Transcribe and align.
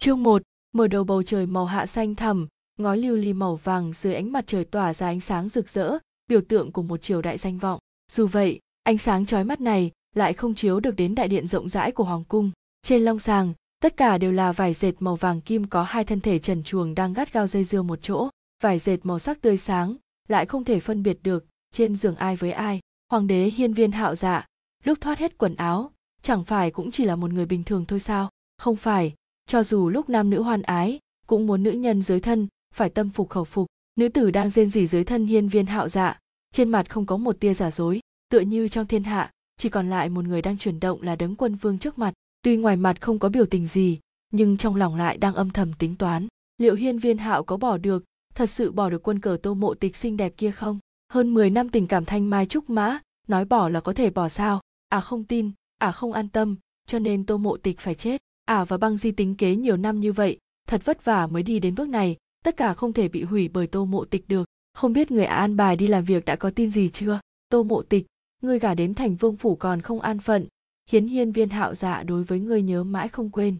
Chương 0.00 0.22
1, 0.22 0.42
mở 0.72 0.86
đầu 0.86 1.04
bầu 1.04 1.22
trời 1.22 1.46
màu 1.46 1.64
hạ 1.64 1.86
xanh 1.86 2.14
thẳm, 2.14 2.46
ngói 2.76 2.98
lưu 2.98 3.16
ly 3.16 3.32
màu 3.32 3.56
vàng 3.56 3.92
dưới 3.92 4.14
ánh 4.14 4.32
mặt 4.32 4.44
trời 4.46 4.64
tỏa 4.64 4.94
ra 4.94 5.06
ánh 5.06 5.20
sáng 5.20 5.48
rực 5.48 5.68
rỡ, 5.68 5.98
biểu 6.28 6.40
tượng 6.40 6.72
của 6.72 6.82
một 6.82 7.02
triều 7.02 7.22
đại 7.22 7.38
danh 7.38 7.58
vọng. 7.58 7.78
Dù 8.12 8.26
vậy, 8.26 8.60
ánh 8.82 8.98
sáng 8.98 9.26
chói 9.26 9.44
mắt 9.44 9.60
này 9.60 9.90
lại 10.14 10.32
không 10.32 10.54
chiếu 10.54 10.80
được 10.80 10.96
đến 10.96 11.14
đại 11.14 11.28
điện 11.28 11.46
rộng 11.46 11.68
rãi 11.68 11.92
của 11.92 12.04
hoàng 12.04 12.24
cung. 12.24 12.50
Trên 12.82 13.04
long 13.04 13.18
sàng, 13.18 13.54
tất 13.80 13.96
cả 13.96 14.18
đều 14.18 14.32
là 14.32 14.52
vải 14.52 14.74
dệt 14.74 14.92
màu 14.98 15.16
vàng 15.16 15.40
kim 15.40 15.64
có 15.64 15.82
hai 15.82 16.04
thân 16.04 16.20
thể 16.20 16.38
trần 16.38 16.62
chuồng 16.62 16.94
đang 16.94 17.12
gắt 17.12 17.32
gao 17.32 17.46
dây 17.46 17.64
dưa 17.64 17.82
một 17.82 17.98
chỗ. 18.02 18.28
Vải 18.62 18.78
dệt 18.78 18.98
màu 19.02 19.18
sắc 19.18 19.40
tươi 19.40 19.56
sáng, 19.56 19.96
lại 20.28 20.46
không 20.46 20.64
thể 20.64 20.80
phân 20.80 21.02
biệt 21.02 21.18
được 21.22 21.46
trên 21.72 21.96
giường 21.96 22.16
ai 22.16 22.36
với 22.36 22.52
ai. 22.52 22.80
Hoàng 23.10 23.26
đế 23.26 23.44
hiên 23.44 23.72
viên 23.72 23.92
hạo 23.92 24.14
dạ, 24.14 24.46
lúc 24.84 24.98
thoát 25.00 25.18
hết 25.18 25.38
quần 25.38 25.54
áo, 25.54 25.90
chẳng 26.22 26.44
phải 26.44 26.70
cũng 26.70 26.90
chỉ 26.90 27.04
là 27.04 27.16
một 27.16 27.30
người 27.30 27.46
bình 27.46 27.64
thường 27.64 27.84
thôi 27.84 28.00
sao? 28.00 28.30
Không 28.58 28.76
phải, 28.76 29.14
cho 29.48 29.62
dù 29.62 29.88
lúc 29.88 30.08
nam 30.08 30.30
nữ 30.30 30.42
hoan 30.42 30.62
ái, 30.62 30.98
cũng 31.26 31.46
muốn 31.46 31.62
nữ 31.62 31.70
nhân 31.70 32.02
dưới 32.02 32.20
thân 32.20 32.48
phải 32.74 32.90
tâm 32.90 33.10
phục 33.10 33.30
khẩu 33.30 33.44
phục. 33.44 33.66
Nữ 33.96 34.08
tử 34.08 34.30
đang 34.30 34.50
rên 34.50 34.68
rỉ 34.68 34.86
dưới 34.86 35.04
thân 35.04 35.26
hiên 35.26 35.48
viên 35.48 35.66
hạo 35.66 35.88
dạ, 35.88 36.18
trên 36.52 36.68
mặt 36.68 36.90
không 36.90 37.06
có 37.06 37.16
một 37.16 37.40
tia 37.40 37.54
giả 37.54 37.70
dối, 37.70 38.00
tựa 38.28 38.40
như 38.40 38.68
trong 38.68 38.86
thiên 38.86 39.02
hạ, 39.02 39.30
chỉ 39.56 39.68
còn 39.68 39.90
lại 39.90 40.08
một 40.08 40.24
người 40.24 40.42
đang 40.42 40.58
chuyển 40.58 40.80
động 40.80 41.02
là 41.02 41.16
đấng 41.16 41.36
quân 41.36 41.54
vương 41.54 41.78
trước 41.78 41.98
mặt. 41.98 42.14
Tuy 42.42 42.56
ngoài 42.56 42.76
mặt 42.76 43.00
không 43.00 43.18
có 43.18 43.28
biểu 43.28 43.46
tình 43.46 43.66
gì, 43.66 43.98
nhưng 44.32 44.56
trong 44.56 44.76
lòng 44.76 44.96
lại 44.96 45.18
đang 45.18 45.34
âm 45.34 45.50
thầm 45.50 45.72
tính 45.78 45.94
toán. 45.94 46.26
Liệu 46.58 46.74
hiên 46.74 46.98
viên 46.98 47.18
hạo 47.18 47.44
có 47.44 47.56
bỏ 47.56 47.76
được, 47.76 48.04
thật 48.34 48.46
sự 48.46 48.72
bỏ 48.72 48.90
được 48.90 49.02
quân 49.02 49.20
cờ 49.20 49.38
tô 49.42 49.54
mộ 49.54 49.74
tịch 49.74 49.96
xinh 49.96 50.16
đẹp 50.16 50.32
kia 50.36 50.50
không? 50.50 50.78
Hơn 51.12 51.34
10 51.34 51.50
năm 51.50 51.68
tình 51.68 51.86
cảm 51.86 52.04
thanh 52.04 52.30
mai 52.30 52.46
trúc 52.46 52.70
mã, 52.70 52.98
nói 53.28 53.44
bỏ 53.44 53.68
là 53.68 53.80
có 53.80 53.92
thể 53.92 54.10
bỏ 54.10 54.28
sao? 54.28 54.60
À 54.88 55.00
không 55.00 55.24
tin, 55.24 55.50
à 55.78 55.92
không 55.92 56.12
an 56.12 56.28
tâm, 56.28 56.56
cho 56.86 56.98
nên 56.98 57.26
tô 57.26 57.36
mộ 57.36 57.56
tịch 57.56 57.80
phải 57.80 57.94
chết. 57.94 58.20
À 58.48 58.64
và 58.64 58.76
băng 58.76 58.96
di 58.96 59.10
tính 59.10 59.34
kế 59.34 59.56
nhiều 59.56 59.76
năm 59.76 60.00
như 60.00 60.12
vậy, 60.12 60.38
thật 60.66 60.84
vất 60.84 61.04
vả 61.04 61.26
mới 61.26 61.42
đi 61.42 61.60
đến 61.60 61.74
bước 61.74 61.88
này, 61.88 62.16
tất 62.44 62.56
cả 62.56 62.74
không 62.74 62.92
thể 62.92 63.08
bị 63.08 63.22
hủy 63.22 63.48
bởi 63.48 63.66
tô 63.66 63.84
mộ 63.84 64.04
tịch 64.04 64.28
được. 64.28 64.48
Không 64.74 64.92
biết 64.92 65.10
người 65.10 65.24
an 65.24 65.56
bài 65.56 65.76
đi 65.76 65.86
làm 65.86 66.04
việc 66.04 66.24
đã 66.24 66.36
có 66.36 66.50
tin 66.50 66.70
gì 66.70 66.88
chưa? 66.88 67.20
Tô 67.48 67.62
mộ 67.62 67.82
tịch, 67.82 68.06
ngươi 68.42 68.58
gả 68.58 68.74
đến 68.74 68.94
thành 68.94 69.16
vương 69.16 69.36
phủ 69.36 69.56
còn 69.56 69.80
không 69.80 70.00
an 70.00 70.18
phận, 70.18 70.46
khiến 70.86 71.06
hiên 71.06 71.32
viên 71.32 71.48
hạo 71.48 71.74
dạ 71.74 72.02
đối 72.02 72.24
với 72.24 72.40
ngươi 72.40 72.62
nhớ 72.62 72.84
mãi 72.84 73.08
không 73.08 73.30
quên. 73.30 73.56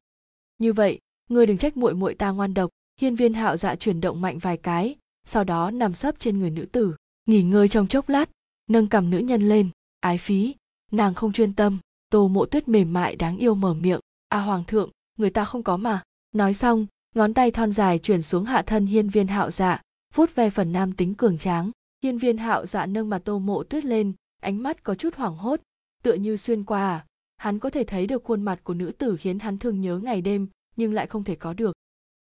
Như 0.58 0.72
vậy, 0.72 0.98
ngươi 1.28 1.46
đừng 1.46 1.58
trách 1.58 1.76
muội 1.76 1.94
muội 1.94 2.14
ta 2.14 2.30
ngoan 2.30 2.54
độc, 2.54 2.70
hiên 3.00 3.16
viên 3.16 3.34
hạo 3.34 3.56
dạ 3.56 3.74
chuyển 3.74 4.00
động 4.00 4.20
mạnh 4.20 4.38
vài 4.38 4.56
cái, 4.56 4.96
sau 5.26 5.44
đó 5.44 5.70
nằm 5.70 5.94
sấp 5.94 6.18
trên 6.18 6.38
người 6.38 6.50
nữ 6.50 6.66
tử, 6.72 6.94
nghỉ 7.26 7.42
ngơi 7.42 7.68
trong 7.68 7.86
chốc 7.86 8.08
lát, 8.08 8.30
nâng 8.68 8.86
cầm 8.86 9.10
nữ 9.10 9.18
nhân 9.18 9.48
lên, 9.48 9.68
ái 10.00 10.18
phí, 10.18 10.54
nàng 10.90 11.14
không 11.14 11.32
chuyên 11.32 11.54
tâm, 11.54 11.78
tô 12.10 12.28
mộ 12.28 12.46
tuyết 12.46 12.68
mềm 12.68 12.92
mại 12.92 13.16
đáng 13.16 13.38
yêu 13.38 13.54
mở 13.54 13.74
miệng, 13.74 14.00
à 14.28 14.38
hoàng 14.38 14.64
thượng, 14.64 14.90
người 15.18 15.30
ta 15.30 15.44
không 15.44 15.62
có 15.62 15.76
mà. 15.76 16.02
Nói 16.32 16.54
xong, 16.54 16.86
ngón 17.14 17.34
tay 17.34 17.50
thon 17.50 17.72
dài 17.72 17.98
chuyển 17.98 18.22
xuống 18.22 18.44
hạ 18.44 18.62
thân 18.62 18.86
hiên 18.86 19.08
viên 19.08 19.26
hạo 19.26 19.50
dạ, 19.50 19.82
vuốt 20.14 20.34
ve 20.34 20.50
phần 20.50 20.72
nam 20.72 20.92
tính 20.92 21.14
cường 21.14 21.38
tráng. 21.38 21.70
Hiên 22.02 22.18
viên 22.18 22.38
hạo 22.38 22.66
dạ 22.66 22.86
nâng 22.86 23.10
mặt 23.10 23.22
tô 23.24 23.38
mộ 23.38 23.62
tuyết 23.62 23.84
lên, 23.84 24.12
ánh 24.40 24.62
mắt 24.62 24.82
có 24.82 24.94
chút 24.94 25.14
hoảng 25.14 25.36
hốt, 25.36 25.60
tựa 26.02 26.14
như 26.14 26.36
xuyên 26.36 26.64
qua 26.64 26.80
à. 26.80 27.04
Hắn 27.36 27.58
có 27.58 27.70
thể 27.70 27.84
thấy 27.84 28.06
được 28.06 28.24
khuôn 28.24 28.42
mặt 28.42 28.60
của 28.64 28.74
nữ 28.74 28.92
tử 28.98 29.16
khiến 29.16 29.38
hắn 29.38 29.58
thường 29.58 29.80
nhớ 29.80 29.98
ngày 29.98 30.20
đêm, 30.20 30.48
nhưng 30.76 30.92
lại 30.92 31.06
không 31.06 31.24
thể 31.24 31.34
có 31.34 31.52
được. 31.52 31.76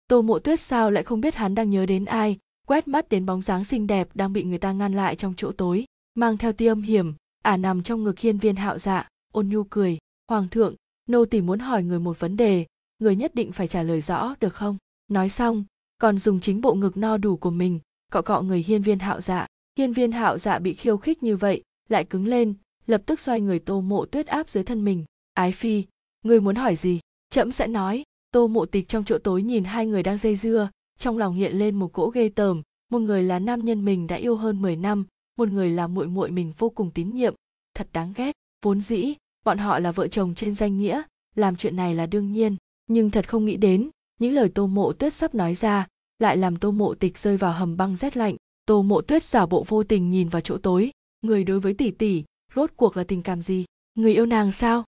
Tô 0.09 0.23
mộ 0.23 0.39
tuyết 0.39 0.61
sao 0.61 0.91
lại 0.91 1.05
không 1.05 1.21
biết 1.21 1.35
hắn 1.35 1.55
đang 1.55 1.71
nhớ 1.71 1.87
đến 1.87 2.05
ai, 2.05 2.39
quét 2.67 2.89
mắt 2.89 3.09
đến 3.09 3.27
bóng 3.27 3.43
dáng 3.43 3.65
xinh 3.65 3.87
đẹp 3.87 4.09
đang 4.15 4.33
bị 4.33 4.45
người 4.45 4.59
ta 4.59 4.73
ngăn 4.73 4.93
lại 4.93 5.17
trong 5.17 5.35
chỗ 5.37 5.53
tối, 5.53 5.85
mang 6.15 6.37
theo 6.37 6.53
tia 6.53 6.69
âm 6.69 6.83
hiểm, 6.83 7.15
ả 7.43 7.53
à 7.53 7.57
nằm 7.57 7.83
trong 7.83 8.05
ngực 8.05 8.19
hiên 8.19 8.39
viên 8.39 8.57
hạo 8.57 8.79
dạ, 8.79 9.09
ôn 9.33 9.49
nhu 9.49 9.65
cười. 9.65 9.99
Hoàng 10.29 10.49
thượng, 10.49 10.75
nô 11.07 11.25
tỳ 11.25 11.41
muốn 11.41 11.59
hỏi 11.59 11.83
người 11.83 11.99
một 11.99 12.21
vấn 12.21 12.37
đề, 12.37 12.67
người 12.99 13.17
nhất 13.17 13.35
định 13.35 13.53
phải 13.53 13.69
trả 13.69 13.83
lời 13.83 14.01
rõ 14.01 14.35
được 14.41 14.55
không? 14.55 14.77
Nói 15.09 15.29
xong, 15.29 15.65
còn 15.99 16.19
dùng 16.19 16.41
chính 16.41 16.61
bộ 16.61 16.75
ngực 16.75 16.97
no 16.97 17.17
đủ 17.17 17.37
của 17.37 17.51
mình, 17.51 17.81
cọ 18.13 18.23
cọ 18.23 18.43
người 18.43 18.63
hiên 18.63 18.83
viên 18.83 18.99
hạo 18.99 19.21
dạ. 19.21 19.47
Hiên 19.79 19.93
viên 19.93 20.13
hạo 20.13 20.39
dạ 20.39 20.59
bị 20.59 20.75
khiêu 20.75 20.97
khích 20.97 21.23
như 21.23 21.37
vậy, 21.37 21.63
lại 21.89 22.05
cứng 22.05 22.27
lên, 22.27 22.55
lập 22.87 23.03
tức 23.07 23.21
xoay 23.21 23.41
người 23.41 23.59
tô 23.59 23.81
mộ 23.81 24.05
tuyết 24.05 24.27
áp 24.27 24.49
dưới 24.49 24.65
thân 24.65 24.85
mình. 24.85 25.05
Ái 25.35 25.53
phi, 25.53 25.85
người 26.23 26.41
muốn 26.41 26.57
hỏi 26.57 26.77
gì? 26.77 27.01
Trẫm 27.31 27.53
sẽ 27.53 27.67
nói. 27.67 28.03
Tô 28.31 28.47
mộ 28.47 28.67
tịch 28.67 28.89
trong 28.89 29.05
chỗ 29.05 29.19
tối 29.19 29.43
nhìn 29.43 29.65
hai 29.65 29.87
người 29.87 30.03
đang 30.03 30.19
dây 30.19 30.37
dưa, 30.37 30.71
trong 30.99 31.19
lòng 31.19 31.35
hiện 31.35 31.53
lên 31.53 31.75
một 31.75 31.93
cỗ 31.93 32.11
ghê 32.11 32.29
tởm, 32.29 32.63
một 32.91 32.99
người 32.99 33.23
là 33.23 33.39
nam 33.39 33.65
nhân 33.65 33.85
mình 33.85 34.07
đã 34.07 34.17
yêu 34.17 34.37
hơn 34.37 34.63
10 34.63 34.77
năm, 34.77 35.07
một 35.37 35.49
người 35.49 35.71
là 35.71 35.87
muội 35.87 36.07
muội 36.07 36.31
mình 36.31 36.53
vô 36.59 36.71
cùng 36.71 36.91
tín 36.91 37.11
nhiệm, 37.11 37.35
thật 37.75 37.89
đáng 37.93 38.13
ghét. 38.17 38.33
Vốn 38.63 38.81
dĩ, 38.81 39.15
bọn 39.45 39.59
họ 39.59 39.79
là 39.79 39.93
vợ 39.93 40.09
chồng 40.09 40.35
trên 40.35 40.55
danh 40.55 40.79
nghĩa, 40.79 41.03
làm 41.35 41.57
chuyện 41.57 41.77
này 41.77 41.95
là 41.95 42.07
đương 42.07 42.33
nhiên, 42.33 42.57
nhưng 42.87 43.11
thật 43.11 43.29
không 43.29 43.45
nghĩ 43.45 43.57
đến, 43.57 43.91
những 44.21 44.33
lời 44.33 44.49
Tô 44.55 44.67
Mộ 44.67 44.93
Tuyết 44.93 45.13
sắp 45.13 45.35
nói 45.35 45.55
ra, 45.55 45.87
lại 46.19 46.37
làm 46.37 46.57
Tô 46.57 46.71
Mộ 46.71 46.95
Tịch 46.95 47.19
rơi 47.19 47.37
vào 47.37 47.53
hầm 47.53 47.77
băng 47.77 47.97
rét 47.97 48.17
lạnh. 48.17 48.37
Tô 48.67 48.83
Mộ 48.83 49.01
Tuyết 49.01 49.23
giả 49.23 49.47
bộ 49.47 49.65
vô 49.69 49.85
tình 49.85 50.11
nhìn 50.11 50.29
vào 50.29 50.41
chỗ 50.41 50.59
tối, 50.59 50.91
người 51.23 51.45
đối 51.45 51.61
với 51.61 51.75
tỷ 51.75 51.91
tỷ, 51.91 52.25
rốt 52.55 52.71
cuộc 52.77 52.97
là 52.97 53.05
tình 53.05 53.23
cảm 53.23 53.43
gì? 53.43 53.65
Người 53.95 54.15
yêu 54.15 54.27
nàng 54.27 54.53
sao? 54.53 54.85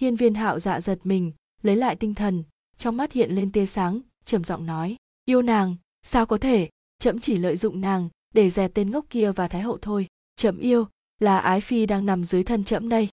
Hiên 0.00 0.16
Viên 0.16 0.34
Hạo 0.34 0.58
dạ 0.58 0.80
giật 0.80 0.98
mình, 1.04 1.32
lấy 1.62 1.76
lại 1.76 1.96
tinh 1.96 2.14
thần, 2.14 2.44
trong 2.78 2.96
mắt 2.96 3.12
hiện 3.12 3.30
lên 3.30 3.52
tia 3.52 3.66
sáng, 3.66 4.00
trầm 4.24 4.44
giọng 4.44 4.66
nói, 4.66 4.96
yêu 5.24 5.42
nàng, 5.42 5.76
sao 6.02 6.26
có 6.26 6.38
thể? 6.38 6.68
Chậm 6.98 7.18
chỉ 7.18 7.36
lợi 7.36 7.56
dụng 7.56 7.80
nàng 7.80 8.08
để 8.34 8.50
dẹp 8.50 8.74
tên 8.74 8.90
ngốc 8.90 9.04
kia 9.10 9.32
và 9.32 9.48
thái 9.48 9.62
hậu 9.62 9.78
thôi. 9.82 10.06
Chậm 10.36 10.58
yêu, 10.58 10.86
là 11.20 11.38
ái 11.38 11.60
phi 11.60 11.86
đang 11.86 12.06
nằm 12.06 12.24
dưới 12.24 12.44
thân 12.44 12.64
chậm 12.64 12.88
đây. 12.88 13.08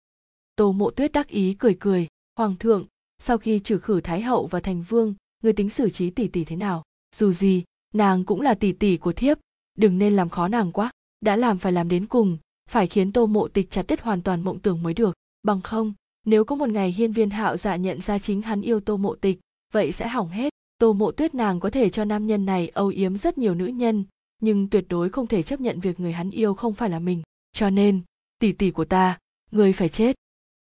Tô 0.56 0.72
Mộ 0.72 0.92
Tuyết 0.92 1.12
đắc 1.12 1.28
ý 1.28 1.56
cười 1.60 1.78
cười, 1.80 2.08
hoàng 2.38 2.56
thượng, 2.56 2.86
sau 3.20 3.38
khi 3.38 3.60
trừ 3.60 3.78
khử 3.78 4.02
thái 4.02 4.22
hậu 4.22 4.48
và 4.48 4.60
thành 4.60 4.84
vương 4.84 5.14
người 5.44 5.54
tính 5.54 5.70
xử 5.70 5.90
trí 5.90 6.10
tỷ 6.10 6.28
tỷ 6.28 6.44
thế 6.44 6.56
nào? 6.56 6.84
Dù 7.16 7.32
gì 7.32 7.64
nàng 7.94 8.24
cũng 8.24 8.42
là 8.42 8.54
tỷ 8.54 8.72
tỷ 8.72 8.98
của 8.98 9.14
thiếp 9.14 9.38
đừng 9.78 9.98
nên 9.98 10.16
làm 10.16 10.30
khó 10.30 10.48
nàng 10.48 10.72
quá 10.72 10.92
đã 11.22 11.36
làm 11.36 11.58
phải 11.58 11.72
làm 11.72 11.90
đến 11.90 12.06
cùng 12.06 12.38
phải 12.70 12.88
khiến 12.88 13.12
tô 13.12 13.26
mộ 13.26 13.48
tịch 13.48 13.72
chặt 13.72 13.86
đứt 13.88 14.02
hoàn 14.02 14.22
toàn 14.22 14.42
mộng 14.42 14.60
tưởng 14.60 14.84
mới 14.84 14.94
được. 14.94 15.16
Bằng 15.44 15.62
không 15.62 15.94
nếu 16.26 16.46
có 16.46 16.56
một 16.56 16.70
ngày 16.70 16.92
hiên 16.92 17.12
viên 17.12 17.30
hạo 17.30 17.58
dạ 17.58 17.76
nhận 17.76 18.02
ra 18.02 18.20
chính 18.20 18.42
hắn 18.42 18.62
yêu 18.62 18.80
tô 18.80 18.98
mộ 18.98 19.16
tịch 19.16 19.40
vậy 19.74 19.92
sẽ 19.92 20.08
hỏng 20.08 20.30
hết. 20.30 20.54
Tô 20.78 20.94
mộ 20.94 21.12
tuyết 21.12 21.36
nàng 21.36 21.60
có 21.60 21.70
thể 21.70 21.90
cho 21.90 22.06
nam 22.06 22.28
nhân 22.28 22.46
này 22.46 22.68
âu 22.68 22.88
yếm 22.88 23.18
rất 23.18 23.38
nhiều 23.38 23.56
nữ 23.56 23.66
nhân 23.66 24.06
nhưng 24.42 24.70
tuyệt 24.70 24.86
đối 24.90 25.10
không 25.10 25.28
thể 25.28 25.44
chấp 25.44 25.62
nhận 25.62 25.80
việc 25.80 26.00
người 26.00 26.12
hắn 26.12 26.32
yêu 26.32 26.54
không 26.54 26.74
phải 26.74 26.90
là 26.90 27.00
mình. 27.00 27.22
Cho 27.54 27.70
nên 27.70 28.02
tỷ 28.40 28.52
tỷ 28.52 28.72
của 28.72 28.86
ta 28.86 29.18
người 29.52 29.74
phải 29.74 29.90
chết 29.90 30.16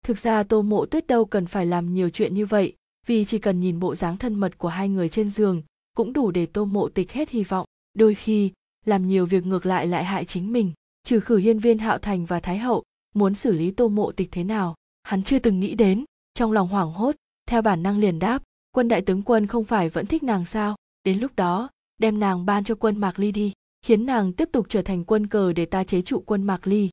thực 0.04 0.18
ra 0.18 0.42
tô 0.42 0.62
mộ 0.62 0.86
tuyết 0.86 1.06
đâu 1.06 1.24
cần 1.24 1.46
phải 1.46 1.66
làm 1.66 1.94
nhiều 1.94 2.10
chuyện 2.10 2.34
như 2.34 2.46
vậy, 2.46 2.76
vì 3.06 3.24
chỉ 3.24 3.38
cần 3.38 3.60
nhìn 3.60 3.80
bộ 3.80 3.94
dáng 3.94 4.16
thân 4.16 4.34
mật 4.34 4.58
của 4.58 4.68
hai 4.68 4.88
người 4.88 5.08
trên 5.08 5.28
giường, 5.28 5.62
cũng 5.96 6.12
đủ 6.12 6.30
để 6.30 6.46
tô 6.46 6.64
mộ 6.64 6.88
tịch 6.88 7.12
hết 7.12 7.30
hy 7.30 7.42
vọng. 7.42 7.66
Đôi 7.94 8.14
khi, 8.14 8.52
làm 8.84 9.08
nhiều 9.08 9.26
việc 9.26 9.46
ngược 9.46 9.66
lại 9.66 9.86
lại 9.86 10.04
hại 10.04 10.24
chính 10.24 10.52
mình, 10.52 10.72
trừ 11.04 11.20
khử 11.20 11.36
hiên 11.36 11.58
viên 11.58 11.78
hạo 11.78 11.98
thành 11.98 12.24
và 12.24 12.40
thái 12.40 12.58
hậu, 12.58 12.82
muốn 13.14 13.34
xử 13.34 13.52
lý 13.52 13.70
tô 13.70 13.88
mộ 13.88 14.12
tịch 14.12 14.28
thế 14.32 14.44
nào, 14.44 14.74
hắn 15.02 15.22
chưa 15.22 15.38
từng 15.38 15.60
nghĩ 15.60 15.74
đến. 15.74 16.04
Trong 16.34 16.52
lòng 16.52 16.68
hoảng 16.68 16.92
hốt, 16.92 17.14
theo 17.46 17.62
bản 17.62 17.82
năng 17.82 17.98
liền 17.98 18.18
đáp, 18.18 18.42
quân 18.72 18.88
đại 18.88 19.02
tướng 19.02 19.22
quân 19.22 19.46
không 19.46 19.64
phải 19.64 19.88
vẫn 19.88 20.06
thích 20.06 20.22
nàng 20.22 20.46
sao? 20.46 20.76
Đến 21.04 21.18
lúc 21.18 21.36
đó, 21.36 21.68
đem 21.98 22.20
nàng 22.20 22.46
ban 22.46 22.64
cho 22.64 22.74
quân 22.74 23.00
mạc 23.00 23.18
ly 23.18 23.32
đi, 23.32 23.52
khiến 23.82 24.06
nàng 24.06 24.32
tiếp 24.32 24.48
tục 24.52 24.66
trở 24.68 24.82
thành 24.82 25.04
quân 25.04 25.26
cờ 25.26 25.52
để 25.52 25.66
ta 25.66 25.84
chế 25.84 26.02
trụ 26.02 26.22
quân 26.26 26.42
mạc 26.42 26.66
ly. 26.66 26.90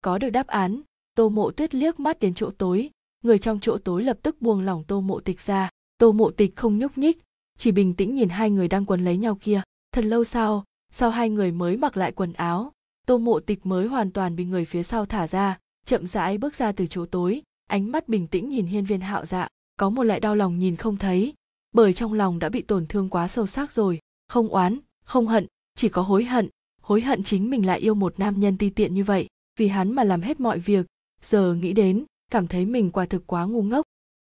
Có 0.00 0.18
được 0.18 0.30
đáp 0.30 0.46
án 0.46 0.82
tô 1.16 1.28
mộ 1.28 1.50
tuyết 1.50 1.74
liếc 1.74 2.00
mắt 2.00 2.20
đến 2.20 2.34
chỗ 2.34 2.50
tối. 2.58 2.90
Người 3.24 3.38
trong 3.38 3.60
chỗ 3.60 3.78
tối 3.78 4.02
lập 4.02 4.18
tức 4.22 4.42
buông 4.42 4.60
lỏng 4.60 4.84
tô 4.84 5.00
mộ 5.00 5.20
tịch 5.20 5.40
ra. 5.40 5.70
Tô 5.98 6.12
mộ 6.12 6.30
tịch 6.30 6.56
không 6.56 6.78
nhúc 6.78 6.98
nhích, 6.98 7.18
chỉ 7.58 7.72
bình 7.72 7.94
tĩnh 7.94 8.14
nhìn 8.14 8.28
hai 8.28 8.50
người 8.50 8.68
đang 8.68 8.84
quấn 8.86 9.04
lấy 9.04 9.16
nhau 9.16 9.38
kia. 9.40 9.62
Thật 9.92 10.04
lâu 10.04 10.24
sau 10.24 10.64
sau 10.92 11.10
hai 11.10 11.30
người 11.30 11.52
mới 11.52 11.76
mặc 11.76 11.96
lại 11.96 12.12
quần 12.12 12.32
áo, 12.32 12.72
tô 13.06 13.18
mộ 13.18 13.40
tịch 13.40 13.66
mới 13.66 13.86
hoàn 13.86 14.10
toàn 14.10 14.36
bị 14.36 14.44
người 14.44 14.64
phía 14.64 14.82
sau 14.82 15.06
thả 15.06 15.26
ra, 15.26 15.58
chậm 15.86 16.06
rãi 16.06 16.38
bước 16.38 16.54
ra 16.54 16.72
từ 16.72 16.86
chỗ 16.86 17.06
tối. 17.06 17.42
Ánh 17.66 17.92
mắt 17.92 18.08
bình 18.08 18.26
tĩnh 18.26 18.48
nhìn 18.48 18.66
hiên 18.66 18.84
viên 18.84 19.00
hạo 19.00 19.26
dạ 19.26 19.48
có 19.76 19.90
một 19.90 20.02
loại 20.02 20.20
đau 20.20 20.34
lòng 20.34 20.58
nhìn 20.58 20.76
không 20.76 20.96
thấy. 20.96 21.34
Bởi 21.72 21.92
trong 21.92 22.12
lòng 22.12 22.38
đã 22.38 22.48
bị 22.48 22.62
tổn 22.62 22.86
thương 22.86 23.08
quá 23.08 23.28
sâu 23.28 23.46
sắc 23.46 23.72
rồi. 23.72 23.98
Không 24.28 24.48
oán, 24.48 24.78
không 25.04 25.26
hận, 25.26 25.46
chỉ 25.74 25.88
có 25.88 26.02
hối 26.02 26.24
hận. 26.24 26.48
Hối 26.82 27.00
hận 27.00 27.22
chính 27.22 27.50
mình 27.50 27.66
lại 27.66 27.80
yêu 27.80 27.94
một 27.94 28.18
nam 28.18 28.40
nhân 28.40 28.58
ti 28.58 28.70
tiện 28.70 28.94
như 28.94 29.04
vậy. 29.04 29.26
Vì 29.58 29.68
hắn 29.68 29.92
mà 29.92 30.04
làm 30.04 30.20
hết 30.20 30.40
mọi 30.40 30.58
việc 30.58 30.86
giờ 31.22 31.54
nghĩ 31.54 31.72
đến, 31.72 32.04
cảm 32.30 32.46
thấy 32.46 32.66
mình 32.66 32.90
quả 32.90 33.06
thực 33.06 33.26
quá 33.26 33.44
ngu 33.44 33.62
ngốc. 33.62 33.86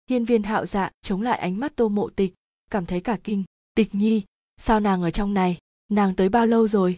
Hiên 0.10 0.26
viên 0.26 0.44
hạo 0.44 0.66
dạ 0.66 0.92
chống 1.02 1.22
lại 1.22 1.40
ánh 1.40 1.60
mắt 1.60 1.76
tô 1.76 1.90
mộ 1.90 2.10
tịch, 2.10 2.34
cảm 2.72 2.86
thấy 2.86 3.02
cả 3.02 3.18
kinh. 3.24 3.44
Tịch 3.76 3.96
nhi, 3.96 4.22
sao 4.58 4.80
nàng 4.80 5.02
ở 5.02 5.12
trong 5.12 5.34
này? 5.34 5.58
Nàng 5.90 6.16
tới 6.16 6.30
bao 6.30 6.46
lâu 6.46 6.68
rồi? 6.68 6.96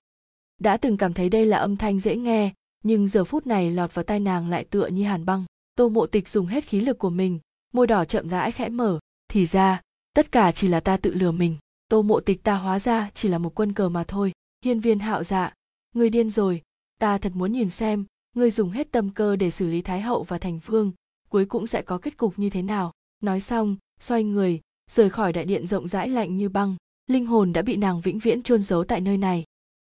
Đã 0.60 0.78
từng 0.78 0.98
cảm 0.98 1.14
thấy 1.14 1.30
đây 1.30 1.46
là 1.46 1.58
âm 1.58 1.78
thanh 1.78 2.00
dễ 2.00 2.16
nghe, 2.16 2.54
nhưng 2.84 3.08
giờ 3.08 3.24
phút 3.24 3.48
này 3.48 3.72
lọt 3.72 3.94
vào 3.94 4.04
tai 4.04 4.20
nàng 4.20 4.50
lại 4.50 4.64
tựa 4.64 4.88
như 4.88 5.04
hàn 5.04 5.26
băng. 5.26 5.46
Tô 5.76 5.90
mộ 5.90 6.06
tịch 6.06 6.30
dùng 6.30 6.46
hết 6.46 6.64
khí 6.64 6.80
lực 6.80 7.00
của 7.00 7.10
mình, 7.10 7.40
môi 7.74 7.88
đỏ 7.88 8.06
chậm 8.06 8.30
rãi 8.30 8.52
khẽ 8.52 8.70
mở. 8.70 9.00
Thì 9.28 9.46
ra, 9.46 9.82
tất 10.16 10.32
cả 10.32 10.52
chỉ 10.52 10.68
là 10.68 10.80
ta 10.80 10.98
tự 10.98 11.14
lừa 11.14 11.32
mình. 11.32 11.58
Tô 11.90 12.02
mộ 12.02 12.20
tịch 12.20 12.44
ta 12.44 12.56
hóa 12.56 12.80
ra 12.80 13.12
chỉ 13.14 13.30
là 13.30 13.38
một 13.38 13.56
quân 13.56 13.74
cờ 13.74 13.90
mà 13.90 14.04
thôi. 14.04 14.32
Hiên 14.66 14.80
viên 14.80 15.00
hạo 15.00 15.24
dạ 15.24 15.54
người 15.96 16.10
điên 16.10 16.30
rồi, 16.30 16.62
ta 17.00 17.18
thật 17.18 17.32
muốn 17.36 17.52
nhìn 17.52 17.70
xem 17.70 18.06
ngươi 18.34 18.52
dùng 18.52 18.70
hết 18.70 18.92
tâm 18.92 19.10
cơ 19.10 19.36
để 19.36 19.52
xử 19.52 19.68
lý 19.68 19.82
thái 19.82 20.02
hậu 20.02 20.24
và 20.24 20.38
thành 20.38 20.60
phương 20.60 20.92
cuối 21.34 21.46
cũng 21.46 21.68
sẽ 21.68 21.82
có 21.82 21.98
kết 21.98 22.18
cục 22.18 22.40
như 22.40 22.50
thế 22.50 22.62
nào? 22.62 22.92
Nói 23.22 23.40
xong, 23.42 23.78
xoay 24.00 24.24
người, 24.24 24.62
rời 24.92 25.10
khỏi 25.10 25.34
đại 25.34 25.46
điện 25.46 25.68
rộng 25.68 25.88
rãi 25.88 26.10
lạnh 26.10 26.38
như 26.38 26.50
băng. 26.50 26.76
Linh 27.08 27.26
hồn 27.26 27.54
đã 27.54 27.62
bị 27.62 27.76
nàng 27.76 28.02
vĩnh 28.02 28.20
viễn 28.20 28.44
chôn 28.44 28.62
giấu 28.62 28.84
tại 28.84 29.02
nơi 29.02 29.18
này. 29.18 29.44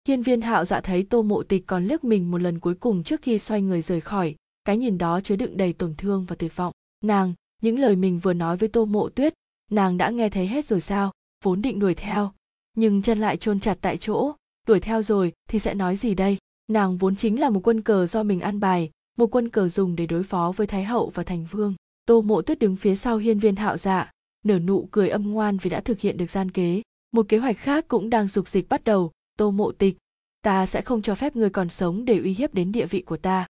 Hiên 0.07 0.21
viên 0.21 0.41
hạo 0.41 0.65
dạ 0.65 0.81
thấy 0.81 1.03
tô 1.03 1.21
mộ 1.21 1.43
tịch 1.43 1.63
còn 1.67 1.85
liếc 1.85 2.03
mình 2.03 2.31
một 2.31 2.41
lần 2.41 2.59
cuối 2.59 2.75
cùng 2.75 3.03
trước 3.03 3.21
khi 3.21 3.39
xoay 3.39 3.61
người 3.61 3.81
rời 3.81 4.01
khỏi. 4.01 4.35
Cái 4.65 4.77
nhìn 4.77 4.97
đó 4.97 5.21
chứa 5.21 5.35
đựng 5.35 5.57
đầy 5.57 5.73
tổn 5.73 5.95
thương 5.95 6.25
và 6.25 6.35
tuyệt 6.35 6.55
vọng. 6.55 6.73
Nàng, 7.03 7.33
những 7.61 7.79
lời 7.79 7.95
mình 7.95 8.19
vừa 8.19 8.33
nói 8.33 8.57
với 8.57 8.69
tô 8.69 8.85
mộ 8.85 9.09
tuyết, 9.09 9.33
nàng 9.71 9.97
đã 9.97 10.09
nghe 10.09 10.29
thấy 10.29 10.47
hết 10.47 10.65
rồi 10.65 10.81
sao? 10.81 11.11
Vốn 11.43 11.61
định 11.61 11.79
đuổi 11.79 11.95
theo, 11.95 12.31
nhưng 12.77 13.01
chân 13.01 13.19
lại 13.19 13.37
chôn 13.37 13.59
chặt 13.59 13.77
tại 13.81 13.97
chỗ. 13.97 14.31
Đuổi 14.67 14.79
theo 14.79 15.01
rồi 15.01 15.33
thì 15.49 15.59
sẽ 15.59 15.73
nói 15.73 15.95
gì 15.95 16.13
đây? 16.13 16.37
Nàng 16.67 16.97
vốn 16.97 17.15
chính 17.15 17.39
là 17.39 17.49
một 17.49 17.67
quân 17.67 17.81
cờ 17.81 18.05
do 18.05 18.23
mình 18.23 18.39
ăn 18.39 18.59
bài, 18.59 18.89
một 19.17 19.35
quân 19.35 19.49
cờ 19.49 19.69
dùng 19.69 19.95
để 19.95 20.05
đối 20.05 20.23
phó 20.23 20.53
với 20.55 20.67
thái 20.67 20.83
hậu 20.83 21.09
và 21.09 21.23
thành 21.23 21.45
vương. 21.51 21.73
Tô 22.05 22.21
mộ 22.21 22.41
tuyết 22.41 22.59
đứng 22.59 22.75
phía 22.75 22.95
sau 22.95 23.17
hiên 23.17 23.39
viên 23.39 23.55
hạo 23.55 23.77
dạ 23.77 24.11
nở 24.45 24.59
nụ 24.59 24.87
cười 24.91 25.09
âm 25.09 25.31
ngoan 25.31 25.57
vì 25.57 25.69
đã 25.69 25.81
thực 25.81 25.99
hiện 25.99 26.17
được 26.17 26.29
gian 26.29 26.51
kế. 26.51 26.81
Một 27.11 27.25
kế 27.29 27.37
hoạch 27.37 27.57
khác 27.57 27.85
cũng 27.87 28.09
đang 28.09 28.27
dục 28.27 28.47
dịch 28.47 28.69
bắt 28.69 28.83
đầu. 28.83 29.11
Tô 29.37 29.51
mộ 29.51 29.71
tịch, 29.71 29.97
ta 30.41 30.65
sẽ 30.65 30.81
không 30.81 31.01
cho 31.01 31.15
phép 31.15 31.35
người 31.35 31.49
còn 31.49 31.69
sống 31.69 32.05
để 32.05 32.17
uy 32.17 32.33
hiếp 32.33 32.53
đến 32.53 32.71
địa 32.71 32.85
vị 32.85 33.01
của 33.01 33.17
ta. 33.17 33.47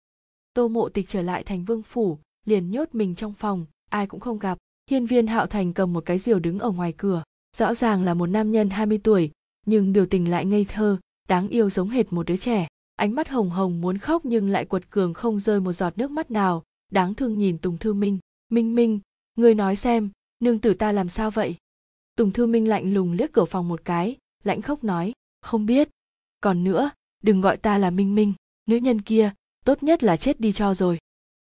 Tô 0.55 0.69
mộ 0.69 0.89
tịch 0.89 1.09
trở 1.09 1.23
lại 1.23 1.45
thành 1.45 1.65
vương 1.65 1.83
phủ, 1.83 2.19
liền 2.45 2.71
nhốt 2.71 2.89
mình 2.93 3.15
trong 3.15 3.33
phòng, 3.33 3.67
ai 3.91 4.07
cũng 4.07 4.21
không 4.21 4.39
gặp. 4.39 4.59
Hiên 4.91 5.07
viên 5.07 5.27
hạo 5.27 5.47
thành 5.47 5.73
cầm 5.73 5.93
một 5.93 6.05
cái 6.07 6.19
diều 6.19 6.39
đứng 6.39 6.59
ở 6.59 6.71
ngoài 6.71 6.95
cửa. 6.97 7.23
Rõ 7.57 7.75
ràng 7.75 8.03
là 8.03 8.15
một 8.15 8.27
nam 8.27 8.51
nhân 8.51 8.71
20 8.71 8.99
tuổi, 8.99 9.31
nhưng 9.67 9.93
biểu 9.93 10.07
tình 10.07 10.31
lại 10.31 10.45
ngây 10.45 10.67
thơ, 10.69 10.99
đáng 11.29 11.49
yêu 11.49 11.71
giống 11.71 11.89
hệt 11.89 12.13
một 12.13 12.27
đứa 12.27 12.37
trẻ 12.37 12.67
ánh 12.97 13.15
mắt 13.15 13.29
hồng 13.29 13.51
hồng 13.51 13.81
muốn 13.81 13.99
khóc 13.99 14.25
nhưng 14.25 14.49
lại 14.49 14.65
quật 14.65 14.91
cường 14.91 15.15
không 15.15 15.41
rơi 15.41 15.61
một 15.61 15.73
giọt 15.73 15.99
nước 15.99 16.11
mắt 16.11 16.31
nào. 16.31 16.63
Đáng 16.93 17.15
thương 17.15 17.39
nhìn 17.39 17.59
tùng 17.59 17.79
thư 17.79 17.93
minh. 17.93 18.19
Minh 18.51 18.75
minh, 18.75 19.01
ngươi 19.37 19.55
nói 19.55 19.77
xem, 19.77 20.11
nương 20.41 20.59
tử 20.59 20.75
ta 20.75 20.93
làm 20.93 21.09
sao 21.09 21.31
vậy? 21.31 21.57
Tùng 22.17 22.33
thư 22.33 22.47
minh 22.47 22.69
lạnh 22.69 22.95
lùng 22.95 23.13
liếc 23.13 23.33
cửa 23.33 23.45
phòng 23.45 23.69
một 23.69 23.85
cái 23.85 24.17
lãnh 24.45 24.63
khóc 24.63 24.85
nói, 24.85 25.13
không 25.41 25.67
biết. 25.67 25.89
Còn 26.41 26.65
nữa, 26.65 26.91
đừng 27.23 27.41
gọi 27.41 27.57
ta 27.57 27.79
là 27.79 27.91
minh 27.91 28.15
minh, 28.15 28.33
nữ 28.67 28.77
nhân 28.77 29.01
kia, 29.01 29.33
tốt 29.65 29.83
nhất 29.83 30.03
là 30.03 30.17
chết 30.17 30.41
đi 30.41 30.53
cho 30.53 30.75
rồi. 30.75 30.99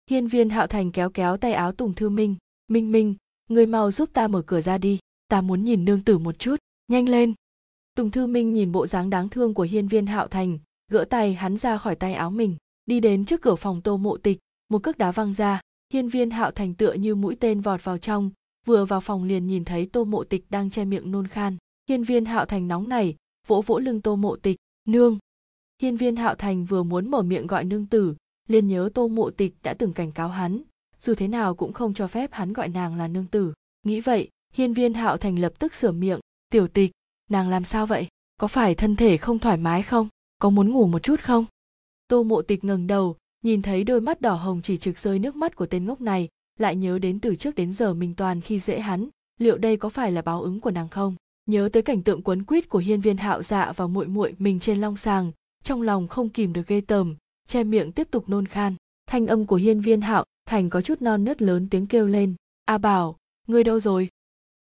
Hiên 0.10 0.28
viên 0.28 0.50
hạo 0.50 0.68
thành 0.68 0.92
kéo 0.92 1.10
kéo 1.10 1.38
tay 1.38 1.54
áo 1.54 1.72
tùng 1.72 1.94
thư 1.94 2.10
minh. 2.10 2.36
Minh 2.68 2.92
minh, 2.92 3.16
ngươi 3.50 3.66
mau 3.66 3.92
giúp 3.92 4.10
ta 4.14 4.28
mở 4.28 4.42
cửa 4.42 4.62
ra 4.62 4.78
đi, 4.78 5.00
ta 5.28 5.42
muốn 5.42 5.64
nhìn 5.64 5.86
nương 5.86 6.04
tử 6.04 6.18
một 6.18 6.40
chút, 6.40 6.56
nhanh 6.88 7.10
lên. 7.10 7.34
Tùng 7.96 8.12
thư 8.12 8.28
minh 8.28 8.54
nhìn 8.54 8.72
bộ 8.72 8.88
dáng 8.88 9.10
đáng 9.10 9.30
thương 9.30 9.54
của 9.54 9.64
hiên 9.64 9.88
viên 9.88 10.06
hạo 10.06 10.28
thành 10.28 10.60
gỡ 10.92 11.06
tay 11.10 11.34
hắn 11.34 11.58
ra 11.58 11.78
khỏi 11.78 11.96
tay 11.96 12.14
áo 12.14 12.32
mình, 12.32 12.56
đi 12.86 13.00
đến 13.00 13.26
trước 13.26 13.42
cửa 13.42 13.56
phòng 13.56 13.82
tô 13.82 13.98
mộ 13.98 14.18
tịch, 14.18 14.40
một 14.70 14.84
cước 14.84 14.98
đá 14.98 15.12
văng 15.12 15.34
ra, 15.34 15.62
hiên 15.94 16.10
viên 16.10 16.30
hạo 16.30 16.52
thành 16.52 16.74
tựa 16.74 16.94
như 16.94 17.16
mũi 17.16 17.38
tên 17.40 17.62
vọt 17.62 17.84
vào 17.84 17.98
trong, 17.98 18.32
vừa 18.66 18.86
vào 18.86 19.02
phòng 19.02 19.24
liền 19.24 19.48
nhìn 19.48 19.66
thấy 19.66 19.86
tô 19.86 20.04
mộ 20.04 20.24
tịch 20.24 20.46
đang 20.50 20.70
che 20.70 20.86
miệng 20.86 21.12
nôn 21.12 21.28
khan. 21.28 21.58
Hiên 21.90 22.04
viên 22.04 22.26
hạo 22.26 22.46
thành 22.46 22.68
nóng 22.68 22.90
này 22.90 23.16
vỗ 23.48 23.62
vỗ 23.62 23.80
lưng 23.80 24.02
tô 24.02 24.16
mộ 24.16 24.36
tịch, 24.36 24.58
nương. 24.88 25.18
Hiên 25.82 25.98
viên 25.98 26.16
hạo 26.16 26.36
thành 26.36 26.66
vừa 26.66 26.84
muốn 26.84 27.12
mở 27.12 27.22
miệng 27.22 27.48
gọi 27.48 27.64
nương 27.64 27.86
tử, 27.86 28.16
liền 28.48 28.68
nhớ 28.68 28.90
tô 28.94 29.08
mộ 29.08 29.30
tịch 29.30 29.56
đã 29.64 29.74
từng 29.74 29.94
cảnh 29.94 30.12
cáo 30.12 30.30
hắn, 30.30 30.62
dù 31.00 31.16
thế 31.16 31.28
nào 31.28 31.56
cũng 31.56 31.74
không 31.74 31.94
cho 31.94 32.08
phép 32.08 32.34
hắn 32.34 32.54
gọi 32.54 32.68
nàng 32.68 32.96
là 32.96 33.08
nương 33.08 33.28
tử. 33.28 33.54
Nghĩ 33.84 34.02
vậy, 34.02 34.30
hiên 34.54 34.74
viên 34.74 34.94
hạo 34.94 35.18
thành 35.18 35.40
lập 35.40 35.54
tức 35.60 35.74
sửa 35.74 35.92
miệng, 35.92 36.20
tiểu 36.50 36.68
tịch, 36.68 36.92
nàng 37.30 37.50
làm 37.50 37.64
sao 37.64 37.86
vậy? 37.86 38.08
Có 38.38 38.48
phải 38.48 38.76
thân 38.76 38.96
thể 38.96 39.18
không 39.18 39.40
thoải 39.40 39.58
mái 39.58 39.84
không? 39.84 40.08
Có 40.44 40.50
muốn 40.50 40.70
ngủ 40.70 40.88
một 40.88 41.04
chút 41.04 41.20
không? 41.22 41.46
Tô 42.08 42.24
mộ 42.24 42.42
tịch 42.42 42.64
ngẩng 42.64 42.88
đầu, 42.88 43.16
nhìn 43.44 43.62
thấy 43.62 43.84
đôi 43.84 44.02
mắt 44.02 44.22
đỏ 44.22 44.34
hồng 44.34 44.62
chỉ 44.64 44.78
trực 44.78 44.98
rơi 44.98 45.20
nước 45.20 45.36
mắt 45.36 45.56
của 45.56 45.66
tên 45.66 45.86
ngốc 45.86 46.02
này, 46.02 46.30
lại 46.60 46.76
nhớ 46.76 47.00
đến 47.00 47.20
từ 47.20 47.36
trước 47.36 47.56
đến 47.56 47.72
giờ 47.72 47.94
mình 47.94 48.16
toàn 48.16 48.42
khi 48.42 48.60
dễ 48.60 48.80
hắn, 48.80 49.10
liệu 49.40 49.58
đây 49.58 49.78
có 49.78 49.90
phải 49.90 50.12
là 50.12 50.22
báo 50.22 50.42
ứng 50.42 50.60
của 50.60 50.72
nàng 50.72 50.90
không? 50.90 51.16
Nhớ 51.46 51.70
tới 51.74 51.84
cảnh 51.84 52.02
tượng 52.02 52.22
quấn 52.22 52.44
quýt 52.44 52.70
của 52.70 52.80
hiên 52.80 53.02
viên 53.02 53.18
hạo 53.18 53.44
dạ 53.44 53.74
và 53.76 53.88
muội 53.88 54.08
muội 54.08 54.36
mình 54.40 54.60
trên 54.60 54.82
long 54.82 54.98
sàng, 54.98 55.32
trong 55.64 55.82
lòng 55.82 56.08
không 56.08 56.30
kìm 56.30 56.54
được 56.54 56.68
ghê 56.68 56.82
tởm, 56.82 57.16
che 57.48 57.64
miệng 57.64 57.92
tiếp 57.92 58.08
tục 58.12 58.30
nôn 58.30 58.46
khan. 58.46 58.76
Thanh 59.08 59.28
âm 59.28 59.46
của 59.46 59.56
hiên 59.56 59.82
viên 59.82 60.02
hạo 60.02 60.26
thành 60.46 60.70
có 60.70 60.82
chút 60.82 61.02
non 61.02 61.24
nớt 61.24 61.42
lớn 61.42 61.68
tiếng 61.70 61.88
kêu 61.88 62.08
lên, 62.08 62.36
a 62.66 62.78
bảo, 62.78 63.18
ngươi 63.48 63.64
đâu 63.64 63.80
rồi? 63.80 64.10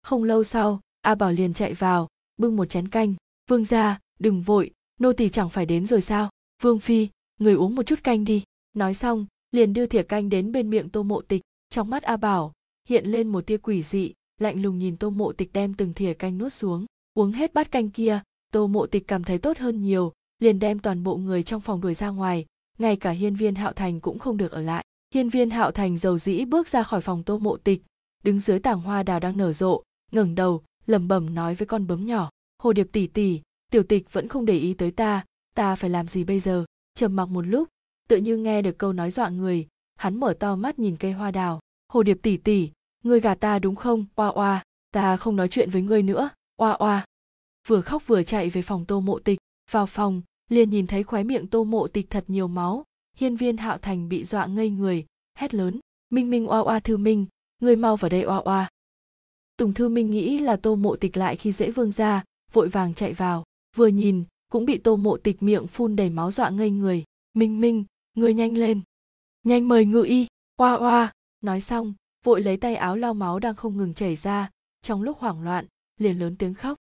Không 0.03 0.25
lâu 0.25 0.45
sau, 0.45 0.81
a 1.01 1.15
bảo 1.15 1.33
liền 1.33 1.55
chạy 1.55 1.75
vào, 1.75 2.09
bưng 2.37 2.57
một 2.57 2.65
chén 2.65 2.89
canh, 2.89 3.15
vương 3.51 3.65
ra 3.65 3.99
đừng 4.19 4.43
vội 4.43 4.71
nô 4.99 5.13
tỳ 5.13 5.29
chẳng 5.29 5.51
phải 5.51 5.67
đến 5.67 5.87
rồi 5.87 6.01
sao? 6.01 6.31
Vương 6.63 6.79
phi, 6.79 7.09
người 7.41 7.55
uống 7.55 7.75
một 7.75 7.83
chút 7.83 8.05
canh 8.05 8.25
đi. 8.25 8.43
Nói 8.75 8.95
xong, 8.95 9.27
liền 9.53 9.73
đưa 9.73 9.87
thìa 9.87 10.03
canh 10.03 10.29
đến 10.29 10.53
bên 10.53 10.71
miệng 10.71 10.89
tô 10.89 11.03
mộ 11.03 11.21
tịch. 11.21 11.43
Trong 11.71 11.91
mắt 11.91 12.03
a 12.03 12.17
bảo, 12.17 12.53
hiện 12.89 13.07
lên 13.07 13.29
một 13.29 13.47
tia 13.47 13.57
quỷ 13.57 13.83
dị, 13.83 14.13
lạnh 14.41 14.63
lùng 14.63 14.79
nhìn 14.79 14.97
tô 14.97 15.11
mộ 15.11 15.33
tịch 15.33 15.53
đem 15.53 15.75
từng 15.75 15.95
thìa 15.95 16.15
canh 16.15 16.39
nuốt 16.39 16.53
xuống. 16.53 16.87
Uống 17.15 17.33
hết 17.33 17.55
bát 17.55 17.71
canh 17.71 17.91
kia, 17.91 18.21
tô 18.53 18.67
mộ 18.67 18.87
tịch 18.87 19.09
cảm 19.09 19.25
thấy 19.25 19.39
tốt 19.39 19.59
hơn 19.59 19.83
nhiều, 19.83 20.13
liền 20.39 20.59
đem 20.59 20.79
toàn 20.79 21.03
bộ 21.03 21.17
người 21.17 21.43
trong 21.43 21.61
phòng 21.61 21.81
đuổi 21.81 21.95
ra 21.95 22.09
ngoài. 22.09 22.47
Ngay 22.79 22.97
cả 22.97 23.11
hiên 23.11 23.35
viên 23.35 23.55
hạo 23.55 23.73
thành 23.73 24.01
cũng 24.01 24.19
không 24.19 24.37
được 24.37 24.53
ở 24.53 24.61
lại. 24.61 24.85
Hiên 25.15 25.29
viên 25.29 25.51
hạo 25.51 25.71
thành 25.71 25.99
dầu 25.99 26.19
dĩ 26.19 26.45
bước 26.45 26.69
ra 26.69 26.83
khỏi 26.83 27.01
phòng 27.01 27.23
tô 27.23 27.39
mộ 27.39 27.57
tịch, 27.57 27.83
đứng 28.25 28.41
dưới 28.41 28.59
tảng 28.59 28.81
hoa 28.81 29.03
đào 29.03 29.21
đang 29.21 29.37
nở 29.37 29.53
rộ, 29.53 29.83
ngẩng 30.13 30.35
đầu, 30.35 30.63
lẩm 30.87 31.09
bẩm 31.09 31.35
nói 31.35 31.55
với 31.55 31.67
con 31.67 31.87
bướm 31.87 32.07
nhỏ, 32.07 32.31
hồ 32.63 32.73
điệp 32.73 32.89
tỷ 32.93 33.07
tỷ 33.07 33.41
tiểu 33.73 33.83
tịch 33.83 34.13
vẫn 34.13 34.29
không 34.29 34.47
để 34.47 34.59
ý 34.59 34.75
tới 34.75 34.91
ta 34.91 35.25
ta 35.59 35.77
phải 35.77 35.91
làm 35.91 36.07
gì 36.07 36.25
bây 36.25 36.41
giờ? 36.41 36.65
Trầm 36.95 37.17
mặc 37.17 37.27
một 37.27 37.47
lúc, 37.47 37.69
tự 38.09 38.17
như 38.17 38.37
nghe 38.37 38.63
được 38.63 38.79
câu 38.79 38.93
nói 38.93 39.11
dọa 39.11 39.29
người. 39.29 39.67
Hắn 39.97 40.21
mở 40.21 40.35
to 40.41 40.57
mắt 40.57 40.79
nhìn 40.79 40.97
cây 40.97 41.13
hoa 41.13 41.31
đào. 41.31 41.61
Hồ 41.89 42.03
điệp 42.03 42.19
tỷ 42.23 42.37
tỷ 42.37 42.71
ngươi 43.05 43.21
gà 43.21 43.35
ta 43.35 43.59
đúng 43.59 43.77
không? 43.77 44.07
Oa 44.15 44.29
oa, 44.29 44.65
ta 44.91 45.17
không 45.17 45.37
nói 45.37 45.49
chuyện 45.49 45.71
với 45.71 45.83
ngươi 45.83 46.03
nữa. 46.03 46.31
Oa 46.57 46.73
oa. 46.73 47.07
Vừa 47.67 47.81
khóc 47.81 48.07
vừa 48.07 48.23
chạy 48.23 48.51
về 48.51 48.63
phòng 48.63 48.85
tô 48.85 49.01
mộ 49.01 49.19
tịch. 49.19 49.39
Vào 49.71 49.87
phòng, 49.87 50.23
liền 50.49 50.71
nhìn 50.71 50.87
thấy 50.87 51.03
khóe 51.03 51.25
miệng 51.25 51.47
tô 51.47 51.65
mộ 51.65 51.89
tịch 51.89 52.11
thật 52.11 52.25
nhiều 52.29 52.49
máu. 52.49 52.85
Hiên 53.17 53.37
viên 53.37 53.57
hạo 53.57 53.79
thành 53.79 54.09
bị 54.09 54.25
dọa 54.25 54.47
ngây 54.47 54.71
người, 54.71 55.07
hét 55.39 55.55
lớn. 55.55 55.81
Minh 56.11 56.31
minh 56.31 56.47
oa 56.47 56.61
oa 56.61 56.81
thư 56.81 56.97
minh, 56.97 57.27
ngươi 57.63 57.77
mau 57.77 57.97
vào 57.97 58.09
đây 58.09 58.23
oa 58.23 58.37
oa. 58.37 58.71
Tùng 59.57 59.75
thư 59.75 59.89
minh 59.89 60.11
nghĩ 60.11 60.39
là 60.39 60.57
tô 60.57 60.77
mộ 60.77 60.97
tịch 60.97 61.17
lại 61.17 61.37
khi 61.37 61.53
dễ 61.53 61.71
vương 61.71 61.93
ra 61.93 62.25
vội 62.53 62.69
vàng 62.69 62.95
chạy 62.95 63.13
vào 63.13 63.45
vừa 63.77 63.87
nhìn, 63.87 64.25
cũng 64.53 64.65
bị 64.65 64.79
tô 64.79 64.97
mộ 64.97 65.17
tịch 65.17 65.43
miệng 65.43 65.67
phun 65.67 65.97
đầy 65.97 66.11
máu 66.11 66.31
dọa 66.31 66.51
ngây 66.51 66.71
người. 66.71 67.05
Minh 67.35 67.61
minh, 67.61 67.85
ngươi 68.15 68.35
nhanh 68.35 68.59
lên. 68.59 68.81
Nhanh 69.43 69.69
mời 69.69 69.85
ngự 69.85 70.03
y. 70.03 70.27
Oa 70.57 70.75
oa. 70.75 71.13
Nói 71.41 71.61
xong, 71.61 71.95
vội 72.25 72.43
lấy 72.43 72.57
tay 72.57 72.77
áo 72.77 72.97
lau 72.97 73.15
máu 73.15 73.39
đang 73.39 73.55
không 73.55 73.77
ngừng 73.77 73.95
chảy 73.95 74.17
ra. 74.17 74.51
Trong 74.83 75.03
lúc 75.03 75.19
hoảng 75.19 75.43
loạn, 75.43 75.67
liền 75.99 76.19
lớn 76.19 76.37
tiếng 76.37 76.55
khóc. 76.55 76.79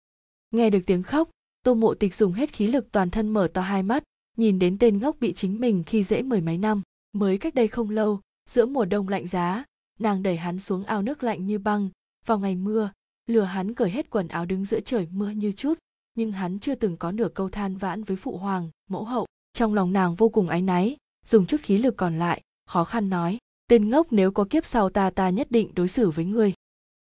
Nghe 0.51 0.71
được 0.71 0.81
tiếng 0.87 1.03
khóc, 1.03 1.31
tô 1.63 1.75
mộ 1.75 1.95
tịch 1.95 2.15
dùng 2.15 2.33
hết 2.33 2.53
khí 2.53 2.67
lực 2.67 2.93
toàn 2.93 3.11
thân 3.11 3.29
mở 3.29 3.49
to 3.55 3.61
hai 3.61 3.83
mắt, 3.83 4.05
nhìn 4.37 4.59
đến 4.59 4.79
tên 4.79 4.99
ngốc 4.99 5.17
bị 5.21 5.33
chính 5.33 5.61
mình 5.61 5.85
khi 5.87 6.05
dễ 6.05 6.23
mười 6.23 6.41
mấy 6.41 6.59
năm. 6.59 6.83
Mới 7.13 7.39
cách 7.39 7.55
đây 7.55 7.69
không 7.69 7.91
lâu, 7.91 8.21
giữa 8.51 8.67
mùa 8.67 8.85
đông 8.85 9.09
lạnh 9.09 9.27
giá, 9.27 9.65
nàng 9.99 10.23
đẩy 10.23 10.37
hắn 10.37 10.61
xuống 10.61 10.85
ao 10.85 11.03
nước 11.03 11.23
lạnh 11.23 11.47
như 11.47 11.59
băng. 11.59 11.89
Vào 12.27 12.39
ngày 12.39 12.57
mưa, 12.57 12.93
lừa 13.27 13.43
hắn 13.45 13.75
cởi 13.75 13.91
hết 13.91 14.11
quần 14.11 14.29
áo 14.29 14.45
đứng 14.45 14.65
giữa 14.65 14.81
trời 14.81 15.09
mưa 15.11 15.31
như 15.31 15.53
chút 15.53 15.79
nhưng 16.15 16.33
hắn 16.33 16.59
chưa 16.59 16.75
từng 16.75 16.97
có 16.97 17.13
nửa 17.13 17.29
câu 17.35 17.49
than 17.49 17.77
vãn 17.77 18.05
với 18.05 18.17
phụ 18.17 18.37
hoàng, 18.37 18.71
mẫu 18.91 19.05
hậu. 19.05 19.27
Trong 19.53 19.75
lòng 19.75 19.93
nàng 19.93 20.15
vô 20.15 20.29
cùng 20.29 20.49
áy 20.49 20.63
náy, 20.63 20.97
dùng 21.27 21.47
chút 21.47 21.61
khí 21.63 21.79
lực 21.79 21.97
còn 21.97 22.19
lại, 22.19 22.41
khó 22.67 22.85
khăn 22.85 23.11
nói, 23.11 23.39
tên 23.69 23.91
ngốc 23.91 24.07
nếu 24.11 24.33
có 24.33 24.45
kiếp 24.51 24.65
sau 24.65 24.91
ta 24.91 25.11
ta 25.11 25.31
nhất 25.31 25.51
định 25.51 25.71
đối 25.75 25.89
xử 25.89 26.11
với 26.11 26.25
ngươi. 26.25 26.53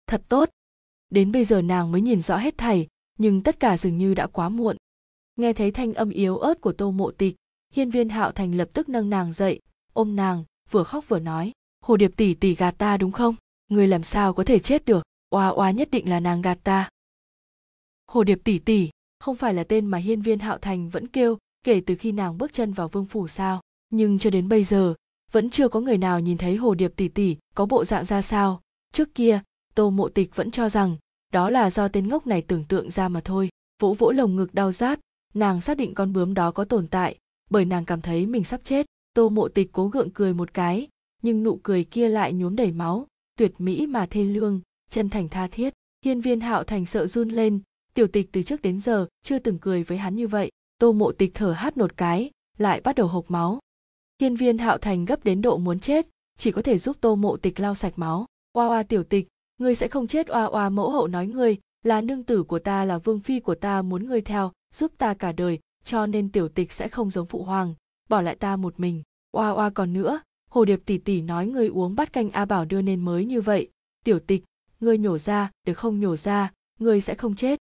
Thật 0.08 0.24
tốt. 0.30 0.50
Đến 1.10 1.32
bây 1.32 1.46
giờ 1.46 1.62
nàng 1.62 1.92
mới 1.92 2.02
nhìn 2.02 2.22
rõ 2.22 2.38
hết 2.38 2.58
thảy 2.58 2.88
nhưng 3.18 3.44
tất 3.44 3.60
cả 3.60 3.78
dường 3.78 3.98
như 3.98 4.14
đã 4.14 4.28
quá 4.28 4.50
muộn. 4.50 4.78
Nghe 5.36 5.54
thấy 5.54 5.72
thanh 5.72 5.94
âm 5.94 6.10
yếu 6.10 6.38
ớt 6.38 6.62
của 6.62 6.74
tô 6.74 6.92
mộ 6.92 7.12
tịch, 7.12 7.36
hiên 7.74 7.90
viên 7.90 8.10
hạo 8.10 8.32
thành 8.32 8.56
lập 8.56 8.70
tức 8.74 8.90
nâng 8.90 9.10
nàng 9.10 9.34
dậy, 9.34 9.60
ôm 9.94 10.16
nàng, 10.16 10.44
vừa 10.72 10.84
khóc 10.84 11.06
vừa 11.08 11.20
nói, 11.20 11.52
hồ 11.82 11.98
điệp 11.98 12.12
tỷ 12.18 12.34
tỷ 12.34 12.56
gạt 12.56 12.72
ta 12.78 12.98
đúng 12.98 13.12
không? 13.12 13.36
Ngươi 13.68 13.88
làm 13.88 14.04
sao 14.04 14.34
có 14.34 14.44
thể 14.44 14.60
chết 14.60 14.86
được? 14.86 15.04
Oa 15.30 15.48
oa 15.48 15.72
nhất 15.72 15.92
định 15.92 16.10
là 16.10 16.20
nàng 16.20 16.42
gạt 16.42 16.58
ta. 16.64 16.90
Hồ 18.08 18.24
điệp 18.24 18.40
tỷ 18.44 18.60
tỷ 18.60 18.90
không 19.28 19.36
phải 19.36 19.54
là 19.54 19.64
tên 19.64 19.86
mà 19.86 19.98
hiên 19.98 20.22
viên 20.22 20.40
hạo 20.40 20.58
thành 20.58 20.90
vẫn 20.90 21.08
kêu 21.08 21.38
kể 21.64 21.82
từ 21.86 21.96
khi 21.96 22.12
nàng 22.12 22.38
bước 22.38 22.54
chân 22.54 22.74
vào 22.74 22.88
vương 22.88 23.06
phủ 23.06 23.28
sao. 23.28 23.62
Nhưng 23.90 24.20
cho 24.20 24.30
đến 24.30 24.50
bây 24.50 24.64
giờ, 24.64 24.94
vẫn 25.32 25.50
chưa 25.50 25.68
có 25.68 25.80
người 25.80 25.98
nào 25.98 26.20
nhìn 26.20 26.38
thấy 26.38 26.56
hồ 26.56 26.74
điệp 26.74 26.94
tỷ 26.96 27.08
tỷ 27.08 27.36
có 27.56 27.66
bộ 27.66 27.86
dạng 27.86 28.06
ra 28.06 28.22
sao. 28.22 28.62
Trước 28.94 29.16
kia, 29.16 29.42
tô 29.76 29.90
mộ 29.90 30.10
tịch 30.10 30.36
vẫn 30.36 30.52
cho 30.52 30.70
rằng 30.70 30.98
đó 31.34 31.50
là 31.50 31.70
do 31.70 31.88
tên 31.88 32.08
ngốc 32.08 32.28
này 32.28 32.42
tưởng 32.42 32.64
tượng 32.64 32.92
ra 32.92 33.10
mà 33.10 33.22
thôi. 33.22 33.50
Vỗ 33.82 33.94
vỗ 33.94 34.12
lồng 34.12 34.36
ngực 34.36 34.54
đau 34.54 34.72
rát, 34.72 35.00
nàng 35.34 35.62
xác 35.62 35.78
định 35.78 35.94
con 35.94 36.14
bướm 36.14 36.34
đó 36.34 36.52
có 36.52 36.66
tồn 36.66 36.88
tại, 36.88 37.18
bởi 37.50 37.66
nàng 37.66 37.86
cảm 37.86 38.02
thấy 38.02 38.26
mình 38.26 38.44
sắp 38.44 38.62
chết. 38.64 38.86
Tô 39.14 39.30
mộ 39.30 39.48
tịch 39.48 39.70
cố 39.72 39.88
gượng 39.88 40.10
cười 40.10 40.34
một 40.34 40.54
cái, 40.54 40.88
nhưng 41.22 41.44
nụ 41.44 41.60
cười 41.64 41.84
kia 41.84 42.10
lại 42.10 42.34
nhuốm 42.34 42.56
đầy 42.56 42.72
máu. 42.72 43.08
Tuyệt 43.38 43.52
mỹ 43.58 43.88
mà 43.88 44.06
thê 44.06 44.24
lương, 44.24 44.62
chân 44.90 45.10
thành 45.10 45.30
tha 45.30 45.48
thiết. 45.48 45.74
Hiên 46.06 46.22
viên 46.22 46.40
hạo 46.40 46.64
thành 46.64 46.86
sợ 46.86 47.08
run 47.08 47.30
lên 47.30 47.60
tiểu 47.98 48.08
tịch 48.08 48.30
từ 48.32 48.44
trước 48.44 48.62
đến 48.62 48.80
giờ 48.80 49.08
chưa 49.24 49.40
từng 49.40 49.58
cười 49.60 49.84
với 49.84 49.98
hắn 49.98 50.16
như 50.16 50.28
vậy. 50.28 50.52
Tô 50.80 50.92
mộ 50.92 51.12
tịch 51.12 51.32
thở 51.34 51.52
hát 51.52 51.78
một 51.78 51.98
cái, 51.98 52.32
lại 52.58 52.82
bắt 52.82 52.96
đầu 52.96 53.08
hộc 53.08 53.32
máu. 53.32 53.60
Hiên 54.22 54.36
viên 54.36 54.58
hạo 54.58 54.78
thành 54.78 55.06
gấp 55.06 55.24
đến 55.24 55.42
độ 55.42 55.58
muốn 55.58 55.80
chết, 55.80 56.08
chỉ 56.38 56.52
có 56.52 56.62
thể 56.62 56.78
giúp 56.78 56.98
tô 57.02 57.16
mộ 57.16 57.38
tịch 57.38 57.60
lau 57.60 57.76
sạch 57.76 57.94
máu. 57.96 58.26
Oa 58.54 58.68
oa 58.68 58.84
tiểu 58.84 59.04
tịch, 59.04 59.28
ngươi 59.58 59.76
sẽ 59.76 59.88
không 59.88 60.08
chết 60.08 60.28
oa 60.28 60.44
oa 60.46 60.70
mẫu 60.70 60.92
hậu 60.92 61.08
nói 61.08 61.28
ngươi, 61.28 61.58
là 61.84 62.02
nương 62.02 62.24
tử 62.24 62.44
của 62.44 62.60
ta, 62.60 62.86
là 62.86 62.98
vương 62.98 63.20
phi 63.20 63.40
của 63.40 63.56
ta 63.56 63.82
muốn 63.82 64.08
ngươi 64.08 64.22
theo, 64.22 64.52
giúp 64.74 64.92
ta 64.98 65.14
cả 65.14 65.32
đời, 65.32 65.60
cho 65.84 66.06
nên 66.06 66.32
tiểu 66.32 66.48
tịch 66.48 66.72
sẽ 66.72 66.88
không 66.88 67.12
giống 67.12 67.28
phụ 67.28 67.44
hoàng, 67.44 67.74
bỏ 68.10 68.22
lại 68.22 68.36
ta 68.36 68.56
một 68.56 68.80
mình. 68.80 69.04
Oa 69.32 69.50
oa 69.50 69.70
còn 69.70 69.94
nữa, 69.94 70.22
hồ 70.50 70.66
điệp 70.66 70.82
tỷ 70.86 70.98
tỷ 70.98 71.22
nói 71.22 71.48
ngươi 71.48 71.68
uống 71.68 71.96
bát 71.96 72.14
canh 72.14 72.30
a 72.30 72.46
bảo 72.46 72.66
đưa 72.66 72.82
nên 72.82 73.06
mới 73.06 73.26
như 73.26 73.42
vậy. 73.42 73.70
Tiểu 74.04 74.20
tịch, 74.20 74.44
ngươi 74.80 74.98
nhổ 74.98 75.18
ra, 75.18 75.52
được 75.66 75.78
không 75.78 76.00
nhổ 76.00 76.16
ra, 76.16 76.52
ngươi 76.80 77.02
sẽ 77.02 77.16
không 77.16 77.36
chết 77.36 77.60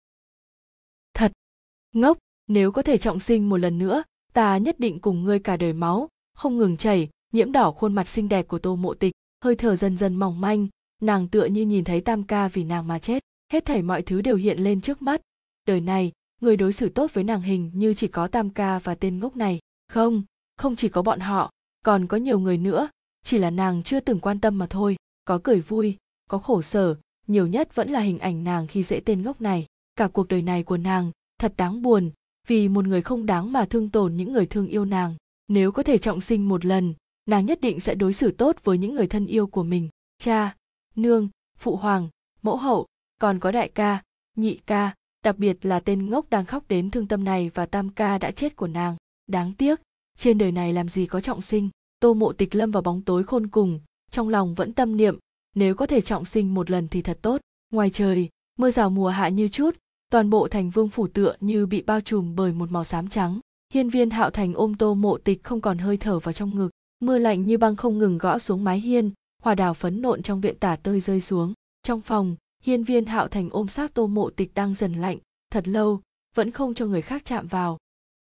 ngốc, 1.97 2.19
nếu 2.47 2.73
có 2.73 2.83
thể 2.83 2.99
trọng 2.99 3.21
sinh 3.21 3.49
một 3.49 3.57
lần 3.57 3.79
nữa, 3.79 4.03
ta 4.33 4.59
nhất 4.59 4.81
định 4.81 5.01
cùng 5.01 5.25
ngươi 5.25 5.39
cả 5.39 5.57
đời 5.57 5.73
máu, 5.73 6.09
không 6.35 6.59
ngừng 6.59 6.77
chảy, 6.77 7.09
nhiễm 7.33 7.53
đỏ 7.53 7.71
khuôn 7.71 7.95
mặt 7.95 8.09
xinh 8.09 8.29
đẹp 8.29 8.49
của 8.49 8.59
tô 8.59 8.77
mộ 8.77 8.95
tịch, 8.95 9.13
hơi 9.45 9.57
thở 9.57 9.77
dần 9.77 9.97
dần 9.97 10.17
mỏng 10.17 10.41
manh, 10.41 10.69
nàng 11.03 11.29
tựa 11.29 11.45
như 11.45 11.63
nhìn 11.63 11.85
thấy 11.85 12.01
tam 12.01 12.23
ca 12.23 12.49
vì 12.49 12.65
nàng 12.65 12.89
mà 12.89 12.99
chết, 12.99 13.23
hết 13.53 13.65
thảy 13.65 13.83
mọi 13.83 14.03
thứ 14.03 14.23
đều 14.23 14.37
hiện 14.37 14.59
lên 14.59 14.81
trước 14.81 15.03
mắt. 15.03 15.21
Đời 15.67 15.81
này, 15.81 16.13
người 16.41 16.57
đối 16.57 16.73
xử 16.73 16.89
tốt 16.89 17.15
với 17.15 17.25
nàng 17.25 17.43
hình 17.43 17.71
như 17.75 17.95
chỉ 17.95 18.09
có 18.09 18.27
tam 18.27 18.51
ca 18.51 18.79
và 18.79 18.95
tên 18.95 19.19
ngốc 19.19 19.37
này. 19.37 19.59
Không 19.89 20.23
không 20.57 20.77
chỉ 20.77 20.89
có 20.89 21.03
bọn 21.03 21.21
họ, 21.21 21.51
còn 21.85 22.07
có 22.07 22.17
nhiều 22.17 22.39
người 22.39 22.59
nữa, 22.59 22.89
chỉ 23.25 23.39
là 23.39 23.51
nàng 23.51 23.83
chưa 23.83 24.01
từng 24.01 24.21
quan 24.21 24.41
tâm 24.41 24.59
mà 24.59 24.67
thôi, 24.67 24.97
có 25.25 25.41
cười 25.45 25.61
vui, 25.61 25.97
có 26.31 26.39
khổ 26.39 26.63
sở, 26.63 26.97
nhiều 27.27 27.47
nhất 27.47 27.75
vẫn 27.75 27.91
là 27.91 28.01
hình 28.01 28.19
ảnh 28.19 28.45
nàng 28.45 28.67
khi 28.67 28.83
dễ 28.83 29.01
tên 29.01 29.23
ngốc 29.23 29.41
này. 29.41 29.67
Cả 29.97 30.09
cuộc 30.09 30.29
đời 30.29 30.43
này 30.43 30.63
của 30.63 30.77
nàng 30.77 31.11
thật 31.45 31.55
đáng 31.57 31.83
buồn, 31.83 32.11
vì 32.47 32.69
một 32.69 32.87
người 32.87 33.03
không 33.03 33.27
đáng 33.27 33.53
mà 33.53 33.65
thương 33.65 33.89
tổn 33.89 34.17
những 34.17 34.33
người 34.33 34.47
thương 34.47 34.67
yêu 34.67 34.85
nàng. 34.85 35.15
Nếu 35.49 35.73
có 35.73 35.83
thể 35.83 35.99
trọng 35.99 36.21
sinh 36.21 36.49
một 36.49 36.65
lần, 36.65 36.95
nàng 37.27 37.47
nhất 37.47 37.61
định 37.61 37.81
sẽ 37.81 37.95
đối 37.95 38.13
xử 38.13 38.31
tốt 38.31 38.57
với 38.65 38.79
những 38.79 38.95
người 38.95 39.07
thân 39.07 39.27
yêu 39.27 39.47
của 39.47 39.63
mình. 39.63 39.89
Cha, 40.19 40.57
nương, 40.97 41.29
phụ 41.59 41.77
hoàng, 41.77 42.09
mẫu 42.43 42.57
hậu, 42.57 42.87
còn 43.21 43.39
có 43.39 43.51
đại 43.51 43.69
ca, 43.69 44.03
nhị 44.37 44.59
ca, 44.67 44.95
đặc 45.25 45.39
biệt 45.39 45.67
là 45.67 45.81
tên 45.81 46.11
ngốc 46.11 46.31
đang 46.31 46.47
khóc 46.47 46.65
đến 46.69 46.91
thương 46.91 47.07
tâm 47.07 47.25
này 47.25 47.51
và 47.55 47.67
tam 47.67 47.89
ca 47.91 48.19
đã 48.19 48.31
chết 48.31 48.57
của 48.57 48.67
nàng. 48.67 48.97
Đáng 49.27 49.53
tiếc, 49.59 49.81
trên 50.19 50.39
đời 50.39 50.53
này 50.53 50.73
làm 50.73 50.89
gì 50.89 51.07
có 51.07 51.21
trọng 51.21 51.41
sinh. 51.41 51.69
Tô 52.01 52.15
mộ 52.15 52.33
tịch 52.33 52.55
lâm 52.55 52.71
vào 52.71 52.83
bóng 52.83 53.03
tối 53.03 53.25
khôn 53.25 53.47
cùng, 53.47 53.81
trong 54.11 54.29
lòng 54.29 54.55
vẫn 54.55 54.73
tâm 54.73 54.97
niệm, 54.97 55.19
nếu 55.55 55.75
có 55.75 55.87
thể 55.87 56.01
trọng 56.01 56.25
sinh 56.25 56.55
một 56.55 56.71
lần 56.71 56.89
thì 56.89 57.03
thật 57.03 57.19
tốt. 57.23 57.41
Ngoài 57.73 57.91
trời, 57.91 58.29
mưa 58.59 58.71
rào 58.71 58.91
mùa 58.91 59.09
hạ 59.09 59.29
như 59.29 59.49
chút 59.49 59.77
toàn 60.15 60.31
bộ 60.31 60.49
thành 60.49 60.71
vương 60.71 60.89
phủ 60.89 61.07
tựa 61.07 61.37
như 61.41 61.67
bị 61.67 61.83
bao 61.83 62.01
trùm 62.01 62.35
bởi 62.37 62.53
một 62.53 62.71
màu 62.71 62.85
xám 62.85 63.09
trắng. 63.09 63.41
Hiên 63.75 63.89
viên 63.89 64.11
hạo 64.11 64.31
thành 64.31 64.55
ôm 64.55 64.75
tô 64.75 64.95
mộ 64.95 65.19
tịch 65.19 65.45
không 65.45 65.61
còn 65.61 65.79
hơi 65.79 65.97
thở 65.97 66.19
vào 66.19 66.33
trong 66.33 66.57
ngực 66.57 66.71
mưa 67.01 67.19
lạnh 67.19 67.47
như 67.47 67.59
băng 67.59 67.77
không 67.77 67.99
ngừng 67.99 68.19
gõ 68.19 68.39
xuống 68.39 68.65
mái 68.65 68.81
hiên 68.81 69.11
hoa 69.43 69.55
đào 69.55 69.75
phấn 69.75 70.03
nộn 70.03 70.23
trong 70.23 70.41
viện 70.41 70.59
tả 70.59 70.77
tơi 70.77 71.01
rơi 71.01 71.21
xuống. 71.21 71.53
Trong 71.83 72.01
phòng 72.01 72.37
hiên 72.63 72.85
viên 72.85 73.05
hạo 73.05 73.29
thành 73.29 73.49
ôm 73.51 73.69
sát 73.69 73.95
tô 73.95 74.07
mộ 74.07 74.31
tịch 74.31 74.55
đang 74.55 74.75
dần 74.75 74.93
lạnh 74.93 75.19
thật 75.51 75.69
lâu 75.69 76.01
vẫn 76.35 76.51
không 76.51 76.75
cho 76.75 76.87
người 76.87 77.03
khác 77.03 77.23
chạm 77.25 77.47
vào. 77.47 77.79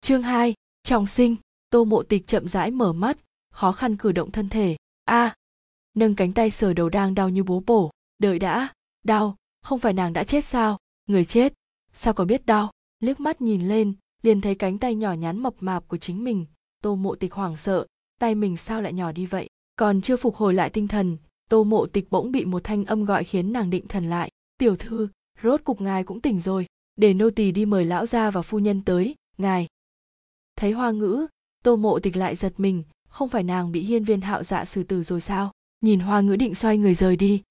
Chương 0.02 0.22
2, 0.22 0.54
trọng 0.84 1.08
sinh. 1.08 1.36
Tô 1.70 1.84
mộ 1.84 2.04
tịch 2.04 2.28
chậm 2.28 2.48
rãi 2.48 2.72
mở 2.72 2.94
mắt 2.94 3.18
khó 3.54 3.72
khăn 3.72 3.98
cử 3.98 4.12
động 4.12 4.32
thân 4.32 4.50
thể. 4.50 4.78
A! 5.06 5.36
Nâng 5.94 6.16
cánh 6.16 6.34
tay 6.34 6.52
sờ 6.52 6.74
đầu 6.74 6.90
đang 6.90 7.16
đau 7.16 7.30
như 7.30 7.44
bố 7.44 7.64
bổ. 7.66 7.92
Đợi 8.18 8.40
đã. 8.40 8.68
Đau. 9.04 9.36
Không 9.62 9.80
phải 9.80 9.94
nàng 9.94 10.14
đã 10.14 10.24
chết 10.24 10.46
sao? 10.46 10.78
Người 11.08 11.26
chết 11.26 11.54
sao 11.94 12.14
có 12.14 12.26
biết 12.26 12.46
đau? 12.46 12.72
Liếc 13.00 13.20
mắt 13.20 13.42
nhìn 13.42 13.68
lên, 13.68 13.94
liền 14.22 14.42
thấy 14.42 14.56
cánh 14.56 14.78
tay 14.78 14.96
nhỏ 14.96 15.14
nhắn 15.14 15.40
mập 15.40 15.54
mạp 15.60 15.88
của 15.88 15.98
chính 15.98 16.24
mình. 16.24 16.46
Tô 16.82 16.96
mộ 16.96 17.16
tịch 17.16 17.34
hoảng 17.34 17.58
sợ, 17.58 17.86
tay 18.20 18.36
mình 18.36 18.58
sao 18.58 18.82
lại 18.82 18.94
nhỏ 18.94 19.12
đi 19.12 19.26
vậy? 19.26 19.50
Còn 19.76 20.02
chưa 20.02 20.18
phục 20.18 20.36
hồi 20.36 20.54
lại 20.54 20.70
tinh 20.70 20.88
thần, 20.88 21.18
tô 21.50 21.64
mộ 21.64 21.86
tịch 21.86 22.08
bỗng 22.10 22.32
bị 22.32 22.46
một 22.46 22.64
thanh 22.64 22.86
âm 22.86 23.06
gọi 23.06 23.24
khiến 23.24 23.54
nàng 23.54 23.70
định 23.70 23.88
thần 23.88 24.10
lại. 24.10 24.32
Tiểu 24.58 24.76
thư, 24.76 25.08
rốt 25.44 25.62
cục 25.64 25.82
ngài 25.82 26.04
cũng 26.04 26.22
tỉnh 26.22 26.40
rồi. 26.40 26.66
Để 26.96 27.14
nô 27.14 27.30
tỳ 27.30 27.52
đi 27.52 27.66
mời 27.66 27.86
lão 27.86 28.06
gia 28.06 28.32
và 28.32 28.42
phu 28.42 28.60
nhân 28.60 28.82
tới, 28.82 29.16
ngài. 29.38 29.68
Thấy 30.56 30.72
hoa 30.72 30.92
ngữ, 30.92 31.28
tô 31.64 31.76
mộ 31.76 32.00
tịch 32.00 32.18
lại 32.18 32.36
giật 32.36 32.54
mình. 32.58 32.84
Không 33.10 33.30
phải 33.30 33.44
nàng 33.44 33.72
bị 33.72 33.82
hiên 33.82 34.04
viên 34.04 34.22
hạo 34.22 34.44
dạ 34.44 34.66
xử 34.66 34.84
tử 34.84 35.04
rồi 35.04 35.22
sao? 35.22 35.52
Nhìn 35.82 36.00
hoa 36.00 36.22
ngữ 36.22 36.36
định 36.36 36.56
xoay 36.56 36.78
người 36.78 36.94
rời 36.94 37.16
đi. 37.16 37.42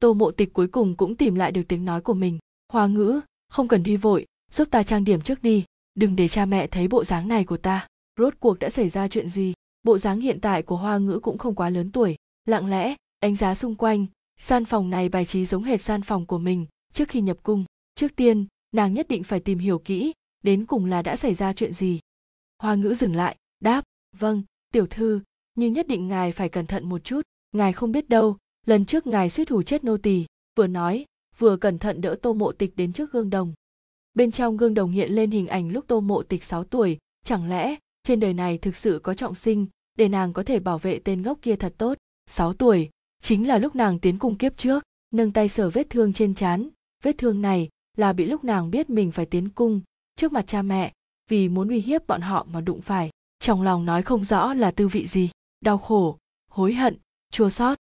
Tô 0.00 0.14
mộ 0.14 0.30
tịch 0.30 0.52
cuối 0.52 0.66
cùng 0.66 0.96
cũng 0.96 1.16
tìm 1.16 1.34
lại 1.34 1.52
được 1.52 1.62
tiếng 1.68 1.84
nói 1.84 2.00
của 2.00 2.14
mình. 2.14 2.38
Hoa 2.72 2.86
ngữ 2.86 3.20
không 3.48 3.68
cần 3.68 3.82
đi 3.82 3.96
vội, 3.96 4.26
giúp 4.50 4.68
ta 4.70 4.82
trang 4.82 5.04
điểm 5.04 5.20
trước 5.20 5.42
đi, 5.42 5.64
đừng 5.94 6.16
để 6.16 6.28
cha 6.28 6.46
mẹ 6.46 6.66
thấy 6.66 6.88
bộ 6.88 7.04
dáng 7.04 7.28
này 7.28 7.44
của 7.44 7.56
ta. 7.56 7.86
Rốt 8.18 8.34
cuộc 8.40 8.58
đã 8.58 8.70
xảy 8.70 8.88
ra 8.88 9.08
chuyện 9.08 9.28
gì? 9.28 9.52
Bộ 9.82 9.98
dáng 9.98 10.20
hiện 10.20 10.40
tại 10.40 10.62
của 10.62 10.76
hoa 10.76 10.98
ngữ 10.98 11.18
cũng 11.22 11.38
không 11.38 11.54
quá 11.54 11.70
lớn 11.70 11.90
tuổi. 11.92 12.16
Lặng 12.44 12.70
lẽ, 12.70 12.94
đánh 13.20 13.36
giá 13.36 13.54
xung 13.54 13.74
quanh, 13.74 14.06
gian 14.40 14.64
phòng 14.64 14.90
này 14.90 15.08
bài 15.08 15.24
trí 15.24 15.46
giống 15.46 15.62
hệt 15.62 15.80
gian 15.80 16.02
phòng 16.02 16.26
của 16.26 16.38
mình, 16.38 16.66
trước 16.92 17.08
khi 17.08 17.20
nhập 17.20 17.36
cung. 17.42 17.64
Trước 17.94 18.16
tiên, 18.16 18.46
nàng 18.72 18.94
nhất 18.94 19.08
định 19.08 19.22
phải 19.22 19.40
tìm 19.40 19.58
hiểu 19.58 19.78
kỹ, 19.78 20.12
đến 20.42 20.66
cùng 20.66 20.84
là 20.84 21.02
đã 21.02 21.16
xảy 21.16 21.34
ra 21.34 21.52
chuyện 21.52 21.72
gì. 21.72 22.00
Hoa 22.58 22.74
ngữ 22.74 22.94
dừng 22.94 23.16
lại, 23.16 23.36
đáp 23.60 23.84
vâng 24.16 24.42
tiểu 24.72 24.86
thư, 24.86 25.20
nhưng 25.54 25.72
nhất 25.72 25.88
định 25.88 26.08
ngài 26.08 26.32
phải 26.32 26.48
cẩn 26.48 26.66
thận 26.66 26.88
một 26.88 27.04
chút. 27.04 27.22
Ngài 27.52 27.72
không 27.72 27.92
biết 27.92 28.08
đâu, 28.08 28.36
lần 28.66 28.84
trước 28.84 29.06
ngài 29.06 29.30
suýt 29.30 29.50
hù 29.50 29.62
chết 29.62 29.84
nô 29.84 29.96
tỳ, 29.96 30.26
vừa 30.56 30.66
nói 30.66 31.04
vừa 31.38 31.56
cẩn 31.56 31.78
thận 31.78 32.00
đỡ 32.00 32.16
tô 32.22 32.32
mộ 32.32 32.52
tịch 32.52 32.76
đến 32.76 32.92
trước 32.92 33.12
gương 33.12 33.30
đồng. 33.30 33.54
Bên 34.14 34.30
trong 34.30 34.56
gương 34.56 34.74
đồng 34.74 34.90
hiện 34.90 35.12
lên 35.12 35.30
hình 35.30 35.46
ảnh 35.46 35.70
lúc 35.70 35.84
tô 35.88 36.00
mộ 36.00 36.22
tịch 36.22 36.44
6 36.44 36.64
tuổi, 36.64 36.98
chẳng 37.24 37.48
lẽ 37.48 37.76
trên 38.02 38.20
đời 38.20 38.34
này 38.34 38.58
thực 38.58 38.76
sự 38.76 39.00
có 39.02 39.14
trọng 39.14 39.34
sinh 39.34 39.66
để 39.98 40.08
nàng 40.08 40.32
có 40.32 40.42
thể 40.42 40.58
bảo 40.58 40.78
vệ 40.78 40.98
tên 40.98 41.22
ngốc 41.22 41.38
kia 41.42 41.56
thật 41.56 41.74
tốt? 41.78 41.98
6 42.26 42.52
tuổi, 42.52 42.90
chính 43.22 43.48
là 43.48 43.58
lúc 43.58 43.74
nàng 43.74 43.98
tiến 43.98 44.18
cung 44.18 44.38
kiếp 44.38 44.56
trước, 44.56 44.84
nâng 45.10 45.32
tay 45.32 45.48
sờ 45.48 45.70
vết 45.70 45.90
thương 45.90 46.12
trên 46.12 46.34
trán. 46.34 46.68
Vết 47.02 47.18
thương 47.18 47.42
này 47.42 47.68
là 47.96 48.12
bị 48.12 48.26
lúc 48.26 48.44
nàng 48.44 48.70
biết 48.70 48.90
mình 48.90 49.12
phải 49.12 49.26
tiến 49.26 49.48
cung 49.48 49.80
trước 50.16 50.32
mặt 50.32 50.46
cha 50.46 50.62
mẹ, 50.62 50.92
vì 51.28 51.48
muốn 51.48 51.68
uy 51.68 51.80
hiếp 51.80 52.06
bọn 52.06 52.20
họ 52.20 52.46
mà 52.50 52.60
đụng 52.60 52.80
phải. 52.80 53.10
Trong 53.38 53.62
lòng 53.62 53.84
nói 53.84 54.02
không 54.02 54.24
rõ 54.24 54.54
là 54.54 54.70
tư 54.70 54.88
vị 54.88 55.06
gì. 55.06 55.30
Đau 55.60 55.78
khổ, 55.78 56.18
hối 56.50 56.74
hận, 56.74 56.96
chua 57.32 57.48
xót. 57.48 57.78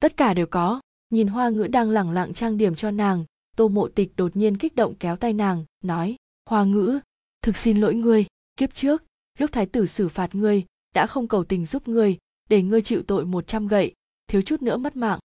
Tất 0.00 0.16
cả 0.16 0.34
đều 0.34 0.46
có 0.46 0.80
nhìn 1.10 1.26
hoa 1.26 1.48
ngữ 1.48 1.66
đang 1.66 1.90
lẳng 1.90 2.10
lặng 2.10 2.34
trang 2.34 2.56
điểm 2.56 2.74
cho 2.74 2.90
nàng, 2.90 3.24
tô 3.56 3.68
mộ 3.68 3.88
tịch 3.88 4.12
đột 4.16 4.36
nhiên 4.36 4.56
kích 4.56 4.74
động 4.74 4.94
kéo 4.94 5.16
tay 5.16 5.32
nàng, 5.32 5.64
nói, 5.84 6.16
hoa 6.46 6.64
ngữ, 6.64 7.00
thực 7.42 7.56
xin 7.56 7.80
lỗi 7.80 7.94
ngươi, 7.94 8.26
kiếp 8.56 8.74
trước, 8.74 9.04
lúc 9.38 9.52
thái 9.52 9.66
tử 9.66 9.86
xử 9.86 10.08
phạt 10.08 10.34
ngươi, 10.34 10.64
đã 10.94 11.06
không 11.06 11.28
cầu 11.28 11.44
tình 11.44 11.66
giúp 11.66 11.88
ngươi, 11.88 12.18
để 12.48 12.62
ngươi 12.62 12.82
chịu 12.82 13.02
tội 13.06 13.24
một 13.24 13.46
trăm 13.46 13.66
gậy, 13.66 13.94
thiếu 14.26 14.42
chút 14.42 14.62
nữa 14.62 14.76
mất 14.76 14.96
mạng. 14.96 15.18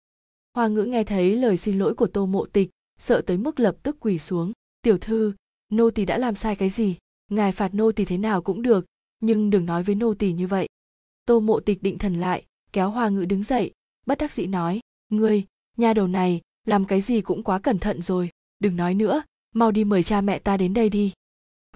Hoa 0.54 0.68
ngữ 0.68 0.84
nghe 0.84 1.04
thấy 1.04 1.36
lời 1.36 1.58
xin 1.58 1.80
lỗi 1.80 1.96
của 1.96 2.08
tô 2.08 2.26
mộ 2.26 2.46
tịch, 2.46 2.70
sợ 3.00 3.22
tới 3.22 3.38
mức 3.38 3.60
lập 3.60 3.76
tức 3.84 3.98
quỳ 4.00 4.20
xuống, 4.20 4.52
tiểu 4.82 4.98
thư, 4.98 5.34
nô 5.70 5.90
tỳ 5.90 6.06
đã 6.06 6.18
làm 6.18 6.36
sai 6.36 6.56
cái 6.56 6.70
gì? 6.70 6.98
Ngài 7.32 7.52
phạt 7.52 7.74
nô 7.74 7.92
tỳ 7.92 8.06
thế 8.06 8.18
nào 8.18 8.42
cũng 8.42 8.62
được, 8.62 8.86
nhưng 9.20 9.50
đừng 9.50 9.66
nói 9.66 9.84
với 9.84 9.96
nô 9.96 10.14
tỳ 10.14 10.34
như 10.34 10.48
vậy. 10.48 10.68
Tô 11.26 11.40
mộ 11.40 11.60
tịch 11.60 11.84
định 11.84 11.98
thần 11.98 12.16
lại, 12.16 12.46
kéo 12.72 12.90
hoa 12.90 13.10
ngữ 13.10 13.26
đứng 13.26 13.44
dậy, 13.44 13.72
bất 14.06 14.18
đắc 14.18 14.32
dĩ 14.32 14.46
nói, 14.46 14.80
ngươi 15.10 15.46
nha 15.78 15.94
đầu 15.94 16.08
này, 16.08 16.42
làm 16.66 16.86
cái 16.86 17.02
gì 17.02 17.22
cũng 17.22 17.44
quá 17.44 17.60
cẩn 17.60 17.80
thận 17.80 18.02
rồi. 18.02 18.30
Đừng 18.60 18.76
nói 18.76 18.94
nữa, 18.94 19.24
mau 19.54 19.72
đi 19.72 19.84
mời 19.84 20.04
cha 20.04 20.22
mẹ 20.22 20.40
ta 20.40 20.58
đến 20.58 20.74
đây 20.74 20.90
đi. 20.90 21.14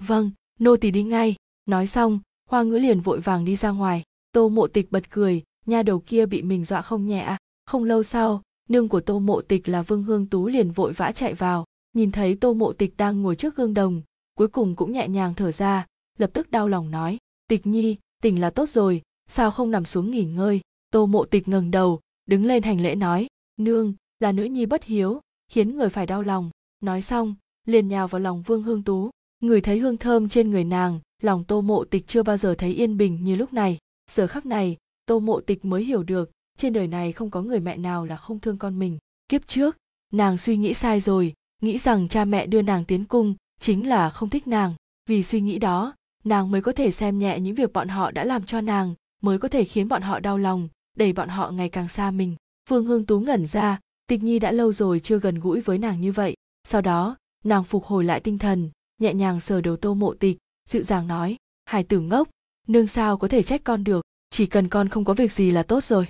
Vâng 0.02 0.30
nô 0.60 0.76
tỳ 0.76 0.90
đi 0.90 1.02
ngay. 1.02 1.34
Nói 1.66 1.86
xong, 1.86 2.20
hoa 2.48 2.62
ngữ 2.62 2.78
liền 2.78 3.00
vội 3.00 3.20
vàng 3.20 3.44
đi 3.44 3.56
ra 3.56 3.70
ngoài. 3.70 4.02
Tô 4.32 4.48
mộ 4.48 4.66
tịch 4.66 4.90
bật 4.90 5.10
cười, 5.10 5.42
nha 5.66 5.82
đầu 5.82 6.00
kia 6.00 6.26
bị 6.26 6.42
mình 6.42 6.64
dọa 6.64 6.82
không 6.82 7.06
nhẹ 7.06 7.20
à? 7.20 7.38
không 7.66 7.84
lâu 7.84 8.02
sau, 8.02 8.42
nương 8.68 8.88
của 8.88 9.00
tô 9.00 9.18
mộ 9.18 9.40
tịch 9.40 9.68
là 9.68 9.82
vương 9.82 10.02
hương 10.02 10.26
tú 10.26 10.46
liền 10.46 10.70
vội 10.70 10.92
vã 10.92 11.12
chạy 11.12 11.34
vào. 11.34 11.64
Nhìn 11.92 12.10
thấy 12.10 12.34
tô 12.34 12.54
mộ 12.54 12.72
tịch 12.72 12.96
đang 12.96 13.22
ngồi 13.22 13.36
trước 13.36 13.56
gương 13.56 13.74
đồng, 13.74 14.02
cuối 14.34 14.48
cùng 14.48 14.76
cũng 14.76 14.92
nhẹ 14.92 15.08
nhàng 15.08 15.34
thở 15.34 15.52
ra, 15.52 15.86
lập 16.18 16.30
tức 16.32 16.50
đau 16.50 16.68
lòng 16.68 16.90
nói, 16.90 17.18
tịch 17.48 17.66
nhi, 17.66 17.96
tỉnh 18.22 18.40
là 18.40 18.50
tốt 18.50 18.68
rồi, 18.68 19.02
sao 19.28 19.50
không 19.50 19.70
nằm 19.70 19.84
xuống 19.84 20.10
nghỉ 20.10 20.24
ngơi? 20.24 20.60
Tô 20.90 21.06
mộ 21.06 21.24
tịch 21.24 21.48
ngẩng 21.48 21.70
đầu, 21.70 22.00
đứng 22.26 22.44
lên 22.44 22.62
hành 22.62 22.80
lễ 22.80 22.94
nói 22.94 23.28
nương, 23.60 23.94
là 24.20 24.32
nữ 24.32 24.44
nhi 24.44 24.66
bất 24.66 24.84
hiếu, 24.84 25.20
khiến 25.48 25.76
người 25.76 25.88
phải 25.88 26.06
đau 26.06 26.22
lòng. 26.22 26.50
Nói 26.80 27.02
xong, 27.02 27.34
liền 27.66 27.88
nhào 27.88 28.08
vào 28.08 28.20
lòng 28.20 28.42
vương 28.42 28.62
hương 28.62 28.82
tú. 28.82 29.10
Người 29.40 29.60
thấy 29.60 29.78
hương 29.78 29.96
thơm 29.96 30.28
trên 30.28 30.50
người 30.50 30.64
nàng, 30.64 31.00
lòng 31.22 31.44
tô 31.44 31.60
mộ 31.60 31.84
tịch 31.84 32.06
chưa 32.06 32.22
bao 32.22 32.36
giờ 32.36 32.54
thấy 32.58 32.74
yên 32.74 32.96
bình 32.96 33.24
như 33.24 33.36
lúc 33.36 33.52
này. 33.52 33.78
Giờ 34.10 34.26
khắc 34.26 34.46
này, 34.46 34.76
tô 35.06 35.18
mộ 35.18 35.40
tịch 35.40 35.64
mới 35.64 35.84
hiểu 35.84 36.02
được, 36.02 36.30
trên 36.56 36.72
đời 36.72 36.86
này 36.86 37.12
không 37.12 37.30
có 37.30 37.42
người 37.42 37.60
mẹ 37.60 37.76
nào 37.76 38.04
là 38.04 38.16
không 38.16 38.40
thương 38.40 38.58
con 38.58 38.78
mình. 38.78 38.98
Kiếp 39.28 39.46
trước, 39.46 39.76
nàng 40.12 40.38
suy 40.38 40.56
nghĩ 40.56 40.74
sai 40.74 41.00
rồi, 41.00 41.34
nghĩ 41.62 41.78
rằng 41.78 42.08
cha 42.08 42.24
mẹ 42.24 42.46
đưa 42.46 42.62
nàng 42.62 42.84
tiến 42.84 43.04
cung, 43.04 43.34
chính 43.60 43.88
là 43.88 44.10
không 44.10 44.30
thích 44.30 44.46
nàng. 44.46 44.74
Vì 45.06 45.22
suy 45.22 45.40
nghĩ 45.40 45.58
đó, 45.58 45.94
nàng 46.24 46.50
mới 46.50 46.62
có 46.62 46.72
thể 46.72 46.90
xem 46.90 47.18
nhẹ 47.18 47.40
những 47.40 47.54
việc 47.54 47.72
bọn 47.72 47.88
họ 47.88 48.10
đã 48.10 48.24
làm 48.24 48.44
cho 48.44 48.60
nàng, 48.60 48.94
mới 49.22 49.38
có 49.38 49.48
thể 49.48 49.64
khiến 49.64 49.88
bọn 49.88 50.02
họ 50.02 50.20
đau 50.20 50.38
lòng, 50.38 50.68
đẩy 50.96 51.12
bọn 51.12 51.28
họ 51.28 51.50
ngày 51.50 51.68
càng 51.68 51.88
xa 51.88 52.10
mình 52.10 52.36
phương 52.70 52.84
hương 52.84 53.06
tú 53.06 53.20
ngẩn 53.20 53.46
ra, 53.46 53.80
tịch 54.06 54.22
nhi 54.22 54.38
đã 54.38 54.52
lâu 54.52 54.72
rồi 54.72 55.00
chưa 55.00 55.18
gần 55.18 55.40
gũi 55.40 55.60
với 55.60 55.78
nàng 55.78 56.00
như 56.00 56.12
vậy. 56.12 56.34
Sau 56.64 56.80
đó, 56.80 57.16
nàng 57.44 57.64
phục 57.64 57.84
hồi 57.84 58.04
lại 58.04 58.20
tinh 58.20 58.38
thần, 58.38 58.70
nhẹ 58.98 59.14
nhàng 59.14 59.40
sờ 59.40 59.60
đầu 59.60 59.76
tô 59.76 59.94
mộ 59.94 60.14
tịch, 60.14 60.38
dịu 60.68 60.82
dàng 60.82 61.06
nói, 61.06 61.36
hải 61.64 61.84
tử 61.84 62.00
ngốc, 62.00 62.28
nương 62.68 62.86
sao 62.86 63.16
có 63.16 63.28
thể 63.28 63.42
trách 63.42 63.60
con 63.64 63.84
được, 63.84 64.04
chỉ 64.30 64.46
cần 64.46 64.68
con 64.68 64.88
không 64.88 65.04
có 65.04 65.14
việc 65.14 65.32
gì 65.32 65.50
là 65.50 65.62
tốt 65.62 65.84
rồi. 65.84 66.06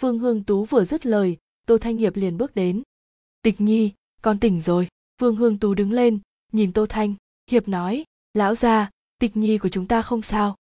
Phương 0.00 0.18
hương 0.18 0.44
tú 0.44 0.64
vừa 0.64 0.84
dứt 0.84 1.06
lời, 1.06 1.36
tô 1.66 1.78
thanh 1.78 1.96
hiệp 1.96 2.16
liền 2.16 2.36
bước 2.38 2.54
đến. 2.54 2.82
Tịch 3.42 3.60
nhi, 3.60 3.92
con 4.22 4.38
tỉnh 4.38 4.62
rồi. 4.62 4.88
Vương 5.18 5.36
hương 5.36 5.58
tú 5.58 5.74
đứng 5.74 5.92
lên, 5.92 6.18
nhìn 6.52 6.72
tô 6.72 6.86
thanh 6.86 7.14
hiệp 7.50 7.68
nói, 7.68 8.04
lão 8.34 8.54
gia, 8.54 8.90
tịch 9.18 9.36
nhi 9.36 9.58
của 9.58 9.68
chúng 9.68 9.86
ta 9.86 10.02
không 10.02 10.22
sao. 10.22 10.56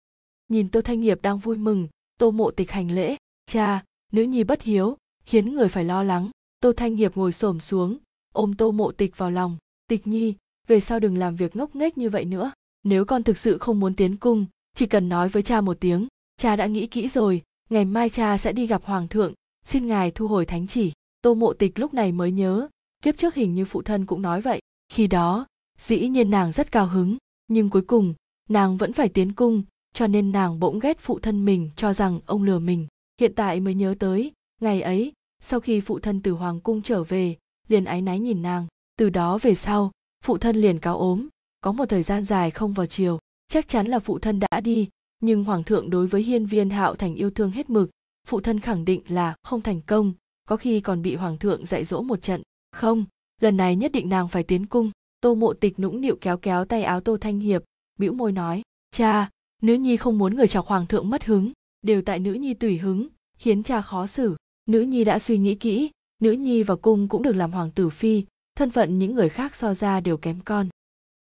Nhìn 0.48 0.68
tô 0.68 0.80
thanh 0.80 1.00
hiệp 1.00 1.22
đang 1.22 1.38
vui 1.38 1.56
mừng, 1.56 1.88
tô 2.18 2.30
mộ 2.30 2.50
tịch 2.50 2.70
hành 2.70 2.90
lễ, 2.90 3.16
cha, 3.46 3.84
nữ 4.12 4.22
nhi 4.22 4.44
bất 4.44 4.62
hiếu 4.62 4.96
khiến 5.24 5.54
người 5.54 5.68
phải 5.68 5.84
lo 5.84 6.02
lắng. 6.02 6.30
Tô 6.60 6.72
thanh 6.72 6.96
hiệp 6.96 7.16
ngồi 7.16 7.32
xổm 7.32 7.60
xuống, 7.60 7.98
ôm 8.32 8.54
tô 8.54 8.70
mộ 8.70 8.92
tịch 8.92 9.18
vào 9.18 9.30
lòng. 9.30 9.56
Tịch 9.88 10.06
nhi, 10.06 10.34
về 10.66 10.80
sau 10.80 11.00
đừng 11.00 11.18
làm 11.18 11.36
việc 11.36 11.56
ngốc 11.56 11.76
nghếch 11.76 11.98
như 11.98 12.10
vậy 12.10 12.24
nữa. 12.24 12.52
Nếu 12.82 13.04
con 13.04 13.22
thực 13.22 13.38
sự 13.38 13.58
không 13.58 13.80
muốn 13.80 13.94
tiến 13.94 14.16
cung, 14.16 14.46
chỉ 14.74 14.86
cần 14.86 15.08
nói 15.08 15.28
với 15.28 15.42
cha 15.42 15.60
một 15.60 15.76
tiếng, 15.80 16.06
cha 16.36 16.56
đã 16.56 16.66
nghĩ 16.66 16.86
kỹ 16.86 17.08
rồi, 17.08 17.42
ngày 17.70 17.84
mai 17.84 18.10
cha 18.10 18.38
sẽ 18.38 18.52
đi 18.52 18.66
gặp 18.66 18.84
hoàng 18.84 19.08
thượng. 19.08 19.32
Xin 19.64 19.86
ngài 19.86 20.10
thu 20.10 20.28
hồi 20.28 20.46
thánh 20.46 20.66
chỉ. 20.66 20.92
Tô 21.22 21.34
mộ 21.34 21.52
tịch 21.52 21.78
lúc 21.78 21.94
này 21.94 22.12
mới 22.12 22.32
nhớ, 22.32 22.68
kiếp 23.02 23.16
trước 23.16 23.34
hình 23.34 23.54
như 23.54 23.64
phụ 23.64 23.82
thân 23.82 24.06
cũng 24.06 24.22
nói 24.22 24.40
vậy. 24.40 24.60
Khi 24.88 25.06
đó, 25.06 25.46
dĩ 25.78 26.08
nhiên 26.08 26.30
nàng 26.30 26.52
rất 26.52 26.72
cao 26.72 26.86
hứng, 26.86 27.16
nhưng 27.48 27.70
cuối 27.70 27.82
cùng, 27.82 28.14
nàng 28.48 28.76
vẫn 28.76 28.92
phải 28.92 29.08
tiến 29.08 29.32
cung, 29.32 29.62
cho 29.94 30.06
nên 30.06 30.32
nàng 30.32 30.60
bỗng 30.60 30.78
ghét 30.78 30.98
phụ 31.00 31.18
thân 31.18 31.44
mình, 31.44 31.70
cho 31.76 31.92
rằng 31.92 32.20
ông 32.26 32.42
lừa 32.42 32.58
mình. 32.58 32.86
Hiện 33.20 33.34
tại 33.34 33.60
mới 33.60 33.74
nhớ 33.74 33.94
tới 33.98 34.32
ngày 34.64 34.82
ấy, 34.82 35.12
sau 35.42 35.60
khi 35.60 35.80
phụ 35.80 35.98
thân 35.98 36.20
từ 36.22 36.32
hoàng 36.32 36.60
cung 36.60 36.82
trở 36.82 37.04
về, 37.04 37.36
liền 37.68 37.84
áy 37.84 38.02
náy 38.02 38.18
nhìn 38.18 38.42
nàng. 38.42 38.66
Từ 38.98 39.10
đó 39.10 39.38
về 39.42 39.54
sau, 39.54 39.90
phụ 40.24 40.38
thân 40.38 40.56
liền 40.56 40.78
cáo 40.78 40.98
ốm. 40.98 41.28
Có 41.60 41.72
một 41.72 41.86
thời 41.88 42.02
gian 42.02 42.24
dài 42.24 42.50
không 42.50 42.72
vào 42.72 42.86
chiều 42.86 43.18
chắc 43.48 43.68
chắn 43.68 43.86
là 43.86 43.98
phụ 43.98 44.18
thân 44.18 44.40
đã 44.40 44.60
đi, 44.60 44.88
nhưng 45.20 45.44
hoàng 45.44 45.64
thượng 45.64 45.90
đối 45.90 46.06
với 46.06 46.22
hiên 46.22 46.46
viên 46.46 46.70
hạo 46.70 46.94
thành 46.94 47.14
yêu 47.14 47.30
thương 47.30 47.50
hết 47.50 47.70
mực. 47.70 47.90
Phụ 48.26 48.40
thân 48.40 48.60
khẳng 48.60 48.84
định 48.84 49.02
là 49.08 49.34
không 49.42 49.62
thành 49.62 49.80
công, 49.80 50.12
có 50.48 50.56
khi 50.56 50.80
còn 50.80 51.02
bị 51.02 51.14
hoàng 51.14 51.38
thượng 51.38 51.66
dạy 51.66 51.84
dỗ 51.84 52.02
một 52.02 52.22
trận. 52.22 52.42
Không, 52.72 53.04
lần 53.40 53.56
này 53.56 53.76
nhất 53.76 53.92
định 53.92 54.08
nàng 54.08 54.28
phải 54.28 54.42
tiến 54.42 54.66
cung. 54.66 54.90
Tô 55.20 55.34
mộ 55.34 55.52
tịch 55.52 55.78
nũng 55.78 56.00
nịu 56.00 56.16
kéo 56.20 56.36
kéo 56.36 56.64
tay 56.64 56.82
áo 56.82 57.00
tô 57.00 57.16
thanh 57.16 57.40
hiệp, 57.40 57.62
bĩu 57.98 58.12
môi 58.12 58.32
nói, 58.32 58.62
cha, 58.90 59.30
nữ 59.62 59.74
nhi 59.74 59.96
không 59.96 60.18
muốn 60.18 60.34
người 60.34 60.48
chọc 60.48 60.66
hoàng 60.66 60.86
thượng 60.86 61.10
mất 61.10 61.24
hứng, 61.24 61.52
đều 61.82 62.02
tại 62.02 62.18
nữ 62.18 62.32
nhi 62.32 62.54
tùy 62.54 62.78
hứng, 62.78 63.08
khiến 63.38 63.62
cha 63.62 63.80
khó 63.80 64.06
xử 64.06 64.36
nữ 64.66 64.80
nhi 64.80 65.04
đã 65.04 65.18
suy 65.18 65.38
nghĩ 65.38 65.54
kỹ, 65.54 65.90
nữ 66.22 66.32
nhi 66.32 66.62
vào 66.62 66.76
cung 66.76 67.08
cũng 67.08 67.22
được 67.22 67.36
làm 67.36 67.52
hoàng 67.52 67.70
tử 67.70 67.88
phi, 67.90 68.24
thân 68.56 68.70
phận 68.70 68.98
những 68.98 69.14
người 69.14 69.28
khác 69.28 69.56
so 69.56 69.74
ra 69.74 70.00
đều 70.00 70.16
kém 70.16 70.40
con. 70.44 70.68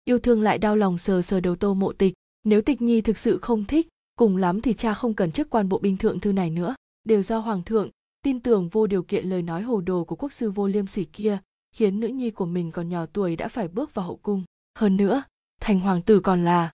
Yêu 0.05 0.19
thương 0.19 0.43
lại 0.43 0.59
đau 0.59 0.77
lòng 0.77 0.99
sờ 0.99 1.23
sờ 1.23 1.41
đầu 1.41 1.57
tô 1.57 1.75
mộ 1.75 1.93
tịch, 1.93 2.15
nếu 2.45 2.63
tịch 2.63 2.83
nhi 2.83 3.01
thực 3.01 3.19
sự 3.19 3.39
không 3.39 3.65
thích, 3.65 3.89
cùng 4.17 4.37
lắm 4.37 4.61
thì 4.61 4.75
cha 4.75 4.95
không 4.95 5.15
cần 5.15 5.33
chức 5.33 5.51
quan 5.51 5.69
bộ 5.69 5.79
binh 5.79 5.97
thượng 5.97 6.21
thư 6.21 6.33
này 6.33 6.51
nữa, 6.51 6.75
đều 7.05 7.23
do 7.23 7.39
hoàng 7.39 7.63
thượng, 7.63 7.91
tin 8.23 8.41
tưởng 8.41 8.69
vô 8.69 8.87
điều 8.87 9.03
kiện 9.03 9.27
lời 9.27 9.43
nói 9.43 9.63
hồ 9.63 9.81
đồ 9.81 10.05
của 10.05 10.17
quốc 10.17 10.33
sư 10.33 10.51
vô 10.51 10.67
liêm 10.67 10.87
sỉ 10.87 11.05
kia, 11.05 11.39
khiến 11.73 12.01
nữ 12.01 12.09
nhi 12.09 12.31
của 12.31 12.47
mình 12.47 12.71
còn 12.71 12.89
nhỏ 12.89 13.07
tuổi 13.07 13.37
đã 13.37 13.49
phải 13.49 13.69
bước 13.69 13.95
vào 13.95 14.07
hậu 14.07 14.17
cung. 14.17 14.45
Hơn 14.79 14.97
nữa, 14.97 15.23
thành 15.61 15.81
hoàng 15.81 16.03
tử 16.03 16.21
còn 16.21 16.45
là 16.45 16.71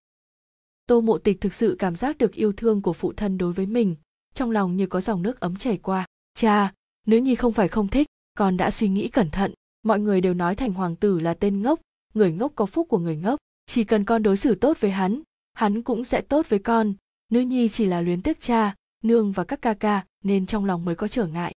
tô 0.87 1.01
mộ 1.01 1.19
tịch 1.19 1.41
thực 1.41 1.55
sự 1.55 1.77
cảm 1.79 1.97
giác 1.97 2.19
được 2.19 2.33
yêu 2.33 2.53
thương 2.53 2.83
của 2.83 2.93
phụ 2.93 3.13
thân 3.13 3.39
đối 3.39 3.53
với 3.53 3.67
mình, 3.67 3.97
trong 4.35 4.51
lòng 4.51 4.77
như 4.77 4.87
có 4.87 5.01
dòng 5.01 5.23
nước 5.23 5.41
ấm 5.41 5.57
chảy 5.57 5.77
qua 5.77 6.06
cha 6.37 6.73
nữ 7.07 7.17
nhi 7.17 7.35
không 7.35 7.53
phải 7.53 7.69
không 7.69 7.89
thích, 7.89 8.07
con 8.35 8.57
đã 8.57 8.71
suy 8.71 8.89
nghĩ 8.89 9.09
cẩn 9.09 9.31
thận. 9.31 9.53
Mọi 9.83 10.01
người 10.01 10.21
đều 10.21 10.35
nói 10.35 10.55
thành 10.55 10.73
hoàng 10.73 10.97
tử 10.97 11.19
là 11.21 11.35
tên 11.35 11.63
ngốc, 11.63 11.81
người 12.15 12.33
ngốc 12.33 12.53
có 12.55 12.67
phúc 12.67 12.87
của 12.89 12.99
người 12.99 13.17
ngốc. 13.17 13.39
Chỉ 13.67 13.85
cần 13.85 14.05
con 14.05 14.23
đối 14.23 14.37
xử 14.37 14.55
tốt 14.55 14.77
với 14.81 14.91
hắn 14.91 15.23
hắn 15.57 15.83
cũng 15.83 16.05
sẽ 16.05 16.21
tốt 16.21 16.47
với 16.49 16.59
con. 16.59 16.95
Nữ 17.29 17.41
nhi 17.41 17.69
chỉ 17.69 17.87
là 17.87 18.01
luyến 18.01 18.23
tiếc 18.23 18.41
cha, 18.41 18.75
nương 19.05 19.33
và 19.33 19.45
các 19.45 19.63
ca 19.63 19.75
ca, 19.75 20.05
nên 20.25 20.47
trong 20.47 20.65
lòng 20.65 20.85
mới 20.85 20.95
có 20.95 21.09
trở 21.09 21.27
ngại. 21.27 21.55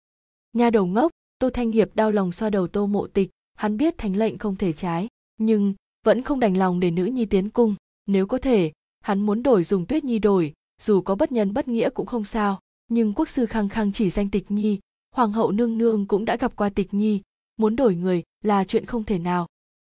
Nhà 0.53 0.69
đầu 0.69 0.85
ngốc, 0.85 1.11
tô 1.39 1.49
thanh 1.49 1.71
hiệp 1.71 1.95
đau 1.95 2.11
lòng 2.11 2.31
xoa 2.31 2.49
đầu 2.49 2.67
tô 2.67 2.87
mộ 2.87 3.07
tịch. 3.07 3.29
Hắn 3.55 3.77
biết 3.77 3.97
thánh 3.97 4.15
lệnh 4.15 4.37
không 4.37 4.55
thể 4.55 4.73
trái, 4.73 5.07
nhưng 5.37 5.73
vẫn 6.05 6.21
không 6.21 6.39
đành 6.39 6.57
lòng 6.57 6.79
để 6.79 6.91
nữ 6.91 7.05
nhi 7.05 7.25
tiến 7.25 7.49
cung. 7.49 7.75
Nếu 8.05 8.27
có 8.27 8.37
thể, 8.37 8.71
hắn 8.99 9.19
muốn 9.19 9.43
đổi 9.43 9.63
dùng 9.63 9.85
tuyết 9.85 10.03
nhi 10.03 10.19
đổi, 10.19 10.53
dù 10.81 11.01
có 11.01 11.15
bất 11.15 11.31
nhân 11.31 11.53
bất 11.53 11.67
nghĩa 11.67 11.89
cũng 11.89 12.05
không 12.05 12.25
sao 12.25 12.59
nhưng 12.87 13.13
quốc 13.13 13.29
sư 13.29 13.45
khăng 13.45 13.69
khăng 13.69 13.91
chỉ 13.91 14.09
danh 14.09 14.29
tịch 14.29 14.51
nhi, 14.51 14.79
hoàng 15.11 15.31
hậu 15.31 15.51
nương 15.51 15.77
nương 15.77 16.05
cũng 16.05 16.25
đã 16.25 16.35
gặp 16.35 16.55
qua 16.55 16.69
tịch 16.69 16.93
nhi, 16.93 17.21
muốn 17.57 17.75
đổi 17.75 17.95
người 17.95 18.23
là 18.43 18.63
chuyện 18.63 18.85
không 18.85 19.03
thể 19.03 19.19
nào. 19.19 19.47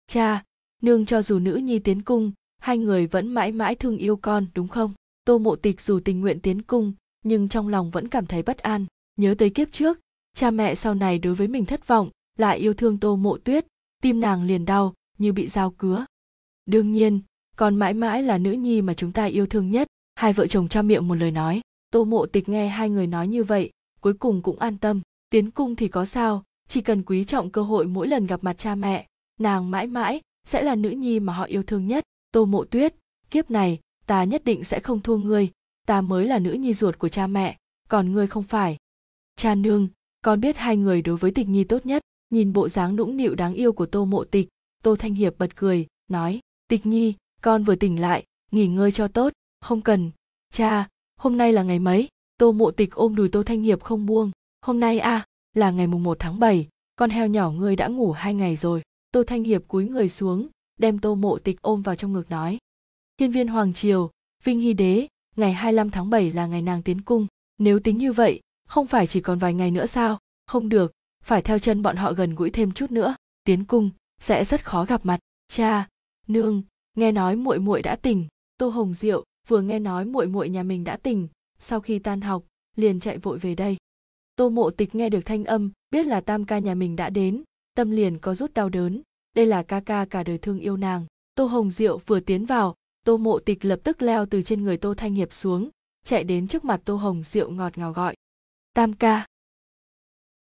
Cha, 0.08 0.44
nương 0.82 1.06
cho 1.06 1.22
dù 1.22 1.40
nữ 1.40 1.56
nhi 1.56 1.80
tiến 1.80 2.02
cung, 2.02 2.32
hai 2.58 2.78
người 2.78 3.08
vẫn 3.08 3.28
mãi 3.28 3.52
mãi 3.52 3.76
thương 3.76 3.98
yêu 3.98 4.16
con, 4.16 4.46
đúng 4.54 4.68
không? 4.68 4.94
Tô 5.26 5.38
mộ 5.38 5.56
tịch 5.56 5.82
dù 5.82 6.00
tình 6.06 6.22
nguyện 6.22 6.40
tiến 6.40 6.62
cung, 6.62 6.94
nhưng 7.24 7.50
trong 7.50 7.68
lòng 7.68 7.90
vẫn 7.90 8.08
cảm 8.08 8.26
thấy 8.26 8.44
bất 8.44 8.58
an. 8.58 8.86
Nhớ 9.16 9.36
tới 9.38 9.50
kiếp 9.50 9.72
trước, 9.72 10.00
cha 10.34 10.52
mẹ 10.52 10.76
sau 10.76 10.96
này 10.96 11.20
đối 11.20 11.36
với 11.36 11.48
mình 11.48 11.66
thất 11.66 11.88
vọng, 11.88 12.10
lại 12.38 12.58
yêu 12.58 12.74
thương 12.74 12.98
tô 12.98 13.16
mộ 13.16 13.38
tuyết, 13.38 13.66
tim 14.02 14.20
nàng 14.20 14.44
liền 14.44 14.66
đau, 14.66 14.94
như 15.18 15.34
bị 15.34 15.48
dao 15.48 15.72
cứa. 15.72 16.06
Đương 16.66 16.92
nhiên, 16.92 17.22
con 17.56 17.76
mãi 17.76 17.94
mãi 17.94 18.24
là 18.24 18.38
nữ 18.38 18.52
nhi 18.52 18.82
mà 18.82 18.94
chúng 18.94 19.12
ta 19.12 19.26
yêu 19.26 19.46
thương 19.46 19.72
nhất, 19.72 19.88
hai 20.16 20.34
vợ 20.34 20.48
chồng 20.48 20.68
cha 20.68 20.82
miệng 20.82 21.08
một 21.08 21.16
lời 21.16 21.32
nói 21.32 21.62
tô 21.92 22.06
mộ 22.06 22.26
tịch 22.26 22.50
nghe 22.50 22.68
hai 22.68 22.90
người 22.90 23.08
nói 23.08 23.28
như 23.28 23.44
vậy, 23.44 23.72
cuối 24.02 24.14
cùng 24.14 24.42
cũng 24.42 24.60
an 24.60 24.78
tâm. 24.78 25.02
Tiến 25.30 25.52
cung 25.52 25.76
thì 25.76 25.88
có 25.88 26.06
sao, 26.06 26.44
chỉ 26.68 26.82
cần 26.82 27.04
quý 27.04 27.24
trọng 27.24 27.50
cơ 27.50 27.62
hội 27.62 27.88
mỗi 27.88 28.08
lần 28.08 28.28
gặp 28.28 28.44
mặt 28.44 28.58
cha 28.58 28.76
mẹ, 28.76 29.08
nàng 29.40 29.72
mãi 29.72 29.88
mãi 29.88 30.22
sẽ 30.48 30.62
là 30.62 30.76
nữ 30.76 30.90
nhi 30.90 31.20
mà 31.20 31.34
họ 31.34 31.44
yêu 31.44 31.64
thương 31.64 31.88
nhất. 31.88 32.04
Tô 32.32 32.46
mộ 32.46 32.66
tuyết, 32.66 32.96
kiếp 33.30 33.52
này, 33.52 33.80
ta 34.06 34.24
nhất 34.24 34.44
định 34.46 34.64
sẽ 34.64 34.80
không 34.80 35.02
thua 35.02 35.18
ngươi, 35.18 35.50
ta 35.88 36.02
mới 36.02 36.26
là 36.26 36.40
nữ 36.40 36.52
nhi 36.52 36.74
ruột 36.74 36.98
của 37.00 37.10
cha 37.10 37.28
mẹ, 37.28 37.58
còn 37.90 38.12
ngươi 38.12 38.28
không 38.28 38.44
phải. 38.44 38.78
Cha 39.36 39.56
nương, 39.56 39.88
con 40.22 40.42
biết 40.42 40.58
hai 40.58 40.78
người 40.78 41.02
đối 41.02 41.18
với 41.18 41.32
tịch 41.32 41.48
nhi 41.48 41.64
tốt 41.64 41.86
nhất, 41.86 42.02
nhìn 42.30 42.54
bộ 42.54 42.70
dáng 42.70 42.96
nũng 42.96 43.18
nịu 43.18 43.36
đáng 43.36 43.54
yêu 43.54 43.74
của 43.74 43.86
tô 43.86 44.06
mộ 44.06 44.24
tịch, 44.24 44.48
tô 44.84 44.96
thanh 44.96 45.14
hiệp 45.14 45.38
bật 45.38 45.56
cười, 45.56 45.88
nói, 46.08 46.40
tịch 46.68 46.86
nhi, 46.86 47.14
con 47.42 47.64
vừa 47.64 47.76
tỉnh 47.76 48.02
lại, 48.02 48.24
nghỉ 48.52 48.68
ngơi 48.68 48.92
cho 48.92 49.08
tốt, 49.08 49.34
không 49.62 49.82
cần. 49.82 50.12
Cha 50.54 50.88
hôm 51.20 51.38
nay 51.38 51.54
là 51.54 51.64
ngày 51.64 51.80
mấy? 51.80 52.08
Tô 52.38 52.52
mộ 52.52 52.72
tịch 52.72 52.92
ôm 52.92 53.16
đùi 53.16 53.30
tô 53.30 53.44
thanh 53.44 53.62
hiệp 53.62 53.84
không 53.84 54.06
buông. 54.06 54.32
Hôm 54.62 54.80
nay 54.80 55.00
à 55.00 55.26
là 55.54 55.72
ngày 55.72 55.88
mùng 55.88 56.04
một 56.04 56.18
tháng 56.20 56.40
bảy, 56.40 56.68
con 56.96 57.10
heo 57.10 57.28
nhỏ 57.28 57.52
ngươi 57.52 57.76
đã 57.76 57.88
ngủ 57.88 58.12
hai 58.12 58.34
ngày 58.34 58.56
rồi. 58.56 58.82
Tô 59.12 59.24
thanh 59.28 59.44
hiệp 59.44 59.68
cúi 59.68 59.90
người 59.90 60.10
xuống, 60.10 60.48
đem 60.78 61.00
tô 61.00 61.16
mộ 61.16 61.40
tịch 61.40 61.62
ôm 61.62 61.82
vào 61.82 61.96
trong 61.96 62.14
ngực 62.14 62.30
nói. 62.32 62.58
Hiên 63.20 63.32
viên 63.32 63.48
hoàng 63.48 63.74
triều, 63.74 64.12
vinh 64.44 64.60
hy 64.60 64.74
đế, 64.74 65.08
ngày 65.36 65.54
25 65.54 65.90
tháng 65.90 66.10
7 66.10 66.32
là 66.32 66.48
ngày 66.48 66.62
nàng 66.62 66.84
tiến 66.84 67.02
cung. 67.02 67.28
Nếu 67.58 67.80
tính 67.80 67.98
như 67.98 68.14
vậy, 68.14 68.40
không 68.68 68.88
phải 68.88 69.08
chỉ 69.08 69.22
còn 69.22 69.40
vài 69.40 69.54
ngày 69.54 69.72
nữa 69.72 69.86
sao? 69.86 70.20
Không 70.46 70.70
được, 70.70 70.92
phải 71.24 71.42
theo 71.42 71.60
chân 71.60 71.82
bọn 71.82 71.96
họ 71.96 72.14
gần 72.14 72.36
gũi 72.36 72.50
thêm 72.50 72.72
chút 72.72 72.92
nữa. 72.92 73.16
Tiến 73.44 73.66
cung 73.66 73.90
sẽ 74.22 74.46
rất 74.46 74.66
khó 74.66 74.86
gặp 74.86 75.06
mặt. 75.06 75.20
Cha, 75.48 75.88
nương, 76.28 76.64
nghe 76.96 77.12
nói 77.12 77.36
muội 77.36 77.60
muội 77.60 77.82
đã 77.82 77.96
tỉnh. 77.96 78.28
Tô 78.58 78.70
hồng 78.70 78.94
diệu 78.94 79.24
vừa 79.48 79.62
nghe 79.62 79.80
nói 79.80 80.06
muội 80.06 80.28
muội 80.28 80.50
nhà 80.50 80.64
mình 80.64 80.84
đã 80.84 80.98
tỉnh, 80.98 81.28
sau 81.60 81.80
khi 81.80 82.00
tan 82.00 82.22
học, 82.22 82.44
liền 82.76 83.00
chạy 83.00 83.18
vội 83.18 83.38
về 83.38 83.56
đây. 83.56 83.78
Tô 84.36 84.50
mộ 84.50 84.70
tịch 84.70 84.96
nghe 84.96 85.10
được 85.10 85.22
thanh 85.26 85.46
âm, 85.46 85.72
biết 85.92 86.06
là 86.06 86.22
tam 86.22 86.46
ca 86.46 86.60
nhà 86.60 86.76
mình 86.76 86.96
đã 86.96 87.10
đến, 87.10 87.44
tâm 87.74 87.92
liền 87.92 88.20
có 88.20 88.36
rút 88.36 88.54
đau 88.54 88.70
đớn. 88.70 89.02
Đây 89.36 89.46
là 89.46 89.64
ca 89.64 89.80
ca 89.80 90.06
cả 90.06 90.24
đời 90.24 90.38
thương 90.38 90.60
yêu 90.60 90.78
nàng. 90.78 91.06
Tô 91.36 91.46
hồng 91.46 91.72
diệu 91.72 91.98
vừa 91.98 92.20
tiến 92.20 92.46
vào, 92.46 92.76
tô 93.06 93.18
mộ 93.18 93.40
tịch 93.40 93.66
lập 93.66 93.80
tức 93.84 94.02
leo 94.02 94.26
từ 94.26 94.42
trên 94.42 94.64
người 94.64 94.78
tô 94.78 94.94
thanh 94.94 95.14
hiệp 95.14 95.34
xuống, 95.34 95.70
chạy 96.06 96.24
đến 96.24 96.48
trước 96.48 96.66
mặt 96.66 96.82
tô 96.86 96.96
hồng 96.96 97.24
diệu 97.24 97.52
ngọt 97.52 97.78
ngào 97.78 97.94
gọi. 97.94 98.16
Tam 98.74 98.94
ca! 98.94 99.28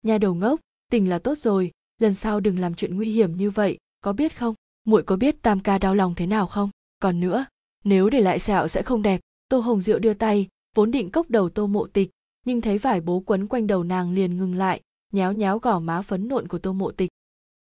Nhà 0.02 0.18
đầu 0.18 0.34
ngốc 0.34 0.60
tình 0.90 1.08
là 1.08 1.18
tốt 1.18 1.38
rồi, 1.38 1.70
lần 1.98 2.14
sau 2.14 2.40
đừng 2.40 2.58
làm 2.58 2.74
chuyện 2.74 2.96
nguy 2.96 3.12
hiểm 3.12 3.36
như 3.36 3.50
vậy, 3.50 3.78
có 4.00 4.12
biết 4.12 4.38
không? 4.38 4.54
Muội 4.84 5.02
có 5.02 5.16
biết 5.16 5.42
tam 5.42 5.60
ca 5.60 5.78
đau 5.78 5.94
lòng 5.94 6.14
thế 6.14 6.26
nào 6.26 6.46
không? 6.46 6.70
Còn 6.98 7.20
nữa 7.20 7.46
nếu 7.86 8.10
để 8.10 8.20
lại 8.20 8.38
sẹo 8.38 8.68
sẽ 8.68 8.82
không 8.82 9.02
đẹp, 9.02 9.20
tô 9.48 9.58
hồng 9.58 9.80
diệu 9.80 9.98
đưa 9.98 10.14
tay, 10.14 10.48
vốn 10.74 10.90
định 10.90 11.10
cốc 11.10 11.30
đầu 11.30 11.48
tô 11.48 11.66
mộ 11.66 11.86
tịch, 11.86 12.10
nhưng 12.44 12.60
thấy 12.60 12.78
vải 12.78 13.00
bố 13.00 13.22
quấn 13.26 13.46
quanh 13.46 13.66
đầu 13.66 13.84
nàng 13.84 14.12
liền 14.12 14.36
ngừng 14.36 14.54
lại, 14.54 14.80
nhéo 15.12 15.32
nhéo 15.32 15.58
gò 15.58 15.80
má 15.80 16.02
phấn 16.02 16.28
nộn 16.28 16.48
của 16.48 16.58
tô 16.58 16.72
mộ 16.72 16.90
tịch. 16.90 17.10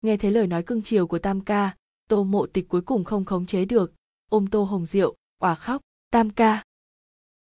Nghe 0.03 0.17
thấy 0.17 0.31
lời 0.31 0.47
nói 0.47 0.63
cưng 0.63 0.83
chiều 0.83 1.07
của 1.07 1.19
tam 1.19 1.41
ca, 1.41 1.77
tô 2.09 2.25
mộ 2.25 2.47
tịch 2.47 2.69
cuối 2.69 2.81
cùng 2.81 3.05
không 3.05 3.25
khống 3.25 3.47
chế 3.47 3.65
được, 3.65 3.93
ôm 4.31 4.47
tô 4.47 4.65
hồng 4.65 4.87
diệu, 4.87 5.15
òa 5.39 5.55
khóc, 5.55 5.83
tam 6.11 6.31
ca 6.31 6.63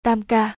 tam 0.04 0.22
ca. 0.22 0.56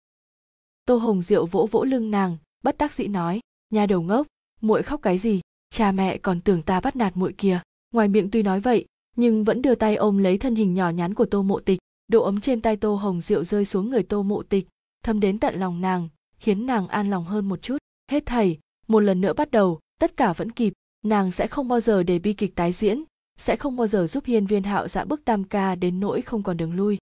Tô 0.85 0.97
hồng 0.97 1.21
diệu 1.21 1.45
vỗ 1.45 1.67
vỗ 1.71 1.83
lưng 1.83 2.11
nàng, 2.11 2.37
bất 2.63 2.77
đắc 2.77 2.93
dĩ 2.93 3.07
nói, 3.07 3.39
nhà 3.69 3.85
đầu 3.85 4.01
ngốc, 4.01 4.27
muội 4.61 4.83
khóc 4.83 5.01
cái 5.01 5.17
gì? 5.17 5.41
Cha 5.69 5.91
mẹ 5.91 6.17
còn 6.17 6.41
tưởng 6.41 6.61
ta 6.61 6.79
bắt 6.79 6.95
nạt 6.95 7.17
muội 7.17 7.33
kia 7.37 7.61
ngoài 7.93 8.07
miệng 8.07 8.29
tuy 8.31 8.43
nói 8.43 8.59
vậy, 8.59 8.85
nhưng 9.15 9.43
vẫn 9.43 9.61
đưa 9.61 9.75
tay 9.75 9.95
ôm 9.95 10.17
lấy 10.17 10.37
thân 10.37 10.55
hình 10.55 10.73
nhỏ 10.73 10.89
nhắn 10.89 11.13
của 11.13 11.25
tô 11.25 11.41
mộ 11.41 11.59
tịch 11.59 11.79
độ 12.07 12.23
ấm 12.23 12.41
trên 12.41 12.61
tay 12.61 12.77
tô 12.77 12.95
hồng 12.95 13.21
rượu 13.21 13.43
rơi 13.43 13.65
xuống 13.65 13.89
người 13.89 14.03
tô 14.03 14.23
mộ 14.23 14.43
tịch 14.43 14.67
thâm 15.03 15.19
đến 15.19 15.39
tận 15.39 15.59
lòng 15.59 15.81
nàng, 15.81 16.09
khiến 16.37 16.65
nàng 16.65 16.87
an 16.87 17.09
lòng 17.09 17.25
hơn 17.25 17.49
một 17.49 17.61
chút. 17.61 17.77
Hết 18.11 18.25
thầy, 18.25 18.59
một 18.87 18.99
lần 18.99 19.21
nữa 19.21 19.33
bắt 19.33 19.51
đầu, 19.51 19.79
tất 19.99 20.17
cả 20.17 20.33
vẫn 20.33 20.51
kịp, 20.51 20.73
nàng 21.05 21.31
sẽ 21.31 21.47
không 21.47 21.67
bao 21.67 21.79
giờ 21.79 22.03
để 22.03 22.19
bi 22.19 22.33
kịch 22.33 22.55
tái 22.55 22.71
diễn, 22.71 23.03
sẽ 23.39 23.55
không 23.55 23.75
bao 23.75 23.87
giờ 23.87 24.07
giúp 24.07 24.25
hiên 24.25 24.45
viên 24.45 24.63
hạo 24.63 24.87
dạ 24.87 25.05
bức 25.05 25.25
tam 25.25 25.43
ca 25.43 25.75
đến 25.75 25.99
nỗi 25.99 26.21
không 26.21 26.43
còn 26.43 26.57
đường 26.57 26.75
lui. 26.75 26.97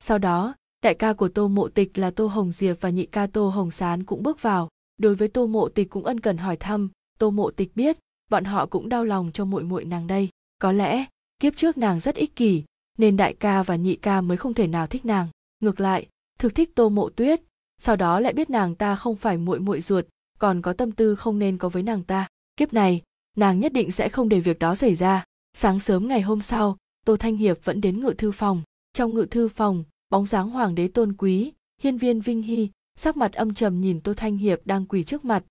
Sau 0.00 0.18
đó, 0.18 0.54
đại 0.82 0.94
ca 0.94 1.12
của 1.12 1.28
tô 1.28 1.48
mộ 1.48 1.68
tịch 1.68 1.98
là 1.98 2.10
tô 2.10 2.26
hồng 2.26 2.52
diệp 2.52 2.80
và 2.80 2.90
nhị 2.90 3.06
ca 3.06 3.26
tô 3.26 3.48
hồng 3.48 3.70
sán 3.70 4.04
cũng 4.04 4.22
bước 4.22 4.42
vào. 4.42 4.68
Đối 4.98 5.14
với 5.14 5.28
tô 5.28 5.46
mộ 5.46 5.68
tịch 5.68 5.90
cũng 5.90 6.04
ân 6.04 6.20
cần 6.20 6.36
hỏi 6.36 6.56
thăm, 6.56 6.90
tô 7.18 7.30
mộ 7.30 7.50
tịch 7.50 7.76
biết, 7.76 7.98
bọn 8.30 8.44
họ 8.44 8.66
cũng 8.66 8.88
đau 8.88 9.04
lòng 9.04 9.30
cho 9.34 9.44
muội 9.44 9.62
muội 9.62 9.84
nàng 9.84 10.06
đây. 10.06 10.28
Có 10.58 10.72
lẽ, 10.72 11.04
kiếp 11.40 11.56
trước 11.56 11.78
nàng 11.78 12.00
rất 12.00 12.14
ích 12.14 12.36
kỷ 12.36 12.64
nên 12.98 13.16
đại 13.16 13.34
ca 13.34 13.62
và 13.62 13.76
nhị 13.76 13.96
ca 13.96 14.20
mới 14.20 14.36
không 14.36 14.54
thể 14.54 14.66
nào 14.66 14.86
thích 14.86 15.04
nàng. 15.04 15.28
Ngược 15.60 15.80
lại, 15.80 16.06
thực 16.38 16.54
thích 16.54 16.70
tô 16.74 16.88
mộ 16.88 17.08
tuyết, 17.08 17.42
sau 17.78 17.96
đó 17.96 18.20
lại 18.20 18.32
biết 18.32 18.50
nàng 18.50 18.74
ta 18.74 18.96
không 18.96 19.16
phải 19.16 19.36
muội 19.36 19.60
muội 19.60 19.80
ruột, 19.80 20.06
còn 20.38 20.62
có 20.62 20.72
tâm 20.72 20.92
tư 20.92 21.14
không 21.14 21.38
nên 21.38 21.58
có 21.58 21.68
với 21.68 21.82
nàng 21.82 22.02
ta. 22.02 22.28
Kiếp 22.56 22.72
này, 22.72 23.02
nàng 23.36 23.60
nhất 23.60 23.72
định 23.72 23.90
sẽ 23.90 24.08
không 24.08 24.28
để 24.28 24.40
việc 24.40 24.58
đó 24.58 24.74
xảy 24.74 24.94
ra. 24.94 25.24
Sáng 25.54 25.80
sớm 25.80 26.08
ngày 26.08 26.20
hôm 26.20 26.40
sau, 26.40 26.76
tô 27.04 27.16
thanh 27.16 27.36
hiệp 27.36 27.64
vẫn 27.64 27.80
đến 27.80 28.00
ngự 28.00 28.14
thư 28.18 28.30
phòng. 28.30 28.62
Trong 28.92 29.14
ngự 29.14 29.26
thư 29.30 29.48
phòng, 29.48 29.84
bóng 30.10 30.26
dáng 30.26 30.50
hoàng 30.50 30.74
đế 30.74 30.88
tôn 30.88 31.12
quý, 31.12 31.52
hiên 31.82 31.98
viên 31.98 32.20
vinh 32.20 32.42
hy, 32.42 32.70
sắc 32.98 33.16
mặt 33.16 33.32
âm 33.32 33.54
trầm 33.54 33.80
nhìn 33.80 34.00
tô 34.00 34.14
thanh 34.14 34.36
hiệp 34.36 34.60
đang 34.64 34.86
quỳ 34.86 35.04
trước 35.04 35.24
mặt. 35.24 35.44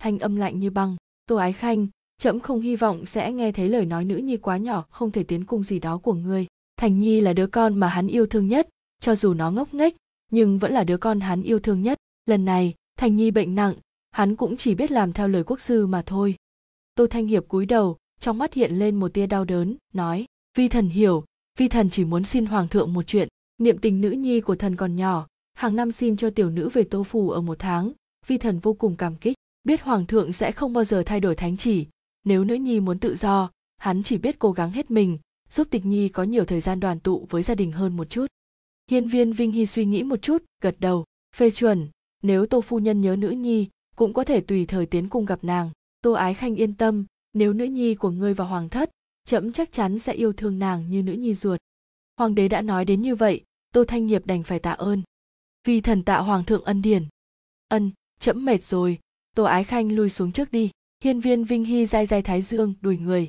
Thanh 0.00 0.18
âm 0.18 0.36
lạnh 0.36 0.60
như 0.60 0.70
băng. 0.70 0.96
Tô 1.26 1.36
ái 1.36 1.52
khanh 1.52 1.86
trẫm 2.22 2.40
không 2.40 2.60
hy 2.60 2.76
vọng 2.76 3.06
sẽ 3.06 3.32
nghe 3.32 3.52
thấy 3.52 3.68
lời 3.68 3.86
nói 3.86 4.04
nữ 4.04 4.16
nhi 4.16 4.36
quá 4.36 4.56
nhỏ, 4.56 4.84
không 4.90 5.10
thể 5.10 5.22
tiến 5.22 5.44
cung 5.44 5.62
gì 5.62 5.78
đó 5.78 5.98
của 5.98 6.14
ngươi 6.14 6.46
thành 6.76 6.98
nhi 6.98 7.20
là 7.20 7.32
đứa 7.32 7.46
con 7.46 7.80
mà 7.80 7.88
hắn 7.88 8.06
yêu 8.06 8.26
thương 8.26 8.48
nhất, 8.48 8.68
cho 9.00 9.14
dù 9.14 9.34
nó 9.34 9.50
ngốc 9.50 9.74
nghếch, 9.74 9.96
nhưng 10.30 10.58
vẫn 10.58 10.72
là 10.72 10.84
đứa 10.84 10.96
con 10.96 11.20
hắn 11.20 11.42
yêu 11.42 11.58
thương 11.58 11.82
nhất. 11.82 11.98
Lần 12.26 12.44
này, 12.44 12.74
thành 12.98 13.16
nhi 13.16 13.30
bệnh 13.30 13.54
nặng, 13.54 13.74
hắn 14.10 14.36
cũng 14.36 14.56
chỉ 14.56 14.74
biết 14.74 14.90
làm 14.90 15.12
theo 15.12 15.28
lời 15.28 15.44
quốc 15.44 15.60
sư 15.60 15.86
mà 15.86 16.02
thôi. 16.06 16.36
Tô 16.94 17.06
thanh 17.06 17.26
hiệp 17.26 17.48
cúi 17.48 17.66
đầu, 17.66 17.96
trong 18.20 18.38
mắt 18.38 18.54
hiện 18.54 18.72
lên 18.72 19.00
một 19.00 19.14
tia 19.14 19.26
đau 19.26 19.44
đớn, 19.44 19.76
nói, 19.92 20.26
vi 20.58 20.68
thần 20.68 20.88
hiểu, 20.88 21.24
vi 21.58 21.68
thần 21.68 21.90
chỉ 21.90 22.04
muốn 22.04 22.24
xin 22.24 22.46
hoàng 22.46 22.68
thượng 22.68 22.92
một 22.92 23.02
chuyện, 23.06 23.28
niệm 23.58 23.78
tình 23.78 24.00
nữ 24.00 24.10
nhi 24.10 24.40
của 24.40 24.56
thần 24.56 24.76
còn 24.76 24.96
nhỏ, 24.96 25.26
hàng 25.54 25.76
năm 25.76 25.92
xin 25.92 26.16
cho 26.16 26.30
tiểu 26.30 26.50
nữ 26.50 26.68
về 26.68 26.84
tô 26.84 27.02
phủ 27.02 27.30
ở 27.30 27.40
một 27.40 27.58
tháng, 27.58 27.92
vi 28.26 28.38
thần 28.38 28.58
vô 28.58 28.72
cùng 28.72 28.96
cảm 28.96 29.16
kích, 29.16 29.36
biết 29.64 29.80
hoàng 29.80 30.06
thượng 30.06 30.32
sẽ 30.32 30.52
không 30.52 30.72
bao 30.72 30.84
giờ 30.84 31.02
thay 31.06 31.20
đổi 31.20 31.34
thánh 31.34 31.56
chỉ, 31.56 31.86
nếu 32.24 32.44
nữ 32.44 32.54
nhi 32.54 32.80
muốn 32.80 32.98
tự 32.98 33.16
do, 33.16 33.50
hắn 33.78 34.02
chỉ 34.02 34.18
biết 34.18 34.38
cố 34.38 34.52
gắng 34.52 34.70
hết 34.70 34.90
mình 34.90 35.18
giúp 35.52 35.68
tịch 35.70 35.84
nhi 35.84 36.08
có 36.08 36.22
nhiều 36.22 36.44
thời 36.44 36.60
gian 36.60 36.80
đoàn 36.80 37.00
tụ 37.00 37.26
với 37.30 37.42
gia 37.42 37.54
đình 37.54 37.72
hơn 37.72 37.96
một 37.96 38.10
chút. 38.10 38.26
Hiên 38.90 39.08
viên 39.08 39.32
vinh 39.32 39.52
hy 39.52 39.66
suy 39.66 39.84
nghĩ 39.84 40.02
một 40.02 40.22
chút, 40.22 40.44
gật 40.60 40.76
đầu, 40.78 41.04
phê 41.36 41.50
chuẩn, 41.50 41.88
nếu 42.22 42.46
tô 42.46 42.60
phu 42.60 42.78
nhân 42.78 43.00
nhớ 43.00 43.16
nữ 43.16 43.30
nhi, 43.30 43.68
cũng 43.96 44.14
có 44.14 44.24
thể 44.24 44.40
tùy 44.40 44.66
thời 44.66 44.86
tiến 44.86 45.08
cung 45.08 45.24
gặp 45.24 45.44
nàng. 45.44 45.70
Tô 46.02 46.12
ái 46.12 46.34
khanh 46.34 46.54
yên 46.54 46.74
tâm, 46.74 47.04
nếu 47.32 47.52
nữ 47.52 47.64
nhi 47.64 47.94
của 47.94 48.10
ngươi 48.10 48.34
vào 48.34 48.48
hoàng 48.48 48.68
thất 48.68 48.90
trẫm 49.24 49.52
chắc 49.52 49.72
chắn 49.72 49.98
sẽ 49.98 50.12
yêu 50.12 50.32
thương 50.32 50.58
nàng 50.58 50.90
như 50.90 51.02
nữ 51.02 51.12
nhi 51.12 51.34
ruột. 51.34 51.60
Hoàng 52.16 52.34
đế 52.34 52.48
đã 52.48 52.62
nói 52.62 52.84
đến 52.84 53.02
như 53.02 53.14
vậy, 53.14 53.44
tô 53.72 53.84
thanh 53.84 54.06
nghiệp 54.06 54.26
đành 54.26 54.42
phải 54.42 54.58
tạ 54.58 54.70
ơn. 54.70 55.02
Vì 55.66 55.80
thần 55.80 56.02
tạ 56.02 56.18
hoàng 56.18 56.44
thượng 56.44 56.64
ân 56.64 56.82
điển. 56.82 57.06
Ân 57.68 57.90
trẫm 58.20 58.44
mệt 58.44 58.64
rồi. 58.64 58.98
Tô 59.36 59.44
ái 59.44 59.64
khanh 59.64 59.96
lui 59.96 60.10
xuống 60.10 60.32
trước 60.32 60.52
đi. 60.52 60.70
Hiên 61.04 61.20
viên 61.20 61.44
vinh 61.44 61.64
hy 61.64 61.86
dai 61.86 62.06
dai 62.06 62.22
thái 62.22 62.42
dương, 62.42 62.74
đuổi 62.80 62.98
người. 62.98 63.28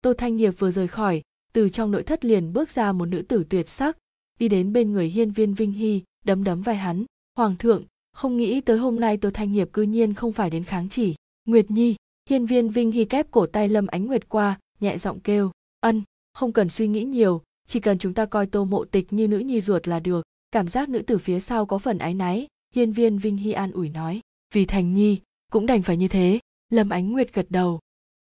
Tô 0.00 0.12
thanh 0.18 0.36
nghiệp 0.36 0.50
vừa 0.58 0.70
rời 0.70 0.88
khỏi 0.88 1.22
từ 1.56 1.68
trong 1.68 1.90
nội 1.90 2.02
thất 2.02 2.24
liền 2.24 2.52
bước 2.52 2.70
ra 2.70 2.92
một 2.92 3.06
nữ 3.06 3.22
tử 3.22 3.44
tuyệt 3.48 3.68
sắc, 3.68 3.98
đi 4.38 4.48
đến 4.48 4.72
bên 4.72 4.92
người 4.92 5.08
hiên 5.08 5.30
viên 5.30 5.54
vinh 5.54 5.72
hy, 5.72 6.02
đấm 6.24 6.44
đấm 6.44 6.62
vai 6.62 6.76
hắn. 6.76 7.04
Hoàng 7.36 7.56
thượng, 7.56 7.84
không 8.12 8.36
nghĩ 8.36 8.60
tới 8.60 8.78
hôm 8.78 9.00
nay 9.00 9.16
tôi 9.16 9.32
thanh 9.32 9.52
nghiệp 9.52 9.68
cư 9.72 9.82
nhiên 9.82 10.14
không 10.14 10.32
phải 10.32 10.50
đến 10.50 10.64
kháng 10.64 10.88
chỉ. 10.88 11.14
Nguyệt 11.44 11.70
nhi, 11.70 11.96
hiên 12.28 12.46
viên 12.46 12.68
vinh 12.68 12.92
hy 12.92 13.04
kép 13.04 13.30
cổ 13.30 13.46
tay 13.46 13.68
lâm 13.68 13.86
ánh 13.86 14.06
nguyệt 14.06 14.28
qua, 14.28 14.58
nhẹ 14.80 14.98
giọng 14.98 15.20
kêu, 15.20 15.50
ân, 15.80 16.02
không 16.32 16.52
cần 16.52 16.68
suy 16.68 16.88
nghĩ 16.88 17.04
nhiều, 17.04 17.42
chỉ 17.66 17.80
cần 17.80 17.98
chúng 17.98 18.14
ta 18.14 18.26
coi 18.26 18.46
tô 18.46 18.64
mộ 18.64 18.84
tịch 18.84 19.12
như 19.12 19.28
nữ 19.28 19.38
nhi 19.38 19.60
ruột 19.60 19.88
là 19.88 20.00
được. 20.00 20.24
Cảm 20.50 20.68
giác 20.68 20.88
nữ 20.88 21.02
tử 21.02 21.18
phía 21.18 21.40
sau 21.40 21.66
có 21.66 21.78
phần 21.78 21.98
áy 21.98 22.14
náy, 22.14 22.46
hiên 22.74 22.92
viên 22.92 23.18
vinh 23.18 23.36
hy 23.36 23.52
an 23.52 23.72
ủi 23.72 23.88
nói, 23.88 24.20
vì 24.54 24.64
thành 24.64 24.92
nhi, 24.92 25.20
cũng 25.52 25.66
đành 25.66 25.82
phải 25.82 25.96
như 25.96 26.08
thế. 26.08 26.38
Lâm 26.70 26.88
ánh 26.88 27.12
nguyệt 27.12 27.34
gật 27.34 27.46
đầu. 27.48 27.80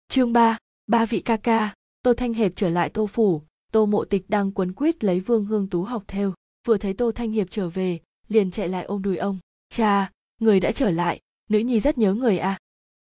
Chương 0.08 0.32
ba 0.32 0.58
ba 0.86 1.06
vị 1.06 1.20
ca 1.20 1.36
ca 1.36 1.74
tô 2.06 2.14
thanh 2.14 2.32
hiệp 2.32 2.52
trở 2.56 2.68
lại 2.68 2.90
tô 2.90 3.06
phủ, 3.06 3.42
tô 3.72 3.86
mộ 3.86 4.04
tịch 4.04 4.30
đang 4.30 4.52
quấn 4.52 4.72
quýt 4.72 5.04
lấy 5.04 5.20
vương 5.20 5.44
hương 5.44 5.68
tú 5.68 5.82
học 5.82 6.04
theo. 6.06 6.34
Vừa 6.66 6.76
thấy 6.76 6.94
tô 6.94 7.12
thanh 7.12 7.32
hiệp 7.32 7.46
trở 7.50 7.68
về, 7.68 8.00
liền 8.28 8.50
chạy 8.50 8.68
lại 8.68 8.84
ôm 8.84 9.02
đùi 9.02 9.16
ông. 9.16 9.38
Cha, 9.68 10.10
người 10.40 10.60
đã 10.60 10.72
trở 10.72 10.90
lại, 10.90 11.20
nữ 11.50 11.58
nhi 11.58 11.80
rất 11.80 11.98
nhớ 11.98 12.14
người 12.14 12.38
à? 12.38 12.58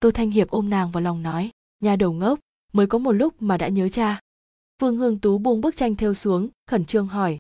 Tô 0.01 0.11
thanh 0.11 0.31
hiệp 0.31 0.51
ôm 0.51 0.71
nàng 0.71 0.91
vào 0.91 1.03
lòng 1.03 1.23
nói, 1.23 1.51
nhà 1.81 1.97
đầu 1.97 2.13
ngốc, 2.13 2.39
mới 2.73 2.87
có 2.87 2.99
một 2.99 3.13
lúc 3.13 3.35
mà 3.43 3.57
đã 3.57 3.69
nhớ 3.69 3.89
cha. 3.89 4.21
Vương 4.79 4.97
hương 4.97 5.19
tú 5.19 5.39
buông 5.39 5.61
bức 5.61 5.77
tranh 5.77 5.95
theo 5.95 6.15
xuống, 6.15 6.49
khẩn 6.67 6.85
trương 6.85 7.07
hỏi, 7.07 7.39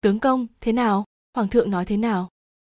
tướng 0.00 0.18
công, 0.18 0.46
thế 0.60 0.72
nào? 0.72 1.04
Hoàng 1.34 1.48
thượng 1.48 1.70
nói 1.70 1.84
thế 1.84 1.96
nào? 1.96 2.28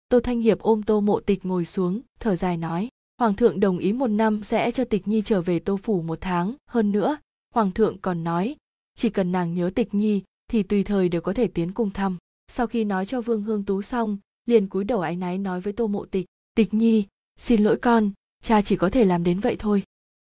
Tô 0.08 0.20
thanh 0.20 0.40
hiệp 0.40 0.58
ôm 0.58 0.82
tô 0.82 1.00
mộ 1.00 1.20
tịch 1.20 1.44
ngồi 1.46 1.64
xuống, 1.64 2.00
thở 2.20 2.36
dài 2.36 2.56
nói, 2.56 2.88
hoàng 3.18 3.34
thượng 3.34 3.60
đồng 3.60 3.78
ý 3.78 3.92
một 3.92 4.08
năm 4.08 4.42
sẽ 4.42 4.70
cho 4.70 4.84
tịch 4.84 5.08
nhi 5.08 5.22
trở 5.22 5.42
về 5.42 5.58
tô 5.58 5.76
phủ 5.76 6.02
một 6.02 6.18
tháng, 6.20 6.54
hơn 6.66 6.92
nữa 6.92 7.16
hoàng 7.56 7.72
thượng 7.72 7.98
còn 7.98 8.24
nói, 8.24 8.56
chỉ 8.96 9.08
cần 9.08 9.32
nàng 9.32 9.54
nhớ 9.54 9.70
tịch 9.74 9.94
nhi, 9.94 10.22
thì 10.50 10.62
tùy 10.62 10.84
thời 10.84 11.08
đều 11.08 11.20
có 11.20 11.32
thể 11.32 11.46
tiến 11.46 11.72
cung 11.72 11.90
thăm. 11.90 12.16
Sau 12.48 12.66
khi 12.66 12.84
nói 12.84 13.06
cho 13.06 13.20
vương 13.20 13.42
hương 13.42 13.64
tú 13.64 13.82
xong, 13.82 14.18
liền 14.46 14.68
cúi 14.68 14.84
đầu 14.84 15.00
áy 15.00 15.16
náy 15.16 15.38
nói 15.38 15.60
với 15.60 15.72
tô 15.72 15.86
mộ 15.86 16.04
tịch 16.04 16.26
tịch 16.54 16.74
nhi, 16.74 17.04
xin 17.36 17.64
lỗi 17.64 17.76
con, 17.82 18.10
cha 18.42 18.62
chỉ 18.62 18.76
có 18.76 18.90
thể 18.90 19.04
làm 19.04 19.24
đến 19.24 19.40
vậy 19.40 19.56
thôi. 19.58 19.82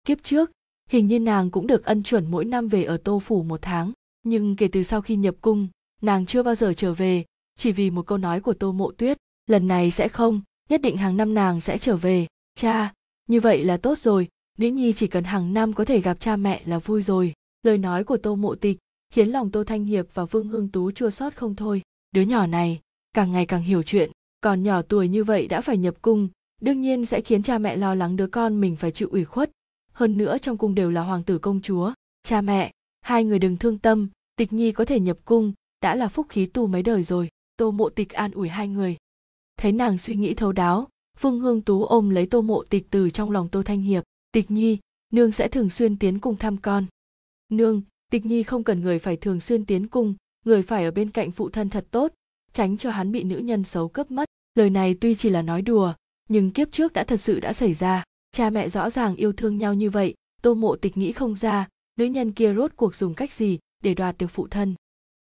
Kiếp 0.05 0.23
trước, 0.23 0.51
hình 0.89 1.07
như 1.07 1.19
nàng 1.19 1.51
cũng 1.51 1.67
được 1.67 1.85
ân 1.85 2.03
chuẩn 2.03 2.31
mỗi 2.31 2.45
năm 2.45 2.67
về 2.67 2.83
ở 2.83 2.97
tô 2.97 3.19
phủ 3.19 3.43
một 3.43 3.59
tháng, 3.61 3.91
nhưng 4.23 4.55
kể 4.55 4.67
từ 4.67 4.83
sau 4.83 5.01
khi 5.01 5.15
nhập 5.15 5.35
cung, 5.41 5.67
nàng 6.01 6.25
chưa 6.25 6.43
bao 6.43 6.55
giờ 6.55 6.73
trở 6.77 6.93
về, 6.93 7.25
chỉ 7.57 7.71
vì 7.71 7.89
một 7.89 8.07
câu 8.07 8.17
nói 8.17 8.39
của 8.39 8.53
tô 8.53 8.71
mộ 8.71 8.91
tuyết, 8.91 9.17
lần 9.47 9.67
này 9.67 9.91
sẽ 9.91 10.07
không, 10.07 10.41
nhất 10.69 10.81
định 10.81 10.97
hàng 10.97 11.17
năm 11.17 11.33
nàng 11.33 11.61
sẽ 11.61 11.77
trở 11.77 11.97
về, 11.97 12.27
cha, 12.55 12.93
như 13.27 13.39
vậy 13.39 13.63
là 13.63 13.77
tốt 13.77 13.97
rồi 13.97 14.27
nữ 14.57 14.67
nhi 14.67 14.93
chỉ 14.93 15.07
cần 15.07 15.23
hàng 15.23 15.53
năm 15.53 15.73
có 15.73 15.85
thể 15.85 16.01
gặp 16.01 16.19
cha 16.19 16.35
mẹ 16.35 16.61
là 16.65 16.79
vui 16.79 17.03
rồi. 17.03 17.33
Lời 17.63 17.77
nói 17.77 18.03
của 18.03 18.17
tô 18.17 18.35
mộ 18.35 18.55
tịch 18.55 18.77
khiến 19.13 19.29
lòng 19.29 19.51
tô 19.51 19.63
thanh 19.63 19.85
hiệp 19.85 20.05
và 20.13 20.25
vương 20.25 20.47
hương 20.47 20.69
tú 20.69 20.91
chua 20.91 21.09
sót 21.09 21.35
không 21.35 21.55
thôi. 21.55 21.81
Đứa 22.11 22.21
nhỏ 22.21 22.47
này, 22.47 22.79
càng 23.13 23.31
ngày 23.31 23.45
càng 23.45 23.61
hiểu 23.61 23.83
chuyện. 23.83 24.11
Còn 24.41 24.63
nhỏ 24.63 24.81
tuổi 24.81 25.07
như 25.07 25.23
vậy 25.23 25.47
đã 25.47 25.61
phải 25.61 25.77
nhập 25.77 25.95
cung, 26.01 26.27
đương 26.61 26.81
nhiên 26.81 27.05
sẽ 27.05 27.21
khiến 27.21 27.43
cha 27.43 27.57
mẹ 27.57 27.75
lo 27.75 27.95
lắng 27.95 28.15
đứa 28.15 28.27
con 28.27 28.61
mình 28.61 28.75
phải 28.75 28.91
chịu 28.91 29.09
ủy 29.11 29.25
khuất. 29.25 29.51
Hơn 29.93 30.17
nữa 30.17 30.37
trong 30.37 30.57
cung 30.57 30.75
đều 30.75 30.91
là 30.91 31.01
hoàng 31.01 31.23
tử 31.23 31.37
công 31.37 31.61
chúa, 31.61 31.93
cha 32.23 32.41
mẹ, 32.41 32.71
hai 33.01 33.23
người 33.23 33.39
đừng 33.39 33.57
thương 33.57 33.77
tâm, 33.77 34.09
tịch 34.35 34.53
nhi 34.53 34.71
có 34.71 34.85
thể 34.85 34.99
nhập 34.99 35.17
cung, 35.25 35.53
đã 35.81 35.95
là 35.95 36.07
phúc 36.07 36.25
khí 36.29 36.45
tu 36.45 36.67
mấy 36.67 36.83
đời 36.83 37.03
rồi. 37.03 37.29
Tô 37.57 37.71
mộ 37.71 37.89
tịch 37.89 38.13
an 38.13 38.31
ủi 38.31 38.49
hai 38.49 38.67
người. 38.67 38.97
Thấy 39.57 39.71
nàng 39.71 39.97
suy 39.97 40.15
nghĩ 40.15 40.33
thấu 40.33 40.51
đáo, 40.51 40.87
vương 41.19 41.39
hương 41.39 41.61
tú 41.61 41.83
ôm 41.83 42.09
lấy 42.09 42.25
tô 42.25 42.41
mộ 42.41 42.63
tịch 42.69 42.87
từ 42.89 43.09
trong 43.09 43.31
lòng 43.31 43.49
tô 43.49 43.63
thanh 43.63 43.81
hiệp 43.81 44.03
tịch 44.37 44.51
nhi 44.51 44.77
nương 45.13 45.31
sẽ 45.31 45.47
thường 45.47 45.69
xuyên 45.69 45.97
tiến 45.97 46.19
cung 46.19 46.35
thăm 46.35 46.57
con. 46.57 46.85
Nương 47.49 47.81
tịch 48.11 48.25
nhi 48.25 48.43
không 48.43 48.63
cần 48.63 48.81
người 48.81 48.99
phải 48.99 49.17
thường 49.17 49.39
xuyên 49.39 49.65
tiến 49.65 49.87
cung 49.87 50.15
người 50.45 50.61
phải 50.61 50.83
ở 50.83 50.91
bên 50.91 51.11
cạnh 51.11 51.31
phụ 51.31 51.49
thân 51.49 51.69
thật 51.69 51.87
tốt 51.91 52.13
tránh 52.53 52.77
cho 52.77 52.91
hắn 52.91 53.11
bị 53.11 53.23
nữ 53.23 53.37
nhân 53.37 53.63
xấu 53.63 53.87
cướp 53.87 54.11
mất. 54.11 54.25
Lời 54.55 54.69
này 54.69 54.95
tuy 55.01 55.15
chỉ 55.15 55.29
là 55.29 55.41
nói 55.41 55.61
đùa 55.61 55.93
nhưng 56.29 56.51
kiếp 56.51 56.71
trước 56.71 56.93
đã 56.93 57.03
thật 57.03 57.17
sự 57.17 57.39
đã 57.39 57.53
xảy 57.53 57.73
ra. 57.73 58.03
Cha 58.31 58.49
mẹ 58.49 58.69
rõ 58.69 58.89
ràng 58.89 59.15
yêu 59.15 59.33
thương 59.33 59.57
nhau 59.57 59.73
như 59.73 59.89
vậy 59.89 60.13
tô 60.41 60.53
mộ 60.53 60.75
tịch 60.75 60.97
nghĩ 60.97 61.11
không 61.11 61.35
ra 61.35 61.67
nữ 61.95 62.05
nhân 62.05 62.31
kia 62.31 62.53
rốt 62.53 62.71
cuộc 62.75 62.95
dùng 62.95 63.15
cách 63.15 63.33
gì 63.33 63.59
để 63.83 63.93
đoạt 63.93 64.17
được 64.17 64.27
phụ 64.27 64.47
thân. 64.47 64.75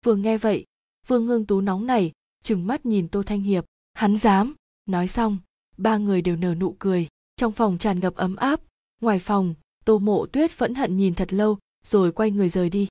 Vừa 0.04 0.14
nghe 0.14 0.38
vậy 0.38 0.64
vương 1.06 1.26
ngưng 1.26 1.46
tú 1.46 1.60
nóng 1.60 1.86
này, 1.86 2.12
trừng 2.44 2.66
mắt 2.66 2.86
nhìn 2.86 3.08
tô 3.08 3.22
thanh 3.22 3.40
hiệp. 3.40 3.64
Hắn 3.94 4.16
dám 4.16 4.54
nói 4.86 5.08
xong 5.08 5.38
ba 5.76 5.98
người 5.98 6.22
đều 6.22 6.36
nở 6.36 6.54
nụ 6.54 6.76
cười 6.78 7.08
trong 7.36 7.52
phòng 7.52 7.78
tràn 7.78 8.00
ngập 8.00 8.14
ấm 8.14 8.36
áp 8.36 8.60
ngoài 9.00 9.18
phòng, 9.18 9.54
tô 9.84 9.98
mộ 9.98 10.26
tuyết 10.26 10.50
phẫn 10.50 10.74
hận 10.74 10.96
nhìn 10.96 11.14
thật 11.14 11.32
lâu, 11.32 11.58
rồi 11.86 12.12
quay 12.12 12.30
người 12.30 12.48
rời 12.48 12.70
đi. 12.70 12.88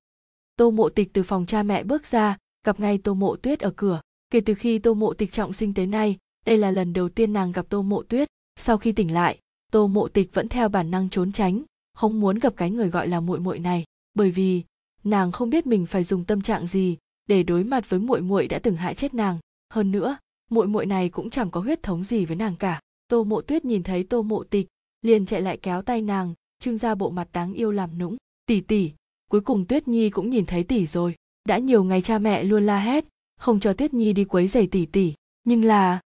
Tô 0.56 0.72
mộ 0.72 0.90
tịch 0.90 1.14
từ 1.14 1.24
phòng 1.24 1.46
cha 1.46 1.64
mẹ 1.64 1.84
bước 1.84 2.06
ra, 2.06 2.38
gặp 2.66 2.80
ngay 2.80 2.98
tô 2.98 3.14
mộ 3.14 3.36
tuyết 3.36 3.60
ở 3.60 3.74
cửa. 3.76 4.02
Kể 4.30 4.42
từ 4.42 4.54
khi 4.54 4.80
tô 4.80 4.94
mộ 4.94 5.14
tịch 5.14 5.32
trọng 5.32 5.54
sinh 5.54 5.74
tới 5.74 5.88
nay, 5.88 6.18
đây 6.46 6.58
là 6.58 6.72
lần 6.72 6.94
đầu 6.94 7.10
tiên 7.10 7.34
nàng 7.34 7.52
gặp 7.52 7.66
tô 7.70 7.82
mộ 7.82 8.04
tuyết. 8.04 8.28
Sau 8.60 8.78
khi 8.78 8.92
tỉnh 8.92 9.14
lại, 9.14 9.40
tô 9.72 9.88
mộ 9.88 10.08
tịch 10.08 10.34
vẫn 10.34 10.50
theo 10.50 10.70
bản 10.70 10.92
năng 10.92 11.10
trốn 11.10 11.32
tránh, 11.32 11.64
không 11.94 12.20
muốn 12.20 12.40
gặp 12.40 12.54
cái 12.58 12.72
người 12.72 12.90
gọi 12.90 13.08
là 13.08 13.20
muội 13.20 13.40
muội 13.40 13.60
này, 13.60 13.84
bởi 14.14 14.32
vì 14.32 14.64
nàng 15.04 15.32
không 15.32 15.50
biết 15.50 15.68
mình 15.68 15.86
phải 15.86 16.04
dùng 16.04 16.26
tâm 16.26 16.42
trạng 16.42 16.68
gì 16.68 16.98
để 17.28 17.44
đối 17.44 17.64
mặt 17.64 17.90
với 17.90 18.00
muội 18.00 18.22
muội 18.22 18.48
đã 18.48 18.60
từng 18.60 18.76
hại 18.76 18.96
chết 18.96 19.14
nàng. 19.14 19.40
Hơn 19.74 19.92
nữa, 19.92 20.18
muội 20.50 20.68
muội 20.68 20.86
này 20.86 21.10
cũng 21.10 21.30
chẳng 21.30 21.52
có 21.52 21.60
huyết 21.60 21.84
thống 21.84 22.04
gì 22.04 22.26
với 22.26 22.36
nàng 22.36 22.56
cả. 22.56 22.82
Tô 23.08 23.24
mộ 23.24 23.42
tuyết 23.42 23.66
nhìn 23.66 23.84
thấy 23.84 24.04
tô 24.04 24.22
mộ 24.22 24.44
tịch 24.44 24.68
liền 25.04 25.26
chạy 25.26 25.42
lại 25.42 25.58
kéo 25.58 25.82
tay 25.82 26.02
nàng, 26.02 26.34
trưng 26.60 26.78
ra 26.78 26.96
bộ 26.96 27.10
mặt 27.10 27.28
đáng 27.34 27.54
yêu 27.54 27.72
làm 27.72 27.98
nũng. 27.98 28.18
Tỷ 28.46 28.62
tỷ, 28.62 28.92
cuối 29.32 29.42
cùng 29.42 29.66
tuyết 29.66 29.88
nhi 29.88 30.10
cũng 30.10 30.30
nhìn 30.30 30.46
thấy 30.46 30.64
tỷ 30.64 30.86
rồi. 30.86 31.16
Đã 31.46 31.58
nhiều 31.58 31.84
ngày 31.84 32.02
cha 32.02 32.20
mẹ 32.20 32.44
luôn 32.44 32.66
la 32.66 32.80
hét, 32.80 33.06
không 33.40 33.60
cho 33.60 33.74
tuyết 33.74 33.94
nhi 33.94 34.14
đi 34.14 34.24
quấy 34.24 34.48
giày 34.48 34.68
tỷ 34.68 34.86
tỷ. 34.86 35.14
Nhưng 35.44 35.64
là 35.64 36.00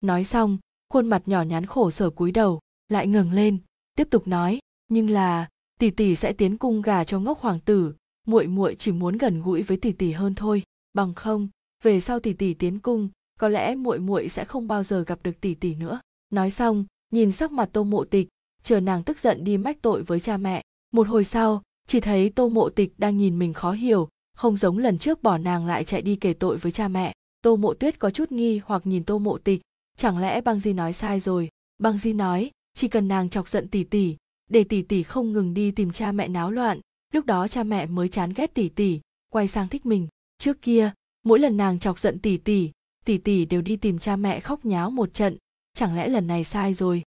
nói 0.00 0.24
xong, 0.24 0.58
khuôn 0.88 1.08
mặt 1.08 1.22
nhỏ 1.26 1.42
nhắn 1.42 1.66
khổ 1.66 1.90
sở 1.90 2.10
cúi 2.10 2.32
đầu, 2.32 2.60
lại 2.88 3.06
ngừng 3.06 3.32
lên, 3.32 3.58
tiếp 3.96 4.08
tục 4.10 4.28
nói, 4.28 4.58
nhưng 4.88 5.10
là, 5.10 5.48
tỷ 5.80 5.90
tỷ 5.90 6.16
sẽ 6.16 6.32
tiến 6.32 6.56
cung 6.56 6.82
gà 6.82 7.04
cho 7.04 7.20
ngốc 7.20 7.40
hoàng 7.40 7.60
tử. 7.60 7.94
Muội 8.26 8.46
muội 8.46 8.76
chỉ 8.78 8.92
muốn 8.92 9.16
gần 9.16 9.42
gũi 9.42 9.62
với 9.62 9.76
tỷ 9.76 9.92
tỷ 9.92 10.12
hơn 10.12 10.34
thôi. 10.34 10.62
Bằng 10.92 11.14
không, 11.14 11.48
về 11.82 12.00
sau 12.00 12.20
tỷ 12.20 12.32
tỷ 12.32 12.54
tiến 12.54 12.78
cung, 12.78 13.08
có 13.38 13.48
lẽ 13.48 13.74
muội 13.74 13.98
muội 13.98 14.28
sẽ 14.28 14.44
không 14.44 14.68
bao 14.68 14.82
giờ 14.82 15.04
gặp 15.06 15.18
được 15.22 15.40
tỷ 15.40 15.54
tỷ 15.54 15.74
nữa. 15.74 16.00
Nói 16.30 16.50
xong 16.50 16.84
nhìn 17.14 17.32
sắc 17.32 17.52
mặt 17.52 17.68
tô 17.72 17.84
mộ 17.84 18.04
tịch, 18.04 18.28
chờ 18.62 18.80
nàng 18.80 19.02
tức 19.02 19.18
giận 19.18 19.44
đi 19.44 19.58
mách 19.58 19.82
tội 19.82 20.02
với 20.02 20.20
cha 20.20 20.36
mẹ. 20.36 20.62
Một 20.92 21.08
hồi 21.08 21.24
sau, 21.24 21.62
chỉ 21.88 22.00
thấy 22.00 22.30
tô 22.30 22.48
mộ 22.48 22.68
tịch 22.68 22.94
đang 22.98 23.18
nhìn 23.18 23.38
mình 23.38 23.52
khó 23.52 23.72
hiểu, 23.72 24.08
không 24.36 24.56
giống 24.56 24.78
lần 24.78 24.98
trước 24.98 25.22
bỏ 25.22 25.38
nàng 25.38 25.66
lại 25.66 25.84
chạy 25.84 26.02
đi 26.02 26.16
kể 26.16 26.32
tội 26.32 26.56
với 26.56 26.72
cha 26.72 26.88
mẹ. 26.88 27.12
Tô 27.42 27.56
mộ 27.56 27.74
tuyết 27.74 27.98
có 27.98 28.10
chút 28.10 28.32
nghi 28.32 28.60
hoặc 28.64 28.86
nhìn 28.86 29.04
tô 29.04 29.18
mộ 29.18 29.38
tịch, 29.38 29.60
chẳng 29.98 30.18
lẽ 30.18 30.40
băng 30.40 30.60
di 30.60 30.72
nói 30.72 30.92
sai 30.92 31.20
rồi? 31.20 31.48
Băng 31.78 31.98
di 31.98 32.12
nói, 32.12 32.50
chỉ 32.74 32.88
cần 32.88 33.08
nàng 33.08 33.30
chọc 33.30 33.48
giận 33.48 33.68
tỷ 33.68 33.84
tỷ 33.84 34.16
để 34.50 34.64
tỷ 34.64 34.82
tỷ 34.82 35.02
không 35.02 35.32
ngừng 35.32 35.54
đi 35.54 35.70
tìm 35.70 35.92
cha 35.92 36.12
mẹ 36.12 36.28
náo 36.28 36.50
loạn, 36.50 36.80
lúc 37.12 37.26
đó 37.26 37.48
cha 37.48 37.62
mẹ 37.62 37.86
mới 37.86 38.08
chán 38.08 38.32
ghét 38.36 38.54
tỷ 38.54 38.68
tỷ 38.68 39.00
quay 39.30 39.48
sang 39.48 39.68
thích 39.68 39.86
mình. 39.86 40.08
Trước 40.38 40.62
kia, 40.62 40.92
mỗi 41.22 41.38
lần 41.38 41.56
nàng 41.56 41.78
chọc 41.78 41.98
giận 41.98 42.18
tỷ 42.18 42.36
tỷ 42.36 42.70
tỷ 43.04 43.18
tỷ 43.18 43.44
đều 43.44 43.62
đi 43.62 43.76
tìm 43.76 43.98
cha 43.98 44.16
mẹ 44.16 44.40
khóc 44.40 44.64
nháo 44.64 44.90
một 44.90 45.14
trận 45.14 45.36
chẳng 45.74 45.96
lẽ 45.96 46.08
lần 46.08 46.26
này 46.26 46.44
sai 46.44 46.74
rồi? 46.74 47.02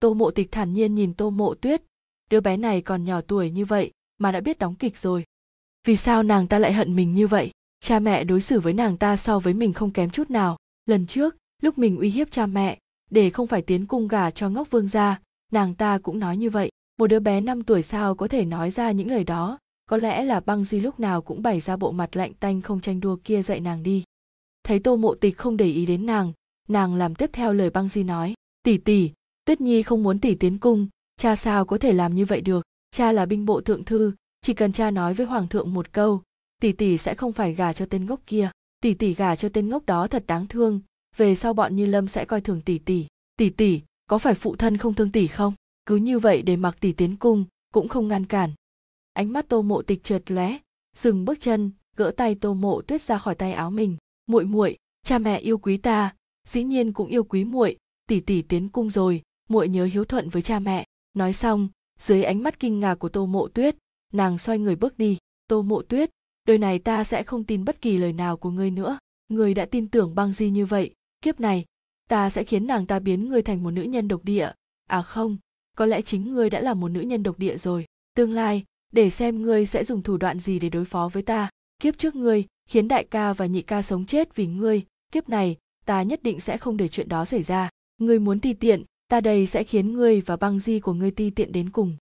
Tô 0.00 0.14
mộ 0.14 0.30
tịch 0.30 0.52
thản 0.52 0.72
nhiên 0.72 0.94
nhìn 0.94 1.14
tô 1.14 1.30
mộ 1.30 1.54
tuyết. 1.54 1.82
Đứa 2.30 2.40
bé 2.40 2.56
này 2.56 2.82
còn 2.82 3.04
nhỏ 3.04 3.20
tuổi 3.20 3.50
như 3.50 3.64
vậy 3.64 3.92
mà 4.18 4.32
đã 4.32 4.40
biết 4.40 4.58
đóng 4.58 4.74
kịch 4.74 4.98
rồi. 4.98 5.24
Vì 5.86 5.96
sao 5.96 6.22
nàng 6.22 6.48
ta 6.48 6.58
lại 6.58 6.72
hận 6.72 6.96
mình 6.96 7.14
như 7.14 7.26
vậy? 7.26 7.50
Cha 7.80 7.98
mẹ 7.98 8.24
đối 8.24 8.40
xử 8.40 8.60
với 8.60 8.72
nàng 8.72 8.96
ta 8.96 9.16
so 9.16 9.38
với 9.38 9.54
mình 9.54 9.72
không 9.72 9.90
kém 9.90 10.10
chút 10.10 10.30
nào. 10.30 10.56
Lần 10.86 11.06
trước, 11.06 11.36
lúc 11.62 11.78
mình 11.78 11.98
uy 11.98 12.10
hiếp 12.10 12.30
cha 12.30 12.46
mẹ, 12.46 12.78
để 13.10 13.30
không 13.30 13.46
phải 13.46 13.62
tiến 13.62 13.86
cung 13.86 14.08
gà 14.08 14.30
cho 14.30 14.48
ngốc 14.48 14.70
vương 14.70 14.88
gia, 14.88 15.20
nàng 15.52 15.74
ta 15.74 15.98
cũng 15.98 16.18
nói 16.18 16.36
như 16.36 16.50
vậy. 16.50 16.70
Một 16.98 17.06
đứa 17.06 17.20
bé 17.20 17.40
5 17.40 17.62
tuổi 17.62 17.82
sao 17.82 18.14
có 18.14 18.28
thể 18.28 18.44
nói 18.44 18.70
ra 18.70 18.90
những 18.90 19.10
lời 19.10 19.24
đó? 19.24 19.58
Có 19.86 19.96
lẽ 19.96 20.24
là 20.24 20.40
băng 20.40 20.64
di 20.64 20.80
lúc 20.80 21.00
nào 21.00 21.22
cũng 21.22 21.42
bày 21.42 21.60
ra 21.60 21.76
bộ 21.76 21.92
mặt 21.92 22.16
lạnh 22.16 22.34
tanh 22.34 22.60
không 22.60 22.80
tranh 22.80 23.00
đua 23.00 23.16
kia 23.24 23.42
dạy 23.42 23.60
nàng 23.60 23.82
đi. 23.82 24.04
Thấy 24.64 24.78
tô 24.78 24.96
mộ 24.96 25.14
tịch 25.14 25.36
không 25.36 25.56
để 25.56 25.66
ý 25.66 25.86
đến 25.86 26.06
nàng 26.06 26.32
nàng 26.72 26.94
làm 26.94 27.14
tiếp 27.14 27.30
theo 27.32 27.52
lời 27.52 27.70
băng 27.70 27.88
di 27.88 28.02
nói, 28.02 28.34
tỷ 28.62 28.78
tỷ, 28.78 29.10
tuyết 29.44 29.60
nhi 29.60 29.82
không 29.82 30.02
muốn 30.02 30.18
tỷ 30.18 30.34
tiến 30.34 30.58
cung, 30.58 30.88
cha 31.16 31.36
sao 31.36 31.64
có 31.64 31.78
thể 31.78 31.92
làm 31.92 32.14
như 32.14 32.24
vậy 32.24 32.40
được? 32.40 32.62
Cha 32.90 33.12
là 33.12 33.26
binh 33.26 33.46
bộ 33.46 33.60
thượng 33.60 33.84
thư, 33.84 34.12
chỉ 34.40 34.54
cần 34.54 34.72
cha 34.72 34.90
nói 34.90 35.14
với 35.14 35.26
hoàng 35.26 35.48
thượng 35.48 35.74
một 35.74 35.92
câu, 35.92 36.22
tỷ 36.60 36.72
tỷ 36.72 36.98
sẽ 36.98 37.14
không 37.14 37.32
phải 37.32 37.54
gả 37.54 37.72
cho 37.72 37.86
tên 37.86 38.06
ngốc 38.06 38.20
kia. 38.26 38.50
Tỷ 38.80 38.94
tỷ 38.94 39.14
gả 39.14 39.36
cho 39.36 39.48
tên 39.48 39.68
ngốc 39.68 39.86
đó 39.86 40.08
thật 40.08 40.24
đáng 40.26 40.46
thương, 40.46 40.80
về 41.16 41.34
sau 41.34 41.54
bọn 41.54 41.76
như 41.76 41.86
lâm 41.86 42.08
sẽ 42.08 42.24
coi 42.24 42.40
thường 42.40 42.60
tỷ 42.60 42.78
tỷ. 42.78 43.06
Tỷ 43.36 43.50
tỷ, 43.50 43.80
có 44.06 44.18
phải 44.18 44.34
phụ 44.34 44.56
thân 44.56 44.76
không 44.76 44.94
thương 44.94 45.10
tỷ 45.10 45.26
không? 45.26 45.54
Cứ 45.86 45.96
như 45.96 46.18
vậy 46.18 46.42
để 46.42 46.56
mặc 46.56 46.76
tỷ 46.80 46.92
tiến 46.92 47.16
cung, 47.16 47.44
cũng 47.72 47.88
không 47.88 48.08
ngăn 48.08 48.26
cản. 48.26 48.50
Ánh 49.12 49.32
mắt 49.32 49.48
tô 49.48 49.62
mộ 49.62 49.82
tịch 49.82 50.04
trượt 50.04 50.30
lóe, 50.30 50.58
dừng 50.96 51.24
bước 51.24 51.40
chân, 51.40 51.70
gỡ 51.96 52.12
tay 52.16 52.34
tô 52.34 52.54
mộ 52.54 52.82
tuyết 52.82 53.02
ra 53.02 53.18
khỏi 53.18 53.34
tay 53.34 53.52
áo 53.52 53.70
mình. 53.70 53.96
Muội 54.26 54.44
muội, 54.44 54.76
cha 55.02 55.18
mẹ 55.18 55.38
yêu 55.38 55.58
quý 55.58 55.76
ta 55.76 56.14
dĩ 56.48 56.64
nhiên 56.64 56.92
cũng 56.92 57.08
yêu 57.08 57.24
quý 57.24 57.44
muội, 57.44 57.76
tỷ 58.06 58.20
tỷ 58.20 58.42
tiến 58.42 58.68
cung 58.68 58.90
rồi, 58.90 59.22
muội 59.48 59.68
nhớ 59.68 59.84
hiếu 59.84 60.04
thuận 60.04 60.28
với 60.28 60.42
cha 60.42 60.58
mẹ. 60.58 60.84
Nói 61.14 61.32
xong, 61.32 61.68
dưới 61.98 62.24
ánh 62.24 62.42
mắt 62.42 62.60
kinh 62.60 62.80
ngạc 62.80 62.94
của 62.94 63.08
tô 63.08 63.26
mộ 63.26 63.48
tuyết, 63.48 63.76
nàng 64.12 64.38
xoay 64.38 64.58
người 64.58 64.76
bước 64.76 64.98
đi. 64.98 65.18
Tô 65.48 65.62
mộ 65.62 65.82
tuyết, 65.82 66.10
đời 66.46 66.58
này 66.58 66.78
ta 66.78 67.04
sẽ 67.04 67.22
không 67.22 67.44
tin 67.44 67.64
bất 67.64 67.80
kỳ 67.80 67.98
lời 67.98 68.12
nào 68.12 68.36
của 68.36 68.50
ngươi 68.50 68.70
nữa. 68.70 68.98
Ngươi 69.28 69.54
đã 69.54 69.66
tin 69.66 69.88
tưởng 69.88 70.14
băng 70.14 70.32
di 70.32 70.50
như 70.50 70.66
vậy, 70.66 70.94
kiếp 71.22 71.40
này, 71.40 71.64
ta 72.08 72.30
sẽ 72.30 72.44
khiến 72.44 72.66
nàng 72.66 72.86
ta 72.86 72.98
biến 72.98 73.28
ngươi 73.28 73.42
thành 73.42 73.62
một 73.62 73.70
nữ 73.70 73.82
nhân 73.82 74.08
độc 74.08 74.24
địa. 74.24 74.50
À 74.88 75.02
không, 75.02 75.36
có 75.76 75.86
lẽ 75.86 76.02
chính 76.02 76.32
ngươi 76.32 76.50
đã 76.50 76.60
là 76.60 76.74
một 76.74 76.88
nữ 76.88 77.00
nhân 77.00 77.22
độc 77.22 77.38
địa 77.38 77.56
rồi. 77.56 77.84
Tương 78.14 78.32
lai, 78.32 78.64
để 78.92 79.10
xem 79.10 79.42
ngươi 79.42 79.66
sẽ 79.66 79.84
dùng 79.84 80.02
thủ 80.02 80.16
đoạn 80.16 80.38
gì 80.38 80.58
để 80.58 80.68
đối 80.68 80.84
phó 80.84 81.08
với 81.12 81.22
ta. 81.22 81.50
Kiếp 81.78 81.98
trước 81.98 82.14
ngươi, 82.14 82.44
khiến 82.68 82.88
đại 82.88 83.04
ca 83.04 83.32
và 83.32 83.46
nhị 83.46 83.62
ca 83.62 83.82
sống 83.82 84.06
chết 84.06 84.36
vì 84.36 84.46
ngươi. 84.46 84.82
Kiếp 85.12 85.28
này 85.28 85.56
ta 85.84 86.02
nhất 86.02 86.22
định 86.22 86.40
sẽ 86.40 86.58
không 86.58 86.76
để 86.76 86.88
chuyện 86.88 87.08
đó 87.08 87.24
xảy 87.24 87.42
ra. 87.42 87.68
Ngươi 87.98 88.18
muốn 88.18 88.40
ti 88.40 88.52
tiện, 88.52 88.84
ta 89.08 89.20
đây 89.20 89.46
sẽ 89.46 89.64
khiến 89.64 89.92
ngươi 89.92 90.20
và 90.20 90.36
băng 90.36 90.60
di 90.60 90.80
của 90.80 90.92
ngươi 90.92 91.10
ti 91.10 91.30
tiện 91.30 91.52
đến 91.52 91.70
cùng. 91.70 91.96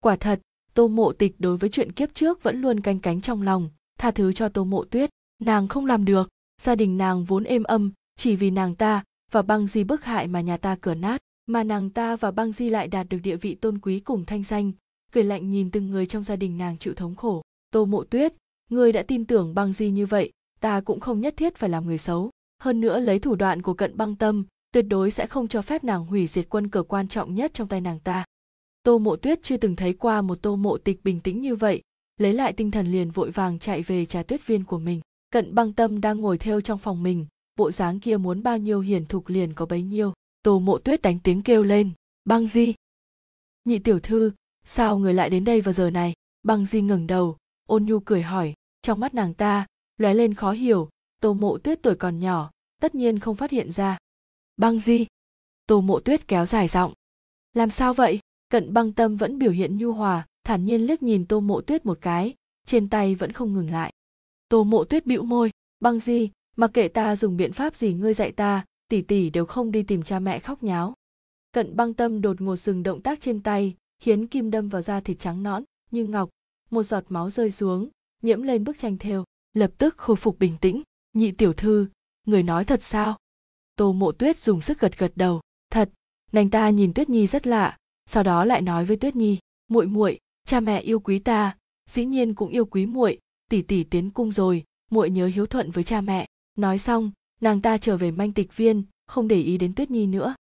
Quả 0.00 0.16
thật, 0.16 0.40
tô 0.74 0.88
mộ 0.88 1.12
tịch 1.12 1.34
đối 1.38 1.56
với 1.56 1.70
chuyện 1.70 1.92
kiếp 1.92 2.14
trước 2.14 2.42
vẫn 2.42 2.60
luôn 2.60 2.80
canh 2.80 2.98
cánh 2.98 3.20
trong 3.20 3.42
lòng, 3.42 3.70
tha 3.98 4.10
thứ 4.10 4.32
cho 4.32 4.48
tô 4.48 4.64
mộ 4.64 4.84
tuyết. 4.84 5.10
Nàng 5.42 5.68
không 5.68 5.86
làm 5.86 6.04
được, 6.04 6.28
gia 6.62 6.74
đình 6.74 6.98
nàng 6.98 7.24
vốn 7.24 7.44
êm 7.44 7.62
âm, 7.62 7.92
chỉ 8.16 8.36
vì 8.36 8.50
nàng 8.50 8.74
ta 8.74 9.04
và 9.30 9.42
băng 9.42 9.66
di 9.66 9.84
bức 9.84 10.04
hại 10.04 10.28
mà 10.28 10.40
nhà 10.40 10.56
ta 10.56 10.76
cửa 10.80 10.94
nát, 10.94 11.20
mà 11.46 11.64
nàng 11.64 11.90
ta 11.90 12.16
và 12.16 12.30
băng 12.30 12.52
di 12.52 12.70
lại 12.70 12.88
đạt 12.88 13.08
được 13.08 13.18
địa 13.22 13.36
vị 13.36 13.54
tôn 13.54 13.78
quý 13.78 14.00
cùng 14.00 14.24
thanh 14.24 14.42
danh. 14.42 14.72
Cười 15.12 15.24
lạnh 15.24 15.50
nhìn 15.50 15.70
từng 15.70 15.90
người 15.90 16.06
trong 16.06 16.22
gia 16.22 16.36
đình 16.36 16.58
nàng 16.58 16.78
chịu 16.78 16.94
thống 16.94 17.14
khổ. 17.14 17.42
Tô 17.70 17.84
mộ 17.84 18.04
tuyết, 18.04 18.34
ngươi 18.70 18.92
đã 18.92 19.02
tin 19.02 19.24
tưởng 19.24 19.54
băng 19.54 19.72
di 19.72 19.90
như 19.90 20.06
vậy, 20.06 20.32
ta 20.60 20.80
cũng 20.80 21.00
không 21.00 21.20
nhất 21.20 21.34
thiết 21.36 21.56
phải 21.56 21.70
làm 21.70 21.86
người 21.86 21.98
xấu 21.98 22.30
hơn 22.58 22.80
nữa 22.80 23.00
lấy 23.00 23.18
thủ 23.18 23.34
đoạn 23.34 23.62
của 23.62 23.74
cận 23.74 23.96
băng 23.96 24.16
tâm, 24.16 24.44
tuyệt 24.72 24.84
đối 24.88 25.10
sẽ 25.10 25.26
không 25.26 25.48
cho 25.48 25.62
phép 25.62 25.84
nàng 25.84 26.06
hủy 26.06 26.26
diệt 26.26 26.46
quân 26.48 26.68
cờ 26.68 26.82
quan 26.82 27.08
trọng 27.08 27.34
nhất 27.34 27.54
trong 27.54 27.68
tay 27.68 27.80
nàng 27.80 28.00
ta. 28.00 28.24
Tô 28.82 28.98
mộ 28.98 29.16
tuyết 29.16 29.42
chưa 29.42 29.56
từng 29.56 29.76
thấy 29.76 29.92
qua 29.92 30.22
một 30.22 30.42
tô 30.42 30.56
mộ 30.56 30.78
tịch 30.78 31.04
bình 31.04 31.20
tĩnh 31.20 31.40
như 31.40 31.56
vậy, 31.56 31.82
lấy 32.16 32.32
lại 32.32 32.52
tinh 32.52 32.70
thần 32.70 32.86
liền 32.86 33.10
vội 33.10 33.30
vàng 33.30 33.58
chạy 33.58 33.82
về 33.82 34.06
trà 34.06 34.22
tuyết 34.22 34.46
viên 34.46 34.64
của 34.64 34.78
mình. 34.78 35.00
Cận 35.30 35.54
băng 35.54 35.72
tâm 35.72 36.00
đang 36.00 36.20
ngồi 36.20 36.38
theo 36.38 36.60
trong 36.60 36.78
phòng 36.78 37.02
mình, 37.02 37.26
bộ 37.56 37.70
dáng 37.70 38.00
kia 38.00 38.16
muốn 38.16 38.42
bao 38.42 38.58
nhiêu 38.58 38.80
hiền 38.80 39.06
thục 39.06 39.28
liền 39.28 39.54
có 39.54 39.66
bấy 39.66 39.82
nhiêu. 39.82 40.12
Tô 40.42 40.58
mộ 40.58 40.78
tuyết 40.78 41.02
đánh 41.02 41.18
tiếng 41.18 41.42
kêu 41.42 41.62
lên, 41.62 41.90
băng 42.24 42.46
di! 42.46 42.74
Nhị 43.64 43.78
tiểu 43.78 44.00
thư, 44.00 44.32
sao 44.64 44.98
người 44.98 45.14
lại 45.14 45.30
đến 45.30 45.44
đây 45.44 45.60
vào 45.60 45.72
giờ 45.72 45.90
này? 45.90 46.12
Băng 46.42 46.64
di 46.64 46.80
ngẩng 46.80 47.06
đầu, 47.06 47.36
ôn 47.66 47.84
nhu 47.84 48.00
cười 48.00 48.22
hỏi. 48.22 48.54
Trong 48.82 49.00
mắt 49.00 49.14
nàng 49.14 49.34
ta, 49.34 49.66
lóe 49.98 50.14
lên 50.14 50.34
khó 50.34 50.52
hiểu 50.52 50.88
tô 51.20 51.34
mộ 51.34 51.58
tuyết 51.58 51.82
tuổi 51.82 51.94
còn 51.94 52.18
nhỏ, 52.18 52.50
tất 52.80 52.94
nhiên 52.94 53.18
không 53.18 53.36
phát 53.36 53.50
hiện 53.50 53.72
ra. 53.72 53.98
Băng 54.56 54.78
di. 54.78 55.06
Tô 55.66 55.80
mộ 55.80 56.00
tuyết 56.00 56.28
kéo 56.28 56.46
dài 56.46 56.68
giọng. 56.68 56.92
Làm 57.54 57.70
sao 57.70 57.94
vậy? 57.94 58.20
Cận 58.48 58.72
băng 58.72 58.92
tâm 58.92 59.16
vẫn 59.16 59.38
biểu 59.38 59.52
hiện 59.52 59.78
nhu 59.78 59.92
hòa, 59.92 60.26
thản 60.44 60.64
nhiên 60.64 60.86
liếc 60.86 61.02
nhìn 61.02 61.26
tô 61.26 61.40
mộ 61.40 61.60
tuyết 61.60 61.86
một 61.86 61.98
cái, 62.00 62.34
trên 62.66 62.88
tay 62.88 63.14
vẫn 63.14 63.32
không 63.32 63.54
ngừng 63.54 63.70
lại. 63.70 63.92
Tô 64.48 64.64
mộ 64.64 64.84
tuyết 64.84 65.06
bĩu 65.06 65.22
môi. 65.22 65.50
Băng 65.80 65.98
di, 65.98 66.30
mặc 66.56 66.70
kệ 66.74 66.88
ta 66.88 67.16
dùng 67.16 67.36
biện 67.36 67.52
pháp 67.52 67.74
gì 67.74 67.92
ngươi 67.92 68.14
dạy 68.14 68.32
ta, 68.32 68.64
tỷ 68.88 69.02
tỷ 69.02 69.30
đều 69.30 69.46
không 69.46 69.70
đi 69.70 69.82
tìm 69.82 70.02
cha 70.02 70.18
mẹ 70.18 70.38
khóc 70.38 70.62
nháo. 70.62 70.94
Cận 71.52 71.76
băng 71.76 71.94
tâm 71.94 72.20
đột 72.20 72.40
ngột 72.40 72.56
dừng 72.56 72.82
động 72.82 73.02
tác 73.02 73.20
trên 73.20 73.42
tay, 73.42 73.74
khiến 73.98 74.26
kim 74.26 74.50
đâm 74.50 74.68
vào 74.68 74.82
da 74.82 75.00
thịt 75.00 75.18
trắng 75.18 75.42
nõn, 75.42 75.64
như 75.90 76.06
ngọc. 76.06 76.30
Một 76.70 76.82
giọt 76.82 77.04
máu 77.08 77.30
rơi 77.30 77.50
xuống, 77.50 77.88
nhiễm 78.22 78.42
lên 78.42 78.64
bức 78.64 78.78
tranh 78.78 78.98
thêu, 78.98 79.24
lập 79.54 79.70
tức 79.78 79.96
khôi 79.96 80.16
phục 80.16 80.38
bình 80.38 80.56
tĩnh 80.60 80.82
nhị 81.16 81.30
tiểu 81.30 81.52
thư, 81.52 81.88
người 82.26 82.42
nói 82.42 82.64
thật 82.64 82.82
sao? 82.82 83.16
Tô 83.76 83.92
mộ 83.92 84.12
tuyết 84.12 84.40
dùng 84.40 84.60
sức 84.60 84.80
gật 84.80 84.98
gật 84.98 85.12
đầu. 85.16 85.40
Thật, 85.70 85.90
nàng 86.32 86.50
ta 86.50 86.70
nhìn 86.70 86.92
tuyết 86.94 87.08
nhi 87.08 87.26
rất 87.26 87.46
lạ, 87.46 87.76
sau 88.06 88.22
đó 88.22 88.44
lại 88.44 88.62
nói 88.62 88.84
với 88.84 88.96
tuyết 88.96 89.16
nhi, 89.16 89.38
muội 89.68 89.86
muội, 89.86 90.18
cha 90.44 90.60
mẹ 90.60 90.80
yêu 90.80 91.00
quý 91.00 91.18
ta, 91.18 91.56
dĩ 91.90 92.04
nhiên 92.04 92.34
cũng 92.34 92.48
yêu 92.48 92.64
quý 92.64 92.86
muội, 92.86 93.18
tỷ 93.50 93.62
tỷ 93.62 93.84
tiến 93.84 94.10
cung 94.10 94.32
rồi, 94.32 94.64
muội 94.90 95.10
nhớ 95.10 95.26
hiếu 95.26 95.46
thuận 95.46 95.70
với 95.70 95.84
cha 95.84 96.00
mẹ. 96.00 96.26
Nói 96.56 96.78
xong, 96.78 97.10
nàng 97.40 97.60
ta 97.60 97.78
trở 97.78 97.96
về 97.96 98.10
manh 98.10 98.32
tịch 98.32 98.56
viên, 98.56 98.84
không 99.06 99.28
để 99.28 99.40
ý 99.40 99.58
đến 99.58 99.74
tuyết 99.74 99.90
nhi 99.90 100.06
nữa. 100.06 100.34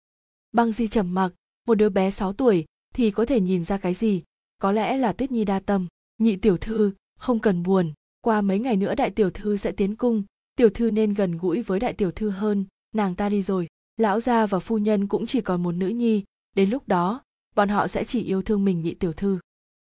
Băng 0.52 0.72
di 0.72 0.88
trầm 0.88 1.14
mặc, 1.14 1.34
một 1.68 1.76
đứa 1.76 1.90
bé 1.90 2.12
6 2.12 2.34
tuổi 2.34 2.66
thì 2.94 3.12
có 3.12 3.26
thể 3.26 3.40
nhìn 3.40 3.64
ra 3.64 3.78
cái 3.78 3.94
gì? 3.94 4.24
Có 4.58 4.72
lẽ 4.72 4.98
là 4.98 5.14
tuyết 5.14 5.32
nhi 5.32 5.46
đa 5.46 5.60
tâm. 5.60 5.88
Nhị 6.18 6.36
tiểu 6.36 6.58
thư, 6.58 6.94
không 7.20 7.40
cần 7.40 7.64
buồn, 7.64 7.94
qua 8.22 8.42
mấy 8.42 8.60
ngày 8.60 8.76
nữa 8.76 8.96
đại 8.96 9.10
tiểu 9.12 9.30
thư 9.30 9.58
sẽ 9.58 9.72
tiến 9.72 9.96
cung 9.96 10.24
tiểu 10.56 10.70
thư 10.70 10.92
nên 10.92 11.14
gần 11.14 11.38
gũi 11.38 11.62
với 11.62 11.80
đại 11.80 11.94
tiểu 11.94 12.12
thư 12.12 12.30
hơn, 12.30 12.66
nàng 12.96 13.16
ta 13.16 13.30
đi 13.30 13.42
rồi, 13.42 13.68
lão 13.98 14.20
gia 14.20 14.46
và 14.46 14.60
phu 14.60 14.78
nhân 14.78 15.08
cũng 15.08 15.26
chỉ 15.26 15.42
còn 15.42 15.64
một 15.64 15.72
nữ 15.72 15.88
nhi, 15.88 16.24
đến 16.56 16.70
lúc 16.70 16.88
đó, 16.88 17.22
bọn 17.56 17.70
họ 17.70 17.88
sẽ 17.88 18.04
chỉ 18.04 18.24
yêu 18.24 18.42
thương 18.42 18.66
mình 18.66 18.82
nhị 18.82 18.94
tiểu 18.94 19.14
thư. 19.14 19.40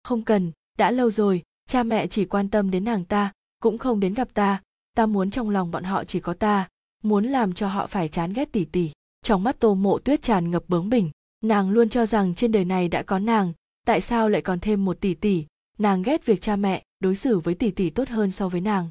Không 0.03 0.21
cần, 0.21 0.51
đã 0.77 0.91
lâu 0.91 1.11
rồi, 1.11 1.43
cha 1.67 1.83
mẹ 1.83 2.07
chỉ 2.07 2.25
quan 2.25 2.49
tâm 2.49 2.71
đến 2.71 2.83
nàng 2.83 3.05
ta, 3.05 3.33
cũng 3.61 3.77
không 3.77 3.99
đến 3.99 4.13
gặp 4.13 4.33
ta 4.33 4.61
ta 4.97 5.05
muốn 5.05 5.31
trong 5.31 5.49
lòng 5.49 5.71
bọn 5.71 5.83
họ 5.83 6.03
chỉ 6.03 6.19
có 6.19 6.33
ta, 6.33 6.67
muốn 7.03 7.25
làm 7.25 7.53
cho 7.53 7.67
họ 7.67 7.87
phải 7.87 8.07
chán 8.07 8.33
ghét 8.33 8.51
tỷ 8.51 8.65
tỷ 8.65 8.91
trong 9.21 9.43
mắt 9.43 9.59
tô 9.59 9.75
mộ 9.75 9.99
tuyết 9.99 10.21
tràn 10.21 10.51
ngập 10.51 10.63
bướng 10.67 10.89
bỉnh, 10.89 11.11
nàng 11.43 11.69
luôn 11.69 11.89
cho 11.89 12.05
rằng 12.05 12.35
trên 12.35 12.51
đời 12.51 12.65
này 12.65 12.87
đã 12.87 13.03
có 13.03 13.19
nàng, 13.19 13.53
tại 13.85 14.01
sao 14.01 14.29
lại 14.29 14.41
còn 14.41 14.59
thêm 14.59 14.85
một 14.85 15.01
tỷ 15.01 15.13
tỷ 15.13 15.45
nàng 15.77 16.01
ghét 16.01 16.25
việc 16.25 16.41
cha 16.41 16.55
mẹ, 16.55 16.83
đối 16.99 17.15
xử 17.15 17.39
với 17.39 17.55
tỷ 17.55 17.71
tỷ 17.71 17.89
tốt 17.89 18.09
hơn 18.09 18.31
so 18.31 18.49
với 18.49 18.61
nàng 18.61 18.89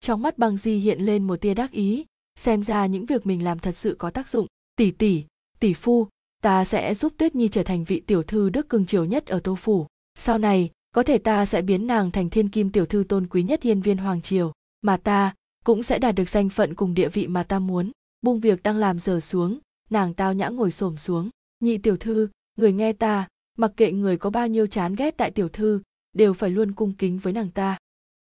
trong 0.00 0.22
mắt 0.22 0.38
băng 0.38 0.56
di 0.56 0.76
hiện 0.76 1.00
lên 1.00 1.26
một 1.26 1.36
tia 1.36 1.54
đắc 1.54 1.70
ý, 1.70 2.06
xem 2.36 2.62
ra 2.62 2.86
những 2.86 3.06
việc 3.06 3.26
mình 3.26 3.44
làm 3.44 3.58
thật 3.58 3.72
sự 3.72 3.96
có 3.98 4.10
tác 4.10 4.28
dụng. 4.28 4.46
Tỷ 4.76 4.90
tỷ 4.90 5.24
tỷ 5.60 5.74
phu, 5.74 6.08
ta 6.42 6.64
sẽ 6.64 6.94
giúp 6.94 7.12
tuyết 7.16 7.34
nhi 7.34 7.48
trở 7.48 7.62
thành 7.62 7.84
vị 7.84 8.00
tiểu 8.00 8.22
thư 8.22 8.50
đức 8.50 8.68
cưng 8.68 8.86
chiều 8.86 9.04
nhất 9.04 9.26
ở 9.26 9.40
tô 9.40 9.54
phủ. 9.54 9.86
Sau 10.14 10.38
này, 10.38 10.70
có 10.94 11.02
thể 11.02 11.18
ta 11.18 11.46
sẽ 11.46 11.62
biến 11.62 11.86
nàng 11.86 12.10
thành 12.10 12.30
thiên 12.30 12.48
kim 12.48 12.70
tiểu 12.70 12.86
thư 12.86 13.04
tôn 13.08 13.26
quý 13.26 13.42
nhất 13.42 13.62
hiên 13.62 13.80
viên 13.80 13.98
hoàng 13.98 14.22
triều, 14.22 14.52
mà 14.82 14.96
ta 14.96 15.34
cũng 15.64 15.82
sẽ 15.82 15.98
đạt 15.98 16.14
được 16.14 16.28
danh 16.28 16.48
phận 16.48 16.74
cùng 16.74 16.94
địa 16.94 17.08
vị 17.08 17.26
mà 17.26 17.42
ta 17.42 17.58
muốn. 17.58 17.90
Buông 18.22 18.40
việc 18.40 18.62
đang 18.62 18.76
làm 18.76 18.98
dở 18.98 19.20
xuống, 19.20 19.58
nàng 19.90 20.14
tao 20.14 20.32
nhã 20.34 20.48
ngồi 20.48 20.70
xổm 20.70 20.96
xuống. 20.96 21.30
Nhị 21.60 21.78
tiểu 21.78 21.96
thư, 21.96 22.28
người 22.56 22.72
nghe 22.72 22.92
ta, 22.92 23.28
mặc 23.58 23.72
kệ 23.76 23.92
người 23.92 24.16
có 24.16 24.30
bao 24.30 24.48
nhiêu 24.48 24.66
chán 24.66 24.94
ghét 24.94 25.16
đại 25.16 25.30
tiểu 25.30 25.48
thư, 25.48 25.80
đều 26.12 26.32
phải 26.32 26.50
luôn 26.50 26.72
cung 26.72 26.92
kính 26.92 27.18
với 27.18 27.32
nàng 27.32 27.50
ta 27.50 27.78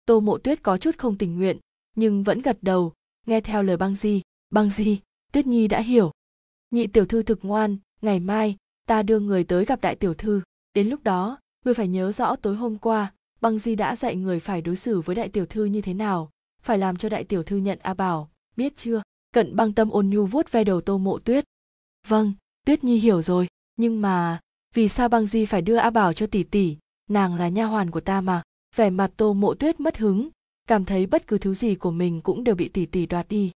tô 0.08 0.20
mộ 0.20 0.38
tuyết 0.38 0.63
có 0.63 0.78
chút 0.78 0.98
không 0.98 1.17
tình 1.17 1.36
nguyện, 1.36 1.58
nhưng 1.96 2.24
vẫn 2.24 2.41
gật 2.41 2.58
đầu, 2.62 2.93
nghe 3.26 3.41
theo 3.41 3.63
lời 3.63 3.78
băng 3.78 3.96
di. 3.96 4.22
Băng 4.50 4.70
di, 4.70 5.00
tuyết 5.32 5.48
nhi 5.48 5.67
đã 5.67 5.80
hiểu. 5.80 6.12
Nhị 6.72 6.88
tiểu 6.88 7.06
thư 7.06 7.24
thực 7.24 7.46
ngoan, 7.46 7.78
ngày 8.02 8.20
mai, 8.20 8.56
ta 8.86 9.04
đưa 9.04 9.20
người 9.20 9.43
tới 9.43 9.65
gặp 9.65 9.82
đại 9.82 9.96
tiểu 9.96 10.13
thư. 10.13 10.41
Đến 10.74 10.88
lúc 10.88 11.04
đó 11.04 11.39
người 11.65 11.74
phải 11.74 11.88
nhớ 11.88 12.12
rõ 12.12 12.36
tối 12.36 12.56
hôm 12.56 12.78
qua, 12.78 13.13
băng 13.41 13.60
di 13.60 13.76
đã 13.76 13.96
dạy 13.96 14.15
người 14.15 14.39
phải 14.39 14.62
đối 14.62 14.76
xử 14.76 15.02
với 15.02 15.15
đại 15.15 15.30
tiểu 15.30 15.46
thư 15.46 15.65
như 15.65 15.82
thế 15.82 15.93
nào, 15.93 16.30
phải 16.62 16.78
làm 16.78 16.96
cho 16.96 17.10
đại 17.10 17.24
tiểu 17.24 17.43
thư 17.43 17.58
nhận 17.58 17.80
a 17.82 17.93
bảo. 17.93 18.30
Biết 18.56 18.78
chưa? 18.78 19.02
Cận 19.34 19.56
băng 19.56 19.74
tâm 19.74 19.89
ôn 19.89 20.10
nhu 20.10 20.26
vuốt 20.26 20.52
ve 20.52 20.63
đầu 20.63 20.82
tô 20.82 20.98
mộ 20.98 21.20
tuyết. 21.20 21.46
Vâng 22.08 22.34
tuyết 22.65 22.84
nhi 22.84 22.98
hiểu 22.98 23.22
rồi. 23.22 23.48
Nhưng 23.76 24.02
mà, 24.02 24.39
vì 24.74 24.88
sao 24.88 25.10
băng 25.10 25.26
di 25.26 25.46
phải 25.46 25.62
đưa 25.62 25.76
a 25.76 25.89
bảo 25.89 26.13
cho 26.13 26.28
tỷ 26.28 26.43
tỷ? 26.43 26.78
Nàng 27.10 27.36
là 27.36 27.50
nha 27.50 27.65
hoàn 27.65 27.91
của 27.91 28.00
ta 28.00 28.22
mà 28.22 28.43
vẻ 28.75 28.89
mặt 28.89 29.12
tô 29.17 29.34
mộ 29.34 29.53
tuyết 29.53 29.80
mất 29.80 29.97
hứng, 29.97 30.30
cảm 30.67 30.86
thấy 30.86 31.06
bất 31.06 31.27
cứ 31.27 31.38
thứ 31.38 31.53
gì 31.53 31.75
của 31.75 31.91
mình 31.91 32.21
cũng 32.21 32.43
đều 32.43 32.56
bị 32.56 32.67
tỷ 32.67 32.86
tỷ 32.86 33.06
đoạt 33.06 33.27
đi. 33.30 33.51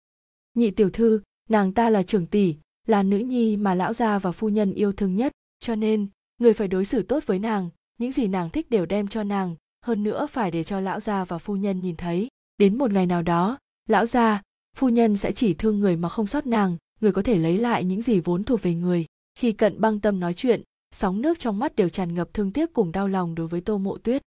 Nhị 0.55 0.71
tiểu 0.71 0.91
thư, 0.91 1.21
nàng 1.49 1.73
ta 1.73 1.91
là 1.91 2.03
trưởng 2.03 2.27
tỷ, 2.27 2.55
là 2.87 3.03
nữ 3.03 3.19
nhi 3.19 3.57
mà 3.57 3.75
lão 3.75 3.93
gia 3.93 4.19
và 4.19 4.33
phu 4.33 4.49
nhân 4.49 4.75
yêu 4.75 4.93
thương 4.93 5.17
nhất, 5.17 5.33
cho 5.61 5.75
nên 5.75 6.09
người 6.39 6.55
phải 6.55 6.69
đối 6.69 6.85
xử 6.85 7.03
tốt 7.03 7.23
với 7.27 7.39
nàng, 7.39 7.71
những 7.99 8.13
gì 8.13 8.27
nàng 8.29 8.51
thích 8.51 8.71
đều 8.71 8.87
đem 8.87 9.09
cho 9.09 9.23
nàng, 9.23 9.57
hơn 9.85 10.03
nữa 10.03 10.27
phải 10.31 10.51
để 10.51 10.65
cho 10.65 10.81
lão 10.81 11.01
gia 11.01 11.25
và 11.25 11.39
phu 11.39 11.57
nhân 11.57 11.81
nhìn 11.81 11.97
thấy. 11.97 12.29
Đến 12.59 12.79
một 12.79 12.93
ngày 12.93 13.07
nào 13.07 13.23
đó, 13.23 13.59
lão 13.89 14.07
gia, 14.07 14.43
phu 14.77 14.89
nhân 14.89 15.17
sẽ 15.17 15.33
chỉ 15.33 15.55
thương 15.55 15.81
người 15.81 15.97
mà 15.97 16.09
không 16.09 16.27
sót 16.27 16.47
nàng, 16.47 16.77
người 17.01 17.13
có 17.13 17.23
thể 17.23 17.37
lấy 17.37 17.59
lại 17.59 17.85
những 17.85 18.03
gì 18.03 18.21
vốn 18.21 18.45
thuộc 18.45 18.63
về 18.63 18.75
người. 18.75 19.07
Khi 19.35 19.53
cận 19.53 19.81
băng 19.81 20.01
tâm 20.01 20.21
nói 20.21 20.35
chuyện, 20.35 20.63
sóng 20.95 21.23
nước 21.23 21.39
trong 21.39 21.59
mắt 21.59 21.77
đều 21.77 21.89
tràn 21.89 22.15
ngập 22.15 22.35
thương 22.35 22.53
tiếc 22.53 22.73
cùng 22.73 22.93
đau 22.93 23.09
lòng 23.09 23.35
đối 23.35 23.47
với 23.47 23.61
tô 23.61 23.79
mộ 23.79 23.99
tuyết 23.99 24.23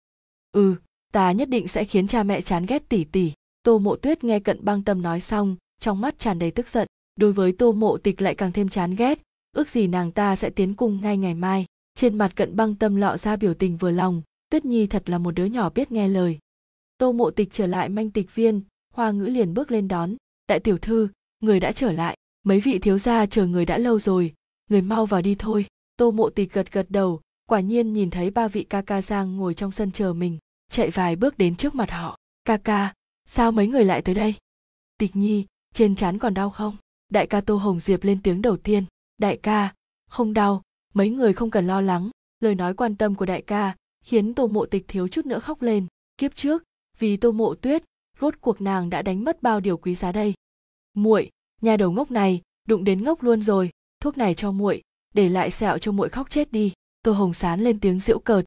ừ 0.53 0.77
ta 1.13 1.33
nhất 1.33 1.49
định 1.49 1.69
sẽ 1.69 1.85
khiến 1.85 2.07
cha 2.07 2.23
mẹ 2.23 2.41
chán 2.41 2.67
ghét 2.67 2.89
tỷ 2.89 3.05
tỷ 3.05 3.33
tô 3.63 3.79
mộ 3.79 3.97
tuyết 3.97 4.25
nghe 4.25 4.41
cận 4.41 4.65
băng 4.65 4.83
tâm 4.83 5.03
nói 5.03 5.21
xong, 5.21 5.57
trong 5.81 6.01
mắt 6.01 6.19
tràn 6.19 6.39
đầy 6.39 6.51
tức 6.51 6.69
giận. 6.69 6.87
Đối 7.17 7.33
với 7.33 7.53
tô 7.53 7.73
mộ 7.73 7.99
tịch 7.99 8.23
lại 8.23 8.35
càng 8.35 8.53
thêm 8.53 8.69
chán 8.69 8.95
ghét. 8.97 9.19
Ước 9.53 9.69
gì 9.69 9.87
nàng 9.87 10.13
ta 10.13 10.37
sẽ 10.37 10.51
tiến 10.51 10.75
cung 10.75 11.01
ngay 11.03 11.17
ngày 11.17 11.35
mai. 11.35 11.65
Trên 11.95 12.19
mặt 12.19 12.37
cận 12.37 12.57
băng 12.57 12.75
tâm 12.75 12.97
lọ 12.97 13.17
ra 13.17 13.37
biểu 13.37 13.55
tình 13.55 13.77
vừa 13.77 13.91
lòng. 13.91 14.23
Tuyết 14.51 14.65
nhi 14.65 14.87
thật 14.87 15.11
là 15.11 15.19
một 15.19 15.31
đứa 15.31 15.45
nhỏ 15.45 15.71
biết 15.71 15.93
nghe 15.93 16.09
lời. 16.09 16.39
Tô 16.99 17.13
mộ 17.13 17.31
tịch 17.31 17.49
trở 17.53 17.67
lại 17.67 17.89
manh 17.89 18.11
tịch 18.11 18.35
viên. 18.35 18.63
Hoa 18.95 19.11
ngữ 19.11 19.25
liền 19.25 19.55
bước 19.55 19.71
lên 19.71 19.89
đón. 19.89 20.15
Đại 20.49 20.61
tiểu 20.61 20.79
thư, 20.79 21.09
người 21.41 21.61
đã 21.61 21.73
trở 21.73 21.93
lại. 21.93 22.17
Mấy 22.43 22.61
vị 22.61 22.79
thiếu 22.79 22.99
gia 22.99 23.27
chờ 23.27 23.47
người 23.47 23.65
đã 23.65 23.79
lâu 23.79 23.99
rồi. 23.99 24.33
Người 24.71 24.83
mau 24.83 25.07
vào 25.07 25.23
đi 25.23 25.35
thôi. 25.39 25.67
Tô 25.97 26.11
mộ 26.11 26.31
tịch 26.31 26.53
gật 26.53 26.73
gật 26.73 26.87
đầu 26.89 27.21
quả 27.53 27.61
nhiên 27.61 27.93
nhìn 27.93 28.11
thấy 28.11 28.31
ba 28.31 28.49
vị 28.49 28.65
ca 28.65 28.83
ca 28.83 29.03
giang 29.03 29.37
ngồi 29.37 29.55
trong 29.55 29.71
sân 29.71 29.93
chờ 29.93 30.13
mình, 30.13 30.39
chạy 30.71 30.91
vài 30.91 31.17
bước 31.17 31.39
đến 31.39 31.57
trước 31.57 31.75
mặt 31.75 31.91
họ. 31.91 32.19
Ca 32.45 32.57
ca, 32.57 32.95
sao 33.27 33.53
mấy 33.53 33.67
người 33.67 33.85
lại 33.85 34.03
tới 34.03 34.15
đây? 34.15 34.35
Tịch 34.99 35.17
nhi, 35.17 35.47
trên 35.75 35.97
trán 35.97 36.19
còn 36.19 36.35
đau 36.35 36.51
không? 36.51 36.77
Đại 37.09 37.27
ca 37.27 37.41
tô 37.41 37.57
hồng 37.57 37.81
diệp 37.81 38.05
lên 38.05 38.23
tiếng 38.23 38.43
đầu 38.43 38.57
tiên. 38.57 38.85
Đại 39.19 39.37
ca, 39.37 39.75
không 40.11 40.33
đau, 40.33 40.63
mấy 40.95 41.11
người 41.11 41.33
không 41.33 41.51
cần 41.51 41.67
lo 41.67 41.81
lắng. 41.81 42.11
Lời 42.41 42.55
nói 42.55 42.75
quan 42.75 42.97
tâm 42.97 43.15
của 43.15 43.27
đại 43.27 43.43
ca 43.43 43.77
khiến 44.05 44.35
tô 44.35 44.47
mộ 44.47 44.67
tịch 44.67 44.85
thiếu 44.89 45.09
chút 45.09 45.27
nữa 45.27 45.39
khóc 45.39 45.63
lên. 45.63 45.87
Kiếp 46.19 46.35
trước, 46.35 46.63
vì 46.99 47.17
tô 47.17 47.33
mộ 47.33 47.55
tuyết, 47.55 47.85
rốt 48.21 48.35
cuộc 48.41 48.61
nàng 48.61 48.91
đã 48.91 49.03
đánh 49.03 49.25
mất 49.25 49.43
bao 49.43 49.61
điều 49.61 49.77
quý 49.77 49.95
giá 49.95 50.13
đây. 50.13 50.35
Muội, 50.95 51.31
nhà 51.61 51.77
đầu 51.77 51.93
ngốc 51.93 52.11
này 52.11 52.43
đụng 52.69 52.85
đến 52.85 53.05
ngốc 53.05 53.23
luôn 53.23 53.43
rồi. 53.43 53.71
Thuốc 54.01 54.19
này 54.19 54.35
cho 54.35 54.53
muội, 54.53 54.83
để 55.15 55.29
lại 55.29 55.51
sẹo 55.51 55.79
cho 55.79 55.93
muội 55.93 56.09
khóc 56.09 56.31
chết 56.31 56.53
đi 56.53 56.73
tô 57.03 57.13
hồng 57.13 57.35
sán 57.35 57.61
lên 57.61 57.81
tiếng 57.81 58.01
giễu 58.01 58.19
cợt. 58.19 58.45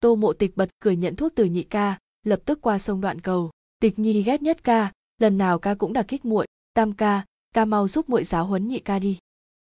Tô 0.00 0.16
mộ 0.16 0.32
tịch 0.32 0.56
bật 0.56 0.68
cười 0.80 0.96
nhận 0.96 1.16
thuốc 1.16 1.32
từ 1.34 1.44
nhị 1.44 1.62
ca, 1.62 1.98
lập 2.24 2.40
tức 2.44 2.58
qua 2.62 2.78
sông 2.78 3.00
đoạn 3.00 3.20
cầu. 3.20 3.50
Tịch 3.80 3.98
nhi 3.98 4.22
ghét 4.22 4.42
nhất 4.42 4.64
ca, 4.64 4.92
lần 5.20 5.38
nào 5.38 5.58
ca 5.58 5.74
cũng 5.74 5.92
đặc 5.92 6.08
kích 6.08 6.24
muội. 6.24 6.46
Tam 6.74 6.92
ca 6.92 7.24
ca 7.54 7.64
mau 7.64 7.88
giúp 7.88 8.08
muội 8.08 8.24
giáo 8.24 8.46
huấn 8.46 8.68
nhị 8.68 8.78
ca 8.78 8.98
đi. 8.98 9.18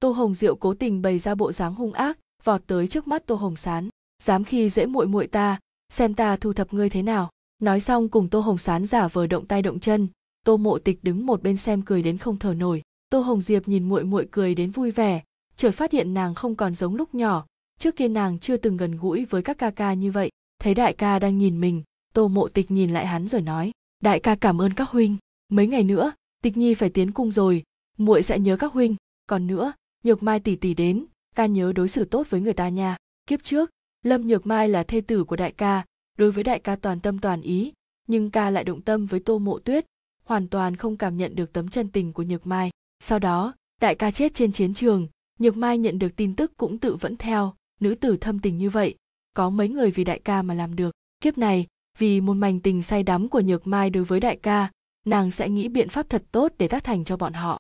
Tô 0.00 0.11
hồng 0.11 0.35
diệu 0.35 0.56
cố 0.56 0.74
tình 0.74 1.02
bày 1.02 1.18
ra 1.18 1.35
bộ 1.35 1.52
dáng 1.52 1.74
hung 1.74 1.92
ác, 1.92 2.18
vọt 2.44 2.62
tới 2.66 2.88
trước 2.88 3.09
mắt 3.09 3.26
tô 3.26 3.35
hồng 3.35 3.56
sán. 3.56 3.88
Dám 4.22 4.44
khi 4.44 4.70
dễ 4.70 4.87
muội 4.87 5.06
muội 5.06 5.26
ta, 5.26 5.59
xem 5.92 6.14
ta 6.14 6.37
thu 6.37 6.52
thập 6.52 6.74
ngươi 6.74 6.90
thế 6.90 7.02
nào. 7.02 7.30
Nói 7.62 7.80
xong 7.80 8.09
cùng 8.09 8.28
tô 8.28 8.40
hồng 8.40 8.59
sán 8.59 8.87
giả 8.87 9.09
vờ 9.09 9.26
động 9.26 9.46
tay 9.46 9.62
động 9.62 9.80
chân. 9.80 10.09
Tô 10.44 10.56
mộ 10.56 10.78
tịch 10.78 10.98
đứng 11.02 11.26
một 11.26 11.42
bên 11.42 11.56
xem 11.56 11.83
cười 11.83 12.02
đến 12.02 12.18
không 12.18 12.38
thở 12.38 12.54
nổi. 12.54 12.83
Tô 13.11 13.20
hồng 13.20 13.40
diệp 13.40 13.68
nhìn 13.68 13.88
muội 13.88 14.04
muội 14.04 14.28
cười 14.30 14.54
đến 14.54 14.70
vui 14.70 14.90
vẻ, 14.90 15.22
chợt 15.56 15.70
phát 15.70 15.92
hiện 15.92 16.14
nàng 16.14 16.35
không 16.35 16.54
còn 16.54 16.74
giống 16.74 16.96
lúc 16.96 17.14
nhỏ 17.14 17.46
trước 17.80 17.96
kia 17.96 18.08
nàng 18.08 18.38
chưa 18.38 18.56
từng 18.56 18.76
gần 18.76 18.96
gũi 18.96 19.24
với 19.24 19.42
các 19.42 19.58
ca 19.58 19.70
ca 19.70 19.94
như 19.94 20.10
vậy, 20.10 20.30
thấy 20.58 20.74
đại 20.74 20.92
ca 20.92 21.18
đang 21.18 21.38
nhìn 21.38 21.60
mình, 21.60 21.82
tô 22.14 22.28
mộ 22.28 22.48
tịch 22.48 22.70
nhìn 22.70 22.90
lại 22.90 23.06
hắn 23.06 23.28
rồi 23.28 23.42
nói, 23.42 23.72
đại 24.02 24.20
ca 24.20 24.34
cảm 24.34 24.60
ơn 24.60 24.74
các 24.74 24.88
huynh. 24.88 25.16
Mấy 25.48 25.66
ngày 25.66 25.82
nữa, 25.82 26.12
tịch 26.42 26.56
nhi 26.56 26.74
phải 26.74 26.90
tiến 26.90 27.12
cung 27.12 27.32
rồi, 27.32 27.62
muội 27.98 28.22
sẽ 28.22 28.38
nhớ 28.38 28.56
các 28.56 28.72
huynh. 28.72 28.96
Còn 29.26 29.46
nữa, 29.46 29.72
nhược 30.04 30.22
mai 30.22 30.40
tỷ 30.40 30.56
tỷ 30.56 30.74
đến, 30.74 31.06
ca 31.34 31.46
nhớ 31.46 31.72
đối 31.72 31.88
xử 31.88 32.04
tốt 32.04 32.26
với 32.30 32.40
người 32.40 32.52
ta 32.52 32.68
nha. 32.68 32.96
Kiếp 33.26 33.44
trước, 33.44 33.70
lâm 34.02 34.26
nhược 34.26 34.46
mai 34.46 34.68
là 34.68 34.82
thê 34.82 35.00
tử 35.00 35.24
của 35.24 35.36
đại 35.36 35.52
ca, 35.52 35.84
đối 36.18 36.32
với 36.32 36.44
đại 36.44 36.58
ca 36.58 36.76
toàn 36.76 37.00
tâm 37.00 37.18
toàn 37.18 37.40
ý, 37.40 37.72
nhưng 38.08 38.30
ca 38.30 38.50
lại 38.50 38.64
động 38.64 38.82
tâm 38.82 39.06
với 39.06 39.20
tô 39.20 39.38
mộ 39.38 39.58
tuyết, 39.58 39.86
hoàn 40.24 40.48
toàn 40.48 40.76
không 40.76 40.96
cảm 40.96 41.16
nhận 41.16 41.36
được 41.36 41.52
tấm 41.52 41.68
chân 41.68 41.88
tình 41.88 42.12
của 42.12 42.22
nhược 42.22 42.46
mai. 42.46 42.70
Sau 42.98 43.18
đó, 43.18 43.54
đại 43.80 43.94
ca 43.94 44.10
chết 44.10 44.34
trên 44.34 44.52
chiến 44.52 44.74
trường, 44.74 45.08
nhược 45.38 45.56
mai 45.56 45.78
nhận 45.78 45.98
được 45.98 46.16
tin 46.16 46.36
tức 46.36 46.52
cũng 46.56 46.78
tự 46.78 46.96
vẫn 46.96 47.16
theo 47.16 47.54
nữ 47.80 47.94
tử 47.94 48.16
thâm 48.16 48.38
tình 48.38 48.58
như 48.58 48.70
vậy, 48.70 48.94
có 49.34 49.50
mấy 49.50 49.68
người 49.68 49.90
vì 49.90 50.04
đại 50.04 50.18
ca 50.18 50.42
mà 50.42 50.54
làm 50.54 50.76
được. 50.76 50.90
Kiếp 51.20 51.38
này, 51.38 51.66
vì 51.98 52.20
một 52.20 52.34
mảnh 52.34 52.60
tình 52.60 52.82
say 52.82 53.02
đắm 53.02 53.28
của 53.28 53.40
nhược 53.40 53.66
mai 53.66 53.90
đối 53.90 54.04
với 54.04 54.20
đại 54.20 54.36
ca, 54.36 54.70
nàng 55.06 55.30
sẽ 55.30 55.48
nghĩ 55.48 55.68
biện 55.68 55.88
pháp 55.88 56.08
thật 56.08 56.24
tốt 56.32 56.52
để 56.58 56.68
tác 56.68 56.84
thành 56.84 57.04
cho 57.04 57.16
bọn 57.16 57.32
họ. 57.32 57.58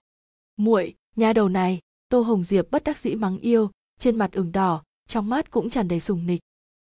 Muội 0.56 0.94
nhà 1.16 1.32
đầu 1.32 1.48
này, 1.48 1.78
tô 2.08 2.20
hồng 2.20 2.44
diệp 2.44 2.70
bất 2.70 2.84
đắc 2.84 2.98
dĩ 2.98 3.14
mắng 3.14 3.38
yêu, 3.38 3.70
trên 3.98 4.16
mặt 4.16 4.32
ửng 4.32 4.52
đỏ, 4.52 4.82
trong 5.08 5.28
mắt 5.28 5.50
cũng 5.50 5.70
tràn 5.70 5.88
đầy 5.88 6.00
sùng 6.00 6.26
nịch. 6.26 6.40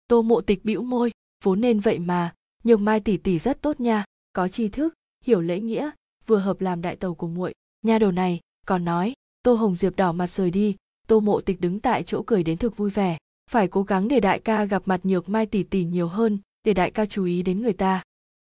Tô 0.07 0.21
mộ 0.21 0.41
tịch 0.41 0.65
bĩu 0.65 0.81
môi, 0.81 1.11
vốn 1.43 1.61
nên 1.61 1.79
vậy 1.79 1.99
mà, 1.99 2.33
nhược 2.63 2.79
mai 2.79 2.99
tỷ 2.99 3.17
tỷ 3.17 3.39
rất 3.39 3.61
tốt 3.61 3.79
nha, 3.79 4.05
có 4.33 4.47
tri 4.47 4.67
thức, 4.67 4.93
hiểu 5.23 5.41
lễ 5.41 5.59
nghĩa, 5.59 5.89
vừa 6.25 6.37
hợp 6.37 6.61
làm 6.61 6.81
đại 6.81 6.95
tàu 6.95 7.15
của 7.15 7.27
muội. 7.27 7.53
Nha 7.81 7.99
đầu 7.99 8.11
này, 8.11 8.39
còn 8.65 8.85
nói, 8.85 9.13
tô 9.43 9.53
hồng 9.53 9.75
diệp 9.75 9.95
đỏ 9.95 10.11
mặt 10.11 10.27
rời 10.27 10.51
đi 10.51 10.75
tô 11.09 11.19
mộ 11.19 11.41
tịch 11.41 11.61
đứng 11.61 11.79
tại 11.79 12.03
chỗ 12.03 12.23
cười 12.27 12.43
đến 12.43 12.57
thực 12.57 12.77
vui 12.77 12.89
vẻ. 12.89 13.17
Phải 13.51 13.67
cố 13.67 13.83
gắng 13.83 14.07
để 14.07 14.19
đại 14.19 14.39
ca 14.39 14.65
gặp 14.65 14.81
mặt 14.85 14.99
nhược 15.03 15.29
mai 15.29 15.45
tỷ 15.45 15.63
tỷ 15.63 15.83
nhiều 15.83 16.07
hơn 16.07 16.37
để 16.63 16.73
đại 16.73 16.91
ca 16.91 17.05
chú 17.05 17.25
ý 17.25 17.43
đến 17.43 17.61
người 17.61 17.73
ta. 17.73 18.03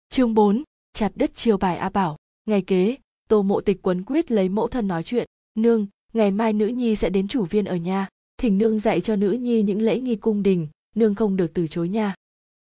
Chương 0.10 0.34
4, 0.34 0.64
chặt 0.94 1.12
đứt 1.16 1.36
chiêu 1.36 1.58
bài 1.58 1.78
a 1.78 1.90
bảo. 1.90 2.18
Ngày 2.46 2.62
kế 2.62 2.98
tô 3.30 3.42
mộ 3.42 3.62
tịch 3.62 3.82
quấn 3.82 4.04
quyết 4.04 4.32
lấy 4.32 4.50
mẫu 4.50 4.68
thân 4.68 4.88
nói 4.88 5.04
chuyện. 5.04 5.28
Nương 5.56 5.88
ngày 6.14 6.32
mai 6.32 6.54
nữ 6.54 6.68
nhi 6.68 6.96
sẽ 6.96 7.10
đến 7.10 7.28
chủ 7.28 7.46
viên 7.46 7.66
ở 7.66 7.76
nhà. 7.76 8.08
Thỉnh 8.38 8.58
nương 8.58 8.80
dạy 8.80 9.02
cho 9.02 9.16
nữ 9.16 9.32
nhi 9.32 9.62
những 9.62 9.82
lễ 9.82 10.00
nghi 10.00 10.16
cung 10.16 10.44
đình 10.44 10.68
nương 10.96 11.16
không 11.16 11.36
được 11.36 11.52
từ 11.54 11.68
chối 11.68 11.90
nha. 11.90 12.16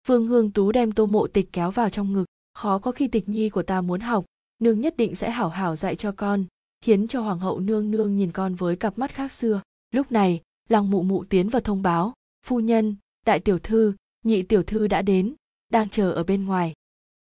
Phương 0.07 0.27
hương 0.27 0.51
tú 0.51 0.71
đem 0.71 0.91
tô 0.91 1.05
mộ 1.05 1.27
tịch 1.27 1.49
kéo 1.53 1.71
vào 1.71 1.89
trong 1.89 2.13
ngực. 2.13 2.25
Khó 2.53 2.79
có 2.79 2.91
khi 2.91 3.07
tịch 3.07 3.29
nhi 3.29 3.49
của 3.49 3.63
ta 3.63 3.81
muốn 3.81 3.99
học 3.99 4.25
nương 4.59 4.81
nhất 4.81 4.97
định 4.97 5.15
sẽ 5.15 5.29
hảo 5.31 5.49
hảo 5.49 5.75
dạy 5.75 5.95
cho 5.95 6.11
con 6.11 6.45
khiến 6.81 7.07
cho 7.07 7.21
hoàng 7.21 7.39
hậu 7.39 7.59
nương 7.59 7.91
nương 7.91 8.15
nhìn 8.15 8.31
con 8.31 8.55
với 8.55 8.75
cặp 8.75 8.97
mắt 8.97 9.13
khác 9.13 9.31
xưa 9.31 9.61
lúc 9.91 10.11
này 10.11 10.41
lăng 10.69 10.89
mụ 10.89 11.03
mụ 11.03 11.23
tiến 11.23 11.49
vào 11.49 11.61
thông 11.61 11.81
báo. 11.81 12.13
Phu 12.45 12.59
nhân 12.59 12.95
đại 13.25 13.39
tiểu 13.39 13.59
thư 13.59 13.93
nhị 14.23 14.43
tiểu 14.43 14.63
thư 14.63 14.87
đã 14.87 15.01
đến 15.01 15.33
đang 15.69 15.89
chờ 15.89 16.11
ở 16.11 16.23
bên 16.23 16.45
ngoài. 16.45 16.73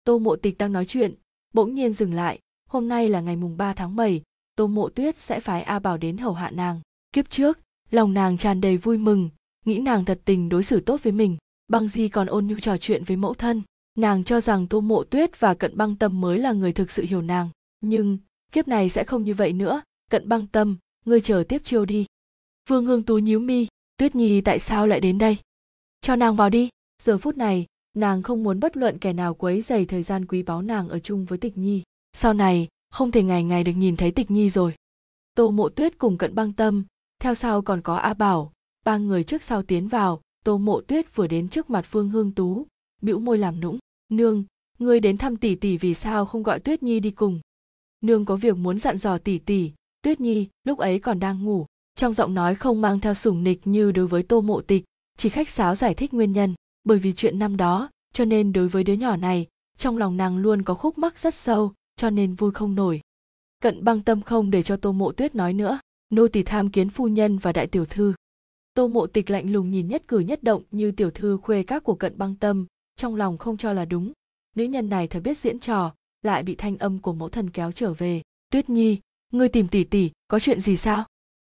Tô 0.03 0.19
mộ 0.19 0.35
tịch 0.35 0.57
đang 0.57 0.73
nói 0.73 0.85
chuyện 0.85 1.13
bỗng 1.53 1.75
nhiên 1.75 1.93
dừng 1.93 2.13
lại. 2.13 2.39
Hôm 2.69 2.87
nay 2.87 3.09
là 3.09 3.21
ngày 3.21 3.35
mùng 3.35 3.57
3 3.57 3.73
tháng 3.73 3.95
7, 3.95 4.21
tô 4.55 4.67
mộ 4.67 4.89
tuyết 4.89 5.19
sẽ 5.19 5.39
phái 5.39 5.61
a 5.61 5.79
bảo 5.79 5.97
đến 5.97 6.17
hầu 6.17 6.33
hạ 6.33 6.51
nàng. 6.51 6.81
Kiếp 7.13 7.29
trước 7.29 7.59
lòng 7.91 8.13
nàng 8.13 8.37
tràn 8.37 8.61
đầy 8.61 8.77
vui 8.77 8.97
mừng 8.97 9.29
nghĩ 9.65 9.79
nàng 9.79 10.05
thật 10.05 10.21
tình 10.25 10.49
đối 10.49 10.63
xử 10.63 10.79
tốt 10.79 11.03
với 11.03 11.13
mình. 11.13 11.37
Băng 11.67 11.87
di 11.87 12.09
còn 12.09 12.27
ôn 12.27 12.47
nhu 12.47 12.59
trò 12.59 12.77
chuyện 12.77 13.03
với 13.03 13.17
mẫu 13.17 13.33
thân. 13.33 13.61
Nàng 13.97 14.23
cho 14.23 14.41
rằng 14.41 14.67
tô 14.67 14.81
mộ 14.81 15.03
tuyết 15.03 15.39
và 15.39 15.53
cận 15.53 15.77
băng 15.77 15.95
tâm 15.95 16.21
mới 16.21 16.37
là 16.37 16.51
người 16.51 16.73
thực 16.73 16.91
sự 16.91 17.03
hiểu 17.03 17.21
nàng. 17.21 17.49
Nhưng 17.81 18.17
kiếp 18.51 18.67
này 18.67 18.89
sẽ 18.89 19.03
không 19.03 19.23
như 19.23 19.33
vậy 19.33 19.53
nữa. 19.53 19.81
Cận 20.11 20.29
băng 20.29 20.47
tâm 20.47 20.77
ngươi 21.05 21.21
chờ 21.21 21.43
tiếp 21.49 21.61
chiêu 21.63 21.85
đi 21.85 22.05
vương 22.69 22.85
hương 22.85 23.03
tú 23.03 23.17
nhíu 23.17 23.39
mi, 23.39 23.67
tuyết 23.97 24.15
nhi, 24.15 24.41
tại 24.41 24.59
sao 24.59 24.87
lại 24.87 24.99
đến 24.99 25.17
đây? 25.17 25.37
Cho 26.01 26.15
nàng 26.15 26.35
vào 26.35 26.49
đi. 26.49 26.69
Giờ 27.03 27.17
phút 27.17 27.37
này, 27.37 27.65
nàng 27.93 28.23
không 28.23 28.43
muốn 28.43 28.59
bất 28.59 28.77
luận 28.77 28.97
kẻ 28.97 29.13
nào 29.13 29.33
quấy 29.33 29.61
dày 29.61 29.85
thời 29.85 30.03
gian 30.03 30.25
quý 30.25 30.43
báu 30.43 30.61
nàng 30.61 30.89
ở 30.89 30.99
chung 30.99 31.25
với 31.25 31.37
tịch 31.37 31.57
nhi. 31.57 31.83
Sau 32.13 32.33
này, 32.33 32.67
không 32.91 33.11
thể 33.11 33.23
ngày 33.23 33.43
ngày 33.43 33.63
được 33.63 33.71
nhìn 33.71 33.97
thấy 33.97 34.11
tịch 34.11 34.31
nhi 34.31 34.49
rồi. 34.49 34.75
Tô 35.35 35.51
mộ 35.51 35.69
tuyết 35.69 35.97
cùng 35.97 36.17
cận 36.17 36.35
băng 36.35 36.53
tâm, 36.53 36.83
theo 37.21 37.35
sau 37.35 37.61
còn 37.61 37.81
có 37.81 37.95
a 37.95 38.13
bảo, 38.13 38.51
ba 38.85 38.97
người 38.97 39.23
trước 39.23 39.43
sau 39.43 39.63
tiến 39.63 39.87
vào, 39.87 40.21
tô 40.45 40.57
mộ 40.57 40.81
tuyết 40.81 41.15
vừa 41.15 41.27
đến 41.27 41.49
trước 41.49 41.69
mặt 41.69 41.85
phương 41.89 42.09
hương 42.09 42.31
tú, 42.31 42.67
bĩu 43.01 43.19
môi 43.19 43.37
làm 43.37 43.59
nũng, 43.59 43.79
nương, 44.11 44.43
ngươi 44.79 44.99
đến 44.99 45.17
thăm 45.17 45.37
tỷ 45.37 45.55
tỷ 45.55 45.77
vì 45.77 45.93
sao 45.93 46.25
không 46.25 46.43
gọi 46.43 46.59
tuyết 46.59 46.83
nhi 46.83 46.99
đi 46.99 47.11
cùng? 47.11 47.39
Nương 48.01 48.25
có 48.25 48.35
việc 48.35 48.57
muốn 48.57 48.79
dặn 48.79 48.97
dò 48.97 49.17
tỷ 49.17 49.37
tỷ, 49.37 49.71
tuyết 50.01 50.19
nhi 50.19 50.47
lúc 50.63 50.79
ấy 50.79 50.99
còn 50.99 51.19
đang 51.19 51.43
ngủ 51.43 51.65
trong 51.99 52.13
giọng 52.13 52.33
nói 52.33 52.55
không 52.55 52.81
mang 52.81 52.99
theo 52.99 53.13
sủng 53.13 53.43
nịch 53.43 53.67
như 53.67 53.91
đối 53.91 54.07
với 54.07 54.23
tô 54.23 54.41
mộ 54.41 54.61
tịch, 54.61 54.83
chỉ 55.17 55.29
khách 55.29 55.49
sáo 55.49 55.75
giải 55.75 55.93
thích 55.93 56.13
nguyên 56.13 56.31
nhân. 56.31 56.55
Bởi 56.83 56.99
vì 56.99 57.13
chuyện 57.13 57.39
năm 57.39 57.57
đó, 57.57 57.89
cho 58.13 58.25
nên 58.25 58.53
đối 58.53 58.67
với 58.67 58.83
đứa 58.83 58.93
nhỏ 58.93 59.15
này, 59.15 59.47
trong 59.77 59.97
lòng 59.97 60.17
nàng 60.17 60.37
luôn 60.37 60.61
có 60.61 60.73
khúc 60.73 60.97
mắc 60.97 61.19
rất 61.19 61.33
sâu, 61.33 61.73
cho 61.95 62.09
nên 62.09 62.33
vui 62.33 62.51
không 62.51 62.75
nổi. 62.75 63.01
Cận 63.61 63.83
băng 63.83 64.01
tâm 64.01 64.21
không 64.21 64.51
để 64.51 64.63
cho 64.63 64.77
tô 64.77 64.91
mộ 64.91 65.11
tuyết 65.11 65.35
nói 65.35 65.53
nữa. 65.53 65.79
Nô 66.09 66.27
tỳ 66.27 66.43
tham 66.43 66.69
kiến 66.69 66.89
phu 66.89 67.07
nhân 67.07 67.37
và 67.37 67.53
đại 67.53 67.67
tiểu 67.67 67.85
thư. 67.85 68.13
Tô 68.73 68.87
mộ 68.87 69.07
tịch 69.07 69.29
lạnh 69.29 69.51
lùng 69.51 69.71
nhìn 69.71 69.87
nhất 69.87 70.03
cử 70.07 70.19
nhất 70.19 70.43
động 70.43 70.63
như 70.71 70.91
tiểu 70.91 71.11
thư 71.11 71.37
khuê 71.37 71.63
các 71.63 71.83
của 71.83 71.95
cận 71.95 72.17
băng 72.17 72.35
tâm, 72.35 72.65
trong 72.95 73.15
lòng 73.15 73.37
không 73.37 73.57
cho 73.57 73.73
là 73.73 73.85
đúng. 73.85 74.11
Nữ 74.55 74.63
nhân 74.63 74.89
này 74.89 75.07
thật 75.07 75.19
biết 75.23 75.37
diễn 75.37 75.59
trò, 75.59 75.93
lại 76.21 76.43
bị 76.43 76.55
thanh 76.55 76.77
âm 76.77 76.99
của 76.99 77.13
mẫu 77.13 77.29
thần 77.29 77.49
kéo 77.49 77.71
trở 77.71 77.93
về. 77.93 78.21
Tuyết 78.51 78.69
nhi, 78.69 78.99
ngươi 79.31 79.49
tìm 79.49 79.67
tỷ 79.67 79.83
tỷ, 79.83 80.11
có 80.27 80.39
chuyện 80.39 80.61
gì 80.61 80.77
sao? 80.77 81.05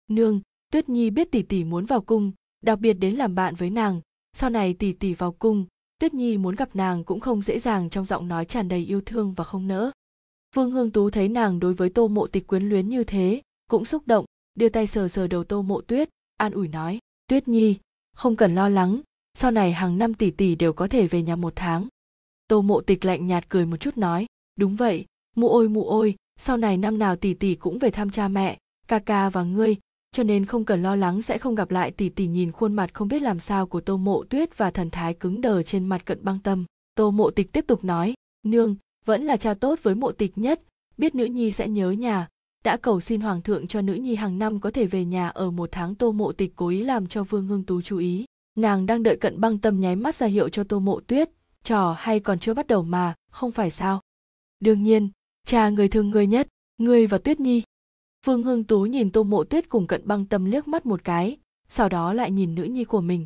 Nương, 0.10 0.42
tuyết 0.72 0.90
nhi 0.90 1.10
biết 1.10 1.32
tỷ 1.32 1.42
tỷ 1.42 1.64
muốn 1.64 1.86
vào 1.86 2.02
cung, 2.02 2.32
đặc 2.62 2.80
biệt 2.80 2.94
đến 2.94 3.16
làm 3.16 3.36
bạn 3.36 3.56
với 3.56 3.70
nàng. 3.70 4.02
Sau 4.34 4.50
này 4.50 4.74
tỷ 4.74 4.94
tỷ 4.94 5.14
vào 5.14 5.32
cung, 5.32 5.66
tuyết 6.00 6.14
nhi 6.14 6.38
muốn 6.38 6.56
gặp 6.56 6.76
nàng 6.76 7.04
cũng 7.04 7.20
không 7.20 7.42
dễ 7.42 7.60
dàng 7.60 7.90
trong 7.90 8.06
giọng 8.06 8.28
nói 8.28 8.46
tràn 8.46 8.68
đầy 8.68 8.86
yêu 8.86 9.02
thương 9.02 9.34
và 9.34 9.44
không 9.44 9.68
nỡ. 9.68 9.92
Vương 10.56 10.72
hương 10.72 10.92
tú 10.92 11.10
thấy 11.10 11.28
nàng 11.28 11.60
đối 11.60 11.74
với 11.74 11.90
tô 11.90 12.08
mộ 12.08 12.28
tịch 12.28 12.48
quyến 12.48 12.70
luyến 12.70 12.90
như 12.90 13.04
thế, 13.04 13.42
cũng 13.68 13.86
xúc 13.86 14.04
động, 14.06 14.26
đưa 14.56 14.70
tay 14.70 14.88
sờ 14.88 15.08
sờ 15.08 15.28
đầu 15.28 15.44
tô 15.44 15.62
mộ 15.62 15.82
tuyết, 15.82 16.10
an 16.38 16.52
ủi 16.52 16.68
nói, 16.68 17.00
tuyết 17.28 17.48
nhi, 17.48 17.78
không 18.16 18.36
cần 18.36 18.56
lo 18.56 18.70
lắng, 18.70 19.02
sau 19.34 19.52
này 19.52 19.72
hàng 19.72 19.98
năm 19.98 20.14
tỷ 20.14 20.32
tỷ 20.32 20.56
đều 20.56 20.74
có 20.74 20.88
thể 20.88 21.08
về 21.08 21.22
nhà 21.22 21.36
một 21.36 21.54
tháng. 21.56 21.88
Tô 22.48 22.62
mộ 22.62 22.82
tịch 22.82 23.06
lạnh 23.06 23.28
nhạt 23.28 23.50
cười 23.50 23.66
một 23.66 23.78
chút 23.78 23.98
nói, 23.98 24.26
đúng 24.56 24.76
vậy, 24.76 25.06
mụ 25.36 25.50
ôi 25.50 25.70
mụ 25.70 25.90
ôi 25.90 26.16
sau 26.44 26.58
này 26.58 26.78
năm 26.78 26.98
nào 26.98 27.16
tỷ 27.16 27.34
tỷ 27.34 27.56
cũng 27.56 27.80
về 27.80 27.92
thăm 27.92 28.10
cha 28.10 28.28
mẹ, 28.28 28.58
ca 28.88 29.00
ca 29.00 29.30
và 29.30 29.44
ngươi 29.44 29.76
cho 30.12 30.24
nên 30.24 30.46
không 30.46 30.66
cần 30.66 30.84
lo 30.84 30.96
lắng 30.96 31.22
sẽ 31.22 31.38
không 31.38 31.56
gặp 31.56 31.72
lại 31.72 31.92
tỷ 31.92 32.10
tỷ 32.10 32.28
nhìn 32.28 32.52
khuôn 32.52 32.74
mặt 32.74 32.94
không 32.94 33.08
biết 33.08 33.22
làm 33.22 33.40
sao 33.40 33.68
của 33.68 33.82
tô 33.82 33.98
mộ 33.98 34.24
tuyết 34.24 34.58
và 34.58 34.72
thần 34.72 34.90
thái 34.90 35.14
cứng 35.14 35.42
đờ 35.42 35.64
trên 35.64 35.86
mặt 35.86 36.06
cận 36.06 36.24
băng 36.24 36.40
tâm. 36.40 36.66
Tô 36.96 37.12
mộ 37.12 37.32
tịch 37.32 37.52
tiếp 37.52 37.66
tục 37.68 37.84
nói, 37.84 38.14
nương, 38.46 38.76
vẫn 39.06 39.24
là 39.24 39.38
cha 39.38 39.54
tốt 39.54 39.80
với 39.84 39.96
mộ 39.96 40.12
tịch 40.12 40.38
nhất, 40.38 40.62
biết 40.98 41.16
nữ 41.16 41.26
nhi 41.26 41.52
sẽ 41.52 41.68
nhớ 41.68 41.92
nhà. 41.92 42.28
Đã 42.64 42.78
cầu 42.78 43.00
xin 43.00 43.22
hoàng 43.22 43.42
thượng 43.42 43.68
cho 43.68 43.82
nữ 43.82 43.94
nhi 43.94 44.16
hàng 44.16 44.40
năm 44.40 44.60
có 44.60 44.72
thể 44.72 44.86
về 44.86 45.06
nhà 45.06 45.30
ở 45.30 45.52
một 45.52 45.70
tháng 45.72 45.96
tô 45.96 46.12
mộ 46.12 46.32
tịch 46.32 46.54
cố 46.56 46.68
ý 46.68 46.84
làm 46.84 47.08
cho 47.08 47.24
vương 47.24 47.48
hương 47.48 47.64
tú 47.64 47.82
chú 47.82 47.98
ý. 47.98 48.26
Nàng 48.58 48.86
đang 48.86 49.04
đợi 49.04 49.16
cận 49.16 49.42
băng 49.42 49.58
tâm 49.58 49.80
nháy 49.80 49.96
mắt 49.96 50.16
ra 50.16 50.28
hiệu 50.28 50.50
cho 50.50 50.64
tô 50.64 50.80
mộ 50.80 51.00
tuyết, 51.00 51.30
trò 51.64 51.96
hay 52.00 52.20
còn 52.20 52.40
chưa 52.40 52.54
bắt 52.54 52.68
đầu 52.68 52.84
mà, 52.84 53.14
không 53.32 53.52
phải 53.52 53.70
sao? 53.70 54.02
Đương 54.60 54.84
nhiên, 54.84 55.10
cha 55.46 55.70
người 55.70 55.88
thương 55.88 56.10
ngươi 56.10 56.28
nhất, 56.28 56.48
ngươi 56.78 57.08
và 57.08 57.18
tuyết 57.18 57.40
nhi. 57.40 57.64
Phương 58.26 58.44
hương 58.44 58.64
tú 58.64 58.82
nhìn 58.82 59.12
tô 59.12 59.24
mộ 59.24 59.44
tuyết 59.44 59.70
cùng 59.70 59.88
cận 59.88 60.02
băng 60.08 60.26
tâm 60.26 60.46
liếc 60.46 60.68
mắt 60.68 60.86
một 60.86 61.04
cái, 61.04 61.38
sau 61.68 61.90
đó 61.90 62.14
lại 62.14 62.32
nhìn 62.32 62.56
nữ 62.56 62.64
nhi 62.64 62.84
của 62.84 63.02
mình. 63.02 63.26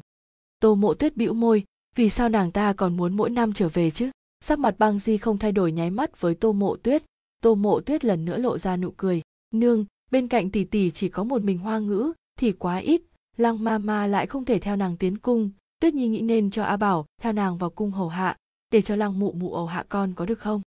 Tô 0.59 0.75
mộ 0.75 0.93
tuyết 0.93 1.17
bĩu 1.17 1.33
môi, 1.33 1.63
vì 1.95 2.09
sao 2.09 2.29
nàng 2.29 2.51
ta 2.51 2.73
còn 2.73 2.97
muốn 2.97 3.17
mỗi 3.17 3.29
năm 3.29 3.53
trở 3.53 3.69
về 3.69 3.91
chứ? 3.91 4.09
Sắc 4.39 4.59
mặt 4.59 4.75
băng 4.77 4.99
di 4.99 5.17
không 5.17 5.37
thay 5.37 5.51
đổi 5.51 5.71
nháy 5.71 5.89
mắt 5.89 6.21
với 6.21 6.35
tô 6.35 6.53
mộ 6.53 6.75
tuyết. 6.75 7.03
Tô 7.41 7.55
mộ 7.55 7.79
tuyết 7.79 8.05
lần 8.05 8.25
nữa 8.25 8.37
lộ 8.37 8.57
ra 8.57 8.77
nụ 8.77 8.91
cười. 8.97 9.21
Nương, 9.53 9.85
bên 10.11 10.27
cạnh 10.27 10.51
tỷ 10.51 10.63
tỷ 10.63 10.91
chỉ 10.91 11.09
có 11.09 11.23
một 11.23 11.43
mình 11.43 11.57
hoa 11.57 11.79
ngữ, 11.79 12.13
thì 12.39 12.51
quá 12.51 12.77
ít. 12.77 13.01
Lăng 13.37 13.63
ma 13.63 13.77
ma 13.77 14.07
lại 14.07 14.27
không 14.27 14.45
thể 14.45 14.59
theo 14.59 14.75
nàng 14.75 14.97
tiến 14.97 15.17
cung. 15.17 15.49
Tuyết 15.79 15.93
nhi 15.93 16.07
nghĩ 16.07 16.21
nên 16.21 16.51
cho 16.51 16.63
a 16.63 16.77
bảo 16.77 17.05
theo 17.21 17.33
nàng 17.33 17.57
vào 17.57 17.69
cung 17.69 17.91
hầu 17.91 18.09
hạ, 18.09 18.37
để 18.71 18.81
cho 18.81 18.95
lăng 18.95 19.19
mụ 19.19 19.31
mụ 19.31 19.53
hầu 19.53 19.65
hạ 19.65 19.85
con 19.89 20.13
có 20.13 20.25
được 20.25 20.39
không? 20.39 20.61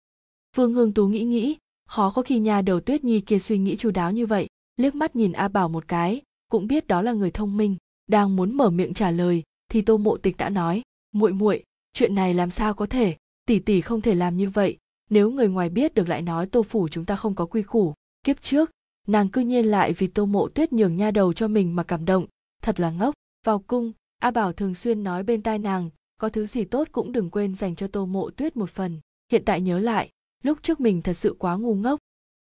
Phương 0.56 0.72
hương 0.72 0.92
tú 0.92 1.08
nghĩ 1.08 1.24
nghĩ 1.24 1.56
khó 1.86 2.10
có 2.10 2.22
khi 2.22 2.38
nha 2.38 2.62
đầu 2.62 2.80
tuyết 2.80 3.04
nhi 3.04 3.20
kia 3.20 3.38
suy 3.38 3.58
nghĩ 3.58 3.76
chu 3.76 3.90
đáo 3.90 4.12
như 4.12 4.26
vậy, 4.26 4.46
liếc 4.76 4.94
mắt 4.94 5.16
nhìn 5.16 5.32
a 5.32 5.48
bảo 5.48 5.68
một 5.68 5.88
cái, 5.88 6.22
cũng 6.50 6.66
biết 6.66 6.86
đó 6.86 7.02
là 7.02 7.12
người 7.12 7.30
thông 7.30 7.56
minh, 7.56 7.76
đang 8.06 8.36
muốn 8.36 8.54
mở 8.54 8.70
miệng 8.70 8.94
trả 8.94 9.10
lời, 9.10 9.42
thì 9.68 9.82
tô 9.82 9.96
mộ 9.96 10.16
tịch 10.16 10.36
đã 10.36 10.48
nói, 10.48 10.82
muội 11.12 11.32
muội, 11.32 11.64
chuyện 11.92 12.14
này 12.14 12.34
làm 12.34 12.50
sao 12.50 12.74
có 12.74 12.86
thể? 12.86 13.16
Tỷ 13.46 13.58
tỷ 13.58 13.80
không 13.80 14.00
thể 14.00 14.14
làm 14.14 14.36
như 14.36 14.50
vậy. 14.50 14.76
Nếu 15.10 15.30
người 15.30 15.48
ngoài 15.48 15.68
biết 15.68 15.94
được 15.94 16.08
lại 16.08 16.22
nói 16.22 16.46
tô 16.46 16.62
phủ 16.62 16.88
chúng 16.88 17.04
ta 17.04 17.16
không 17.16 17.34
có 17.34 17.46
quy 17.46 17.62
củ, 17.62 17.94
kiếp 18.24 18.42
trước, 18.42 18.70
nàng 19.06 19.28
cư 19.28 19.40
nhiên 19.40 19.66
lại 19.66 19.92
vì 19.92 20.06
tô 20.06 20.26
mộ 20.26 20.48
tuyết 20.48 20.72
nhường 20.72 20.96
nha 20.96 21.10
đầu 21.10 21.32
cho 21.32 21.48
mình 21.48 21.76
mà 21.76 21.82
cảm 21.82 22.04
động. 22.04 22.26
Thật 22.62 22.80
là 22.80 22.90
ngốc. 22.90 23.14
Vào 23.44 23.58
cung, 23.58 23.92
a 24.18 24.30
bảo 24.30 24.52
thường 24.52 24.74
xuyên 24.74 25.04
nói 25.04 25.22
bên 25.22 25.42
tai 25.42 25.58
nàng, 25.58 25.90
có 26.18 26.28
thứ 26.28 26.46
gì 26.46 26.64
tốt 26.64 26.88
cũng 26.92 27.12
đừng 27.12 27.30
quên 27.30 27.54
dành 27.54 27.76
cho 27.76 27.86
tô 27.86 28.06
mộ 28.06 28.30
tuyết 28.30 28.56
một 28.56 28.70
phần. 28.70 29.00
Hiện 29.32 29.42
tại 29.44 29.60
nhớ 29.60 29.78
lại 29.78 30.10
lúc 30.46 30.58
trước 30.62 30.80
mình 30.80 31.02
thật 31.02 31.12
sự 31.12 31.36
quá 31.38 31.56
ngu 31.56 31.74
ngốc. 31.74 32.00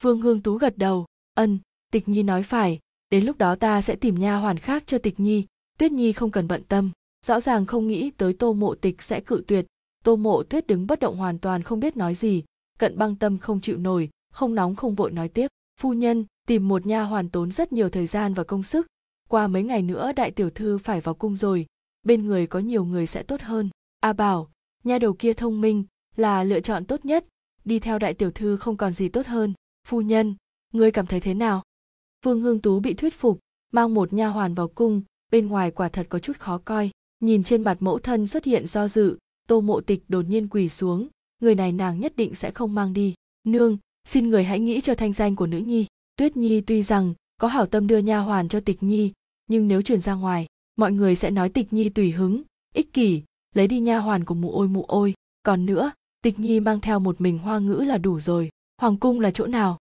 Vương 0.03 0.20
hương 0.20 0.41
tú 0.41 0.55
gật 0.55 0.78
đầu, 0.78 1.07
ân, 1.34 1.59
tịch 1.93 2.09
nhi 2.09 2.22
nói 2.22 2.43
phải, 2.43 2.78
đến 3.11 3.24
lúc 3.24 3.39
đó 3.39 3.55
ta 3.55 3.82
sẽ 3.82 3.97
tìm 3.97 4.14
nha 4.14 4.36
hoàn 4.36 4.59
khác 4.59 4.82
cho 4.86 4.99
tịch 4.99 5.20
nhi, 5.20 5.47
tuyết 5.78 5.93
nhi 5.93 6.12
không 6.12 6.30
cần 6.30 6.49
bận 6.49 6.62
tâm, 6.68 6.91
rõ 7.26 7.41
ràng 7.41 7.66
không 7.66 7.89
nghĩ 7.89 8.11
tới 8.11 8.32
tô 8.32 8.53
mộ 8.53 8.74
tịch 8.74 9.03
sẽ 9.03 9.20
cự 9.20 9.45
tuyệt. 9.47 9.66
Tô 10.05 10.16
mộ 10.16 10.43
tuyết 10.43 10.66
đứng 10.66 10.86
bất 10.86 11.01
động 11.01 11.16
hoàn 11.16 11.39
toàn 11.39 11.62
không 11.62 11.80
biết 11.80 11.97
nói 11.97 12.14
gì, 12.14 12.45
cận 12.78 12.99
băng 12.99 13.16
tâm 13.16 13.39
không 13.39 13.61
chịu 13.61 13.78
nổi, 13.78 14.11
không 14.32 14.55
nóng 14.55 14.76
không 14.76 14.95
vội 14.95 15.11
nói 15.11 15.28
tiếp, 15.28 15.49
phu 15.80 15.93
nhân, 15.93 16.24
tìm 16.47 16.68
một 16.68 16.86
nha 16.86 17.03
hoàn 17.03 17.28
tốn 17.28 17.53
rất 17.53 17.72
nhiều 17.72 17.91
thời 17.91 18.07
gian 18.07 18.34
và 18.34 18.45
công 18.45 18.62
sức, 18.62 18.86
qua 19.28 19.49
mấy 19.49 19.62
ngày 19.62 19.82
nữa 19.82 20.12
đại 20.16 20.30
tiểu 20.30 20.51
thư 20.51 20.78
phải 20.78 21.01
vào 21.01 21.14
cung 21.14 21.36
rồi, 21.36 21.66
bên 22.03 22.26
người 22.26 22.47
có 22.47 22.59
nhiều 22.59 22.84
người 22.84 23.07
sẽ 23.07 23.22
tốt 23.22 23.41
hơn. 23.41 23.70
A 24.01 24.12
bảo, 24.12 24.51
nha 24.84 24.99
đầu 24.99 25.12
kia 25.12 25.32
thông 25.32 25.61
minh, 25.61 25.84
là 26.16 26.45
lựa 26.45 26.61
chọn 26.61 26.84
tốt 26.84 27.05
nhất 27.05 27.24
đi 27.64 27.78
theo 27.78 27.98
đại 27.98 28.14
tiểu 28.14 28.30
thư 28.30 28.56
không 28.56 28.76
còn 28.76 28.92
gì 28.92 29.09
tốt 29.09 29.26
hơn. 29.26 29.54
Phu 29.86 30.00
nhân, 30.00 30.34
ngươi 30.72 30.90
cảm 30.90 31.06
thấy 31.06 31.20
thế 31.20 31.34
nào? 31.34 31.62
Vương 32.24 32.40
hương 32.40 32.61
tú 32.61 32.80
bị 32.80 32.94
thuyết 32.94 33.14
phục, 33.14 33.38
mang 33.72 33.94
một 33.94 34.12
nha 34.12 34.28
hoàn 34.28 34.54
vào 34.54 34.68
cung, 34.68 35.02
bên 35.32 35.46
ngoài 35.46 35.70
quả 35.70 35.88
thật 35.88 36.06
có 36.09 36.18
chút 36.18 36.38
khó 36.38 36.59
coi. 36.59 36.90
Nhìn 37.20 37.44
trên 37.44 37.62
mặt 37.62 37.76
mẫu 37.80 37.98
thân 37.98 38.26
xuất 38.26 38.44
hiện 38.44 38.66
do 38.66 38.88
dự, 38.88 39.18
tô 39.48 39.61
mộ 39.61 39.80
tịch 39.80 40.04
đột 40.09 40.22
nhiên 40.28 40.48
quỳ 40.48 40.68
xuống, 40.68 41.09
người 41.40 41.54
này 41.54 41.72
nàng 41.72 42.00
nhất 42.00 42.12
định 42.16 42.34
sẽ 42.34 42.50
không 42.50 42.74
mang 42.74 42.92
đi. 42.92 43.14
Nương, 43.44 43.78
xin 44.04 44.28
người 44.28 44.44
hãy 44.44 44.61
nghĩ 44.61 44.80
cho 44.80 44.94
thanh 44.94 45.12
danh 45.12 45.36
của 45.36 45.46
nữ 45.46 45.59
nhi. 45.59 45.86
Tuyết 46.16 46.36
nhi 46.36 46.61
tuy 46.61 46.82
rằng 46.82 47.14
có 47.40 47.48
hảo 47.48 47.66
tâm 47.66 47.86
đưa 47.86 47.98
nha 47.98 48.18
hoàn 48.18 48.48
cho 48.48 48.61
tịch 48.61 48.82
nhi, 48.82 49.12
nhưng 49.46 49.68
nếu 49.68 49.82
truyền 49.82 50.00
ra 50.00 50.14
ngoài, 50.14 50.46
mọi 50.76 50.92
người 50.92 51.16
sẽ 51.16 51.30
nói 51.30 51.48
tịch 51.48 51.72
nhi 51.72 51.88
tùy 51.88 52.11
hứng, 52.11 52.42
ích 52.74 52.92
kỷ, 52.92 53.22
lấy 53.54 53.68
đi 53.68 53.80
nha 53.80 53.98
hoàn 53.98 54.24
của 54.24 54.34
mụ 54.34 54.52
ôi 54.52 54.68
mụ 54.68 54.84
ôi. 54.84 55.14
Còn 55.42 55.66
nữa 55.66 55.92
tịch 56.28 56.38
nhi 56.38 56.60
mang 56.60 56.80
theo 56.80 56.98
một 56.98 57.20
mình 57.20 57.38
hoa 57.38 57.58
ngữ 57.58 57.74
là 57.74 57.98
đủ 57.98 58.20
rồi. 58.20 58.50
Hoàng 58.80 58.96
cung 58.96 59.20
là 59.20 59.30
chỗ 59.30 59.46
nào? 59.46 59.78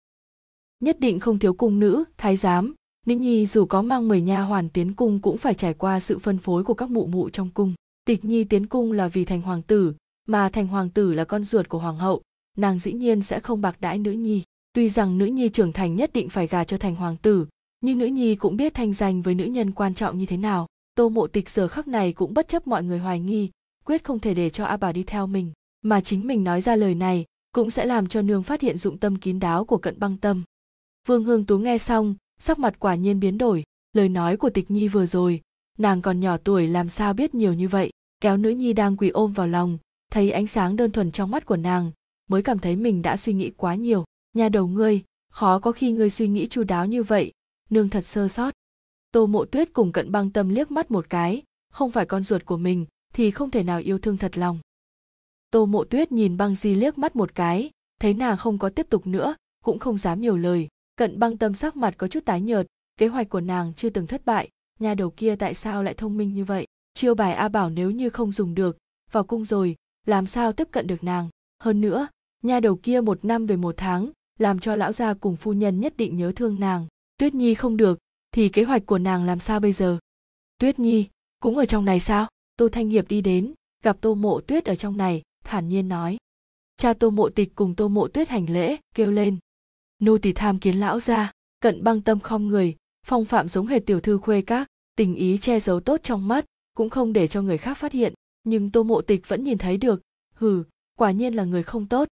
Nhất 0.79 0.99
định 0.99 1.19
không 1.19 1.39
thiếu 1.39 1.53
cung 1.53 1.79
nữ, 1.79 2.03
thái 2.17 2.35
giám. 2.35 2.73
Nữ 3.05 3.15
nhi 3.15 3.45
dù 3.45 3.65
có 3.65 3.81
mang 3.81 4.07
mười 4.07 4.21
nha 4.21 4.41
hoàn 4.41 4.69
tiến 4.69 4.93
cung 4.93 5.19
cũng 5.19 5.37
phải 5.37 5.53
trải 5.53 5.73
qua 5.73 5.99
sự 5.99 6.19
phân 6.19 6.37
phối 6.37 6.63
của 6.63 6.73
các 6.73 6.89
mụ 6.89 7.05
mụ 7.05 7.29
trong 7.29 7.49
cung. 7.49 7.73
Tịch 8.05 8.25
nhi 8.25 8.43
tiến 8.43 8.67
cung 8.67 8.91
là 8.91 9.07
vì 9.07 9.25
thành 9.25 9.41
hoàng 9.41 9.61
tử, 9.61 9.93
mà 10.27 10.49
thành 10.49 10.67
hoàng 10.67 10.89
tử 10.89 11.13
là 11.13 11.23
con 11.23 11.43
ruột 11.43 11.69
của 11.69 11.79
hoàng 11.79 11.97
hậu. 11.97 12.21
Nàng 12.57 12.79
dĩ 12.79 12.93
nhiên 12.93 13.21
sẽ 13.21 13.39
không 13.39 13.61
bạc 13.61 13.77
đãi 13.79 13.99
nữ 13.99 14.11
nhi. 14.11 14.43
Tuy 14.73 14.89
rằng 14.89 15.17
nữ 15.17 15.25
nhi 15.25 15.49
trưởng 15.49 15.73
thành 15.73 15.95
nhất 15.95 16.13
định 16.13 16.29
phải 16.29 16.47
gà 16.47 16.63
cho 16.63 16.77
thành 16.77 16.95
hoàng 16.95 17.17
tử, 17.17 17.47
nhưng 17.81 17.97
nữ 17.97 18.05
nhi 18.05 18.35
cũng 18.35 18.57
biết 18.57 18.73
thanh 18.73 18.93
danh 18.93 19.21
với 19.21 19.35
nữ 19.35 19.45
nhân 19.45 19.71
quan 19.71 19.93
trọng 19.93 20.17
như 20.17 20.25
thế 20.25 20.37
nào. 20.37 20.67
Tô 20.95 21.09
mộ 21.09 21.27
tịch 21.27 21.49
giờ 21.49 21.67
khắc 21.67 21.87
này 21.87 22.13
cũng 22.13 22.33
bất 22.33 22.47
chấp 22.47 22.67
mọi 22.67 22.83
người 22.83 22.99
hoài 22.99 23.19
nghi, 23.19 23.49
quyết 23.85 24.03
không 24.03 24.19
thể 24.19 24.33
để 24.33 24.49
cho 24.49 24.65
a 24.65 24.77
bà 24.77 24.91
đi 24.91 25.03
theo 25.03 25.27
mình 25.27 25.51
mà 25.81 26.01
chính 26.01 26.27
mình 26.27 26.43
nói 26.43 26.61
ra 26.61 26.75
lời 26.75 26.95
này 26.95 27.25
cũng 27.51 27.69
sẽ 27.69 27.85
làm 27.85 28.07
cho 28.07 28.21
nương 28.21 28.43
phát 28.43 28.61
hiện 28.61 28.77
dụng 28.77 28.97
tâm 28.97 29.15
kín 29.15 29.39
đáo 29.39 29.65
của 29.65 29.77
cận 29.77 29.99
băng 29.99 30.17
tâm. 30.17 30.43
Vương 31.07 31.23
hương 31.23 31.45
tú 31.45 31.57
nghe 31.57 31.77
xong, 31.77 32.15
sắc 32.39 32.59
mặt 32.59 32.79
quả 32.79 32.95
nhiên 32.95 33.19
biến 33.19 33.37
đổi, 33.37 33.63
lời 33.93 34.09
nói 34.09 34.37
của 34.37 34.49
tịch 34.49 34.71
nhi 34.71 34.87
vừa 34.87 35.05
rồi, 35.05 35.41
nàng 35.77 36.01
còn 36.01 36.19
nhỏ 36.19 36.37
tuổi 36.37 36.67
làm 36.67 36.89
sao 36.89 37.13
biết 37.13 37.35
nhiều 37.35 37.53
như 37.53 37.67
vậy, 37.67 37.91
kéo 38.21 38.37
nữ 38.37 38.49
nhi 38.49 38.73
đang 38.73 38.97
quỳ 38.97 39.09
ôm 39.09 39.31
vào 39.31 39.47
lòng, 39.47 39.77
thấy 40.11 40.31
ánh 40.31 40.47
sáng 40.47 40.75
đơn 40.75 40.91
thuần 40.91 41.11
trong 41.11 41.31
mắt 41.31 41.45
của 41.45 41.57
nàng, 41.57 41.91
mới 42.29 42.43
cảm 42.43 42.59
thấy 42.59 42.75
mình 42.75 43.01
đã 43.01 43.17
suy 43.17 43.33
nghĩ 43.33 43.49
quá 43.49 43.75
nhiều. 43.75 44.05
Nhà 44.33 44.49
đầu 44.49 44.67
ngươi, 44.67 45.01
khó 45.31 45.59
có 45.59 45.71
khi 45.71 45.91
ngươi 45.91 46.09
suy 46.09 46.27
nghĩ 46.27 46.47
chu 46.47 46.63
đáo 46.63 46.85
như 46.85 47.03
vậy, 47.03 47.31
nương 47.69 47.89
thật 47.89 48.05
sơ 48.05 48.27
sót. 48.27 48.53
Tô 49.11 49.25
mộ 49.25 49.45
tuyết 49.45 49.73
cùng 49.73 49.91
cận 49.91 50.11
băng 50.11 50.31
tâm 50.31 50.49
liếc 50.49 50.71
mắt 50.71 50.91
một 50.91 51.09
cái, 51.09 51.43
không 51.73 51.91
phải 51.91 52.05
con 52.05 52.23
ruột 52.23 52.45
của 52.45 52.57
mình 52.57 52.85
thì 53.13 53.31
không 53.31 53.51
thể 53.51 53.63
nào 53.63 53.79
yêu 53.79 53.99
thương 53.99 54.17
thật 54.17 54.37
lòng 54.37 54.59
tô 55.51 55.65
mộ 55.65 55.83
tuyết 55.83 56.11
nhìn 56.11 56.37
băng 56.37 56.55
di 56.55 56.75
liếc 56.75 56.97
mắt 56.97 57.15
một 57.15 57.35
cái, 57.35 57.69
thấy 57.99 58.13
nàng 58.13 58.37
không 58.37 58.57
có 58.57 58.69
tiếp 58.69 58.87
tục 58.89 59.07
nữa, 59.07 59.35
cũng 59.63 59.79
không 59.79 59.97
dám 59.97 60.21
nhiều 60.21 60.37
lời. 60.37 60.67
Cận 60.95 61.19
băng 61.19 61.37
tâm 61.37 61.53
sắc 61.53 61.75
mặt 61.75 61.93
có 61.97 62.07
chút 62.07 62.25
tái 62.25 62.41
nhợt, 62.41 62.67
kế 62.97 63.07
hoạch 63.07 63.29
của 63.29 63.41
nàng 63.41 63.73
chưa 63.73 63.89
từng 63.89 64.07
thất 64.07 64.25
bại, 64.25 64.49
nhà 64.79 64.93
đầu 64.93 65.09
kia 65.09 65.35
tại 65.35 65.53
sao 65.53 65.83
lại 65.83 65.93
thông 65.93 66.17
minh 66.17 66.33
như 66.33 66.45
vậy? 66.45 66.65
Chiêu 66.93 67.15
bài 67.15 67.33
a 67.33 67.47
bảo 67.47 67.69
nếu 67.69 67.91
như 67.91 68.09
không 68.09 68.31
dùng 68.31 68.55
được, 68.55 68.77
vào 69.11 69.23
cung 69.23 69.45
rồi, 69.45 69.75
làm 70.07 70.25
sao 70.25 70.53
tiếp 70.53 70.67
cận 70.71 70.87
được 70.87 71.03
nàng? 71.03 71.29
Hơn 71.59 71.81
nữa, 71.81 72.07
nhà 72.43 72.59
đầu 72.59 72.75
kia 72.83 73.01
một 73.01 73.25
năm 73.25 73.45
về 73.45 73.55
một 73.55 73.75
tháng, 73.77 74.11
làm 74.39 74.59
cho 74.59 74.75
lão 74.75 74.91
gia 74.91 75.13
cùng 75.13 75.35
phu 75.35 75.53
nhân 75.53 75.79
nhất 75.79 75.97
định 75.97 76.17
nhớ 76.17 76.31
thương 76.35 76.59
nàng. 76.59 76.87
Tuyết 77.17 77.35
nhi 77.35 77.53
không 77.53 77.77
được, 77.77 77.99
thì 78.31 78.49
kế 78.49 78.63
hoạch 78.63 78.85
của 78.85 78.97
nàng 78.97 79.23
làm 79.23 79.39
sao 79.39 79.59
bây 79.59 79.71
giờ? 79.71 79.97
Tuyết 80.57 80.79
nhi, 80.79 81.07
cũng 81.39 81.57
ở 81.57 81.65
trong 81.65 81.85
này 81.85 81.99
sao? 81.99 82.27
Tô 82.57 82.69
thanh 82.71 82.89
hiệp 82.89 83.07
đi 83.07 83.21
đến, 83.21 83.53
gặp 83.83 83.97
tô 84.01 84.15
mộ 84.15 84.41
tuyết 84.41 84.65
ở 84.65 84.75
trong 84.75 84.97
này 84.97 85.21
thản 85.43 85.69
nhiên 85.69 85.87
nói. 85.89 86.17
Cha 86.77 86.93
tô 86.93 87.09
mộ 87.09 87.29
tịch 87.29 87.51
cùng 87.55 87.75
tô 87.75 87.87
mộ 87.87 88.07
tuyết 88.07 88.29
hành 88.29 88.49
lễ, 88.49 88.77
kêu 88.95 89.11
lên. 89.11 89.37
Nô 89.99 90.17
tỳ 90.17 90.33
tham 90.33 90.59
kiến 90.59 90.75
lão 90.79 90.99
gia, 90.99 91.31
cận 91.59 91.83
băng 91.83 92.01
tâm 92.01 92.19
không 92.19 92.47
người, 92.47 92.75
phong 93.05 93.25
phạm 93.25 93.47
giống 93.47 93.67
hệt 93.67 93.85
tiểu 93.85 93.99
thư 93.99 94.17
khuê 94.17 94.41
các, 94.41 94.67
tình 94.95 95.15
ý 95.15 95.37
che 95.37 95.59
giấu 95.59 95.79
tốt 95.79 95.99
trong 96.03 96.27
mắt, 96.27 96.45
cũng 96.73 96.89
không 96.89 97.13
để 97.13 97.27
cho 97.27 97.41
người 97.41 97.57
khác 97.57 97.77
phát 97.77 97.91
hiện, 97.91 98.13
nhưng 98.43 98.69
tô 98.69 98.83
mộ 98.83 99.01
tịch 99.01 99.27
vẫn 99.27 99.43
nhìn 99.43 99.57
thấy 99.57 99.77
được, 99.77 100.01
hừ, 100.33 100.63
quả 100.97 101.11
nhiên 101.11 101.33
là 101.33 101.43
người 101.43 101.63
không 101.63 101.87
tốt. 101.87 102.07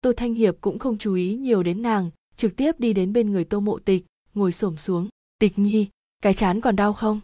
Tô 0.00 0.12
thanh 0.16 0.34
hiệp 0.34 0.56
cũng 0.60 0.78
không 0.78 0.98
chú 0.98 1.14
ý 1.14 1.34
nhiều 1.36 1.62
đến 1.62 1.82
nàng, 1.82 2.10
trực 2.36 2.56
tiếp 2.56 2.80
đi 2.80 2.92
đến 2.92 3.12
bên 3.12 3.30
người 3.30 3.44
tô 3.44 3.60
mộ 3.60 3.78
tịch, 3.78 4.04
ngồi 4.34 4.52
xổm 4.52 4.76
xuống, 4.76 5.08
tịch 5.38 5.58
nhi, 5.58 5.86
cái 6.22 6.34
chán 6.34 6.60
còn 6.60 6.76
đau 6.76 6.92
không? 6.92 7.20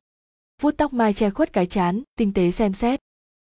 Vuốt 0.60 0.70
tóc 0.76 0.92
mai 0.92 1.12
che 1.14 1.30
khuất 1.30 1.52
cái 1.52 1.66
chán, 1.66 2.02
tinh 2.16 2.32
tế 2.32 2.50
xem 2.50 2.74
xét. 2.74 3.00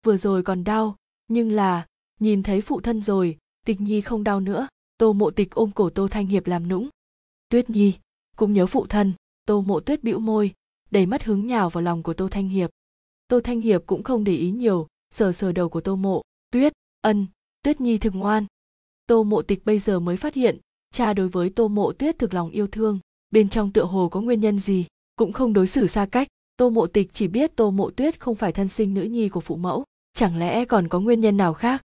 Vừa 0.05 0.17
rồi 0.17 0.43
còn 0.43 0.63
đau 0.63 0.95
nhưng 1.27 1.51
là, 1.51 1.85
nhìn 2.19 2.43
thấy 2.43 2.61
phụ 2.61 2.81
thân 2.81 3.01
rồi, 3.01 3.37
tịch 3.65 3.81
nhi 3.81 4.01
không 4.01 4.23
đau 4.23 4.39
nữa, 4.39 4.67
tô 4.97 5.13
mộ 5.13 5.31
tịch 5.31 5.51
ôm 5.51 5.71
cổ 5.71 5.89
tô 5.89 6.07
thanh 6.07 6.27
hiệp 6.27 6.47
làm 6.47 6.67
nũng. 6.67 6.89
Tuyết 7.49 7.69
nhi, 7.69 7.93
cũng 8.37 8.53
nhớ 8.53 8.65
phụ 8.65 8.85
thân, 8.87 9.13
tô 9.45 9.61
mộ 9.61 9.79
tuyết 9.79 10.03
bĩu 10.03 10.19
môi, 10.19 10.53
đầy 10.91 11.05
mắt 11.05 11.23
hứng 11.23 11.47
nhào 11.47 11.69
vào 11.69 11.81
lòng 11.81 12.03
của 12.03 12.13
tô 12.13 12.27
thanh 12.31 12.49
hiệp. 12.49 12.69
Tô 13.27 13.39
thanh 13.39 13.61
hiệp 13.61 13.83
cũng 13.85 14.03
không 14.03 14.23
để 14.23 14.35
ý 14.35 14.51
nhiều, 14.51 14.87
sờ 15.09 15.31
sờ 15.31 15.51
đầu 15.51 15.69
của 15.69 15.81
tô 15.81 15.95
mộ, 15.95 16.21
tuyết, 16.51 16.73
ân, 17.01 17.27
tuyết 17.63 17.81
nhi 17.81 17.97
thực 17.97 18.15
ngoan. 18.15 18.45
Tô 19.07 19.23
mộ 19.23 19.41
tịch 19.41 19.65
bây 19.65 19.79
giờ 19.79 19.99
mới 19.99 20.17
phát 20.17 20.33
hiện, 20.33 20.57
cha 20.93 21.13
đối 21.13 21.29
với 21.29 21.49
tô 21.49 21.67
mộ 21.67 21.93
tuyết 21.93 22.19
thực 22.19 22.33
lòng 22.33 22.49
yêu 22.49 22.67
thương, 22.67 22.99
bên 23.31 23.49
trong 23.49 23.71
tựa 23.71 23.85
hồ 23.85 24.09
có 24.09 24.21
nguyên 24.21 24.39
nhân 24.39 24.59
gì, 24.59 24.85
cũng 25.15 25.33
không 25.33 25.53
đối 25.53 25.67
xử 25.67 25.87
xa 25.87 26.05
cách. 26.05 26.27
Tô 26.57 26.69
mộ 26.69 26.87
tịch 26.87 27.09
chỉ 27.13 27.27
biết 27.27 27.55
tô 27.55 27.71
mộ 27.71 27.89
tuyết 27.89 28.19
không 28.19 28.35
phải 28.35 28.51
thân 28.51 28.67
sinh 28.67 28.93
nữ 28.93 29.01
nhi 29.01 29.29
của 29.29 29.39
phụ 29.39 29.55
mẫu 29.55 29.83
chẳng 30.17 30.37
lẽ 30.37 30.65
còn 30.65 30.87
có 30.87 30.99
nguyên 30.99 31.21
nhân 31.21 31.37
nào 31.37 31.53
khác? 31.53 31.81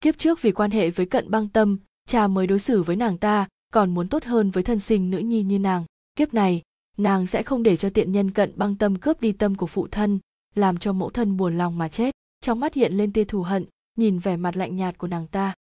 Kiếp 0.00 0.18
trước 0.18 0.42
vì 0.42 0.52
quan 0.52 0.70
hệ 0.70 0.90
với 0.90 1.06
cận 1.06 1.30
băng 1.30 1.48
tâm, 1.48 1.78
cha 2.06 2.26
mới 2.26 2.46
đối 2.46 2.58
xử 2.58 2.82
với 2.82 2.96
nàng 2.96 3.18
ta, 3.18 3.48
còn 3.72 3.94
muốn 3.94 4.08
tốt 4.08 4.24
hơn 4.24 4.50
với 4.50 4.62
thân 4.62 4.78
sinh 4.78 5.10
nữ 5.10 5.18
nhi 5.18 5.42
như 5.42 5.58
nàng. 5.58 5.84
Kiếp 6.16 6.34
này, 6.34 6.62
nàng 6.96 7.26
sẽ 7.26 7.42
không 7.42 7.62
để 7.62 7.76
cho 7.76 7.90
tiện 7.90 8.12
nhân 8.12 8.30
cận 8.30 8.52
băng 8.56 8.76
tâm 8.76 8.96
cướp 8.96 9.20
đi 9.20 9.32
tâm 9.32 9.54
của 9.54 9.66
phụ 9.66 9.88
thân, 9.90 10.18
làm 10.54 10.78
cho 10.78 10.92
mẫu 10.92 11.10
thân 11.10 11.36
buồn 11.36 11.58
lòng 11.58 11.78
mà 11.78 11.88
chết. 11.88 12.14
Trong 12.40 12.60
mắt 12.60 12.74
hiện 12.74 12.92
lên 12.92 13.12
tia 13.12 13.24
thù 13.24 13.42
hận, 13.42 13.64
nhìn 13.96 14.18
vẻ 14.18 14.36
mặt 14.36 14.56
lạnh 14.56 14.76
nhạt 14.76 14.98
của 14.98 15.08
nàng 15.08 15.26
ta. 15.26 15.54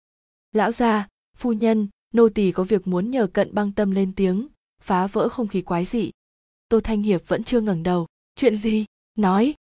Lão 0.52 0.72
gia, 0.72 1.08
phu 1.38 1.54
nhân, 1.54 1.88
nô 2.14 2.30
tỳ 2.30 2.52
có 2.52 2.64
việc 2.64 2.88
muốn 2.88 3.12
nhờ 3.12 3.28
cận 3.28 3.54
băng 3.54 3.72
tâm 3.72 3.92
lên 3.92 4.14
tiếng, 4.16 4.48
phá 4.82 5.08
vỡ 5.08 5.30
không 5.30 5.48
khí 5.48 5.62
quái 5.62 5.86
dị. 5.86 6.12
Tô 6.70 6.80
thanh 6.80 7.02
hiệp 7.02 7.28
vẫn 7.28 7.44
chưa 7.44 7.62
ngẩng 7.62 7.84
đầu. 7.84 8.08
Chuyện 8.36 8.58
gì? 8.58 8.86
Nói. 9.16 9.54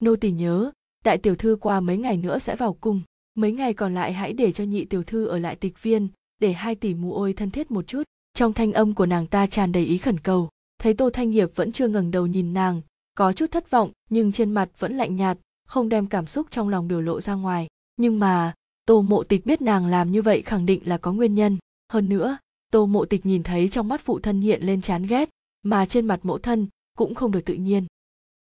Nô 0.00 0.16
tỳ 0.16 0.30
nhớ 0.30 0.70
đại 1.04 1.18
tiểu 1.18 1.36
thư 1.36 1.56
qua 1.60 1.80
mấy 1.80 1.96
ngày 1.96 2.16
nữa 2.16 2.38
sẽ 2.38 2.56
vào 2.56 2.72
cung. 2.72 3.00
Mấy 3.34 3.52
ngày 3.52 3.74
còn 3.74 3.94
lại 3.94 4.12
hãy 4.12 4.32
để 4.32 4.52
cho 4.52 4.64
nhị 4.64 4.84
tiểu 4.84 5.02
thư 5.02 5.26
ở 5.26 5.38
lại 5.38 5.56
tịch 5.56 5.82
viên, 5.82 6.08
để 6.38 6.52
hai 6.52 6.74
tỷ 6.74 6.94
mù 6.94 7.14
ôi 7.14 7.32
thân 7.32 7.50
thiết 7.50 7.70
một 7.70 7.86
chút. 7.86 8.02
Trong 8.34 8.52
thanh 8.52 8.72
âm 8.72 8.94
của 8.94 9.06
nàng 9.06 9.26
ta 9.26 9.46
tràn 9.46 9.72
đầy 9.72 9.84
ý 9.84 9.98
khẩn 9.98 10.18
cầu. 10.18 10.48
Thấy 10.78 10.94
tô 10.94 11.10
thanh 11.10 11.30
hiệp 11.30 11.56
vẫn 11.56 11.72
chưa 11.72 11.88
ngẩng 11.88 12.10
đầu 12.10 12.26
nhìn 12.26 12.54
nàng, 12.54 12.80
có 13.14 13.32
chút 13.32 13.50
thất 13.50 13.70
vọng, 13.70 13.90
nhưng 14.10 14.32
trên 14.32 14.50
mặt 14.50 14.68
vẫn 14.78 14.96
lạnh 14.96 15.16
nhạt, 15.16 15.38
không 15.66 15.88
đem 15.88 16.06
cảm 16.06 16.26
xúc 16.26 16.46
trong 16.50 16.68
lòng 16.68 16.88
biểu 16.88 17.00
lộ 17.00 17.20
ra 17.20 17.34
ngoài. 17.34 17.68
Nhưng 17.96 18.18
mà, 18.18 18.54
tô 18.86 19.02
mộ 19.02 19.22
tịch 19.22 19.46
biết 19.46 19.62
nàng 19.62 19.86
làm 19.86 20.12
như 20.12 20.22
vậy 20.22 20.42
khẳng 20.42 20.66
định 20.66 20.80
là 20.84 20.98
có 20.98 21.12
nguyên 21.12 21.34
nhân. 21.34 21.58
Hơn 21.92 22.08
nữa, 22.08 22.38
tô 22.70 22.86
mộ 22.86 23.04
tịch 23.04 23.26
nhìn 23.26 23.42
thấy 23.42 23.68
trong 23.68 23.88
mắt 23.88 24.00
phụ 24.00 24.20
thân 24.20 24.40
hiện 24.40 24.62
lên 24.62 24.82
chán 24.82 25.06
ghét, 25.06 25.28
mà 25.62 25.86
trên 25.86 26.06
mặt 26.06 26.20
mẫu 26.22 26.38
thân 26.38 26.68
cũng 26.96 27.14
không 27.14 27.30
được 27.30 27.44
tự 27.44 27.54
nhiên. 27.54 27.86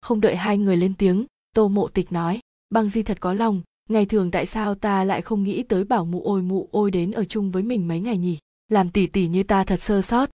Không 0.02 0.22
đợi 0.22 0.36
hai 0.36 0.58
người 0.58 0.78
lên 0.78 0.94
tiếng, 0.98 1.26
tô 1.56 1.68
mộ 1.68 1.88
tịch 1.88 2.12
nói 2.12 2.40
băng 2.70 2.90
di 2.90 3.04
thật 3.04 3.18
có 3.20 3.34
lòng, 3.34 3.62
ngày 3.90 4.06
thường 4.06 4.32
tại 4.32 4.46
sao 4.46 4.76
ta 4.76 5.04
lại 5.04 5.22
không 5.22 5.44
nghĩ 5.44 5.64
tới 5.64 5.84
bảo 5.84 6.06
mụ 6.06 6.22
ôi 6.24 6.42
mụ 6.42 6.70
ôi 6.72 6.92
đến 6.92 7.12
ở 7.12 7.26
chung 7.26 7.52
với 7.52 7.64
mình 7.64 7.88
mấy 7.88 8.00
ngày 8.00 8.18
nhỉ? 8.18 8.38
Làm 8.68 8.90
tỉ 8.90 9.08
tỉ 9.08 9.28
như 9.28 9.44
ta 9.44 9.64
thật 9.64 9.82
sơ 9.82 10.02
sót. 10.02 10.30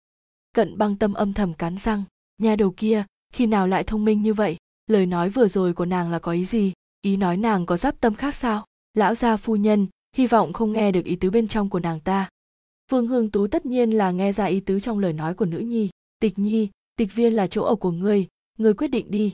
Cận 0.56 0.78
băng 0.78 0.96
tâm 0.96 1.14
âm 1.14 1.34
thầm 1.34 1.54
cắn 1.54 1.78
răng 1.78 2.04
nhà 2.38 2.56
đầu 2.56 2.74
kia, 2.78 3.04
khi 3.34 3.46
nào 3.46 3.68
lại 3.68 3.84
thông 3.84 4.06
minh 4.06 4.22
như 4.22 4.34
vậy? 4.34 4.58
Lời 4.88 5.06
nói 5.06 5.30
vừa 5.30 5.48
rồi 5.48 5.74
của 5.74 5.86
nàng 5.86 6.12
là 6.12 6.20
có 6.20 6.32
ý 6.32 6.46
gì? 6.46 6.74
Ý 7.02 7.18
nói 7.18 7.38
nàng 7.38 7.66
có 7.66 7.78
giáp 7.78 8.00
tâm 8.02 8.16
khác 8.16 8.36
sao? 8.36 8.66
Lão 8.94 9.16
gia 9.16 9.38
phu 9.38 9.56
nhân, 9.56 9.88
hy 10.16 10.28
vọng 10.28 10.54
không 10.54 10.72
nghe 10.72 10.92
được 10.92 11.06
ý 11.06 11.16
tứ 11.16 11.30
bên 11.30 11.48
trong 11.48 11.70
của 11.70 11.80
nàng 11.80 12.00
ta. 12.00 12.30
Vương 12.92 13.08
hương 13.08 13.32
tú 13.32 13.48
tất 13.48 13.66
nhiên 13.66 13.92
là 13.92 14.12
nghe 14.12 14.32
ra 14.32 14.46
ý 14.46 14.60
tứ 14.60 14.80
trong 14.80 15.00
lời 15.00 15.14
nói 15.14 15.34
của 15.34 15.46
nữ 15.46 15.60
nhi. 15.60 15.90
Tịch 16.20 16.40
nhi, 16.40 16.70
tịch 16.96 17.16
viên 17.16 17.34
là 17.34 17.48
chỗ 17.48 17.64
ở 17.64 17.76
của 17.76 17.92
ngươi 17.92 18.28
ngươi 18.58 18.74
quyết 18.74 18.88
định 18.88 19.12
đi. 19.12 19.32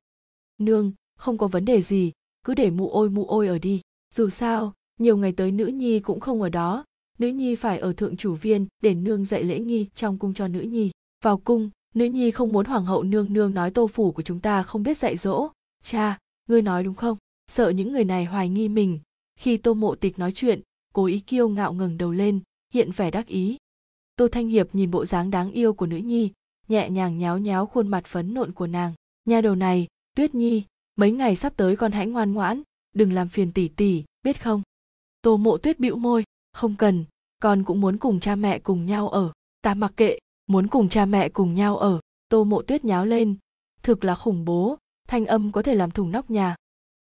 Nương, 0.58 0.92
không 1.18 1.38
có 1.38 1.48
vấn 1.48 1.66
đề 1.66 1.82
gì 1.82 2.12
cứ 2.48 2.54
để 2.54 2.70
mụ 2.70 2.90
ôi 2.90 3.10
mụ 3.10 3.26
ôi 3.26 3.48
ở 3.48 3.58
đi. 3.58 3.82
Dù 4.14 4.30
sao, 4.30 4.74
nhiều 5.00 5.18
ngày 5.18 5.32
tới 5.32 5.52
nữ 5.52 5.66
nhi 5.66 6.00
cũng 6.00 6.20
không 6.20 6.42
ở 6.42 6.50
đó. 6.50 6.86
Nữ 7.20 7.28
nhi 7.28 7.56
phải 7.56 7.80
ở 7.80 7.94
thượng 7.94 8.18
chủ 8.18 8.34
viên 8.34 8.68
để 8.82 8.94
nương 8.94 9.26
dạy 9.26 9.44
lễ 9.44 9.60
nghi 9.60 9.88
trong 9.96 10.18
cung 10.18 10.34
cho 10.34 10.48
nữ 10.48 10.60
nhi. 10.60 10.92
Vào 11.24 11.38
cung, 11.38 11.70
nữ 11.96 12.06
nhi 12.06 12.32
không 12.32 12.52
muốn 12.52 12.66
hoàng 12.66 12.86
hậu 12.86 13.04
nương 13.04 13.34
nương 13.34 13.54
nói 13.54 13.72
tô 13.72 13.88
phủ 13.88 14.12
của 14.12 14.22
chúng 14.22 14.40
ta 14.40 14.64
không 14.64 14.84
biết 14.84 14.98
dạy 14.98 15.18
dỗ. 15.18 15.50
Cha, 15.84 16.18
ngươi 16.50 16.62
nói 16.62 16.84
đúng 16.84 16.94
không? 16.94 17.18
Sợ 17.52 17.70
những 17.70 17.92
người 17.92 18.04
này 18.04 18.26
hoài 18.26 18.50
nghi 18.50 18.70
mình. 18.70 19.00
Khi 19.40 19.58
tô 19.58 19.74
mộ 19.74 19.96
tịch 19.96 20.20
nói 20.20 20.32
chuyện, 20.32 20.62
cố 20.94 21.06
ý 21.06 21.20
kiêu 21.20 21.50
ngạo 21.50 21.74
ngẩng 21.74 21.98
đầu 21.98 22.12
lên, 22.12 22.40
hiện 22.74 22.92
vẻ 22.92 23.12
đắc 23.12 23.28
ý. 23.28 23.58
Tô 24.16 24.28
thanh 24.28 24.48
hiệp 24.48 24.76
nhìn 24.76 24.92
bộ 24.92 25.06
dáng 25.06 25.32
đáng 25.32 25.52
yêu 25.52 25.74
của 25.74 25.86
nữ 25.86 25.98
nhi, 25.98 26.32
nhẹ 26.68 26.90
nhàng 26.90 27.18
nháo 27.18 27.38
nháo 27.38 27.66
khuôn 27.66 27.88
mặt 27.88 28.06
phấn 28.06 28.34
nộn 28.34 28.52
của 28.52 28.68
nàng. 28.68 28.94
Nha 29.26 29.42
đầu 29.42 29.56
này, 29.56 29.88
tuyết 30.16 30.36
nhi 30.36 30.64
mấy 30.98 31.12
ngày 31.12 31.36
sắp 31.36 31.54
tới 31.58 31.76
con 31.76 31.92
hãy 31.92 32.08
ngoan 32.08 32.34
ngoãn, 32.34 32.62
đừng 32.96 33.14
làm 33.14 33.30
phiền 33.30 33.52
tỷ 33.52 33.68
tỷ, 33.68 34.04
biết 34.24 34.44
không? 34.44 34.62
Tô 35.22 35.38
mộ 35.38 35.58
tuyết 35.58 35.80
bĩu 35.80 35.96
môi, 35.96 36.24
không 36.54 36.76
cần, 36.76 37.06
con 37.40 37.64
cũng 37.64 37.82
muốn 37.82 37.98
cùng 37.98 38.20
cha 38.20 38.36
mẹ 38.36 38.60
cùng 38.60 38.86
nhau 38.86 39.10
ở. 39.10 39.32
Ta 39.62 39.74
mặc 39.74 39.94
kệ, 39.98 40.20
muốn 40.48 40.68
cùng 40.68 40.90
cha 40.90 41.06
mẹ 41.06 41.30
cùng 41.30 41.56
nhau 41.56 41.78
ở. 41.78 42.00
Tô 42.30 42.44
mộ 42.44 42.62
tuyết 42.62 42.86
nháo 42.86 43.06
lên. 43.06 43.36
Thực 43.84 44.04
là 44.04 44.16
khủng 44.16 44.46
bố, 44.46 44.78
thanh 45.08 45.26
âm 45.26 45.52
có 45.52 45.62
thể 45.62 45.76
làm 45.76 45.92
thủng 45.92 46.12
nóc 46.12 46.32
nhà. 46.32 46.56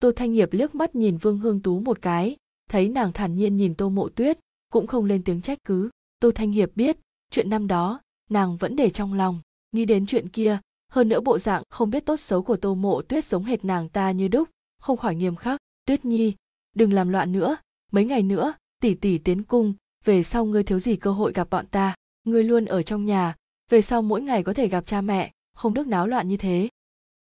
Tô 0.00 0.12
thanh 0.16 0.32
nghiệp 0.32 0.48
liếc 0.52 0.74
mắt 0.74 0.94
nhìn 0.94 1.16
vương 1.16 1.38
hương 1.38 1.62
tú 1.62 1.80
một 1.80 2.02
cái, 2.02 2.36
thấy 2.70 2.88
nàng 2.88 3.12
thản 3.12 3.36
nhiên 3.36 3.56
nhìn 3.56 3.74
tô 3.74 3.88
mộ 3.88 4.08
tuyết, 4.08 4.38
cũng 4.72 4.86
không 4.86 5.04
lên 5.04 5.22
tiếng 5.22 5.40
trách 5.40 5.58
cứ. 5.64 5.90
Tô 6.20 6.30
thanh 6.34 6.52
hiệp 6.52 6.76
biết, 6.76 6.96
chuyện 7.30 7.50
năm 7.50 7.66
đó, 7.66 8.00
nàng 8.30 8.56
vẫn 8.56 8.76
để 8.76 8.90
trong 8.90 9.14
lòng, 9.14 9.40
nghĩ 9.72 9.84
đến 9.84 10.06
chuyện 10.06 10.28
kia 10.28 10.60
hơn 10.92 11.08
nữa 11.08 11.20
bộ 11.20 11.38
dạng 11.38 11.62
không 11.70 11.90
biết 11.90 12.06
tốt 12.06 12.16
xấu 12.16 12.42
của 12.42 12.56
tô 12.56 12.74
mộ 12.74 13.02
tuyết 13.02 13.24
giống 13.24 13.44
hệt 13.44 13.64
nàng 13.64 13.88
ta 13.88 14.10
như 14.10 14.28
đúc, 14.28 14.48
không 14.78 14.96
khỏi 14.96 15.14
nghiêm 15.14 15.36
khắc, 15.36 15.60
tuyết 15.86 16.04
nhi, 16.04 16.34
đừng 16.74 16.92
làm 16.92 17.08
loạn 17.08 17.32
nữa. 17.32 17.56
Mấy 17.92 18.04
ngày 18.04 18.22
nữa, 18.22 18.52
tỷ 18.80 18.94
tỷ 18.94 19.18
tiến 19.18 19.42
cung, 19.42 19.74
về 20.04 20.22
sau 20.22 20.44
ngươi 20.44 20.62
thiếu 20.62 20.78
gì 20.78 20.96
cơ 20.96 21.12
hội 21.12 21.32
gặp 21.32 21.50
bọn 21.50 21.66
ta. 21.66 21.94
Ngươi 22.24 22.44
luôn 22.44 22.64
ở 22.64 22.82
trong 22.82 23.06
nhà, 23.06 23.36
về 23.70 23.82
sau 23.82 24.02
mỗi 24.02 24.22
ngày 24.22 24.42
có 24.42 24.54
thể 24.54 24.68
gặp 24.68 24.86
cha 24.86 25.00
mẹ, 25.00 25.32
không 25.54 25.74
được 25.74 25.86
náo 25.86 26.06
loạn 26.06 26.28
như 26.28 26.36
thế. 26.36 26.68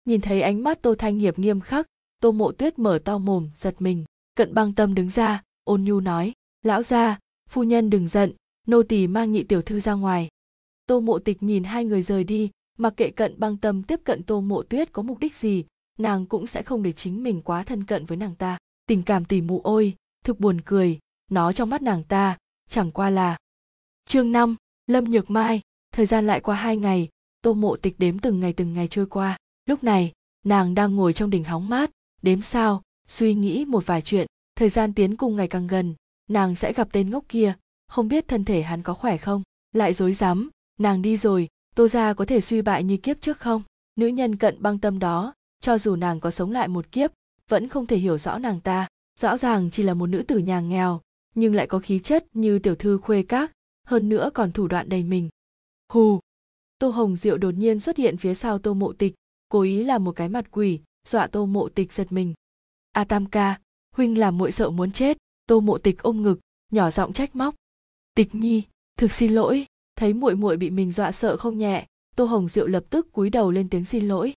Nhìn 0.04 0.20
thấy 0.20 0.42
ánh 0.42 0.62
mắt 0.62 0.82
tô 0.82 0.94
thanh 0.94 1.18
nghiệp 1.18 1.38
nghiêm 1.38 1.60
khắc, 1.60 1.86
tô 2.20 2.32
mộ 2.32 2.52
tuyết 2.52 2.78
mở 2.78 2.98
to 3.04 3.18
mồm, 3.18 3.50
giật 3.56 3.74
mình, 3.78 4.04
cận 4.34 4.54
băng 4.54 4.74
tâm 4.74 4.94
đứng 4.94 5.10
ra, 5.10 5.42
ôn 5.64 5.84
nhu 5.84 6.00
nói, 6.00 6.32
lão 6.62 6.82
gia, 6.82 7.18
phu 7.48 7.62
nhân 7.62 7.90
đừng 7.90 8.08
giận, 8.08 8.32
nô 8.66 8.82
tỳ 8.82 9.06
mang 9.06 9.32
nhị 9.32 9.42
tiểu 9.42 9.62
thư 9.62 9.80
ra 9.80 9.94
ngoài. 9.94 10.28
Tô 10.86 11.00
mộ 11.00 11.18
tịch 11.18 11.42
nhìn 11.42 11.64
hai 11.64 11.84
người 11.84 12.02
rời 12.02 12.24
đi 12.24 12.50
mặc 12.78 12.94
kệ 12.96 13.10
cận 13.10 13.40
băng 13.40 13.56
tâm 13.56 13.82
tiếp 13.82 14.00
cận 14.04 14.22
tô 14.22 14.40
mộ 14.40 14.62
tuyết 14.62 14.92
có 14.92 15.02
mục 15.02 15.18
đích 15.18 15.34
gì, 15.34 15.64
nàng 15.98 16.26
cũng 16.26 16.46
sẽ 16.46 16.62
không 16.62 16.82
để 16.82 16.92
chính 16.92 17.22
mình 17.22 17.42
quá 17.42 17.64
thân 17.64 17.84
cận 17.84 18.06
với 18.06 18.16
nàng 18.16 18.34
ta. 18.34 18.58
Tình 18.86 19.02
cảm 19.02 19.24
tỉ 19.24 19.40
mụ 19.40 19.60
ôi, 19.64 19.94
thực 20.24 20.40
buồn 20.40 20.60
cười, 20.60 20.98
nó 21.30 21.52
trong 21.52 21.70
mắt 21.70 21.82
nàng 21.82 22.04
ta, 22.04 22.38
chẳng 22.68 22.90
qua 22.90 23.10
là 23.10 23.36
chương 24.04 24.32
năm, 24.32 24.56
lâm 24.86 25.04
nhược 25.04 25.30
mai. 25.30 25.60
Thời 25.92 26.06
gian 26.06 26.26
lại 26.26 26.40
qua 26.40 26.56
hai 26.56 26.76
ngày, 26.76 27.08
tô 27.42 27.54
mộ 27.54 27.76
tịch 27.76 27.94
đếm 27.98 28.18
từng 28.18 28.40
ngày 28.40 28.52
từng 28.52 28.72
ngày 28.72 28.88
trôi 28.88 29.06
qua. 29.06 29.36
Lúc 29.66 29.84
này, 29.84 30.12
nàng 30.44 30.74
đang 30.74 30.96
ngồi 30.96 31.12
trong 31.12 31.30
đỉnh 31.30 31.44
hóng 31.44 31.68
mát, 31.68 31.90
đếm 32.22 32.40
sao, 32.40 32.82
suy 33.08 33.34
nghĩ 33.34 33.64
một 33.64 33.86
vài 33.86 34.02
chuyện. 34.02 34.26
Thời 34.56 34.68
gian 34.68 34.92
tiến 34.92 35.16
cùng 35.16 35.36
ngày 35.36 35.48
càng 35.48 35.66
gần, 35.66 35.94
nàng 36.28 36.54
sẽ 36.54 36.72
gặp 36.72 36.88
tên 36.92 37.10
ngốc 37.10 37.24
kia. 37.28 37.54
Không 37.88 38.08
biết 38.08 38.28
thân 38.28 38.44
thể 38.44 38.62
hắn 38.62 38.82
có 38.82 38.94
khỏe 38.94 39.16
không? 39.16 39.42
Lại 39.72 39.92
dối 39.92 40.14
rắm 40.14 40.50
nàng 40.78 41.02
đi 41.02 41.16
rồi 41.16 41.48
tô 41.78 41.88
gia 41.88 42.14
có 42.14 42.24
thể 42.24 42.40
suy 42.40 42.62
bại 42.62 42.84
như 42.84 42.96
kiếp 42.96 43.20
trước 43.20 43.38
không? 43.38 43.62
Nữ 43.96 44.06
nhân 44.06 44.36
cận 44.36 44.62
băng 44.62 44.78
tâm 44.78 44.98
đó, 44.98 45.34
cho 45.60 45.78
dù 45.78 45.96
nàng 45.96 46.20
có 46.20 46.30
sống 46.30 46.52
lại 46.52 46.68
một 46.68 46.92
kiếp, 46.92 47.10
vẫn 47.48 47.68
không 47.68 47.86
thể 47.86 47.96
hiểu 47.96 48.18
rõ 48.18 48.38
nàng 48.38 48.60
ta. 48.60 48.88
Rõ 49.20 49.36
ràng 49.36 49.70
chỉ 49.70 49.82
là 49.82 49.94
một 49.94 50.06
nữ 50.06 50.22
tử 50.22 50.38
nhà 50.38 50.60
nghèo, 50.60 51.00
nhưng 51.34 51.54
lại 51.54 51.66
có 51.66 51.78
khí 51.78 51.98
chất 51.98 52.26
như 52.32 52.58
tiểu 52.58 52.74
thư 52.74 52.98
khuê 52.98 53.22
các, 53.22 53.52
hơn 53.86 54.08
nữa 54.08 54.30
còn 54.34 54.52
thủ 54.52 54.68
đoạn 54.68 54.88
đầy 54.88 55.02
mình. 55.02 55.28
Hù! 55.92 56.20
Tô 56.78 56.88
hồng 56.88 57.16
diệu 57.16 57.38
đột 57.38 57.54
nhiên 57.54 57.80
xuất 57.80 57.96
hiện 57.96 58.16
phía 58.16 58.34
sau 58.34 58.58
tô 58.58 58.74
mộ 58.74 58.92
tịch, 58.92 59.14
cố 59.48 59.60
ý 59.60 59.84
làm 59.84 60.04
một 60.04 60.12
cái 60.12 60.28
mặt 60.28 60.44
quỷ, 60.50 60.80
dọa 61.06 61.26
tô 61.26 61.46
mộ 61.46 61.68
tịch 61.68 61.92
giật 61.92 62.12
mình. 62.12 62.34
A 62.92 63.04
tam 63.04 63.26
ca, 63.26 63.60
huynh 63.96 64.18
làm 64.18 64.38
muội 64.38 64.52
sợ 64.52 64.70
muốn 64.70 64.92
chết. 64.92 65.18
Tô 65.46 65.60
mộ 65.60 65.78
tịch 65.78 66.02
ôm 66.02 66.22
ngực, 66.22 66.40
nhỏ 66.72 66.90
giọng 66.90 67.12
trách 67.12 67.36
móc. 67.36 67.54
Tịch 68.14 68.34
nhi, 68.34 68.62
thực 68.96 69.12
xin 69.12 69.32
lỗi 69.32 69.66
thấy 69.98 70.14
muội 70.14 70.34
muội 70.34 70.56
bị 70.56 70.70
mình 70.70 70.92
dọa 70.92 71.12
sợ 71.12 71.36
không 71.36 71.58
nhẹ, 71.58 71.86
tô 72.16 72.24
hồng 72.24 72.48
diệu 72.48 72.66
lập 72.66 72.84
tức 72.90 73.12
cúi 73.12 73.30
đầu 73.30 73.50
lên 73.50 73.68
tiếng 73.68 73.84
xin 73.84 74.08
lỗi. 74.08 74.34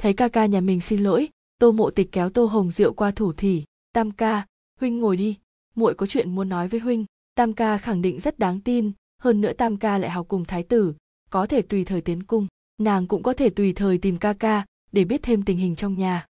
Thấy 0.00 0.12
ca 0.12 0.28
ca 0.28 0.46
nhà 0.46 0.60
mình 0.60 0.80
xin 0.80 1.00
lỗi, 1.00 1.28
tô 1.58 1.72
mộ 1.72 1.90
tịch 1.90 2.12
kéo 2.12 2.30
tô 2.30 2.44
hồng 2.44 2.70
diệu 2.70 2.92
qua 2.92 3.10
thủ 3.10 3.32
thỉ, 3.32 3.64
tam 3.92 4.10
ca, 4.10 4.46
huynh 4.80 4.98
ngồi 4.98 5.16
đi, 5.16 5.38
muội 5.74 5.94
có 5.94 6.06
chuyện 6.06 6.34
muốn 6.34 6.48
nói 6.48 6.68
với 6.68 6.80
huynh, 6.80 7.04
tam 7.34 7.52
ca 7.52 7.78
khẳng 7.78 8.02
định 8.02 8.20
rất 8.20 8.38
đáng 8.38 8.60
tin, 8.60 8.92
hơn 9.22 9.40
nữa 9.40 9.52
tam 9.52 9.76
ca 9.76 9.98
lại 9.98 10.10
học 10.10 10.26
cùng 10.28 10.44
thái 10.44 10.62
tử, 10.62 10.94
có 11.30 11.46
thể 11.46 11.62
tùy 11.62 11.84
thời 11.84 12.00
tiến 12.00 12.22
cung, 12.22 12.46
nàng 12.78 13.06
cũng 13.06 13.22
có 13.22 13.32
thể 13.32 13.50
tùy 13.50 13.72
thời 13.72 13.98
tìm 13.98 14.18
ca 14.18 14.32
ca, 14.32 14.66
để 14.92 15.04
biết 15.04 15.22
thêm 15.22 15.42
tình 15.42 15.58
hình 15.58 15.76
trong 15.76 15.98
nhà. 15.98 16.26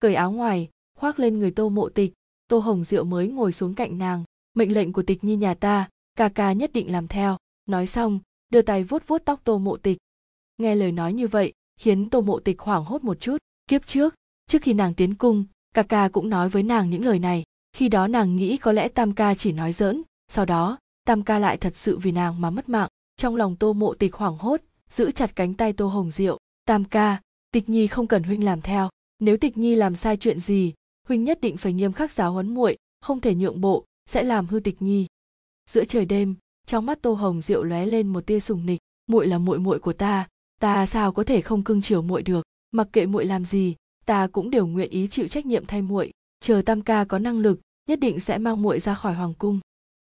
Cởi 0.00 0.14
áo 0.14 0.32
ngoài, 0.32 0.68
khoác 0.98 1.18
lên 1.18 1.38
người 1.38 1.50
tô 1.50 1.68
mộ 1.68 1.88
tịch, 1.88 2.12
tô 2.48 2.58
hồng 2.58 2.84
diệu 2.84 3.04
mới 3.04 3.28
ngồi 3.28 3.52
xuống 3.52 3.74
cạnh 3.74 3.98
nàng, 3.98 4.24
mệnh 4.54 4.74
lệnh 4.74 4.92
của 4.92 5.02
tịch 5.02 5.24
nhi 5.24 5.36
nhà 5.36 5.54
ta, 5.54 5.88
ca 6.16 6.28
ca 6.28 6.52
nhất 6.52 6.72
định 6.72 6.92
làm 6.92 7.08
theo 7.08 7.36
nói 7.68 7.86
xong, 7.86 8.20
đưa 8.50 8.62
tay 8.62 8.84
vuốt 8.84 9.02
vuốt 9.06 9.22
tóc 9.24 9.40
tô 9.44 9.58
mộ 9.58 9.76
tịch. 9.76 9.98
Nghe 10.58 10.74
lời 10.74 10.92
nói 10.92 11.12
như 11.12 11.28
vậy, 11.28 11.52
khiến 11.80 12.10
tô 12.10 12.20
mộ 12.20 12.40
tịch 12.40 12.60
hoảng 12.60 12.84
hốt 12.84 13.04
một 13.04 13.20
chút. 13.20 13.36
Kiếp 13.66 13.86
trước 13.86 14.14
trước 14.46 14.62
khi 14.62 14.72
nàng 14.72 14.94
tiến 14.94 15.14
cung, 15.14 15.44
ca 15.74 15.82
ca 15.82 16.08
cũng 16.08 16.28
nói 16.28 16.48
với 16.48 16.62
nàng 16.62 16.90
những 16.90 17.04
lời 17.04 17.18
này. 17.18 17.44
Khi 17.72 17.88
đó 17.88 18.06
nàng 18.06 18.36
nghĩ 18.36 18.56
có 18.56 18.72
lẽ 18.72 18.88
tam 18.88 19.12
ca 19.12 19.34
chỉ 19.34 19.52
nói 19.52 19.72
giỡn, 19.72 20.02
sau 20.28 20.44
đó, 20.44 20.78
tam 21.04 21.22
ca 21.22 21.38
lại 21.38 21.56
thật 21.56 21.76
sự 21.76 21.98
vì 21.98 22.12
nàng 22.12 22.40
mà 22.40 22.50
mất 22.50 22.68
mạng. 22.68 22.88
Trong 23.16 23.36
lòng 23.36 23.56
tô 23.56 23.72
mộ 23.72 23.94
tịch 23.94 24.14
hoảng 24.14 24.38
hốt, 24.38 24.60
giữ 24.90 25.10
chặt 25.10 25.36
cánh 25.36 25.54
tay 25.54 25.72
tô 25.72 25.86
hồng 25.86 26.10
diệu, 26.10 26.38
tam 26.64 26.84
ca, 26.84 27.20
tịch 27.52 27.68
nhi 27.68 27.86
không 27.86 28.06
cần 28.06 28.22
huynh 28.22 28.44
làm 28.44 28.60
theo. 28.60 28.88
Nếu 29.18 29.36
tịch 29.36 29.58
nhi 29.58 29.74
làm 29.74 29.94
sai 29.94 30.16
chuyện 30.16 30.40
gì, 30.40 30.72
huynh 31.08 31.24
nhất 31.24 31.40
định 31.40 31.56
phải 31.56 31.72
nghiêm 31.72 31.92
khắc 31.92 32.12
giáo 32.12 32.32
huấn 32.32 32.54
muội, 32.54 32.76
không 33.00 33.20
thể 33.20 33.34
nhượng 33.34 33.60
bộ, 33.60 33.84
sẽ 34.06 34.22
làm 34.22 34.46
hư 34.46 34.60
tịch 34.60 34.82
nhi. 34.82 35.06
Giữa 35.70 35.84
trời 35.84 36.04
đêm 36.04 36.34
trong 36.68 36.86
mắt 36.86 36.98
tô 37.02 37.12
hồng 37.12 37.40
diệu 37.40 37.62
lóe 37.62 37.86
lên 37.86 38.08
một 38.08 38.26
tia 38.26 38.40
sùng 38.40 38.66
nịch. 38.66 38.78
Muội 39.06 39.26
là 39.26 39.38
muội 39.38 39.58
muội 39.58 39.78
của 39.78 39.92
ta 39.92 40.28
ta 40.60 40.86
sao 40.86 41.12
có 41.12 41.24
thể 41.24 41.40
không 41.40 41.64
cưng 41.64 41.82
chiều 41.82 42.02
muội 42.02 42.22
được? 42.22 42.42
Mặc 42.70 42.88
kệ 42.92 43.06
muội 43.06 43.24
làm 43.24 43.44
gì, 43.44 43.76
ta 44.06 44.26
cũng 44.26 44.50
đều 44.50 44.66
nguyện 44.66 44.90
ý 44.90 45.08
chịu 45.08 45.28
trách 45.28 45.46
nhiệm 45.46 45.66
thay 45.66 45.82
muội. 45.82 46.10
Chờ 46.40 46.62
tam 46.66 46.82
ca 46.82 47.04
có 47.04 47.18
năng 47.18 47.38
lực, 47.38 47.60
nhất 47.88 48.00
định 48.00 48.20
sẽ 48.20 48.38
mang 48.38 48.62
muội 48.62 48.80
ra 48.80 48.94
khỏi 48.94 49.14
hoàng 49.14 49.34
cung. 49.34 49.60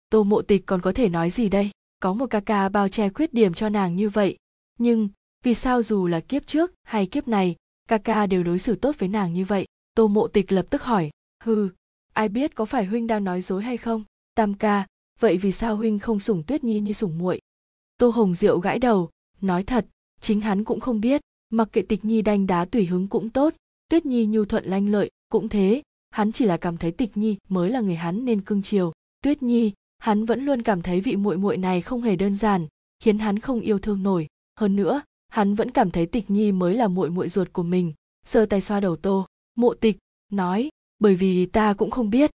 Tô 0.10 0.24
mộ 0.24 0.42
tịch 0.42 0.66
còn 0.66 0.82
có 0.82 0.92
thể 0.92 1.10
nói 1.10 1.30
gì 1.30 1.50
đây? 1.50 1.70
Có 2.00 2.14
một 2.14 2.26
ca 2.30 2.40
ca 2.40 2.70
bao 2.70 2.90
che 2.90 3.10
khuyết 3.10 3.34
điểm 3.34 3.54
cho 3.54 3.70
nàng 3.70 3.96
như 3.96 4.10
vậy. 4.10 4.38
Nhưng, 4.80 5.10
vì 5.44 5.54
sao 5.54 5.84
dù 5.84 6.08
là 6.08 6.20
kiếp 6.20 6.48
trước 6.48 6.72
hay 6.84 7.06
kiếp 7.06 7.28
này, 7.28 7.56
ca 7.88 7.98
ca 7.98 8.28
đều 8.28 8.44
đối 8.44 8.60
xử 8.60 8.76
tốt 8.76 8.96
với 9.00 9.10
nàng 9.10 9.34
như 9.34 9.46
vậy? 9.46 9.66
Tô 9.96 10.08
mộ 10.08 10.28
tịch 10.28 10.52
lập 10.52 10.66
tức 10.70 10.84
hỏi. 10.84 11.10
Hừ, 11.44 11.70
ai 12.14 12.30
biết 12.30 12.56
có 12.56 12.66
phải 12.66 12.86
huynh 12.86 13.08
đang 13.08 13.24
nói 13.24 13.42
dối 13.42 13.64
hay 13.64 13.78
không? 13.78 14.04
Tam 14.36 14.54
ca 14.54 14.86
vậy 15.20 15.38
vì 15.38 15.52
sao 15.52 15.76
huynh 15.76 16.00
không 16.00 16.20
sủng 16.20 16.44
tuyết 16.44 16.64
nhi 16.64 16.80
như 16.80 16.94
sủng 16.94 17.18
muội? 17.18 17.40
Tô 17.98 18.10
hồng 18.10 18.36
diệu 18.36 18.60
gãi 18.60 18.80
đầu, 18.80 19.10
nói 19.42 19.64
thật, 19.64 19.86
chính 20.22 20.42
hắn 20.42 20.64
cũng 20.64 20.80
không 20.80 21.02
biết, 21.02 21.22
mặc 21.50 21.70
kệ 21.72 21.82
tịch 21.82 22.06
nhi 22.06 22.22
đanh 22.22 22.48
đá 22.48 22.66
tùy 22.66 22.86
hứng 22.86 23.08
cũng 23.08 23.30
tốt, 23.30 23.54
tuyết 23.90 24.06
nhi 24.06 24.26
nhu 24.26 24.46
thuận 24.46 24.66
lanh 24.66 24.90
lợi 24.90 25.12
cũng 25.30 25.50
thế, 25.50 25.82
hắn 26.10 26.32
chỉ 26.32 26.46
là 26.46 26.58
cảm 26.58 26.78
thấy 26.78 26.92
tịch 26.92 27.18
nhi 27.18 27.38
mới 27.50 27.70
là 27.70 27.82
người 27.82 27.96
hắn 27.96 28.26
nên 28.26 28.42
cưng 28.42 28.62
chiều. 28.62 28.92
Tuyết 29.22 29.44
nhi, 29.44 29.72
hắn 30.00 30.26
vẫn 30.26 30.46
luôn 30.46 30.62
cảm 30.62 30.82
thấy 30.82 31.02
vị 31.02 31.16
muội 31.16 31.38
muội 31.38 31.58
này 31.58 31.82
không 31.82 32.02
hề 32.02 32.16
đơn 32.16 32.36
giản, 32.36 32.68
khiến 33.00 33.20
hắn 33.20 33.40
không 33.40 33.60
yêu 33.60 33.80
thương 33.80 34.04
nổi. 34.04 34.28
Hơn 34.60 34.76
nữa, 34.76 35.02
hắn 35.28 35.56
vẫn 35.56 35.72
cảm 35.72 35.92
thấy 35.92 36.06
tịch 36.06 36.30
nhi 36.30 36.52
mới 36.52 36.76
là 36.76 36.88
muội 36.88 37.10
muội 37.10 37.30
ruột 37.30 37.54
của 37.54 37.64
mình. 37.64 37.94
Sơ 38.26 38.46
tay 38.46 38.62
xoa 38.62 38.80
đầu 38.80 38.96
tô, 38.96 39.26
mộ 39.56 39.74
tịch, 39.74 39.98
nói, 40.32 40.70
bởi 41.00 41.16
vì 41.16 41.46
ta 41.46 41.74
cũng 41.74 41.92
không 41.92 42.10
biết. 42.10 42.32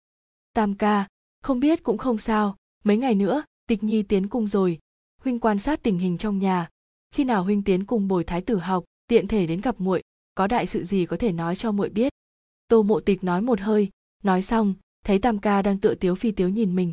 Tam 0.54 0.74
ca, 0.74 1.06
không 1.42 1.60
biết 1.60 1.82
cũng 1.82 1.98
không 1.98 2.18
sao 2.18 2.56
mấy 2.84 2.96
ngày 2.96 3.14
nữa, 3.14 3.44
tịch 3.66 3.82
nhi 3.82 4.02
tiến 4.02 4.28
cung 4.28 4.46
rồi. 4.46 4.78
Huynh 5.20 5.38
quan 5.38 5.58
sát 5.58 5.82
tình 5.82 5.98
hình 5.98 6.18
trong 6.18 6.38
nhà. 6.38 6.68
Khi 7.14 7.24
nào 7.24 7.44
huynh 7.44 7.62
tiến 7.62 7.86
cùng 7.86 8.08
bồi 8.08 8.24
thái 8.24 8.42
tử 8.42 8.58
học, 8.58 8.84
tiện 9.06 9.28
thể 9.28 9.46
đến 9.46 9.60
gặp 9.60 9.80
muội, 9.80 10.02
có 10.34 10.46
đại 10.46 10.66
sự 10.66 10.84
gì 10.84 11.06
có 11.06 11.16
thể 11.16 11.32
nói 11.32 11.56
cho 11.56 11.72
muội 11.72 11.88
biết. 11.88 12.12
Tô 12.68 12.82
mộ 12.82 13.00
tịch 13.00 13.24
nói 13.24 13.42
một 13.42 13.60
hơi, 13.60 13.90
nói 14.22 14.42
xong, 14.42 14.74
thấy 15.04 15.18
tam 15.18 15.38
ca 15.38 15.62
đang 15.62 15.78
tựa 15.78 15.94
tiếu 15.94 16.14
phi 16.14 16.32
tiếu 16.32 16.48
nhìn 16.48 16.76
mình. 16.76 16.92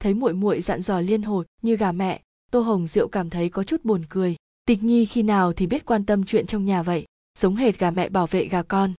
Thấy 0.00 0.14
muội 0.14 0.32
muội 0.32 0.60
dặn 0.60 0.82
dò 0.82 1.00
liên 1.00 1.22
hồi, 1.22 1.44
như 1.62 1.76
gà 1.76 1.92
mẹ, 1.92 2.22
tô 2.50 2.60
hồng 2.60 2.86
diệu 2.86 3.08
cảm 3.08 3.30
thấy 3.30 3.48
có 3.48 3.64
chút 3.64 3.84
buồn 3.84 4.04
cười. 4.08 4.36
Tịch 4.64 4.82
nhi 4.82 5.04
khi 5.04 5.22
nào 5.22 5.52
thì 5.52 5.66
biết 5.66 5.84
quan 5.84 6.06
tâm 6.06 6.24
chuyện 6.24 6.46
trong 6.46 6.64
nhà 6.64 6.82
vậy? 6.82 7.06
Giống 7.38 7.56
hệt 7.56 7.78
gà 7.78 7.90
mẹ 7.90 8.08
bảo 8.08 8.26
vệ 8.26 8.48
gà 8.48 8.62
con. 8.62 8.92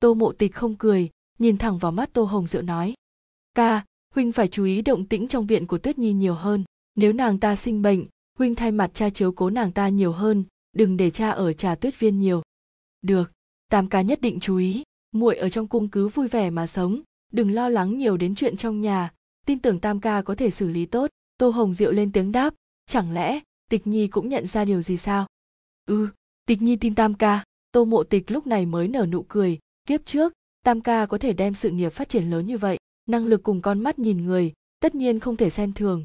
Tô 0.00 0.14
mộ 0.14 0.32
tịch 0.32 0.54
không 0.54 0.74
cười, 0.74 1.10
nhìn 1.38 1.58
thẳng 1.58 1.78
vào 1.78 1.92
mắt 1.92 2.12
tô 2.12 2.24
hồng 2.24 2.46
diệu 2.46 2.62
nói, 2.62 2.94
ca 3.54 3.84
huynh 4.14 4.32
phải 4.32 4.48
chú 4.48 4.64
ý 4.64 4.82
động 4.82 5.06
tĩnh 5.06 5.28
trong 5.28 5.46
viện 5.46 5.66
của 5.66 5.78
tuyết 5.78 5.98
nhi 5.98 6.12
nhiều 6.12 6.34
hơn. 6.34 6.64
Nếu 6.94 7.12
nàng 7.12 7.38
ta 7.40 7.56
sinh 7.56 7.82
bệnh, 7.82 8.04
huynh 8.38 8.54
thay 8.54 8.72
mặt 8.72 8.90
cha 8.94 9.10
chiếu 9.10 9.32
cố 9.32 9.50
nàng 9.50 9.72
ta 9.72 9.88
nhiều 9.88 10.12
hơn, 10.12 10.44
đừng 10.76 10.96
để 10.96 11.10
cha 11.10 11.30
ở 11.30 11.52
trà 11.52 11.74
tuyết 11.74 11.98
viên 11.98 12.18
nhiều. 12.18 12.42
Được 13.02 13.32
tam 13.68 13.88
ca 13.88 14.02
nhất 14.02 14.20
định 14.20 14.40
chú 14.40 14.56
ý. 14.56 14.82
Muội 15.12 15.36
ở 15.36 15.48
trong 15.48 15.66
cung 15.66 15.88
cứ 15.88 16.08
vui 16.08 16.28
vẻ 16.28 16.50
mà 16.50 16.66
sống, 16.66 17.00
đừng 17.32 17.50
lo 17.50 17.68
lắng 17.68 17.98
nhiều 17.98 18.16
đến 18.16 18.34
chuyện 18.34 18.56
trong 18.56 18.80
nhà. 18.80 19.12
Tin 19.46 19.58
tưởng 19.58 19.80
tam 19.80 20.00
ca 20.00 20.22
có 20.22 20.34
thể 20.34 20.50
xử 20.50 20.68
lý 20.68 20.86
tốt. 20.86 21.10
Tô 21.38 21.50
hồng 21.50 21.74
diệu 21.74 21.92
lên 21.92 22.12
tiếng 22.12 22.32
đáp, 22.32 22.54
chẳng 22.86 23.12
lẽ 23.12 23.40
tịch 23.70 23.86
nhi 23.86 24.06
cũng 24.06 24.28
nhận 24.28 24.46
ra 24.46 24.64
điều 24.64 24.82
gì 24.82 24.96
sao? 24.96 25.26
Ừ 25.86 26.08
tịch 26.46 26.62
nhi 26.62 26.76
tin 26.76 26.94
tam 26.94 27.14
ca. 27.14 27.44
Tô 27.72 27.84
mộ 27.84 28.02
tịch 28.02 28.30
lúc 28.30 28.46
này 28.46 28.66
mới 28.66 28.88
nở 28.88 29.06
nụ 29.06 29.22
cười, 29.22 29.58
kiếp 29.86 30.06
trước, 30.06 30.32
tam 30.64 30.80
ca 30.80 31.06
có 31.06 31.18
thể 31.18 31.32
đem 31.32 31.54
sự 31.54 31.70
nghiệp 31.70 31.90
phát 31.90 32.08
triển 32.08 32.30
lớn 32.30 32.46
như 32.46 32.58
vậy 32.58 32.78
năng 33.06 33.26
lực 33.26 33.42
cùng 33.42 33.60
con 33.60 33.80
mắt 33.80 33.98
nhìn 33.98 34.24
người, 34.24 34.52
tất 34.80 34.94
nhiên 34.94 35.20
không 35.20 35.36
thể 35.36 35.50
xem 35.50 35.72
thường. 35.72 36.04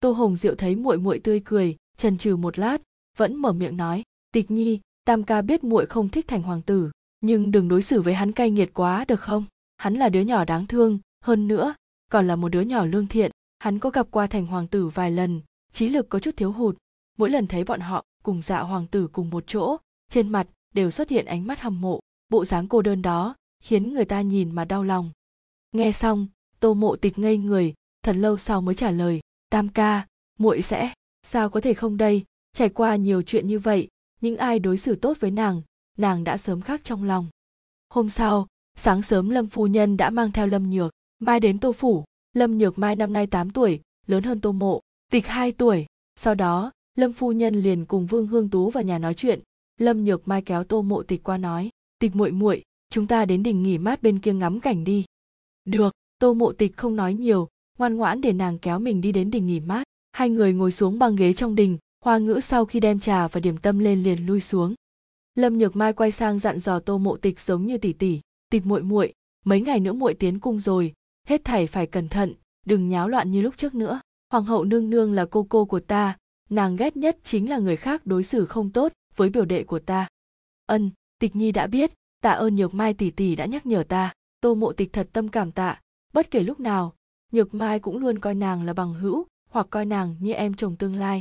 Tô 0.00 0.12
hồng 0.12 0.36
diệu 0.36 0.54
thấy 0.54 0.76
muội 0.76 0.98
muội 0.98 1.18
tươi 1.18 1.40
cười 1.44 1.76
trần 2.00 2.18
trừ 2.18 2.36
một 2.36 2.58
lát, 2.58 2.82
vẫn 3.16 3.36
mở 3.36 3.52
miệng 3.52 3.76
nói, 3.76 4.02
tịch 4.32 4.50
nhi, 4.50 4.80
tam 5.04 5.22
ca 5.22 5.42
biết 5.42 5.64
muội 5.64 5.86
không 5.86 6.08
thích 6.08 6.28
thành 6.28 6.42
hoàng 6.42 6.62
tử, 6.62 6.90
nhưng 7.20 7.50
đừng 7.50 7.68
đối 7.68 7.82
xử 7.82 8.02
với 8.02 8.14
hắn 8.14 8.32
cay 8.32 8.50
nghiệt 8.50 8.70
quá 8.74 9.04
được 9.04 9.20
không? 9.20 9.44
Hắn 9.76 9.94
là 9.94 10.08
đứa 10.08 10.20
nhỏ 10.20 10.44
đáng 10.44 10.66
thương, 10.66 10.98
hơn 11.24 11.48
nữa, 11.48 11.74
còn 12.10 12.26
là 12.26 12.36
một 12.36 12.48
đứa 12.48 12.60
nhỏ 12.60 12.84
lương 12.84 13.06
thiện, 13.06 13.30
hắn 13.58 13.78
có 13.78 13.90
gặp 13.90 14.06
qua 14.10 14.26
thành 14.26 14.46
hoàng 14.46 14.66
tử 14.66 14.88
vài 14.88 15.10
lần, 15.10 15.40
trí 15.72 15.88
lực 15.88 16.08
có 16.08 16.18
chút 16.18 16.36
thiếu 16.36 16.52
hụt. 16.52 16.76
Mỗi 17.18 17.30
lần 17.30 17.46
thấy 17.46 17.64
bọn 17.64 17.80
họ 17.80 18.04
cùng 18.22 18.42
dạ 18.42 18.60
hoàng 18.60 18.86
tử 18.86 19.08
cùng 19.12 19.30
một 19.30 19.44
chỗ, 19.46 19.76
trên 20.10 20.28
mặt 20.28 20.46
đều 20.74 20.90
xuất 20.90 21.08
hiện 21.08 21.26
ánh 21.26 21.46
mắt 21.46 21.60
hâm 21.60 21.80
mộ, 21.80 22.00
bộ 22.28 22.44
dáng 22.44 22.68
cô 22.68 22.82
đơn 22.82 23.02
đó 23.02 23.36
khiến 23.62 23.94
người 23.94 24.04
ta 24.04 24.20
nhìn 24.20 24.54
mà 24.54 24.64
đau 24.64 24.82
lòng 24.82 25.10
nghe 25.72 25.92
xong, 25.92 26.26
tô 26.60 26.74
mộ 26.74 26.96
tịch 26.96 27.18
ngây 27.18 27.38
người, 27.38 27.74
thật 28.02 28.16
lâu 28.16 28.38
sau 28.38 28.60
mới 28.60 28.74
trả 28.74 28.90
lời, 28.90 29.20
tam 29.50 29.68
ca, 29.68 30.06
muội 30.38 30.62
sẽ, 30.62 30.92
sao 31.22 31.50
có 31.50 31.60
thể 31.60 31.74
không 31.74 31.96
đây? 31.96 32.24
Trải 32.52 32.68
qua 32.68 32.96
nhiều 32.96 33.22
chuyện 33.22 33.46
như 33.46 33.58
vậy, 33.58 33.88
những 34.20 34.36
ai 34.36 34.58
đối 34.58 34.76
xử 34.76 34.94
tốt 34.94 35.16
với 35.20 35.30
nàng 35.30 35.62
nàng 36.00 36.24
đã 36.24 36.36
sớm 36.36 36.60
khác 36.60 36.80
trong 36.84 37.04
lòng. 37.04 37.26
Hôm 37.88 38.08
sau, 38.08 38.46
sáng 38.76 39.02
sớm 39.02 39.28
lâm 39.28 39.46
phu 39.46 39.66
nhân 39.66 39.96
đã 39.96 40.10
mang 40.10 40.32
theo 40.32 40.46
lâm 40.46 40.70
nhược, 40.70 40.92
mai 41.18 41.40
đến 41.40 41.58
tô 41.58 41.72
phủ. 41.72 42.04
Lâm 42.32 42.58
nhược 42.58 42.78
mai 42.78 42.96
năm 42.96 43.12
nay 43.12 43.26
8 43.26 43.50
tuổi, 43.50 43.80
lớn 44.06 44.22
hơn 44.22 44.40
tô 44.40 44.52
mộ, 44.52 44.80
tịch 45.10 45.26
2 45.26 45.52
tuổi. 45.52 45.86
Sau 46.16 46.34
đó, 46.34 46.70
lâm 46.94 47.12
phu 47.12 47.32
nhân 47.32 47.54
liền 47.54 47.84
cùng 47.84 48.06
vương 48.06 48.26
hương 48.26 48.50
tú 48.50 48.70
vào 48.70 48.84
nhà 48.84 48.98
nói 48.98 49.14
chuyện. 49.14 49.40
Lâm 49.78 50.04
nhược 50.04 50.28
mai 50.28 50.42
kéo 50.42 50.64
tô 50.64 50.82
mộ 50.82 51.02
tịch 51.02 51.22
qua 51.22 51.38
nói, 51.38 51.70
tịch 51.98 52.16
muội 52.16 52.30
muội, 52.30 52.62
chúng 52.90 53.06
ta 53.06 53.24
đến 53.24 53.42
đình 53.42 53.62
nghỉ 53.62 53.78
mát 53.78 54.02
bên 54.02 54.18
kia 54.18 54.32
ngắm 54.32 54.60
cảnh 54.60 54.84
đi 54.84 55.04
được, 55.64 55.94
tô 56.18 56.34
mộ 56.34 56.52
tịch 56.52 56.76
không 56.76 56.96
nói 56.96 57.14
nhiều, 57.14 57.48
ngoan 57.78 57.96
ngoãn 57.96 58.20
để 58.20 58.32
nàng 58.32 58.58
kéo 58.58 58.78
mình 58.78 59.00
đi 59.00 59.12
đến 59.12 59.30
đình 59.30 59.46
nghỉ 59.46 59.60
mát. 59.60 59.84
Hai 60.12 60.30
người 60.30 60.52
ngồi 60.52 60.72
xuống 60.72 60.98
băng 60.98 61.16
ghế 61.16 61.32
trong 61.32 61.54
đình, 61.54 61.78
hoa 62.04 62.18
ngữ 62.18 62.40
sau 62.42 62.64
khi 62.64 62.80
đem 62.80 63.00
trà 63.00 63.28
và 63.28 63.40
điểm 63.40 63.56
tâm 63.56 63.78
lên 63.78 64.02
liền 64.02 64.26
lui 64.26 64.40
xuống. 64.40 64.74
Lâm 65.34 65.58
nhược 65.58 65.76
mai 65.76 65.92
quay 65.92 66.10
sang 66.10 66.38
dặn 66.38 66.58
dò 66.58 66.78
tô 66.78 66.98
mộ 66.98 67.16
tịch 67.16 67.40
giống 67.40 67.66
như 67.66 67.78
tỷ 67.78 67.92
tỷ 67.92 68.20
tịch 68.50 68.66
muội 68.66 68.82
muội, 68.82 69.12
mấy 69.44 69.60
ngày 69.60 69.80
nữa 69.80 69.92
muội 69.92 70.14
tiến 70.14 70.40
cung 70.40 70.60
rồi, 70.60 70.92
hết 71.26 71.44
thảy 71.44 71.66
phải 71.66 71.86
cẩn 71.86 72.08
thận, 72.08 72.34
đừng 72.66 72.88
nháo 72.88 73.08
loạn 73.08 73.30
như 73.30 73.42
lúc 73.42 73.56
trước 73.56 73.74
nữa. 73.74 74.00
Hoàng 74.32 74.44
hậu 74.44 74.64
nương 74.64 74.90
nương 74.90 75.12
là 75.12 75.26
cô 75.30 75.46
cô 75.48 75.64
của 75.64 75.80
ta, 75.80 76.16
nàng 76.50 76.76
ghét 76.76 76.96
nhất 76.96 77.18
chính 77.24 77.50
là 77.50 77.58
người 77.58 77.76
khác 77.76 78.06
đối 78.06 78.22
xử 78.22 78.46
không 78.46 78.70
tốt 78.70 78.92
với 79.16 79.30
biểu 79.30 79.44
đệ 79.44 79.64
của 79.64 79.78
ta. 79.78 80.08
Ân, 80.66 80.90
tịch 81.18 81.36
nhi 81.36 81.52
đã 81.52 81.66
biết, 81.66 81.92
tạ 82.22 82.30
ơn 82.30 82.56
nhược 82.56 82.74
mai 82.74 82.94
tỷ 82.94 83.10
tỷ 83.10 83.36
đã 83.36 83.46
nhắc 83.46 83.66
nhở 83.66 83.82
ta 83.82 84.12
tô 84.40 84.54
mộ 84.54 84.72
tịch 84.72 84.92
thật 84.92 85.08
tâm 85.12 85.28
cảm 85.28 85.52
tạ, 85.52 85.80
bất 86.12 86.30
kể 86.30 86.42
lúc 86.42 86.60
nào, 86.60 86.94
nhược 87.32 87.54
mai 87.54 87.80
cũng 87.80 87.98
luôn 87.98 88.18
coi 88.18 88.34
nàng 88.34 88.62
là 88.62 88.72
bằng 88.72 88.94
hữu 88.94 89.26
hoặc 89.50 89.66
coi 89.70 89.84
nàng 89.84 90.16
như 90.20 90.32
em 90.32 90.54
chồng 90.54 90.76
tương 90.76 90.94
lai. 90.94 91.20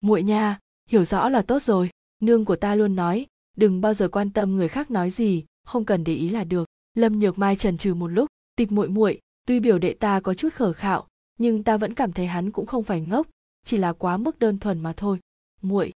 Muội 0.00 0.22
nha, 0.22 0.58
hiểu 0.88 1.04
rõ 1.04 1.28
là 1.28 1.42
tốt 1.42 1.62
rồi, 1.62 1.90
nương 2.20 2.44
của 2.44 2.56
ta 2.56 2.74
luôn 2.74 2.96
nói, 2.96 3.26
đừng 3.56 3.80
bao 3.80 3.94
giờ 3.94 4.08
quan 4.08 4.30
tâm 4.30 4.56
người 4.56 4.68
khác 4.68 4.90
nói 4.90 5.10
gì, 5.10 5.44
không 5.64 5.84
cần 5.84 6.04
để 6.04 6.14
ý 6.14 6.28
là 6.28 6.44
được. 6.44 6.68
Lâm 6.94 7.18
nhược 7.18 7.38
mai 7.38 7.56
trần 7.56 7.78
trừ 7.78 7.94
một 7.94 8.08
lúc, 8.08 8.28
tịch 8.56 8.72
muội 8.72 8.88
muội, 8.88 9.20
tuy 9.46 9.60
biểu 9.60 9.78
đệ 9.78 9.94
ta 9.94 10.20
có 10.20 10.34
chút 10.34 10.54
khờ 10.54 10.72
khạo, 10.72 11.06
nhưng 11.38 11.64
ta 11.64 11.76
vẫn 11.76 11.94
cảm 11.94 12.12
thấy 12.12 12.26
hắn 12.26 12.50
cũng 12.50 12.66
không 12.66 12.84
phải 12.84 13.00
ngốc, 13.00 13.26
chỉ 13.64 13.76
là 13.76 13.92
quá 13.92 14.16
mức 14.16 14.38
đơn 14.38 14.58
thuần 14.58 14.80
mà 14.80 14.92
thôi. 14.96 15.18
Muội. 15.62 15.92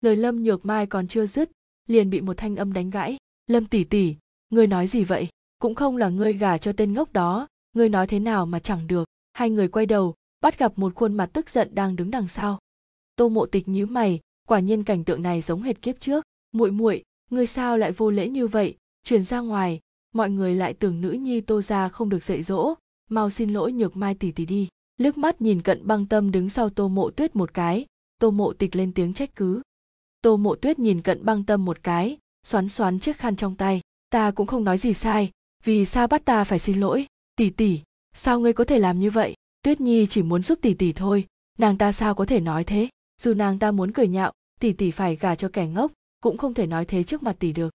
Lời 0.00 0.16
lâm 0.16 0.42
nhược 0.42 0.64
mai 0.66 0.86
còn 0.86 1.08
chưa 1.08 1.26
dứt, 1.26 1.50
liền 1.86 2.10
bị 2.10 2.20
một 2.20 2.36
thanh 2.36 2.56
âm 2.56 2.72
đánh 2.72 2.90
gãy. 2.90 3.16
Lâm 3.46 3.66
tỷ 3.66 3.84
tỷ, 3.84 4.16
ngươi 4.50 4.66
nói 4.66 4.86
gì 4.86 5.04
vậy? 5.04 5.28
Cũng 5.60 5.74
không 5.74 5.96
là 5.96 6.08
ngươi 6.08 6.32
gả 6.32 6.58
cho 6.58 6.72
tên 6.72 6.92
ngốc 6.92 7.12
đó, 7.12 7.48
ngươi 7.72 7.88
nói 7.88 8.06
thế 8.06 8.18
nào 8.20 8.46
mà 8.46 8.58
chẳng 8.58 8.86
được. 8.86 9.04
Hai 9.32 9.50
người 9.50 9.68
quay 9.68 9.86
đầu, 9.86 10.14
bắt 10.40 10.58
gặp 10.58 10.78
một 10.78 10.94
khuôn 10.94 11.14
mặt 11.14 11.30
tức 11.32 11.50
giận 11.50 11.74
đang 11.74 11.96
đứng 11.96 12.10
đằng 12.10 12.28
sau. 12.28 12.58
Tô 13.16 13.28
mộ 13.28 13.46
tịch 13.46 13.68
nhíu 13.68 13.86
mày, 13.86 14.20
quả 14.48 14.60
nhiên 14.60 14.82
cảnh 14.82 15.04
tượng 15.04 15.22
này 15.22 15.40
giống 15.40 15.62
hệt 15.62 15.82
kiếp 15.82 16.00
trước. 16.00 16.24
Muội 16.52 16.70
muội, 16.70 17.02
ngươi 17.30 17.46
sao 17.46 17.78
lại 17.78 17.92
vô 17.92 18.10
lễ 18.10 18.28
như 18.28 18.46
vậy? 18.46 18.76
Truyền 19.04 19.22
ra 19.22 19.40
ngoài, 19.40 19.80
mọi 20.14 20.30
người 20.30 20.54
lại 20.54 20.74
tưởng 20.74 21.00
nữ 21.00 21.10
nhi 21.10 21.40
tô 21.40 21.62
ra 21.62 21.88
không 21.88 22.08
được 22.08 22.22
dạy 22.22 22.42
dỗ. 22.42 22.74
Mau 23.10 23.30
xin 23.30 23.52
lỗi 23.52 23.72
nhược 23.72 23.96
mai 23.96 24.14
tỷ 24.14 24.32
tỷ 24.32 24.46
đi. 24.46 24.68
Liếc 24.96 25.18
mắt 25.18 25.40
nhìn 25.40 25.62
cận 25.62 25.86
băng 25.86 26.06
tâm 26.06 26.30
đứng 26.30 26.50
sau 26.50 26.70
tô 26.70 26.88
mộ 26.88 27.10
tuyết 27.10 27.36
một 27.36 27.54
cái, 27.54 27.86
tô 28.18 28.30
mộ 28.30 28.52
tịch 28.52 28.76
lên 28.76 28.92
tiếng 28.92 29.14
trách 29.14 29.36
cứ. 29.36 29.62
Tô 30.22 30.36
mộ 30.36 30.54
tuyết 30.54 30.78
nhìn 30.78 31.02
cận 31.02 31.24
băng 31.24 31.44
tâm 31.44 31.64
một 31.64 31.82
cái, 31.82 32.18
xoắn 32.46 32.68
xoắn 32.68 32.98
chiếc 32.98 33.16
khăn 33.16 33.36
trong 33.36 33.56
tay. 33.56 33.80
Ta 34.10 34.30
cũng 34.30 34.46
không 34.46 34.64
nói 34.64 34.78
gì 34.78 34.94
sai 34.94 35.30
vì 35.64 35.84
sao 35.84 36.06
bắt 36.06 36.24
ta 36.24 36.44
phải 36.44 36.58
xin 36.58 36.80
lỗi? 36.80 37.06
Tỷ 37.36 37.50
tỷ 37.50 37.80
sao 38.14 38.40
ngươi 38.40 38.52
có 38.52 38.64
thể 38.64 38.78
làm 38.78 39.00
như 39.00 39.10
vậy? 39.10 39.34
Tuyết 39.62 39.80
nhi 39.80 40.06
chỉ 40.06 40.22
muốn 40.22 40.42
giúp 40.42 40.58
tỷ 40.62 40.74
tỷ 40.74 40.92
thôi. 40.92 41.26
Nàng 41.58 41.78
ta 41.78 41.92
sao 41.92 42.14
có 42.14 42.26
thể 42.26 42.40
nói 42.40 42.64
thế? 42.64 42.88
Dù 43.22 43.34
nàng 43.34 43.58
ta 43.58 43.70
muốn 43.70 43.92
cười 43.92 44.08
nhạo 44.08 44.32
tỷ 44.60 44.72
tỷ 44.72 44.90
phải 44.90 45.16
gả 45.16 45.34
cho 45.34 45.48
kẻ 45.52 45.66
ngốc, 45.66 45.92
cũng 46.20 46.36
không 46.36 46.54
thể 46.54 46.66
nói 46.66 46.84
thế 46.84 47.04
trước 47.04 47.22
mặt 47.22 47.36
tỷ 47.38 47.52
được. 47.52 47.70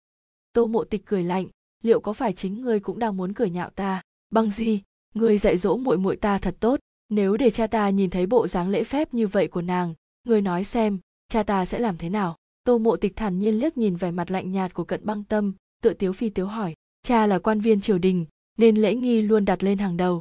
Tô 0.52 0.66
mộ 0.66 0.84
tịch 0.84 1.02
cười 1.04 1.24
lạnh, 1.24 1.46
liệu 1.82 2.00
có 2.00 2.12
phải 2.12 2.32
chính 2.32 2.62
ngươi 2.62 2.80
cũng 2.80 2.98
đang 2.98 3.16
muốn 3.16 3.32
cười 3.32 3.50
nhạo 3.50 3.70
ta? 3.70 4.02
Bằng 4.30 4.50
gì? 4.50 4.82
Ngươi 5.14 5.38
dạy 5.38 5.58
dỗ 5.58 5.76
muội 5.76 5.98
muội 5.98 6.16
ta 6.16 6.38
thật 6.38 6.56
tốt. 6.60 6.80
Nếu 7.08 7.36
để 7.36 7.50
cha 7.50 7.66
ta 7.66 7.90
nhìn 7.90 8.10
thấy 8.10 8.26
bộ 8.26 8.46
dáng 8.46 8.68
lễ 8.68 8.84
phép 8.84 9.14
như 9.14 9.26
vậy 9.26 9.48
của 9.48 9.62
nàng, 9.62 9.94
ngươi 10.24 10.40
nói 10.40 10.64
xem, 10.64 10.98
cha 11.28 11.42
ta 11.42 11.64
sẽ 11.64 11.78
làm 11.78 11.96
thế 11.96 12.08
nào? 12.08 12.36
Tô 12.64 12.78
mộ 12.78 12.96
tịch 12.96 13.16
thản 13.16 13.38
nhiên 13.38 13.58
liếc 13.58 13.78
nhìn 13.78 13.96
vẻ 13.96 14.10
mặt 14.10 14.30
lạnh 14.30 14.52
nhạt 14.52 14.74
của 14.74 14.84
cận 14.84 15.06
băng 15.06 15.24
tâm, 15.24 15.54
tựa 15.82 15.92
tiếu 15.92 16.12
phi 16.12 16.28
tiếu 16.28 16.46
hỏi 16.46 16.74
cha 17.04 17.26
là 17.26 17.38
quan 17.38 17.60
viên 17.60 17.80
triều 17.80 17.98
đình, 17.98 18.26
nên 18.58 18.76
lễ 18.76 18.94
nghi 18.94 19.22
luôn 19.22 19.44
đặt 19.44 19.62
lên 19.62 19.78
hàng 19.78 19.96
đầu. 19.96 20.20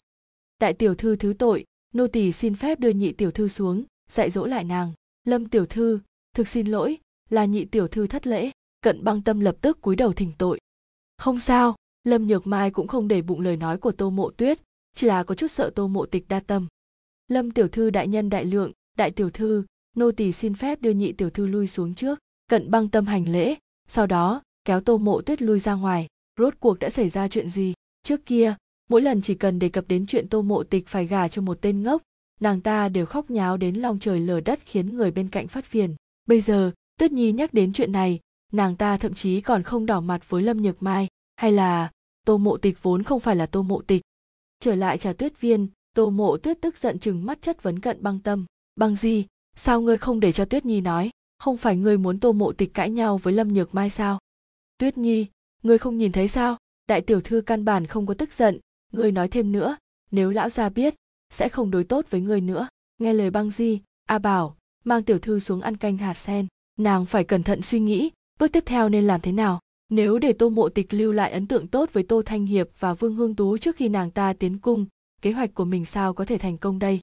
Đại 0.60 0.74
tiểu 0.74 0.96
thư 0.96 1.16
thứ 1.16 1.34
tội, 1.40 1.66
nô 1.94 2.08
tỳ 2.08 2.32
xin 2.32 2.56
phép 2.56 2.80
đưa 2.80 2.90
nhị 2.90 3.12
tiểu 3.12 3.32
thư 3.32 3.48
xuống, 3.48 3.84
dạy 4.10 4.30
dỗ 4.30 4.46
lại 4.46 4.64
nàng. 4.64 4.94
Lâm 5.24 5.46
tiểu 5.46 5.66
thư, 5.66 6.00
thực 6.36 6.48
xin 6.48 6.68
lỗi, 6.68 6.98
là 7.30 7.46
nhị 7.46 7.66
tiểu 7.66 7.88
thư 7.88 8.08
thất 8.08 8.28
lễ, 8.28 8.52
cận 8.82 9.04
băng 9.04 9.22
tâm 9.22 9.40
lập 9.40 9.56
tức 9.62 9.82
cúi 9.82 9.96
đầu 9.96 10.14
thỉnh 10.14 10.32
tội. 10.38 10.60
Không 11.18 11.40
sao, 11.40 11.76
lâm 12.04 12.28
nhược 12.28 12.48
mai 12.48 12.72
cũng 12.72 12.88
không 12.88 13.08
để 13.08 13.22
bụng 13.22 13.42
lời 13.42 13.58
nói 13.58 13.78
của 13.78 13.92
tô 13.92 14.10
mộ 14.10 14.32
tuyết, 14.32 14.60
chỉ 14.96 15.08
là 15.08 15.24
có 15.24 15.36
chút 15.36 15.48
sợ 15.48 15.72
tô 15.76 15.88
mộ 15.88 16.06
tịch 16.06 16.26
đa 16.28 16.40
tâm. 16.40 16.68
Lâm 17.28 17.52
tiểu 17.52 17.68
thư 17.68 17.90
đại 17.90 18.08
nhân 18.08 18.30
đại 18.30 18.46
lượng, 18.46 18.72
đại 18.98 19.12
tiểu 19.12 19.30
thư, 19.30 19.64
nô 19.96 20.12
tỳ 20.12 20.32
xin 20.32 20.54
phép 20.54 20.82
đưa 20.82 20.92
nhị 20.92 21.12
tiểu 21.12 21.30
thư 21.30 21.48
lui 21.48 21.68
xuống 21.68 21.96
trước, 21.96 22.20
cận 22.48 22.72
băng 22.72 22.90
tâm 22.90 23.06
hành 23.06 23.30
lễ, 23.30 23.56
sau 23.88 24.08
đó, 24.08 24.42
kéo 24.66 24.82
tô 24.82 24.98
mộ 24.98 25.22
tuyết 25.22 25.42
lui 25.42 25.60
ra 25.60 25.74
ngoài 25.74 26.08
rốt 26.38 26.54
cuộc 26.60 26.80
đã 26.80 26.90
xảy 26.90 27.10
ra 27.10 27.28
chuyện 27.28 27.50
gì? 27.50 27.74
Trước 28.04 28.26
kia, 28.26 28.56
mỗi 28.90 29.02
lần 29.02 29.22
chỉ 29.22 29.36
cần 29.36 29.60
đề 29.60 29.70
cập 29.70 29.88
đến 29.88 30.06
chuyện 30.06 30.30
tô 30.30 30.42
mộ 30.42 30.64
tịch 30.64 30.88
phải 30.88 31.08
gả 31.08 31.28
cho 31.28 31.42
một 31.42 31.58
tên 31.62 31.84
ngốc, 31.84 32.02
nàng 32.40 32.62
ta 32.62 32.90
đều 32.90 33.06
khóc 33.06 33.30
nháo 33.30 33.58
đến 33.58 33.76
long 33.76 34.00
trời 34.00 34.20
lở 34.20 34.40
đất 34.40 34.60
khiến 34.66 34.96
người 34.96 35.12
bên 35.12 35.30
cạnh 35.30 35.48
phát 35.48 35.66
phiền. 35.66 35.96
Bây 36.26 36.42
giờ, 36.42 36.72
tuyết 37.00 37.12
nhi 37.12 37.32
nhắc 37.32 37.54
đến 37.54 37.74
chuyện 37.74 37.92
này, 37.92 38.20
nàng 38.52 38.76
ta 38.76 38.98
thậm 38.98 39.14
chí 39.14 39.42
còn 39.42 39.64
không 39.64 39.86
đỏ 39.86 40.02
mặt 40.02 40.30
với 40.30 40.44
lâm 40.44 40.62
nhược 40.62 40.84
mai, 40.84 41.08
hay 41.36 41.52
là 41.52 41.92
tô 42.26 42.38
mộ 42.38 42.58
tịch 42.58 42.84
vốn 42.84 43.04
không 43.04 43.20
phải 43.20 43.36
là 43.36 43.46
tô 43.46 43.62
mộ 43.62 43.82
tịch. 43.82 44.02
Trở 44.60 44.76
lại 44.76 44.98
trà 44.98 45.14
tuyết 45.14 45.42
viên, 45.42 45.68
tô 45.96 46.10
mộ 46.10 46.38
tuyết 46.38 46.62
tức 46.62 46.78
giận 46.78 47.00
chừng 47.00 47.26
mắt 47.26 47.42
chất 47.42 47.64
vấn 47.64 47.80
cận 47.80 48.04
băng 48.04 48.20
tâm. 48.20 48.46
Băng 48.76 48.96
gì? 48.96 49.26
Sao 49.56 49.82
ngươi 49.82 49.98
không 49.98 50.20
để 50.20 50.32
cho 50.32 50.46
tuyết 50.46 50.66
nhi 50.66 50.82
nói? 50.82 51.10
Không 51.40 51.58
phải 51.58 51.78
ngươi 51.78 51.98
muốn 51.98 52.20
tô 52.20 52.32
mộ 52.32 52.52
tịch 52.52 52.74
cãi 52.74 52.90
nhau 52.90 53.18
với 53.18 53.34
lâm 53.34 53.54
nhược 53.54 53.76
mai 53.76 53.90
sao? 53.90 54.20
Tuyết 54.78 54.98
nhi 54.98 55.28
ngươi 55.64 55.78
không 55.78 55.98
nhìn 55.98 56.12
thấy 56.12 56.28
sao? 56.28 56.58
Đại 56.88 57.02
tiểu 57.02 57.22
thư 57.22 57.42
căn 57.42 57.66
bản 57.66 57.88
không 57.88 58.06
có 58.06 58.14
tức 58.14 58.34
giận. 58.34 58.60
Ngươi 58.94 59.12
nói 59.12 59.28
thêm 59.28 59.52
nữa, 59.52 59.78
nếu 60.12 60.30
lão 60.30 60.50
gia 60.50 60.70
biết, 60.70 60.96
sẽ 61.30 61.50
không 61.50 61.72
đối 61.72 61.84
tốt 61.84 62.06
với 62.10 62.22
ngươi 62.22 62.42
nữa. 62.42 62.68
Nghe 62.98 63.14
lời 63.14 63.30
băng 63.30 63.50
di, 63.50 63.82
a 64.06 64.20
bảo, 64.20 64.58
mang 64.84 65.04
tiểu 65.04 65.20
thư 65.20 65.40
xuống 65.40 65.62
ăn 65.62 65.78
canh 65.78 65.98
hạt 65.98 66.14
sen. 66.14 66.48
Nàng 66.80 67.06
phải 67.06 67.24
cẩn 67.24 67.44
thận 67.44 67.62
suy 67.62 67.80
nghĩ, 67.80 68.12
bước 68.40 68.52
tiếp 68.52 68.64
theo 68.66 68.90
nên 68.90 69.08
làm 69.08 69.22
thế 69.22 69.32
nào? 69.32 69.60
Nếu 69.90 70.20
để 70.20 70.34
tô 70.34 70.50
mộ 70.50 70.70
tịch 70.70 70.94
lưu 70.94 71.12
lại 71.12 71.32
ấn 71.32 71.48
tượng 71.48 71.68
tốt 71.68 71.90
với 71.94 72.04
tô 72.04 72.22
thanh 72.26 72.46
hiệp 72.46 72.70
và 72.80 72.94
vương 72.94 73.16
hương 73.16 73.36
tú 73.36 73.58
trước 73.58 73.76
khi 73.76 73.90
nàng 73.90 74.12
ta 74.12 74.34
tiến 74.34 74.60
cung, 74.60 74.86
kế 75.22 75.32
hoạch 75.32 75.54
của 75.54 75.66
mình 75.66 75.86
sao 75.86 76.14
có 76.14 76.26
thể 76.26 76.38
thành 76.38 76.58
công 76.58 76.80
đây? 76.80 77.00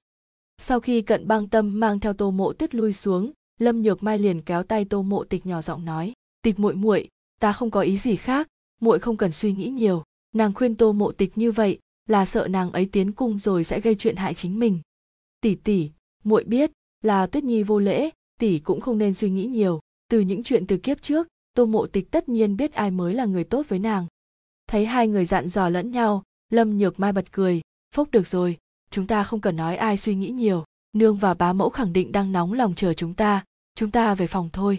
Sau 0.57 0.79
khi 0.79 1.01
cận 1.01 1.27
băng 1.27 1.49
tâm 1.49 1.79
mang 1.79 1.99
theo 1.99 2.13
tô 2.13 2.31
mộ 2.31 2.53
tuyết 2.53 2.75
lui 2.75 2.93
xuống, 2.93 3.31
lâm 3.59 3.81
nhược 3.81 4.03
mai 4.03 4.19
liền 4.19 4.41
kéo 4.41 4.63
tay 4.63 4.85
tô 4.85 5.01
mộ 5.01 5.23
tịch 5.23 5.45
nhỏ 5.45 5.61
giọng 5.61 5.85
nói, 5.85 6.13
tịch 6.41 6.59
muội 6.59 6.75
muội, 6.75 7.07
ta 7.39 7.53
không 7.53 7.71
có 7.71 7.81
ý 7.81 7.97
gì 7.97 8.15
khác 8.15 8.47
muội 8.81 8.99
không 8.99 9.17
cần 9.17 9.31
suy 9.31 9.53
nghĩ 9.53 9.69
nhiều. 9.69 10.03
Nàng 10.35 10.53
khuyên 10.53 10.75
tô 10.75 10.93
mộ 10.93 11.11
tịch 11.11 11.37
như 11.37 11.51
vậy 11.51 11.79
là 12.09 12.25
sợ 12.25 12.47
nàng 12.47 12.71
ấy 12.71 12.89
tiến 12.91 13.11
cung 13.11 13.39
rồi 13.39 13.63
sẽ 13.63 13.79
gây 13.79 13.95
chuyện 13.95 14.15
hại 14.15 14.33
chính 14.33 14.59
mình. 14.59 14.79
Tỷ 15.41 15.55
tỷ, 15.55 15.89
muội 16.23 16.43
biết 16.43 16.71
là 17.01 17.27
tuyết 17.27 17.43
nhi 17.43 17.63
vô 17.63 17.79
lễ, 17.79 18.09
tỷ 18.39 18.59
cũng 18.59 18.81
không 18.81 18.97
nên 18.97 19.13
suy 19.13 19.29
nghĩ 19.29 19.45
nhiều. 19.45 19.79
Từ 20.09 20.19
những 20.19 20.43
chuyện 20.43 20.67
từ 20.67 20.77
kiếp 20.77 21.01
trước, 21.01 21.27
tô 21.53 21.65
mộ 21.65 21.87
tịch 21.87 22.11
tất 22.11 22.29
nhiên 22.29 22.57
biết 22.57 22.73
ai 22.73 22.91
mới 22.91 23.13
là 23.13 23.25
người 23.25 23.43
tốt 23.43 23.65
với 23.69 23.79
nàng. 23.79 24.05
Thấy 24.67 24.85
hai 24.85 25.07
người 25.07 25.25
dặn 25.25 25.49
dò 25.49 25.69
lẫn 25.69 25.91
nhau, 25.91 26.23
lâm 26.49 26.77
nhược 26.77 26.99
mai 26.99 27.13
bật 27.13 27.31
cười 27.31 27.61
phốc 27.95 28.11
được 28.11 28.27
rồi, 28.27 28.57
chúng 28.91 29.07
ta 29.07 29.23
không 29.23 29.41
cần 29.41 29.55
nói 29.55 29.75
ai 29.75 29.97
suy 29.97 30.15
nghĩ 30.15 30.29
nhiều. 30.29 30.65
Nương 30.93 31.15
và 31.15 31.33
bá 31.33 31.53
mẫu 31.53 31.69
khẳng 31.69 31.93
định 31.93 32.11
đang 32.11 32.31
nóng 32.31 32.53
lòng 32.53 32.73
chờ 32.75 32.93
chúng 32.93 33.13
ta 33.13 33.43
chúng 33.75 33.91
ta 33.91 34.15
về 34.15 34.27
phòng 34.27 34.49
thôi. 34.53 34.77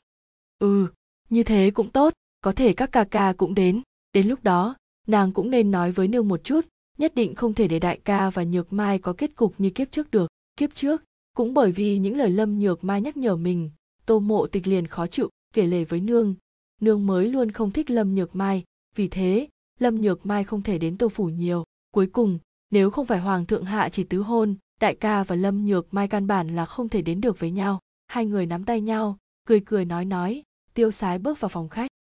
Ừ 0.58 0.88
như 1.32 1.42
thế 1.42 1.70
cũng 1.74 1.90
tốt, 1.90 2.12
có 2.40 2.52
thể 2.52 2.72
các 2.72 2.92
ca 2.92 3.04
ca 3.04 3.32
cũng 3.36 3.54
đến 3.54 3.82
đến 4.12 4.26
lúc 4.26 4.42
đó, 4.42 4.76
nàng 5.06 5.32
cũng 5.32 5.50
nên 5.50 5.70
nói 5.70 5.92
với 5.92 6.08
nương 6.08 6.28
một 6.28 6.44
chút, 6.44 6.66
nhất 6.98 7.14
định 7.14 7.34
không 7.34 7.54
thể 7.54 7.68
để 7.68 7.78
đại 7.78 8.00
ca 8.04 8.30
và 8.30 8.44
nhược 8.44 8.72
mai 8.72 8.98
có 8.98 9.12
kết 9.12 9.36
cục 9.36 9.54
như 9.58 9.70
kiếp 9.70 9.92
trước 9.92 10.10
được. 10.10 10.30
Kiếp 10.56 10.74
trước, 10.74 11.02
cũng 11.36 11.54
bởi 11.54 11.72
vì 11.72 11.98
những 11.98 12.16
lời 12.16 12.30
lâm 12.30 12.58
nhược 12.58 12.84
mai 12.84 13.00
nhắc 13.00 13.16
nhở 13.16 13.36
mình, 13.36 13.70
tô 14.06 14.20
mộ 14.20 14.46
tịch 14.46 14.66
liền 14.66 14.86
khó 14.86 15.06
chịu, 15.06 15.28
kể 15.54 15.66
lể 15.66 15.84
với 15.84 16.00
nương. 16.00 16.34
Nương 16.80 17.06
mới 17.06 17.28
luôn 17.28 17.50
không 17.50 17.70
thích 17.70 17.90
lâm 17.90 18.14
nhược 18.14 18.36
mai, 18.36 18.64
vì 18.96 19.08
thế, 19.08 19.48
lâm 19.80 20.00
nhược 20.00 20.26
mai 20.26 20.44
không 20.44 20.62
thể 20.62 20.78
đến 20.78 20.96
tô 20.96 21.08
phủ 21.08 21.28
nhiều. 21.28 21.64
Cuối 21.94 22.06
cùng, 22.06 22.38
nếu 22.70 22.90
không 22.90 23.06
phải 23.06 23.20
hoàng 23.20 23.46
thượng 23.46 23.64
hạ 23.64 23.88
chỉ 23.88 24.04
tứ 24.04 24.22
hôn, 24.22 24.54
đại 24.80 24.94
ca 24.94 25.24
và 25.24 25.36
lâm 25.36 25.66
nhược 25.66 25.94
mai 25.94 26.08
căn 26.08 26.26
bản 26.26 26.56
là 26.56 26.66
không 26.66 26.88
thể 26.88 27.02
đến 27.02 27.20
được 27.20 27.38
với 27.38 27.50
nhau. 27.50 27.80
Hai 28.06 28.26
người 28.26 28.46
nắm 28.46 28.64
tay 28.64 28.80
nhau, 28.80 29.18
cười 29.46 29.60
cười 29.60 29.84
nói 29.84 30.04
nói, 30.04 30.42
tiêu 30.74 30.90
sái 30.90 31.18
bước 31.18 31.40
vào 31.40 31.48
phòng 31.48 31.68
khách 31.68 31.91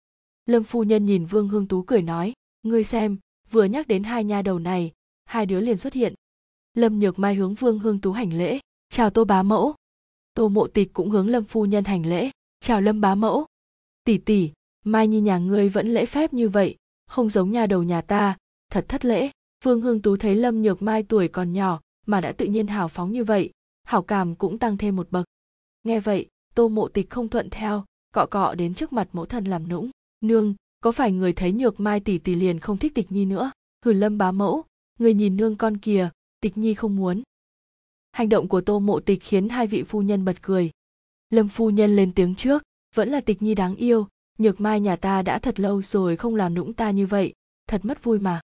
lâm 0.52 0.64
phu 0.64 0.84
nhân 0.84 1.06
nhìn 1.06 1.26
vương 1.26 1.48
hương 1.48 1.68
tú 1.68 1.82
cười 1.82 2.02
nói, 2.02 2.34
ngươi 2.64 2.84
xem, 2.84 3.18
vừa 3.52 3.64
nhắc 3.64 3.88
đến 3.88 4.04
hai 4.04 4.24
nha 4.24 4.42
đầu 4.42 4.60
này, 4.60 4.92
hai 5.26 5.46
đứa 5.46 5.60
liền 5.60 5.78
xuất 5.78 5.94
hiện. 5.94 6.14
Lâm 6.74 7.00
nhược 7.00 7.20
mai 7.20 7.36
hướng 7.36 7.54
vương 7.54 7.80
hương 7.80 8.02
tú 8.02 8.12
hành 8.12 8.38
lễ, 8.38 8.60
chào 8.90 9.10
tô 9.10 9.26
bá 9.26 9.44
mẫu. 9.44 9.76
Tô 10.34 10.50
mộ 10.50 10.68
tịch 10.68 10.94
cũng 10.94 11.10
hướng 11.10 11.28
lâm 11.28 11.44
phu 11.44 11.66
nhân 11.66 11.84
hành 11.84 12.06
lễ, 12.06 12.30
chào 12.60 12.82
lâm 12.82 13.02
bá 13.02 13.16
mẫu. 13.16 13.46
Tỷ 14.04 14.18
tỷ, 14.18 14.52
mai 14.86 15.08
nhi 15.08 15.22
nhà 15.22 15.38
ngươi 15.38 15.70
vẫn 15.70 15.88
lễ 15.88 16.06
phép 16.06 16.34
như 16.34 16.50
vậy, 16.50 16.76
không 17.08 17.30
giống 17.30 17.52
nhà 17.52 17.66
đầu 17.66 17.84
nhà 17.84 18.02
ta, 18.02 18.38
thật 18.70 18.86
thất 18.88 19.06
lễ. 19.06 19.30
Vương 19.64 19.82
hương 19.82 20.02
tú 20.02 20.18
thấy 20.18 20.36
lâm 20.36 20.62
nhược 20.62 20.82
mai 20.82 21.04
tuổi 21.04 21.28
còn 21.28 21.54
nhỏ 21.54 21.82
mà 22.06 22.22
đã 22.22 22.32
tự 22.32 22.46
nhiên 22.46 22.68
hào 22.68 22.88
phóng 22.88 23.12
như 23.12 23.24
vậy, 23.24 23.52
hảo 23.84 24.02
cảm 24.02 24.36
cũng 24.36 24.58
tăng 24.60 24.78
thêm 24.78 24.96
một 24.96 25.12
bậc. 25.12 25.26
Nghe 25.84 26.00
vậy, 26.00 26.28
tô 26.56 26.68
mộ 26.68 26.88
tịch 26.88 27.10
không 27.10 27.30
thuận 27.30 27.50
theo, 27.50 27.86
cọ 28.14 28.26
cọ 28.26 28.56
đến 28.56 28.74
trước 28.74 28.94
mặt 28.94 29.10
mẫu 29.14 29.26
thân 29.26 29.46
làm 29.46 29.70
nũng 29.70 29.90
nương, 30.24 30.56
có 30.82 30.92
phải 30.92 31.12
người 31.12 31.34
thấy 31.34 31.52
nhược 31.52 31.80
mai 31.80 32.00
tỷ 32.00 32.18
tỷ 32.18 32.36
liền 32.36 32.60
không 32.60 32.78
thích 32.78 32.96
tịch 32.96 33.12
nhi 33.12 33.26
nữa? 33.26 33.52
Hử 33.86 33.94
lâm 33.94 34.18
bá 34.18 34.32
mẫu, 34.32 34.64
người 35.00 35.14
nhìn 35.14 35.38
nương 35.38 35.56
con 35.56 35.78
kìa, 35.78 36.10
tịch 36.40 36.58
nhi 36.58 36.74
không 36.74 36.96
muốn. 36.96 37.22
Hành 38.12 38.30
động 38.30 38.48
của 38.48 38.62
tô 38.62 38.80
mộ 38.80 39.00
tịch 39.00 39.20
khiến 39.22 39.50
hai 39.50 39.68
vị 39.68 39.84
phu 39.84 40.02
nhân 40.02 40.26
bật 40.26 40.42
cười. 40.42 40.72
Lâm 41.30 41.48
phu 41.48 41.70
nhân 41.70 41.96
lên 41.96 42.12
tiếng 42.12 42.36
trước, 42.36 42.64
vẫn 42.96 43.10
là 43.10 43.22
tịch 43.22 43.42
nhi 43.42 43.56
đáng 43.56 43.76
yêu, 43.76 44.08
nhược 44.38 44.62
mai 44.62 44.80
nhà 44.80 44.96
ta 44.96 45.22
đã 45.22 45.40
thật 45.40 45.60
lâu 45.60 45.82
rồi 45.82 46.16
không 46.16 46.36
làm 46.36 46.54
nũng 46.54 46.74
ta 46.74 46.92
như 46.92 47.06
vậy, 47.06 47.34
thật 47.68 47.86
mất 47.86 48.04
vui 48.04 48.20
mà. 48.20 48.42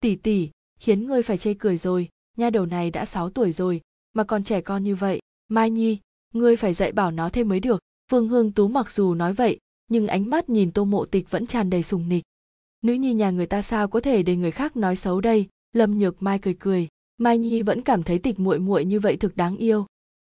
Tỷ 0.00 0.16
tỷ, 0.16 0.50
khiến 0.80 1.06
ngươi 1.06 1.22
phải 1.22 1.38
chê 1.38 1.54
cười 1.54 1.76
rồi, 1.76 2.08
nha 2.36 2.50
đầu 2.50 2.66
này 2.66 2.90
đã 2.90 3.04
sáu 3.04 3.30
tuổi 3.30 3.52
rồi, 3.52 3.80
mà 4.12 4.24
còn 4.24 4.44
trẻ 4.44 4.60
con 4.60 4.84
như 4.84 4.94
vậy, 4.94 5.20
mai 5.48 5.70
nhi, 5.70 5.98
ngươi 6.34 6.56
phải 6.56 6.74
dạy 6.74 6.92
bảo 6.92 7.10
nó 7.10 7.28
thêm 7.28 7.48
mới 7.48 7.60
được, 7.60 7.80
Phương 8.10 8.28
hương 8.28 8.52
tú 8.52 8.68
mặc 8.68 8.90
dù 8.90 9.14
nói 9.14 9.32
vậy 9.32 9.58
nhưng 9.92 10.06
ánh 10.06 10.30
mắt 10.30 10.48
nhìn 10.48 10.70
tô 10.70 10.84
mộ 10.84 11.04
tịch 11.04 11.30
vẫn 11.30 11.46
tràn 11.46 11.70
đầy 11.70 11.82
sùng 11.82 12.08
nịch. 12.08 12.22
Nữ 12.82 12.92
nhi 12.92 13.12
nhà 13.12 13.30
người 13.30 13.46
ta 13.46 13.62
sao 13.62 13.88
có 13.88 14.00
thể 14.00 14.22
để 14.22 14.36
người 14.36 14.50
khác 14.50 14.76
nói 14.76 14.96
xấu 14.96 15.20
đây? 15.20 15.48
Lâm 15.72 15.98
nhược 15.98 16.22
mai 16.22 16.38
cười 16.38 16.54
cười. 16.54 16.88
Mai 17.18 17.38
nhi 17.38 17.62
vẫn 17.62 17.82
cảm 17.82 18.02
thấy 18.02 18.18
tịch 18.18 18.40
muội 18.40 18.58
muội 18.58 18.84
như 18.84 19.00
vậy 19.00 19.16
thực 19.16 19.36
đáng 19.36 19.56
yêu. 19.56 19.86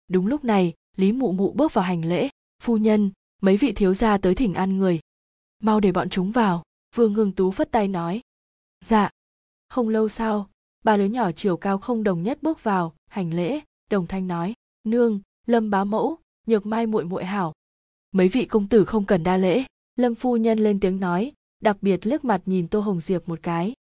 Đúng 0.09 0.27
lúc 0.27 0.45
này, 0.45 0.73
lý 0.97 1.13
mụ 1.13 1.33
mụ 1.33 1.53
bước 1.53 1.75
vào 1.75 1.85
hành 1.85 2.05
lễ. 2.05 2.29
Phu 2.63 2.77
nhân, 2.77 3.11
mấy 3.43 3.57
vị 3.57 3.73
thiếu 3.73 3.95
gia 3.95 4.19
tới 4.19 4.35
thỉnh 4.35 4.55
an 4.55 4.79
người. 4.79 5.01
Mau 5.63 5.81
để 5.81 5.93
bọn 5.93 6.09
chúng 6.09 6.33
vào. 6.33 6.63
Vương 6.95 7.15
hương 7.15 7.33
tú 7.33 7.51
phất 7.51 7.71
tay 7.71 7.89
nói. 7.89 8.21
Dạ. 8.85 9.11
Không 9.69 9.89
lâu 9.89 10.09
sau, 10.09 10.49
ba 10.85 10.97
đứa 10.97 11.05
nhỏ 11.05 11.33
chiều 11.33 11.57
cao 11.57 11.79
không 11.79 12.03
đồng 12.03 12.23
nhất 12.23 12.39
bước 12.43 12.63
vào 12.63 12.95
hành 13.07 13.35
lễ. 13.35 13.61
Đồng 13.91 14.07
thanh 14.07 14.29
nói. 14.29 14.55
Nương, 14.85 15.21
lâm 15.47 15.71
bá 15.71 15.85
mẫu, 15.85 16.19
nhược 16.47 16.67
mai 16.67 16.87
muội 16.87 17.05
muội 17.05 17.25
hảo 17.25 17.53
mấy 18.15 18.29
vị 18.29 18.45
công 18.45 18.69
tử 18.69 18.85
không 18.85 19.05
cần 19.05 19.23
đa 19.23 19.37
lễ. 19.37 19.65
Lâm 19.97 20.15
phu 20.15 20.37
nhân 20.37 20.59
lên 20.59 20.81
tiếng 20.81 21.01
nói, 21.01 21.33
đặc 21.63 21.77
biệt 21.81 22.07
liếc 22.07 22.25
mặt 22.25 22.43
nhìn 22.47 22.69
tô 22.69 22.81
hồng 22.81 23.01
diệp 23.01 23.29
một 23.29 23.39
cái. 23.43 23.73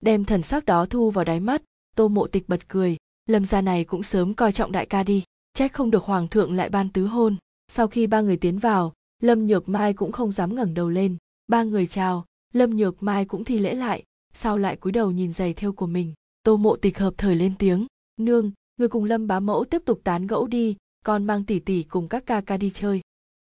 Đem 0.00 0.24
thần 0.24 0.42
sắc 0.42 0.64
đó 0.64 0.86
thu 0.86 1.10
vào 1.10 1.24
đáy 1.24 1.40
mắt, 1.40 1.62
tô 1.96 2.08
mộ 2.08 2.26
tịch 2.26 2.48
bật 2.48 2.68
cười. 2.68 2.96
Lâm 3.26 3.44
gia 3.44 3.60
này 3.60 3.84
cũng 3.84 4.02
sớm 4.02 4.34
coi 4.34 4.52
trọng 4.52 4.72
đại 4.72 4.86
ca 4.86 5.02
đi, 5.02 5.24
trách 5.54 5.72
không 5.72 5.90
được 5.90 6.04
hoàng 6.04 6.28
thượng 6.28 6.54
lại 6.54 6.68
ban 6.68 6.88
tứ 6.88 7.06
hôn. 7.06 7.36
Sau 7.68 7.88
khi 7.88 8.06
ba 8.06 8.20
người 8.20 8.36
tiến 8.36 8.58
vào, 8.58 8.92
lâm 9.22 9.46
nhược 9.46 9.68
mai 9.68 9.92
cũng 9.92 10.12
không 10.12 10.32
dám 10.32 10.54
ngẩng 10.54 10.74
đầu 10.74 10.88
lên. 10.88 11.16
Ba 11.46 11.62
người 11.62 11.86
chào, 11.86 12.24
lâm 12.52 12.76
nhược 12.76 13.02
mai 13.02 13.24
cũng 13.24 13.44
thi 13.44 13.58
lễ 13.58 13.74
lại, 13.74 14.02
sau 14.32 14.58
lại 14.58 14.76
cúi 14.76 14.92
đầu 14.92 15.10
nhìn 15.10 15.32
giày 15.32 15.54
thêu 15.54 15.72
của 15.72 15.86
mình. 15.86 16.14
Tô 16.42 16.56
mộ 16.56 16.76
tịch 16.76 16.98
hợp 16.98 17.14
thời 17.16 17.34
lên 17.34 17.54
tiếng, 17.58 17.86
nương, 18.20 18.52
người 18.76 18.88
cùng 18.88 19.04
lâm 19.04 19.26
bá 19.26 19.40
mẫu 19.40 19.64
tiếp 19.64 19.82
tục 19.84 20.00
tán 20.04 20.26
gẫu 20.26 20.46
đi, 20.46 20.76
con 21.04 21.24
mang 21.24 21.44
tỷ 21.44 21.58
tỷ 21.58 21.82
cùng 21.82 22.08
các 22.08 22.26
ca 22.26 22.40
ca 22.40 22.56
đi 22.56 22.70
chơi 22.70 23.00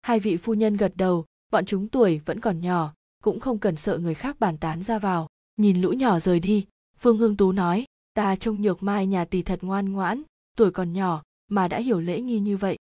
hai 0.04 0.20
vị 0.20 0.36
phu 0.36 0.54
nhân 0.54 0.76
gật 0.76 0.92
đầu, 0.96 1.24
bọn 1.50 1.66
chúng 1.66 1.88
tuổi 1.88 2.20
vẫn 2.24 2.40
còn 2.40 2.60
nhỏ, 2.60 2.94
cũng 3.22 3.40
không 3.40 3.58
cần 3.58 3.76
sợ 3.76 3.98
người 3.98 4.14
khác 4.14 4.40
bàn 4.40 4.56
tán 4.58 4.82
ra 4.82 4.98
vào. 4.98 5.28
Nhìn 5.56 5.80
lũ 5.80 5.90
nhỏ 5.90 6.20
rời 6.20 6.40
đi, 6.40 6.66
phương 6.98 7.16
hương 7.16 7.36
tú 7.36 7.52
nói, 7.52 7.84
ta 8.14 8.36
trông 8.36 8.62
nhược 8.62 8.82
mai 8.82 9.06
nhà 9.06 9.24
tỷ 9.24 9.42
thật 9.42 9.58
ngoan 9.62 9.92
ngoãn, 9.92 10.22
tuổi 10.56 10.70
còn 10.70 10.92
nhỏ 10.92 11.22
mà 11.48 11.68
đã 11.68 11.78
hiểu 11.78 12.00
lễ 12.00 12.20
nghi 12.20 12.38
như 12.38 12.56
vậy. 12.56 12.76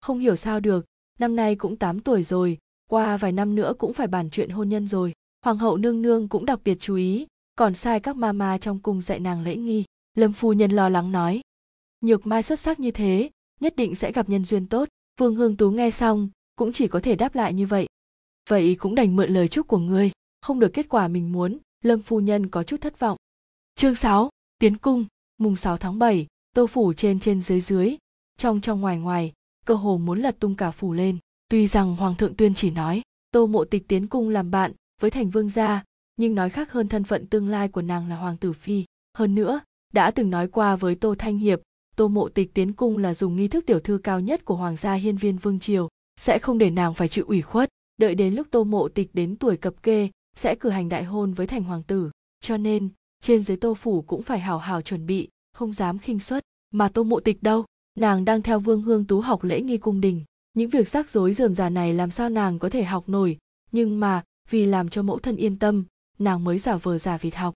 Không 0.00 0.18
hiểu 0.18 0.36
sao 0.36 0.60
được, 0.60 0.86
năm 1.18 1.36
nay 1.36 1.56
cũng 1.56 1.76
8 1.76 2.00
tuổi 2.00 2.22
rồi, 2.22 2.58
qua 2.90 3.16
vài 3.16 3.32
năm 3.32 3.54
nữa 3.54 3.72
cũng 3.78 3.92
phải 3.92 4.06
bàn 4.06 4.30
chuyện 4.30 4.50
hôn 4.50 4.68
nhân 4.68 4.88
rồi. 4.88 5.12
Hoàng 5.44 5.58
hậu 5.58 5.76
nương 5.76 6.02
nương 6.02 6.28
cũng 6.28 6.46
đặc 6.46 6.60
biệt 6.64 6.78
chú 6.80 6.94
ý, 6.94 7.26
còn 7.56 7.74
sai 7.74 8.00
các 8.00 8.16
ma 8.16 8.32
ma 8.32 8.58
trong 8.58 8.78
cung 8.78 9.00
dạy 9.00 9.20
nàng 9.20 9.42
lễ 9.42 9.56
nghi. 9.56 9.84
Lâm 10.16 10.32
phu 10.32 10.52
nhân 10.52 10.70
lo 10.70 10.88
lắng 10.88 11.12
nói, 11.12 11.40
nhược 12.00 12.26
mai 12.26 12.42
xuất 12.42 12.58
sắc 12.58 12.80
như 12.80 12.90
thế, 12.90 13.30
nhất 13.60 13.76
định 13.76 13.94
sẽ 13.94 14.12
gặp 14.12 14.28
nhân 14.28 14.44
duyên 14.44 14.66
tốt. 14.66 14.88
Vương 15.20 15.34
hương 15.34 15.56
tú 15.56 15.70
nghe 15.70 15.90
xong 15.90 16.28
cũng 16.56 16.72
chỉ 16.72 16.88
có 16.88 17.00
thể 17.00 17.16
đáp 17.16 17.34
lại 17.34 17.54
như 17.54 17.66
vậy. 17.66 17.86
Vậy 18.48 18.76
cũng 18.78 18.94
đành 18.94 19.16
mượn 19.16 19.30
lời 19.30 19.48
chúc 19.48 19.68
của 19.68 19.78
ngươi 19.78 20.10
không 20.40 20.60
được 20.60 20.70
kết 20.74 20.88
quả 20.88 21.08
mình 21.08 21.32
muốn 21.32 21.58
lâm 21.84 22.02
phu 22.02 22.20
nhân 22.20 22.48
có 22.48 22.62
chút 22.62 22.80
thất 22.80 22.98
vọng. 22.98 23.16
Chương 23.74 23.94
6, 23.94 24.30
tiến 24.58 24.76
cung 24.76 25.04
mùng 25.38 25.56
6 25.56 25.76
tháng 25.76 25.98
7, 25.98 26.26
tô 26.54 26.66
phủ 26.66 26.92
trên 26.92 27.20
trên 27.20 27.42
dưới 27.42 27.60
dưới. 27.60 27.96
Trong 28.36 28.60
trong 28.60 28.80
ngoài 28.80 28.98
ngoài 28.98 29.32
cơ 29.66 29.74
hồ 29.74 29.98
muốn 29.98 30.20
lật 30.20 30.36
tung 30.40 30.54
cả 30.54 30.70
phủ 30.70 30.92
lên. 30.92 31.18
Tuy 31.48 31.66
rằng 31.66 31.96
hoàng 31.96 32.14
thượng 32.14 32.34
tuyên 32.34 32.54
chỉ 32.54 32.70
nói 32.70 33.02
tô 33.30 33.46
mộ 33.46 33.64
tịch 33.64 33.88
tiến 33.88 34.06
cung 34.06 34.28
làm 34.28 34.50
bạn 34.50 34.72
với 35.00 35.10
thành 35.10 35.30
vương 35.30 35.48
gia 35.48 35.84
nhưng 36.16 36.34
nói 36.34 36.50
khác 36.50 36.72
hơn 36.72 36.88
thân 36.88 37.04
phận 37.04 37.26
tương 37.26 37.48
lai 37.48 37.68
của 37.68 37.82
nàng 37.82 38.08
là 38.08 38.16
hoàng 38.16 38.36
tử 38.36 38.52
phi. 38.52 38.84
Hơn 39.18 39.34
nữa 39.34 39.60
đã 39.92 40.10
từng 40.10 40.30
nói 40.30 40.48
qua 40.48 40.76
với 40.76 40.94
tô 40.94 41.14
thanh 41.18 41.38
hiệp 41.38 41.60
tô 41.96 42.08
mộ 42.08 42.28
tịch 42.28 42.54
tiến 42.54 42.72
cung 42.72 42.98
là 42.98 43.14
dùng 43.14 43.36
nghi 43.36 43.48
thức 43.48 43.66
tiểu 43.66 43.80
thư 43.80 43.98
cao 43.98 44.20
nhất 44.20 44.44
của 44.44 44.56
hoàng 44.56 44.76
gia 44.76 44.94
hiên 44.94 45.16
viên 45.16 45.36
vương 45.36 45.60
triều 45.60 45.88
sẽ 46.20 46.38
không 46.38 46.58
để 46.58 46.70
nàng 46.70 46.94
phải 46.94 47.08
chịu 47.08 47.24
ủy 47.28 47.42
khuất. 47.42 47.68
Đợi 47.96 48.14
đến 48.14 48.34
lúc 48.34 48.46
tô 48.50 48.64
mộ 48.64 48.88
tịch 48.88 49.10
đến 49.12 49.36
tuổi 49.36 49.56
cập 49.56 49.82
kê, 49.82 50.08
sẽ 50.36 50.54
cử 50.54 50.68
hành 50.68 50.88
đại 50.88 51.04
hôn 51.04 51.32
với 51.32 51.46
thành 51.46 51.64
hoàng 51.64 51.82
tử. 51.82 52.10
Cho 52.40 52.56
nên, 52.56 52.88
trên 53.22 53.40
dưới 53.40 53.56
tô 53.56 53.74
phủ 53.74 54.02
cũng 54.02 54.22
phải 54.22 54.38
hào 54.38 54.58
hào 54.58 54.82
chuẩn 54.82 55.06
bị, 55.06 55.28
không 55.52 55.72
dám 55.72 55.98
khinh 55.98 56.20
suất. 56.20 56.42
Mà 56.70 56.88
tô 56.88 57.02
mộ 57.02 57.20
tịch 57.20 57.42
đâu? 57.42 57.64
Nàng 57.98 58.24
đang 58.24 58.42
theo 58.42 58.58
vương 58.58 58.82
hương 58.82 59.04
tú 59.04 59.20
học 59.20 59.44
lễ 59.44 59.60
nghi 59.60 59.78
cung 59.78 60.00
đình. 60.00 60.24
Những 60.54 60.70
việc 60.70 60.88
rắc 60.88 61.10
rối 61.10 61.34
dườm 61.34 61.54
già 61.54 61.68
này 61.68 61.94
làm 61.94 62.10
sao 62.10 62.28
nàng 62.28 62.58
có 62.58 62.70
thể 62.70 62.84
học 62.84 63.08
nổi? 63.08 63.38
Nhưng 63.72 64.00
mà, 64.00 64.24
vì 64.50 64.66
làm 64.66 64.88
cho 64.88 65.02
mẫu 65.02 65.18
thân 65.18 65.36
yên 65.36 65.58
tâm, 65.58 65.84
nàng 66.18 66.44
mới 66.44 66.58
giả 66.58 66.76
vờ 66.76 66.98
giả 66.98 67.16
vịt 67.16 67.34
học. 67.34 67.54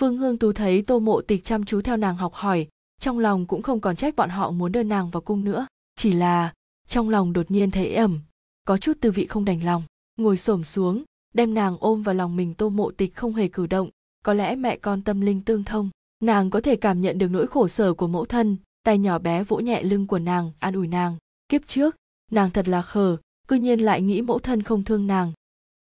Vương 0.00 0.16
hương 0.16 0.38
tú 0.38 0.52
thấy 0.52 0.82
tô 0.82 0.98
mộ 0.98 1.20
tịch 1.20 1.44
chăm 1.44 1.64
chú 1.64 1.80
theo 1.80 1.96
nàng 1.96 2.16
học 2.16 2.34
hỏi, 2.34 2.68
trong 3.00 3.18
lòng 3.18 3.46
cũng 3.46 3.62
không 3.62 3.80
còn 3.80 3.96
trách 3.96 4.16
bọn 4.16 4.30
họ 4.30 4.50
muốn 4.50 4.72
đưa 4.72 4.82
nàng 4.82 5.10
vào 5.10 5.20
cung 5.20 5.44
nữa. 5.44 5.66
Chỉ 5.96 6.12
là 6.12 6.52
trong 6.88 7.08
lòng 7.08 7.32
đột 7.32 7.50
nhiên 7.50 7.70
thấy 7.70 7.94
ẩm, 7.94 8.20
có 8.64 8.76
chút 8.76 8.92
tư 9.00 9.10
vị 9.10 9.26
không 9.26 9.44
đành 9.44 9.64
lòng, 9.64 9.82
ngồi 10.16 10.36
xổm 10.36 10.64
xuống, 10.64 11.04
đem 11.34 11.54
nàng 11.54 11.76
ôm 11.80 12.02
vào 12.02 12.14
lòng 12.14 12.36
mình 12.36 12.54
tô 12.54 12.68
mộ 12.68 12.90
tịch 12.90 13.14
không 13.14 13.34
hề 13.34 13.48
cử 13.48 13.66
động. 13.66 13.90
Có 14.24 14.32
lẽ 14.32 14.56
mẹ 14.56 14.76
con 14.76 15.02
tâm 15.02 15.20
linh 15.20 15.40
tương 15.40 15.64
thông, 15.64 15.90
nàng 16.20 16.50
có 16.50 16.60
thể 16.60 16.76
cảm 16.76 17.00
nhận 17.00 17.18
được 17.18 17.28
nỗi 17.28 17.46
khổ 17.46 17.68
sở 17.68 17.94
của 17.94 18.06
mẫu 18.06 18.24
thân, 18.24 18.56
tay 18.82 18.98
nhỏ 18.98 19.18
bé 19.18 19.44
vỗ 19.44 19.56
nhẹ 19.56 19.82
lưng 19.82 20.06
của 20.06 20.18
nàng, 20.18 20.52
an 20.58 20.74
ủi 20.74 20.86
nàng. 20.86 21.16
Kiếp 21.48 21.66
trước, 21.66 21.96
nàng 22.30 22.50
thật 22.50 22.68
là 22.68 22.82
khờ, 22.82 23.16
cư 23.48 23.56
nhiên 23.56 23.80
lại 23.80 24.02
nghĩ 24.02 24.22
mẫu 24.22 24.38
thân 24.38 24.62
không 24.62 24.84
thương 24.84 25.06
nàng. 25.06 25.32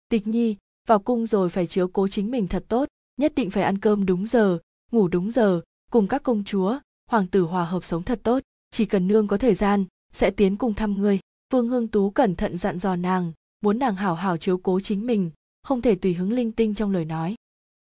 Tịch 0.08 0.26
nhi, 0.26 0.56
vào 0.88 0.98
cung 0.98 1.26
rồi 1.26 1.48
phải 1.48 1.66
chiếu 1.66 1.88
cố 1.88 2.08
chính 2.08 2.30
mình 2.30 2.48
thật 2.48 2.64
tốt, 2.68 2.88
nhất 3.16 3.32
định 3.36 3.50
phải 3.50 3.62
ăn 3.62 3.78
cơm 3.78 4.06
đúng 4.06 4.26
giờ, 4.26 4.58
ngủ 4.92 5.08
đúng 5.08 5.30
giờ, 5.30 5.60
cùng 5.90 6.06
các 6.06 6.22
công 6.22 6.44
chúa, 6.44 6.78
hoàng 7.10 7.26
tử 7.26 7.42
hòa 7.42 7.64
hợp 7.64 7.84
sống 7.84 8.02
thật 8.02 8.20
tốt. 8.22 8.42
Chỉ 8.70 8.86
cần 8.86 9.08
nương 9.08 9.26
có 9.26 9.36
thời 9.36 9.54
gian 9.54 9.84
sẽ 10.12 10.30
tiến 10.30 10.56
cùng 10.56 10.74
thăm 10.74 11.02
ngươi. 11.02 11.18
Vương 11.52 11.68
hương 11.68 11.88
tú 11.88 12.10
cẩn 12.10 12.36
thận 12.36 12.58
dặn 12.58 12.78
dò 12.78 12.96
nàng, 12.96 13.32
muốn 13.60 13.78
nàng 13.78 13.96
hảo 13.96 14.14
hảo 14.14 14.36
chiếu 14.36 14.58
cố 14.58 14.80
chính 14.80 15.06
mình, 15.06 15.30
không 15.62 15.80
thể 15.80 15.94
tùy 15.94 16.14
hứng 16.14 16.32
linh 16.32 16.52
tinh 16.52 16.74
trong 16.74 16.90
lời 16.90 17.04
nói. 17.04 17.34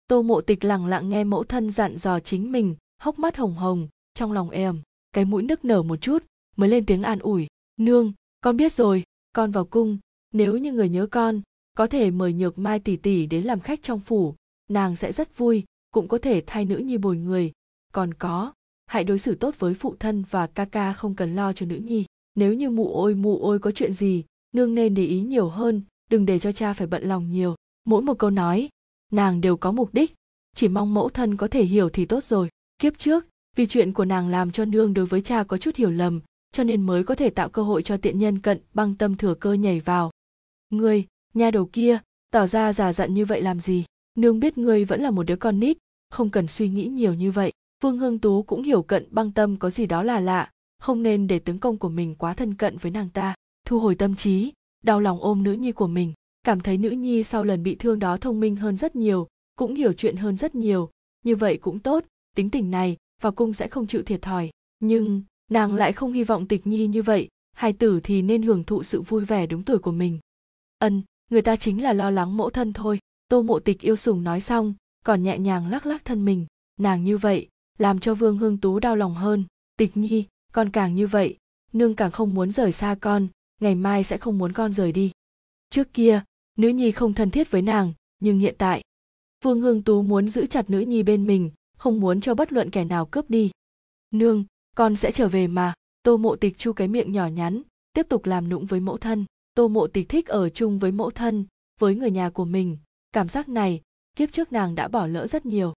Tô 0.07 0.21
mộ 0.21 0.41
tịch 0.41 0.63
lặng 0.63 0.85
lặng 0.85 1.09
nghe 1.09 1.23
mẫu 1.23 1.43
thân 1.43 1.71
dặn 1.71 1.97
dò 1.97 2.19
chính 2.19 2.51
mình, 2.51 2.75
hốc 3.01 3.19
mắt 3.19 3.37
hồng 3.37 3.55
hồng, 3.55 3.87
trong 4.13 4.31
lòng 4.31 4.49
êm, 4.49 4.81
cái 5.11 5.25
mũi 5.25 5.43
nức 5.43 5.65
nở 5.65 5.83
một 5.83 6.01
chút, 6.01 6.23
mới 6.55 6.69
lên 6.69 6.85
tiếng 6.85 7.03
an 7.03 7.19
ủi, 7.19 7.47
nương, 7.77 8.13
con 8.41 8.57
biết 8.57 8.73
rồi, 8.73 9.03
con 9.33 9.51
vào 9.51 9.65
cung, 9.65 9.97
nếu 10.33 10.57
như 10.57 10.73
người 10.73 10.89
nhớ 10.89 11.07
con, 11.07 11.41
có 11.77 11.87
thể 11.87 12.11
mời 12.11 12.33
nhược 12.33 12.57
mai 12.57 12.79
tỷ 12.79 12.95
tỷ 12.95 13.25
đến 13.25 13.43
làm 13.43 13.59
khách 13.59 13.83
trong 13.83 13.99
phủ, 13.99 14.35
nàng 14.69 14.95
sẽ 14.95 15.11
rất 15.11 15.37
vui, 15.37 15.63
cũng 15.91 16.07
có 16.07 16.17
thể 16.17 16.43
thay 16.47 16.65
nữ 16.65 16.77
nhi 16.77 16.97
bồi 16.97 17.17
người. 17.17 17.51
Còn 17.93 18.13
có, 18.13 18.53
hãy 18.85 19.03
đối 19.03 19.19
xử 19.19 19.35
tốt 19.35 19.55
với 19.59 19.73
phụ 19.73 19.95
thân 19.99 20.23
và 20.29 20.47
ca 20.47 20.65
ca 20.65 20.93
không 20.93 21.15
cần 21.15 21.35
lo 21.35 21.53
cho 21.53 21.65
nữ 21.65 21.75
nhi 21.75 22.05
nếu 22.35 22.53
như 22.53 22.69
mụ 22.69 22.93
ôi 22.93 23.15
mụ 23.15 23.39
ôi 23.39 23.59
có 23.59 23.71
chuyện 23.71 23.93
gì, 23.93 24.23
nương 24.55 24.75
nên 24.75 24.93
để 24.93 25.05
ý 25.05 25.21
nhiều 25.21 25.49
hơn, 25.49 25.81
đừng 26.09 26.25
để 26.25 26.39
cho 26.39 26.51
cha 26.51 26.73
phải 26.73 26.87
bận 26.87 27.03
lòng 27.03 27.29
nhiều. 27.29 27.55
Mỗi 27.85 28.01
một 28.01 28.13
câu 28.19 28.29
nói, 28.29 28.69
nàng 29.11 29.41
đều 29.41 29.57
có 29.57 29.71
mục 29.71 29.93
đích. 29.93 30.13
Chỉ 30.55 30.67
mong 30.67 30.93
mẫu 30.93 31.09
thân 31.09 31.37
có 31.37 31.47
thể 31.47 31.63
hiểu 31.63 31.89
thì 31.89 32.05
tốt 32.05 32.23
rồi. 32.23 32.49
Kiếp 32.79 32.97
trước, 32.97 33.25
vì 33.55 33.65
chuyện 33.65 33.93
của 33.93 34.05
nàng 34.05 34.27
làm 34.27 34.51
cho 34.51 34.65
nương 34.65 34.93
đối 34.93 35.05
với 35.05 35.21
cha 35.21 35.43
có 35.43 35.57
chút 35.57 35.75
hiểu 35.75 35.91
lầm, 35.91 36.21
cho 36.51 36.63
nên 36.63 36.81
mới 36.81 37.03
có 37.03 37.15
thể 37.15 37.29
tạo 37.29 37.49
cơ 37.49 37.63
hội 37.63 37.83
cho 37.83 37.97
tiện 37.97 38.19
nhân 38.19 38.39
cận 38.39 38.59
băng 38.73 38.95
tâm 38.95 39.15
thừa 39.15 39.33
cơ 39.33 39.53
nhảy 39.53 39.79
vào. 39.79 40.11
Ngươi, 40.69 41.05
nha 41.33 41.51
đầu 41.51 41.69
kia, 41.73 41.99
tỏ 42.31 42.47
ra 42.47 42.73
già 42.73 42.93
giận 42.93 43.13
như 43.13 43.25
vậy 43.25 43.41
làm 43.41 43.59
gì? 43.59 43.85
Nương 44.15 44.39
biết 44.39 44.57
ngươi 44.57 44.85
vẫn 44.85 45.01
là 45.01 45.11
một 45.11 45.23
đứa 45.23 45.35
con 45.35 45.59
nít, 45.59 45.77
không 46.09 46.29
cần 46.29 46.47
suy 46.47 46.69
nghĩ 46.69 46.87
nhiều 46.87 47.13
như 47.13 47.31
vậy. 47.31 47.51
Vương 47.83 47.97
hương 47.97 48.19
tú 48.19 48.43
cũng 48.43 48.63
hiểu 48.63 48.81
cận 48.81 49.07
băng 49.11 49.31
tâm 49.31 49.57
có 49.57 49.69
gì 49.69 49.85
đó 49.85 50.03
là 50.03 50.19
lạ 50.19 50.49
không 50.83 51.03
nên 51.03 51.27
để 51.27 51.39
tướng 51.39 51.59
công 51.59 51.77
của 51.77 51.89
mình 51.89 52.15
quá 52.15 52.33
thân 52.33 52.53
cận 52.53 52.77
với 52.77 52.91
nàng 52.91 53.09
ta, 53.09 53.35
thu 53.65 53.79
hồi 53.79 53.95
tâm 53.95 54.15
trí, 54.15 54.51
đau 54.83 54.99
lòng 54.99 55.21
ôm 55.21 55.43
nữ 55.43 55.53
nhi 55.53 55.71
của 55.71 55.87
mình. 55.87 56.13
Cảm 56.43 56.59
thấy 56.59 56.77
nữ 56.77 56.89
nhi 56.89 57.23
sau 57.23 57.43
lần 57.43 57.63
bị 57.63 57.75
thương 57.75 57.99
đó 57.99 58.17
thông 58.17 58.39
minh 58.39 58.55
hơn 58.55 58.77
rất 58.77 58.95
nhiều, 58.95 59.27
cũng 59.55 59.75
hiểu 59.75 59.93
chuyện 59.93 60.15
hơn 60.15 60.37
rất 60.37 60.55
nhiều. 60.55 60.89
Như 61.25 61.35
vậy 61.35 61.57
cũng 61.57 61.79
tốt, 61.79 62.03
tính 62.35 62.49
tình 62.49 62.71
này, 62.71 62.97
vào 63.21 63.31
cung 63.31 63.53
sẽ 63.53 63.67
không 63.67 63.87
chịu 63.87 64.03
thiệt 64.03 64.21
thòi. 64.21 64.49
Nhưng, 64.79 65.23
nàng 65.51 65.73
lại 65.73 65.93
không 65.93 66.13
hy 66.13 66.23
vọng 66.23 66.47
tịch 66.47 66.67
nhi 66.67 66.87
như 66.87 67.01
vậy, 67.01 67.27
hai 67.51 67.73
tử 67.73 67.99
thì 68.03 68.21
nên 68.21 68.41
hưởng 68.41 68.63
thụ 68.63 68.83
sự 68.83 69.01
vui 69.01 69.25
vẻ 69.25 69.47
đúng 69.47 69.63
tuổi 69.63 69.79
của 69.79 69.91
mình. 69.91 70.19
Ân, 70.79 71.01
người 71.31 71.41
ta 71.41 71.55
chính 71.55 71.83
là 71.83 71.93
lo 71.93 72.09
lắng 72.09 72.37
mẫu 72.37 72.49
thân 72.49 72.73
thôi. 72.73 72.99
Tô 73.27 73.41
mộ 73.41 73.59
tịch 73.59 73.81
yêu 73.81 73.95
sùng 73.95 74.23
nói 74.23 74.41
xong, 74.41 74.73
còn 75.05 75.23
nhẹ 75.23 75.37
nhàng 75.37 75.67
lắc 75.67 75.85
lắc 75.85 76.05
thân 76.05 76.25
mình. 76.25 76.45
Nàng 76.79 77.03
như 77.03 77.17
vậy, 77.17 77.47
làm 77.77 77.99
cho 77.99 78.15
vương 78.15 78.37
hương 78.37 78.57
tú 78.57 78.79
đau 78.79 78.95
lòng 78.95 79.15
hơn. 79.15 79.43
Tịch 79.77 79.97
nhi 79.97 80.25
con 80.53 80.69
càng 80.69 80.95
như 80.95 81.07
vậy, 81.07 81.37
nương 81.73 81.95
càng 81.95 82.11
không 82.11 82.33
muốn 82.33 82.51
rời 82.51 82.71
xa 82.71 82.95
con, 83.01 83.27
ngày 83.61 83.75
mai 83.75 84.03
sẽ 84.03 84.17
không 84.17 84.37
muốn 84.37 84.53
con 84.53 84.73
rời 84.73 84.91
đi. 84.91 85.11
Trước 85.69 85.93
kia, 85.93 86.23
nữ 86.57 86.69
nhi 86.69 86.91
không 86.91 87.13
thân 87.13 87.31
thiết 87.31 87.51
với 87.51 87.61
nàng, 87.61 87.93
nhưng 88.19 88.39
hiện 88.39 88.55
tại 88.57 88.83
vương 89.43 89.61
hương 89.61 89.81
tú 89.81 90.01
muốn 90.01 90.29
giữ 90.29 90.45
chặt 90.45 90.69
nữ 90.69 90.79
nhi 90.79 91.03
bên 91.03 91.27
mình, 91.27 91.51
không 91.77 91.99
muốn 91.99 92.21
cho 92.21 92.35
bất 92.35 92.53
luận 92.53 92.69
kẻ 92.69 92.85
nào 92.85 93.05
cướp 93.05 93.29
đi. 93.29 93.51
Nương, 94.11 94.45
con 94.75 94.95
sẽ 94.95 95.11
trở 95.11 95.27
về 95.27 95.47
mà, 95.47 95.73
tô 96.03 96.17
mộ 96.17 96.35
tịch 96.35 96.57
chu 96.57 96.73
cái 96.73 96.87
miệng 96.87 97.11
nhỏ 97.11 97.27
nhắn, 97.27 97.61
tiếp 97.93 98.05
tục 98.09 98.25
làm 98.25 98.49
nũng 98.49 98.65
với 98.65 98.79
mẫu 98.79 98.97
thân. 98.97 99.25
Tô 99.55 99.67
mộ 99.67 99.87
tịch 99.87 100.09
thích 100.09 100.27
ở 100.27 100.49
chung 100.49 100.79
với 100.79 100.91
mẫu 100.91 101.11
thân, 101.11 101.45
với 101.79 101.95
người 101.95 102.11
nhà 102.11 102.29
của 102.29 102.45
mình. 102.45 102.77
Cảm 103.11 103.29
giác 103.29 103.49
này, 103.49 103.81
kiếp 104.15 104.31
trước 104.31 104.51
nàng 104.51 104.75
đã 104.75 104.87
bỏ 104.87 105.07
lỡ 105.07 105.27
rất 105.27 105.45
nhiều. 105.45 105.73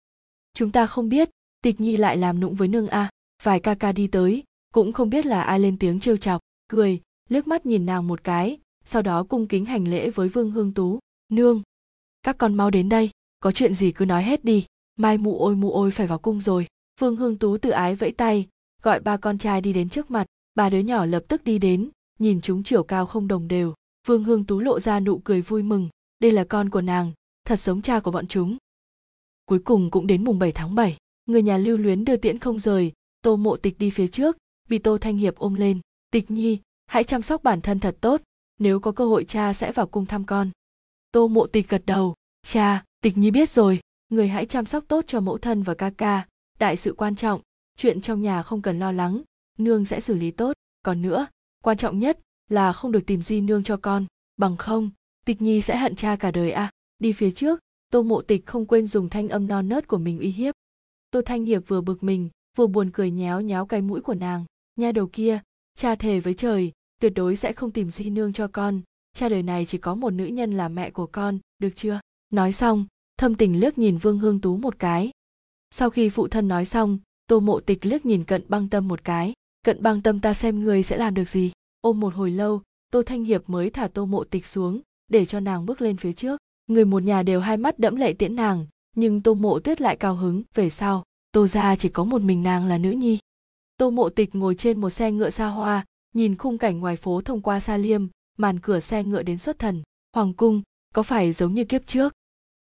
Chúng 0.54 0.70
ta 0.70 0.86
không 0.86 1.08
biết, 1.08 1.30
tịch 1.62 1.80
nhi 1.80 1.96
lại 1.96 2.16
làm 2.16 2.40
nũng 2.40 2.54
với 2.54 2.68
nương 2.68 2.88
a, 2.88 3.10
vài 3.42 3.60
ca 3.60 3.74
ca 3.74 3.92
đi 3.92 4.06
tới 4.06 4.44
cũng 4.74 4.92
không 4.92 5.10
biết 5.10 5.26
là 5.26 5.42
ai 5.42 5.60
lên 5.60 5.78
tiếng 5.78 6.00
trêu 6.00 6.16
chọc 6.16 6.40
cười 6.68 7.00
liếc 7.28 7.46
mắt 7.46 7.66
nhìn 7.66 7.86
nàng 7.86 8.08
một 8.08 8.24
cái 8.24 8.58
sau 8.84 9.02
đó 9.02 9.24
cung 9.24 9.46
kính 9.46 9.64
hành 9.64 9.88
lễ 9.88 10.10
với 10.10 10.28
vương 10.28 10.50
hương 10.50 10.74
tú. 10.74 10.98
Nương 11.32 11.62
các 12.22 12.38
con 12.38 12.54
mau 12.54 12.70
đến 12.70 12.88
đây 12.88 13.10
có 13.40 13.52
chuyện 13.52 13.74
gì 13.74 13.92
cứ 13.92 14.04
nói 14.04 14.22
hết 14.22 14.44
đi 14.44 14.66
mai 14.96 15.18
mụ 15.18 15.38
ôi 15.38 15.56
mụ 15.56 15.72
ôi 15.72 15.90
phải 15.90 16.06
vào 16.06 16.18
cung 16.18 16.40
rồi. 16.40 16.66
Vương 17.00 17.16
hương 17.16 17.38
tú 17.38 17.58
tự 17.58 17.70
ái 17.70 17.94
vẫy 17.94 18.12
tay 18.12 18.48
gọi 18.82 19.00
ba 19.00 19.16
con 19.16 19.38
trai 19.38 19.60
đi 19.60 19.72
đến 19.72 19.88
trước 19.88 20.10
mặt 20.10 20.26
ba 20.54 20.70
đứa 20.70 20.78
nhỏ 20.78 21.06
lập 21.06 21.24
tức 21.28 21.44
đi 21.44 21.58
đến 21.58 21.90
nhìn 22.18 22.40
chúng 22.40 22.62
chiều 22.62 22.82
cao 22.82 23.06
không 23.06 23.28
đồng 23.28 23.48
đều. 23.48 23.74
Vương 24.06 24.24
hương 24.24 24.44
tú 24.44 24.60
lộ 24.60 24.80
ra 24.80 25.00
nụ 25.00 25.18
cười 25.18 25.42
vui 25.42 25.62
mừng 25.62 25.88
đây 26.18 26.30
là 26.30 26.44
con 26.44 26.70
của 26.70 26.80
nàng 26.80 27.12
thật 27.46 27.60
giống 27.60 27.82
cha 27.82 28.00
của 28.00 28.10
bọn 28.10 28.26
chúng. 28.26 28.56
Cuối 29.46 29.58
cùng 29.58 29.90
cũng 29.90 30.06
đến 30.06 30.24
mùng 30.24 30.38
7 30.38 30.52
tháng 30.52 30.74
7, 30.74 30.96
người 31.26 31.42
nhà 31.42 31.56
lưu 31.56 31.76
luyến 31.76 32.04
đưa 32.04 32.16
tiễn 32.16 32.38
không 32.38 32.58
rời 32.58 32.92
tô 33.22 33.36
mộ 33.36 33.56
tịch 33.56 33.78
đi 33.78 33.90
phía 33.90 34.08
trước 34.08 34.36
bị 34.68 34.78
tô 34.78 34.98
thanh 34.98 35.16
hiệp 35.16 35.36
ôm 35.36 35.54
lên, 35.54 35.80
tịch 36.10 36.30
nhi, 36.30 36.60
hãy 36.86 37.04
chăm 37.04 37.22
sóc 37.22 37.42
bản 37.42 37.60
thân 37.60 37.80
thật 37.80 37.96
tốt, 38.00 38.22
nếu 38.58 38.80
có 38.80 38.92
cơ 38.92 39.06
hội 39.06 39.24
cha 39.24 39.52
sẽ 39.52 39.72
vào 39.72 39.86
cung 39.86 40.06
thăm 40.06 40.24
con. 40.24 40.50
Tô 41.12 41.28
mộ 41.28 41.46
tịch 41.46 41.68
gật 41.68 41.82
đầu, 41.86 42.14
cha, 42.42 42.84
tịch 43.00 43.18
nhi 43.18 43.30
biết 43.30 43.50
rồi, 43.50 43.80
người 44.08 44.28
hãy 44.28 44.46
chăm 44.46 44.64
sóc 44.64 44.84
tốt 44.88 45.04
cho 45.06 45.20
mẫu 45.20 45.38
thân 45.38 45.62
và 45.62 45.74
ca 45.74 45.90
ca, 45.90 46.26
đại 46.58 46.76
sự 46.76 46.94
quan 46.96 47.16
trọng, 47.16 47.40
chuyện 47.76 48.00
trong 48.00 48.22
nhà 48.22 48.42
không 48.42 48.62
cần 48.62 48.78
lo 48.78 48.92
lắng, 48.92 49.22
nương 49.58 49.84
sẽ 49.84 50.00
xử 50.00 50.14
lý 50.14 50.30
tốt. 50.30 50.52
Còn 50.82 51.02
nữa, 51.02 51.26
quan 51.62 51.76
trọng 51.76 51.98
nhất 51.98 52.18
là 52.48 52.72
không 52.72 52.92
được 52.92 53.06
tìm 53.06 53.22
di 53.22 53.40
nương 53.40 53.64
cho 53.64 53.76
con, 53.76 54.06
bằng 54.36 54.56
không, 54.56 54.90
tịch 55.24 55.42
nhi 55.42 55.60
sẽ 55.60 55.76
hận 55.76 55.96
cha 55.96 56.16
cả 56.16 56.30
đời 56.30 56.52
à 56.52 56.70
đi 56.98 57.12
phía 57.12 57.30
trước, 57.30 57.60
tô 57.90 58.02
mộ 58.02 58.22
tịch 58.22 58.46
không 58.46 58.66
quên 58.66 58.86
dùng 58.86 59.08
thanh 59.08 59.28
âm 59.28 59.46
non 59.46 59.68
nớt 59.68 59.88
của 59.88 59.98
mình 59.98 60.18
uy 60.18 60.30
hiếp. 60.30 60.54
Tô 61.10 61.20
thanh 61.22 61.44
hiệp 61.44 61.68
vừa 61.68 61.80
bực 61.80 62.02
mình, 62.02 62.30
vừa 62.56 62.66
buồn 62.66 62.90
cười 62.92 63.10
nhéo 63.10 63.40
nhéo 63.40 63.66
cái 63.66 63.82
mũi 63.82 64.00
của 64.00 64.14
nàng 64.14 64.44
nha 64.76 64.92
đầu 64.92 65.06
kia, 65.06 65.40
cha 65.76 65.94
thề 65.94 66.20
với 66.20 66.34
trời, 66.34 66.72
tuyệt 67.00 67.12
đối 67.14 67.36
sẽ 67.36 67.52
không 67.52 67.70
tìm 67.70 67.90
di 67.90 68.10
nương 68.10 68.32
cho 68.32 68.48
con. 68.48 68.80
Cha 69.14 69.28
đời 69.28 69.42
này 69.42 69.66
chỉ 69.66 69.78
có 69.78 69.94
một 69.94 70.10
nữ 70.10 70.26
nhân 70.26 70.52
là 70.52 70.68
mẹ 70.68 70.90
của 70.90 71.06
con, 71.06 71.38
được 71.58 71.70
chưa? 71.76 72.00
Nói 72.30 72.52
xong, 72.52 72.86
thâm 73.16 73.34
tình 73.34 73.60
liếc 73.60 73.78
nhìn 73.78 73.96
vương 73.96 74.18
hương 74.18 74.40
tú 74.40 74.56
một 74.56 74.78
cái. 74.78 75.10
Sau 75.70 75.90
khi 75.90 76.08
phụ 76.08 76.28
thân 76.28 76.48
nói 76.48 76.64
xong, 76.64 76.98
tô 77.26 77.40
mộ 77.40 77.60
tịch 77.60 77.86
liếc 77.86 78.06
nhìn 78.06 78.24
cận 78.24 78.42
băng 78.48 78.68
tâm 78.68 78.88
một 78.88 79.04
cái. 79.04 79.32
Cận 79.64 79.82
băng 79.82 80.02
tâm 80.02 80.20
ta 80.20 80.34
xem 80.34 80.60
người 80.60 80.82
sẽ 80.82 80.96
làm 80.96 81.14
được 81.14 81.28
gì? 81.28 81.52
Ôm 81.80 82.00
một 82.00 82.14
hồi 82.14 82.30
lâu, 82.30 82.62
tô 82.90 83.02
thanh 83.02 83.24
hiệp 83.24 83.50
mới 83.50 83.70
thả 83.70 83.88
tô 83.88 84.06
mộ 84.06 84.24
tịch 84.24 84.46
xuống, 84.46 84.80
để 85.08 85.24
cho 85.26 85.40
nàng 85.40 85.66
bước 85.66 85.80
lên 85.80 85.96
phía 85.96 86.12
trước. 86.12 86.40
Người 86.66 86.84
một 86.84 87.02
nhà 87.02 87.22
đều 87.22 87.40
hai 87.40 87.56
mắt 87.56 87.78
đẫm 87.78 87.96
lệ 87.96 88.12
tiễn 88.12 88.36
nàng, 88.36 88.66
nhưng 88.96 89.22
tô 89.22 89.34
mộ 89.34 89.58
tuyết 89.58 89.80
lại 89.80 89.96
cao 89.96 90.14
hứng. 90.14 90.42
Về 90.54 90.70
sau, 90.70 91.04
tô 91.32 91.46
ra 91.46 91.76
chỉ 91.76 91.88
có 91.88 92.04
một 92.04 92.22
mình 92.22 92.42
nàng 92.42 92.66
là 92.66 92.78
nữ 92.78 92.90
nhi 92.90 93.18
tô 93.76 93.90
mộ 93.90 94.08
tịch 94.08 94.34
ngồi 94.34 94.54
trên 94.54 94.80
một 94.80 94.90
xe 94.90 95.12
ngựa 95.12 95.30
xa 95.30 95.46
hoa, 95.46 95.84
nhìn 96.12 96.36
khung 96.36 96.58
cảnh 96.58 96.80
ngoài 96.80 96.96
phố 96.96 97.20
thông 97.20 97.40
qua 97.40 97.60
xa 97.60 97.76
liêm, 97.76 98.06
màn 98.36 98.60
cửa 98.60 98.80
xe 98.80 99.04
ngựa 99.04 99.22
đến 99.22 99.38
xuất 99.38 99.58
thần. 99.58 99.82
Hoàng 100.12 100.34
cung, 100.34 100.62
có 100.94 101.02
phải 101.02 101.32
giống 101.32 101.54
như 101.54 101.64
kiếp 101.64 101.86
trước? 101.86 102.14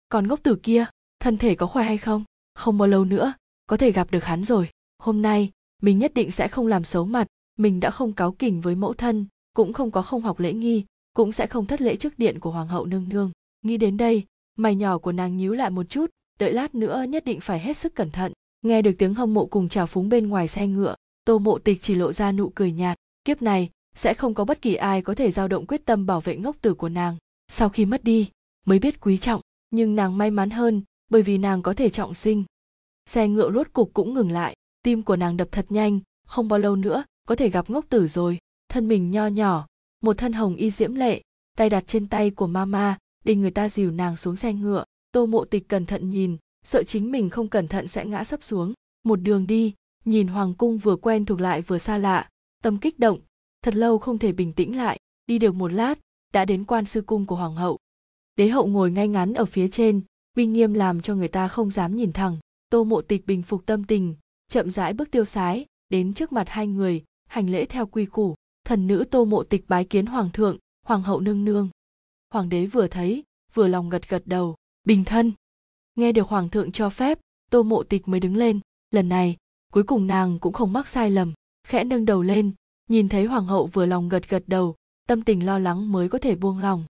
Còn 0.08 0.26
ngốc 0.26 0.42
tử 0.42 0.56
kia, 0.62 0.84
thân 1.20 1.38
thể 1.38 1.54
có 1.54 1.66
khỏe 1.66 1.84
hay 1.84 1.98
không? 1.98 2.24
Không 2.54 2.78
bao 2.78 2.88
lâu 2.88 3.04
nữa, 3.04 3.32
có 3.66 3.76
thể 3.76 3.92
gặp 3.92 4.10
được 4.10 4.24
hắn 4.24 4.44
rồi. 4.44 4.68
Hôm 4.98 5.22
nay, 5.22 5.50
mình 5.82 5.98
nhất 5.98 6.14
định 6.14 6.30
sẽ 6.30 6.48
không 6.48 6.66
làm 6.66 6.84
xấu 6.84 7.04
mặt, 7.04 7.26
mình 7.58 7.80
đã 7.80 7.90
không 7.90 8.12
cáo 8.12 8.32
kỉnh 8.32 8.60
với 8.60 8.74
mẫu 8.74 8.94
thân, 8.94 9.26
cũng 9.54 9.72
không 9.72 9.90
có 9.90 10.02
không 10.02 10.22
học 10.22 10.40
lễ 10.40 10.52
nghi, 10.52 10.84
cũng 11.14 11.32
sẽ 11.32 11.46
không 11.46 11.66
thất 11.66 11.80
lễ 11.80 11.96
trước 11.96 12.18
điện 12.18 12.40
của 12.40 12.50
hoàng 12.50 12.68
hậu 12.68 12.86
nương 12.86 13.08
nương. 13.08 13.30
Nghĩ 13.62 13.76
đến 13.76 13.96
đây, 13.96 14.24
mày 14.56 14.74
nhỏ 14.74 14.98
của 14.98 15.12
nàng 15.12 15.36
nhíu 15.36 15.52
lại 15.52 15.70
một 15.70 15.86
chút, 15.90 16.10
đợi 16.38 16.52
lát 16.52 16.74
nữa 16.74 17.04
nhất 17.08 17.24
định 17.24 17.40
phải 17.40 17.60
hết 17.60 17.76
sức 17.76 17.94
cẩn 17.94 18.10
thận. 18.10 18.32
Nghe 18.62 18.82
được 18.82 18.92
tiếng 18.98 19.14
hâm 19.14 19.34
mộ 19.34 19.46
cùng 19.46 19.68
trào 19.68 19.86
phúng 19.86 20.08
bên 20.08 20.28
ngoài 20.28 20.48
xe 20.48 20.66
ngựa 20.66 20.94
tô 21.24 21.38
mộ 21.38 21.58
tịch 21.58 21.78
chỉ 21.82 21.94
lộ 21.94 22.12
ra 22.12 22.32
nụ 22.32 22.52
cười 22.54 22.72
nhạt, 22.72 22.98
kiếp 23.24 23.42
này, 23.42 23.70
sẽ 23.94 24.14
không 24.14 24.34
có 24.34 24.44
bất 24.44 24.62
kỳ 24.62 24.74
ai 24.74 25.02
có 25.02 25.14
thể 25.14 25.30
dao 25.30 25.48
động 25.48 25.66
quyết 25.66 25.84
tâm 25.84 26.06
bảo 26.06 26.20
vệ 26.20 26.36
ngốc 26.36 26.56
tử 26.60 26.74
của 26.74 26.88
nàng. 26.88 27.16
Sau 27.48 27.68
khi 27.68 27.84
mất 27.84 28.04
đi, 28.04 28.30
mới 28.66 28.78
biết 28.78 29.00
quý 29.00 29.18
trọng, 29.18 29.40
nhưng 29.70 29.96
nàng 29.96 30.18
may 30.18 30.30
mắn 30.30 30.50
hơn, 30.50 30.82
bởi 31.10 31.22
vì 31.22 31.38
nàng 31.38 31.62
có 31.62 31.74
thể 31.74 31.88
trọng 31.88 32.14
sinh. 32.14 32.44
Xe 33.06 33.28
ngựa 33.28 33.50
rốt 33.54 33.72
cục 33.72 33.90
cũng 33.94 34.14
ngừng 34.14 34.32
lại, 34.32 34.56
tim 34.82 35.02
của 35.02 35.16
nàng 35.16 35.36
đập 35.36 35.48
thật 35.52 35.66
nhanh, 35.68 36.00
không 36.26 36.48
bao 36.48 36.58
lâu 36.58 36.76
nữa, 36.76 37.04
có 37.28 37.36
thể 37.36 37.50
gặp 37.50 37.70
ngốc 37.70 37.84
tử 37.88 38.08
rồi. 38.08 38.38
Thân 38.68 38.88
mình 38.88 39.10
nho 39.10 39.26
nhỏ, 39.26 39.66
một 40.02 40.18
thân 40.18 40.32
hồng 40.32 40.56
y 40.56 40.70
diễm 40.70 40.94
lệ, 40.94 41.22
tay 41.56 41.70
đặt 41.70 41.84
trên 41.86 42.08
tay 42.08 42.30
của 42.30 42.46
mama 42.46 42.98
để 43.24 43.34
người 43.34 43.50
ta 43.50 43.68
dìu 43.68 43.90
nàng 43.90 44.16
xuống 44.16 44.36
xe 44.36 44.52
ngựa. 44.52 44.84
Tô 45.12 45.26
mộ 45.26 45.44
tịch 45.44 45.68
cẩn 45.68 45.86
thận 45.86 46.10
nhìn, 46.10 46.36
sợ 46.64 46.82
chính 46.84 47.12
mình 47.12 47.30
không 47.30 47.48
cẩn 47.48 47.68
thận 47.68 47.88
sẽ 47.88 48.04
ngã 48.04 48.24
sấp 48.24 48.42
xuống. 48.42 48.72
Một 49.04 49.16
đường 49.16 49.46
đi 49.46 49.74
nhìn 50.04 50.26
hoàng 50.26 50.54
cung 50.54 50.78
vừa 50.78 50.96
quen 50.96 51.24
thuộc 51.24 51.40
lại 51.40 51.62
vừa 51.62 51.78
xa 51.78 51.98
lạ, 51.98 52.28
tâm 52.62 52.78
kích 52.78 52.98
động, 52.98 53.20
thật 53.62 53.74
lâu 53.74 53.98
không 53.98 54.18
thể 54.18 54.32
bình 54.32 54.52
tĩnh 54.52 54.76
lại, 54.76 54.98
đi 55.26 55.38
được 55.38 55.54
một 55.54 55.72
lát, 55.72 55.98
đã 56.32 56.44
đến 56.44 56.64
quan 56.64 56.84
sư 56.84 57.00
cung 57.00 57.26
của 57.26 57.36
hoàng 57.36 57.54
hậu. 57.54 57.78
Đế 58.36 58.48
hậu 58.48 58.66
ngồi 58.66 58.90
ngay 58.90 59.08
ngắn 59.08 59.34
ở 59.34 59.44
phía 59.44 59.68
trên, 59.68 60.00
uy 60.36 60.46
nghiêm 60.46 60.74
làm 60.74 61.00
cho 61.00 61.14
người 61.14 61.28
ta 61.28 61.48
không 61.48 61.70
dám 61.70 61.96
nhìn 61.96 62.12
thẳng. 62.12 62.38
Tô 62.70 62.84
mộ 62.84 63.02
tịch 63.02 63.26
bình 63.26 63.42
phục 63.42 63.66
tâm 63.66 63.84
tình, 63.84 64.14
chậm 64.48 64.70
rãi 64.70 64.92
bước 64.92 65.10
tiêu 65.10 65.24
sái, 65.24 65.66
đến 65.88 66.14
trước 66.14 66.32
mặt 66.32 66.48
hai 66.48 66.66
người, 66.66 67.04
hành 67.28 67.50
lễ 67.50 67.64
theo 67.64 67.86
quy 67.86 68.06
củ. 68.06 68.34
Thần 68.64 68.86
nữ 68.86 69.04
tô 69.10 69.24
mộ 69.24 69.42
tịch 69.42 69.64
bái 69.68 69.84
kiến 69.84 70.06
hoàng 70.06 70.30
thượng, 70.30 70.58
hoàng 70.86 71.02
hậu 71.02 71.20
nương 71.20 71.44
nương. 71.44 71.68
Hoàng 72.30 72.48
đế 72.48 72.66
vừa 72.66 72.88
thấy, 72.88 73.24
vừa 73.54 73.66
lòng 73.66 73.88
gật 73.88 74.08
gật 74.08 74.22
đầu, 74.26 74.56
bình 74.84 75.04
thân. 75.04 75.32
Nghe 75.94 76.12
được 76.12 76.28
hoàng 76.28 76.48
thượng 76.48 76.72
cho 76.72 76.90
phép, 76.90 77.18
tô 77.50 77.62
mộ 77.62 77.82
tịch 77.82 78.08
mới 78.08 78.20
đứng 78.20 78.36
lên, 78.36 78.60
lần 78.90 79.08
này 79.08 79.36
cuối 79.72 79.82
cùng 79.82 80.06
nàng 80.06 80.38
cũng 80.38 80.52
không 80.52 80.72
mắc 80.72 80.88
sai 80.88 81.10
lầm, 81.10 81.32
khẽ 81.68 81.84
nâng 81.84 82.04
đầu 82.04 82.22
lên, 82.22 82.52
nhìn 82.88 83.08
thấy 83.08 83.24
hoàng 83.24 83.46
hậu 83.46 83.66
vừa 83.66 83.86
lòng 83.86 84.08
gật 84.08 84.28
gật 84.28 84.42
đầu, 84.46 84.74
tâm 85.08 85.22
tình 85.22 85.46
lo 85.46 85.58
lắng 85.58 85.92
mới 85.92 86.08
có 86.08 86.18
thể 86.18 86.34
buông 86.34 86.58
lòng 86.58 86.84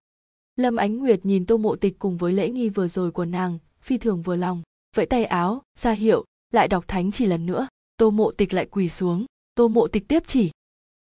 lâm 0.55 0.75
ánh 0.75 0.97
nguyệt 0.97 1.25
nhìn 1.25 1.45
tô 1.45 1.57
mộ 1.57 1.75
tịch 1.75 1.99
cùng 1.99 2.17
với 2.17 2.33
lễ 2.33 2.49
nghi 2.49 2.69
vừa 2.69 2.87
rồi 2.87 3.11
của 3.11 3.25
nàng, 3.25 3.57
phi 3.81 3.97
thường 3.97 4.21
vừa 4.21 4.35
lòng, 4.35 4.61
vẫy 4.95 5.05
tay 5.05 5.25
áo, 5.25 5.61
ra 5.79 5.91
hiệu, 5.91 6.25
lại 6.51 6.67
đọc 6.67 6.85
thánh 6.87 7.11
chỉ 7.11 7.25
lần 7.25 7.45
nữa, 7.45 7.67
tô 7.97 8.09
mộ 8.09 8.31
tịch 8.31 8.53
lại 8.53 8.65
quỳ 8.65 8.89
xuống, 8.89 9.25
tô 9.55 9.67
mộ 9.67 9.87
tịch 9.87 10.07
tiếp 10.07 10.23
chỉ. 10.27 10.51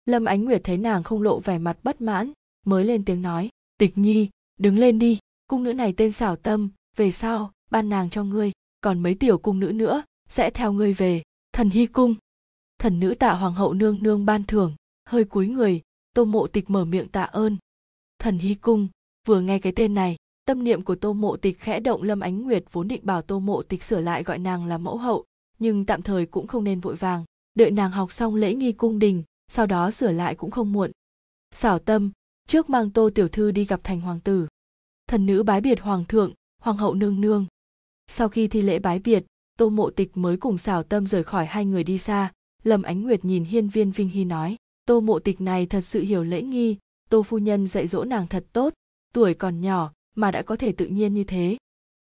Lâm 0.07 0.24
ánh 0.24 0.45
nguyệt 0.45 0.61
thấy 0.64 0.76
nàng 0.76 1.03
không 1.03 1.22
lộ 1.22 1.41
vẻ 1.41 1.59
mặt 1.59 1.79
bất 1.83 2.01
mãn, 2.01 2.33
mới 2.66 2.85
lên 2.85 3.05
tiếng 3.05 3.22
nói, 3.22 3.49
tịch 3.79 3.99
nhi, 3.99 4.29
đứng 4.59 4.79
lên 4.79 4.99
đi, 4.99 5.18
cung 5.47 5.64
nữ 5.64 5.72
này 5.72 5.95
tên 5.97 6.12
xảo 6.12 6.37
tâm, 6.37 6.70
về 6.97 7.11
sau, 7.11 7.53
ban 7.70 7.89
nàng 7.89 8.11
cho 8.11 8.24
ngươi, 8.24 8.53
còn 8.81 9.03
mấy 9.03 9.14
tiểu 9.14 9.39
cung 9.39 9.61
nữ 9.61 9.72
nữa, 9.72 10.03
sẽ 10.29 10.51
theo 10.51 10.72
ngươi 10.72 10.93
về 10.93 11.22
thần 11.59 11.70
hy 11.70 11.86
cung. 11.86 12.14
Thần 12.78 13.00
nữ 13.00 13.14
tạ 13.18 13.32
hoàng 13.32 13.54
hậu 13.54 13.74
nương 13.74 14.02
nương 14.02 14.26
ban 14.26 14.44
thưởng, 14.44 14.74
hơi 15.09 15.24
cúi 15.24 15.48
người, 15.48 15.82
tô 16.14 16.24
mộ 16.24 16.46
tịch 16.46 16.70
mở 16.70 16.84
miệng 16.84 17.09
tạ 17.09 17.22
ơn. 17.22 17.56
Thần 18.18 18.38
hy 18.38 18.54
cung, 18.54 18.88
vừa 19.26 19.40
nghe 19.40 19.59
cái 19.59 19.72
tên 19.76 19.94
này, 19.94 20.16
tâm 20.44 20.64
niệm 20.64 20.82
của 20.82 20.94
tô 20.94 21.12
mộ 21.12 21.36
tịch 21.36 21.61
khẽ 21.61 21.80
động 21.80 22.02
lâm 22.02 22.20
ánh 22.20 22.42
nguyệt 22.42 22.64
vốn 22.72 22.88
định 22.88 23.00
bảo 23.04 23.22
tô 23.22 23.38
mộ 23.38 23.62
tịch 23.62 23.82
sửa 23.82 24.00
lại 24.00 24.22
gọi 24.22 24.38
nàng 24.38 24.66
là 24.66 24.78
mẫu 24.78 24.96
hậu, 24.98 25.24
nhưng 25.59 25.84
tạm 25.84 26.02
thời 26.02 26.26
cũng 26.26 26.46
không 26.46 26.64
nên 26.64 26.80
vội 26.80 26.96
vàng. 26.96 27.24
Đợi 27.54 27.70
nàng 27.70 27.90
học 27.90 28.12
xong 28.12 28.34
lễ 28.34 28.54
nghi 28.54 28.72
cung 28.72 28.98
đình, 28.98 29.22
sau 29.48 29.66
đó 29.66 29.90
sửa 29.90 30.12
lại 30.12 30.34
cũng 30.34 30.50
không 30.50 30.72
muộn. 30.72 30.90
Xảo 31.50 31.78
tâm, 31.78 32.11
trước 32.48 32.70
mang 32.70 32.90
tô 32.90 33.11
tiểu 33.14 33.28
thư 33.28 33.50
đi 33.50 33.64
gặp 33.64 33.80
thành 33.84 34.00
hoàng 34.00 34.20
tử. 34.20 34.48
Thần 35.06 35.26
nữ 35.26 35.42
bái 35.42 35.61
biệt 35.61 35.80
hoàng 35.80 36.04
thượng, 36.04 36.32
hoàng 36.62 36.76
hậu 36.76 36.94
nương 36.94 37.20
nương. 37.20 37.46
Sau 38.06 38.28
khi 38.28 38.48
thi 38.48 38.62
lễ 38.62 38.78
bái 38.78 38.98
biệt 38.98 39.24
tô 39.59 39.70
mộ 39.70 39.90
tịch 39.90 40.16
mới 40.16 40.36
cùng 40.36 40.59
xảo 40.59 40.82
tâm 40.82 41.06
rời 41.06 41.24
khỏi 41.24 41.46
hai 41.46 41.64
người 41.64 41.84
đi 41.84 41.98
xa. 41.98 42.32
Lâm 42.64 42.82
ánh 42.82 43.02
nguyệt 43.02 43.24
nhìn 43.24 43.44
hiên 43.44 43.68
viên 43.68 43.90
vinh 43.90 44.09
hy 44.09 44.24
nói, 44.24 44.56
tô 44.86 45.00
mộ 45.00 45.18
tịch 45.18 45.40
này 45.40 45.66
thật 45.66 45.80
sự 45.80 46.00
hiểu 46.00 46.24
lễ 46.24 46.42
nghi. 46.42 46.76
Tô 47.11 47.22
phu 47.22 47.38
nhân 47.38 47.66
dạy 47.66 47.86
dỗ 47.86 48.04
nàng 48.04 48.26
thật 48.26 48.46
tốt, 48.52 48.74
tuổi 49.14 49.34
còn 49.34 49.61
nhỏ 49.61 49.92
mà 50.16 50.30
đã 50.30 50.42
có 50.42 50.56
thể 50.56 50.72
tự 50.72 50.86
nhiên 50.86 51.14
như 51.14 51.24
thế. 51.24 51.56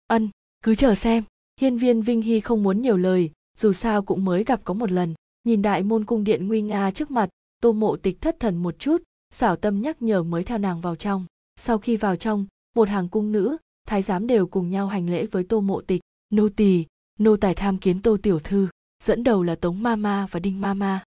Ân, 0.08 0.30
cứ 0.64 0.76
chờ 0.76 0.96
xem. 0.96 1.24
Hiên 1.62 1.78
viên 1.78 2.02
vinh 2.02 2.22
hy 2.22 2.40
không 2.40 2.64
muốn 2.64 2.82
nhiều 2.82 2.98
lời, 2.98 3.32
dù 3.58 3.74
sao 3.74 4.02
cũng 4.02 4.26
mới 4.26 4.44
gặp 4.44 4.62
có 4.64 4.74
một 4.74 4.92
lần. 4.92 5.14
Nhìn 5.44 5.62
đại 5.62 5.84
môn 5.84 6.06
cung 6.06 6.24
điện 6.24 6.48
nguy 6.48 6.62
nga 6.62 6.92
trước 6.92 7.12
mặt, 7.12 7.30
tô 7.62 7.72
mộ 7.72 7.98
tịch 7.98 8.22
thất 8.22 8.40
thần 8.40 8.58
một 8.58 8.80
chút, 8.80 9.04
xảo 9.34 9.56
tâm 9.56 9.82
nhắc 9.82 10.02
nhở 10.02 10.24
mới 10.24 10.44
theo 10.44 10.58
nàng 10.58 10.82
vào 10.82 10.96
trong. 10.96 11.26
Sau 11.60 11.78
khi 11.78 11.98
vào 11.98 12.16
trong, 12.16 12.46
một 12.76 12.90
hàng 12.90 13.10
cung 13.10 13.32
nữ, 13.32 13.58
thái 13.88 14.02
giám 14.02 14.28
đều 14.28 14.48
cùng 14.48 14.70
nhau 14.70 14.88
hành 14.88 15.10
lễ 15.10 15.26
với 15.26 15.44
tô 15.44 15.62
mộ 15.62 15.82
tịch. 15.82 16.02
Nô 16.30 16.50
tỳ 16.50 16.86
nô 17.20 17.38
tài 17.38 17.56
tham 17.56 17.78
kiến 17.78 18.02
tô 18.02 18.18
tiểu 18.24 18.40
thư, 18.40 18.68
dẫn 19.04 19.24
đầu 19.24 19.44
là 19.44 19.56
tống 19.56 19.84
mama 19.84 20.28
và 20.32 20.40
đinh 20.40 20.62
mama 20.62 21.04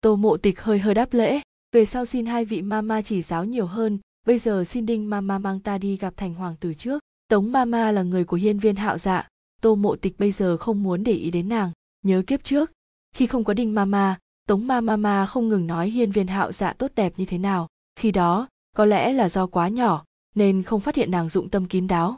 tô 0.00 0.16
mộ 0.16 0.36
tịch 0.36 0.60
hơi 0.60 0.78
hơi 0.78 0.94
đáp 0.94 1.12
lễ. 1.12 1.40
Về 1.72 1.84
sau 1.84 2.04
xin 2.04 2.26
hai 2.26 2.44
vị 2.44 2.62
mama 2.62 3.02
chỉ 3.02 3.22
giáo 3.22 3.44
nhiều 3.44 3.66
hơn, 3.66 3.98
bây 4.26 4.38
giờ 4.38 4.64
xin 4.64 4.86
đinh 4.86 5.10
mama 5.10 5.38
mang 5.38 5.60
ta 5.60 5.78
đi 5.78 5.96
gặp 5.96 6.14
thành 6.16 6.34
hoàng 6.34 6.56
tử 6.60 6.74
trước. 6.74 7.02
Tống 7.28 7.52
mama 7.52 7.92
là 7.92 8.02
người 8.02 8.24
của 8.24 8.36
hiên 8.36 8.58
viên 8.58 8.76
hạo 8.76 8.98
dạ. 8.98 9.28
Tô 9.62 9.74
mộ 9.74 9.96
tịch 9.96 10.18
bây 10.18 10.32
giờ 10.32 10.56
không 10.56 10.82
muốn 10.82 11.04
để 11.04 11.12
ý 11.12 11.30
đến 11.30 11.48
nàng. 11.48 11.72
Nhớ 12.02 12.22
kiếp 12.26 12.44
trước, 12.44 12.72
khi 13.12 13.26
không 13.26 13.44
có 13.44 13.54
đinh 13.54 13.74
mama 13.74 14.18
tống 14.46 14.66
ma 14.66 14.80
mama 14.80 15.26
không 15.26 15.48
ngừng 15.48 15.66
nói 15.66 15.90
hiên 15.90 16.10
viên 16.10 16.26
hạo 16.26 16.52
dạ 16.52 16.72
tốt 16.72 16.92
đẹp 16.94 17.12
như 17.16 17.24
thế 17.24 17.38
nào. 17.38 17.68
Khi 17.96 18.12
đó, 18.12 18.48
có 18.76 18.84
lẽ 18.84 19.12
là 19.12 19.28
do 19.28 19.46
quá 19.46 19.68
nhỏ, 19.68 20.04
nên 20.34 20.62
không 20.62 20.80
phát 20.80 20.94
hiện 20.94 21.10
nàng 21.10 21.28
dụng 21.28 21.48
tâm 21.50 21.66
kín 21.66 21.86
đáo. 21.86 22.16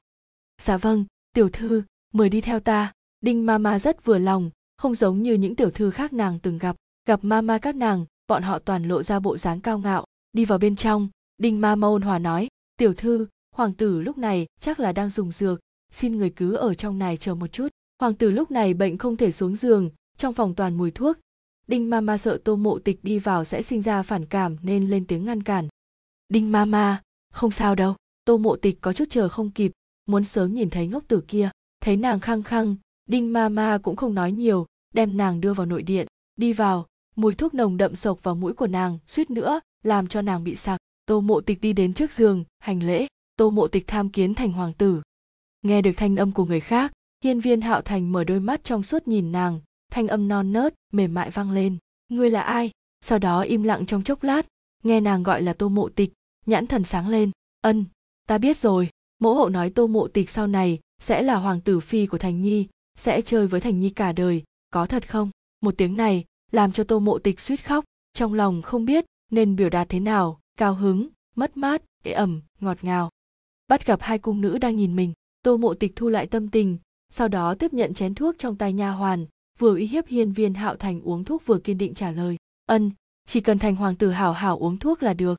Dạ 0.62 0.76
vâng 0.76 1.04
tiểu 1.32 1.48
thư, 1.52 1.82
mời 2.12 2.28
đi 2.28 2.40
theo 2.40 2.60
ta 2.60 2.92
đinh 3.20 3.46
mama 3.46 3.78
rất 3.78 4.04
vừa 4.04 4.18
lòng, 4.18 4.50
không 4.76 4.94
giống 4.94 5.22
như 5.22 5.34
những 5.34 5.56
tiểu 5.56 5.70
thư 5.70 5.90
khác 5.90 6.12
nàng 6.12 6.38
từng 6.38 6.58
gặp. 6.58 6.76
Gặp 7.06 7.20
mama 7.22 7.58
các 7.58 7.76
nàng, 7.76 8.06
bọn 8.28 8.42
họ 8.42 8.58
toàn 8.58 8.88
lộ 8.88 9.02
ra 9.02 9.20
bộ 9.20 9.36
dáng 9.36 9.60
cao 9.60 9.78
ngạo. 9.78 10.04
Đi 10.32 10.44
vào 10.44 10.58
bên 10.58 10.76
trong, 10.76 11.08
đinh 11.38 11.60
Mama 11.60 11.86
ôn 11.86 12.02
hòa 12.02 12.18
nói, 12.18 12.48
tiểu 12.76 12.94
thư, 12.94 13.26
hoàng 13.56 13.74
tử 13.74 14.00
lúc 14.00 14.18
này 14.18 14.46
chắc 14.60 14.80
là 14.80 14.92
đang 14.92 15.10
dùng 15.10 15.32
dược. 15.32 15.60
Xin 15.92 16.18
người 16.18 16.30
cứ 16.30 16.54
ở 16.54 16.74
trong 16.74 16.98
này 16.98 17.16
chờ 17.16 17.34
một 17.34 17.52
chút. 17.52 17.68
Hoàng 17.98 18.14
tử 18.14 18.30
lúc 18.30 18.50
này 18.50 18.74
bệnh 18.74 18.98
không 18.98 19.16
thể 19.16 19.32
xuống 19.32 19.56
giường, 19.56 19.90
trong 20.18 20.34
phòng 20.34 20.54
toàn 20.54 20.76
mùi 20.76 20.90
thuốc. 20.90 21.16
Đinh 21.66 21.90
mama 21.90 22.18
sợ 22.18 22.38
tô 22.44 22.56
mộ 22.56 22.78
tịch 22.78 22.98
đi 23.02 23.18
vào 23.18 23.44
sẽ 23.44 23.62
sinh 23.62 23.82
ra 23.82 24.02
phản 24.02 24.26
cảm 24.26 24.56
nên 24.62 24.90
lên 24.90 25.06
tiếng 25.06 25.24
ngăn 25.24 25.42
cản. 25.42 25.68
Đinh 26.28 26.52
mama 26.52 27.02
không 27.32 27.50
sao 27.50 27.74
đâu. 27.74 27.94
Tô 28.24 28.38
mộ 28.38 28.56
tịch 28.56 28.78
có 28.80 28.92
chút 28.92 29.04
chờ 29.10 29.28
không 29.28 29.50
kịp, 29.50 29.72
muốn 30.06 30.24
sớm 30.24 30.54
nhìn 30.54 30.70
thấy 30.70 30.86
ngốc 30.86 31.04
tử 31.08 31.22
kia. 31.28 31.50
Thấy 31.80 31.96
nàng 31.96 32.20
khăng 32.20 32.42
khăng 32.42 32.76
đinh 33.10 33.32
mama 33.32 33.78
cũng 33.78 33.96
không 33.96 34.14
nói 34.14 34.32
nhiều, 34.32 34.66
đem 34.94 35.16
nàng 35.16 35.40
đưa 35.40 35.54
vào 35.54 35.66
nội 35.66 35.82
điện, 35.82 36.06
đi 36.36 36.52
vào. 36.52 36.86
Mùi 37.16 37.34
thuốc 37.34 37.54
nồng 37.54 37.76
đậm 37.76 37.94
sộc 37.94 38.22
vào 38.22 38.34
mũi 38.34 38.52
của 38.52 38.66
nàng, 38.66 38.98
suýt 39.06 39.30
nữa, 39.30 39.60
làm 39.82 40.06
cho 40.06 40.22
nàng 40.22 40.44
bị 40.44 40.56
sặc. 40.56 40.80
Tô 41.06 41.20
mộ 41.20 41.40
tịch 41.40 41.60
đi 41.60 41.72
đến 41.72 41.94
trước 41.94 42.12
giường, 42.12 42.44
hành 42.58 42.82
lễ. 42.82 43.06
Tô 43.36 43.50
mộ 43.50 43.68
tịch 43.68 43.86
tham 43.86 44.08
kiến 44.08 44.34
thành 44.34 44.52
hoàng 44.52 44.72
tử. 44.72 45.02
Nghe 45.62 45.82
được 45.82 45.92
thanh 45.96 46.16
âm 46.16 46.32
của 46.32 46.44
người 46.44 46.60
khác, 46.60 46.92
hiên 47.24 47.40
viên 47.40 47.60
hạo 47.60 47.82
thành 47.82 48.12
mở 48.12 48.24
đôi 48.24 48.40
mắt 48.40 48.64
trong 48.64 48.82
suốt 48.82 49.08
nhìn 49.08 49.32
nàng. 49.32 49.60
Thanh 49.90 50.08
âm 50.08 50.28
non 50.28 50.52
nớt, 50.52 50.74
mềm 50.92 51.14
mại 51.14 51.30
vang 51.30 51.50
lên. 51.50 51.76
Ngươi 52.08 52.30
là 52.30 52.42
ai? 52.42 52.70
Sau 53.00 53.18
đó 53.18 53.40
im 53.40 53.62
lặng 53.62 53.86
trong 53.86 54.02
chốc 54.02 54.22
lát, 54.22 54.46
nghe 54.82 55.00
nàng 55.00 55.22
gọi 55.22 55.42
là 55.42 55.52
tô 55.52 55.68
mộ 55.68 55.88
tịch, 55.88 56.12
nhãn 56.46 56.66
thần 56.66 56.84
sáng 56.84 57.08
lên. 57.08 57.30
Ân, 57.60 57.84
ta 58.26 58.38
biết 58.38 58.56
rồi. 58.56 58.88
Mẫu 59.18 59.34
hậu 59.34 59.48
nói 59.48 59.70
tô 59.70 59.86
mộ 59.86 60.08
tịch 60.08 60.30
sau 60.30 60.46
này 60.46 60.78
sẽ 61.00 61.22
là 61.22 61.34
hoàng 61.34 61.60
tử 61.60 61.80
phi 61.80 62.06
của 62.06 62.18
thành 62.18 62.40
nhi 62.40 62.66
sẽ 63.00 63.20
chơi 63.22 63.46
với 63.46 63.60
thành 63.60 63.80
nhi 63.80 63.90
cả 63.90 64.12
đời, 64.12 64.42
có 64.70 64.86
thật 64.86 65.08
không? 65.08 65.30
Một 65.60 65.74
tiếng 65.76 65.96
này 65.96 66.24
làm 66.52 66.72
cho 66.72 66.84
tô 66.84 66.98
mộ 66.98 67.18
tịch 67.18 67.40
suýt 67.40 67.56
khóc, 67.56 67.84
trong 68.12 68.34
lòng 68.34 68.62
không 68.62 68.84
biết 68.84 69.04
nên 69.30 69.56
biểu 69.56 69.68
đạt 69.68 69.88
thế 69.88 70.00
nào, 70.00 70.40
cao 70.56 70.74
hứng, 70.74 71.08
mất 71.36 71.56
mát 71.56 71.82
ế 72.02 72.12
ẩm, 72.12 72.42
ngọt 72.60 72.78
ngào. 72.82 73.10
Bắt 73.68 73.86
gặp 73.86 74.02
hai 74.02 74.18
cung 74.18 74.40
nữ 74.40 74.58
đang 74.58 74.76
nhìn 74.76 74.96
mình, 74.96 75.12
tô 75.42 75.56
mộ 75.56 75.74
tịch 75.74 75.92
thu 75.96 76.08
lại 76.08 76.26
tâm 76.26 76.48
tình, 76.48 76.78
sau 77.12 77.28
đó 77.28 77.54
tiếp 77.54 77.72
nhận 77.72 77.94
chén 77.94 78.14
thuốc 78.14 78.34
trong 78.38 78.56
tay 78.56 78.72
nha 78.72 78.90
hoàn, 78.90 79.26
vừa 79.58 79.74
uy 79.74 79.86
hiếp 79.86 80.06
hiên 80.06 80.32
viên 80.32 80.54
hạo 80.54 80.76
thành 80.76 81.00
uống 81.02 81.24
thuốc 81.24 81.46
vừa 81.46 81.58
kiên 81.58 81.78
định 81.78 81.94
trả 81.94 82.10
lời, 82.10 82.36
ân, 82.66 82.90
chỉ 83.26 83.40
cần 83.40 83.58
thành 83.58 83.76
hoàng 83.76 83.96
tử 83.96 84.10
hảo 84.10 84.32
hảo 84.32 84.58
uống 84.58 84.78
thuốc 84.78 85.02
là 85.02 85.14
được. 85.14 85.38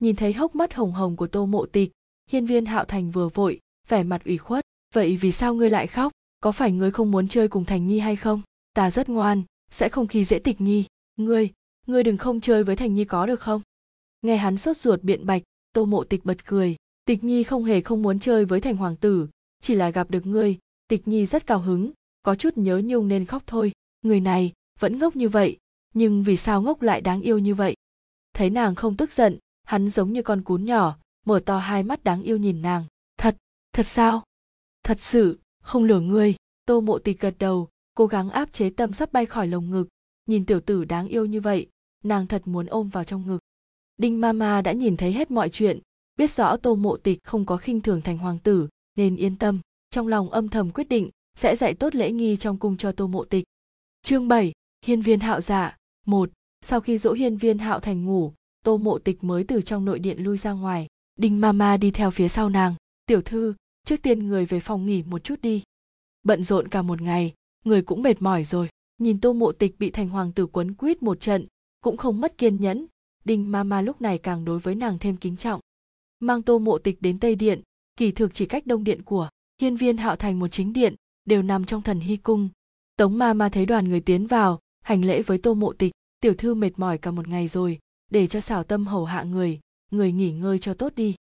Nhìn 0.00 0.16
thấy 0.16 0.32
hốc 0.32 0.54
mắt 0.54 0.74
hồng 0.74 0.92
hồng 0.92 1.16
của 1.16 1.26
tô 1.26 1.46
mộ 1.46 1.66
tịch, 1.66 1.90
hiên 2.30 2.46
viên 2.46 2.66
hạo 2.66 2.84
thành 2.84 3.10
vừa 3.10 3.28
vội, 3.28 3.60
vẻ 3.88 4.02
mặt 4.02 4.24
ủy 4.24 4.38
khuất, 4.38 4.64
vậy 4.94 5.16
vì 5.16 5.32
sao 5.32 5.54
ngươi 5.54 5.70
lại 5.70 5.86
khóc? 5.86 6.12
Có 6.44 6.52
phải 6.52 6.72
ngươi 6.72 6.90
không 6.90 7.10
muốn 7.10 7.28
chơi 7.28 7.48
cùng 7.48 7.64
thành 7.64 7.86
nhi 7.86 7.98
hay 7.98 8.16
không? 8.16 8.42
Ta 8.74 8.90
rất 8.90 9.08
ngoan, 9.08 9.42
sẽ 9.70 9.88
không 9.88 10.06
khi 10.06 10.24
dễ 10.24 10.38
tịch 10.38 10.60
nhi. 10.60 10.84
Ngươi 11.16 11.50
ngươi 11.86 12.02
đừng 12.02 12.16
không 12.16 12.40
chơi 12.40 12.64
với 12.64 12.76
thành 12.76 12.94
nhi 12.94 13.04
có 13.04 13.26
được 13.26 13.40
không? 13.40 13.62
Nghe 14.22 14.36
hắn 14.36 14.58
sốt 14.58 14.76
ruột 14.76 15.02
biện 15.02 15.26
bạch, 15.26 15.42
tô 15.72 15.84
mộ 15.84 16.04
tịch 16.04 16.24
bật 16.24 16.46
cười. 16.46 16.76
Tịch 17.04 17.24
nhi 17.24 17.42
không 17.42 17.64
hề 17.64 17.80
không 17.80 18.02
muốn 18.02 18.18
chơi 18.18 18.44
với 18.44 18.60
thành 18.60 18.76
hoàng 18.76 18.96
tử, 18.96 19.28
chỉ 19.60 19.74
là 19.74 19.90
gặp 19.90 20.10
được 20.10 20.26
ngươi. 20.26 20.58
Tịch 20.88 21.08
nhi 21.08 21.26
rất 21.26 21.46
cao 21.46 21.58
hứng, 21.58 21.90
có 22.22 22.34
chút 22.34 22.56
nhớ 22.56 22.82
nhung 22.84 23.08
nên 23.08 23.24
khóc 23.24 23.42
thôi. 23.46 23.72
Người 24.02 24.20
này, 24.20 24.52
vẫn 24.80 24.98
ngốc 24.98 25.16
như 25.16 25.28
vậy, 25.28 25.58
nhưng 25.94 26.22
vì 26.22 26.36
sao 26.36 26.62
ngốc 26.62 26.82
lại 26.82 27.00
đáng 27.00 27.20
yêu 27.20 27.38
như 27.38 27.54
vậy? 27.54 27.74
Thấy 28.32 28.50
nàng 28.50 28.74
không 28.74 28.96
tức 28.96 29.12
giận, 29.12 29.38
hắn 29.62 29.88
giống 29.88 30.12
như 30.12 30.22
con 30.22 30.42
cún 30.42 30.64
nhỏ, 30.64 30.96
mở 31.26 31.40
to 31.46 31.58
hai 31.58 31.82
mắt 31.82 32.04
đáng 32.04 32.22
yêu 32.22 32.36
nhìn 32.36 32.62
nàng. 32.62 32.84
Thật 33.16 33.36
thật 33.72 33.86
sao? 33.86 34.24
Thật 34.82 35.00
sự 35.00 35.38
không 35.64 35.84
lừa 35.84 36.00
ngươi 36.00 36.34
tô 36.66 36.80
mộ 36.80 36.98
tịch 36.98 37.20
gật 37.20 37.34
đầu 37.38 37.68
cố 37.94 38.06
gắng 38.06 38.30
áp 38.30 38.52
chế 38.52 38.70
tâm 38.70 38.92
sắp 38.92 39.12
bay 39.12 39.26
khỏi 39.26 39.48
lồng 39.48 39.70
ngực. 39.70 39.88
Nhìn 40.26 40.46
tiểu 40.46 40.60
tử 40.60 40.84
đáng 40.84 41.08
yêu 41.08 41.26
như 41.26 41.40
vậy 41.40 41.66
nàng 42.04 42.26
thật 42.26 42.42
muốn 42.44 42.66
ôm 42.66 42.88
vào 42.88 43.04
trong 43.04 43.26
ngực. 43.26 43.38
Đinh 43.96 44.20
mama 44.20 44.62
đã 44.62 44.72
nhìn 44.72 44.96
thấy 44.96 45.12
hết 45.12 45.30
mọi 45.30 45.48
chuyện 45.48 45.78
biết 46.16 46.30
rõ 46.30 46.56
tô 46.56 46.74
mộ 46.74 46.96
tịch 46.96 47.18
không 47.24 47.46
có 47.46 47.56
khinh 47.56 47.80
thường 47.80 48.02
thành 48.02 48.18
hoàng 48.18 48.38
tử 48.38 48.68
nên 48.96 49.16
yên 49.16 49.36
tâm 49.36 49.60
trong 49.90 50.08
lòng 50.08 50.30
âm 50.30 50.48
thầm 50.48 50.70
quyết 50.70 50.88
định 50.88 51.10
sẽ 51.36 51.56
dạy 51.56 51.74
tốt 51.74 51.94
lễ 51.94 52.10
nghi 52.10 52.36
trong 52.36 52.58
cung 52.58 52.76
cho 52.76 52.92
tô 52.92 53.06
mộ 53.06 53.24
tịch 53.24 53.44
chương 54.04 54.28
7, 54.28 54.52
hiên 54.84 55.00
viên 55.00 55.20
hạo 55.20 55.40
dạ. 55.40 55.76
Một 56.06 56.30
sau 56.60 56.80
khi 56.80 56.98
dỗ 56.98 57.12
hiên 57.12 57.36
viên 57.36 57.58
hạo 57.58 57.80
thành 57.80 58.04
ngủ 58.04 58.32
tô 58.64 58.76
mộ 58.76 58.98
tịch 58.98 59.24
mới 59.24 59.44
từ 59.44 59.62
trong 59.62 59.84
nội 59.84 59.98
điện 59.98 60.24
lui 60.24 60.38
ra 60.38 60.52
ngoài. 60.52 60.86
Đinh 61.16 61.40
mama 61.40 61.76
đi 61.76 61.90
theo 61.90 62.10
phía 62.10 62.28
sau 62.28 62.48
nàng. 62.48 62.74
Tiểu 63.06 63.22
thư 63.22 63.54
trước 63.84 64.02
tiên 64.02 64.28
người 64.28 64.46
về 64.46 64.60
phòng 64.60 64.86
nghỉ 64.86 65.02
một 65.02 65.24
chút 65.24 65.40
đi. 65.40 65.62
Bận 66.22 66.44
rộn 66.44 66.68
cả 66.68 66.82
một 66.82 67.00
ngày, 67.00 67.34
người 67.64 67.82
cũng 67.82 68.02
mệt 68.02 68.22
mỏi 68.22 68.44
rồi. 68.44 68.68
Nhìn 68.98 69.20
tô 69.20 69.32
mộ 69.32 69.52
tịch 69.52 69.78
bị 69.78 69.90
thành 69.90 70.08
hoàng 70.08 70.32
tử 70.32 70.46
quấn 70.46 70.74
quýt 70.74 71.02
một 71.02 71.20
trận, 71.20 71.46
cũng 71.80 71.96
không 71.96 72.20
mất 72.20 72.38
kiên 72.38 72.60
nhẫn. 72.60 72.86
Đinh 73.24 73.52
mama 73.52 73.80
lúc 73.80 74.00
này 74.00 74.18
càng 74.18 74.44
đối 74.44 74.58
với 74.58 74.74
nàng 74.74 74.98
thêm 74.98 75.16
kính 75.16 75.36
trọng. 75.36 75.60
Mang 76.20 76.42
tô 76.42 76.58
mộ 76.58 76.78
tịch 76.78 77.02
đến 77.02 77.18
tây 77.18 77.34
điện, 77.34 77.62
kỳ 77.96 78.12
thực 78.12 78.34
chỉ 78.34 78.46
cách 78.46 78.66
đông 78.66 78.84
điện 78.84 79.02
của 79.02 79.28
hiên 79.60 79.76
viên 79.76 79.96
hạo 79.96 80.16
thành 80.16 80.38
một 80.38 80.48
chính 80.48 80.72
điện, 80.72 80.94
đều 81.24 81.42
nằm 81.42 81.64
trong 81.64 81.82
thần 81.82 82.00
hy 82.00 82.16
cung. 82.16 82.48
Tống 82.96 83.18
ma 83.18 83.34
ma 83.34 83.48
thấy 83.48 83.66
đoàn 83.66 83.88
người 83.88 84.00
tiến 84.00 84.26
vào, 84.26 84.60
hành 84.82 85.04
lễ 85.04 85.22
với 85.22 85.38
tô 85.38 85.54
mộ 85.54 85.72
tịch, 85.72 85.92
tiểu 86.20 86.34
thư 86.34 86.54
mệt 86.54 86.70
mỏi 86.76 86.98
cả 86.98 87.10
một 87.10 87.28
ngày 87.28 87.48
rồi, 87.48 87.78
để 88.10 88.26
cho 88.26 88.40
xảo 88.40 88.64
tâm 88.64 88.86
hầu 88.86 89.04
hạ 89.04 89.22
người 89.22 89.60
người 89.90 90.12
nghỉ 90.12 90.32
ngơi 90.32 90.58
cho 90.58 90.74
tốt 90.74 90.92
đi. 90.96 91.14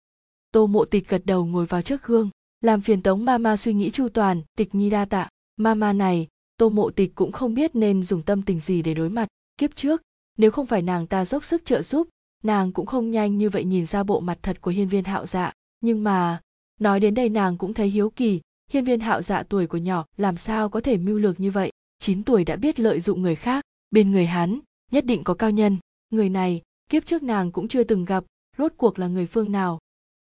Tô 0.51 0.67
mộ 0.67 0.85
tịch 0.85 1.09
gật 1.09 1.21
đầu 1.25 1.45
ngồi 1.45 1.65
vào 1.65 1.81
trước 1.81 2.03
gương 2.03 2.29
làm 2.61 2.81
phiền 2.81 3.01
tống 3.01 3.25
ma 3.25 3.37
ma 3.37 3.57
suy 3.57 3.73
nghĩ 3.73 3.91
chu 3.91 4.09
toàn, 4.09 4.41
tịch 4.57 4.75
nhi 4.75 4.89
đa 4.89 5.05
tạ. 5.05 5.29
Ma 5.57 5.73
ma 5.73 5.93
này, 5.93 6.27
tô 6.57 6.69
mộ 6.69 6.89
tịch 6.91 7.11
cũng 7.15 7.31
không 7.31 7.53
biết 7.53 7.75
nên 7.75 8.03
dùng 8.03 8.21
tâm 8.21 8.41
tình 8.41 8.59
gì 8.59 8.81
để 8.81 8.93
đối 8.93 9.09
mặt. 9.09 9.27
Kiếp 9.57 9.75
trước, 9.75 10.01
nếu 10.37 10.51
không 10.51 10.65
phải 10.65 10.81
nàng 10.81 11.07
ta 11.07 11.25
dốc 11.25 11.45
sức 11.45 11.65
trợ 11.65 11.81
giúp, 11.81 12.07
nàng 12.43 12.71
cũng 12.71 12.85
không 12.85 13.11
nhanh 13.11 13.37
như 13.37 13.49
vậy 13.49 13.63
nhìn 13.63 13.85
ra 13.85 14.03
bộ 14.03 14.19
mặt 14.19 14.39
thật 14.41 14.61
của 14.61 14.71
hiên 14.71 14.87
viên 14.87 15.03
hạo 15.03 15.25
dạ. 15.25 15.51
Nhưng 15.81 16.03
mà, 16.03 16.41
nói 16.79 16.99
đến 16.99 17.13
đây 17.13 17.29
nàng 17.29 17.57
cũng 17.57 17.73
thấy 17.73 17.87
hiếu 17.87 18.09
kỳ. 18.09 18.41
Hiên 18.71 18.83
viên 18.83 18.99
hạo 18.99 19.21
dạ 19.21 19.43
tuổi 19.43 19.67
của 19.67 19.77
nhỏ, 19.77 20.05
làm 20.17 20.37
sao 20.37 20.69
có 20.69 20.81
thể 20.81 20.97
mưu 20.97 21.17
lược 21.17 21.39
như 21.39 21.51
vậy? 21.51 21.71
9 21.99 22.23
tuổi 22.23 22.45
đã 22.45 22.55
biết 22.55 22.79
lợi 22.79 22.99
dụng 22.99 23.21
người 23.21 23.35
khác, 23.35 23.63
bên 23.91 24.11
người 24.11 24.25
hắn, 24.25 24.59
nhất 24.91 25.05
định 25.05 25.23
có 25.23 25.33
cao 25.33 25.51
nhân. 25.51 25.77
Người 26.09 26.29
này, 26.29 26.61
kiếp 26.89 27.05
trước 27.05 27.23
nàng 27.23 27.51
cũng 27.51 27.67
chưa 27.67 27.83
từng 27.83 28.05
gặp, 28.05 28.23
rốt 28.57 28.73
cuộc 28.77 28.99
là 28.99 29.07
người 29.07 29.25
phương 29.25 29.51
nào? 29.51 29.79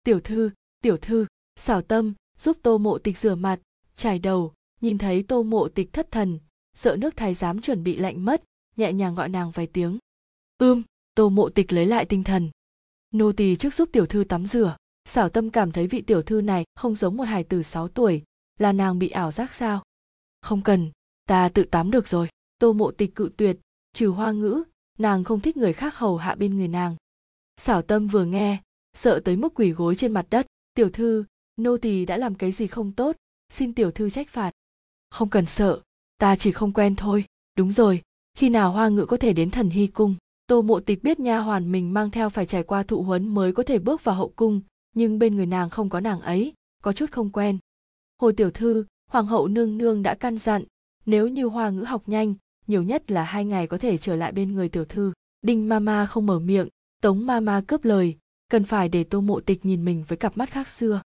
Tiểu 0.04 0.20
thư 0.20 0.50
tiểu 0.82 0.98
thư 0.98 1.26
xảo 1.58 1.82
tâm, 1.82 2.14
giúp 2.38 2.58
tô 2.62 2.78
mộ 2.78 2.98
tịch 2.98 3.18
rửa 3.18 3.36
mặt, 3.36 3.60
trải 3.96 4.20
đầu, 4.20 4.54
nhìn 4.82 4.98
thấy 4.98 5.24
tô 5.24 5.44
mộ 5.44 5.68
tịch 5.68 5.94
thất 5.94 6.12
thần, 6.12 6.40
sợ 6.76 6.96
nước 7.00 7.18
thái 7.18 7.34
giám 7.34 7.62
chuẩn 7.62 7.84
bị 7.84 7.96
lạnh 7.96 8.26
mất, 8.26 8.44
nhẹ 8.76 8.94
nhàng 8.94 9.16
gọi 9.16 9.30
nàng 9.30 9.52
vài 9.52 9.68
tiếng. 9.68 9.98
Ưm, 10.58 10.84
tô 11.16 11.30
mộ 11.30 11.50
tịch 11.50 11.74
lấy 11.74 11.86
lại 11.86 12.06
tinh 12.06 12.24
thần. 12.24 12.50
Nô 13.14 13.32
tỳ 13.32 13.56
trước 13.56 13.74
giúp 13.74 13.90
tiểu 13.92 14.06
thư 14.06 14.24
tắm 14.24 14.48
rửa. 14.48 14.78
Xảo 15.06 15.30
tâm 15.30 15.50
cảm 15.50 15.72
thấy 15.72 15.88
vị 15.88 16.02
tiểu 16.02 16.22
thư 16.22 16.42
này 16.42 16.66
không 16.76 16.96
giống 16.96 17.18
một 17.18 17.24
hài 17.24 17.44
tử 17.44 17.62
6 17.62 17.88
tuổi, 17.88 18.24
là 18.60 18.72
nàng 18.72 19.00
bị 19.00 19.10
ảo 19.10 19.32
giác 19.32 19.54
sao? 19.54 19.84
Không 20.42 20.62
cần, 20.62 20.92
ta 21.26 21.50
tự 21.50 21.64
tắm 21.64 21.92
được 21.92 22.08
rồi. 22.08 22.30
Tô 22.60 22.74
mộ 22.74 22.92
tịch 22.92 23.16
cự 23.16 23.30
tuyệt, 23.38 23.58
trừ 23.94 24.08
hoa 24.08 24.32
ngữ, 24.32 24.64
nàng 24.98 25.24
không 25.24 25.40
thích 25.40 25.58
người 25.58 25.74
khác 25.74 25.96
hầu 25.96 26.18
hạ 26.18 26.36
bên 26.36 26.58
người 26.58 26.68
nàng. 26.68 26.96
Xảo 27.58 27.82
tâm 27.82 28.08
vừa 28.08 28.26
nghe, 28.26 28.58
sợ 28.94 29.20
tới 29.26 29.36
mức 29.36 29.54
quỳ 29.56 29.72
gối 29.72 29.96
trên 29.96 30.12
mặt 30.12 30.26
đất. 30.30 30.48
Tiểu 30.74 30.90
thư 30.90 31.26
nô 31.58 31.78
tỳ 31.78 32.06
đã 32.06 32.18
làm 32.18 32.36
cái 32.36 32.52
gì 32.52 32.68
không 32.68 32.92
tốt, 32.92 33.16
xin 33.50 33.74
tiểu 33.74 33.92
thư 33.92 34.10
trách 34.10 34.30
phạt. 34.30 34.52
Không 35.10 35.30
cần 35.30 35.46
sợ, 35.46 35.82
ta 36.18 36.36
chỉ 36.36 36.52
không 36.52 36.72
quen 36.72 36.96
thôi. 36.96 37.26
Đúng 37.58 37.72
rồi, 37.72 38.02
khi 38.34 38.50
nào 38.50 38.72
hoa 38.72 38.90
ngữ 38.90 39.06
có 39.06 39.18
thể 39.18 39.34
đến 39.34 39.52
thần 39.52 39.70
hy 39.70 39.88
cung, 39.88 40.16
tô 40.48 40.62
mộ 40.62 40.80
tịch 40.80 41.04
biết 41.04 41.20
nha 41.20 41.40
hoàn 41.40 41.72
mình 41.72 41.94
mang 41.94 42.10
theo 42.10 42.30
phải 42.30 42.46
trải 42.46 42.64
qua 42.64 42.84
thụ 42.84 43.02
huấn 43.02 43.28
mới 43.28 43.54
có 43.54 43.64
thể 43.64 43.80
bước 43.80 44.04
vào 44.04 44.16
hậu 44.16 44.34
cung, 44.36 44.62
nhưng 44.96 45.20
bên 45.20 45.36
người 45.36 45.46
nàng 45.46 45.70
không 45.70 45.90
có 45.90 46.00
nàng 46.00 46.22
ấy, 46.22 46.54
có 46.84 46.94
chút 46.94 47.12
không 47.12 47.30
quen. 47.30 47.58
Hồi 48.22 48.34
tiểu 48.34 48.52
thư, 48.52 48.86
hoàng 49.10 49.26
hậu 49.26 49.48
nương 49.48 49.78
nương 49.78 50.04
đã 50.04 50.16
căn 50.16 50.38
dặn, 50.38 50.64
nếu 51.06 51.28
như 51.28 51.46
hoa 51.46 51.70
ngữ 51.70 51.84
học 51.84 52.04
nhanh, 52.06 52.36
nhiều 52.68 52.84
nhất 52.84 53.12
là 53.12 53.24
hai 53.24 53.46
ngày 53.46 53.68
có 53.68 53.78
thể 53.78 53.98
trở 53.98 54.16
lại 54.16 54.32
bên 54.32 54.54
người 54.56 54.70
tiểu 54.70 54.86
thư. 54.86 55.14
Đinh 55.42 55.70
mama 55.70 56.06
không 56.06 56.26
mở 56.26 56.40
miệng, 56.40 56.68
tống 57.02 57.26
mama 57.26 57.62
cướp 57.62 57.86
lời, 57.86 58.18
cần 58.50 58.64
phải 58.64 58.90
để 58.90 59.04
tô 59.04 59.22
mộ 59.22 59.40
tịch 59.40 59.66
nhìn 59.66 59.86
mình 59.86 60.04
với 60.08 60.18
cặp 60.18 60.38
mắt 60.38 60.50
khác 60.50 60.68
xưa 60.68 61.02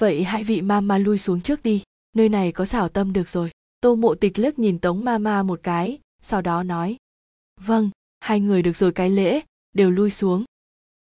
vậy 0.00 0.24
hai 0.24 0.44
vị 0.44 0.62
mama 0.62 0.98
lui 0.98 1.18
xuống 1.18 1.40
trước 1.40 1.62
đi, 1.62 1.82
nơi 2.16 2.28
này 2.28 2.52
có 2.52 2.64
xảo 2.64 2.88
tâm 2.88 3.12
được 3.12 3.28
rồi. 3.28 3.50
Tô 3.80 3.94
mộ 3.94 4.14
tịch 4.14 4.38
liếc 4.38 4.58
nhìn 4.58 4.78
tống 4.78 5.04
mama 5.04 5.42
một 5.42 5.60
cái, 5.62 5.98
sau 6.22 6.42
đó 6.42 6.62
nói. 6.62 6.96
Vâng 7.60 7.90
hai 8.20 8.40
người 8.40 8.62
được 8.62 8.76
rồi 8.76 8.92
cái 8.92 9.10
lễ, 9.10 9.40
đều 9.72 9.90
lui 9.90 10.10
xuống. 10.10 10.44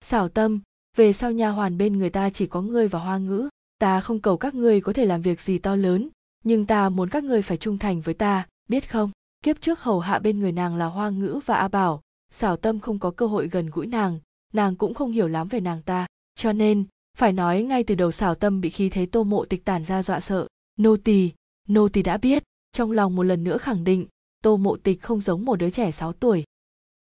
Xảo 0.01 0.29
tâm, 0.29 0.61
về 0.97 1.13
sau 1.13 1.33
nha 1.33 1.49
hoàn 1.49 1.79
bên 1.79 1.99
người 1.99 2.11
ta 2.11 2.31
chỉ 2.31 2.47
có 2.47 2.63
ngươi 2.63 2.89
và 2.89 2.99
hoa 2.99 3.19
ngữ, 3.19 3.49
ta 3.79 4.01
không 4.01 4.21
cầu 4.21 4.37
các 4.37 4.55
ngươi 4.55 4.81
có 4.81 4.93
thể 4.93 5.07
làm 5.07 5.23
việc 5.23 5.41
gì 5.41 5.59
to 5.59 5.77
lớn, 5.77 6.09
nhưng 6.45 6.67
ta 6.67 6.89
muốn 6.89 7.09
các 7.09 7.25
ngươi 7.25 7.43
phải 7.43 7.57
trung 7.57 7.79
thành 7.79 8.01
với 8.01 8.15
ta, 8.15 8.47
biết 8.69 8.91
không? 8.91 9.11
Kiếp 9.45 9.61
trước 9.61 9.81
hầu 9.81 10.01
hạ 10.01 10.19
bên 10.19 10.41
người 10.41 10.53
nàng 10.53 10.77
là 10.77 10.87
hoa 10.87 11.11
ngữ 11.11 11.41
và 11.47 11.57
a 11.57 11.69
bảo, 11.69 12.01
xảo 12.31 12.57
tâm 12.57 12.81
không 12.81 12.99
có 12.99 13.11
cơ 13.11 13.27
hội 13.27 13.49
gần 13.49 13.71
gũi 13.71 13.87
nàng 13.87 14.19
nàng 14.53 14.77
cũng 14.77 14.95
không 14.95 15.13
hiểu 15.13 15.29
lắm 15.29 15.49
về 15.49 15.61
nàng 15.61 15.83
ta, 15.83 16.07
cho 16.35 16.53
nên 16.53 16.85
phải 17.21 17.33
nói 17.33 17.63
ngay 17.63 17.85
từ 17.85 17.95
đầu 17.95 18.11
xảo 18.11 18.35
tâm 18.35 18.61
bị 18.61 18.71
khí 18.71 18.89
thế 18.89 19.07
tô 19.07 19.25
mộ 19.25 19.45
tịch 19.45 19.65
tản 19.65 19.85
ra 19.85 20.03
dọa 20.03 20.21
sợ. 20.21 20.47
Nô 20.79 20.97
tỳ 20.97 21.31
nô 21.69 21.89
tỳ 21.89 22.03
đã 22.03 22.17
biết, 22.17 22.43
trong 22.73 22.93
lòng 22.93 23.17
một 23.17 23.23
lần 23.23 23.45
nữa 23.45 23.59
khẳng 23.59 23.85
định, 23.85 24.07
tô 24.43 24.57
mộ 24.57 24.77
tịch 24.77 25.03
không 25.03 25.21
giống 25.21 25.45
một 25.45 25.57
đứa 25.57 25.71
trẻ 25.71 25.91
6 25.91 26.13
tuổi. 26.13 26.45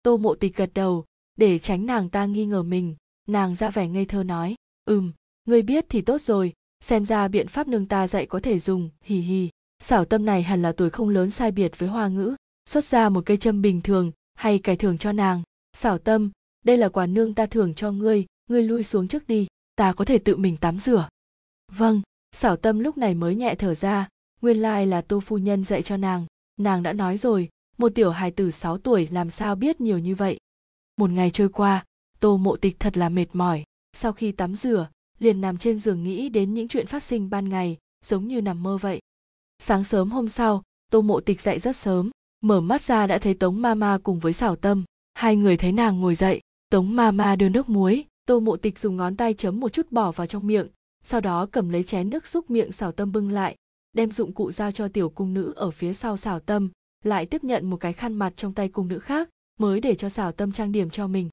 Tô 0.02 0.16
mộ 0.16 0.34
tịch 0.34 0.56
gật 0.56 0.70
đầu, 0.74 1.04
để 1.36 1.58
tránh 1.58 1.86
nàng 1.86 2.08
ta 2.08 2.26
nghi 2.26 2.46
ngờ 2.46 2.62
mình, 2.62 2.96
nàng 3.28 3.54
ra 3.54 3.70
vẻ 3.70 3.88
ngây 3.88 4.04
thơ 4.04 4.22
nói, 4.22 4.54
ừm, 4.84 5.12
ngươi 5.44 5.62
biết 5.62 5.84
thì 5.88 6.00
tốt 6.00 6.20
rồi, 6.20 6.52
xem 6.80 7.04
ra 7.04 7.28
biện 7.28 7.48
pháp 7.48 7.68
nương 7.68 7.86
ta 7.86 8.06
dạy 8.06 8.26
có 8.26 8.40
thể 8.40 8.58
dùng, 8.58 8.90
hì 9.04 9.16
hì. 9.16 9.48
Xảo 9.82 10.04
tâm 10.04 10.24
này 10.24 10.42
hẳn 10.42 10.62
là 10.62 10.72
tuổi 10.72 10.90
không 10.90 11.08
lớn 11.08 11.30
sai 11.30 11.50
biệt 11.50 11.78
với 11.78 11.88
hoa 11.88 12.08
ngữ, 12.08 12.36
xuất 12.66 12.84
ra 12.84 13.08
một 13.08 13.26
cây 13.26 13.36
châm 13.36 13.62
bình 13.62 13.80
thường, 13.80 14.12
hay 14.34 14.58
cải 14.58 14.76
thưởng 14.76 14.98
cho 14.98 15.12
nàng. 15.12 15.42
Xảo 15.76 15.98
tâm, 15.98 16.30
đây 16.64 16.76
là 16.76 16.88
quà 16.88 17.06
nương 17.06 17.34
ta 17.34 17.46
thưởng 17.46 17.74
cho 17.74 17.92
ngươi 17.92 18.26
ngươi 18.50 18.62
lui 18.62 18.82
xuống 18.82 19.08
trước 19.08 19.26
đi 19.26 19.46
ta 19.80 19.92
có 19.92 20.04
thể 20.04 20.18
tự 20.18 20.36
mình 20.36 20.56
tắm 20.56 20.78
rửa. 20.78 21.08
Vâng 21.72 22.02
xảo 22.32 22.56
tâm 22.56 22.78
lúc 22.78 22.98
này 22.98 23.14
mới 23.14 23.34
nhẹ 23.34 23.54
thở 23.54 23.74
ra, 23.74 24.08
nguyên 24.42 24.56
lai 24.56 24.86
là 24.86 25.00
tô 25.00 25.20
phu 25.20 25.38
nhân 25.38 25.64
dạy 25.64 25.82
cho 25.82 25.96
nàng. 25.96 26.26
Nàng 26.56 26.82
đã 26.82 26.92
nói 26.92 27.18
rồi, 27.18 27.48
một 27.78 27.92
tiểu 27.94 28.10
hài 28.10 28.30
tử 28.30 28.50
6 28.50 28.78
tuổi 28.78 29.08
làm 29.10 29.30
sao 29.30 29.54
biết 29.54 29.80
nhiều 29.80 29.98
như 29.98 30.14
vậy? 30.14 30.38
Một 30.96 31.10
ngày 31.10 31.30
trôi 31.30 31.48
qua, 31.48 31.84
tô 32.18 32.36
mộ 32.36 32.56
tịch 32.56 32.76
thật 32.80 32.96
là 32.96 33.08
mệt 33.08 33.26
mỏi. 33.32 33.64
Sau 33.92 34.12
khi 34.12 34.32
tắm 34.32 34.54
rửa, 34.54 34.88
liền 35.18 35.40
nằm 35.40 35.58
trên 35.58 35.78
giường 35.78 36.04
nghĩ 36.04 36.28
đến 36.28 36.54
những 36.54 36.68
chuyện 36.68 36.86
phát 36.86 37.02
sinh 37.02 37.30
ban 37.30 37.48
ngày, 37.48 37.78
giống 38.04 38.28
như 38.28 38.40
nằm 38.40 38.62
mơ 38.62 38.78
vậy. 38.78 39.00
Sáng 39.58 39.84
sớm 39.84 40.10
hôm 40.10 40.28
sau, 40.28 40.62
tô 40.90 41.02
mộ 41.02 41.20
tịch 41.20 41.40
dậy 41.40 41.58
rất 41.58 41.76
sớm, 41.76 42.10
mở 42.40 42.60
mắt 42.60 42.82
ra 42.82 43.06
đã 43.06 43.18
thấy 43.18 43.34
tống 43.34 43.62
ma 43.62 43.74
ma 43.74 43.98
cùng 44.02 44.18
với 44.18 44.32
xảo 44.32 44.56
tâm. 44.56 44.84
Hai 45.14 45.36
người 45.36 45.56
thấy 45.56 45.72
nàng 45.72 46.00
ngồi 46.00 46.14
dậy, 46.14 46.40
tống 46.70 46.96
ma 46.96 47.10
ma 47.10 47.36
đưa 47.36 47.48
nước 47.48 47.68
muối 47.68 48.04
tô 48.30 48.40
mộ 48.40 48.56
tịch 48.56 48.78
dùng 48.78 48.96
ngón 48.96 49.16
tay 49.16 49.34
chấm 49.34 49.60
một 49.60 49.72
chút 49.72 49.92
bỏ 49.92 50.12
vào 50.12 50.26
trong 50.26 50.46
miệng, 50.46 50.66
sau 51.04 51.20
đó 51.20 51.46
cầm 51.46 51.68
lấy 51.68 51.82
chén 51.82 52.10
nước 52.10 52.26
xúc 52.26 52.50
miệng 52.50 52.72
xảo 52.72 52.92
tâm 52.92 53.12
bưng 53.12 53.30
lại, 53.30 53.56
đem 53.92 54.10
dụng 54.10 54.32
cụ 54.32 54.50
giao 54.50 54.72
cho 54.72 54.88
tiểu 54.88 55.08
cung 55.08 55.34
nữ 55.34 55.52
ở 55.56 55.70
phía 55.70 55.92
sau 55.92 56.16
xảo 56.16 56.40
tâm, 56.40 56.70
lại 57.04 57.26
tiếp 57.26 57.44
nhận 57.44 57.70
một 57.70 57.76
cái 57.76 57.92
khăn 57.92 58.14
mặt 58.14 58.32
trong 58.36 58.54
tay 58.54 58.68
cung 58.68 58.88
nữ 58.88 58.98
khác, 58.98 59.28
mới 59.58 59.80
để 59.80 59.94
cho 59.94 60.08
xảo 60.08 60.32
tâm 60.32 60.52
trang 60.52 60.72
điểm 60.72 60.90
cho 60.90 61.06
mình. 61.06 61.28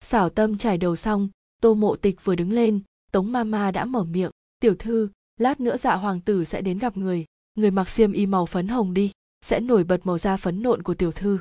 Xảo 0.00 0.30
tâm 0.30 0.58
trải 0.58 0.78
đầu 0.78 0.96
xong, 0.96 1.28
tô 1.60 1.74
mộ 1.74 1.96
tịch 1.96 2.24
vừa 2.24 2.34
đứng 2.34 2.52
lên, 2.52 2.80
tống 3.12 3.32
ma 3.32 3.44
ma 3.44 3.70
đã 3.70 3.84
mở 3.84 4.04
miệng, 4.04 4.30
tiểu 4.60 4.74
thư, 4.78 5.08
lát 5.36 5.60
nữa 5.60 5.76
dạ 5.76 5.94
hoàng 5.94 6.20
tử 6.20 6.44
sẽ 6.44 6.60
đến 6.60 6.78
gặp 6.78 6.96
người 6.96 7.24
người 7.54 7.70
mặc 7.70 7.88
xiêm 7.88 8.12
y 8.12 8.26
màu 8.26 8.46
phấn 8.46 8.68
hồng 8.68 8.94
đi, 8.94 9.10
sẽ 9.40 9.60
nổi 9.60 9.84
bật 9.84 10.00
màu 10.06 10.18
da 10.18 10.36
phấn 10.36 10.62
nộn 10.62 10.82
của 10.82 10.94
tiểu 10.94 11.12
thư. 11.12 11.38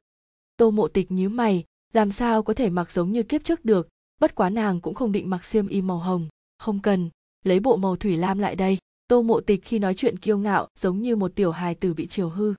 Tô 0.58 0.72
mộ 0.72 0.88
tịch 0.88 1.12
nhíu 1.12 1.30
mày, 1.30 1.64
làm 1.94 2.12
sao 2.12 2.44
có 2.44 2.54
thể 2.54 2.70
mặc 2.70 2.92
giống 2.92 3.12
như 3.12 3.24
kiếp 3.24 3.44
trước 3.44 3.66
được 3.66 3.88
bất 4.22 4.36
quá 4.36 4.50
nàng 4.50 4.82
cũng 4.82 4.94
không 4.94 5.12
định 5.12 5.30
mặc 5.30 5.46
xiêm 5.46 5.68
y 5.68 5.82
màu 5.82 5.98
hồng. 5.98 6.28
Không 6.58 6.80
cần, 6.80 7.10
lấy 7.44 7.60
bộ 7.60 7.78
màu 7.78 7.96
thủy 7.96 8.16
lam 8.16 8.40
lại 8.40 8.56
đây. 8.56 8.78
Tô 9.08 9.22
mộ 9.22 9.42
tịch 9.42 9.62
khi 9.64 9.80
nói 9.80 9.94
chuyện 9.94 10.18
kiêu 10.18 10.38
ngạo, 10.38 10.68
giống 10.80 11.02
như 11.02 11.16
một 11.16 11.32
tiểu 11.36 11.52
hài 11.52 11.76
tử 11.76 11.94
bị 11.94 12.08
chiều 12.08 12.30
hư. 12.30 12.54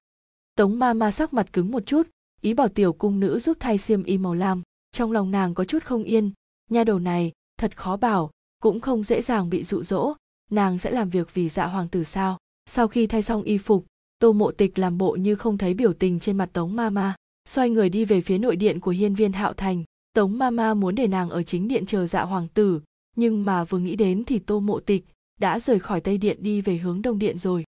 Tống 0.57 0.79
ma 0.79 0.95
ma 0.95 1.11
sắc 1.11 1.35
mặt 1.35 1.53
cứng 1.53 1.71
một 1.71 1.87
chút, 1.87 2.03
ý 2.41 2.55
bảo 2.55 2.69
tiểu 2.69 2.93
cung 2.93 3.21
nữ 3.21 3.39
giúp 3.39 3.57
thay 3.61 3.79
xiêm 3.79 4.03
y 4.03 4.19
màu 4.19 4.35
lam. 4.35 4.63
Trong 4.93 5.13
lòng 5.13 5.31
nàng 5.31 5.55
có 5.55 5.65
chút 5.65 5.85
không 5.85 6.05
yên. 6.05 6.33
Nha 6.71 6.85
đầu 6.85 6.99
này, 6.99 7.33
thật 7.59 7.77
khó 7.77 7.97
bảo, 7.97 8.31
cũng 8.63 8.81
không 8.81 9.05
dễ 9.05 9.23
dàng 9.23 9.51
bị 9.51 9.65
dụ 9.65 9.83
dỗ. 9.83 10.15
Nàng 10.51 10.79
sẽ 10.79 10.91
làm 10.91 11.11
việc 11.11 11.35
vì 11.35 11.49
dạ 11.49 11.67
hoàng 11.67 11.89
tử 11.89 12.05
sao? 12.05 12.39
Sau 12.67 12.89
khi 12.89 13.07
thay 13.07 13.23
xong 13.23 13.43
y 13.43 13.59
phục, 13.59 13.87
tô 14.19 14.33
mộ 14.33 14.51
tịch 14.51 14.79
làm 14.79 14.99
bộ 14.99 15.13
như 15.13 15.35
không 15.35 15.59
thấy 15.59 15.75
biểu 15.75 15.93
tình 15.93 16.21
trên 16.21 16.37
mặt 16.37 16.51
tống 16.53 16.77
ma 16.77 16.91
ma. 16.91 17.15
Xoay 17.49 17.71
người 17.71 17.89
đi 17.89 18.05
về 18.05 18.21
phía 18.21 18.39
nội 18.39 18.57
điện 18.57 18.81
của 18.81 18.91
hiên 18.91 19.15
viên 19.15 19.33
hạo 19.33 19.53
thành 19.53 19.85
tống 20.13 20.39
ma 20.39 20.51
ma 20.51 20.75
muốn 20.75 20.95
để 20.95 21.07
nàng 21.07 21.31
ở 21.31 21.43
chính 21.43 21.69
điện 21.69 21.87
chờ 21.87 22.07
dạ 22.07 22.23
hoàng 22.23 22.49
tử, 22.55 22.81
nhưng 23.17 23.45
mà 23.45 23.65
vừa 23.65 23.79
nghĩ 23.79 23.97
đến 23.97 24.25
thì 24.25 24.39
tô 24.39 24.61
mộ 24.61 24.81
tịch 24.81 25.05
đã 25.41 25.59
rời 25.59 25.79
khỏi 25.79 26.01
tây 26.01 26.19
điện 26.19 26.39
đi 26.41 26.61
về 26.61 26.77
hướng 26.77 27.03
đông 27.03 27.19
điện 27.19 27.39
rồi. 27.39 27.65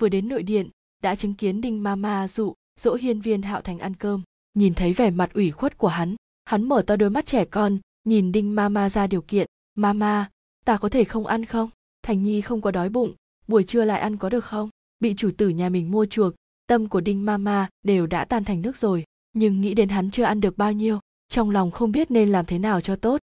Vừa 0.00 0.08
đến 0.08 0.28
nội 0.28 0.42
điện, 0.42 0.70
đã 1.02 1.14
chứng 1.14 1.34
kiến 1.34 1.60
đinh 1.60 1.82
ma 1.82 1.96
ma 1.96 2.28
dụ 2.28 2.54
dỗ 2.80 2.94
hiên 2.94 3.20
viên 3.20 3.42
hạo 3.42 3.60
thành 3.60 3.78
ăn 3.78 3.94
cơm. 3.94 4.22
Nhìn 4.54 4.74
thấy 4.74 4.92
vẻ 4.92 5.10
mặt 5.10 5.32
ủy 5.34 5.50
khuất 5.50 5.78
của 5.78 5.88
hắn 5.88 6.16
hắn 6.44 6.68
mở 6.68 6.82
to 6.86 6.96
đôi 6.96 7.10
mắt 7.10 7.26
trẻ 7.26 7.44
con, 7.44 7.78
nhìn 8.04 8.32
đinh 8.32 8.54
ma 8.54 8.68
ma 8.68 8.88
ra 8.88 9.06
điều 9.06 9.22
kiện. 9.22 9.46
Ma 9.74 9.92
ma 9.92 10.30
ta 10.64 10.76
có 10.76 10.88
thể 10.88 11.04
không 11.04 11.26
ăn 11.26 11.44
không? 11.44 11.70
Thành 12.02 12.22
nhi 12.22 12.40
không 12.40 12.60
có 12.60 12.70
đói 12.70 12.88
bụng, 12.88 13.14
buổi 13.48 13.64
trưa 13.64 13.84
lại 13.84 14.00
ăn 14.00 14.16
có 14.16 14.28
được 14.28 14.44
không? 14.44 14.70
Bị 15.00 15.14
chủ 15.16 15.30
tử 15.36 15.48
nhà 15.48 15.68
mình 15.68 15.90
mua 15.90 16.06
chuộc, 16.06 16.34
tâm 16.66 16.88
của 16.88 17.00
đinh 17.00 17.24
Mama 17.24 17.68
đều 17.82 18.06
đã 18.06 18.24
tan 18.24 18.44
thành 18.44 18.62
nước 18.62 18.76
rồi, 18.76 19.04
nhưng 19.32 19.60
nghĩ 19.60 19.74
đến 19.74 19.88
hắn 19.88 20.10
chưa 20.10 20.24
ăn 20.24 20.40
được 20.40 20.58
bao 20.58 20.72
nhiêu 20.72 21.00
trong 21.28 21.50
lòng 21.50 21.70
không 21.70 21.92
biết 21.92 22.10
nên 22.10 22.32
làm 22.32 22.46
thế 22.46 22.58
nào 22.58 22.80
cho 22.80 22.96
tốt. 22.96 23.20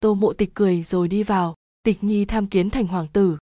Tô 0.00 0.14
mộ 0.14 0.32
tịch 0.32 0.50
cười 0.54 0.82
rồi 0.82 1.08
đi 1.08 1.22
vào. 1.22 1.54
Tịch 1.82 2.04
nhi 2.04 2.24
tham 2.24 2.46
kiến 2.46 2.70
thành 2.70 2.86
hoàng 2.86 3.06
tử. 3.12 3.38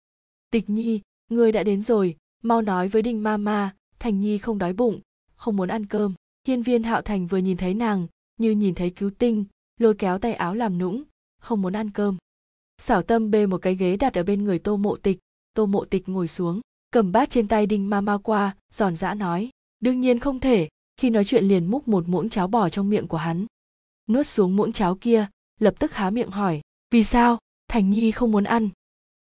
Tịch 0.51 0.69
nhi, 0.69 1.01
ngươi 1.29 1.51
đã 1.51 1.63
đến 1.63 1.81
rồi, 1.81 2.15
mau 2.43 2.61
nói 2.61 2.87
với 2.87 3.01
đinh 3.01 3.23
ma 3.23 3.37
ma, 3.37 3.75
thành 3.99 4.21
nhi 4.21 4.37
không 4.37 4.57
đói 4.57 4.73
bụng, 4.73 4.99
không 5.35 5.55
muốn 5.55 5.69
ăn 5.69 5.85
cơm. 5.85 6.13
Hiên 6.47 6.61
viên 6.61 6.83
hạo 6.83 7.01
thành 7.01 7.27
vừa 7.27 7.37
nhìn 7.37 7.57
thấy 7.57 7.73
nàng, 7.73 8.07
như 8.37 8.51
nhìn 8.51 8.75
thấy 8.75 8.89
cứu 8.89 9.09
tinh, 9.09 9.45
lôi 9.79 9.93
kéo 9.93 10.17
tay 10.17 10.33
áo 10.33 10.55
làm 10.55 10.77
nũng, 10.77 11.03
không 11.41 11.61
muốn 11.61 11.73
ăn 11.73 11.89
cơm. 11.89 12.17
Xảo 12.77 13.03
tâm 13.03 13.31
bê 13.31 13.45
một 13.45 13.57
cái 13.57 13.75
ghế 13.75 13.97
đặt 13.97 14.13
ở 14.13 14.23
bên 14.23 14.43
người 14.43 14.59
tô 14.59 14.77
mộ 14.77 14.97
tịch. 14.97 15.19
Tô 15.53 15.65
mộ 15.65 15.85
tịch 15.85 16.09
ngồi 16.09 16.27
xuống, 16.27 16.61
cầm 16.91 17.11
bát 17.11 17.29
trên 17.29 17.47
tay 17.47 17.65
đinh 17.65 17.89
ma 17.89 18.01
ma 18.01 18.17
qua, 18.17 18.55
giòn 18.73 18.95
giã 18.95 19.13
nói, 19.13 19.49
đương 19.79 20.01
nhiên 20.01 20.19
không 20.19 20.39
thể. 20.39 20.69
Khi 20.97 21.09
nói 21.09 21.25
chuyện 21.25 21.45
liền 21.45 21.65
múc 21.65 21.87
một 21.87 22.07
muỗng 22.07 22.29
cháo 22.29 22.47
bò 22.47 22.69
trong 22.69 22.89
miệng 22.89 23.07
của 23.07 23.17
hắn 23.17 23.45
nuốt 24.11 24.27
xuống 24.27 24.55
muỗng 24.55 24.71
cháo 24.71 24.95
kia, 24.95 25.27
lập 25.59 25.73
tức 25.79 25.93
há 25.93 26.09
miệng 26.09 26.31
hỏi, 26.31 26.61
vì 26.91 27.03
sao? 27.03 27.37
Thành 27.67 27.89
nhi 27.89 28.11
không 28.11 28.31
muốn 28.31 28.43
ăn. 28.43 28.69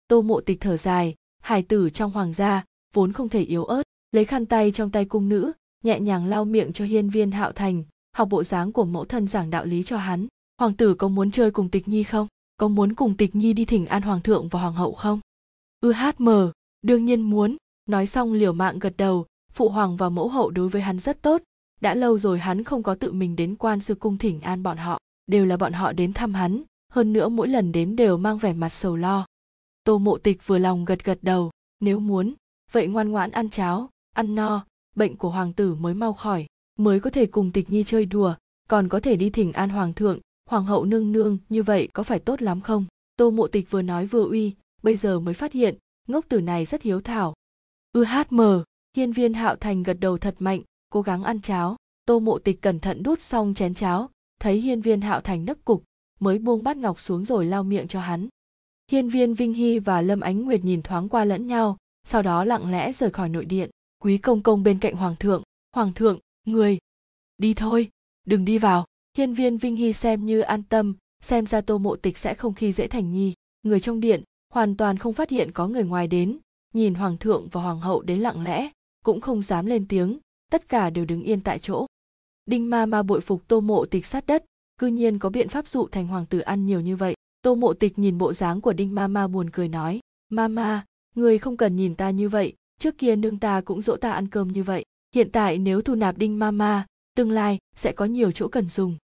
Tô 0.07 0.21
mộ 0.21 0.41
tịch 0.41 0.57
thở 0.61 0.77
dài, 0.77 1.15
hài 1.41 1.63
tử 1.63 1.89
trong 1.89 2.11
hoàng 2.11 2.33
gia, 2.33 2.63
vốn 2.93 3.11
không 3.11 3.29
thể 3.29 3.41
yếu 3.41 3.65
ớt, 3.65 3.83
lấy 4.11 4.25
khăn 4.25 4.45
tay 4.45 4.71
trong 4.71 4.91
tay 4.91 5.05
cung 5.05 5.29
nữ, 5.29 5.51
nhẹ 5.83 5.99
nhàng 5.99 6.25
lau 6.25 6.45
miệng 6.45 6.73
cho 6.73 6.85
hiên 6.85 7.09
viên 7.09 7.31
hạo 7.31 7.51
thành, 7.51 7.83
học 8.13 8.29
bộ 8.29 8.43
dáng 8.43 8.71
của 8.71 8.85
mẫu 8.85 9.05
thân 9.05 9.27
giảng 9.27 9.49
đạo 9.49 9.65
lý 9.65 9.83
cho 9.83 9.97
hắn. 9.97 10.27
Hoàng 10.57 10.73
tử 10.73 10.93
có 10.93 11.07
muốn 11.07 11.31
chơi 11.31 11.51
cùng 11.51 11.69
tịch 11.69 11.87
nhi 11.87 12.03
không? 12.03 12.27
Có 12.57 12.67
muốn 12.67 12.93
cùng 12.93 13.17
tịch 13.17 13.35
nhi 13.35 13.53
đi 13.53 13.65
thỉnh 13.65 13.85
an 13.85 14.01
hoàng 14.01 14.21
thượng 14.21 14.47
và 14.47 14.61
hoàng 14.61 14.73
hậu 14.73 14.93
không? 14.93 15.19
Ư 15.81 15.91
hát 15.91 16.21
mờ, 16.21 16.51
đương 16.81 17.05
nhiên 17.05 17.21
muốn, 17.21 17.55
nói 17.85 18.07
xong 18.07 18.33
liều 18.33 18.53
mạng 18.53 18.79
gật 18.79 18.93
đầu, 18.97 19.25
phụ 19.53 19.69
hoàng 19.69 19.97
và 19.97 20.09
mẫu 20.09 20.29
hậu 20.29 20.49
đối 20.49 20.69
với 20.69 20.81
hắn 20.81 20.99
rất 20.99 21.21
tốt 21.21 21.41
đã 21.81 21.95
lâu 21.95 22.19
rồi 22.19 22.39
hắn 22.39 22.63
không 22.63 22.83
có 22.83 22.95
tự 22.95 23.11
mình 23.11 23.35
đến 23.35 23.55
quan 23.55 23.79
sư 23.79 23.95
cung 23.95 24.17
thỉnh 24.17 24.41
an 24.41 24.63
bọn 24.63 24.77
họ, 24.77 24.99
đều 25.27 25.45
là 25.45 25.57
bọn 25.57 25.73
họ 25.73 25.91
đến 25.91 26.13
thăm 26.13 26.33
hắn, 26.33 26.63
hơn 26.93 27.13
nữa 27.13 27.29
mỗi 27.29 27.47
lần 27.47 27.71
đến 27.71 27.95
đều 27.95 28.17
mang 28.17 28.37
vẻ 28.37 28.53
mặt 28.53 28.69
sầu 28.69 28.95
lo. 28.95 29.25
Tô 29.83 29.97
mộ 29.97 30.17
tịch 30.17 30.47
vừa 30.47 30.57
lòng 30.57 30.85
gật 30.85 31.03
gật 31.03 31.19
đầu, 31.21 31.51
nếu 31.79 31.99
muốn, 31.99 32.33
vậy 32.71 32.87
ngoan 32.87 33.09
ngoãn 33.09 33.31
ăn 33.31 33.49
cháo, 33.49 33.89
ăn 34.15 34.35
no, 34.35 34.65
bệnh 34.95 35.15
của 35.15 35.29
hoàng 35.29 35.53
tử 35.53 35.75
mới 35.75 35.93
mau 35.93 36.13
khỏi, 36.13 36.45
mới 36.79 36.99
có 36.99 37.09
thể 37.09 37.25
cùng 37.25 37.51
tịch 37.51 37.69
nhi 37.69 37.83
chơi 37.83 38.05
đùa, 38.05 38.35
còn 38.69 38.89
có 38.89 38.99
thể 38.99 39.15
đi 39.15 39.29
thỉnh 39.29 39.53
an 39.53 39.69
hoàng 39.69 39.93
thượng, 39.93 40.19
hoàng 40.49 40.65
hậu 40.65 40.85
nương 40.85 41.11
nương, 41.11 41.37
như 41.49 41.63
vậy 41.63 41.87
có 41.93 42.03
phải 42.03 42.19
tốt 42.19 42.41
lắm 42.41 42.61
không? 42.61 42.85
Tô 43.17 43.31
mộ 43.31 43.47
tịch 43.47 43.71
vừa 43.71 43.81
nói 43.81 44.05
vừa 44.05 44.29
uy, 44.29 44.53
bây 44.83 44.95
giờ 44.95 45.19
mới 45.19 45.33
phát 45.33 45.51
hiện, 45.51 45.77
ngốc 46.07 46.25
tử 46.29 46.41
này 46.41 46.65
rất 46.65 46.81
hiếu 46.81 47.01
thảo. 47.01 47.33
Ư 47.91 48.03
hát 48.03 48.31
mờ! 48.31 48.63
Hiên 48.97 49.11
viên 49.11 49.33
hạo 49.33 49.55
thành 49.55 49.83
gật 49.83 49.97
đầu 49.99 50.17
thật 50.17 50.35
mạnh 50.39 50.61
cố 50.89 51.01
gắng 51.01 51.23
ăn 51.23 51.41
cháo. 51.41 51.75
Tô 52.05 52.19
mộ 52.19 52.39
tịch 52.39 52.61
cẩn 52.61 52.79
thận 52.79 53.03
đút 53.03 53.21
xong 53.21 53.53
chén 53.53 53.73
cháo, 53.73 54.09
thấy 54.39 54.61
hiên 54.61 54.81
viên 54.81 55.01
hạo 55.01 55.21
thành 55.21 55.45
nấc 55.45 55.65
cục, 55.65 55.83
mới 56.19 56.39
buông 56.39 56.63
bát 56.63 56.77
ngọc 56.77 56.99
xuống 56.99 57.25
rồi 57.25 57.45
lau 57.45 57.63
miệng 57.63 57.87
cho 57.87 57.99
hắn. 57.99 58.27
Hiên 58.91 59.09
viên 59.09 59.33
vinh 59.33 59.53
hy 59.53 59.79
và 59.79 60.01
lâm 60.01 60.19
ánh 60.19 60.45
nguyệt 60.45 60.63
nhìn 60.63 60.81
thoáng 60.81 61.09
qua 61.09 61.25
lẫn 61.25 61.47
nhau, 61.47 61.77
sau 62.03 62.21
đó 62.21 62.43
lặng 62.43 62.71
lẽ 62.71 62.91
rời 62.91 63.09
khỏi 63.09 63.29
nội 63.29 63.45
điện. 63.45 63.69
Quý 64.03 64.17
công 64.17 64.43
công 64.43 64.63
bên 64.63 64.79
cạnh 64.79 64.95
hoàng 64.95 65.15
thượng 65.15 65.43
hoàng 65.77 65.93
thượng, 65.93 66.19
người, 66.45 66.77
đi 67.37 67.53
thôi, 67.53 67.89
đừng 68.25 68.45
đi 68.45 68.57
vào. 68.57 68.85
Hiên 69.17 69.33
viên 69.33 69.57
vinh 69.57 69.75
hy 69.75 69.93
xem 69.93 70.25
như 70.25 70.39
an 70.39 70.63
tâm, 70.63 70.95
xem 71.21 71.45
ra 71.45 71.61
tô 71.61 71.77
mộ 71.77 71.95
tịch 71.95 72.17
sẽ 72.17 72.33
không 72.33 72.53
khi 72.53 72.71
dễ 72.71 72.87
thành 72.87 73.11
nhi. 73.11 73.33
Người 73.63 73.79
trong 73.79 73.99
điện 73.99 74.23
hoàn 74.53 74.77
toàn 74.77 74.97
không 74.97 75.13
phát 75.13 75.29
hiện 75.29 75.51
có 75.51 75.67
người 75.67 75.83
ngoài 75.83 76.07
đến, 76.07 76.37
nhìn 76.73 76.93
hoàng 76.93 77.17
thượng 77.17 77.47
và 77.51 77.61
hoàng 77.61 77.79
hậu 77.79 78.01
đến 78.01 78.19
lặng 78.19 78.43
lẽ, 78.43 78.69
cũng 79.05 79.21
không 79.21 79.41
dám 79.41 79.65
lên 79.65 79.87
tiếng 79.87 80.19
tất 80.51 80.69
cả 80.69 80.89
đều 80.89 81.05
đứng 81.05 81.23
yên 81.23 81.41
tại 81.41 81.59
chỗ. 81.59 81.85
Đinh 82.45 82.69
ma 82.69 82.85
ma 82.85 83.03
bội 83.03 83.21
phục 83.21 83.47
tô 83.47 83.59
mộ 83.59 83.85
tịch 83.85 84.05
sát 84.05 84.25
đất, 84.25 84.45
cư 84.77 84.87
nhiên 84.87 85.19
có 85.19 85.29
biện 85.29 85.49
pháp 85.49 85.67
dụ 85.67 85.87
thành 85.87 86.07
hoàng 86.07 86.25
tử 86.25 86.39
ăn 86.39 86.65
nhiều 86.65 86.81
như 86.81 86.95
vậy. 86.95 87.15
Tô 87.41 87.55
mộ 87.55 87.73
tịch 87.73 87.99
nhìn 87.99 88.17
bộ 88.17 88.33
dáng 88.33 88.61
của 88.61 88.73
đinh 88.73 88.95
ma 88.95 89.07
ma 89.07 89.27
buồn 89.27 89.49
cười 89.49 89.67
nói, 89.67 89.99
ma 90.29 90.47
ma, 90.47 90.85
người 91.15 91.37
không 91.37 91.57
cần 91.57 91.75
nhìn 91.75 91.95
ta 91.95 92.09
như 92.09 92.29
vậy, 92.29 92.53
trước 92.79 92.97
kia 92.97 93.15
nương 93.15 93.37
ta 93.37 93.61
cũng 93.61 93.81
dỗ 93.81 93.95
ta 93.95 94.11
ăn 94.11 94.27
cơm 94.27 94.47
như 94.47 94.63
vậy, 94.63 94.83
hiện 95.15 95.31
tại 95.31 95.57
nếu 95.57 95.81
thu 95.81 95.95
nạp 95.95 96.17
đinh 96.17 96.39
ma 96.39 96.51
ma, 96.51 96.85
tương 97.15 97.31
lai 97.31 97.57
sẽ 97.75 97.91
có 97.91 98.05
nhiều 98.05 98.31
chỗ 98.31 98.47
cần 98.47 98.69
dùng. 98.69 98.97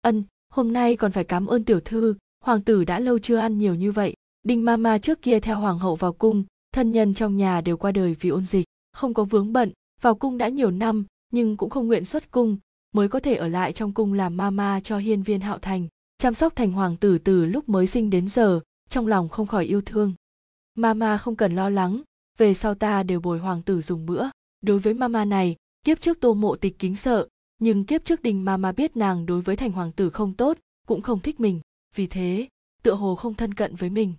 Ân, 0.00 0.24
hôm 0.48 0.72
nay 0.72 0.96
còn 0.96 1.12
phải 1.12 1.24
cảm 1.24 1.46
ơn 1.46 1.64
tiểu 1.64 1.80
thư, 1.80 2.14
hoàng 2.44 2.62
tử 2.62 2.84
đã 2.84 2.98
lâu 2.98 3.18
chưa 3.18 3.36
ăn 3.36 3.58
nhiều 3.58 3.74
như 3.74 3.92
vậy. 3.92 4.14
Đinh 4.42 4.64
ma 4.64 4.76
ma 4.76 4.98
trước 4.98 5.22
kia 5.22 5.40
theo 5.40 5.56
hoàng 5.58 5.78
hậu 5.78 5.94
vào 5.94 6.12
cung, 6.12 6.44
thân 6.72 6.92
nhân 6.92 7.14
trong 7.14 7.36
nhà 7.36 7.60
đều 7.60 7.76
qua 7.76 7.92
đời 7.92 8.16
vì 8.20 8.30
ôn 8.30 8.46
dịch, 8.46 8.64
không 8.92 9.14
có 9.14 9.24
vướng 9.24 9.52
bận 9.52 9.72
vào 10.02 10.14
cung 10.14 10.38
đã 10.38 10.48
nhiều 10.48 10.70
năm, 10.70 11.04
nhưng 11.30 11.56
cũng 11.56 11.70
không 11.70 11.86
nguyện 11.86 12.04
xuất 12.04 12.30
cung, 12.30 12.56
mới 12.94 13.08
có 13.08 13.20
thể 13.20 13.34
ở 13.34 13.48
lại 13.48 13.72
trong 13.72 13.92
cung 13.92 14.12
làm 14.12 14.36
ma 14.36 14.50
ma 14.50 14.80
cho 14.84 14.98
hiên 14.98 15.22
viên 15.22 15.40
hạo 15.40 15.58
thành, 15.58 15.88
chăm 16.18 16.34
sóc 16.34 16.56
thành 16.56 16.72
hoàng 16.72 16.96
tử 16.96 17.18
từ 17.18 17.44
lúc 17.44 17.68
mới 17.68 17.86
sinh 17.86 18.10
đến 18.10 18.28
giờ, 18.28 18.60
trong 18.88 19.06
lòng 19.06 19.28
không 19.28 19.46
khỏi 19.46 19.64
yêu 19.64 19.80
thương. 19.80 20.14
Mama 20.74 21.18
không 21.18 21.36
cần 21.36 21.54
lo 21.54 21.68
lắng, 21.68 22.02
về 22.38 22.54
sau 22.54 22.74
ta 22.74 23.02
đều 23.02 23.20
bồi 23.20 23.38
hoàng 23.38 23.62
tử 23.62 23.80
dùng 23.80 24.06
bữa. 24.06 24.26
Đối 24.60 24.78
với 24.78 24.94
mama 24.94 25.24
này, 25.24 25.56
kiếp 25.84 26.00
trước 26.00 26.20
tô 26.20 26.34
mộ 26.34 26.56
tịch 26.56 26.78
kính 26.78 26.96
sợ, 26.96 27.28
nhưng 27.58 27.84
kiếp 27.84 28.04
trước 28.04 28.22
đình 28.22 28.44
mama 28.44 28.72
biết 28.72 28.96
nàng 28.96 29.26
đối 29.26 29.40
với 29.40 29.56
thành 29.56 29.72
hoàng 29.72 29.92
tử 29.92 30.10
không 30.10 30.32
tốt, 30.34 30.58
cũng 30.86 31.00
không 31.00 31.20
thích 31.20 31.40
mình. 31.40 31.60
Vì 31.94 32.06
thế, 32.06 32.48
tựa 32.82 32.94
hồ 32.94 33.14
không 33.14 33.34
thân 33.34 33.54
cận 33.54 33.74
với 33.74 33.90
mình. 33.90 34.14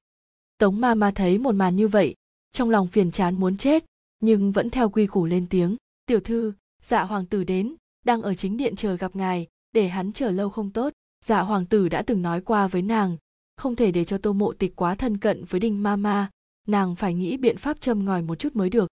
Tống 0.57 0.81
mama 0.81 1.11
thấy 1.11 1.37
một 1.37 1.55
màn 1.55 1.75
như 1.75 1.87
vậy, 1.87 2.15
trong 2.51 2.69
lòng 2.69 2.87
phiền 2.87 3.11
chán 3.11 3.35
muốn 3.39 3.57
chết 3.57 3.85
nhưng 4.23 4.51
vẫn 4.51 4.69
theo 4.69 4.89
quy 4.89 5.07
củ 5.07 5.25
lên 5.25 5.45
tiếng. 5.49 5.75
Tiểu 6.05 6.19
thư 6.19 6.53
dạ 6.81 7.03
hoàng 7.03 7.25
tử 7.25 7.43
đến, 7.43 7.75
đang 8.05 8.21
ở 8.21 8.33
chính 8.33 8.57
điện 8.57 8.75
chờ 8.75 8.95
gặp 8.95 9.15
ngài, 9.15 9.47
để 9.71 9.87
hắn 9.87 10.11
chờ 10.11 10.31
lâu 10.31 10.49
không 10.49 10.71
tốt. 10.71 10.93
Dạ 11.25 11.41
hoàng 11.41 11.65
tử 11.65 11.89
đã 11.89 12.01
từng 12.01 12.21
nói 12.21 12.41
qua 12.41 12.67
với 12.67 12.81
nàng, 12.81 13.17
không 13.57 13.75
thể 13.75 13.91
để 13.91 14.05
cho 14.05 14.17
tô 14.17 14.33
mộ 14.33 14.53
tịch 14.53 14.75
quá 14.75 14.95
thân 14.95 15.17
cận 15.17 15.43
với 15.45 15.59
đinh 15.59 15.83
ma 15.83 15.95
ma, 15.95 16.29
nàng 16.67 16.95
phải 16.95 17.13
nghĩ 17.13 17.37
biện 17.37 17.57
pháp 17.57 17.81
châm 17.81 18.05
ngòi 18.05 18.21
một 18.21 18.39
chút 18.39 18.55
mới 18.55 18.69
được. 18.69 18.87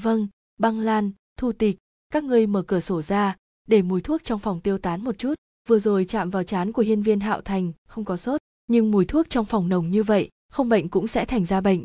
Vâng 0.00 0.28
băng 0.58 0.80
lan, 0.80 1.10
thu 1.36 1.52
tịch, 1.52 1.78
các 2.10 2.24
ngươi 2.24 2.46
mở 2.46 2.62
cửa 2.62 2.80
sổ 2.80 3.02
ra, 3.02 3.36
để 3.68 3.82
mùi 3.82 4.00
thuốc 4.00 4.24
trong 4.24 4.38
phòng 4.38 4.60
tiêu 4.60 4.78
tán 4.78 5.04
một 5.04 5.18
chút. 5.18 5.34
Vừa 5.68 5.78
rồi 5.78 6.04
chạm 6.04 6.30
vào 6.30 6.42
chán 6.42 6.72
của 6.72 6.82
hiên 6.82 7.02
viên 7.02 7.20
hạo 7.20 7.40
thành, 7.40 7.72
không 7.88 8.04
có 8.04 8.16
sốt, 8.16 8.40
nhưng 8.66 8.90
mùi 8.90 9.04
thuốc 9.04 9.30
trong 9.30 9.44
phòng 9.44 9.68
nồng 9.68 9.90
như 9.90 10.02
vậy, 10.02 10.30
không 10.50 10.68
bệnh 10.68 10.88
cũng 10.88 11.06
sẽ 11.06 11.24
thành 11.24 11.44
ra 11.44 11.60
bệnh. 11.60 11.84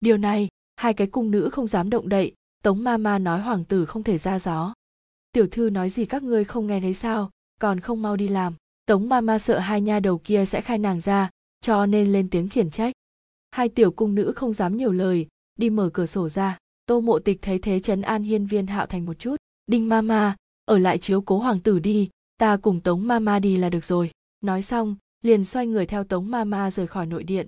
Điều 0.00 0.16
này 0.16 0.48
hai 0.78 0.94
cái 0.94 1.06
cung 1.06 1.30
nữ 1.30 1.50
không 1.52 1.66
dám 1.66 1.90
động 1.90 2.08
đậy, 2.08 2.32
tống 2.62 2.84
ma 2.84 2.96
ma 2.96 3.18
nói 3.18 3.40
hoàng 3.40 3.64
tử 3.64 3.86
không 3.86 4.02
thể 4.02 4.18
ra 4.18 4.38
gió. 4.38 4.74
Tiểu 5.32 5.46
thư 5.50 5.70
nói 5.70 5.90
gì 5.90 6.04
các 6.04 6.22
ngươi 6.22 6.44
không 6.44 6.66
nghe 6.66 6.80
thấy 6.80 6.94
sao, 6.94 7.30
còn 7.60 7.80
không 7.80 8.02
mau 8.02 8.16
đi 8.16 8.28
làm. 8.28 8.54
Tống 8.86 9.08
ma 9.08 9.20
ma 9.20 9.38
sợ 9.38 9.58
hai 9.58 9.80
nha 9.80 10.00
đầu 10.00 10.18
kia 10.18 10.44
sẽ 10.44 10.60
khai 10.60 10.78
nàng 10.78 11.00
ra, 11.00 11.30
cho 11.60 11.86
nên 11.86 12.12
lên 12.12 12.30
tiếng 12.30 12.48
khiển 12.48 12.70
trách. 12.70 12.92
Hai 13.50 13.68
tiểu 13.68 13.90
cung 13.90 14.14
nữ 14.14 14.32
không 14.36 14.52
dám 14.52 14.76
nhiều 14.76 14.92
lời, 14.92 15.26
đi 15.56 15.70
mở 15.70 15.90
cửa 15.92 16.06
sổ 16.06 16.28
ra. 16.28 16.58
Tô 16.86 17.00
mộ 17.00 17.18
tịch 17.18 17.38
thấy 17.42 17.58
thế 17.58 17.80
trấn 17.80 18.02
an 18.02 18.22
hiên 18.22 18.46
viên 18.46 18.66
hạo 18.66 18.86
thành 18.86 19.06
một 19.06 19.18
chút. 19.18 19.36
Đinh 19.66 19.88
ma 19.88 20.00
ma, 20.00 20.36
ở 20.64 20.78
lại 20.78 20.98
chiếu 20.98 21.20
cố 21.20 21.38
hoàng 21.38 21.60
tử 21.60 21.78
đi, 21.78 22.08
ta 22.36 22.56
cùng 22.56 22.80
tống 22.80 23.06
ma 23.06 23.18
ma 23.18 23.38
đi 23.38 23.56
là 23.56 23.70
được 23.70 23.84
rồi. 23.84 24.10
Nói 24.40 24.62
xong, 24.62 24.96
liền 25.22 25.44
xoay 25.44 25.66
người 25.66 25.86
theo 25.86 26.04
tống 26.04 26.30
ma 26.30 26.44
ma 26.44 26.70
rời 26.70 26.86
khỏi 26.86 27.06
nội 27.06 27.22
điện. 27.22 27.46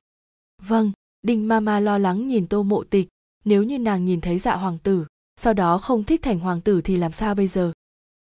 Vâng 0.62 0.93
đinh 1.23 1.48
ma 1.48 1.61
ma 1.61 1.81
lo 1.81 1.98
lắng 1.98 2.28
nhìn 2.28 2.47
tô 2.47 2.62
mộ 2.62 2.85
tịch 2.85 3.09
nếu 3.44 3.62
như 3.62 3.78
nàng 3.78 4.04
nhìn 4.04 4.20
thấy 4.20 4.38
dạ 4.38 4.56
hoàng 4.56 4.78
tử, 4.78 5.06
sau 5.36 5.54
đó 5.54 5.78
không 5.78 6.04
thích 6.04 6.22
thành 6.22 6.40
hoàng 6.40 6.60
tử 6.60 6.80
thì 6.80 6.96
làm 6.96 7.12
sao 7.12 7.34
bây 7.34 7.46
giờ? 7.46 7.72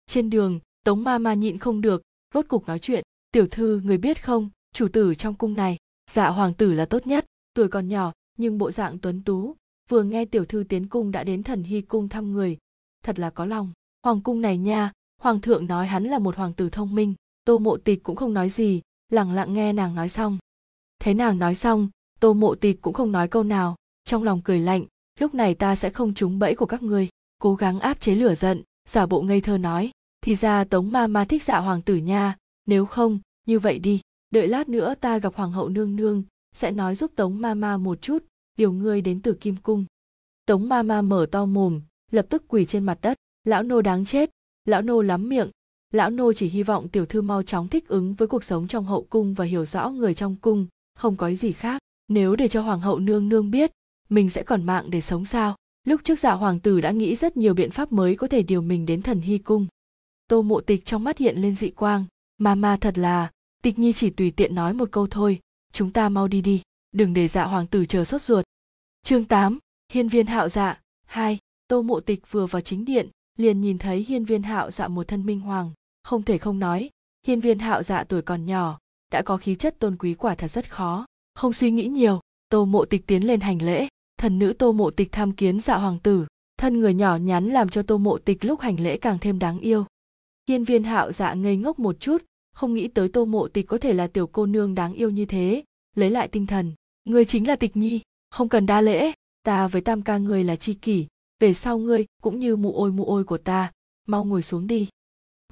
Trên 0.07 0.29
đường, 0.29 0.59
tống 0.83 1.03
ma 1.03 1.17
ma 1.17 1.33
nhịn 1.33 1.57
không 1.57 1.81
được, 1.81 2.01
rốt 2.33 2.45
cục 2.47 2.67
nói 2.67 2.79
chuyện, 2.79 3.03
tiểu 3.31 3.47
thư, 3.51 3.81
người 3.83 3.97
biết 3.97 4.23
không, 4.23 4.49
chủ 4.73 4.87
tử 4.87 5.15
trong 5.15 5.35
cung 5.35 5.53
này 5.53 5.77
dạ 6.11 6.29
hoàng 6.29 6.53
tử 6.53 6.73
là 6.73 6.85
tốt 6.85 7.07
nhất, 7.07 7.25
tuổi 7.53 7.67
còn 7.67 7.87
nhỏ, 7.87 8.13
nhưng 8.37 8.57
bộ 8.57 8.71
dạng 8.71 8.99
tuấn 8.99 9.23
tú. 9.23 9.55
Vừa 9.89 10.03
nghe 10.03 10.25
tiểu 10.25 10.45
thư 10.45 10.63
tiến 10.69 10.87
cung 10.87 11.11
đã 11.11 11.23
đến 11.23 11.43
thần 11.43 11.63
hy 11.63 11.81
cung 11.81 12.09
thăm 12.09 12.31
người. 12.31 12.57
Thật 13.03 13.19
là 13.19 13.29
có 13.29 13.45
lòng. 13.45 13.71
Hoàng 14.03 14.21
cung 14.21 14.41
này 14.41 14.57
nha, 14.57 14.91
hoàng 15.21 15.41
thượng 15.41 15.65
nói 15.67 15.87
hắn 15.87 16.03
là 16.03 16.19
một 16.19 16.35
hoàng 16.35 16.53
tử 16.53 16.69
thông 16.69 16.95
minh, 16.95 17.13
tô 17.45 17.57
mộ 17.57 17.77
tịch 17.77 18.03
cũng 18.03 18.15
không 18.15 18.33
nói 18.33 18.49
gì 18.49 18.81
lẳng 19.11 19.33
lặng 19.33 19.53
nghe 19.53 19.73
nàng 19.73 19.95
nói 19.95 20.09
xong. 20.09 20.37
Thấy 20.99 21.13
nàng 21.13 21.39
nói 21.39 21.55
xong, 21.55 21.89
tô 22.19 22.33
mộ 22.33 22.55
tịch 22.55 22.81
cũng 22.81 22.93
không 22.93 23.11
nói 23.11 23.27
câu 23.27 23.43
nào, 23.43 23.75
trong 24.03 24.23
lòng 24.23 24.41
cười 24.43 24.59
lạnh 24.59 24.85
lúc 25.19 25.33
này 25.33 25.55
ta 25.55 25.75
sẽ 25.75 25.89
không 25.89 26.13
trúng 26.13 26.39
bẫy 26.39 26.55
của 26.55 26.65
các 26.65 26.83
ngươi. 26.83 27.09
Cố 27.41 27.55
gắng 27.55 27.79
áp 27.79 27.99
chế 27.99 28.15
lửa 28.15 28.35
giận, 28.35 28.61
giả 28.89 29.05
bộ 29.05 29.21
ngây 29.21 29.41
thơ 29.41 29.57
nói. 29.57 29.91
Thì 30.21 30.35
ra 30.35 30.63
tống 30.63 30.91
ma 30.91 31.07
ma 31.07 31.25
thích 31.25 31.43
dạ 31.43 31.57
hoàng 31.57 31.81
tử 31.81 31.95
nha. 31.95 32.37
Nếu 32.65 32.85
không, 32.85 33.19
như 33.45 33.59
vậy 33.59 33.79
đi. 33.79 34.01
Đợi 34.31 34.47
lát 34.47 34.69
nữa 34.69 34.95
ta 35.01 35.17
gặp 35.17 35.35
hoàng 35.35 35.51
hậu 35.51 35.69
nương 35.69 35.95
nương, 35.95 36.23
sẽ 36.55 36.71
nói 36.71 36.95
giúp 36.95 37.11
tống 37.15 37.41
ma 37.41 37.53
ma 37.53 37.77
một 37.77 38.01
chút, 38.01 38.23
điều 38.57 38.71
ngươi 38.71 39.01
đến 39.01 39.19
từ 39.21 39.33
kim 39.33 39.55
cung. 39.63 39.85
Tống 40.45 40.69
ma 40.69 40.83
ma 40.83 41.01
mở 41.01 41.25
to 41.31 41.45
mồm, 41.45 41.81
lập 42.11 42.25
tức 42.29 42.43
quỳ 42.47 42.65
trên 42.65 42.83
mặt 42.83 42.97
đất. 43.01 43.17
Lão 43.43 43.63
nô 43.63 43.81
đáng 43.81 44.05
chết, 44.05 44.29
lão 44.65 44.81
nô 44.81 45.01
lắm 45.01 45.29
miệng. 45.29 45.49
Lão 45.91 46.09
nô 46.09 46.33
chỉ 46.33 46.47
hy 46.47 46.63
vọng 46.63 46.87
tiểu 46.87 47.05
thư 47.05 47.21
mau 47.21 47.43
chóng 47.43 47.67
thích 47.67 47.87
ứng 47.87 48.13
với 48.13 48.27
cuộc 48.27 48.43
sống 48.43 48.67
trong 48.67 48.85
hậu 48.85 49.03
cung 49.09 49.33
và 49.33 49.45
hiểu 49.45 49.65
rõ 49.65 49.89
người 49.89 50.13
trong 50.13 50.35
cung, 50.41 50.67
không 50.95 51.15
có 51.15 51.31
gì 51.31 51.51
khác. 51.51 51.81
Nếu 52.07 52.35
để 52.35 52.47
cho 52.47 52.61
hoàng 52.61 52.79
hậu 52.79 52.99
nương 52.99 53.29
nương 53.29 53.51
biết 53.51 53.71
mình 54.10 54.30
sẽ 54.30 54.44
còn 54.44 54.64
mạng 54.64 54.90
để 54.90 55.02
sống 55.02 55.26
sao? 55.26 55.56
Lúc 55.84 56.02
trước 56.03 56.19
dạ 56.19 56.32
hoàng 56.32 56.60
tử 56.60 56.82
đã 56.82 56.91
nghĩ 56.91 57.15
rất 57.15 57.38
nhiều 57.38 57.53
biện 57.53 57.72
pháp 57.72 57.91
mới 57.91 58.15
có 58.15 58.27
thể 58.27 58.44
điều 58.44 58.61
mình 58.61 58.86
đến 58.86 59.02
thần 59.02 59.22
hy 59.22 59.38
cung. 59.38 59.68
Tô 60.27 60.41
mộ 60.41 60.61
tịch 60.61 60.86
trong 60.86 61.03
mắt 61.03 61.18
hiện 61.18 61.38
lên 61.38 61.56
dị 61.56 61.69
quang. 61.69 62.06
Mà 62.38 62.56
mà 62.56 62.77
thật 62.77 62.98
là 62.98 63.32
tịch 63.61 63.80
nhi 63.80 63.94
chỉ 63.94 64.10
tùy 64.10 64.32
tiện 64.32 64.56
nói 64.56 64.73
một 64.73 64.90
câu 64.91 65.07
thôi. 65.07 65.40
Chúng 65.73 65.91
ta 65.91 66.10
mau 66.10 66.27
đi 66.27 66.41
đi 66.41 66.61
đừng 66.91 67.14
để 67.14 67.27
dạ 67.27 67.44
hoàng 67.44 67.68
tử 67.68 67.86
chờ 67.86 68.06
sốt 68.06 68.22
ruột. 68.22 68.45
Chương 69.03 69.26
8, 69.26 69.60
hiên 69.94 70.07
viên 70.07 70.26
hạo 70.26 70.49
dạ 70.49 70.82
hai. 71.06 71.38
Tô 71.68 71.82
mộ 71.82 71.99
tịch 71.99 72.32
vừa 72.32 72.45
vào 72.45 72.61
chính 72.61 72.86
điện 72.86 73.10
liền 73.38 73.61
nhìn 73.61 73.77
thấy 73.77 74.06
hiên 74.07 74.26
viên 74.26 74.44
hạo 74.44 74.72
dạ 74.72 74.88
một 74.88 75.07
thân 75.07 75.26
minh 75.26 75.40
hoàng. 75.40 75.72
Không 76.03 76.23
thể 76.23 76.38
không 76.38 76.60
nói 76.60 76.90
hiên 77.27 77.40
viên 77.40 77.60
hạo 77.60 77.84
dạ 77.84 78.03
tuổi 78.03 78.22
còn 78.22 78.45
nhỏ 78.45 78.80
đã 79.11 79.22
có 79.22 79.38
khí 79.38 79.56
chất 79.56 79.80
tôn 79.80 79.98
quý 79.98 80.14
quả 80.14 80.36
thật 80.36 80.48
rất 80.48 80.72
khó. 80.72 81.06
Không 81.36 81.53
suy 81.53 81.72
nghĩ 81.72 81.88
nhiều 81.88 82.19
tô 82.49 82.65
mộ 82.65 82.86
tịch 82.86 83.07
tiến 83.07 83.27
lên 83.27 83.40
hành 83.40 83.61
lễ 83.61 83.88
thần 84.17 84.39
nữ 84.39 84.53
tô 84.53 84.71
mộ 84.71 84.91
tịch 84.91 85.11
tham 85.11 85.31
kiến 85.31 85.59
dạ 85.59 85.77
hoàng 85.77 85.99
tử. 85.99 86.25
Thân 86.57 86.79
người 86.79 86.93
nhỏ 86.93 87.15
nhắn 87.15 87.45
làm 87.45 87.69
cho 87.69 87.83
tô 87.83 87.97
mộ 87.97 88.17
tịch 88.17 88.45
lúc 88.45 88.59
hành 88.59 88.79
lễ 88.79 88.97
càng 88.97 89.17
thêm 89.19 89.39
đáng 89.39 89.59
yêu. 89.59 89.85
Hiên 90.49 90.63
viên 90.63 90.83
hạo 90.83 91.11
dạ 91.11 91.33
ngây 91.33 91.57
ngốc 91.57 91.79
một 91.79 91.99
chút, 91.99 92.23
không 92.53 92.73
nghĩ 92.73 92.87
tới 92.87 93.09
tô 93.09 93.25
mộ 93.25 93.47
tịch 93.47 93.67
có 93.67 93.77
thể 93.77 93.93
là 93.93 94.07
tiểu 94.07 94.27
cô 94.27 94.45
nương 94.45 94.75
đáng 94.75 94.93
yêu 94.93 95.09
như 95.09 95.25
thế, 95.25 95.63
lấy 95.95 96.09
lại 96.09 96.27
tinh 96.27 96.47
thần. 96.47 96.73
Ngươi 97.05 97.25
chính 97.25 97.47
là 97.47 97.55
tịch 97.55 97.77
nhi, 97.77 98.01
không 98.29 98.49
cần 98.49 98.65
đa 98.65 98.81
lễ, 98.81 99.11
ta 99.43 99.67
với 99.67 99.81
tam 99.81 100.01
ca 100.01 100.17
ngươi 100.17 100.43
là 100.43 100.55
chi 100.55 100.73
kỷ, 100.73 101.07
về 101.39 101.53
sau 101.53 101.77
ngươi 101.77 102.05
cũng 102.21 102.39
như 102.39 102.55
mụ 102.55 102.73
ôi 102.73 102.91
mụ 102.91 103.05
ôi 103.05 103.23
của 103.23 103.37
ta, 103.37 103.71
mau 104.07 104.25
ngồi 104.25 104.41
xuống 104.41 104.67
đi. 104.67 104.87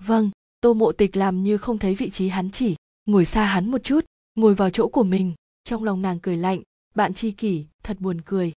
Vâng 0.01 0.31
tô 0.61 0.73
mộ 0.73 0.91
tịch 0.91 1.17
làm 1.17 1.43
như 1.43 1.57
không 1.57 1.77
thấy 1.77 1.95
vị 1.95 2.09
trí 2.09 2.27
hắn 2.27 2.51
chỉ, 2.51 2.75
ngồi 3.05 3.25
xa 3.25 3.45
hắn 3.45 3.71
một 3.71 3.83
chút, 3.83 4.05
ngồi 4.35 4.53
vào 4.53 4.69
chỗ 4.69 4.87
của 4.87 5.03
mình, 5.03 5.33
trong 5.63 5.83
lòng 5.83 6.01
nàng 6.01 6.19
cười 6.19 6.37
lạnh 6.37 6.61
bạn 6.95 7.13
chi 7.13 7.31
kỷ, 7.31 7.65
thật 7.83 7.97
buồn 7.99 8.21
cười. 8.25 8.53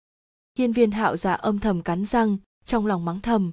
Hiên 0.58 0.72
viên 0.72 0.90
hạo 0.90 1.16
giả 1.16 1.32
âm 1.32 1.58
thầm 1.58 1.82
cắn 1.82 2.04
răng, 2.04 2.36
trong 2.64 2.86
lòng 2.86 3.04
mắng 3.04 3.20
thầm. 3.20 3.52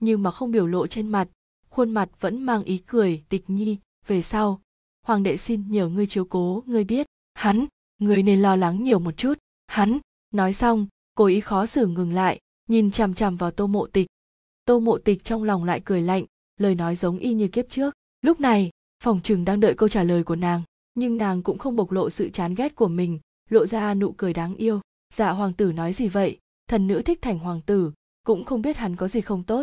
Nhưng 0.00 0.22
mà 0.22 0.30
không 0.30 0.50
biểu 0.50 0.66
lộ 0.66 0.86
trên 0.86 1.08
mặt, 1.08 1.28
khuôn 1.68 1.90
mặt 1.90 2.08
vẫn 2.20 2.42
mang 2.42 2.64
ý 2.64 2.78
cười, 2.78 3.22
tịch 3.28 3.44
nhi, 3.50 3.76
về 4.06 4.22
sau. 4.22 4.60
Hoàng 5.06 5.22
đệ 5.22 5.36
xin 5.36 5.64
nhờ 5.70 5.88
ngươi 5.88 6.06
chiếu 6.06 6.24
cố, 6.24 6.62
ngươi 6.66 6.84
biết, 6.84 7.06
hắn, 7.34 7.66
ngươi 7.98 8.22
nên 8.22 8.42
lo 8.42 8.56
lắng 8.56 8.82
nhiều 8.82 8.98
một 8.98 9.16
chút. 9.16 9.34
Hắn, 9.66 9.98
nói 10.30 10.52
xong, 10.52 10.86
cố 11.14 11.24
ý 11.26 11.40
khó 11.40 11.66
xử 11.66 11.86
ngừng 11.86 12.12
lại, 12.12 12.40
nhìn 12.68 12.90
chằm 12.90 13.14
chằm 13.14 13.36
vào 13.36 13.50
tô 13.50 13.66
mộ 13.66 13.86
tịch. 13.86 14.06
Tô 14.64 14.80
mộ 14.80 14.98
tịch 14.98 15.24
trong 15.24 15.44
lòng 15.44 15.64
lại 15.64 15.80
cười 15.84 16.02
lạnh, 16.02 16.24
lời 16.56 16.74
nói 16.74 16.96
giống 16.96 17.18
y 17.18 17.34
như 17.34 17.48
kiếp 17.48 17.68
trước. 17.68 17.94
Lúc 18.22 18.40
này, 18.40 18.70
phòng 19.02 19.20
chừng 19.22 19.44
đang 19.44 19.60
đợi 19.60 19.74
câu 19.74 19.88
trả 19.88 20.02
lời 20.02 20.24
của 20.24 20.36
nàng, 20.36 20.62
nhưng 20.94 21.16
nàng 21.16 21.42
cũng 21.42 21.58
không 21.58 21.76
bộc 21.76 21.90
lộ 21.90 22.10
sự 22.10 22.30
chán 22.30 22.54
ghét 22.54 22.74
của 22.74 22.88
mình 22.88 23.18
lộ 23.50 23.66
ra 23.66 23.94
nụ 23.94 24.12
cười 24.12 24.32
đáng 24.32 24.54
yêu. 24.54 24.80
Dạ 25.14 25.30
hoàng 25.30 25.52
tử 25.52 25.72
nói 25.72 25.92
gì 25.92 26.08
vậy? 26.08 26.38
Thần 26.68 26.86
nữ 26.86 27.02
thích 27.02 27.22
thành 27.22 27.38
hoàng 27.38 27.60
tử, 27.60 27.92
cũng 28.26 28.44
không 28.44 28.62
biết 28.62 28.76
hắn 28.76 28.96
có 28.96 29.08
gì 29.08 29.20
không 29.20 29.42
tốt. 29.42 29.62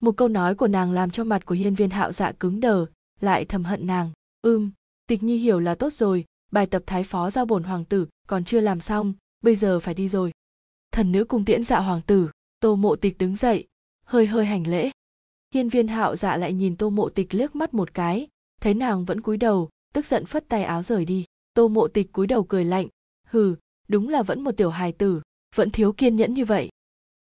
Một 0.00 0.16
câu 0.16 0.28
nói 0.28 0.54
của 0.54 0.68
nàng 0.68 0.92
làm 0.92 1.10
cho 1.10 1.24
mặt 1.24 1.46
của 1.46 1.54
hiên 1.54 1.74
viên 1.74 1.90
hạo 1.90 2.12
dạ 2.12 2.32
cứng 2.32 2.60
đờ, 2.60 2.86
lại 3.20 3.44
thầm 3.44 3.64
hận 3.64 3.86
nàng. 3.86 4.10
Ưm 4.42 4.70
tịch 5.06 5.22
nhi 5.22 5.36
hiểu 5.36 5.60
là 5.60 5.74
tốt 5.74 5.92
rồi, 5.92 6.24
bài 6.52 6.66
tập 6.66 6.82
thái 6.86 7.04
phó 7.04 7.30
giao 7.30 7.46
bổn 7.46 7.62
hoàng 7.62 7.84
tử 7.84 8.06
còn 8.26 8.44
chưa 8.44 8.60
làm 8.60 8.80
xong, 8.80 9.12
bây 9.40 9.56
giờ 9.56 9.80
phải 9.80 9.94
đi 9.94 10.08
rồi. 10.08 10.32
Thần 10.92 11.12
nữ 11.12 11.24
cung 11.24 11.44
tiễn 11.44 11.62
dạ 11.62 11.78
hoàng 11.78 12.00
tử, 12.06 12.30
tô 12.60 12.76
mộ 12.76 12.96
tịch 12.96 13.18
đứng 13.18 13.36
dậy, 13.36 13.66
hơi 14.04 14.26
hơi 14.26 14.46
hành 14.46 14.66
lễ. 14.66 14.90
Hiên 15.54 15.68
viên 15.68 15.88
hạo 15.88 16.16
dạ 16.16 16.36
lại 16.36 16.52
nhìn 16.52 16.76
tô 16.76 16.90
mộ 16.90 17.08
tịch 17.08 17.34
liếc 17.34 17.56
mắt 17.56 17.74
một 17.74 17.94
cái, 17.94 18.28
thấy 18.60 18.74
nàng 18.74 19.04
vẫn 19.04 19.20
cúi 19.20 19.36
đầu, 19.36 19.68
tức 19.94 20.06
giận 20.06 20.26
phất 20.26 20.48
tay 20.48 20.64
áo 20.64 20.82
rời 20.82 21.04
đi. 21.04 21.24
Tô 21.54 21.68
mộ 21.68 21.88
tịch 21.88 22.12
cúi 22.12 22.26
đầu 22.26 22.44
cười 22.44 22.64
lạnh 22.64 22.88
hừ, 23.30 23.54
đúng 23.88 24.08
là 24.08 24.22
vẫn 24.22 24.40
một 24.40 24.52
tiểu 24.56 24.70
hài 24.70 24.92
tử, 24.92 25.20
vẫn 25.54 25.70
thiếu 25.70 25.92
kiên 25.92 26.16
nhẫn 26.16 26.34
như 26.34 26.44
vậy. 26.44 26.68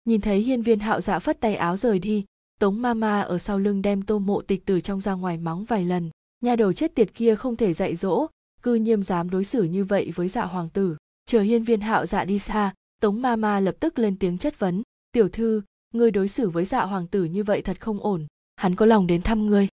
Nhìn 0.05 0.21
thấy 0.21 0.41
hiên 0.41 0.63
viên 0.63 0.79
hạo 0.79 1.01
dạ 1.01 1.19
phất 1.19 1.41
tay 1.41 1.57
áo 1.57 1.77
rời 1.77 1.99
đi, 1.99 2.25
tống 2.61 2.83
ma 2.83 2.95
ma 2.95 3.21
ở 3.21 3.39
sau 3.39 3.59
lưng 3.59 3.83
đem 3.83 4.03
tô 4.03 4.19
mộ 4.19 4.43
tịch 4.43 4.63
từ 4.67 4.81
trong 4.81 5.01
ra 5.01 5.13
ngoài 5.13 5.39
mắng 5.39 5.65
vài 5.65 5.85
lần. 5.85 6.11
Nhà 6.41 6.57
đầu 6.57 6.73
chết 6.73 6.95
tiệt 6.95 7.15
kia 7.15 7.35
không 7.35 7.57
thể 7.57 7.73
dạy 7.73 7.97
dỗ, 7.97 8.27
cư 8.63 8.75
nhiêm 8.75 9.03
dám 9.03 9.31
đối 9.31 9.45
xử 9.45 9.63
như 9.63 9.85
vậy 9.85 10.11
với 10.15 10.29
dạ 10.29 10.45
hoàng 10.45 10.69
tử. 10.69 10.97
Chờ 11.27 11.41
hiên 11.41 11.65
viên 11.65 11.81
hạo 11.81 12.07
dạ 12.07 12.25
đi 12.25 12.39
xa, 12.39 12.75
tống 13.01 13.23
ma 13.23 13.37
ma 13.37 13.61
lập 13.61 13.77
tức 13.81 13.99
lên 13.99 14.19
tiếng 14.19 14.39
chất 14.39 14.59
vấn. 14.59 14.83
Tiểu 15.13 15.29
thư, 15.29 15.63
ngươi 15.95 16.11
đối 16.11 16.29
xử 16.29 16.51
với 16.51 16.65
dạ 16.65 16.85
hoàng 16.85 17.07
tử 17.07 17.25
như 17.25 17.45
vậy 17.45 17.63
thật 17.63 17.81
không 17.81 18.01
ổn, 18.01 18.27
hắn 18.57 18.75
có 18.75 18.87
lòng 18.87 19.07
đến 19.07 19.23
thăm 19.23 19.47
ngươi? 19.47 19.69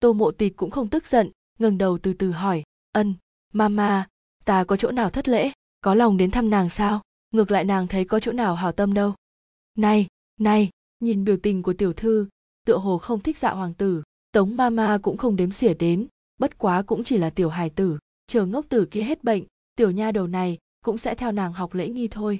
Tô 0.00 0.12
mộ 0.12 0.30
tịch 0.30 0.56
cũng 0.56 0.70
không 0.70 0.88
tức 0.88 1.06
giận, 1.06 1.30
ngẩng 1.58 1.78
đầu 1.78 1.98
từ 1.98 2.12
từ 2.12 2.30
hỏi. 2.30 2.62
Ân 2.92 3.14
mama 3.52 4.06
ta 4.44 4.64
có 4.64 4.76
chỗ 4.76 4.90
nào 4.90 5.10
thất 5.10 5.28
lễ? 5.28 5.50
Có 5.80 5.94
lòng 5.94 6.16
đến 6.16 6.30
thăm 6.30 6.50
nàng 6.50 6.68
sao? 6.68 7.02
Ngược 7.30 7.50
lại 7.50 7.64
nàng 7.64 7.86
thấy 7.86 8.04
có 8.04 8.20
chỗ 8.20 8.32
nào 8.32 8.54
hảo 8.54 8.72
tâm 8.72 8.94
đâu. 8.94 9.14
Này 9.78 10.06
này, 10.40 10.70
nhìn 11.00 11.24
biểu 11.24 11.36
tình 11.36 11.62
của 11.62 11.72
tiểu 11.72 11.92
thư, 11.92 12.28
tựa 12.66 12.78
hồ 12.78 12.98
không 12.98 13.20
thích 13.20 13.38
dạ 13.38 13.50
hoàng 13.50 13.74
tử, 13.74 14.02
tống 14.32 14.56
mama 14.56 14.98
cũng 15.02 15.16
không 15.16 15.36
đếm 15.36 15.50
xỉa 15.50 15.74
đến, 15.74 16.06
bất 16.38 16.58
quá 16.58 16.82
cũng 16.82 17.04
chỉ 17.04 17.16
là 17.16 17.30
tiểu 17.30 17.48
hài 17.48 17.70
tử, 17.70 17.98
chờ 18.26 18.46
ngốc 18.46 18.66
tử 18.68 18.86
kia 18.90 19.02
hết 19.02 19.24
bệnh, 19.24 19.44
tiểu 19.76 19.90
nha 19.90 20.12
đầu 20.12 20.26
này 20.26 20.58
cũng 20.84 20.98
sẽ 20.98 21.14
theo 21.14 21.32
nàng 21.32 21.52
học 21.52 21.74
lễ 21.74 21.88
nghi 21.88 22.08
thôi. 22.08 22.38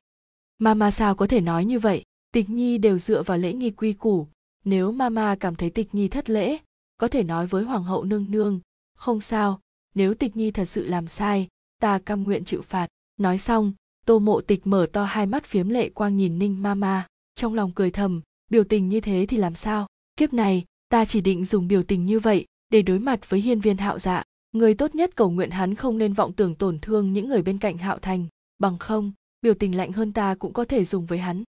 Mama 0.58 0.90
sao 0.90 1.14
có 1.14 1.26
thể 1.26 1.40
nói 1.40 1.64
như 1.64 1.78
vậy? 1.78 2.02
Tịch 2.32 2.50
nhi 2.50 2.78
đều 2.78 2.98
dựa 2.98 3.22
vào 3.22 3.38
lễ 3.38 3.52
nghi 3.52 3.70
quy 3.70 3.92
củ, 3.92 4.26
nếu 4.64 4.92
mama 4.92 5.36
cảm 5.40 5.54
thấy 5.54 5.70
tịch 5.70 5.94
nhi 5.94 6.08
thất 6.08 6.30
lễ, 6.30 6.58
có 6.98 7.08
thể 7.08 7.22
nói 7.22 7.46
với 7.46 7.64
hoàng 7.64 7.84
hậu 7.84 8.04
nương 8.04 8.30
nương, 8.30 8.60
không 8.96 9.20
sao, 9.20 9.60
nếu 9.94 10.14
tịch 10.14 10.36
nhi 10.36 10.50
thật 10.50 10.64
sự 10.64 10.84
làm 10.84 11.06
sai, 11.06 11.48
ta 11.80 11.98
cam 11.98 12.22
nguyện 12.22 12.44
chịu 12.44 12.62
phạt 12.62 12.86
nói 13.16 13.38
xong, 13.38 13.72
tô 14.06 14.18
mộ 14.18 14.40
tịch 14.40 14.66
mở 14.66 14.86
to 14.92 15.04
hai 15.04 15.26
mắt 15.26 15.44
phiếm 15.44 15.68
lệ 15.68 15.88
quang 15.88 16.16
nhìn 16.16 16.38
ninh 16.38 16.62
ma 16.62 16.74
ma, 16.74 17.06
trong 17.34 17.54
lòng 17.54 17.72
cười 17.74 17.90
thầm, 17.90 18.20
biểu 18.50 18.64
tình 18.64 18.88
như 18.88 19.00
thế 19.00 19.26
thì 19.28 19.36
làm 19.36 19.54
sao? 19.54 19.86
Kiếp 20.16 20.32
này, 20.32 20.64
ta 20.88 21.04
chỉ 21.04 21.20
định 21.20 21.44
dùng 21.44 21.68
biểu 21.68 21.82
tình 21.82 22.06
như 22.06 22.18
vậy 22.20 22.46
để 22.70 22.82
đối 22.82 22.98
mặt 22.98 23.30
với 23.30 23.40
hiên 23.40 23.60
viên 23.60 23.76
hạo 23.76 23.98
dạ. 23.98 24.22
Người 24.52 24.74
tốt 24.74 24.94
nhất 24.94 25.10
cầu 25.16 25.30
nguyện 25.30 25.50
hắn 25.50 25.74
không 25.74 25.98
nên 25.98 26.12
vọng 26.12 26.32
tưởng 26.32 26.54
tổn 26.54 26.78
thương 26.78 27.12
những 27.12 27.28
người 27.28 27.42
bên 27.42 27.58
cạnh 27.58 27.78
hạo 27.78 27.98
thành. 27.98 28.26
Bằng 28.58 28.78
không, 28.78 29.12
biểu 29.42 29.54
tình 29.54 29.76
lạnh 29.76 29.92
hơn 29.92 30.12
ta 30.12 30.34
cũng 30.34 30.52
có 30.52 30.64
thể 30.64 30.84
dùng 30.84 31.06
với 31.06 31.18
hắn. 31.18 31.44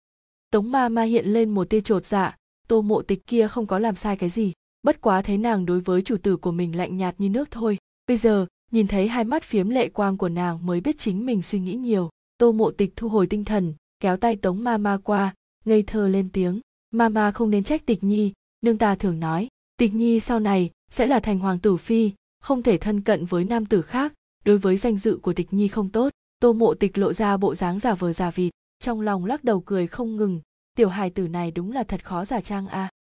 Tống 0.51 0.71
ma 0.71 0.89
ma 0.89 1.03
hiện 1.03 1.27
lên 1.27 1.51
một 1.51 1.71
tia 1.71 1.81
trột 1.81 2.07
dạ. 2.07 2.37
Tô 2.69 2.83
mộ 2.83 3.03
tịch 3.03 3.27
kia 3.27 3.49
không 3.49 3.67
có 3.67 3.79
làm 3.79 3.95
sai 3.95 4.17
cái 4.17 4.29
gì. 4.29 4.53
Bất 4.83 5.01
quá 5.01 5.23
thấy 5.23 5.39
nàng 5.39 5.67
đối 5.67 5.81
với 5.81 6.03
chủ 6.03 6.17
tử 6.17 6.37
của 6.37 6.53
mình 6.53 6.77
lạnh 6.77 6.97
nhạt 6.97 7.15
như 7.19 7.29
nước 7.29 7.51
thôi. 7.51 7.79
Bây 8.07 8.17
giờ 8.17 8.47
nhìn 8.71 8.87
thấy 8.87 9.09
hai 9.09 9.25
mắt 9.25 9.43
phiếm 9.43 9.69
lệ 9.69 9.89
quang 9.89 10.17
của 10.17 10.29
nàng 10.29 10.67
mới 10.67 10.81
biết 10.81 10.99
chính 10.99 11.27
mình 11.27 11.43
suy 11.43 11.59
nghĩ 11.59 11.75
nhiều, 11.75 12.11
tô 12.39 12.53
mộ 12.53 12.71
tịch 12.71 12.93
thu 12.97 13.09
hồi 13.09 13.27
tinh 13.27 13.45
thần, 13.45 13.75
kéo 14.01 14.17
tay 14.17 14.37
tống 14.37 14.65
ma 14.65 14.77
ma 14.77 14.99
qua, 15.05 15.35
ngây 15.65 15.83
thơ 15.83 16.09
lên 16.09 16.29
tiếng 16.33 16.61
ma 16.91 17.09
ma 17.09 17.31
không 17.31 17.51
nên 17.51 17.65
trách 17.65 17.87
tịch 17.87 18.05
nhi, 18.05 18.33
nương 18.63 18.79
ta 18.79 18.95
thường 18.95 19.21
nói, 19.21 19.49
tịch 19.77 19.95
nhi 19.95 20.21
sau 20.21 20.41
này 20.41 20.71
sẽ 20.91 21.07
là 21.07 21.21
thành 21.21 21.39
hoàng 21.39 21.59
tử 21.59 21.77
phi, 21.77 22.11
không 22.41 22.63
thể 22.63 22.79
thân 22.79 23.01
cận 23.01 23.25
với 23.25 23.45
nam 23.45 23.67
tử 23.67 23.83
khác, 23.83 24.13
đối 24.45 24.59
với 24.59 24.77
danh 24.77 24.99
dự 24.99 25.19
của 25.23 25.33
tịch 25.33 25.53
nhi 25.53 25.69
không 25.69 25.91
tốt 25.91 26.13
tô 26.45 26.53
mộ 26.53 26.75
tịch 26.75 26.99
lộ 26.99 27.13
ra 27.13 27.37
bộ 27.37 27.55
dáng 27.55 27.79
giả 27.79 27.95
vờ 27.95 28.13
giả 28.13 28.31
vịt, 28.31 28.53
trong 28.79 29.01
lòng 29.01 29.25
lắc 29.25 29.45
đầu 29.45 29.61
cười 29.61 29.87
không 29.87 30.17
ngừng, 30.17 30.41
tiểu 30.75 30.89
hài 30.89 31.11
tử 31.11 31.29
này 31.29 31.51
đúng 31.51 31.73
là 31.73 31.85
thật 31.85 32.05
khó 32.05 32.25
giả 32.25 32.41
trang 32.41 32.67
a 32.67 32.83
à. 32.83 32.91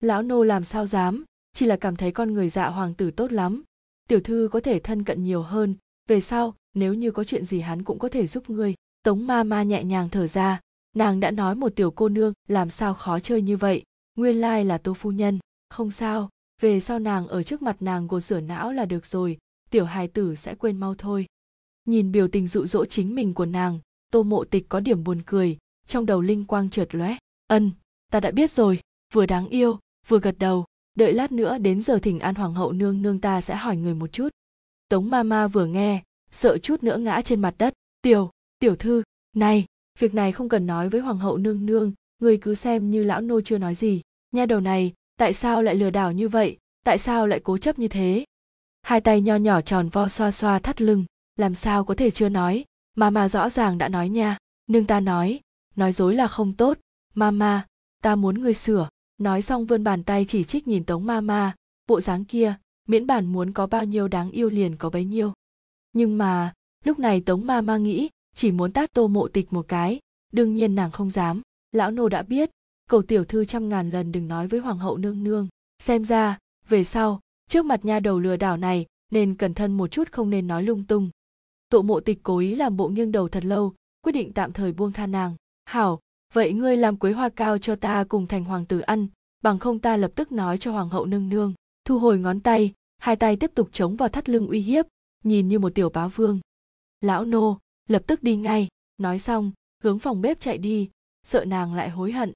lão 0.00 0.22
nô 0.22 0.42
làm 0.42 0.64
sao 0.64 0.86
dám, 0.86 1.24
chỉ 1.52 1.66
là 1.66 1.76
cảm 1.76 1.96
thấy 1.96 2.12
con 2.12 2.32
người 2.32 2.48
dạ 2.48 2.68
hoàng 2.68 2.94
tử 2.94 3.10
tốt 3.10 3.32
lắm 3.32 3.62
tiểu 4.08 4.20
thư 4.20 4.48
có 4.52 4.60
thể 4.60 4.78
thân 4.78 5.04
cận 5.04 5.24
nhiều 5.24 5.42
hơn. 5.42 5.74
Về 6.08 6.20
sau, 6.20 6.54
nếu 6.74 6.94
như 6.94 7.10
có 7.10 7.24
chuyện 7.24 7.44
gì 7.44 7.60
hắn 7.60 7.82
cũng 7.82 7.98
có 7.98 8.08
thể 8.08 8.26
giúp 8.26 8.50
ngươi. 8.50 8.74
Tống 9.02 9.26
ma 9.26 9.42
ma 9.42 9.62
nhẹ 9.62 9.84
nhàng 9.84 10.08
thở 10.08 10.26
ra. 10.26 10.60
Nàng 10.96 11.20
đã 11.20 11.30
nói 11.30 11.54
một 11.54 11.76
tiểu 11.76 11.90
cô 11.90 12.08
nương, 12.08 12.32
làm 12.48 12.70
sao 12.70 12.94
khó 12.94 13.20
chơi 13.20 13.42
như 13.42 13.56
vậy? 13.56 13.82
Nguyên 14.14 14.40
lai 14.40 14.64
là 14.64 14.78
tô 14.78 14.94
phu 14.94 15.10
nhân. 15.10 15.38
Không 15.70 15.90
sao. 15.90 16.30
Về 16.62 16.80
sau 16.80 16.98
nàng 16.98 17.28
ở 17.28 17.42
trước 17.42 17.62
mặt 17.62 17.76
nàng 17.80 18.06
gột 18.06 18.22
rửa 18.22 18.40
não 18.40 18.72
là 18.72 18.84
được 18.84 19.06
rồi. 19.06 19.38
Tiểu 19.70 19.84
hài 19.84 20.08
tử 20.08 20.34
sẽ 20.34 20.54
quên 20.54 20.76
mau 20.76 20.94
thôi. 20.94 21.26
Nhìn 21.84 22.12
biểu 22.12 22.28
tình 22.28 22.48
dụ 22.48 22.66
dỗ 22.66 22.84
chính 22.84 23.14
mình 23.14 23.34
của 23.34 23.46
nàng, 23.46 23.80
tô 24.12 24.22
mộ 24.22 24.44
tịch 24.44 24.66
có 24.68 24.80
điểm 24.80 25.04
buồn 25.04 25.22
cười. 25.26 25.58
Trong 25.86 26.06
đầu 26.06 26.20
linh 26.20 26.44
quang 26.44 26.70
trượt 26.70 26.94
lóe. 26.94 27.16
Ân, 27.46 27.70
ta 28.12 28.20
đã 28.20 28.30
biết 28.30 28.50
rồi. 28.50 28.80
Vừa 29.12 29.26
đáng 29.26 29.48
yêu, 29.48 29.78
vừa 30.08 30.20
gật 30.20 30.38
đầu 30.38 30.64
đợi 30.96 31.12
lát 31.12 31.32
nữa 31.32 31.58
đến 31.58 31.80
giờ 31.80 31.98
thỉnh 31.98 32.20
an 32.20 32.34
hoàng 32.34 32.54
hậu 32.54 32.72
nương 32.72 33.02
nương 33.02 33.20
ta 33.20 33.40
sẽ 33.40 33.56
hỏi 33.56 33.76
người 33.76 33.94
một 33.94 34.12
chút. 34.12 34.28
Tống 34.88 35.10
ma 35.10 35.22
ma 35.22 35.48
vừa 35.48 35.66
nghe, 35.66 36.02
sợ 36.30 36.58
chút 36.58 36.82
nữa 36.82 36.96
ngã 36.96 37.20
trên 37.20 37.40
mặt 37.40 37.54
đất. 37.58 37.74
Tiểu 38.02 38.30
tiểu 38.58 38.76
thư, 38.76 39.02
này, 39.36 39.64
việc 39.98 40.14
này 40.14 40.32
không 40.32 40.48
cần 40.48 40.66
nói 40.66 40.88
với 40.88 41.00
hoàng 41.00 41.18
hậu 41.18 41.36
nương 41.36 41.66
nương, 41.66 41.92
người 42.18 42.36
cứ 42.36 42.54
xem 42.54 42.90
như 42.90 43.02
lão 43.02 43.20
nô 43.20 43.40
chưa 43.40 43.58
nói 43.58 43.74
gì. 43.74 44.02
Nha 44.32 44.46
đầu 44.46 44.60
này, 44.60 44.92
tại 45.18 45.32
sao 45.32 45.62
lại 45.62 45.74
lừa 45.74 45.90
đảo 45.90 46.12
như 46.12 46.28
vậy? 46.28 46.56
Tại 46.84 46.98
sao 46.98 47.26
lại 47.26 47.40
cố 47.44 47.58
chấp 47.58 47.78
như 47.78 47.88
thế? 47.88 48.24
Hai 48.82 49.00
tay 49.00 49.20
nho 49.20 49.36
nhỏ 49.36 49.60
tròn 49.60 49.88
vo 49.88 50.08
xoa 50.08 50.30
xoa 50.30 50.58
thắt 50.58 50.80
lưng, 50.80 51.04
làm 51.36 51.54
sao 51.54 51.84
có 51.84 51.94
thể 51.94 52.10
chưa 52.10 52.28
nói? 52.28 52.64
Mama 52.94 53.28
rõ 53.28 53.48
ràng 53.48 53.78
đã 53.78 53.88
nói 53.88 54.08
nha. 54.08 54.38
Nương 54.66 54.86
ta 54.86 55.00
nói 55.00 55.40
nói 55.76 55.92
dối 55.92 56.14
là 56.14 56.28
không 56.28 56.52
tốt. 56.52 56.78
Mama 57.14 57.66
ta 58.02 58.16
muốn 58.16 58.40
ngươi 58.40 58.54
sửa 58.54 58.88
nói 59.18 59.42
xong 59.42 59.66
vươn 59.66 59.84
bàn 59.84 60.04
tay 60.04 60.24
chỉ 60.28 60.44
trích 60.44 60.68
nhìn 60.68 60.84
tống 60.84 61.06
ma 61.06 61.20
ma, 61.20 61.54
bộ 61.88 62.00
dáng 62.00 62.24
kia, 62.24 62.54
miễn 62.88 63.06
bản 63.06 63.26
muốn 63.26 63.52
có 63.52 63.66
bao 63.66 63.84
nhiêu 63.84 64.08
đáng 64.08 64.30
yêu 64.30 64.50
liền 64.50 64.76
có 64.76 64.90
bấy 64.90 65.04
nhiêu. 65.04 65.32
Nhưng 65.92 66.18
mà, 66.18 66.52
lúc 66.84 66.98
này 66.98 67.20
tống 67.20 67.46
ma 67.46 67.60
ma 67.60 67.76
nghĩ, 67.76 68.08
chỉ 68.34 68.52
muốn 68.52 68.72
tát 68.72 68.92
tô 68.92 69.08
mộ 69.08 69.28
tịch 69.28 69.52
một 69.52 69.68
cái, 69.68 70.00
đương 70.32 70.54
nhiên 70.54 70.74
nàng 70.74 70.90
không 70.90 71.10
dám, 71.10 71.42
lão 71.72 71.90
nô 71.90 72.08
đã 72.08 72.22
biết, 72.22 72.50
cầu 72.90 73.02
tiểu 73.02 73.24
thư 73.24 73.44
trăm 73.44 73.68
ngàn 73.68 73.90
lần 73.90 74.12
đừng 74.12 74.28
nói 74.28 74.48
với 74.48 74.60
hoàng 74.60 74.78
hậu 74.78 74.96
nương 74.96 75.24
nương, 75.24 75.48
xem 75.78 76.04
ra, 76.04 76.38
về 76.68 76.84
sau, 76.84 77.20
trước 77.50 77.64
mặt 77.64 77.84
nha 77.84 78.00
đầu 78.00 78.20
lừa 78.20 78.36
đảo 78.36 78.56
này, 78.56 78.86
nên 79.10 79.34
cẩn 79.34 79.54
thận 79.54 79.76
một 79.76 79.86
chút 79.86 80.12
không 80.12 80.30
nên 80.30 80.46
nói 80.46 80.62
lung 80.62 80.84
tung. 80.84 81.10
Tụ 81.70 81.82
mộ 81.82 82.00
tịch 82.00 82.18
cố 82.22 82.38
ý 82.38 82.54
làm 82.54 82.76
bộ 82.76 82.88
nghiêng 82.88 83.12
đầu 83.12 83.28
thật 83.28 83.44
lâu, 83.44 83.74
quyết 84.02 84.12
định 84.12 84.32
tạm 84.32 84.52
thời 84.52 84.72
buông 84.72 84.92
tha 84.92 85.06
nàng. 85.06 85.34
Hảo 85.64 86.00
vậy 86.36 86.52
ngươi 86.52 86.76
làm 86.76 86.96
quế 86.96 87.12
hoa 87.12 87.28
cao 87.28 87.58
cho 87.58 87.76
ta 87.76 88.04
cùng 88.04 88.26
thành 88.26 88.44
hoàng 88.44 88.66
tử 88.66 88.80
ăn, 88.80 89.06
bằng 89.42 89.58
không 89.58 89.78
ta 89.78 89.96
lập 89.96 90.10
tức 90.14 90.32
nói 90.32 90.58
cho 90.58 90.72
hoàng 90.72 90.88
hậu 90.88 91.06
nương 91.06 91.28
nương. 91.28 91.54
Thu 91.84 91.98
hồi 91.98 92.18
ngón 92.18 92.40
tay, 92.40 92.72
hai 92.98 93.16
tay 93.16 93.36
tiếp 93.36 93.50
tục 93.54 93.68
chống 93.72 93.96
vào 93.96 94.08
thắt 94.08 94.28
lưng 94.28 94.48
uy 94.48 94.60
hiếp, 94.60 94.86
nhìn 95.24 95.48
như 95.48 95.58
một 95.58 95.74
tiểu 95.74 95.90
bá 95.90 96.08
vương. 96.08 96.40
Lão 97.00 97.24
nô, 97.24 97.58
lập 97.88 98.02
tức 98.06 98.22
đi 98.22 98.36
ngay. 98.36 98.68
Nói 98.98 99.18
xong, 99.18 99.52
hướng 99.82 99.98
phòng 99.98 100.20
bếp 100.20 100.40
chạy 100.40 100.58
đi, 100.58 100.90
sợ 101.24 101.44
nàng 101.44 101.74
lại 101.74 101.90
hối 101.90 102.12
hận. 102.12 102.32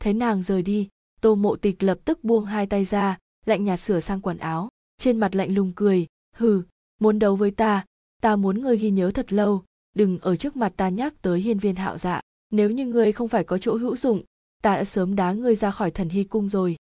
Thấy 0.00 0.14
nàng 0.14 0.42
rời 0.42 0.62
đi, 0.62 0.88
tô 1.20 1.34
mộ 1.34 1.56
tịch 1.56 1.82
lập 1.82 1.98
tức 2.04 2.24
buông 2.24 2.44
hai 2.44 2.66
tay 2.66 2.84
ra, 2.84 3.18
lạnh 3.46 3.64
nhạt 3.64 3.80
sửa 3.80 4.00
sang 4.00 4.20
quần 4.20 4.38
áo. 4.38 4.68
Trên 4.98 5.20
mặt 5.20 5.34
lạnh 5.34 5.54
lùng 5.54 5.72
cười, 5.76 6.06
hừ, 6.36 6.62
muốn 7.00 7.18
đấu 7.18 7.36
với 7.36 7.50
ta 7.50 7.84
ta 8.20 8.36
muốn 8.36 8.60
ngươi 8.60 8.76
ghi 8.76 8.90
nhớ 8.90 9.10
thật 9.10 9.32
lâu, 9.32 9.64
đừng 9.94 10.18
ở 10.18 10.36
trước 10.36 10.56
mặt 10.56 10.72
ta 10.76 10.88
nhắc 10.88 11.22
tới 11.22 11.40
hiên 11.40 11.58
viên 11.58 11.76
hạo 11.76 11.98
dạ 11.98 12.20
nếu 12.52 12.70
như 12.70 12.86
ngươi 12.86 13.12
không 13.12 13.28
phải 13.28 13.44
có 13.44 13.58
chỗ 13.58 13.76
hữu 13.76 13.96
dụng, 13.96 14.22
ta 14.62 14.76
đã 14.76 14.84
sớm 14.84 15.16
đá 15.16 15.32
ngươi 15.32 15.54
ra 15.54 15.70
khỏi 15.70 15.90
thần 15.90 16.08
hy 16.08 16.24
cung 16.24 16.48
rồi. 16.48 16.76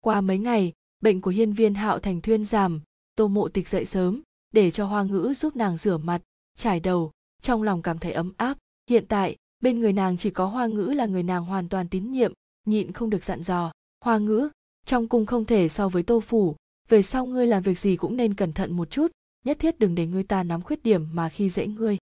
Qua 0.00 0.20
mấy 0.20 0.38
ngày, 0.38 0.72
bệnh 1.00 1.20
của 1.20 1.30
hiên 1.30 1.52
viên 1.52 1.74
hạo 1.74 1.98
thành 1.98 2.20
thuyên 2.20 2.44
giảm, 2.44 2.80
tô 3.16 3.28
mộ 3.28 3.48
tịch 3.48 3.68
dậy 3.68 3.84
sớm, 3.84 4.22
để 4.52 4.70
cho 4.70 4.86
hoa 4.86 5.02
ngữ 5.02 5.34
giúp 5.36 5.56
nàng 5.56 5.76
rửa 5.76 5.96
mặt, 5.96 6.22
trải 6.58 6.80
đầu. 6.80 7.10
Trong 7.42 7.62
lòng 7.62 7.82
cảm 7.82 7.98
thấy 7.98 8.12
ấm 8.12 8.32
áp, 8.36 8.58
hiện 8.90 9.04
tại, 9.08 9.36
bên 9.60 9.80
người 9.80 9.92
nàng 9.92 10.16
chỉ 10.16 10.30
có 10.30 10.46
hoa 10.46 10.66
ngữ 10.66 10.82
là 10.82 11.06
người 11.06 11.22
nàng 11.22 11.44
hoàn 11.44 11.68
toàn 11.68 11.88
tín 11.88 12.10
nhiệm, 12.10 12.32
nhịn 12.66 12.92
không 12.92 13.10
được 13.10 13.24
dặn 13.24 13.42
dò. 13.42 13.72
Hoa 14.04 14.18
ngữ, 14.18 14.48
trong 14.86 15.08
cung 15.08 15.26
không 15.26 15.44
thể 15.44 15.68
so 15.68 15.88
với 15.88 16.02
tô 16.02 16.20
phủ, 16.20 16.56
về 16.88 17.02
sau 17.02 17.26
ngươi 17.26 17.46
làm 17.46 17.62
việc 17.62 17.78
gì 17.78 17.96
cũng 17.96 18.16
nên 18.16 18.34
cẩn 18.34 18.52
thận 18.52 18.76
một 18.76 18.90
chút, 18.90 19.12
nhất 19.44 19.58
thiết 19.58 19.78
đừng 19.78 19.94
để 19.94 20.06
ngươi 20.06 20.22
ta 20.22 20.42
nắm 20.42 20.62
khuyết 20.62 20.82
điểm 20.82 21.06
mà 21.12 21.28
khi 21.28 21.50
dễ 21.50 21.66
ngươi. 21.66 21.98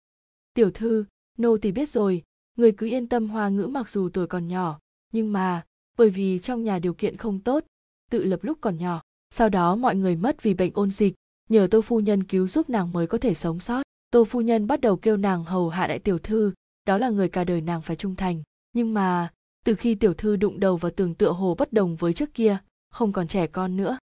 Tiểu 0.54 0.72
thư, 0.72 1.06
nô 1.38 1.58
thì 1.58 1.72
biết 1.72 1.90
rồi 1.90 2.24
người 2.56 2.72
cứ 2.72 2.88
yên 2.88 3.08
tâm 3.08 3.30
hoa 3.30 3.50
ngữ 3.50 3.68
mặc 3.68 3.90
dù 3.90 4.10
tuổi 4.10 4.28
còn 4.28 4.48
nhỏ, 4.48 4.80
nhưng 5.14 5.34
mà, 5.34 5.66
bởi 5.98 6.10
vì 6.10 6.40
trong 6.40 6.64
nhà 6.64 6.80
điều 6.80 6.94
kiện 6.94 7.18
không 7.18 7.40
tốt, 7.40 7.64
tự 8.12 8.24
lập 8.24 8.40
lúc 8.44 8.58
còn 8.62 8.78
nhỏ, 8.78 9.02
sau 9.30 9.50
đó 9.50 9.76
mọi 9.76 9.96
người 9.96 10.16
mất 10.16 10.44
vì 10.44 10.54
bệnh 10.54 10.72
ôn 10.74 10.92
dịch, 10.92 11.14
nhờ 11.50 11.68
tô 11.72 11.82
phu 11.82 12.00
nhân 12.00 12.24
cứu 12.24 12.48
giúp 12.48 12.70
nàng 12.70 12.92
mới 12.92 13.08
có 13.08 13.18
thể 13.18 13.34
sống 13.34 13.60
sót. 13.60 13.84
Tô 14.12 14.24
phu 14.24 14.42
nhân 14.42 14.68
bắt 14.68 14.82
đầu 14.82 14.98
kêu 14.98 15.18
nàng 15.18 15.44
hầu 15.44 15.70
hạ 15.70 15.88
đại 15.88 16.00
tiểu 16.00 16.20
thư, 16.20 16.54
đó 16.86 16.98
là 16.98 17.10
người 17.10 17.30
cả 17.30 17.44
đời 17.44 17.62
nàng 17.62 17.82
phải 17.82 17.96
trung 17.96 18.16
thành, 18.16 18.44
nhưng 18.74 18.94
mà, 18.94 19.32
từ 19.66 19.76
khi 19.76 19.96
tiểu 19.96 20.14
thư 20.14 20.36
đụng 20.36 20.60
đầu 20.60 20.78
vào 20.78 20.92
tường 20.92 21.16
tựa 21.16 21.32
hồ 21.32 21.56
bất 21.56 21.74
đồng 21.74 21.96
với 21.96 22.14
trước 22.14 22.34
kia, 22.34 22.58
không 22.90 23.12
còn 23.12 23.28
trẻ 23.28 23.48
con 23.48 23.78
nữa. 23.78 23.98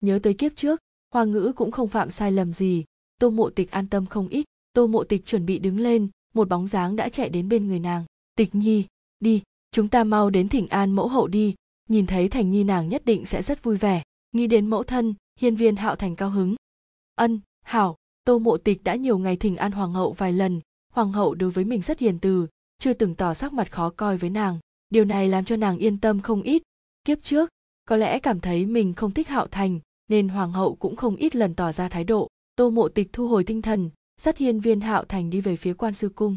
Nhớ 0.00 0.18
tới 0.22 0.34
kiếp 0.34 0.52
trước, 0.56 0.80
hoa 1.14 1.24
ngữ 1.24 1.52
cũng 1.56 1.70
không 1.70 1.88
phạm 1.88 2.10
sai 2.10 2.32
lầm 2.32 2.52
gì, 2.52 2.84
tô 3.20 3.30
mộ 3.30 3.50
tịch 3.50 3.70
an 3.70 3.88
tâm 3.88 4.06
không 4.06 4.28
ít, 4.28 4.44
tô 4.72 4.86
mộ 4.86 5.04
tịch 5.04 5.26
chuẩn 5.26 5.46
bị 5.46 5.58
đứng 5.58 5.78
lên 5.78 6.08
một 6.38 6.48
bóng 6.48 6.68
dáng 6.68 6.96
đã 6.96 7.08
chạy 7.08 7.28
đến 7.28 7.48
bên 7.48 7.68
người 7.68 7.78
nàng. 7.78 8.04
Tịch 8.36 8.54
nhi, 8.54 8.84
đi, 9.20 9.42
chúng 9.72 9.88
ta 9.88 10.04
mau 10.04 10.30
đến 10.30 10.48
thỉnh 10.48 10.68
an 10.68 10.90
mẫu 10.90 11.08
hậu 11.08 11.26
đi. 11.26 11.54
Nhìn 11.88 12.06
thấy 12.06 12.28
thành 12.28 12.50
nhi 12.50 12.64
nàng 12.64 12.88
nhất 12.88 13.04
định 13.04 13.26
sẽ 13.26 13.42
rất 13.42 13.62
vui 13.62 13.76
vẻ. 13.76 14.02
Nghĩ 14.32 14.46
đến 14.46 14.66
mẫu 14.66 14.82
thân, 14.82 15.14
hiên 15.40 15.56
viên 15.56 15.76
hạo 15.76 15.96
thành 15.96 16.16
cao 16.16 16.30
hứng. 16.30 16.54
Ân, 17.14 17.40
hảo, 17.64 17.96
tô 18.24 18.38
mộ 18.38 18.56
tịch 18.56 18.84
đã 18.84 18.94
nhiều 18.94 19.18
ngày 19.18 19.36
thỉnh 19.36 19.56
an 19.56 19.72
hoàng 19.72 19.92
hậu 19.92 20.12
vài 20.12 20.32
lần. 20.32 20.60
Hoàng 20.92 21.12
hậu 21.12 21.34
đối 21.34 21.50
với 21.50 21.64
mình 21.64 21.82
rất 21.82 21.98
hiền 21.98 22.18
từ, 22.18 22.46
chưa 22.78 22.92
từng 22.92 23.14
tỏ 23.14 23.34
sắc 23.34 23.52
mặt 23.52 23.72
khó 23.72 23.90
coi 23.90 24.16
với 24.16 24.30
nàng. 24.30 24.58
Điều 24.90 25.04
này 25.04 25.28
làm 25.28 25.44
cho 25.44 25.56
nàng 25.56 25.78
yên 25.78 25.98
tâm 25.98 26.20
không 26.20 26.42
ít. 26.42 26.62
Kiếp 27.04 27.22
trước, 27.22 27.50
có 27.84 27.96
lẽ 27.96 28.18
cảm 28.18 28.40
thấy 28.40 28.66
mình 28.66 28.94
không 28.94 29.10
thích 29.10 29.28
hạo 29.28 29.46
thành, 29.46 29.80
nên 30.08 30.28
hoàng 30.28 30.52
hậu 30.52 30.74
cũng 30.74 30.96
không 30.96 31.16
ít 31.16 31.36
lần 31.36 31.54
tỏ 31.54 31.72
ra 31.72 31.88
thái 31.88 32.04
độ. 32.04 32.28
Tô 32.56 32.70
mộ 32.70 32.88
tịch 32.88 33.08
thu 33.12 33.28
hồi 33.28 33.44
tinh 33.44 33.62
thần 33.62 33.90
dắt 34.18 34.38
hiên 34.38 34.60
viên 34.60 34.80
hạo 34.80 35.04
thành 35.04 35.30
đi 35.30 35.40
về 35.40 35.56
phía 35.56 35.74
quan 35.74 35.94
sư 35.94 36.08
cung. 36.08 36.36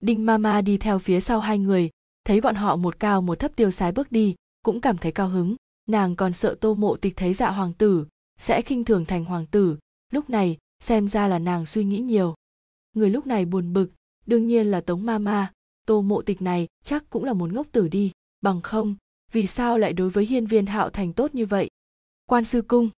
Đinh 0.00 0.26
mama 0.26 0.60
đi 0.60 0.78
theo 0.78 0.98
phía 0.98 1.20
sau 1.20 1.40
hai 1.40 1.58
người, 1.58 1.90
thấy 2.24 2.40
bọn 2.40 2.54
họ 2.54 2.76
một 2.76 3.00
cao 3.00 3.22
một 3.22 3.38
thấp 3.38 3.56
tiêu 3.56 3.70
sái 3.70 3.92
bước 3.92 4.12
đi, 4.12 4.34
cũng 4.62 4.80
cảm 4.80 4.98
thấy 4.98 5.12
cao 5.12 5.28
hứng. 5.28 5.56
Nàng 5.88 6.16
còn 6.16 6.32
sợ 6.32 6.56
tô 6.60 6.74
mộ 6.74 6.96
tịch 6.96 7.16
thấy 7.16 7.34
dạ 7.34 7.50
hoàng 7.50 7.72
tử, 7.72 8.06
sẽ 8.38 8.62
khinh 8.62 8.84
thường 8.84 9.04
thành 9.04 9.24
hoàng 9.24 9.46
tử. 9.46 9.76
Lúc 10.12 10.30
này, 10.30 10.56
xem 10.80 11.08
ra 11.08 11.28
là 11.28 11.38
nàng 11.38 11.66
suy 11.66 11.84
nghĩ 11.84 11.98
nhiều. 11.98 12.34
Người 12.92 13.10
lúc 13.10 13.26
này 13.26 13.44
buồn 13.44 13.72
bực, 13.72 13.90
đương 14.26 14.46
nhiên 14.46 14.66
là 14.66 14.80
tống 14.80 15.06
ma 15.06 15.18
ma. 15.18 15.52
Tô 15.86 16.02
mộ 16.02 16.22
tịch 16.22 16.42
này 16.42 16.68
chắc 16.84 17.10
cũng 17.10 17.24
là 17.24 17.32
một 17.32 17.52
ngốc 17.52 17.66
tử 17.72 17.88
đi. 17.88 18.12
Bằng 18.40 18.60
không, 18.60 18.94
vì 19.32 19.46
sao 19.46 19.78
lại 19.78 19.92
đối 19.92 20.10
với 20.10 20.26
hiên 20.26 20.46
viên 20.46 20.66
hạo 20.66 20.90
thành 20.90 21.12
tốt 21.12 21.34
như 21.34 21.46
vậy? 21.46 21.70
Quan 22.26 22.44
sư 22.44 22.62
cung. 22.62 22.90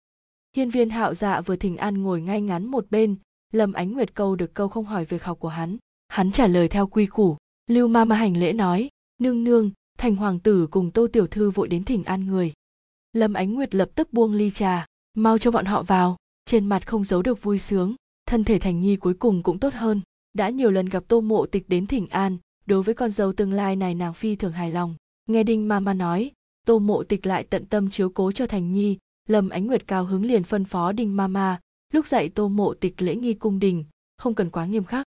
Hiên 0.55 0.69
viên 0.69 0.89
hạo 0.89 1.13
dạ 1.13 1.41
vừa 1.41 1.55
thỉnh 1.55 1.77
an 1.77 2.01
ngồi 2.03 2.21
ngay 2.21 2.41
ngắn 2.41 2.65
một 2.65 2.85
bên 2.89 3.15
lâm 3.51 3.73
ánh 3.73 3.91
nguyệt 3.91 4.15
câu 4.15 4.35
được 4.35 4.53
câu 4.53 4.67
không 4.67 4.85
hỏi 4.85 5.05
việc 5.05 5.23
học 5.23 5.39
của 5.39 5.47
hắn. 5.47 5.77
Hắn 6.07 6.31
trả 6.31 6.47
lời 6.47 6.67
theo 6.67 6.87
quy 6.87 7.05
củ. 7.05 7.37
Lưu 7.67 7.87
ma 7.87 8.05
ma 8.05 8.15
hành 8.15 8.37
lễ 8.37 8.53
nói, 8.53 8.89
nương 9.19 9.43
nương, 9.43 9.71
thành 9.97 10.15
hoàng 10.15 10.39
tử 10.39 10.67
cùng 10.71 10.91
tô 10.91 11.07
tiểu 11.13 11.27
thư 11.27 11.49
vội 11.49 11.67
đến 11.67 11.83
thỉnh 11.83 12.03
an 12.03 12.25
người. 12.25 12.53
Lâm 13.13 13.33
ánh 13.33 13.53
nguyệt 13.53 13.75
lập 13.75 13.89
tức 13.95 14.13
buông 14.13 14.33
ly 14.33 14.51
trà, 14.51 14.85
mau 15.13 15.37
cho 15.37 15.51
bọn 15.51 15.65
họ 15.65 15.83
vào, 15.83 16.17
trên 16.45 16.65
mặt 16.65 16.87
không 16.87 17.03
giấu 17.03 17.21
được 17.21 17.43
vui 17.43 17.59
sướng, 17.59 17.95
thân 18.25 18.43
thể 18.43 18.59
thành 18.59 18.81
nhi 18.81 18.95
cuối 18.95 19.13
cùng 19.13 19.43
cũng 19.43 19.59
tốt 19.59 19.73
hơn. 19.73 20.01
Đã 20.33 20.49
nhiều 20.49 20.71
lần 20.71 20.85
gặp 20.85 21.03
tô 21.07 21.21
mộ 21.21 21.45
tịch 21.45 21.69
đến 21.69 21.87
thỉnh 21.87 22.07
an, 22.07 22.37
đối 22.65 22.83
với 22.83 22.95
con 22.95 23.11
dâu 23.11 23.33
tương 23.33 23.53
lai 23.53 23.75
này 23.75 23.95
nàng 23.95 24.13
phi 24.13 24.35
thường 24.35 24.51
hài 24.51 24.71
lòng. 24.71 24.95
Nghe 25.29 25.43
đinh 25.43 25.67
Ma 25.67 25.79
Ma 25.79 25.93
nói, 25.93 26.31
tô 26.65 26.79
mộ 26.79 27.03
tịch 27.03 27.25
lại 27.25 27.43
tận 27.43 27.65
tâm 27.65 27.89
chiếu 27.89 28.09
cố 28.09 28.31
cho 28.31 28.47
thành 28.47 28.73
nhi. 28.73 28.97
Lâm 29.27 29.49
ánh 29.49 29.67
nguyệt 29.67 29.87
cao 29.87 30.05
hứng 30.05 30.25
liền 30.25 30.43
phân 30.43 30.65
phó 30.65 30.91
đinh 30.91 31.15
Ma 31.15 31.27
Ma 31.27 31.59
lúc 31.91 32.07
dạy 32.07 32.29
tô 32.29 32.47
mộ 32.47 32.73
tịch 32.73 33.01
lễ 33.01 33.15
nghi 33.15 33.33
cung 33.33 33.59
đình, 33.59 33.85
không 34.17 34.35
cần 34.35 34.49
quá 34.49 34.65
nghiêm 34.65 34.83
khắc. 34.83 35.05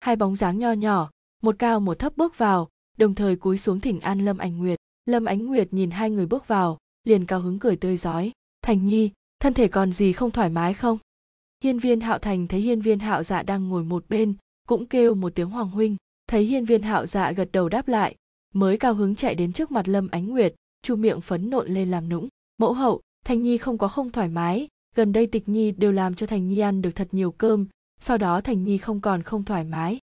Hai 0.00 0.16
bóng 0.16 0.36
dáng 0.36 0.58
nho 0.58 0.72
nhỏ, 0.72 1.10
một 1.42 1.56
cao 1.58 1.80
một 1.80 1.98
thấp 1.98 2.16
bước 2.16 2.38
vào, 2.38 2.68
đồng 2.98 3.14
thời 3.14 3.36
cúi 3.36 3.58
xuống 3.58 3.80
thỉnh 3.80 4.00
an 4.00 4.24
lâm 4.24 4.38
ánh 4.38 4.58
nguyệt. 4.58 4.78
Lâm 5.06 5.24
ánh 5.24 5.46
nguyệt 5.46 5.72
nhìn 5.72 5.90
hai 5.90 6.10
người 6.10 6.26
bước 6.26 6.48
vào, 6.48 6.78
liền 7.04 7.26
cao 7.26 7.40
hứng 7.40 7.58
cười 7.58 7.76
tươi 7.76 7.96
rói 7.96 8.32
thành 8.62 8.86
nhi, 8.86 9.10
thân 9.40 9.54
thể 9.54 9.68
còn 9.68 9.92
gì 9.92 10.12
không 10.12 10.30
thoải 10.30 10.50
mái 10.50 10.74
không? 10.74 10.98
Hiên 11.64 11.78
viên 11.78 12.00
hạo 12.00 12.18
thành 12.18 12.46
thấy 12.46 12.60
hiên 12.60 12.80
viên 12.80 12.98
hạo 12.98 13.22
dạ 13.22 13.42
đang 13.42 13.68
ngồi 13.68 13.84
một 13.84 14.04
bên, 14.08 14.34
cũng 14.68 14.86
kêu 14.86 15.14
một 15.14 15.34
tiếng 15.34 15.50
hoàng 15.50 15.70
huynh. 15.70 15.96
Thấy 16.26 16.44
hiên 16.44 16.64
viên 16.64 16.82
hạo 16.82 17.06
dạ 17.06 17.32
gật 17.32 17.48
đầu 17.52 17.68
đáp 17.68 17.88
lại, 17.88 18.16
mới 18.54 18.78
cao 18.78 18.94
hứng 18.94 19.14
chạy 19.14 19.34
đến 19.34 19.52
trước 19.52 19.70
mặt 19.70 19.88
lâm 19.88 20.08
ánh 20.08 20.28
nguyệt, 20.28 20.54
chu 20.82 20.96
miệng 20.96 21.20
phấn 21.20 21.50
nộn 21.50 21.68
lên 21.68 21.90
làm 21.90 22.08
nũng. 22.08 22.28
Mẫu 22.58 22.72
hậu, 22.72 23.00
thành 23.24 23.42
nhi 23.42 23.58
không 23.58 23.78
có 23.78 23.88
không 23.88 24.10
thoải 24.10 24.28
mái 24.28 24.68
gần 24.94 25.12
đây 25.12 25.26
tịch 25.26 25.48
nhi 25.48 25.70
đều 25.70 25.92
làm 25.92 26.14
cho 26.14 26.26
thành 26.26 26.48
nhi 26.48 26.58
ăn 26.58 26.82
được 26.82 26.90
thật 26.94 27.08
nhiều 27.12 27.32
cơm, 27.32 27.66
sau 28.00 28.18
đó 28.18 28.40
thành 28.40 28.64
nhi 28.64 28.78
không 28.78 29.00
còn 29.00 29.22
không 29.22 29.44
thoải 29.44 29.64
mái. 29.64 29.98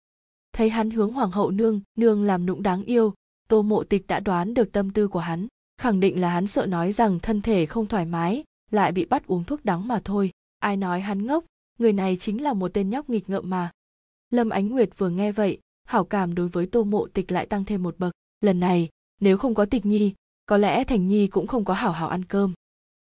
Thấy 0.52 0.70
hắn 0.70 0.90
hướng 0.90 1.12
hoàng 1.12 1.30
hậu 1.30 1.50
nương 1.50 1.80
nương 1.98 2.22
làm 2.22 2.46
nũng 2.46 2.62
đáng 2.62 2.84
yêu, 2.84 3.14
tô 3.48 3.62
mộ 3.62 3.84
tịch 3.84 4.06
đã 4.06 4.20
đoán 4.20 4.54
được 4.54 4.72
tâm 4.72 4.90
tư 4.90 5.08
của 5.08 5.18
hắn, 5.18 5.46
khẳng 5.78 6.00
định 6.00 6.20
là 6.20 6.30
hắn 6.30 6.46
sợ 6.46 6.66
nói 6.66 6.92
rằng 6.92 7.20
thân 7.20 7.40
thể 7.40 7.66
không 7.66 7.86
thoải 7.86 8.06
mái, 8.06 8.44
lại 8.70 8.92
bị 8.92 9.04
bắt 9.04 9.26
uống 9.26 9.44
thuốc 9.44 9.64
đắng 9.64 9.88
mà 9.88 10.00
thôi. 10.04 10.30
Ai 10.58 10.76
nói 10.76 11.00
hắn 11.00 11.26
ngốc, 11.26 11.44
người 11.78 11.92
này 11.92 12.16
chính 12.20 12.42
là 12.42 12.52
một 12.52 12.70
tên 12.74 12.90
nhóc 12.90 13.10
nghịch 13.10 13.30
ngợm 13.30 13.50
mà. 13.50 13.70
Lâm 14.30 14.48
ánh 14.48 14.68
nguyệt 14.68 14.90
vừa 14.98 15.08
nghe 15.08 15.32
vậy, 15.32 15.58
hảo 15.84 16.04
cảm 16.04 16.34
đối 16.34 16.48
với 16.48 16.66
tô 16.66 16.84
mộ 16.84 17.06
tịch 17.06 17.32
lại 17.32 17.46
tăng 17.46 17.64
thêm 17.64 17.82
một 17.82 17.98
bậc. 17.98 18.12
Lần 18.40 18.60
này, 18.60 18.88
nếu 19.20 19.38
không 19.38 19.54
có 19.54 19.64
tịch 19.64 19.86
nhi, 19.86 20.14
có 20.46 20.56
lẽ 20.56 20.84
thành 20.84 21.06
nhi 21.06 21.26
cũng 21.26 21.46
không 21.46 21.64
có 21.64 21.74
hảo 21.74 21.92
hảo 21.92 22.08
ăn 22.08 22.24
cơm. 22.24 22.52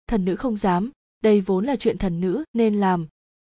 Thần 0.07 0.25
nữ 0.25 0.35
không 0.35 0.57
dám 0.57 0.91
đây 1.21 1.41
vốn 1.41 1.65
là 1.65 1.75
chuyện 1.75 1.97
thần 1.97 2.21
nữ, 2.21 2.43
nên 2.53 2.79
làm. 2.79 3.07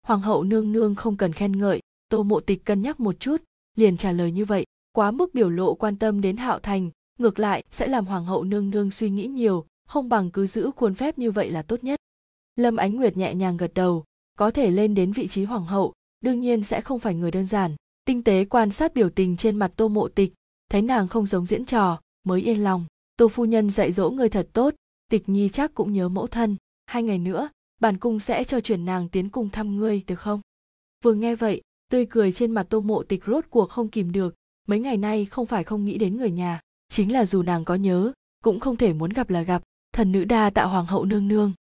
Hoàng 0.06 0.20
hậu 0.20 0.42
nương 0.42 0.72
nương 0.72 0.94
không 0.94 1.16
cần 1.16 1.32
khen 1.32 1.58
ngợi. 1.58 1.80
Tô 2.08 2.22
mộ 2.22 2.40
tịch 2.40 2.64
cân 2.64 2.82
nhắc 2.82 3.00
một 3.00 3.20
chút, 3.20 3.42
liền 3.76 3.96
trả 3.96 4.12
lời 4.12 4.32
như 4.32 4.44
vậy. 4.44 4.66
Quá 4.92 5.10
mức 5.10 5.34
biểu 5.34 5.50
lộ 5.50 5.74
quan 5.74 5.96
tâm 5.96 6.20
đến 6.20 6.36
hạo 6.36 6.58
thành, 6.58 6.90
ngược 7.18 7.38
lại, 7.38 7.64
sẽ 7.70 7.86
làm 7.86 8.06
hoàng 8.06 8.24
hậu 8.24 8.44
nương 8.44 8.70
nương 8.70 8.90
suy 8.90 9.10
nghĩ 9.10 9.26
nhiều, 9.26 9.64
không 9.86 10.08
bằng 10.08 10.30
cứ 10.30 10.46
giữ 10.46 10.70
khuôn 10.76 10.94
phép 10.94 11.18
như 11.18 11.30
vậy 11.30 11.50
là 11.50 11.62
tốt 11.62 11.84
nhất. 11.84 12.00
Lâm 12.56 12.76
ánh 12.76 12.96
nguyệt 12.96 13.16
nhẹ 13.16 13.34
nhàng 13.34 13.56
gật 13.56 13.74
đầu, 13.74 14.04
có 14.38 14.50
thể 14.50 14.70
lên 14.70 14.94
đến 14.94 15.12
vị 15.12 15.28
trí 15.28 15.44
hoàng 15.44 15.64
hậu, 15.64 15.92
đương 16.20 16.40
nhiên 16.40 16.62
sẽ 16.62 16.80
không 16.80 16.98
phải 16.98 17.14
người 17.14 17.30
đơn 17.30 17.46
giản. 17.46 17.76
Tinh 18.04 18.24
tế 18.24 18.44
quan 18.44 18.70
sát 18.70 18.94
biểu 18.94 19.10
tình 19.10 19.36
trên 19.36 19.56
mặt 19.56 19.72
tô 19.76 19.88
mộ 19.88 20.08
tịch, 20.08 20.32
thấy 20.70 20.82
nàng 20.82 21.08
không 21.08 21.26
giống 21.26 21.46
diễn 21.46 21.64
trò, 21.64 22.00
mới 22.24 22.40
yên 22.42 22.64
lòng. 22.64 22.84
Tô 23.16 23.28
phu 23.28 23.44
nhân 23.44 23.70
dạy 23.70 23.92
dỗ 23.92 24.10
người 24.10 24.28
thật 24.28 24.48
tốt, 24.52 24.74
tịch 25.10 25.28
nhi 25.28 25.48
chắc 25.48 25.74
cũng 25.74 25.92
nhớ 25.92 26.08
mẫu 26.08 26.26
thân 26.26 26.56
hai 26.90 27.02
ngày 27.02 27.18
nữa, 27.18 27.48
bản 27.80 27.98
cung 27.98 28.20
sẽ 28.20 28.44
cho 28.44 28.60
chuyển 28.60 28.84
nàng 28.84 29.08
tiến 29.08 29.28
cung 29.28 29.50
thăm 29.50 29.76
ngươi, 29.76 30.02
được 30.06 30.20
không? 30.20 30.40
Vừa 31.04 31.14
nghe 31.14 31.34
vậy, 31.34 31.62
tươi 31.90 32.06
cười 32.06 32.32
trên 32.32 32.52
mặt 32.52 32.66
tô 32.70 32.80
mộ 32.80 33.02
tịch 33.02 33.24
rốt 33.26 33.44
cuộc 33.50 33.70
không 33.70 33.88
kìm 33.88 34.12
được. 34.12 34.34
Mấy 34.68 34.80
ngày 34.80 34.96
nay 34.96 35.24
không 35.24 35.46
phải 35.46 35.64
không 35.64 35.84
nghĩ 35.84 35.98
đến 35.98 36.16
người 36.16 36.30
nhà, 36.30 36.60
chính 36.88 37.12
là 37.12 37.26
dù 37.26 37.42
nàng 37.42 37.64
có 37.64 37.74
nhớ, 37.74 38.12
cũng 38.44 38.60
không 38.60 38.76
thể 38.76 38.92
muốn 38.92 39.10
gặp 39.10 39.30
là 39.30 39.42
gặp. 39.42 39.62
Thần 39.92 40.12
nữ 40.12 40.24
đa 40.24 40.50
tạo 40.50 40.68
hoàng 40.68 40.86
hậu 40.86 41.04
nương 41.04 41.28
nương. 41.28 41.52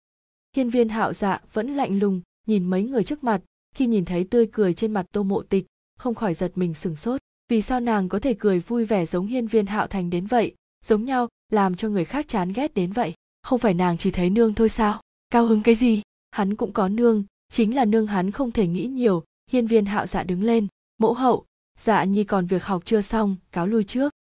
Hiên 0.56 0.70
viên 0.70 0.90
hạo 0.90 1.14
dạ 1.14 1.42
vẫn 1.54 1.76
lạnh 1.76 2.00
lùng, 2.00 2.22
nhìn 2.48 2.66
mấy 2.66 2.84
người 2.84 3.04
trước 3.04 3.24
mặt. 3.24 3.42
Khi 3.76 3.88
nhìn 3.88 4.06
thấy 4.06 4.24
tươi 4.24 4.48
cười 4.52 4.74
trên 4.74 4.94
mặt 4.94 5.06
tô 5.12 5.24
mộ 5.24 5.42
tịch, 5.42 5.66
không 5.98 6.16
khỏi 6.16 6.34
giật 6.34 6.52
mình 6.56 6.74
sừng 6.74 6.96
sốt. 6.96 7.22
Vì 7.50 7.62
sao 7.62 7.80
nàng 7.80 8.10
có 8.10 8.20
thể 8.20 8.36
cười 8.40 8.60
vui 8.60 8.86
vẻ 8.86 9.06
giống 9.06 9.28
hiên 9.28 9.48
viên 9.48 9.66
hạo 9.66 9.88
thành 9.88 10.10
đến 10.10 10.26
vậy, 10.26 10.56
giống 10.86 11.06
nhau, 11.06 11.28
làm 11.52 11.76
cho 11.76 11.90
người 11.90 12.06
khác 12.06 12.28
chán 12.28 12.54
ghét 12.54 12.74
đến 12.74 12.92
vậy? 12.92 13.14
Không 13.44 13.60
phải 13.60 13.74
nàng 13.74 13.98
chỉ 13.98 14.12
thấy 14.12 14.30
nương 14.30 14.54
thôi 14.54 14.70
sao? 14.70 15.02
Cao 15.30 15.46
hứng 15.46 15.64
cái 15.64 15.76
gì? 15.76 16.02
Hắn 16.32 16.56
cũng 16.56 16.74
có 16.74 16.90
nương, 16.90 17.24
chính 17.50 17.76
là 17.76 17.86
nương 17.86 18.08
hắn 18.08 18.32
không 18.32 18.52
thể 18.52 18.68
nghĩ 18.68 18.88
nhiều. 18.88 19.24
Hiên 19.52 19.68
viên 19.68 19.86
hạo 19.86 20.06
dạ 20.06 20.24
đứng 20.24 20.44
lên. 20.44 20.68
Mẫu 20.98 21.14
hậu 21.14 21.46
dạ 21.78 22.04
nhi 22.04 22.24
còn 22.24 22.46
việc 22.46 22.64
học 22.64 22.86
chưa 22.86 23.02
xong, 23.02 23.36
cáo 23.52 23.68
lui 23.68 23.84
trước. 23.84 24.14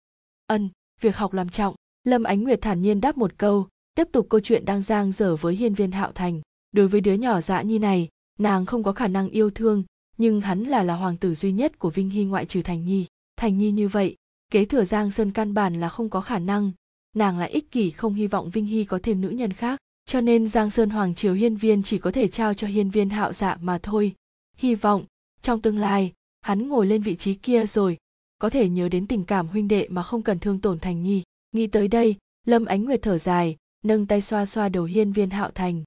Ân, 0.47 0.69
việc 1.01 1.15
học 1.15 1.33
làm 1.33 1.49
trọng. 1.49 1.75
Lâm 2.03 2.23
ánh 2.23 2.43
nguyệt 2.43 2.61
thản 2.61 2.81
nhiên 2.81 3.01
đáp 3.01 3.17
một 3.17 3.37
câu. 3.37 3.67
Tiếp 3.95 4.07
tục 4.11 4.27
câu 4.29 4.39
chuyện 4.39 4.65
đang 4.65 4.81
giang 4.81 5.11
dở 5.11 5.35
với 5.35 5.55
hiên 5.55 5.73
viên 5.73 5.91
hạo 5.91 6.11
thành. 6.11 6.41
Đối 6.71 6.87
với 6.87 7.01
đứa 7.01 7.13
nhỏ 7.13 7.41
dạ 7.41 7.61
nhi 7.61 7.79
này, 7.79 8.09
nàng 8.39 8.65
không 8.65 8.83
có 8.83 8.91
khả 8.91 9.07
năng 9.07 9.29
yêu 9.29 9.49
thương, 9.49 9.83
nhưng 10.17 10.41
hắn 10.41 10.63
là 10.63 10.83
là 10.83 10.95
hoàng 10.95 11.17
tử 11.17 11.35
duy 11.35 11.51
nhất 11.51 11.79
của 11.79 11.89
vinh 11.89 12.09
hy 12.09 12.23
ngoại 12.25 12.45
trừ 12.45 12.61
thành 12.61 12.85
nhi. 12.85 13.05
Thành 13.35 13.57
nhi 13.57 13.71
như 13.71 13.87
vậy, 13.87 14.15
kế 14.51 14.65
thừa 14.65 14.83
giang 14.83 15.11
sơn 15.11 15.31
căn 15.31 15.53
bản 15.53 15.79
là 15.79 15.89
không 15.89 16.09
có 16.09 16.21
khả 16.21 16.39
năng. 16.39 16.71
Nàng 17.15 17.37
lại 17.37 17.49
ích 17.49 17.71
kỷ 17.71 17.89
không 17.89 18.13
hy 18.13 18.27
vọng 18.27 18.49
vinh 18.49 18.65
hy 18.65 18.83
có 18.83 18.99
thêm 19.03 19.21
nữ 19.21 19.29
nhân 19.29 19.53
khác 19.53 19.79
cho 20.07 20.21
nên 20.21 20.47
giang 20.47 20.69
sơn 20.69 20.89
hoàng 20.89 21.15
triều 21.15 21.33
hiên 21.33 21.55
viên 21.55 21.83
chỉ 21.83 21.97
có 21.97 22.11
thể 22.11 22.27
trao 22.27 22.53
cho 22.53 22.67
hiên 22.67 22.89
viên 22.89 23.09
hạo 23.09 23.33
dạ 23.33 23.57
mà 23.61 23.79
thôi. 23.83 24.15
Hy 24.57 24.75
vọng, 24.75 25.05
trong 25.41 25.61
tương 25.61 25.77
lai, 25.77 26.13
hắn 26.41 26.67
ngồi 26.67 26.87
lên 26.87 27.01
vị 27.01 27.15
trí 27.15 27.33
kia 27.33 27.65
rồi, 27.65 27.97
có 28.39 28.49
thể 28.49 28.69
nhớ 28.69 28.89
đến 28.89 29.07
tình 29.07 29.23
cảm 29.23 29.47
huynh 29.47 29.67
đệ 29.67 29.87
mà 29.89 30.03
không 30.03 30.21
cần 30.21 30.39
thương 30.39 30.61
tổn 30.61 30.79
thành 30.79 31.03
nhi. 31.03 31.23
Nghĩ 31.51 31.67
tới 31.67 31.87
đây, 31.87 32.15
lâm 32.45 32.65
ánh 32.65 32.85
nguyệt 32.85 33.01
thở 33.01 33.17
dài, 33.17 33.55
nâng 33.83 34.05
tay 34.05 34.21
xoa 34.21 34.45
xoa 34.45 34.69
đầu 34.69 34.83
hiên 34.83 35.11
viên 35.11 35.29
hạo 35.29 35.51
thành. 35.51 35.83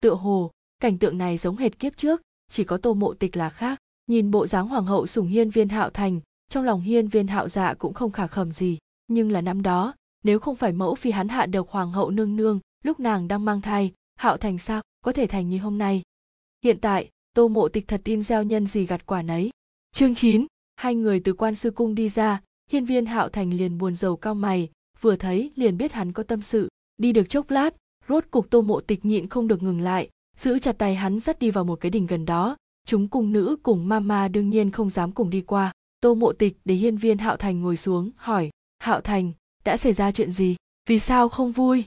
Tựa 0.00 0.14
hồ, 0.14 0.50
cảnh 0.80 0.98
tượng 0.98 1.18
này 1.18 1.36
giống 1.36 1.56
hệt 1.56 1.78
kiếp 1.78 1.96
trước, 1.96 2.22
chỉ 2.50 2.64
có 2.64 2.76
tô 2.76 2.94
mộ 2.94 3.14
tịch 3.14 3.36
là 3.36 3.50
khác. 3.50 3.78
Nhìn 4.06 4.30
bộ 4.30 4.46
dáng 4.46 4.68
hoàng 4.68 4.86
hậu 4.86 5.06
sủng 5.06 5.26
hiên 5.26 5.50
viên 5.50 5.68
hạo 5.68 5.90
thành, 5.90 6.20
trong 6.48 6.64
lòng 6.64 6.80
hiên 6.80 7.08
viên 7.08 7.26
hạo 7.26 7.48
dạ 7.48 7.74
cũng 7.74 7.94
không 7.94 8.10
khả 8.10 8.26
khẩm 8.26 8.52
gì. 8.52 8.78
Nhưng 9.08 9.30
là 9.30 9.40
năm 9.40 9.62
đó, 9.62 9.94
nếu 10.24 10.38
không 10.38 10.56
phải 10.56 10.72
mẫu 10.72 10.94
phi 10.94 11.10
hắn 11.10 11.28
hạ 11.28 11.46
độc 11.46 11.68
hoàng 11.70 11.92
hậu 11.92 12.10
nương 12.10 12.36
nương 12.36 12.60
lúc 12.84 13.00
nàng 13.00 13.28
đang 13.28 13.44
mang 13.44 13.60
thai 13.60 13.92
hạo 14.16 14.36
thành 14.36 14.58
sao 14.58 14.82
có 15.04 15.12
thể 15.12 15.26
thành 15.26 15.48
như 15.48 15.58
hôm 15.58 15.78
nay? 15.78 16.02
Hiện 16.64 16.78
tại 16.80 17.10
tô 17.34 17.48
mộ 17.48 17.68
tịch 17.68 17.88
thật 17.88 18.00
tin 18.04 18.22
gieo 18.22 18.42
nhân 18.42 18.66
gì 18.66 18.86
gặt 18.86 19.06
quả 19.06 19.22
nấy. 19.22 19.50
Chương 19.92 20.14
9, 20.14 20.46
hai 20.76 20.94
người 20.94 21.20
từ 21.20 21.32
quan 21.32 21.54
sư 21.54 21.70
cung 21.70 21.94
đi 21.94 22.08
ra 22.08 22.40
hiên 22.70 22.84
viên 22.84 23.06
hạo 23.06 23.28
thành 23.28 23.54
liền 23.54 23.78
buồn 23.78 23.94
rầu 23.94 24.16
cao 24.16 24.34
mày 24.34 24.70
vừa 25.00 25.16
thấy 25.16 25.52
liền 25.56 25.76
biết 25.76 25.92
hắn 25.92 26.12
có 26.12 26.22
tâm 26.22 26.42
sự. 26.42 26.68
Đi 26.96 27.12
được 27.12 27.28
chốc 27.28 27.50
lát 27.50 27.74
rốt 28.08 28.24
cục 28.30 28.50
tô 28.50 28.62
mộ 28.62 28.80
tịch 28.80 29.04
nhịn 29.04 29.26
không 29.26 29.48
được 29.48 29.62
ngừng 29.62 29.80
lại 29.80 30.08
giữ 30.36 30.58
chặt 30.58 30.78
tay 30.78 30.94
hắn 30.94 31.20
dắt 31.20 31.38
đi 31.38 31.50
vào 31.50 31.64
một 31.64 31.80
cái 31.80 31.90
đỉnh 31.90 32.06
gần 32.06 32.24
đó. 32.24 32.56
Chúng 32.86 33.08
cung 33.08 33.32
nữ 33.32 33.56
cùng 33.62 33.88
mama 33.88 34.28
đương 34.28 34.50
nhiên 34.50 34.70
không 34.70 34.90
dám 34.90 35.12
cùng 35.12 35.30
đi 35.30 35.40
qua. 35.40 35.72
Tô 36.00 36.14
mộ 36.14 36.32
tịch 36.32 36.56
để 36.64 36.74
hiên 36.74 36.96
viên 36.96 37.18
hạo 37.18 37.36
thành 37.36 37.60
ngồi 37.60 37.76
xuống 37.76 38.10
hỏi 38.16 38.50
hạo 38.78 39.00
thành 39.00 39.32
đã 39.64 39.76
xảy 39.76 39.92
ra 39.92 40.12
chuyện 40.12 40.32
gì? 40.32 40.56
Vì 40.88 40.98
sao 40.98 41.28
không 41.28 41.52
vui? 41.52 41.84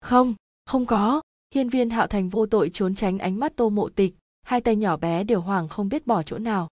Không 0.00 0.34
không 0.66 0.86
có. 0.86 1.20
Hiên 1.54 1.68
viên 1.68 1.90
hạo 1.90 2.06
thành 2.06 2.28
vô 2.28 2.46
tội 2.46 2.70
trốn 2.74 2.94
tránh 2.94 3.18
ánh 3.18 3.38
mắt 3.40 3.52
tô 3.56 3.68
mộ 3.68 3.88
tịch. 3.88 4.14
Hai 4.42 4.60
tay 4.60 4.76
nhỏ 4.76 4.96
bé 4.96 5.24
đều 5.24 5.40
hoàng 5.40 5.68
không 5.68 5.88
biết 5.88 6.06
bỏ 6.06 6.22
chỗ 6.22 6.38
nào. 6.38 6.68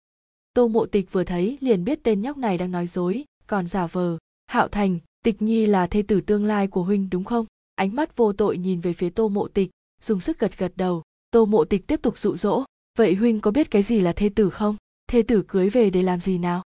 Tô 0.54 0.68
mộ 0.68 0.86
tịch 0.86 1.12
vừa 1.12 1.24
thấy, 1.24 1.58
liền 1.62 1.84
biết 1.84 2.00
tên 2.04 2.22
nhóc 2.22 2.38
này 2.38 2.58
đang 2.58 2.72
nói 2.72 2.88
dối, 2.88 3.26
còn 3.48 3.68
giả 3.68 3.88
vờ. 3.88 4.18
Hạo 4.48 4.68
thành, 4.68 5.00
tịch 5.24 5.42
nhi 5.42 5.66
là 5.66 5.88
thê 5.88 6.02
tử 6.02 6.22
tương 6.22 6.46
lai 6.46 6.68
của 6.68 6.84
huynh, 6.84 7.10
đúng 7.10 7.24
không? 7.24 7.46
Ánh 7.76 7.96
mắt 7.96 8.18
vô 8.18 8.34
tội 8.34 8.58
nhìn 8.58 8.80
về 8.80 8.94
phía 8.94 9.10
tô 9.10 9.30
mộ 9.30 9.48
tịch, 9.48 9.70
dùng 10.02 10.20
sức 10.20 10.40
gật 10.40 10.58
gật 10.58 10.74
đầu. 10.76 11.04
Tô 11.32 11.46
mộ 11.46 11.66
tịch 11.66 11.88
tiếp 11.88 12.02
tục 12.02 12.18
dụ 12.18 12.36
dỗ. 12.36 12.64
Vậy 12.98 13.16
huynh 13.16 13.40
có 13.40 13.52
biết 13.52 13.72
cái 13.72 13.84
gì 13.84 14.00
là 14.02 14.12
thê 14.12 14.30
tử 14.30 14.50
không? 14.50 14.76
Thê 15.08 15.22
tử 15.22 15.44
cưới 15.48 15.70
về 15.70 15.90
để 15.90 16.02
làm 16.02 16.20
gì 16.20 16.38
nào? 16.38 16.64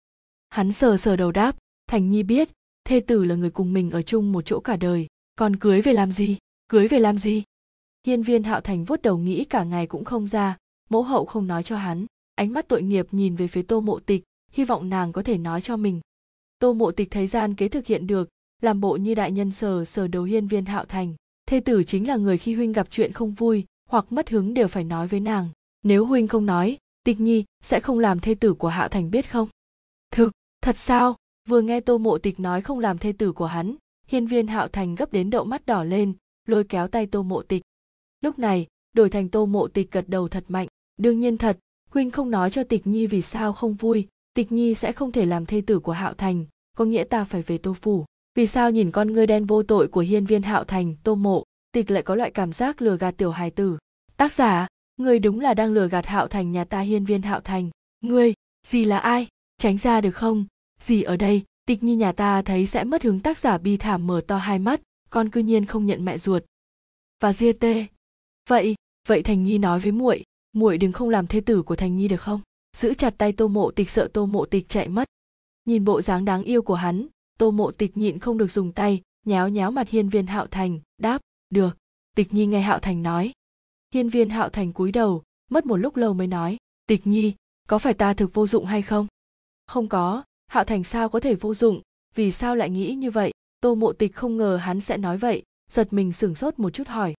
Hắn 0.48 0.72
sờ 0.72 0.96
sờ 0.96 1.16
đầu 1.16 1.32
đáp. 1.32 1.56
Thành 1.86 2.10
nhi 2.10 2.22
biết, 2.22 2.48
thê 2.84 3.00
tử 3.00 3.24
là 3.24 3.34
người 3.34 3.50
cùng 3.50 3.72
mình 3.72 3.90
ở 3.90 4.02
chung 4.02 4.32
một 4.32 4.42
chỗ 4.46 4.60
cả 4.60 4.76
đời, 4.76 5.06
còn 5.36 5.56
cưới 5.56 5.80
về 5.80 5.92
làm 5.92 6.12
gì? 6.12 6.36
Cưới 6.68 6.88
về 6.88 6.98
làm 6.98 7.18
gì? 7.18 7.43
Hiên 8.06 8.22
viên 8.22 8.43
hạo 8.43 8.60
thành 8.60 8.84
vuốt 8.84 9.02
đầu 9.02 9.18
nghĩ 9.18 9.44
cả 9.44 9.64
ngày 9.64 9.86
cũng 9.86 10.05
không 10.05 10.26
ra, 10.26 10.56
mẫu 10.90 11.02
hậu 11.02 11.24
không 11.24 11.47
nói 11.47 11.62
cho 11.62 11.76
hắn, 11.76 12.06
ánh 12.34 12.52
mắt 12.52 12.68
tội 12.68 12.82
nghiệp 12.82 13.06
nhìn 13.10 13.36
về 13.36 13.47
phía 13.47 13.62
tô 13.62 13.80
mộ 13.80 13.98
tịch, 13.98 14.24
hy 14.51 14.64
vọng 14.64 14.88
nàng 14.88 15.12
có 15.12 15.22
thể 15.22 15.38
nói 15.38 15.60
cho 15.60 15.76
mình. 15.76 16.01
Tô 16.59 16.72
mộ 16.72 16.90
tịch 16.90 17.10
thấy 17.10 17.26
gian 17.26 17.55
kế 17.55 17.68
thực 17.68 17.86
hiện 17.86 18.06
được, 18.06 18.28
làm 18.62 18.80
bộ 18.80 18.97
như 18.97 19.14
đại 19.14 19.32
nhân 19.32 19.52
sờ 19.52 19.84
sờ 19.84 20.09
đầu 20.09 20.22
hiên 20.22 20.47
viên 20.47 20.64
hạo 20.64 20.84
thành. 20.84 21.14
Thê 21.47 21.60
tử 21.60 21.82
chính 21.82 22.09
là 22.09 22.16
người 22.16 22.38
khi 22.38 22.55
huynh 22.55 22.72
gặp 22.72 22.88
chuyện 22.90 23.12
không 23.12 23.32
vui, 23.32 23.64
hoặc 23.88 24.12
mất 24.12 24.30
hứng 24.30 24.55
đều 24.55 24.68
phải 24.68 24.84
nói 24.84 25.09
với 25.09 25.20
nàng. 25.20 25.48
Nếu 25.82 26.06
huynh 26.06 26.28
không 26.28 26.47
nói, 26.47 26.78
tịch 27.05 27.20
nhi 27.20 27.44
sẽ 27.62 27.80
không 27.80 27.98
làm 27.98 28.20
thê 28.20 28.34
tử 28.34 28.55
của 28.55 28.68
hạo 28.68 28.88
thành 28.88 29.10
biết 29.10 29.30
không? 29.30 29.48
Thực, 30.10 30.30
thật 30.60 30.76
sao? 30.76 31.16
Vừa 31.48 31.60
nghe 31.60 31.80
tô 31.80 31.98
mộ 31.98 32.18
tịch 32.18 32.40
nói 32.40 32.62
không 32.62 32.78
làm 32.78 32.98
thê 32.98 33.12
tử 33.12 33.32
của 33.32 33.47
hắn, 33.47 33.76
hiên 34.06 34.26
viên 34.26 34.47
hạo 34.47 34.68
thành 34.68 34.94
gấp 34.94 35.12
đến 35.12 35.30
đậu 35.30 35.44
mắt 35.44 35.66
đỏ 35.66 35.84
lên 35.84 36.12
lôi 36.48 36.64
kéo 36.64 36.89
tay 36.89 37.06
tô 37.06 37.23
mộ 37.23 37.43
tịch. 37.43 37.62
Lúc 38.20 38.39
này, 38.39 38.66
đổi 38.93 39.10
thành 39.10 39.28
tô 39.28 39.47
mộ 39.47 39.68
tịch 39.68 39.93
gật 39.93 40.09
đầu 40.09 40.28
thật 40.28 40.44
mạnh. 40.48 40.68
Đương 40.97 41.20
nhiên 41.20 41.39
thật 41.39 41.59
huynh 41.90 42.10
không 42.10 42.31
nói 42.31 42.51
cho 42.51 42.64
tịch 42.64 42.86
nhi 42.86 43.06
vì 43.06 43.23
sao 43.23 43.52
không 43.52 43.74
vui. 43.74 44.09
Tịch 44.35 44.52
nhi 44.52 44.74
sẽ 44.74 44.93
không 44.93 45.12
thể 45.12 45.24
làm 45.24 45.47
thê 45.47 45.62
tử 45.66 45.78
của 45.78 45.93
hạo 45.93 46.14
thành, 46.14 46.44
có 46.77 46.85
nghĩa 46.85 47.05
ta 47.05 47.24
phải 47.24 47.43
về 47.43 47.59
tô 47.59 47.74
phủ. 47.82 48.05
Vì 48.35 48.47
sao 48.47 48.70
nhìn 48.70 48.90
con 48.90 49.12
ngươi 49.12 49.27
đen 49.27 49.47
vô 49.47 49.62
tội 49.62 49.89
của 49.89 50.01
hiên 50.01 50.27
viên 50.27 50.43
hạo 50.43 50.64
thành, 50.64 50.97
tô 51.02 51.14
mộ 51.14 51.44
tịch 51.73 51.90
lại 51.90 52.02
có 52.02 52.14
loại 52.14 52.31
cảm 52.31 52.52
giác 52.52 52.82
lừa 52.82 52.97
gạt 52.97 53.10
tiểu 53.10 53.31
hài 53.31 53.51
tử? 53.51 53.78
Tác 54.16 54.32
giả 54.32 54.66
người 54.97 55.18
đúng 55.18 55.40
là 55.40 55.55
đang 55.55 55.73
lừa 55.73 55.89
gạt 55.89 56.06
hạo 56.06 56.28
thành 56.28 56.52
nhà 56.52 56.64
ta 56.64 56.81
hiên 56.81 57.05
viên 57.05 57.23
hạo 57.23 57.40
thành. 57.40 57.70
Ngươi 58.01 58.35
gì 58.66 58.85
là 58.85 58.98
ai? 58.98 59.27
Tránh 59.59 59.78
ra 59.78 60.01
được 60.01 60.10
không? 60.10 60.47
Gì 60.81 61.02
ở 61.02 61.16
đây, 61.16 61.43
tịch 61.66 61.82
nhi 61.82 61.94
nhà 61.94 62.12
ta 62.12 62.43
thấy 62.43 62.66
sẽ 62.66 62.85
mất 62.85 63.02
hứng 63.02 63.20
tác 63.20 63.39
giả 63.39 63.59
bi 63.59 63.77
thảm 63.77 64.06
mở 64.06 64.20
to 64.27 64.36
hai 64.36 64.59
mắt 64.59 64.81
con 65.10 65.28
cư 65.28 65.40
nhiên 65.40 65.66
không 65.66 65.86
nhận 65.86 66.04
mẹ 66.04 66.18
ruột. 66.18 66.42
Và 67.20 67.32
ria 67.32 67.52
tê, 67.52 67.86
vậy 68.48 68.74
vậy 69.08 69.22
thành 69.22 69.44
nhi 69.44 69.58
nói 69.58 69.80
với 69.80 69.92
muội 69.92 70.24
muội 70.52 70.78
đừng 70.78 70.92
không 70.92 71.08
làm 71.08 71.26
thê 71.26 71.40
tử 71.40 71.62
của 71.62 71.76
thành 71.76 71.96
nhi 71.96 72.08
được 72.08 72.20
không? 72.20 72.40
Giữ 72.76 72.94
chặt 72.94 73.14
tay 73.18 73.32
tô 73.32 73.48
mộ 73.48 73.70
tịch 73.70 73.90
sợ 73.90 74.08
tô 74.12 74.26
mộ 74.26 74.46
tịch 74.46 74.68
chạy 74.68 74.88
mất. 74.88 75.04
Nhìn 75.64 75.84
bộ 75.84 76.02
dáng 76.02 76.24
đáng 76.24 76.42
yêu 76.42 76.62
của 76.62 76.74
hắn, 76.74 77.06
tô 77.38 77.50
mộ 77.50 77.70
tịch 77.70 77.96
nhịn 77.96 78.18
không 78.18 78.38
được 78.38 78.50
dùng 78.50 78.72
tay 78.72 79.02
nháo 79.26 79.48
nháo 79.48 79.70
mặt 79.70 79.88
hiên 79.88 80.08
viên 80.08 80.26
hạo 80.26 80.46
thành, 80.46 80.80
đáp, 80.98 81.20
được. 81.50 81.76
Tịch 82.14 82.34
nhi 82.34 82.46
nghe 82.46 82.60
hạo 82.60 82.78
thành 82.78 83.02
nói. 83.02 83.32
Hiên 83.94 84.08
viên 84.08 84.30
hạo 84.30 84.48
thành 84.48 84.72
cúi 84.72 84.92
đầu, 84.92 85.22
mất 85.50 85.66
một 85.66 85.76
lúc 85.76 85.96
lâu 85.96 86.14
mới 86.14 86.26
nói, 86.26 86.56
tịch 86.86 87.06
nhi, 87.06 87.34
có 87.68 87.78
phải 87.78 87.94
ta 87.94 88.14
thực 88.14 88.34
vô 88.34 88.46
dụng 88.46 88.66
hay 88.66 88.82
không? 88.82 89.06
Không 89.66 89.88
có. 89.88 90.24
Hạo 90.46 90.64
thành 90.64 90.84
sao 90.84 91.08
có 91.08 91.20
thể 91.20 91.34
vô 91.34 91.54
dụng? 91.54 91.80
Vì 92.14 92.32
sao 92.32 92.56
lại 92.56 92.70
nghĩ 92.70 92.94
như 92.94 93.10
vậy? 93.10 93.32
Tô 93.60 93.74
mộ 93.74 93.92
tịch 93.92 94.14
không 94.14 94.36
ngờ 94.36 94.56
hắn 94.56 94.80
sẽ 94.80 94.96
nói 94.96 95.18
vậy, 95.18 95.42
giật 95.70 95.92
mình 95.92 96.12
sửng 96.12 96.34
sốt 96.34 96.58
một 96.58 96.70
chút 96.70 96.88
hỏi. 96.88 97.14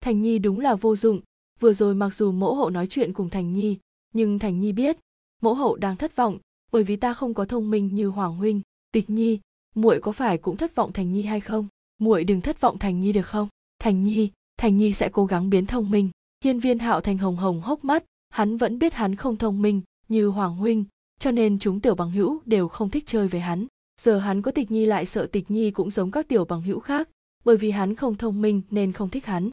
Thành 0.00 0.22
nhi 0.22 0.38
đúng 0.38 0.60
là 0.60 0.74
vô 0.74 0.96
dụng, 0.96 1.20
vừa 1.60 1.72
rồi 1.72 1.94
mặc 1.94 2.14
dù 2.14 2.32
mẫu 2.32 2.54
hậu 2.54 2.70
nói 2.70 2.86
chuyện 2.86 3.12
cùng 3.12 3.30
thành 3.30 3.52
nhi, 3.52 3.78
nhưng 4.12 4.38
thành 4.38 4.60
nhi 4.60 4.72
biết 4.72 4.96
mẫu 5.42 5.54
hậu 5.54 5.76
đang 5.76 5.96
thất 5.96 6.16
vọng, 6.16 6.38
bởi 6.72 6.84
vì 6.84 6.96
ta 6.96 7.14
không 7.14 7.34
có 7.34 7.44
thông 7.44 7.70
minh 7.70 7.94
như 7.94 8.08
hoàng 8.08 8.36
huynh, 8.36 8.60
tịch 8.92 9.10
nhi, 9.10 9.40
muội 9.74 10.00
có 10.00 10.12
phải 10.12 10.38
cũng 10.38 10.56
thất 10.56 10.74
vọng 10.74 10.92
thành 10.92 11.12
nhi 11.12 11.22
hay 11.22 11.40
không? 11.40 11.66
Muội 11.98 12.24
đừng 12.24 12.40
thất 12.40 12.60
vọng 12.60 12.78
thành 12.78 13.00
nhi 13.00 13.12
được 13.12 13.26
không? 13.26 13.48
Thành 13.78 14.04
nhi 14.04 14.30
thành 14.56 14.76
nhi 14.76 14.92
sẽ 14.92 15.08
cố 15.12 15.26
gắng 15.26 15.50
biến 15.50 15.66
thông 15.66 15.90
minh. 15.90 16.10
Hiên 16.44 16.60
viên 16.60 16.78
hạo 16.78 17.00
thành 17.00 17.18
hồng 17.18 17.36
hồng 17.36 17.60
hốc 17.60 17.84
mắt, 17.84 18.04
hắn 18.28 18.56
vẫn 18.56 18.78
biết 18.78 18.94
hắn 18.94 19.14
không 19.14 19.36
thông 19.36 19.62
minh 19.62 19.82
như 20.08 20.28
hoàng 20.28 20.56
huynh, 20.56 20.84
cho 21.18 21.30
nên 21.30 21.58
chúng 21.58 21.80
tiểu 21.80 21.94
bằng 21.94 22.10
hữu 22.10 22.40
đều 22.46 22.68
không 22.68 22.90
thích 22.90 23.04
chơi 23.06 23.28
với 23.28 23.40
hắn 23.40 23.66
giờ 24.00 24.18
hắn 24.18 24.42
có 24.42 24.50
tịch 24.50 24.70
nhi 24.70 24.86
lại 24.86 25.06
sợ 25.06 25.26
tịch 25.26 25.50
nhi 25.50 25.70
cũng 25.70 25.90
giống 25.90 26.10
các 26.10 26.28
tiểu 26.28 26.44
bằng 26.44 26.62
hữu 26.62 26.80
khác, 26.80 27.08
bởi 27.44 27.56
vì 27.56 27.70
hắn 27.70 27.94
không 27.94 28.14
thông 28.14 28.42
minh 28.42 28.62
nên 28.70 28.92
không 28.92 29.10
thích 29.10 29.26
hắn. 29.26 29.50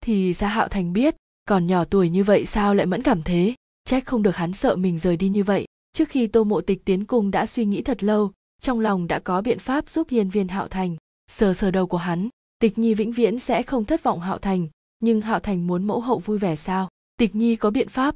Thì 0.00 0.32
ra 0.32 0.48
hạo 0.48 0.68
thành 0.68 0.92
biết, 0.92 1.16
còn 1.44 1.66
nhỏ 1.66 1.84
tuổi 1.84 2.08
như 2.08 2.24
vậy 2.24 2.46
sao 2.46 2.74
lại 2.74 2.86
mẫn 2.86 3.02
cảm 3.02 3.22
thế? 3.22 3.54
Trách 3.84 4.06
không 4.06 4.22
được 4.22 4.36
hắn 4.36 4.52
sợ 4.52 4.76
mình 4.76 4.98
rời 4.98 5.16
đi 5.16 5.28
như 5.28 5.42
vậy. 5.42 5.66
Trước 5.92 6.08
khi 6.08 6.26
tô 6.26 6.44
mộ 6.44 6.60
tịch 6.60 6.84
tiến 6.84 7.04
cung 7.04 7.30
đã 7.30 7.46
suy 7.46 7.64
nghĩ 7.64 7.82
thật 7.82 8.04
lâu, 8.04 8.32
trong 8.62 8.80
lòng 8.80 9.06
đã 9.06 9.18
có 9.18 9.42
biện 9.42 9.58
pháp 9.58 9.90
giúp 9.90 10.06
hiên 10.10 10.30
viên 10.30 10.48
hạo 10.48 10.68
thành. 10.68 10.96
Sờ 11.30 11.54
sờ 11.54 11.70
đầu 11.70 11.86
của 11.86 11.96
hắn, 11.96 12.28
tịch 12.58 12.78
nhi 12.78 12.94
vĩnh 12.94 13.12
viễn 13.12 13.38
sẽ 13.38 13.62
không 13.62 13.84
thất 13.84 14.02
vọng 14.02 14.20
hạo 14.20 14.38
thành, 14.38 14.68
nhưng 15.00 15.20
hạo 15.20 15.40
thành 15.40 15.66
muốn 15.66 15.84
mẫu 15.84 16.00
hậu 16.00 16.18
vui 16.18 16.38
vẻ 16.38 16.56
sao? 16.56 16.88
Tịch 17.16 17.34
nhi 17.34 17.56
có 17.56 17.70
biện 17.70 17.88
pháp. 17.88 18.14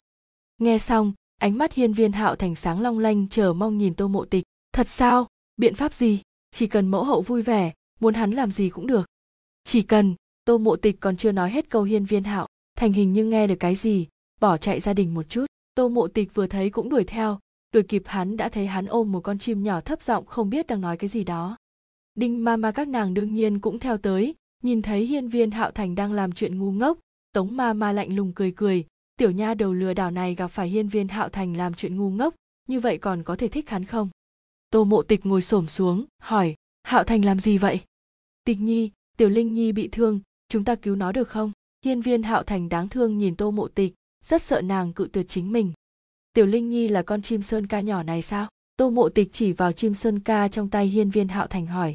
Nghe 0.58 0.78
xong, 0.78 1.12
ánh 1.40 1.58
mắt 1.58 1.72
hiên 1.72 1.92
viên 1.92 2.12
hạo 2.12 2.36
thành 2.36 2.54
sáng 2.54 2.80
long 2.80 2.98
lanh, 2.98 3.28
chờ 3.28 3.52
mong 3.52 3.78
nhìn 3.78 3.94
tô 3.94 4.08
mộ 4.08 4.24
tịch. 4.24 4.44
Thật 4.72 4.88
sao? 4.88 5.26
Biện 5.58 5.74
pháp 5.74 5.94
gì? 5.94 6.20
Chỉ 6.50 6.66
cần 6.66 6.88
mẫu 6.88 7.04
hậu 7.04 7.22
vui 7.22 7.42
vẻ, 7.42 7.72
muốn 8.00 8.14
hắn 8.14 8.30
làm 8.30 8.50
gì 8.50 8.70
cũng 8.70 8.86
được. 8.86 9.06
Chỉ 9.64 9.82
cần, 9.82 10.14
tô 10.44 10.58
mộ 10.58 10.76
tịch 10.76 10.96
còn 11.00 11.16
chưa 11.16 11.32
nói 11.32 11.50
hết 11.50 11.70
câu 11.70 11.82
hiên 11.82 12.04
viên 12.04 12.24
hạo, 12.24 12.46
thành 12.76 12.92
hình 12.92 13.12
như 13.12 13.24
nghe 13.24 13.46
được 13.46 13.54
cái 13.60 13.74
gì, 13.74 14.06
bỏ 14.40 14.56
chạy 14.56 14.80
gia 14.80 14.94
đình 14.94 15.14
một 15.14 15.28
chút. 15.28 15.46
Tô 15.74 15.88
mộ 15.88 16.08
tịch 16.08 16.34
vừa 16.34 16.46
thấy 16.46 16.70
cũng 16.70 16.88
đuổi 16.88 17.04
theo, 17.04 17.38
đuổi 17.72 17.82
kịp 17.82 18.02
hắn 18.06 18.36
đã 18.36 18.48
thấy 18.48 18.66
hắn 18.66 18.86
ôm 18.86 19.12
một 19.12 19.20
con 19.20 19.38
chim 19.38 19.62
nhỏ 19.62 19.80
thấp 19.80 20.02
giọng 20.02 20.26
không 20.26 20.50
biết 20.50 20.66
đang 20.66 20.80
nói 20.80 20.96
cái 20.96 21.08
gì 21.08 21.24
đó. 21.24 21.56
Đinh 22.14 22.44
ma 22.44 22.56
ma 22.56 22.70
các 22.70 22.88
nàng 22.88 23.14
đương 23.14 23.34
nhiên 23.34 23.60
cũng 23.60 23.78
theo 23.78 23.98
tới, 23.98 24.34
nhìn 24.62 24.82
thấy 24.82 25.06
hiên 25.06 25.28
viên 25.28 25.50
hạo 25.50 25.70
thành 25.70 25.94
đang 25.94 26.12
làm 26.12 26.32
chuyện 26.32 26.58
ngu 26.58 26.72
ngốc, 26.72 26.98
tống 27.32 27.56
ma 27.56 27.72
ma 27.72 27.92
lạnh 27.92 28.16
lùng 28.16 28.32
cười 28.32 28.50
cười, 28.50 28.86
tiểu 29.16 29.30
nha 29.30 29.54
đầu 29.54 29.72
lừa 29.72 29.94
đảo 29.94 30.10
này 30.10 30.34
gặp 30.34 30.48
phải 30.48 30.68
hiên 30.68 30.88
viên 30.88 31.08
hạo 31.08 31.28
thành 31.28 31.56
làm 31.56 31.74
chuyện 31.74 31.96
ngu 31.96 32.10
ngốc, 32.10 32.34
như 32.68 32.80
vậy 32.80 32.98
còn 32.98 33.22
có 33.22 33.36
thể 33.36 33.48
thích 33.48 33.70
hắn 33.70 33.84
không? 33.84 34.08
Tô 34.70 34.84
mộ 34.84 35.02
tịch 35.02 35.26
ngồi 35.26 35.42
xổm 35.42 35.66
xuống, 35.66 36.04
hỏi, 36.22 36.54
hạo 36.82 37.04
thành 37.04 37.24
làm 37.24 37.40
gì 37.40 37.58
vậy? 37.58 37.80
Tịch 38.44 38.60
nhi, 38.60 38.90
tiểu 39.16 39.28
linh 39.28 39.54
nhi 39.54 39.72
bị 39.72 39.88
thương, 39.92 40.20
chúng 40.48 40.64
ta 40.64 40.74
cứu 40.74 40.96
nó 40.96 41.12
được 41.12 41.28
không? 41.28 41.52
Hiên 41.84 42.00
viên 42.00 42.22
hạo 42.22 42.42
thành 42.42 42.68
đáng 42.68 42.88
thương 42.88 43.18
nhìn 43.18 43.36
tô 43.36 43.50
mộ 43.50 43.68
tịch, 43.68 43.94
rất 44.24 44.42
sợ 44.42 44.60
nàng 44.60 44.92
cự 44.92 45.08
tuyệt 45.12 45.26
chính 45.28 45.52
mình. 45.52 45.72
Tiểu 46.32 46.46
linh 46.46 46.70
nhi 46.70 46.88
là 46.88 47.02
con 47.02 47.22
chim 47.22 47.42
sơn 47.42 47.66
ca 47.66 47.80
nhỏ 47.80 48.02
này 48.02 48.22
sao? 48.22 48.48
Tô 48.76 48.90
mộ 48.90 49.08
tịch 49.08 49.28
chỉ 49.32 49.52
vào 49.52 49.72
chim 49.72 49.94
sơn 49.94 50.20
ca 50.20 50.48
trong 50.48 50.70
tay 50.70 50.86
hiên 50.86 51.10
viên 51.10 51.28
hạo 51.28 51.46
thành 51.46 51.66
hỏi. 51.66 51.94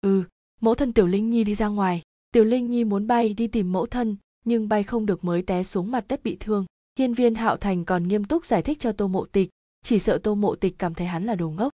Ừ 0.00 0.24
mẫu 0.60 0.74
thân 0.74 0.92
tiểu 0.92 1.06
linh 1.06 1.30
nhi 1.30 1.44
đi 1.44 1.54
ra 1.54 1.68
ngoài. 1.68 2.02
Tiểu 2.30 2.44
linh 2.44 2.70
nhi 2.70 2.84
muốn 2.84 3.06
bay 3.06 3.34
đi 3.34 3.46
tìm 3.46 3.72
mẫu 3.72 3.86
thân, 3.86 4.16
nhưng 4.44 4.68
bay 4.68 4.82
không 4.82 5.06
được 5.06 5.24
mới 5.24 5.42
té 5.42 5.62
xuống 5.62 5.90
mặt 5.90 6.04
đất 6.08 6.22
bị 6.22 6.36
thương. 6.40 6.66
Hiên 6.98 7.14
viên 7.14 7.34
hạo 7.34 7.56
thành 7.56 7.84
còn 7.84 8.08
nghiêm 8.08 8.24
túc 8.24 8.46
giải 8.46 8.62
thích 8.62 8.80
cho 8.80 8.92
tô 8.92 9.08
mộ 9.08 9.26
tịch, 9.26 9.48
chỉ 9.84 9.98
sợ 9.98 10.18
tô 10.18 10.34
mộ 10.34 10.54
tịch 10.54 10.74
cảm 10.78 10.94
thấy 10.94 11.06
hắn 11.06 11.24
là 11.24 11.34
đồ 11.34 11.50
ngốc 11.50 11.72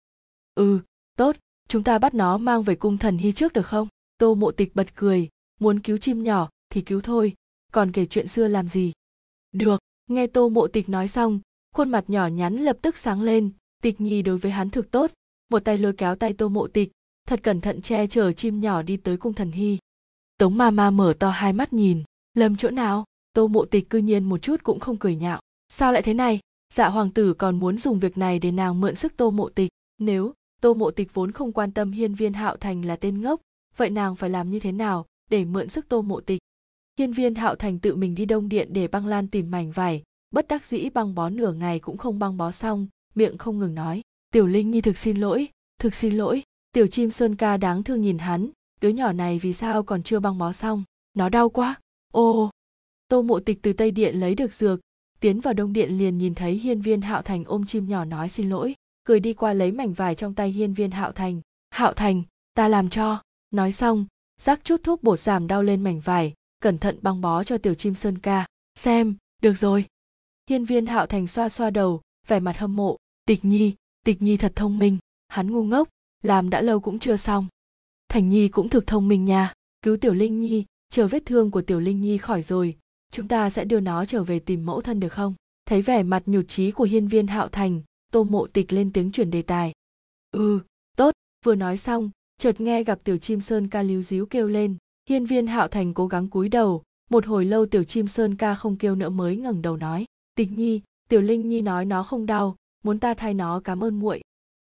ừ 0.54 0.80
tốt, 1.16 1.36
chúng 1.68 1.82
ta 1.82 1.98
bắt 1.98 2.14
nó 2.14 2.38
mang 2.38 2.62
về 2.62 2.74
cung 2.74 2.98
thần 2.98 3.18
hy 3.18 3.32
trước 3.32 3.52
được 3.52 3.66
không? 3.66 3.88
Tô 4.18 4.34
mộ 4.34 4.50
tịch 4.50 4.74
bật 4.74 4.94
cười, 4.94 5.28
muốn 5.60 5.80
cứu 5.80 5.98
chim 5.98 6.22
nhỏ 6.22 6.48
thì 6.70 6.80
cứu 6.80 7.00
thôi, 7.00 7.34
còn 7.72 7.92
kể 7.92 8.06
chuyện 8.06 8.28
xưa 8.28 8.48
làm 8.48 8.68
gì? 8.68 8.92
Được, 9.52 9.80
nghe 10.06 10.26
tô 10.26 10.48
mộ 10.48 10.66
tịch 10.66 10.88
nói 10.88 11.08
xong, 11.08 11.40
khuôn 11.74 11.90
mặt 11.90 12.04
nhỏ 12.08 12.26
nhắn 12.26 12.56
lập 12.56 12.76
tức 12.82 12.96
sáng 12.96 13.22
lên, 13.22 13.50
tịch 13.82 14.00
nhi 14.00 14.22
đối 14.22 14.38
với 14.38 14.52
hắn 14.52 14.70
thực 14.70 14.90
tốt, 14.90 15.10
một 15.50 15.64
tay 15.64 15.78
lôi 15.78 15.92
kéo 15.92 16.14
tay 16.16 16.32
tô 16.32 16.48
mộ 16.48 16.66
tịch, 16.66 16.90
thật 17.28 17.40
cẩn 17.42 17.60
thận 17.60 17.82
che 17.82 18.06
chở 18.06 18.32
chim 18.32 18.60
nhỏ 18.60 18.82
đi 18.82 18.96
tới 18.96 19.16
cung 19.16 19.34
thần 19.34 19.50
hy. 19.50 19.78
Tống 20.38 20.58
ma 20.58 20.70
ma 20.70 20.90
mở 20.90 21.14
to 21.18 21.30
hai 21.30 21.52
mắt 21.52 21.72
nhìn, 21.72 22.02
lầm 22.34 22.56
chỗ 22.56 22.70
nào? 22.70 23.04
Tô 23.32 23.48
mộ 23.48 23.64
tịch 23.64 23.90
cư 23.90 23.98
nhiên 23.98 24.24
một 24.24 24.42
chút 24.42 24.62
cũng 24.62 24.80
không 24.80 24.96
cười 24.96 25.16
nhạo. 25.16 25.40
Sao 25.68 25.92
lại 25.92 26.02
thế 26.02 26.14
này? 26.14 26.40
Dạ 26.74 26.88
hoàng 26.88 27.10
tử 27.10 27.34
còn 27.34 27.58
muốn 27.58 27.78
dùng 27.78 28.00
việc 28.00 28.18
này 28.18 28.38
để 28.38 28.50
nàng 28.50 28.80
mượn 28.80 28.94
sức 28.94 29.12
tô 29.16 29.30
mộ 29.30 29.48
tịch. 29.48 29.70
Nếu 29.98 30.32
tô 30.62 30.74
mộ 30.74 30.90
tịch 30.90 31.14
vốn 31.14 31.32
không 31.32 31.52
quan 31.52 31.72
tâm 31.72 31.92
hiên 31.92 32.14
viên 32.14 32.32
hạo 32.32 32.56
thành 32.56 32.84
là 32.84 32.96
tên 32.96 33.20
ngốc, 33.20 33.40
vậy 33.76 33.90
nàng 33.90 34.16
phải 34.16 34.30
làm 34.30 34.50
như 34.50 34.60
thế 34.60 34.72
nào 34.72 35.06
để 35.30 35.44
mượn 35.44 35.68
sức 35.68 35.88
tô 35.88 36.02
mộ 36.02 36.20
tịch? 36.20 36.38
Hiên 36.98 37.12
viên 37.12 37.34
hạo 37.34 37.54
thành 37.56 37.78
tự 37.78 37.96
mình 37.96 38.14
đi 38.14 38.24
đông 38.24 38.48
điện 38.48 38.68
để 38.72 38.88
băng 38.88 39.06
lan 39.06 39.28
tìm 39.28 39.50
mảnh 39.50 39.70
vải, 39.70 40.02
bất 40.30 40.48
đắc 40.48 40.64
dĩ 40.64 40.90
băng 40.90 41.14
bó 41.14 41.28
nửa 41.28 41.52
ngày 41.52 41.78
cũng 41.78 41.96
không 41.96 42.18
băng 42.18 42.36
bó 42.36 42.50
xong, 42.50 42.86
miệng 43.14 43.38
không 43.38 43.58
ngừng 43.58 43.74
nói, 43.74 44.02
tiểu 44.32 44.46
linh 44.46 44.70
nhi 44.70 44.80
thực 44.80 44.98
xin 44.98 45.16
lỗi, 45.16 45.48
thực 45.78 45.94
xin 45.94 46.14
lỗi, 46.14 46.42
tiểu 46.72 46.86
chim 46.86 47.10
sơn 47.10 47.36
ca 47.36 47.56
đáng 47.56 47.82
thương 47.82 48.00
nhìn 48.00 48.18
hắn, 48.18 48.50
đứa 48.80 48.88
nhỏ 48.88 49.12
này 49.12 49.38
vì 49.38 49.52
sao 49.52 49.82
còn 49.82 50.02
chưa 50.02 50.20
băng 50.20 50.38
bó 50.38 50.52
xong, 50.52 50.84
nó 51.14 51.28
đau 51.28 51.48
quá. 51.48 51.80
Ô 52.12 52.50
tô 53.08 53.22
mộ 53.22 53.40
tịch 53.40 53.58
từ 53.62 53.72
tây 53.72 53.90
điện 53.90 54.20
lấy 54.20 54.34
được 54.34 54.52
dược, 54.52 54.80
tiến 55.20 55.40
vào 55.40 55.54
đông 55.54 55.72
điện 55.72 55.98
liền 55.98 56.18
nhìn 56.18 56.34
thấy 56.34 56.52
hiên 56.54 56.80
viên 56.80 57.00
hạo 57.00 57.22
thành 57.22 57.44
ôm 57.44 57.66
chim 57.66 57.88
nhỏ 57.88 58.04
nói 58.04 58.28
xin 58.28 58.48
lỗi 58.48 58.74
cười 59.04 59.20
đi 59.20 59.32
qua 59.32 59.52
lấy 59.52 59.72
mảnh 59.72 59.92
vải 59.92 60.14
trong 60.14 60.34
tay 60.34 60.50
hiên 60.50 60.74
viên 60.74 60.90
hạo 60.90 61.12
thành. 61.12 61.40
Hạo 61.70 61.92
thành, 61.92 62.22
ta 62.54 62.68
làm 62.68 62.90
cho. 62.90 63.22
Nói 63.50 63.72
xong, 63.72 64.06
rắc 64.40 64.64
chút 64.64 64.80
thuốc 64.82 65.02
bột 65.02 65.20
giảm 65.20 65.46
đau 65.46 65.62
lên 65.62 65.82
mảnh 65.82 66.00
vải, 66.00 66.34
cẩn 66.60 66.78
thận 66.78 66.98
băng 67.02 67.20
bó 67.20 67.44
cho 67.44 67.58
tiểu 67.58 67.74
chim 67.74 67.94
sơn 67.94 68.18
ca. 68.18 68.46
Xem, 68.74 69.16
được 69.42 69.54
rồi. 69.54 69.84
Hiên 70.50 70.64
viên 70.64 70.86
hạo 70.86 71.06
thành 71.06 71.26
xoa 71.26 71.48
xoa 71.48 71.70
đầu, 71.70 72.00
vẻ 72.28 72.40
mặt 72.40 72.58
hâm 72.58 72.76
mộ. 72.76 72.96
Tịch 73.26 73.44
nhi 73.44 73.74
tịch 74.04 74.22
nhi 74.22 74.36
thật 74.36 74.52
thông 74.56 74.78
minh, 74.78 74.98
hắn 75.28 75.50
ngu 75.50 75.62
ngốc, 75.62 75.88
làm 76.22 76.50
đã 76.50 76.60
lâu 76.60 76.80
cũng 76.80 76.98
chưa 76.98 77.16
xong. 77.16 77.46
Thành 78.08 78.28
nhi 78.28 78.48
cũng 78.48 78.68
thực 78.68 78.86
thông 78.86 79.08
minh 79.08 79.24
nha, 79.24 79.52
cứu 79.82 79.96
tiểu 79.96 80.14
linh 80.14 80.40
nhi, 80.40 80.64
chờ 80.90 81.08
vết 81.08 81.22
thương 81.26 81.50
của 81.50 81.62
tiểu 81.62 81.80
linh 81.80 82.00
nhi 82.00 82.18
khỏi 82.18 82.42
rồi, 82.42 82.76
chúng 83.12 83.28
ta 83.28 83.50
sẽ 83.50 83.64
đưa 83.64 83.80
nó 83.80 84.04
trở 84.04 84.24
về 84.24 84.38
tìm 84.38 84.66
mẫu 84.66 84.80
thân 84.80 85.00
được 85.00 85.12
không? 85.12 85.34
Thấy 85.64 85.82
vẻ 85.82 86.02
mặt 86.02 86.22
nhụt 86.26 86.48
chí 86.48 86.70
của 86.70 86.84
hiên 86.84 87.08
viên 87.08 87.26
hạo 87.26 87.48
thành 87.48 87.82
tô 88.12 88.24
mộ 88.24 88.46
tịch 88.46 88.72
lên 88.72 88.92
tiếng 88.92 89.10
chuyển 89.10 89.30
đề 89.30 89.42
tài. 89.42 89.72
Ừ 90.30 90.60
tốt, 90.96 91.14
vừa 91.44 91.54
nói 91.54 91.76
xong, 91.76 92.10
chợt 92.38 92.60
nghe 92.60 92.84
gặp 92.84 92.98
tiểu 93.04 93.18
chim 93.18 93.40
sơn 93.40 93.68
ca 93.68 93.82
líu 93.82 94.02
díu 94.02 94.26
kêu 94.26 94.48
lên. 94.48 94.76
Hiên 95.08 95.26
viên 95.26 95.46
hạo 95.46 95.68
thành 95.68 95.94
cố 95.94 96.06
gắng 96.06 96.28
cúi 96.28 96.48
đầu, 96.48 96.82
một 97.10 97.26
hồi 97.26 97.44
lâu 97.44 97.66
tiểu 97.66 97.84
chim 97.84 98.06
sơn 98.06 98.36
ca 98.36 98.54
không 98.54 98.76
kêu 98.76 98.94
nữa 98.94 99.08
mới 99.08 99.36
ngẩng 99.36 99.62
đầu 99.62 99.76
nói, 99.76 100.04
tịch 100.34 100.50
nhi, 100.52 100.80
tiểu 101.08 101.20
linh 101.20 101.48
nhi 101.48 101.62
nói 101.62 101.84
nó 101.84 102.02
không 102.02 102.26
đau, 102.26 102.56
muốn 102.84 102.98
ta 102.98 103.14
thay 103.14 103.34
nó 103.34 103.60
cảm 103.60 103.84
ơn 103.84 104.00
muội. 104.00 104.22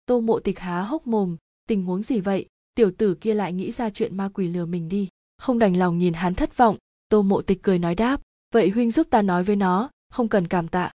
Tô 0.07 0.21
mộ 0.21 0.41
tịch 0.41 0.59
há 0.59 0.83
hốc 0.83 1.07
mồm, 1.07 1.37
tình 1.67 1.85
huống 1.85 2.03
gì 2.03 2.21
vậy? 2.21 2.47
Tiểu 2.75 2.91
tử 2.99 3.15
kia 3.15 3.35
lại 3.35 3.53
nghĩ 3.53 3.71
ra 3.71 3.91
chuyện 3.91 4.17
ma 4.17 4.29
quỷ 4.35 4.49
lừa 4.49 4.67
mình 4.67 4.89
đi. 4.89 5.09
Không 5.39 5.59
đành 5.59 5.77
lòng 5.77 5.99
nhìn 5.99 6.15
hắn 6.15 6.35
thất 6.35 6.57
vọng, 6.57 6.77
tô 7.09 7.23
mộ 7.23 7.43
tịch 7.43 7.63
cười 7.63 7.79
nói 7.79 7.95
đáp, 7.95 8.21
vậy 8.55 8.71
huynh 8.71 8.91
giúp 8.91 9.07
ta 9.11 9.23
nói 9.23 9.45
với 9.45 9.57
nó, 9.57 9.91
không 10.11 10.29
cần 10.29 10.49
cảm 10.49 10.69
tạ. 10.69 10.91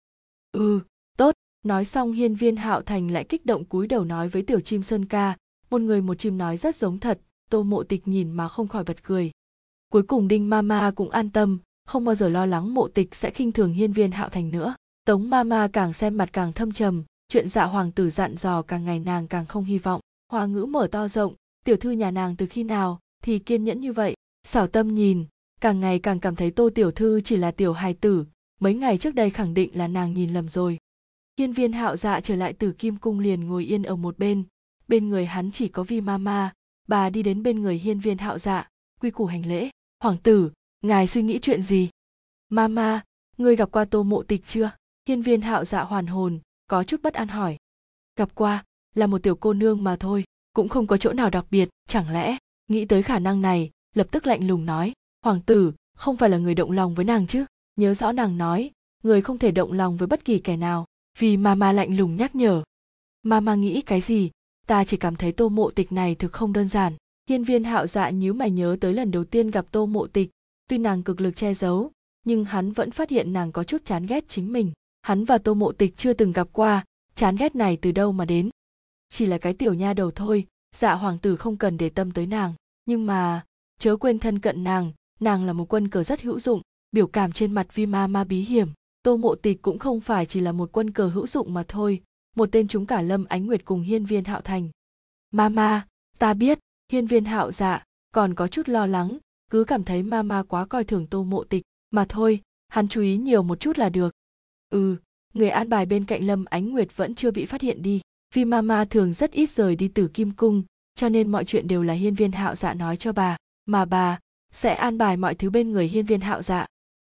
Ừ 0.52 0.80
nói 1.62 1.84
xong 1.84 2.12
hiên 2.12 2.34
viên 2.34 2.56
hạo 2.56 2.82
thành 2.82 3.10
lại 3.10 3.24
kích 3.24 3.46
động 3.46 3.64
cúi 3.64 3.86
đầu 3.86 4.04
nói 4.04 4.28
với 4.28 4.42
tiểu 4.42 4.60
chim 4.60 4.82
sơn 4.82 5.04
ca, 5.04 5.36
một 5.70 5.80
người 5.80 6.02
một 6.02 6.14
chim 6.14 6.38
nói 6.38 6.56
rất 6.56 6.76
giống 6.76 6.98
thật, 6.98 7.20
tô 7.50 7.62
mộ 7.62 7.82
tịch 7.82 8.08
nhìn 8.08 8.30
mà 8.30 8.48
không 8.48 8.68
khỏi 8.68 8.84
bật 8.84 9.02
cười. 9.02 9.30
Cuối 9.92 10.02
cùng 10.02 10.28
đinh 10.28 10.50
mama 10.50 10.90
cũng 10.90 11.10
an 11.10 11.30
tâm, 11.30 11.58
không 11.86 12.04
bao 12.04 12.14
giờ 12.14 12.28
lo 12.28 12.46
lắng 12.46 12.74
mộ 12.74 12.88
tịch 12.88 13.14
sẽ 13.14 13.30
khinh 13.30 13.52
thường 13.52 13.72
hiên 13.72 13.92
viên 13.92 14.10
hạo 14.10 14.28
thành 14.28 14.50
nữa. 14.50 14.74
Tống 15.04 15.30
mama 15.30 15.68
càng 15.68 15.92
xem 15.92 16.16
mặt 16.16 16.30
càng 16.32 16.52
thâm 16.52 16.72
trầm, 16.72 17.04
chuyện 17.28 17.48
dạ 17.48 17.64
hoàng 17.64 17.92
tử 17.92 18.10
dặn 18.10 18.36
dò 18.36 18.62
càng 18.62 18.84
ngày 18.84 18.98
nàng 18.98 19.28
càng 19.28 19.46
không 19.46 19.64
hy 19.64 19.78
vọng. 19.78 20.00
Hoa 20.32 20.46
ngữ 20.46 20.64
mở 20.64 20.88
to 20.92 21.08
rộng, 21.08 21.34
tiểu 21.64 21.76
thư 21.76 21.90
nhà 21.90 22.10
nàng 22.10 22.36
từ 22.36 22.46
khi 22.46 22.62
nào 22.62 23.00
thì 23.22 23.38
kiên 23.38 23.64
nhẫn 23.64 23.80
như 23.80 23.92
vậy? 23.92 24.14
Xảo 24.46 24.66
tâm 24.66 24.94
nhìn, 24.94 25.24
càng 25.60 25.80
ngày 25.80 25.98
càng 25.98 26.20
cảm 26.20 26.36
thấy 26.36 26.50
tô 26.50 26.70
tiểu 26.74 26.90
thư 26.90 27.20
chỉ 27.20 27.36
là 27.36 27.50
tiểu 27.50 27.72
hài 27.72 27.94
tử, 27.94 28.24
mấy 28.60 28.74
ngày 28.74 28.98
trước 28.98 29.14
đây 29.14 29.30
khẳng 29.30 29.54
định 29.54 29.70
là 29.74 29.88
nàng 29.88 30.14
nhìn 30.14 30.30
lầm 30.30 30.48
rồi 30.48 30.78
hiên 31.40 31.52
viên 31.52 31.72
hạo 31.72 31.96
dạ 31.96 32.20
trở 32.20 32.36
lại 32.36 32.52
từ 32.52 32.72
kim 32.72 32.96
cung 32.96 33.18
liền 33.18 33.48
ngồi 33.48 33.64
yên 33.64 33.82
ở 33.82 33.96
một 33.96 34.18
bên. 34.18 34.44
Bên 34.88 35.08
người 35.08 35.26
hắn 35.26 35.50
chỉ 35.50 35.68
có 35.68 35.82
vi 35.82 36.00
ma 36.00 36.18
ma. 36.18 36.52
Bà 36.88 37.10
đi 37.10 37.22
đến 37.22 37.42
bên 37.42 37.62
người 37.62 37.78
hiên 37.78 38.00
viên 38.00 38.18
hạo 38.18 38.38
dạ. 38.38 38.68
Quy 39.00 39.10
củ 39.10 39.26
hành 39.26 39.46
lễ. 39.46 39.70
Hoàng 40.02 40.16
tử, 40.22 40.50
ngài 40.80 41.06
suy 41.06 41.22
nghĩ 41.22 41.38
chuyện 41.38 41.62
gì? 41.62 41.88
Mama 42.48 43.04
ngươi 43.36 43.56
gặp 43.56 43.70
qua 43.72 43.84
tô 43.84 44.02
mộ 44.02 44.22
tịch 44.22 44.46
chưa? 44.46 44.70
Hiên 45.08 45.22
viên 45.22 45.40
hạo 45.40 45.64
dạ 45.64 45.82
hoàn 45.82 46.06
hồn, 46.06 46.38
có 46.66 46.84
chút 46.84 47.02
bất 47.02 47.14
an 47.14 47.28
hỏi. 47.28 47.56
Gặp 48.16 48.34
qua, 48.34 48.64
là 48.94 49.06
một 49.06 49.22
tiểu 49.22 49.36
cô 49.36 49.52
nương 49.52 49.84
mà 49.84 49.96
thôi, 49.96 50.24
cũng 50.52 50.68
không 50.68 50.86
có 50.86 50.96
chỗ 50.96 51.12
nào 51.12 51.30
đặc 51.30 51.46
biệt, 51.50 51.68
chẳng 51.88 52.10
lẽ? 52.10 52.36
Nghĩ 52.68 52.84
tới 52.84 53.02
khả 53.02 53.18
năng 53.18 53.42
này, 53.42 53.70
lập 53.94 54.06
tức 54.10 54.26
lạnh 54.26 54.46
lùng 54.46 54.66
nói. 54.66 54.92
Hoàng 55.24 55.40
tử, 55.40 55.72
không 55.96 56.16
phải 56.16 56.30
là 56.30 56.38
người 56.38 56.54
động 56.54 56.70
lòng 56.70 56.94
với 56.94 57.04
nàng 57.04 57.26
chứ? 57.26 57.44
Nhớ 57.76 57.94
rõ 57.94 58.12
nàng 58.12 58.38
nói, 58.38 58.70
người 59.02 59.22
không 59.22 59.38
thể 59.38 59.50
động 59.50 59.72
lòng 59.72 59.96
với 59.96 60.08
bất 60.08 60.24
kỳ 60.24 60.38
kẻ 60.38 60.56
nào 60.56 60.86
vì 61.18 61.36
mama 61.36 61.72
lạnh 61.72 61.96
lùng 61.96 62.16
nhắc 62.16 62.34
nhở. 62.34 62.62
Mama 63.22 63.54
nghĩ 63.54 63.80
cái 63.80 64.00
gì? 64.00 64.30
Ta 64.66 64.84
chỉ 64.84 64.96
cảm 64.96 65.16
thấy 65.16 65.32
tô 65.32 65.48
mộ 65.48 65.70
tịch 65.70 65.92
này 65.92 66.14
thực 66.14 66.32
không 66.32 66.52
đơn 66.52 66.68
giản. 66.68 66.92
Hiên 67.28 67.44
viên 67.44 67.64
hạo 67.64 67.86
dạ 67.86 68.10
nhíu 68.10 68.32
mày 68.34 68.50
nhớ 68.50 68.76
tới 68.80 68.94
lần 68.94 69.10
đầu 69.10 69.24
tiên 69.24 69.50
gặp 69.50 69.66
tô 69.70 69.86
mộ 69.86 70.06
tịch. 70.06 70.30
Tuy 70.68 70.78
nàng 70.78 71.02
cực 71.02 71.20
lực 71.20 71.36
che 71.36 71.54
giấu, 71.54 71.90
nhưng 72.24 72.44
hắn 72.44 72.72
vẫn 72.72 72.90
phát 72.90 73.10
hiện 73.10 73.32
nàng 73.32 73.52
có 73.52 73.64
chút 73.64 73.84
chán 73.84 74.06
ghét 74.06 74.24
chính 74.28 74.52
mình. 74.52 74.72
Hắn 75.02 75.24
và 75.24 75.38
tô 75.38 75.54
mộ 75.54 75.72
tịch 75.72 75.96
chưa 75.96 76.12
từng 76.12 76.32
gặp 76.32 76.48
qua. 76.52 76.84
Chán 77.14 77.36
ghét 77.36 77.54
này 77.54 77.76
từ 77.76 77.92
đâu 77.92 78.12
mà 78.12 78.24
đến? 78.24 78.50
Chỉ 79.08 79.26
là 79.26 79.38
cái 79.38 79.54
tiểu 79.54 79.74
nha 79.74 79.94
đầu 79.94 80.10
thôi. 80.10 80.46
Dạ 80.76 80.94
hoàng 80.94 81.18
tử 81.18 81.36
không 81.36 81.56
cần 81.56 81.76
để 81.76 81.88
tâm 81.88 82.10
tới 82.10 82.26
nàng. 82.26 82.54
Nhưng 82.84 83.06
mà, 83.06 83.44
chớ 83.78 83.96
quên 83.96 84.18
thân 84.18 84.38
cận 84.38 84.64
nàng. 84.64 84.92
Nàng 85.20 85.44
là 85.44 85.52
một 85.52 85.72
quân 85.72 85.88
cờ 85.88 86.02
rất 86.02 86.22
hữu 86.22 86.40
dụng. 86.40 86.60
Biểu 86.92 87.06
cảm 87.06 87.32
trên 87.32 87.52
mặt 87.52 87.74
vi 87.74 87.86
ma 87.86 88.06
ma 88.06 88.24
bí 88.24 88.40
hiểm 88.40 88.68
tô 89.02 89.16
mộ 89.16 89.34
tịch 89.34 89.62
cũng 89.62 89.78
không 89.78 90.00
phải 90.00 90.26
chỉ 90.26 90.40
là 90.40 90.52
một 90.52 90.72
quân 90.72 90.90
cờ 90.90 91.08
hữu 91.08 91.26
dụng 91.26 91.54
mà 91.54 91.64
thôi, 91.68 92.02
một 92.36 92.48
tên 92.52 92.68
chúng 92.68 92.86
cả 92.86 93.02
lâm 93.02 93.24
ánh 93.24 93.46
nguyệt 93.46 93.64
cùng 93.64 93.82
hiên 93.82 94.04
viên 94.04 94.24
hạo 94.24 94.40
thành. 94.40 94.68
Mama 95.30 95.86
ta 96.18 96.34
biết, 96.34 96.58
hiên 96.92 97.06
viên 97.06 97.24
hạo 97.24 97.52
dạ 97.52 97.84
còn 98.10 98.34
có 98.34 98.48
chút 98.48 98.68
lo 98.68 98.86
lắng, 98.86 99.18
cứ 99.50 99.64
cảm 99.64 99.84
thấy 99.84 100.02
mama 100.02 100.42
quá 100.42 100.66
coi 100.66 100.84
thường 100.84 101.06
tô 101.06 101.24
mộ 101.24 101.44
tịch, 101.44 101.62
mà 101.90 102.06
thôi, 102.08 102.40
hắn 102.68 102.88
chú 102.88 103.00
ý 103.02 103.16
nhiều 103.16 103.42
một 103.42 103.60
chút 103.60 103.78
là 103.78 103.88
được. 103.88 104.14
Ừ 104.70 104.96
người 105.34 105.50
an 105.50 105.68
bài 105.68 105.86
bên 105.86 106.04
cạnh 106.04 106.26
lâm 106.26 106.44
ánh 106.44 106.70
nguyệt 106.70 106.96
vẫn 106.96 107.14
chưa 107.14 107.30
bị 107.30 107.46
phát 107.46 107.60
hiện 107.60 107.82
đi, 107.82 108.00
vì 108.34 108.44
mama 108.44 108.84
thường 108.84 109.12
rất 109.12 109.32
ít 109.32 109.50
rời 109.50 109.76
đi 109.76 109.88
từ 109.88 110.08
kim 110.08 110.30
cung, 110.30 110.62
cho 110.94 111.08
nên 111.08 111.32
mọi 111.32 111.44
chuyện 111.44 111.68
đều 111.68 111.82
là 111.82 111.94
hiên 111.94 112.14
viên 112.14 112.32
hạo 112.32 112.54
dạ 112.54 112.74
nói 112.74 112.96
cho 112.96 113.12
bà, 113.12 113.36
mà 113.66 113.84
bà 113.84 114.18
sẽ 114.52 114.74
an 114.74 114.98
bài 114.98 115.16
mọi 115.16 115.34
thứ 115.34 115.50
bên 115.50 115.70
người 115.72 115.88
hiên 115.88 116.06
viên 116.06 116.20
hạo 116.20 116.42
dạ. 116.42 116.66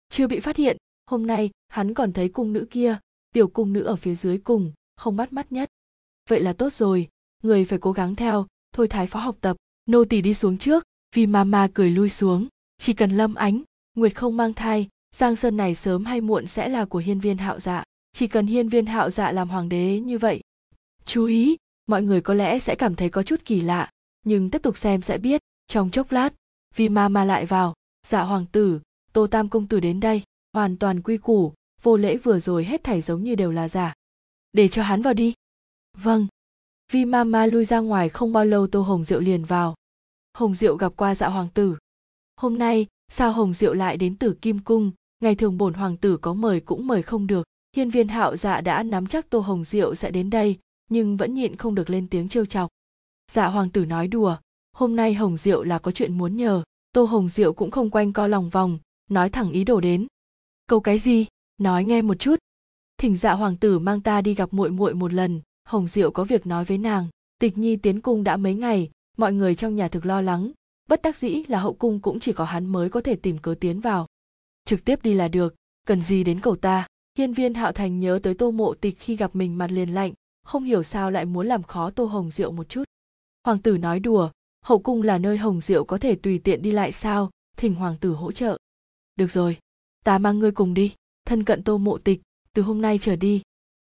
Chưa 0.09 0.27
bị 0.27 0.41
phát 0.41 0.57
hiện 0.57 0.77
hôm 1.07 1.27
nay, 1.27 1.51
hắn 1.69 1.95
còn 1.95 2.13
thấy 2.13 2.29
cung 2.29 2.53
nữ 2.53 2.67
kia, 2.71 2.99
tiểu 3.33 3.49
cung 3.49 3.73
nữ 3.73 3.83
ở 3.83 3.97
phía 3.97 4.15
dưới 4.15 4.39
cùng, 4.39 4.73
không 4.97 5.17
bắt 5.17 5.33
mắt 5.33 5.53
nhất. 5.53 5.69
Vậy 6.29 6.41
là 6.41 6.53
tốt 6.53 6.73
rồi, 6.73 7.09
người 7.43 7.65
phải 7.65 7.79
cố 7.79 7.93
gắng 7.93 8.15
theo, 8.15 8.47
thôi 8.73 8.89
thái 8.89 9.07
phó 9.07 9.21
học 9.21 9.37
tập, 9.41 9.57
nô 9.87 10.05
tỳ 10.05 10.21
đi 10.21 10.35
xuống 10.35 10.59
trước, 10.59 10.85
vì 11.15 11.27
mama 11.27 11.69
cười 11.75 11.91
lui 11.91 12.09
xuống. 12.09 12.49
Chỉ 12.79 12.93
cần 12.93 13.11
lâm 13.11 13.35
ánh, 13.35 13.63
nguyệt 13.97 14.15
không 14.15 14.37
mang 14.37 14.55
thai, 14.55 14.89
giang 15.15 15.37
sơn 15.37 15.57
này 15.57 15.75
sớm 15.75 16.05
hay 16.05 16.21
muộn 16.21 16.47
sẽ 16.47 16.69
là 16.69 16.85
của 16.85 16.99
hiên 16.99 17.21
viên 17.21 17.39
hạo 17.39 17.61
dạ. 17.61 17.85
Chỉ 18.13 18.27
cần 18.27 18.47
hiên 18.47 18.69
viên 18.69 18.87
hạo 18.87 19.11
dạ 19.11 19.33
làm 19.33 19.49
hoàng 19.49 19.69
đế 19.69 20.01
như 20.01 20.19
vậy. 20.19 20.41
Chú 21.05 21.25
ý, 21.25 21.57
mọi 21.87 22.03
người 22.03 22.21
có 22.21 22.35
lẽ 22.35 22.59
sẽ 22.59 22.75
cảm 22.75 22.95
thấy 22.95 23.11
có 23.11 23.23
chút 23.23 23.41
kỳ 23.45 23.61
lạ, 23.61 23.91
nhưng 24.25 24.51
tiếp 24.51 24.63
tục 24.63 24.79
xem 24.79 25.01
sẽ 25.01 25.19
biết. 25.19 25.41
Trong 25.69 25.91
chốc 25.91 26.13
lát, 26.13 26.35
vì 26.77 26.89
mama 26.89 27.25
lại 27.25 27.47
vào 27.47 27.75
dạ 28.07 28.23
hoàng 28.23 28.47
tử, 28.53 28.81
tô 29.13 29.27
tam 29.27 29.49
công 29.49 29.67
tử 29.67 29.81
đến 29.81 30.01
đây 30.01 30.23
hoàn 30.55 30.77
toàn 30.77 31.03
quy 31.03 31.17
củ, 31.17 31.53
vô 31.83 31.97
lễ 31.97 32.17
vừa 32.17 32.39
rồi 32.39 32.65
hết 32.65 32.85
thảy 32.85 33.01
giống 33.01 33.25
như 33.25 33.35
đều 33.35 33.51
là 33.51 33.69
giả. 33.69 33.95
Để 34.53 34.69
cho 34.69 34.83
hắn 34.83 35.03
vào 35.03 35.15
đi. 35.15 35.35
Vâng. 35.99 36.27
Vi 36.93 37.05
mama 37.05 37.47
lui 37.47 37.65
ra 37.65 37.81
ngoài 37.81 38.09
không 38.09 38.33
bao 38.33 38.45
lâu 38.45 38.67
tô 38.67 38.81
hồng 38.83 39.05
diệu 39.05 39.21
liền 39.21 39.45
vào. 39.45 39.75
Hồng 40.35 40.55
diệu 40.55 40.77
gặp 40.77 40.93
qua 40.97 41.15
dạ 41.15 41.29
hoàng 41.29 41.49
tử. 41.55 41.77
Hôm 42.37 42.59
nay, 42.59 42.87
sao 43.09 43.33
hồng 43.33 43.55
diệu 43.55 43.75
lại 43.75 43.97
đến 43.97 44.17
tử 44.17 44.37
kim 44.43 44.59
cung? 44.59 44.93
Ngày 45.21 45.35
thường 45.35 45.59
bổn 45.59 45.75
hoàng 45.75 45.97
tử 45.97 46.17
có 46.17 46.35
mời 46.35 46.61
cũng 46.61 46.87
mời 46.87 47.03
không 47.03 47.27
được. 47.27 47.47
Hiên 47.77 47.91
viên 47.91 48.09
hạo 48.09 48.37
dạ 48.37 48.61
đã 48.61 48.83
nắm 48.83 49.07
chắc 49.07 49.31
tô 49.31 49.39
hồng 49.39 49.65
diệu 49.65 49.95
sẽ 49.95 50.11
đến 50.11 50.31
đây, 50.31 50.59
nhưng 50.91 51.17
vẫn 51.17 51.35
nhịn 51.35 51.57
không 51.57 51.75
được 51.75 51.91
lên 51.91 52.09
tiếng 52.09 52.29
trêu 52.29 52.47
chọc. 52.47 52.71
Dạ 53.33 53.47
hoàng 53.47 53.71
tử 53.71 53.85
nói 53.85 54.09
đùa, 54.09 54.37
hôm 54.73 54.97
nay 54.97 55.15
hồng 55.15 55.37
diệu 55.37 55.63
là 55.63 55.79
có 55.79 55.91
chuyện 55.91 56.19
muốn 56.19 56.37
nhờ. 56.37 56.63
Tô 56.93 57.05
hồng 57.05 57.29
diệu 57.29 57.53
cũng 57.53 57.71
không 57.71 57.91
quanh 57.91 58.13
co 58.13 58.27
lòng 58.27 58.51
vòng, 58.51 58.79
nói 59.11 59.31
thẳng 59.31 59.53
ý 59.53 59.65
đồ 59.65 59.81
đến 59.81 60.07
câu 60.67 60.81
cái 60.81 60.99
gì? 60.99 61.27
Nói 61.59 61.85
nghe 61.85 62.03
một 62.03 62.15
chút. 62.19 62.37
Thỉnh 62.99 63.17
dạ 63.17 63.33
hoàng 63.33 63.57
tử 63.57 63.79
mang 63.79 64.01
ta 64.01 64.21
đi 64.21 64.35
gặp 64.35 64.53
muội 64.53 64.71
muội 64.71 64.95
một 64.95 65.13
lần. 65.13 65.41
Hồng 65.65 65.89
diệu 65.89 66.11
có 66.11 66.25
việc 66.25 66.47
nói 66.47 66.65
với 66.65 66.79
nàng. 66.79 67.09
Tịch 67.39 67.59
nhi 67.59 67.77
tiến 67.77 68.01
cung 68.01 68.25
đã 68.25 68.37
mấy 68.37 68.55
ngày, 68.55 68.91
mọi 69.17 69.33
người 69.33 69.55
trong 69.55 69.77
nhà 69.77 69.89
thực 69.89 70.07
lo 70.07 70.21
lắng. 70.21 70.53
Bất 70.89 71.03
đắc 71.03 71.17
dĩ 71.17 71.45
là 71.49 71.61
hậu 71.61 71.75
cung 71.75 72.01
cũng 72.01 72.21
chỉ 72.21 72.33
có 72.33 72.45
hắn 72.45 72.67
mới 72.67 72.91
có 72.91 73.01
thể 73.01 73.17
tìm 73.17 73.39
cớ 73.39 73.55
tiến 73.61 73.81
vào. 73.81 74.07
Trực 74.65 74.85
tiếp 74.85 75.03
đi 75.03 75.15
là 75.15 75.29
được, 75.29 75.55
cần 75.87 76.03
gì 76.03 76.25
đến 76.25 76.41
cầu 76.41 76.57
ta? 76.57 76.87
Hiên 77.19 77.33
viên 77.33 77.55
hạo 77.55 77.73
thành 77.73 78.01
nhớ 78.01 78.21
tới 78.23 78.35
tô 78.35 78.51
mộ 78.51 78.75
tịch 78.75 78.99
khi 78.99 79.17
gặp 79.17 79.37
mình 79.37 79.59
mặt 79.59 79.71
liền 79.71 79.95
lạnh, 79.95 80.13
không 80.45 80.65
hiểu 80.65 80.83
sao 80.83 81.11
lại 81.11 81.25
muốn 81.25 81.47
làm 81.47 81.63
khó 81.63 81.91
tô 81.91 82.05
hồng 82.05 82.31
diệu 82.31 82.53
một 82.53 82.69
chút. 82.69 82.85
Hoàng 83.45 83.59
tử 83.59 83.79
nói 83.79 84.01
đùa, 84.01 84.31
hậu 84.65 84.79
cung 84.79 85.03
là 85.03 85.19
nơi 85.19 85.39
hồng 85.39 85.61
diệu 85.61 85.85
có 85.85 85.99
thể 85.99 86.15
tùy 86.15 86.39
tiện 86.39 86.63
đi 86.63 86.71
lại 86.71 86.93
sao? 86.93 87.31
Thỉnh 87.57 87.75
hoàng 87.75 87.97
tử 88.01 88.13
hỗ 88.13 88.33
trợ. 88.33 88.59
Được 89.17 89.31
rồi 89.31 89.59
ta 90.05 90.19
mang 90.19 90.39
ngươi 90.39 90.53
cùng 90.53 90.75
đi 90.75 90.95
thân 91.27 91.45
cận 91.45 91.63
tô 91.63 91.79
mộ 91.79 91.99
tịch 91.99 92.21
từ 92.53 92.63
hôm 92.63 92.83
nay 92.83 92.99
trở 92.99 93.17
đi. 93.17 93.43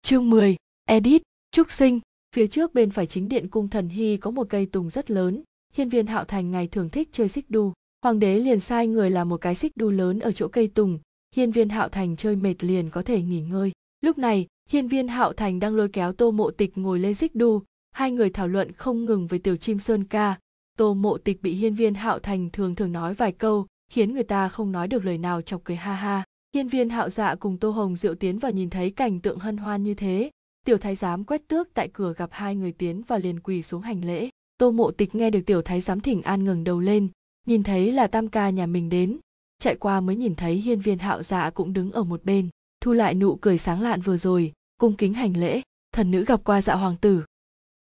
Chương 0.01 0.29
10, 0.29 0.55
edit 0.85 1.21
trúc 1.51 1.71
sinh. 1.71 1.99
Phía 2.35 2.47
trước 2.47 2.73
bên 2.73 2.89
phải 2.89 3.05
chính 3.05 3.29
điện 3.29 3.47
cung 3.47 3.69
thần 3.69 3.89
hy 3.89 4.17
có 4.17 4.31
một 4.31 4.47
cây 4.49 4.65
tùng 4.65 4.89
rất 4.89 5.11
lớn 5.11 5.43
hiên 5.73 5.89
viên 5.89 6.07
hạo 6.07 6.25
thành 6.25 6.51
ngày 6.51 6.67
thường 6.67 6.89
thích 6.89 7.09
chơi 7.11 7.27
xích 7.27 7.45
đu. 7.49 7.73
Hoàng 8.03 8.19
đế 8.19 8.39
liền 8.39 8.59
sai 8.59 8.87
người 8.87 9.09
làm 9.09 9.29
một 9.29 9.37
cái 9.41 9.55
xích 9.55 9.71
đu 9.75 9.89
lớn 9.89 10.19
ở 10.19 10.31
chỗ 10.31 10.47
cây 10.47 10.67
tùng 10.67 10.99
hiên 11.35 11.51
viên 11.51 11.69
hạo 11.69 11.89
thành 11.89 12.15
chơi 12.15 12.35
mệt 12.35 12.63
liền 12.63 12.89
có 12.89 13.01
thể 13.01 13.21
nghỉ 13.21 13.41
ngơi. 13.41 13.71
Lúc 14.01 14.17
này 14.17 14.47
hiên 14.69 14.87
viên 14.87 15.07
hạo 15.07 15.33
thành 15.33 15.59
đang 15.59 15.75
lôi 15.75 15.89
kéo 15.89 16.13
tô 16.13 16.31
mộ 16.31 16.51
tịch 16.51 16.77
ngồi 16.77 16.99
lên 16.99 17.13
xích 17.13 17.35
đu. 17.35 17.61
Hai 17.91 18.11
người 18.11 18.29
thảo 18.29 18.47
luận 18.47 18.71
không 18.71 19.05
ngừng 19.05 19.27
với 19.27 19.39
tiểu 19.39 19.57
chim 19.57 19.79
sơn 19.79 20.03
ca. 20.03 20.39
Tô 20.77 20.93
mộ 20.93 21.17
tịch 21.17 21.41
bị 21.41 21.53
hiên 21.53 21.75
viên 21.75 21.93
hạo 21.93 22.19
thành 22.19 22.49
thường 22.49 22.75
thường 22.75 22.91
nói 22.91 23.13
vài 23.13 23.31
câu 23.31 23.65
khiến 23.89 24.13
người 24.13 24.23
ta 24.23 24.49
không 24.49 24.71
nói 24.71 24.87
được 24.87 25.05
lời 25.05 25.17
nào 25.17 25.41
chọc 25.41 25.63
cười 25.63 25.77
ha 25.77 25.93
ha. 25.93 26.23
Hiên 26.55 26.67
viên 26.67 26.89
hạo 26.89 27.09
dạ 27.09 27.35
cùng 27.35 27.57
tô 27.57 27.71
hồng, 27.71 27.95
diệu 27.95 28.15
tiến 28.15 28.39
vào 28.39 28.51
nhìn 28.51 28.69
thấy 28.69 28.89
cảnh 28.89 29.19
tượng 29.19 29.39
hân 29.39 29.57
hoan 29.57 29.83
như 29.83 29.93
thế. 29.93 30.31
Tiểu 30.65 30.77
thái 30.77 30.95
giám 30.95 31.23
quét 31.23 31.47
tước 31.47 31.73
tại 31.73 31.89
cửa 31.93 32.13
gặp 32.17 32.29
hai 32.31 32.55
người 32.55 32.71
tiến 32.71 33.01
và 33.07 33.17
liền 33.17 33.39
quỳ 33.39 33.61
xuống 33.61 33.81
hành 33.81 34.05
lễ. 34.05 34.29
Tô 34.57 34.71
mộ 34.71 34.91
tịch 34.91 35.15
nghe 35.15 35.29
được 35.29 35.41
tiểu 35.45 35.61
thái 35.61 35.81
giám 35.81 35.99
thỉnh 35.99 36.21
an 36.21 36.43
ngừng 36.43 36.63
đầu 36.63 36.79
lên, 36.79 37.07
nhìn 37.47 37.63
thấy 37.63 37.91
là 37.91 38.07
tam 38.07 38.27
ca 38.27 38.49
nhà 38.49 38.65
mình 38.65 38.89
đến. 38.89 39.19
Chạy 39.59 39.75
qua 39.75 40.01
mới 40.01 40.15
nhìn 40.15 40.35
thấy 40.35 40.55
hiên 40.55 40.79
viên 40.79 40.97
hạo 40.97 41.23
dạ 41.23 41.49
cũng 41.49 41.73
đứng 41.73 41.91
ở 41.91 42.03
một 42.03 42.23
bên, 42.23 42.49
thu 42.81 42.93
lại 42.93 43.13
nụ 43.13 43.35
cười 43.35 43.57
sáng 43.57 43.81
lạn 43.81 44.01
vừa 44.01 44.17
rồi, 44.17 44.53
cung 44.77 44.95
kính 44.95 45.13
hành 45.13 45.37
lễ, 45.37 45.61
thần 45.91 46.11
nữ 46.11 46.25
gặp 46.25 46.43
qua 46.43 46.61
dạ 46.61 46.75
hoàng 46.75 46.95
tử. 47.01 47.23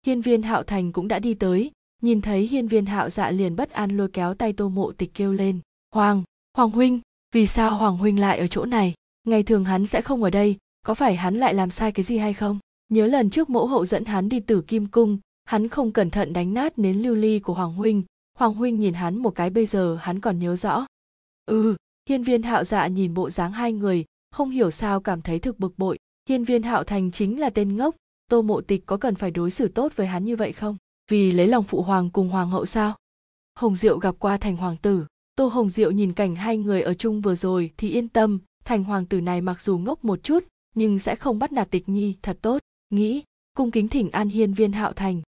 Hiên 0.06 0.20
viên 0.20 0.42
hạo 0.42 0.62
thành 0.62 0.92
cũng 0.92 1.08
đã 1.08 1.18
đi 1.18 1.34
tới, 1.34 1.70
nhìn 2.02 2.20
thấy 2.20 2.46
hiên 2.46 2.68
viên 2.68 2.86
hạo 2.86 3.10
dạ 3.10 3.30
liền 3.30 3.56
bất 3.56 3.70
an 3.70 3.96
lôi 3.96 4.08
kéo 4.08 4.34
tay 4.34 4.52
tô 4.52 4.68
mộ 4.68 4.92
tịch 4.92 5.10
kêu 5.14 5.32
lên 5.32 5.60
hoàng 5.94 6.22
hoàng 6.56 6.70
huynh, 6.70 7.00
vì 7.34 7.46
sao 7.46 7.76
hoàng 7.76 7.96
huynh 7.96 8.20
lại 8.20 8.38
ở 8.38 8.46
chỗ 8.46 8.64
này? 8.64 8.94
Ngày 9.26 9.42
thường 9.42 9.64
hắn 9.64 9.86
sẽ 9.86 10.02
không 10.02 10.22
ở 10.22 10.30
đây, 10.30 10.56
có 10.86 10.94
phải 10.94 11.16
hắn 11.16 11.36
lại 11.36 11.54
làm 11.54 11.70
sai 11.70 11.92
cái 11.92 12.04
gì 12.04 12.18
hay 12.18 12.34
không? 12.34 12.58
Nhớ 12.88 13.06
lần 13.06 13.30
trước 13.30 13.50
mẫu 13.50 13.66
hậu 13.66 13.86
dẫn 13.86 14.04
hắn 14.04 14.28
đi 14.28 14.40
tử 14.40 14.60
kim 14.60 14.86
cung, 14.86 15.18
hắn 15.44 15.68
không 15.68 15.92
cẩn 15.92 16.10
thận 16.10 16.32
đánh 16.32 16.54
nát 16.54 16.78
nến 16.78 17.02
lưu 17.02 17.14
ly 17.14 17.38
của 17.38 17.54
hoàng 17.54 17.74
huynh. 17.74 18.02
Hoàng 18.38 18.54
huynh 18.54 18.80
nhìn 18.80 18.94
hắn 18.94 19.18
một 19.18 19.34
cái 19.34 19.50
bây 19.50 19.66
giờ 19.66 19.98
hắn 20.00 20.20
còn 20.20 20.38
nhớ 20.38 20.56
rõ. 20.56 20.86
Ừ 21.46 21.76
hiên 22.08 22.22
viên 22.22 22.42
hạo 22.42 22.64
dạ 22.64 22.86
nhìn 22.86 23.14
bộ 23.14 23.30
dáng 23.30 23.52
hai 23.52 23.72
người, 23.72 24.04
không 24.30 24.50
hiểu 24.50 24.70
sao 24.70 25.00
cảm 25.00 25.22
thấy 25.22 25.38
thực 25.38 25.58
bực 25.58 25.78
bội. 25.78 25.98
Hiên 26.28 26.44
viên 26.44 26.62
hạo 26.62 26.84
thành 26.84 27.10
chính 27.10 27.40
là 27.40 27.50
tên 27.50 27.76
ngốc, 27.76 27.96
tô 28.30 28.42
mộ 28.42 28.60
tịch 28.60 28.86
có 28.86 28.96
cần 28.96 29.14
phải 29.14 29.30
đối 29.30 29.50
xử 29.50 29.68
tốt 29.68 29.92
với 29.96 30.06
hắn 30.06 30.24
như 30.24 30.36
vậy 30.36 30.52
không? 30.52 30.76
Vì 31.10 31.32
lấy 31.32 31.46
lòng 31.48 31.64
phụ 31.64 31.82
hoàng 31.82 32.10
cùng 32.10 32.28
hoàng 32.28 32.50
hậu 32.50 32.66
sao? 32.66 32.96
Hồng 33.54 33.76
diệu 33.76 33.98
gặp 33.98 34.14
qua 34.18 34.36
thành 34.36 34.56
hoàng 34.56 34.76
tử 34.82 35.06
tô 35.36 35.46
hồng 35.46 35.70
diệu 35.70 35.90
nhìn 35.90 36.12
cảnh 36.12 36.36
hai 36.36 36.56
người 36.56 36.82
ở 36.82 36.94
chung 36.94 37.20
vừa 37.20 37.34
rồi 37.34 37.70
thì 37.76 37.90
yên 37.90 38.08
tâm 38.08 38.38
thành 38.64 38.84
hoàng 38.84 39.06
tử 39.06 39.20
này 39.20 39.40
mặc 39.40 39.60
dù 39.60 39.78
ngốc 39.78 40.04
một 40.04 40.22
chút 40.22 40.44
nhưng 40.74 40.98
sẽ 40.98 41.16
không 41.16 41.38
bắt 41.38 41.52
nạt 41.52 41.70
tịch 41.70 41.88
nhi 41.88 42.16
thật 42.22 42.38
tốt. 42.42 42.58
Nghĩ 42.90 43.22
cung 43.54 43.70
kính 43.70 43.88
thỉnh 43.88 44.10
an 44.10 44.28
hiên 44.28 44.52
viên 44.52 44.72
hạo 44.72 44.92
thành. 44.92 45.22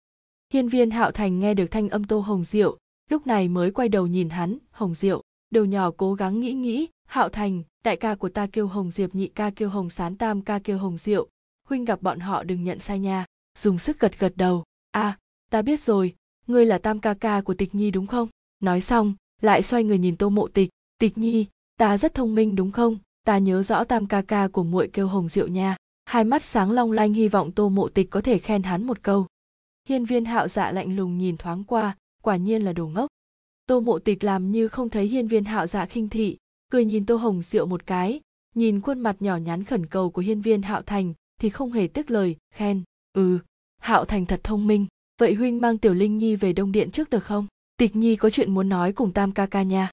Hiên 0.52 0.68
viên 0.68 0.90
hạo 0.90 1.10
thành 1.10 1.40
nghe 1.40 1.54
được 1.54 1.66
thanh 1.70 1.88
âm 1.88 2.04
tô 2.04 2.20
hồng 2.20 2.44
diệu 2.44 2.78
lúc 3.10 3.26
này 3.26 3.48
mới 3.48 3.70
quay 3.70 3.88
đầu 3.88 4.06
nhìn 4.06 4.28
hắn 4.28 4.58
hồng 4.70 4.94
diệu 4.94 5.22
đầu 5.50 5.64
nhỏ 5.64 5.90
cố 5.96 6.14
gắng 6.14 6.40
nghĩ 6.40 6.52
nghĩ 6.52 6.88
hạo 7.08 7.28
thành 7.28 7.62
đại 7.84 7.96
ca 7.96 8.14
của 8.14 8.28
ta 8.28 8.46
kêu 8.46 8.66
hồng 8.66 8.90
diệp 8.90 9.14
nhị 9.14 9.26
ca 9.26 9.50
kêu 9.50 9.68
hồng 9.68 9.90
sán 9.90 10.16
tam 10.16 10.42
ca 10.42 10.58
kêu 10.58 10.78
hồng 10.78 10.98
diệu 10.98 11.28
huynh 11.68 11.84
gặp 11.84 12.02
bọn 12.02 12.20
họ 12.20 12.42
đừng 12.42 12.64
nhận 12.64 12.78
sai 12.78 12.98
nha. 12.98 13.24
Dùng 13.58 13.78
sức 13.78 14.00
gật 14.00 14.18
gật 14.18 14.32
đầu 14.36 14.64
a 14.90 15.02
à, 15.02 15.18
ta 15.50 15.62
biết 15.62 15.80
rồi 15.80 16.14
ngươi 16.46 16.66
là 16.66 16.78
tam 16.78 17.00
ca 17.00 17.14
ca 17.14 17.40
của 17.40 17.54
tịch 17.54 17.74
nhi 17.74 17.90
đúng 17.90 18.06
không? 18.06 18.28
Nói 18.60 18.80
xong 18.80 19.14
lại 19.42 19.62
xoay 19.62 19.84
người 19.84 19.98
nhìn 19.98 20.16
tô 20.16 20.28
mộ 20.28 20.48
tịch. 20.48 20.70
Tịch 20.98 21.18
nhi, 21.18 21.46
ta 21.76 21.98
rất 21.98 22.14
thông 22.14 22.34
minh, 22.34 22.54
đúng 22.54 22.70
không? 22.70 22.98
Ta 23.26 23.38
nhớ 23.38 23.62
rõ 23.62 23.84
tam 23.84 24.06
ca 24.06 24.22
ca 24.22 24.48
của 24.48 24.62
muội 24.62 24.90
kêu 24.92 25.06
hồng 25.06 25.28
diệu 25.28 25.48
nha. 25.48 25.76
Hai 26.04 26.24
mắt 26.24 26.44
sáng 26.44 26.70
long 26.70 26.92
lanh, 26.92 27.12
hy 27.12 27.28
vọng 27.28 27.52
tô 27.52 27.68
mộ 27.68 27.88
tịch 27.88 28.10
có 28.10 28.20
thể 28.20 28.38
khen 28.38 28.62
hắn 28.62 28.86
một 28.86 29.02
câu. 29.02 29.26
Hiên 29.88 30.04
viên 30.04 30.24
hạo 30.24 30.48
dạ 30.48 30.72
lạnh 30.72 30.96
lùng 30.96 31.18
nhìn 31.18 31.36
thoáng 31.36 31.64
qua, 31.64 31.96
quả 32.22 32.36
nhiên 32.36 32.62
là 32.62 32.72
đồ 32.72 32.86
ngốc. 32.86 33.10
Tô 33.66 33.80
mộ 33.80 33.98
tịch 33.98 34.24
làm 34.24 34.52
như 34.52 34.68
không 34.68 34.88
thấy 34.88 35.06
hiên 35.06 35.28
viên 35.28 35.44
hạo 35.44 35.66
dạ 35.66 35.86
khinh 35.86 36.08
thị, 36.08 36.36
cười 36.70 36.84
nhìn 36.84 37.06
tô 37.06 37.16
hồng 37.16 37.42
diệu 37.42 37.66
một 37.66 37.86
cái, 37.86 38.20
nhìn 38.54 38.80
khuôn 38.80 39.00
mặt 39.00 39.16
nhỏ 39.20 39.36
nhắn 39.36 39.64
khẩn 39.64 39.86
cầu 39.86 40.10
của 40.10 40.22
hiên 40.22 40.40
viên 40.40 40.62
hạo 40.62 40.82
thành 40.82 41.14
thì 41.40 41.48
không 41.50 41.72
hề 41.72 41.86
tiếc 41.86 42.10
lời, 42.10 42.36
khen 42.54 42.82
ừ 43.12 43.38
hạo 43.78 44.04
thành 44.04 44.26
thật 44.26 44.40
thông 44.44 44.66
minh. 44.66 44.86
Vậy 45.18 45.34
huynh 45.34 45.60
mang 45.60 45.78
tiểu 45.78 45.94
linh 45.94 46.18
nhi 46.18 46.36
về 46.36 46.52
đông 46.52 46.72
điện 46.72 46.90
trước 46.90 47.10
được 47.10 47.24
không? 47.24 47.46
Tịch 47.82 47.96
nhi 47.96 48.16
có 48.16 48.30
chuyện 48.30 48.54
muốn 48.54 48.68
nói 48.68 48.92
cùng 48.92 49.12
tam 49.12 49.32
ca 49.32 49.46
ca 49.46 49.62
nha. 49.62 49.90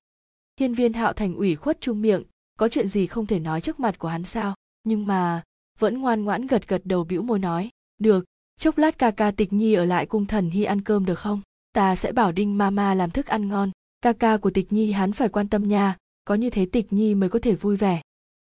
Hiên 0.60 0.74
viên 0.74 0.94
hạo 0.94 1.14
thành 1.14 1.36
ủy 1.36 1.56
khuất 1.56 1.82
chung 1.82 2.02
miệng, 2.02 2.24
có 2.58 2.70
chuyện 2.70 2.88
gì 2.88 3.08
không 3.08 3.26
thể 3.26 3.40
nói 3.40 3.62
trước 3.62 3.80
mặt 3.80 4.00
của 4.00 4.08
hắn 4.08 4.24
sao? 4.24 4.56
Nhưng 4.84 5.06
mà, 5.06 5.44
vẫn 5.80 6.02
ngoan 6.02 6.24
ngoãn 6.24 6.48
gật 6.48 6.68
gật 6.68 6.82
đầu 6.86 7.04
bĩu 7.04 7.22
môi 7.22 7.40
nói, 7.40 7.70
được, 8.00 8.26
chốc 8.60 8.78
lát 8.78 8.98
ca 8.98 9.12
ca 9.12 9.32
tịch 9.32 9.54
nhi 9.54 9.74
ở 9.74 9.86
lại 9.86 10.06
cung 10.06 10.26
thần 10.26 10.50
hy 10.50 10.64
ăn 10.64 10.82
cơm 10.82 11.06
được 11.06 11.20
không? 11.20 11.42
Ta 11.74 11.96
sẽ 11.96 12.12
bảo 12.12 12.32
đinh 12.32 12.58
mama 12.58 12.94
làm 12.94 13.12
thức 13.12 13.28
ăn 13.28 13.48
ngon. 13.48 13.72
Ca 14.02 14.14
ca 14.14 14.38
của 14.38 14.50
tịch 14.50 14.74
nhi 14.74 14.92
hắn 14.92 15.12
phải 15.12 15.30
quan 15.30 15.48
tâm 15.48 15.68
nha, 15.68 15.98
có 16.26 16.36
như 16.36 16.50
thế 16.50 16.66
tịch 16.66 16.94
nhi 16.94 17.16
mới 17.16 17.30
có 17.30 17.40
thể 17.40 17.56
vui 17.56 17.78
vẻ. 17.78 18.02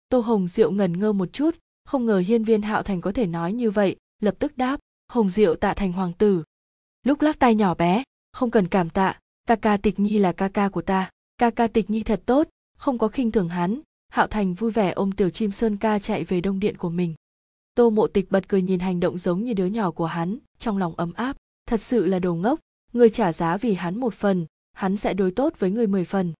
Tô 0.08 0.20
hồng 0.20 0.48
diệu 0.48 0.70
ngần 0.70 0.98
ngơ 0.98 1.12
một 1.12 1.32
chút, 1.32 1.56
không 1.84 2.06
ngờ 2.06 2.18
hiên 2.18 2.44
viên 2.44 2.62
hạo 2.62 2.82
thành 2.82 3.00
có 3.00 3.12
thể 3.12 3.26
nói 3.26 3.52
như 3.52 3.70
vậy, 3.70 3.96
lập 4.20 4.34
tức 4.38 4.56
đáp, 4.56 4.80
hồng 5.08 5.30
diệu 5.30 5.54
tạ 5.54 5.74
thành 5.74 5.92
hoàng 5.92 6.12
tử. 6.12 6.42
Lúc 7.02 7.20
lắc 7.20 7.38
tay 7.38 7.54
nhỏ 7.54 7.74
bé, 7.74 8.02
không 8.32 8.50
cần 8.50 8.68
cảm 8.68 8.90
tạ 8.90 9.18
ca 9.48 9.56
ca 9.56 9.76
tịch 9.76 10.00
nhi 10.00 10.18
là 10.18 10.32
ca 10.32 10.48
ca 10.48 10.68
của 10.68 10.82
ta. 10.82 11.10
Ca 11.38 11.50
ca 11.50 11.66
tịch 11.66 11.90
nhi 11.90 12.02
thật 12.02 12.22
tốt, 12.26 12.48
không 12.78 12.98
có 12.98 13.08
khinh 13.08 13.30
thường 13.30 13.48
hắn. 13.48 13.80
Hạo 14.08 14.26
thành 14.26 14.54
vui 14.54 14.70
vẻ 14.70 14.90
ôm 14.90 15.12
tiểu 15.12 15.30
chim 15.30 15.50
sơn 15.50 15.76
ca 15.76 15.98
chạy 15.98 16.24
về 16.24 16.40
đông 16.40 16.60
điện 16.60 16.76
của 16.76 16.90
mình. 16.90 17.14
Tô 17.74 17.90
mộ 17.90 18.06
tịch 18.06 18.30
bật 18.30 18.48
cười 18.48 18.62
nhìn 18.62 18.80
hành 18.80 19.00
động 19.00 19.18
giống 19.18 19.44
như 19.44 19.52
đứa 19.52 19.66
nhỏ 19.66 19.90
của 19.90 20.06
hắn, 20.06 20.38
trong 20.58 20.78
lòng 20.78 20.94
ấm 20.96 21.12
áp. 21.12 21.36
Thật 21.66 21.80
sự 21.80 22.06
là 22.06 22.18
đồ 22.18 22.34
ngốc. 22.34 22.60
Người 22.92 23.10
trả 23.10 23.32
giá 23.32 23.56
vì 23.56 23.74
hắn 23.74 24.00
một 24.00 24.14
phần, 24.14 24.46
hắn 24.72 24.96
sẽ 24.96 25.14
đối 25.14 25.30
tốt 25.30 25.54
với 25.58 25.70
người 25.70 25.86
mười 25.86 26.04
phần. 26.04 26.32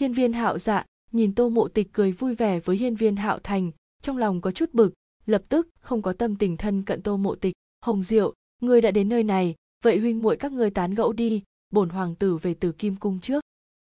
Hiên 0.00 0.12
viên 0.12 0.32
hạo 0.32 0.58
dạ 0.58 0.84
nhìn 1.12 1.34
tô 1.34 1.48
mộ 1.48 1.68
tịch 1.68 1.88
cười 1.92 2.12
vui 2.12 2.34
vẻ 2.34 2.60
với 2.60 2.76
hiên 2.76 2.94
viên 2.94 3.16
hạo 3.16 3.38
thành, 3.42 3.70
trong 4.02 4.18
lòng 4.18 4.40
có 4.40 4.50
chút 4.50 4.70
bực, 4.72 4.92
lập 5.26 5.42
tức 5.48 5.68
không 5.80 6.02
có 6.02 6.12
tâm 6.12 6.36
tình 6.36 6.56
thân 6.56 6.82
cận 6.82 7.02
tô 7.02 7.16
mộ 7.16 7.34
tịch. 7.34 7.54
Hồng 7.80 8.02
diệu, 8.02 8.34
ngươi 8.60 8.80
đã 8.80 8.90
đến 8.90 9.08
nơi 9.08 9.22
này, 9.22 9.54
vậy 9.84 9.98
huynh 9.98 10.22
muội 10.22 10.36
các 10.36 10.52
ngươi 10.52 10.70
tán 10.70 10.94
gẫu 10.94 11.12
đi 11.12 11.42
bổn 11.72 11.88
hoàng 11.88 12.14
tử 12.14 12.36
về 12.36 12.54
từ 12.54 12.72
kim 12.72 12.96
cung 12.96 13.20
trước. 13.20 13.40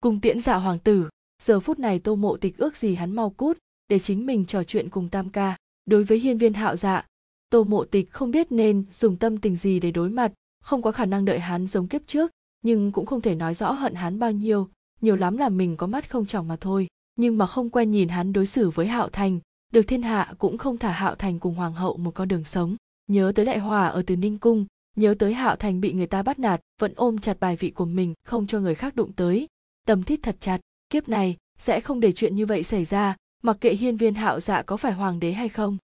Cung 0.02 0.20
tiễn 0.20 0.40
dạ 0.40 0.56
hoàng 0.56 0.80
tử, 0.80 1.10
giờ 1.42 1.60
phút 1.60 1.80
này 1.80 2.00
tô 2.00 2.16
mộ 2.16 2.38
tịch 2.38 2.58
ước 2.58 2.78
gì 2.78 2.96
hắn 2.96 3.16
mau 3.16 3.30
cút, 3.30 3.58
để 3.88 4.00
chính 4.00 4.26
mình 4.26 4.46
trò 4.46 4.64
chuyện 4.64 4.90
cùng 4.90 5.10
tam 5.10 5.30
ca. 5.30 5.58
Đối 5.86 6.04
với 6.04 6.20
hiên 6.20 6.38
viên 6.38 6.54
hạo 6.54 6.76
dạ 6.76 7.06
tô 7.50 7.64
mộ 7.64 7.86
tịch 7.86 8.12
không 8.12 8.32
biết 8.32 8.52
nên 8.52 8.86
dùng 8.92 9.18
tâm 9.18 9.38
tình 9.38 9.56
gì 9.56 9.80
để 9.80 9.92
đối 9.92 10.10
mặt, 10.10 10.34
không 10.64 10.82
có 10.82 10.92
khả 10.92 11.06
năng 11.06 11.26
đợi 11.26 11.40
hắn 11.40 11.68
giống 11.68 11.88
kiếp 11.88 12.02
trước, 12.08 12.32
nhưng 12.62 12.92
cũng 12.92 13.06
không 13.06 13.22
thể 13.22 13.36
nói 13.36 13.54
rõ 13.54 13.72
hận 13.72 13.96
hắn 13.96 14.20
bao 14.20 14.32
nhiêu, 14.32 14.70
nhiều 15.02 15.16
lắm 15.16 15.38
là 15.38 15.50
mình 15.50 15.78
có 15.78 15.88
mắt 15.88 16.10
không 16.10 16.26
trọng 16.26 16.48
mà 16.48 16.56
thôi. 16.56 16.88
Nhưng 17.16 17.38
mà 17.38 17.46
không 17.46 17.70
quen 17.70 17.92
nhìn 17.92 18.10
hắn 18.10 18.34
đối 18.34 18.46
xử 18.46 18.70
với 18.70 18.88
hạo 18.88 19.10
thành, 19.10 19.40
được 19.74 19.82
thiên 19.82 20.02
hạ 20.02 20.34
cũng 20.38 20.58
không 20.58 20.78
thả 20.78 20.92
hạo 20.92 21.16
thành 21.16 21.40
cùng 21.40 21.56
hoàng 21.56 21.74
hậu 21.74 21.98
một 21.98 22.12
con 22.12 22.28
đường 22.28 22.44
sống. 22.44 22.76
Nhớ 23.08 23.32
tới 23.36 23.46
đại 23.46 23.60
hòa 23.60 23.88
ở 23.88 24.04
từ 24.08 24.16
ninh 24.16 24.38
cung 24.38 24.66
nhớ 24.96 25.16
tới 25.20 25.34
hạo 25.34 25.56
thành 25.56 25.82
bị 25.82 25.94
người 25.94 26.08
ta 26.08 26.24
bắt 26.24 26.40
nạt, 26.40 26.62
vẫn 26.82 26.94
ôm 26.96 27.18
chặt 27.18 27.40
bài 27.40 27.56
vị 27.56 27.70
của 27.70 27.86
mình, 27.86 28.14
không 28.24 28.48
cho 28.48 28.60
người 28.60 28.76
khác 28.76 28.96
đụng 28.96 29.12
tới. 29.14 29.48
Tầm 29.86 30.04
thít 30.04 30.20
thật 30.24 30.36
chặt, 30.40 30.60
kiếp 30.90 31.10
này 31.10 31.38
sẽ 31.58 31.82
không 31.82 32.00
để 32.00 32.12
chuyện 32.12 32.36
như 32.36 32.46
vậy 32.46 32.64
xảy 32.64 32.86
ra, 32.86 33.16
mặc 33.44 33.58
kệ 33.62 33.74
hiên 33.74 33.98
viên 33.98 34.14
hạo 34.14 34.40
dạ 34.40 34.62
có 34.62 34.78
phải 34.78 34.94
hoàng 34.94 35.20
đế 35.20 35.32
hay 35.32 35.50
không. 35.50 35.78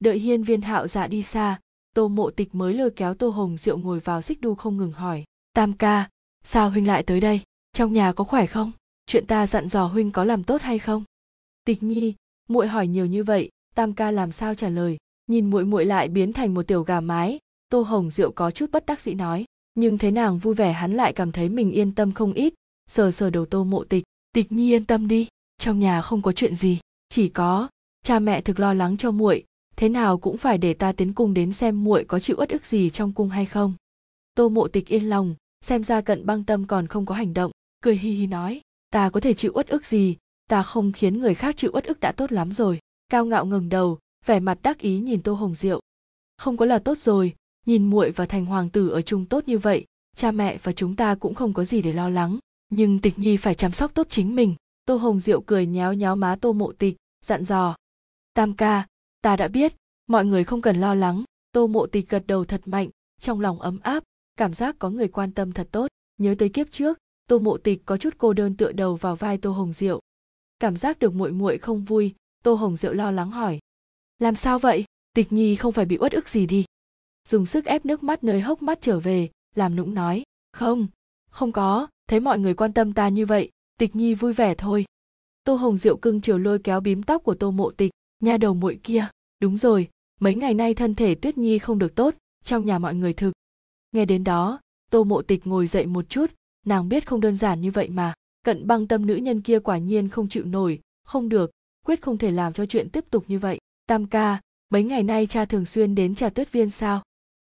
Đợi 0.00 0.18
hiên 0.18 0.42
viên 0.42 0.60
hạo 0.60 0.86
dạ 0.86 1.06
đi 1.06 1.22
xa, 1.22 1.60
tô 1.94 2.08
mộ 2.08 2.30
tịch 2.30 2.54
mới 2.54 2.74
lôi 2.74 2.90
kéo 2.90 3.14
tô 3.14 3.28
hồng 3.28 3.58
diệu 3.58 3.78
ngồi 3.78 4.00
vào 4.00 4.22
xích 4.22 4.40
đu 4.40 4.54
không 4.54 4.76
ngừng 4.76 4.92
hỏi, 4.92 5.24
tam 5.54 5.72
ca, 5.72 6.08
sao 6.44 6.70
huynh 6.70 6.86
lại 6.86 7.02
tới 7.02 7.20
đây? 7.20 7.40
Trong 7.72 7.92
nhà 7.92 8.12
có 8.12 8.24
khỏe 8.24 8.46
không? 8.46 8.72
Chuyện 9.06 9.26
ta 9.26 9.46
dặn 9.46 9.68
dò 9.68 9.86
huynh 9.86 10.10
có 10.10 10.24
làm 10.24 10.44
tốt 10.44 10.62
hay 10.62 10.78
không? 10.78 11.04
Tịch 11.64 11.82
nhi, 11.82 12.14
muội 12.48 12.68
hỏi 12.68 12.86
nhiều 12.86 13.06
như 13.06 13.24
vậy, 13.24 13.50
tam 13.74 13.92
ca 13.92 14.10
làm 14.10 14.32
sao 14.32 14.54
trả 14.54 14.68
lời? 14.68 14.98
Nhìn 15.26 15.50
muội 15.50 15.64
muội 15.64 15.84
lại 15.84 16.08
biến 16.08 16.32
thành 16.32 16.54
một 16.54 16.66
tiểu 16.66 16.82
gà 16.82 17.00
mái 17.00 17.38
tô 17.74 17.82
hồng 17.82 18.10
diệu 18.10 18.30
có 18.32 18.50
chút 18.50 18.70
bất 18.72 18.86
đắc 18.86 19.00
dĩ 19.00 19.14
nói, 19.14 19.44
nhưng 19.74 19.98
thấy 19.98 20.10
nàng 20.10 20.38
vui 20.38 20.54
vẻ 20.54 20.72
hắn 20.72 20.92
lại 20.92 21.12
cảm 21.12 21.32
thấy 21.32 21.48
mình 21.48 21.70
yên 21.70 21.92
tâm 21.94 22.12
không 22.12 22.32
ít. 22.32 22.54
Sờ 22.90 23.10
sờ 23.10 23.30
đầu 23.30 23.46
tô 23.46 23.64
mộ 23.64 23.84
tịch 23.84 24.04
tịch 24.32 24.52
nhi 24.52 24.72
yên 24.72 24.84
tâm 24.84 25.08
đi, 25.08 25.28
trong 25.58 25.78
nhà 25.78 26.02
không 26.02 26.22
có 26.22 26.32
chuyện 26.32 26.54
gì, 26.54 26.78
chỉ 27.08 27.28
có, 27.28 27.68
cha 28.02 28.18
mẹ 28.18 28.40
thực 28.40 28.60
lo 28.60 28.74
lắng 28.74 28.96
cho 28.96 29.10
muội, 29.10 29.44
thế 29.76 29.88
nào 29.88 30.18
cũng 30.18 30.36
phải 30.36 30.58
để 30.58 30.74
ta 30.74 30.92
tiến 30.92 31.12
cung 31.12 31.34
đến 31.34 31.52
xem 31.52 31.84
muội 31.84 32.04
có 32.04 32.20
chịu 32.20 32.36
uất 32.38 32.48
ức 32.48 32.66
gì 32.66 32.90
trong 32.90 33.12
cung 33.12 33.28
hay 33.28 33.46
không. 33.46 33.74
Tô 34.34 34.48
mộ 34.48 34.68
tịch 34.68 34.86
yên 34.86 35.08
lòng, 35.08 35.34
xem 35.64 35.84
ra 35.84 36.00
cận 36.00 36.26
băng 36.26 36.44
tâm 36.44 36.66
còn 36.66 36.86
không 36.86 37.06
có 37.06 37.14
hành 37.14 37.34
động, 37.34 37.52
cười 37.82 37.96
hi 37.96 38.10
hi 38.10 38.26
nói, 38.26 38.60
ta 38.90 39.10
có 39.10 39.20
thể 39.20 39.34
chịu 39.34 39.52
uất 39.54 39.68
ức 39.68 39.86
gì? 39.86 40.16
Ta 40.50 40.62
không 40.62 40.92
khiến 40.92 41.20
người 41.20 41.34
khác 41.34 41.56
chịu 41.56 41.70
uất 41.74 41.84
ức 41.84 42.00
đã 42.00 42.12
tốt 42.12 42.32
lắm 42.32 42.52
rồi. 42.52 42.78
Cao 43.08 43.24
ngạo 43.24 43.46
ngừng 43.46 43.68
đầu, 43.68 43.98
vẻ 44.26 44.40
mặt 44.40 44.58
đắc 44.62 44.78
ý 44.78 44.98
nhìn 44.98 45.22
tô 45.22 45.34
hồng 45.34 45.54
diệu. 45.54 45.80
Không 46.36 46.56
có 46.56 46.64
là 46.66 46.78
tốt 46.78 46.98
rồi 46.98 47.34
nhìn 47.66 47.90
muội 47.90 48.10
và 48.10 48.26
thành 48.26 48.46
hoàng 48.46 48.70
tử 48.70 48.88
ở 48.88 49.02
chung 49.02 49.24
tốt 49.24 49.44
như 49.46 49.58
vậy, 49.58 49.84
cha 50.16 50.30
mẹ 50.30 50.58
và 50.62 50.72
chúng 50.72 50.96
ta 50.96 51.14
cũng 51.14 51.34
không 51.34 51.52
có 51.52 51.64
gì 51.64 51.82
để 51.82 51.92
lo 51.92 52.08
lắng. 52.08 52.38
Nhưng 52.70 52.98
tịch 52.98 53.18
nhi 53.18 53.36
phải 53.36 53.54
chăm 53.54 53.72
sóc 53.72 53.94
tốt 53.94 54.06
chính 54.10 54.36
mình. 54.36 54.54
Tô 54.84 54.96
hồng 54.96 55.20
diệu 55.20 55.40
cười 55.40 55.66
nhéo 55.66 55.92
nhéo 55.92 56.16
má 56.16 56.36
tô 56.40 56.52
mộ 56.52 56.72
tịch, 56.72 56.96
dặn 57.24 57.44
dò. 57.44 57.76
Tam 58.34 58.52
ca, 58.52 58.86
ta 59.20 59.36
đã 59.36 59.48
biết, 59.48 59.74
mọi 60.06 60.24
người 60.24 60.44
không 60.44 60.62
cần 60.62 60.80
lo 60.80 60.94
lắng. 60.94 61.24
Tô 61.52 61.66
mộ 61.66 61.86
tịch 61.86 62.08
gật 62.08 62.26
đầu 62.26 62.44
thật 62.44 62.60
mạnh, 62.66 62.88
trong 63.20 63.40
lòng 63.40 63.60
ấm 63.60 63.78
áp, 63.82 64.04
cảm 64.36 64.54
giác 64.54 64.76
có 64.78 64.90
người 64.90 65.08
quan 65.08 65.32
tâm 65.32 65.52
thật 65.52 65.68
tốt. 65.70 65.88
Nhớ 66.18 66.34
tới 66.38 66.48
kiếp 66.48 66.70
trước, 66.70 66.98
tô 67.26 67.38
mộ 67.38 67.56
tịch 67.58 67.82
có 67.84 67.96
chút 67.96 68.14
cô 68.18 68.32
đơn 68.32 68.56
tựa 68.56 68.72
đầu 68.72 68.96
vào 68.96 69.16
vai 69.16 69.38
tô 69.38 69.52
hồng 69.52 69.72
diệu. 69.72 70.00
Cảm 70.58 70.76
giác 70.76 70.98
được 70.98 71.14
muội 71.14 71.32
muội 71.32 71.58
không 71.58 71.84
vui, 71.84 72.14
tô 72.42 72.54
hồng 72.54 72.76
diệu 72.76 72.92
lo 72.92 73.10
lắng 73.10 73.30
hỏi. 73.30 73.58
Làm 74.18 74.34
sao 74.34 74.58
vậy? 74.58 74.84
Tịch 75.14 75.32
nhi 75.32 75.56
không 75.56 75.72
phải 75.72 75.84
bị 75.84 75.98
uất 76.00 76.12
ức 76.12 76.28
gì 76.28 76.46
đi 76.46 76.64
dùng 77.28 77.46
sức 77.46 77.64
ép 77.64 77.86
nước 77.86 78.02
mắt 78.02 78.24
nơi 78.24 78.40
hốc 78.40 78.62
mắt 78.62 78.78
trở 78.80 79.00
về, 79.00 79.28
làm 79.54 79.76
nũng 79.76 79.94
nói, 79.94 80.22
không 80.52 80.86
không 81.30 81.52
có, 81.52 81.86
thấy 82.08 82.20
mọi 82.20 82.38
người 82.38 82.54
quan 82.54 82.72
tâm 82.72 82.92
ta 82.92 83.08
như 83.08 83.26
vậy, 83.26 83.50
tịch 83.78 83.96
nhi 83.96 84.14
vui 84.14 84.32
vẻ 84.32 84.54
thôi. 84.54 84.84
Tô 85.44 85.54
hồng 85.54 85.78
diệu 85.78 85.96
cưng 85.96 86.20
chiều 86.20 86.38
lôi 86.38 86.58
kéo 86.58 86.80
bím 86.80 87.02
tóc 87.02 87.22
của 87.24 87.34
tô 87.34 87.50
mộ 87.50 87.70
tịch, 87.70 87.90
nha 88.20 88.36
đầu 88.36 88.54
muội 88.54 88.80
kia, 88.82 89.06
đúng 89.40 89.56
rồi, 89.56 89.88
mấy 90.20 90.34
ngày 90.34 90.54
nay 90.54 90.74
thân 90.74 90.94
thể 90.94 91.14
tuyết 91.14 91.38
nhi 91.38 91.58
không 91.58 91.78
được 91.78 91.94
tốt, 91.94 92.14
trong 92.44 92.66
nhà 92.66 92.78
mọi 92.78 92.94
người 92.94 93.12
thực. 93.12 93.32
Nghe 93.92 94.04
đến 94.04 94.24
đó, 94.24 94.60
tô 94.90 95.04
mộ 95.04 95.22
tịch 95.22 95.46
ngồi 95.46 95.66
dậy 95.66 95.86
một 95.86 96.08
chút, 96.08 96.30
nàng 96.66 96.88
biết 96.88 97.06
không 97.06 97.20
đơn 97.20 97.36
giản 97.36 97.60
như 97.60 97.70
vậy 97.70 97.88
mà, 97.88 98.14
cận 98.44 98.66
băng 98.66 98.86
tâm 98.86 99.06
nữ 99.06 99.16
nhân 99.16 99.40
kia 99.40 99.58
quả 99.58 99.78
nhiên 99.78 100.08
không 100.08 100.28
chịu 100.28 100.44
nổi, 100.44 100.80
không 101.04 101.28
được, 101.28 101.50
quyết 101.86 102.02
không 102.02 102.18
thể 102.18 102.30
làm 102.30 102.52
cho 102.52 102.66
chuyện 102.66 102.90
tiếp 102.90 103.04
tục 103.10 103.24
như 103.28 103.38
vậy, 103.38 103.58
tam 103.86 104.06
ca, 104.06 104.40
mấy 104.68 104.84
ngày 104.84 105.02
nay 105.02 105.26
cha 105.26 105.44
thường 105.44 105.64
xuyên 105.64 105.94
đến 105.94 106.14
trà 106.14 106.28
tuyết 106.28 106.52
viên 106.52 106.70
sao? 106.70 107.02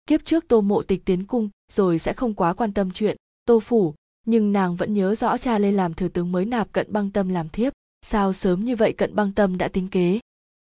Kiếp 0.08 0.24
trước 0.24 0.48
tô 0.48 0.60
mộ 0.60 0.82
tịch 0.82 1.04
tiến 1.04 1.24
cung, 1.24 1.48
rồi 1.72 1.98
sẽ 1.98 2.12
không 2.12 2.34
quá 2.34 2.54
quan 2.54 2.72
tâm 2.72 2.90
chuyện 2.90 3.16
tô 3.44 3.60
phủ, 3.60 3.94
nhưng 4.26 4.52
nàng 4.52 4.76
vẫn 4.76 4.94
nhớ 4.94 5.14
rõ 5.14 5.38
cha 5.38 5.58
lên 5.58 5.74
làm 5.74 5.94
thừa 5.94 6.08
tướng 6.08 6.32
mới 6.32 6.44
nạp 6.44 6.72
cận 6.72 6.92
băng 6.92 7.10
tâm 7.10 7.28
làm 7.28 7.48
thiếp. 7.48 7.72
Sao 8.02 8.32
sớm 8.32 8.64
như 8.64 8.76
vậy 8.76 8.92
cận 8.92 9.14
băng 9.14 9.32
tâm 9.32 9.58
đã 9.58 9.68
tính 9.68 9.88
kế? 9.88 10.20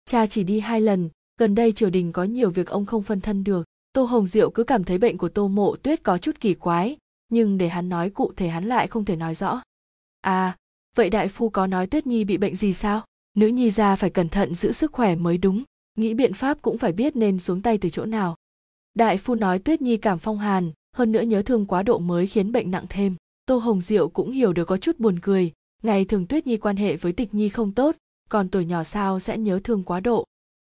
Cha 0.06 0.26
chỉ 0.26 0.44
đi 0.44 0.60
hai 0.60 0.82
lần, 0.82 1.10
gần 1.40 1.56
đây 1.56 1.72
triều 1.72 1.90
đình 1.90 2.12
có 2.12 2.24
nhiều 2.24 2.50
việc 2.50 2.68
ông 2.68 2.86
không 2.86 3.04
phân 3.04 3.22
thân 3.22 3.44
được. 3.44 3.66
Tô 3.94 4.04
hồng 4.04 4.28
diệu 4.28 4.50
cứ 4.50 4.64
cảm 4.64 4.84
thấy 4.84 4.98
bệnh 4.98 5.18
của 5.18 5.30
tô 5.30 5.48
mộ 5.48 5.76
tuyết 5.76 6.04
có 6.04 6.18
chút 6.18 6.40
kỳ 6.40 6.54
quái, 6.54 6.98
nhưng 7.30 7.58
để 7.58 7.70
hắn 7.70 7.90
nói 7.90 8.10
cụ 8.10 8.34
thể 8.36 8.48
hắn 8.48 8.66
lại 8.66 8.88
không 8.88 9.06
thể 9.06 9.16
nói 9.16 9.36
rõ. 9.36 9.62
À 10.22 10.58
vậy 10.96 11.10
đại 11.10 11.28
phu 11.28 11.50
có 11.50 11.68
nói 11.68 11.88
tuyết 11.88 12.08
nhi 12.08 12.24
bị 12.24 12.38
bệnh 12.38 12.56
gì 12.56 12.74
sao? 12.74 13.06
Nữ 13.38 13.48
nhi 13.48 13.72
ra 13.72 13.96
phải 13.96 14.10
cẩn 14.10 14.30
thận 14.30 14.56
giữ 14.56 14.72
sức 14.72 14.92
khỏe 14.92 15.16
mới 15.16 15.38
đúng, 15.38 15.64
nghĩ 15.98 16.14
biện 16.14 16.34
pháp 16.34 16.62
cũng 16.62 16.78
phải 16.78 16.92
biết 16.92 17.16
nên 17.16 17.40
xuống 17.40 17.62
tay 17.62 17.78
từ 17.78 17.90
chỗ 17.90 18.06
nào 18.06 18.36
đại 18.96 19.18
phu 19.18 19.36
nói 19.36 19.60
tuyết 19.60 19.82
nhi 19.82 19.98
cảm 19.98 20.20
phong 20.20 20.40
hàn, 20.40 20.72
hơn 20.96 21.12
nữa 21.12 21.22
nhớ 21.22 21.42
thương 21.42 21.66
quá 21.66 21.84
độ 21.84 22.00
mới 22.00 22.28
khiến 22.28 22.52
bệnh 22.52 22.72
nặng 22.72 22.86
thêm. 22.90 23.16
Tô 23.46 23.58
hồng 23.58 23.82
diệu 23.82 24.10
cũng 24.10 24.32
hiểu 24.32 24.54
được 24.54 24.66
có 24.66 24.78
chút 24.78 25.00
buồn 25.00 25.20
cười. 25.20 25.52
Ngày 25.84 26.06
thường 26.06 26.28
tuyết 26.28 26.48
nhi 26.48 26.58
quan 26.58 26.78
hệ 26.78 26.96
với 26.96 27.14
tịch 27.14 27.34
nhi 27.34 27.50
không 27.50 27.72
tốt, 27.72 27.96
còn 28.30 28.50
tuổi 28.50 28.66
nhỏ 28.66 28.84
sao 28.84 29.20
sẽ 29.20 29.38
nhớ 29.38 29.60
thương 29.64 29.84
quá 29.84 30.00
độ? 30.00 30.26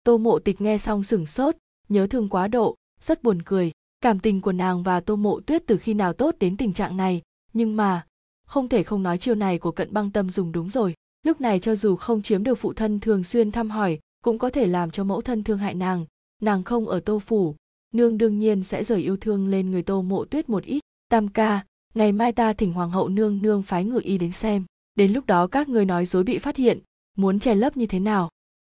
Tô 0.05 0.19
mộ 0.19 0.39
tịch 0.39 0.61
nghe 0.61 0.79
xong 0.79 1.05
sửng 1.05 1.27
sốt, 1.27 1.57
nhớ 1.89 2.07
thương 2.07 2.29
quá 2.29 2.49
độ, 2.49 2.75
rất 3.01 3.23
buồn 3.23 3.43
cười. 3.43 3.73
Cảm 4.01 4.19
tình 4.19 4.41
của 4.41 4.53
nàng 4.53 4.83
và 4.83 5.01
tô 5.01 5.17
mộ 5.17 5.41
tuyết 5.41 5.63
từ 5.67 5.77
khi 5.77 5.95
nào 5.95 6.13
tốt 6.13 6.35
đến 6.41 6.57
tình 6.57 6.73
trạng 6.73 6.97
này? 6.97 7.23
Nhưng 7.53 7.77
mà, 7.77 8.07
không 8.47 8.69
thể 8.69 8.83
không 8.83 9.03
nói 9.03 9.19
chiêu 9.19 9.35
này 9.35 9.59
của 9.59 9.71
cận 9.71 9.93
băng 9.93 10.11
tâm 10.11 10.31
dùng 10.31 10.53
đúng 10.53 10.71
rồi. 10.71 10.95
Lúc 11.23 11.41
này 11.41 11.61
cho 11.61 11.77
dù 11.77 11.97
không 11.97 12.23
chiếm 12.23 12.45
được 12.45 12.55
phụ 12.55 12.73
thân 12.73 13.01
thường 13.01 13.25
xuyên 13.25 13.53
thăm 13.53 13.71
hỏi, 13.71 13.99
cũng 14.25 14.39
có 14.39 14.51
thể 14.51 14.67
làm 14.67 14.91
cho 14.91 15.05
mẫu 15.05 15.21
thân 15.21 15.45
thương 15.45 15.59
hại 15.59 15.75
nàng. 15.75 16.07
Nàng 16.43 16.65
không 16.65 16.89
ở 16.89 17.01
tô 17.01 17.19
phủ 17.19 17.55
nương 17.97 18.19
đương 18.19 18.39
nhiên 18.39 18.63
sẽ 18.63 18.85
rời 18.85 19.03
yêu 19.03 19.17
thương 19.17 19.49
lên 19.49 19.71
người 19.71 19.83
tô 19.83 20.03
mộ 20.03 20.25
tuyết 20.25 20.49
một 20.49 20.65
ít. 20.65 20.81
Tam 21.09 21.29
ca, 21.29 21.65
ngày 21.95 22.13
mai 22.13 22.33
ta 22.33 22.53
thỉnh 22.53 22.73
hoàng 22.73 22.91
hậu 22.91 23.09
nương 23.09 23.43
nương 23.43 23.63
phái 23.63 23.85
ngự 23.85 24.01
y 24.05 24.19
đến 24.19 24.33
xem. 24.33 24.65
Đến 24.95 25.13
lúc 25.13 25.27
đó 25.27 25.47
các 25.47 25.69
người 25.69 25.85
nói 25.85 26.07
dối 26.07 26.25
bị 26.25 26.39
phát 26.39 26.57
hiện, 26.57 26.79
muốn 27.17 27.39
che 27.39 27.55
lấp 27.55 27.77
như 27.77 27.87
thế 27.87 28.01
nào? 28.01 28.31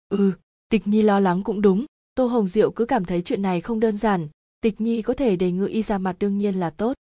Ừ 0.10 0.32
tịch 0.70 0.88
nhi 0.88 1.02
lo 1.02 1.20
lắng 1.20 1.44
cũng 1.44 1.62
đúng. 1.62 1.86
Tô 2.16 2.26
hồng 2.26 2.48
diệu 2.48 2.72
cứ 2.72 2.86
cảm 2.86 3.06
thấy 3.06 3.22
chuyện 3.22 3.42
này 3.42 3.62
không 3.62 3.80
đơn 3.80 3.98
giản. 3.98 4.28
Tịch 4.62 4.82
nhi 4.82 5.02
có 5.02 5.14
thể 5.14 5.36
để 5.36 5.52
ngự 5.52 5.66
y 5.66 5.82
ra 5.82 5.98
mặt 5.98 6.16
đương 6.20 6.38
nhiên 6.38 6.56
là 6.56 6.70
tốt. 6.70 6.94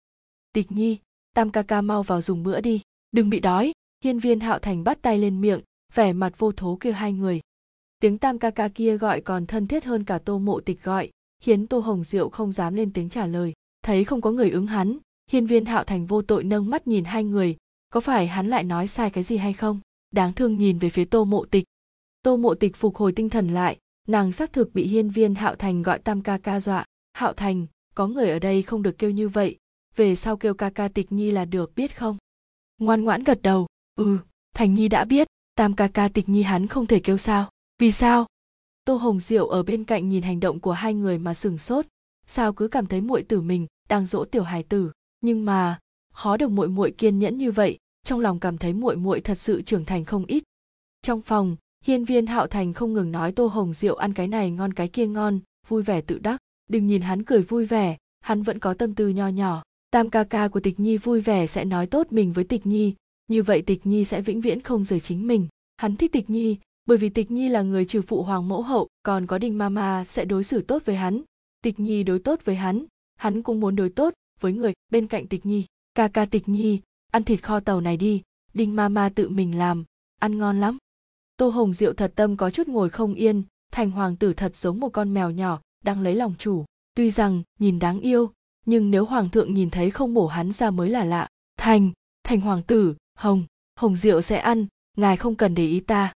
Tịch 0.52 0.72
nhi, 0.72 0.98
tam 1.34 1.51
ca 1.51 1.62
ca 1.62 1.80
mau 1.80 2.02
vào 2.02 2.22
dùng 2.22 2.43
bữa 2.43 2.60
đi. 2.60 2.80
Đừng 3.12 3.30
bị 3.30 3.40
đói. 3.40 3.72
Hiên 4.05 4.18
viên 4.18 4.40
hạo 4.40 4.59
thành 4.59 4.84
bắt 4.84 4.98
tay 5.02 5.18
lên 5.18 5.40
miệng, 5.40 5.60
vẻ 5.94 6.12
mặt 6.12 6.38
vô 6.38 6.52
thố 6.52 6.76
kêu 6.80 6.93
hai 6.93 7.12
người. 7.12 7.40
Tiếng 8.01 8.18
tam 8.18 8.38
ca 8.38 8.51
ca 8.51 8.68
kia 8.68 8.97
gọi 8.97 9.20
còn 9.20 9.47
thân 9.47 9.66
thiết 9.66 9.84
hơn 9.84 10.05
cả 10.05 10.18
tô 10.18 10.38
mộ 10.38 10.60
tịch 10.60 10.82
gọi 10.82 11.10
khiến 11.41 11.67
tô 11.67 11.79
hồng 11.79 12.05
diệu 12.05 12.29
không 12.29 12.53
dám 12.53 12.75
lên 12.75 12.93
tiếng 12.93 13.09
trả 13.09 13.27
lời. 13.27 13.53
Thấy 13.83 14.05
không 14.05 14.21
có 14.21 14.31
người 14.31 14.51
ứng 14.51 14.67
hắn, 14.67 14.99
hiên 15.31 15.47
viên 15.47 15.65
hạo 15.65 15.85
thành 15.85 16.07
vô 16.07 16.23
tội 16.23 16.45
nâng 16.45 16.71
mắt 16.71 16.87
nhìn 16.87 17.05
hai 17.05 17.25
người. 17.25 17.57
Có 17.91 18.01
phải 18.01 18.27
hắn 18.27 18.49
lại 18.49 18.65
nói 18.65 18.89
sai 18.89 19.11
cái 19.11 19.25
gì 19.25 19.37
hay 19.37 19.53
không? 19.53 19.81
Đáng 20.11 20.33
thương 20.33 20.59
nhìn 20.59 20.79
về 20.79 20.91
phía 20.91 21.05
tô 21.05 21.25
mộ 21.25 21.45
tịch. 21.45 21.65
Tô 22.23 22.37
mộ 22.37 22.55
tịch 22.55 22.77
phục 22.77 22.97
hồi 22.97 23.13
tinh 23.13 23.31
thần 23.31 23.49
lại, 23.49 23.79
nàng 24.09 24.33
xác 24.33 24.53
thực 24.53 24.75
bị 24.75 24.87
hiên 24.87 25.11
viên 25.11 25.35
hạo 25.35 25.55
thành 25.55 25.83
gọi 25.83 25.99
tam 25.99 26.23
ca 26.23 26.39
ca 26.39 26.61
dọa. 26.61 26.85
Hạo 27.13 27.33
thành, 27.33 27.67
có 27.95 28.07
người 28.07 28.31
ở 28.31 28.39
đây 28.39 28.63
không 28.63 28.83
được 28.83 28.99
kêu 28.99 29.11
như 29.11 29.29
vậy, 29.29 29.57
về 29.97 30.15
sau 30.15 30.37
kêu 30.37 30.55
ca 30.55 30.71
ca 30.71 30.89
tịch 30.89 31.13
nhi 31.13 31.31
là 31.31 31.45
được 31.45 31.75
biết 31.77 31.97
không? 31.97 32.17
Ngoan 32.79 33.05
ngoãn 33.05 33.25
gật 33.25 33.43
đầu 33.43 33.67
ừ 33.95 34.19
thành 34.55 34.75
nhi 34.75 34.89
đã 34.89 35.05
biết, 35.05 35.27
tam 35.55 35.75
ca 35.75 35.89
ca 35.89 36.09
tịch 36.09 36.29
nhi 36.29 36.43
hắn 36.43 36.67
không 36.67 36.87
thể 36.87 37.01
kêu 37.01 37.19
sao. 37.19 37.51
Vì 37.79 37.93
sao? 37.93 38.27
Tô 38.87 38.97
hồng 38.97 39.21
diệu 39.21 39.47
ở 39.47 39.63
bên 39.63 39.85
cạnh 39.85 40.09
nhìn 40.09 40.23
hành 40.23 40.41
động 40.41 40.61
của 40.61 40.73
hai 40.73 40.95
người 40.95 41.19
mà 41.19 41.35
sửng 41.35 41.59
sốt. 41.59 41.87
Sao 42.27 42.53
cứ 42.53 42.69
cảm 42.69 42.87
thấy 42.87 43.01
muội 43.01 43.23
tử 43.23 43.41
mình 43.41 43.67
đang 43.89 44.07
dỗ 44.07 44.25
tiểu 44.25 44.43
hài 44.43 44.63
tử? 44.63 44.91
Nhưng 45.21 45.45
mà, 45.45 45.79
khó 46.13 46.37
được 46.37 46.51
muội 46.51 46.69
muội 46.69 46.91
kiên 46.91 47.19
nhẫn 47.19 47.39
như 47.39 47.51
vậy, 47.51 47.79
trong 48.05 48.21
lòng 48.21 48.41
cảm 48.41 48.59
thấy 48.59 48.73
muội 48.73 48.97
muội 48.97 49.21
thật 49.21 49.35
sự 49.35 49.63
trưởng 49.63 49.85
thành 49.85 50.05
không 50.05 50.25
ít. 50.27 50.43
Trong 51.03 51.21
phòng, 51.23 51.57
hiên 51.85 52.05
viên 52.05 52.27
hạo 52.27 52.47
thành 52.47 52.73
không 52.73 52.93
ngừng 52.93 53.13
nói 53.13 53.33
tô 53.33 53.47
hồng 53.47 53.75
diệu 53.75 53.95
ăn 53.95 54.13
cái 54.13 54.29
này 54.29 54.51
ngon 54.51 54.73
cái 54.73 54.89
kia 54.89 55.07
ngon, 55.07 55.41
vui 55.69 55.83
vẻ 55.83 56.01
tự 56.01 56.19
đắc. 56.19 56.41
Đừng 56.71 56.87
nhìn 56.87 57.03
hắn 57.03 57.25
cười 57.25 57.43
vui 57.43 57.65
vẻ, 57.65 57.97
hắn 58.21 58.43
vẫn 58.43 58.59
có 58.59 58.75
tâm 58.75 58.95
tư 58.95 59.09
nho 59.09 59.29
nhỏ. 59.29 59.63
Tam 59.91 60.11
ca 60.11 60.25
ca 60.25 60.49
của 60.49 60.61
tịch 60.61 60.81
nhi 60.81 60.97
vui 60.97 61.21
vẻ 61.21 61.47
sẽ 61.47 61.65
nói 61.65 61.87
tốt 61.87 62.07
mình 62.11 62.33
với 62.33 62.45
tịch 62.45 62.67
nhi, 62.67 62.95
như 63.27 63.43
vậy 63.43 63.63
tịch 63.63 63.87
nhi 63.87 64.05
sẽ 64.05 64.21
vĩnh 64.21 64.41
viễn 64.41 64.61
không 64.61 64.85
rời 64.85 65.01
chính 65.01 65.27
mình. 65.27 65.49
Hắn 65.77 65.97
thích 65.97 66.13
tịch 66.13 66.31
nhi 66.31 66.57
bởi 66.87 66.99
vì 66.99 67.09
tịch 67.09 67.31
nhi 67.31 67.49
là 67.49 67.63
người 67.63 67.85
trừ 67.85 68.03
phụ 68.03 68.23
hoàng 68.23 68.49
mẫu 68.49 68.63
hậu, 68.63 68.89
còn 69.03 69.27
có 69.27 69.39
đinh 69.39 69.59
mama 69.59 70.05
sẽ 70.05 70.25
đối 70.25 70.45
xử 70.45 70.63
tốt 70.63 70.83
với 70.85 70.97
hắn. 70.97 71.23
Tịch 71.63 71.81
nhi 71.81 72.03
đối 72.03 72.19
tốt 72.19 72.41
với 72.45 72.57
hắn 72.57 72.85
hắn 73.17 73.43
cũng 73.43 73.61
muốn 73.61 73.77
đối 73.77 73.89
tốt 73.89 74.15
với 74.41 74.53
người 74.53 74.73
bên 74.93 75.07
cạnh 75.07 75.27
tịch 75.27 75.47
nhi. 75.47 75.65
Ca 75.95 76.09
ca 76.09 76.25
tịch 76.25 76.49
nhi, 76.49 76.81
ăn 77.13 77.25
thịt 77.25 77.43
kho 77.43 77.61
tàu 77.61 77.81
này 77.81 77.97
đi 77.97 78.23
đinh 78.57 78.77
ma 78.77 78.89
ma 78.89 79.09
tự 79.09 79.29
mình 79.29 79.59
làm, 79.59 79.85
ăn 80.21 80.39
ngon 80.39 80.61
lắm. 80.61 80.79
Tô 81.37 81.49
hồng 81.49 81.73
diệu 81.73 81.93
thật 81.93 82.13
tâm 82.17 82.37
có 82.37 82.51
chút 82.51 82.69
ngồi 82.69 82.91
không 82.91 83.15
yên, 83.15 83.43
thành 83.73 83.91
hoàng 83.91 84.17
tử 84.17 84.33
thật 84.33 84.57
giống 84.57 84.81
một 84.81 84.89
con 84.89 85.15
mèo 85.15 85.31
nhỏ, 85.31 85.61
đang 85.85 86.01
lấy 86.01 86.15
lòng 86.15 86.35
chủ. 86.39 86.65
Tuy 86.95 87.11
rằng, 87.11 87.43
nhìn 87.59 87.79
đáng 87.79 88.01
yêu, 88.01 88.31
nhưng 88.67 88.91
nếu 88.91 89.05
hoàng 89.05 89.31
thượng 89.31 89.55
nhìn 89.55 89.71
thấy 89.71 89.91
không 89.91 90.15
bổ 90.15 90.27
hắn 90.27 90.53
ra 90.53 90.71
mới 90.71 90.91
là 90.91 91.05
lạ. 91.05 91.29
Thành 91.57 91.91
thành 92.25 92.41
hoàng 92.41 92.63
tử, 92.63 92.95
hồng 93.15 93.45
hồng 93.77 93.97
diệu 93.97 94.21
sẽ 94.21 94.39
ăn, 94.39 94.67
ngài 94.97 95.17
không 95.17 95.35
cần 95.35 95.55
để 95.55 95.67
ý 95.67 95.81
ta 95.81 96.13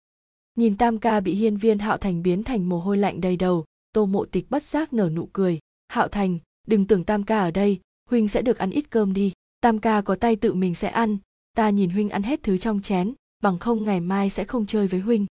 nhìn 0.59 0.77
tam 0.77 0.97
ca 0.97 1.19
bị 1.19 1.35
hiên 1.35 1.57
viên 1.57 1.79
hạo 1.79 1.97
thành 1.97 2.23
biến 2.23 2.43
thành 2.43 2.69
mồ 2.69 2.79
hôi 2.79 2.97
lạnh 2.97 3.21
đầy 3.21 3.37
đầu, 3.37 3.65
tô 3.93 4.05
mộ 4.05 4.25
tịch 4.25 4.45
bất 4.49 4.63
giác 4.63 4.93
nở 4.93 5.09
nụ 5.09 5.29
cười. 5.33 5.59
Hạo 5.87 6.07
thành, 6.07 6.39
đừng 6.67 6.85
tưởng 6.85 7.03
tam 7.03 7.23
ca 7.23 7.39
ở 7.39 7.51
đây, 7.51 7.79
huynh 8.09 8.27
sẽ 8.27 8.41
được 8.41 8.57
ăn 8.57 8.69
ít 8.69 8.89
cơm 8.89 9.13
đi, 9.13 9.31
tam 9.61 9.79
ca 9.79 10.01
có 10.01 10.15
tay 10.15 10.35
tự 10.35 10.53
mình 10.53 10.75
sẽ 10.75 10.89
ăn, 10.89 11.17
ta 11.53 11.69
nhìn 11.69 11.89
huynh 11.89 12.09
ăn 12.09 12.23
hết 12.23 12.43
thứ 12.43 12.57
trong 12.57 12.81
chén, 12.81 13.13
bằng 13.43 13.59
không 13.59 13.83
ngày 13.83 13.99
mai 13.99 14.29
sẽ 14.29 14.43
không 14.43 14.65
chơi 14.65 14.87
với 14.87 14.99
huynh. 14.99 15.25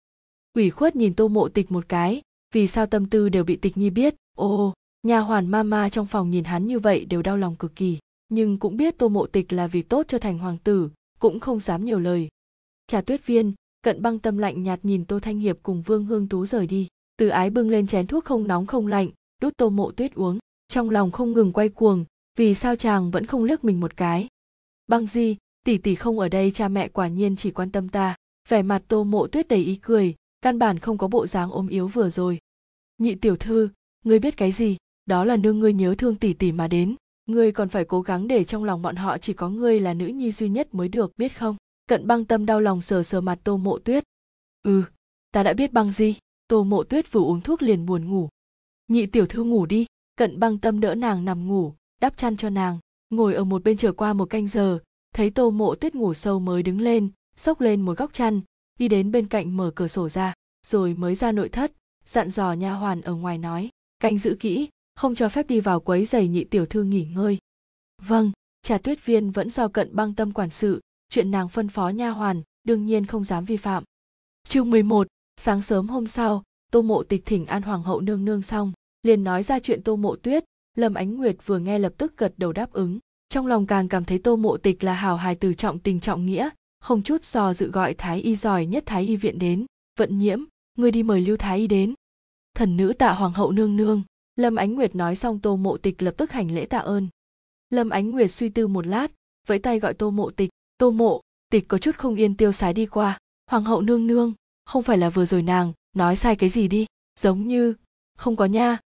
Ủy 0.55 0.70
khuất 0.70 0.97
nhìn 0.97 1.15
tô 1.15 1.28
mộ 1.28 1.48
tịch 1.48 1.73
một 1.73 1.89
cái, 1.89 2.23
vì 2.55 2.66
sao 2.66 2.86
tâm 2.86 3.07
tư 3.07 3.28
đều 3.28 3.44
bị 3.44 3.57
tịch 3.57 3.77
nhi 3.77 3.90
biết, 3.90 4.15
ô 4.36 4.74
nhà 5.03 5.19
hoàn 5.19 5.48
mama 5.48 5.89
trong 5.89 6.07
phòng 6.07 6.31
nhìn 6.31 6.44
hắn 6.44 6.66
như 6.66 6.78
vậy 6.78 7.05
đều 7.05 7.23
đau 7.23 7.36
lòng 7.36 7.57
cực 7.57 7.77
kỳ, 7.77 7.98
nhưng 8.28 8.59
cũng 8.59 8.77
biết 8.77 8.98
tô 8.98 9.09
mộ 9.09 9.27
tịch 9.27 9.53
là 9.53 9.66
vì 9.66 9.82
tốt 9.82 10.07
cho 10.09 10.19
thành 10.19 10.39
hoàng 10.39 10.59
tử, 10.59 10.90
cũng 11.19 11.40
không 11.40 11.61
dám 11.61 11.85
nhiều 11.85 11.98
lời. 11.98 12.28
Trà 12.86 13.01
tuyết 13.01 13.27
viên 13.27 13.53
cận 13.87 14.03
băng 14.03 14.19
tâm 14.19 14.39
lạnh 14.39 14.63
nhạt 14.63 14.81
nhìn 14.83 15.05
tô 15.05 15.21
thanh 15.21 15.39
hiệp 15.39 15.57
cùng 15.63 15.83
vương 15.83 16.05
hương 16.05 16.29
tú 16.29 16.47
rời 16.47 16.67
đi. 16.67 16.89
Từ 17.17 17.29
ái 17.29 17.51
bưng 17.51 17.71
lên 17.71 17.87
chén 17.87 18.07
thuốc 18.07 18.25
không 18.25 18.47
nóng 18.47 18.67
không 18.67 18.87
lạnh, 18.87 19.11
đút 19.43 19.57
tô 19.57 19.71
mộ 19.71 19.91
tuyết 19.91 20.15
uống. 20.15 20.39
Trong 20.69 20.91
lòng 20.91 21.11
không 21.11 21.33
ngừng 21.33 21.53
quay 21.53 21.69
cuồng, 21.69 22.05
vì 22.39 22.55
sao 22.55 22.77
chàng 22.77 23.11
vẫn 23.11 23.27
không 23.27 23.45
liếc 23.45 23.65
mình 23.65 23.81
một 23.81 23.97
cái? 23.97 24.29
Băng 24.87 25.07
di, 25.07 25.37
tỷ 25.65 25.79
tỷ 25.79 25.95
không 25.95 26.19
ở 26.19 26.29
đây, 26.29 26.51
cha 26.51 26.69
mẹ 26.69 26.89
quả 26.89 27.09
nhiên 27.09 27.37
chỉ 27.37 27.51
quan 27.51 27.73
tâm 27.73 27.89
ta. 27.89 28.17
Vẻ 28.49 28.63
mặt 28.63 28.83
tô 28.89 29.05
mộ 29.05 29.27
tuyết 29.27 29.49
đầy 29.49 29.59
ý 29.59 29.77
cười, 29.77 30.15
căn 30.41 30.59
bản 30.59 30.79
không 30.79 30.99
có 30.99 31.09
bộ 31.09 31.27
dáng 31.27 31.51
ốm 31.51 31.69
yếu 31.69 31.89
vừa 31.89 32.11
rồi. 32.11 32.39
Nhị 32.99 33.15
tiểu 33.15 33.37
thư, 33.37 33.69
ngươi 34.05 34.19
biết 34.19 34.37
cái 34.37 34.53
gì? 34.53 34.77
Đó 35.05 35.25
là 35.25 35.37
nương 35.37 35.59
ngươi 35.59 35.73
nhớ 35.73 35.95
thương 35.99 36.17
tỷ 36.17 36.33
tỷ 36.33 36.53
mà 36.53 36.69
đến. 36.69 36.95
Ngươi 37.27 37.53
còn 37.53 37.69
phải 37.69 37.85
cố 37.85 38.01
gắng 38.01 38.29
để 38.29 38.45
trong 38.45 38.65
lòng 38.65 38.83
bọn 38.83 38.97
họ 38.97 39.19
chỉ 39.19 39.33
có 39.33 39.49
ngươi 39.49 39.81
là 39.81 39.95
nữ 39.95 40.07
nhi 40.07 40.33
duy 40.33 40.49
nhất 40.49 40.75
mới 40.75 40.89
được, 40.89 41.13
biết 41.19 41.39
không? 41.39 41.57
Cận 41.87 42.07
băng 42.07 42.25
tâm 42.25 42.47
đau 42.47 42.61
lòng 42.61 42.83
sờ 42.83 43.03
sờ 43.03 43.21
mặt 43.21 43.39
tô 43.45 43.57
mộ 43.57 43.79
tuyết. 43.79 44.05
Ừ 44.63 44.85
ta 45.37 45.43
đã 45.43 45.53
biết 45.53 45.73
băng 45.73 45.93
gì? 45.93 46.17
Tô 46.49 46.65
mộ 46.65 46.85
tuyết 46.85 47.13
vừa 47.13 47.21
uống 47.21 47.41
thuốc 47.41 47.63
liền 47.63 47.87
buồn 47.87 48.09
ngủ. 48.09 48.29
Nhị 48.89 49.07
tiểu 49.07 49.27
thư 49.27 49.45
ngủ 49.45 49.67
đi. 49.67 49.87
Cận 50.17 50.41
băng 50.41 50.59
tâm 50.59 50.81
đỡ 50.81 50.95
nàng 50.95 51.25
nằm 51.25 51.49
ngủ, 51.49 51.73
đắp 52.01 52.17
chăn 52.17 52.37
cho 52.37 52.51
nàng, 52.51 52.79
ngồi 53.11 53.35
ở 53.35 53.45
một 53.45 53.65
bên 53.65 53.77
trở 53.77 53.93
qua 53.93 54.13
một 54.13 54.31
canh 54.31 54.49
giờ. 54.49 54.79
Thấy 55.15 55.31
tô 55.31 55.51
mộ 55.51 55.75
tuyết 55.75 55.95
ngủ 55.95 56.15
sâu 56.15 56.39
mới 56.39 56.63
đứng 56.63 56.81
lên, 56.81 57.11
xốc 57.37 57.61
lên 57.61 57.83
một 57.83 57.99
góc 57.99 58.13
chăn, 58.13 58.41
đi 58.79 58.89
đến 58.89 59.13
bên 59.13 59.27
cạnh 59.27 59.57
mở 59.57 59.71
cửa 59.75 59.89
sổ 59.89 60.09
ra, 60.09 60.35
rồi 60.67 60.95
mới 60.95 61.15
ra 61.15 61.33
nội 61.33 61.49
thất, 61.49 61.73
dặn 62.07 62.31
dò 62.31 62.53
nha 62.53 62.73
hoàn 62.73 63.01
ở 63.01 63.15
ngoài 63.15 63.39
nói, 63.39 63.71
canh 64.01 64.19
giữ 64.19 64.37
kỹ, 64.41 64.69
không 64.95 65.15
cho 65.15 65.29
phép 65.29 65.47
đi 65.47 65.61
vào 65.61 65.81
quấy 65.81 66.05
giày 66.05 66.29
nhị 66.29 66.45
tiểu 66.45 66.67
thư 66.67 66.83
nghỉ 66.83 67.05
ngơi. 67.05 67.39
Vâng. 68.03 68.33
Trà 68.63 68.79
tuyết 68.79 69.05
viên 69.05 69.31
vẫn 69.31 69.51
do 69.51 69.69
cận 69.69 69.97
băng 69.97 70.15
tâm 70.15 70.33
quản 70.33 70.51
sự 70.51 70.81
chuyện 71.11 71.31
nàng 71.31 71.49
phân 71.49 71.69
phó 71.69 71.89
nha 71.89 72.11
hoàn 72.11 72.43
đương 72.65 72.87
nhiên 72.87 73.07
không 73.07 73.24
dám 73.24 73.45
vi 73.45 73.57
phạm. 73.57 73.85
Chương 74.49 74.70
11, 74.70 75.07
sáng 75.37 75.62
sớm 75.62 75.89
hôm 75.89 76.07
sau 76.07 76.43
tô 76.73 76.83
mộ 76.83 77.03
tịch 77.03 77.24
thỉnh 77.24 77.47
an 77.47 77.62
hoàng 77.62 77.83
hậu 77.83 78.01
nương 78.01 78.24
nương 78.24 78.43
xong 78.43 78.73
liền 79.03 79.24
nói 79.24 79.43
ra 79.43 79.59
chuyện 79.59 79.83
tô 79.83 79.97
mộ 79.97 80.16
tuyết. 80.16 80.45
Lâm 80.77 80.95
ánh 80.95 81.16
nguyệt 81.16 81.37
vừa 81.47 81.59
nghe 81.59 81.78
lập 81.78 81.93
tức 81.99 82.16
gật 82.16 82.33
đầu 82.37 82.53
đáp 82.53 82.73
ứng. 82.73 82.99
Trong 83.28 83.47
lòng 83.47 83.66
càng 83.66 83.89
cảm 83.89 84.05
thấy 84.05 84.19
tô 84.19 84.37
mộ 84.37 84.57
tịch 84.57 84.85
là 84.85 84.95
hào 84.95 85.16
hài 85.16 85.35
từ 85.35 85.55
trọng 85.55 85.78
tình 85.78 86.01
trọng 86.01 86.27
nghĩa 86.27 86.51
không 86.81 87.03
chút 87.03 87.24
do 87.24 87.55
dự 87.55 87.70
gọi 87.70 87.95
thái 87.95 88.20
y 88.20 88.37
giỏi 88.37 88.66
nhất 88.66 88.83
thái 88.87 89.07
y 89.07 89.16
viện 89.16 89.39
đến. 89.39 89.66
Vận 89.99 90.19
nhiễm 90.19 90.41
người 90.78 90.91
đi 90.91 91.03
mời 91.03 91.20
lưu 91.20 91.37
thái 91.37 91.59
y 91.59 91.66
đến. 91.66 91.95
Thần 92.55 92.77
nữ 92.77 92.93
tạ 92.99 93.12
hoàng 93.12 93.33
hậu 93.33 93.53
nương 93.53 93.77
nương. 93.77 94.03
Lâm 94.37 94.57
ánh 94.57 94.74
nguyệt 94.74 94.95
nói 94.95 95.16
xong 95.16 95.41
tô 95.41 95.57
mộ 95.57 95.77
tịch 95.77 96.03
lập 96.03 96.15
tức 96.16 96.33
hành 96.33 96.55
lễ 96.55 96.66
tạ 96.66 96.78
ơn. 96.78 97.09
Lâm 97.70 97.91
ánh 97.91 98.11
nguyệt 98.11 98.31
suy 98.31 98.49
tư 98.49 98.66
một 98.66 98.87
lát 98.87 99.12
vẫy 99.47 99.59
tay 99.59 99.81
gọi 99.81 99.95
tô 99.95 100.11
mộ 100.11 100.31
tịch 100.31 100.51
tô 100.78 100.90
mộ, 100.90 101.20
tịch 101.51 101.69
có 101.69 101.78
chút 101.78 101.97
không 101.98 102.15
yên 102.15 102.36
tiêu 102.36 102.53
sái 102.53 102.73
đi 102.73 102.86
qua. 102.86 103.19
Hoàng 103.51 103.65
hậu 103.65 103.82
nương 103.82 104.07
nương, 104.07 104.32
không 104.65 104.82
phải 104.82 104.98
là 104.98 105.11
vừa 105.11 105.27
rồi 105.27 105.43
nàng 105.43 105.73
nói 105.97 106.16
sai 106.16 106.36
cái 106.36 106.48
gì 106.48 106.69
đi? 106.69 106.86
Giống 107.20 107.48
như, 107.48 107.74
không 108.19 108.36
có 108.36 108.44
nha. 108.44 108.78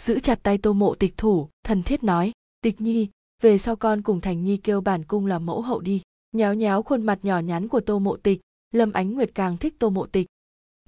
Giữ 0.00 0.18
chặt 0.18 0.38
tay 0.42 0.58
tô 0.58 0.72
mộ 0.72 0.94
tịch 0.94 1.16
thủ, 1.16 1.48
thần 1.64 1.82
thiết 1.82 2.04
nói, 2.04 2.32
tịch 2.60 2.80
nhi, 2.80 3.08
về 3.42 3.58
sau 3.58 3.76
con 3.76 4.02
cùng 4.02 4.20
thành 4.20 4.44
nhi 4.44 4.56
kêu 4.56 4.80
bản 4.80 5.04
cung 5.04 5.26
làm 5.26 5.46
mẫu 5.46 5.62
hậu 5.62 5.80
đi. 5.80 6.02
Nhéo 6.32 6.54
nhéo 6.54 6.82
khuôn 6.82 7.02
mặt 7.02 7.18
nhỏ 7.22 7.38
nhắn 7.38 7.68
của 7.68 7.80
tô 7.80 7.98
mộ 7.98 8.16
tịch, 8.16 8.40
lâm 8.72 8.92
ánh 8.92 9.12
nguyệt 9.12 9.30
càng 9.34 9.56
thích 9.56 9.74
tô 9.78 9.90
mộ 9.90 10.06
tịch. 10.06 10.26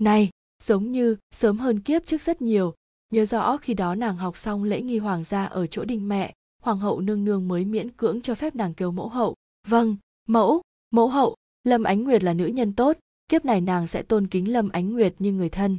Này, 0.00 0.30
giống 0.62 0.92
như, 0.92 1.16
sớm 1.34 1.58
hơn 1.58 1.80
kiếp 1.80 2.06
trước 2.06 2.22
rất 2.22 2.42
nhiều. 2.42 2.74
Nhớ 3.10 3.24
rõ 3.24 3.56
khi 3.56 3.74
đó 3.74 3.94
nàng 3.94 4.16
học 4.16 4.36
xong 4.36 4.64
lễ 4.64 4.80
nghi 4.80 4.98
hoàng 4.98 5.24
gia 5.24 5.44
ở 5.44 5.66
chỗ 5.66 5.84
đình 5.84 6.08
mẹ, 6.08 6.34
hoàng 6.62 6.78
hậu 6.78 7.00
nương 7.00 7.24
nương 7.24 7.48
mới 7.48 7.64
miễn 7.64 7.90
cưỡng 7.90 8.22
cho 8.22 8.34
phép 8.34 8.54
nàng 8.54 8.74
kêu 8.74 8.90
mẫu 8.90 9.08
hậu. 9.08 9.34
Vâng 9.68 9.96
mẫu 10.26 10.62
mẫu 10.90 11.08
hậu, 11.08 11.36
lâm 11.64 11.82
ánh 11.82 12.04
nguyệt 12.04 12.22
là 12.22 12.34
nữ 12.34 12.46
nhân 12.46 12.72
tốt, 12.72 12.96
kiếp 13.28 13.44
này 13.44 13.60
nàng 13.60 13.86
sẽ 13.86 14.02
tôn 14.02 14.26
kính 14.26 14.52
lâm 14.52 14.68
ánh 14.68 14.92
nguyệt 14.92 15.14
như 15.18 15.32
người 15.32 15.48
thân. 15.48 15.78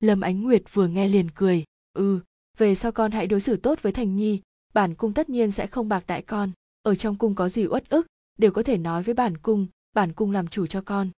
Lâm 0.00 0.20
ánh 0.20 0.42
nguyệt 0.42 0.62
vừa 0.72 0.86
nghe 0.86 1.08
liền 1.08 1.30
cười 1.34 1.64
ừ 1.92 2.20
về 2.56 2.74
sau 2.74 2.92
con 2.92 3.10
hãy 3.10 3.26
đối 3.26 3.40
xử 3.40 3.56
tốt 3.56 3.82
với 3.82 3.92
thành 3.92 4.16
nhi, 4.16 4.40
bản 4.74 4.94
cung 4.94 5.12
tất 5.12 5.28
nhiên 5.28 5.50
sẽ 5.50 5.66
không 5.66 5.88
bạc 5.88 6.04
đại 6.06 6.22
con, 6.22 6.50
ở 6.82 6.94
trong 6.94 7.16
cung 7.16 7.34
có 7.34 7.48
gì 7.48 7.66
uất 7.66 7.88
ức, 7.88 8.06
đều 8.38 8.50
có 8.50 8.62
thể 8.62 8.78
nói 8.78 9.02
với 9.02 9.14
bản 9.14 9.38
cung 9.38 9.66
bản 9.94 10.12
cung 10.12 10.30
làm 10.30 10.48
chủ 10.48 10.66
cho 10.66 10.80
con. 10.80 11.10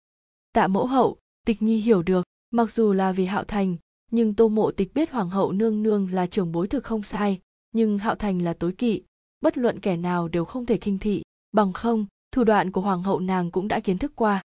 Tạ 0.53 0.67
mẫu 0.67 0.85
hậu, 0.85 1.17
tịch 1.45 1.61
nhi 1.61 1.77
hiểu 1.77 2.03
được, 2.03 2.25
mặc 2.51 2.71
dù 2.71 2.93
là 2.93 3.11
vì 3.11 3.25
hạo 3.25 3.43
thành, 3.43 3.77
nhưng 4.11 4.33
tô 4.33 4.47
mộ 4.47 4.71
tịch 4.71 4.93
biết 4.93 5.11
hoàng 5.11 5.29
hậu 5.29 5.51
nương 5.51 5.83
nương 5.83 6.13
là 6.13 6.27
trưởng 6.27 6.51
bối 6.51 6.67
thực 6.67 6.83
không 6.83 7.03
sai, 7.03 7.39
nhưng 7.71 7.97
hạo 7.97 8.15
thành 8.15 8.41
là 8.41 8.53
tối 8.53 8.71
kỵ, 8.71 9.03
bất 9.41 9.57
luận 9.57 9.79
kẻ 9.79 9.97
nào 9.97 10.27
đều 10.27 10.45
không 10.45 10.65
thể 10.65 10.77
khinh 10.77 10.99
thị, 10.99 11.21
bằng 11.51 11.73
không 11.73 12.05
thủ 12.31 12.43
đoạn 12.43 12.71
của 12.71 12.81
hoàng 12.81 13.03
hậu 13.03 13.19
nàng 13.19 13.51
cũng 13.51 13.67
đã 13.67 13.79
kiến 13.79 13.97
thức 13.97 14.11
qua. 14.15 14.41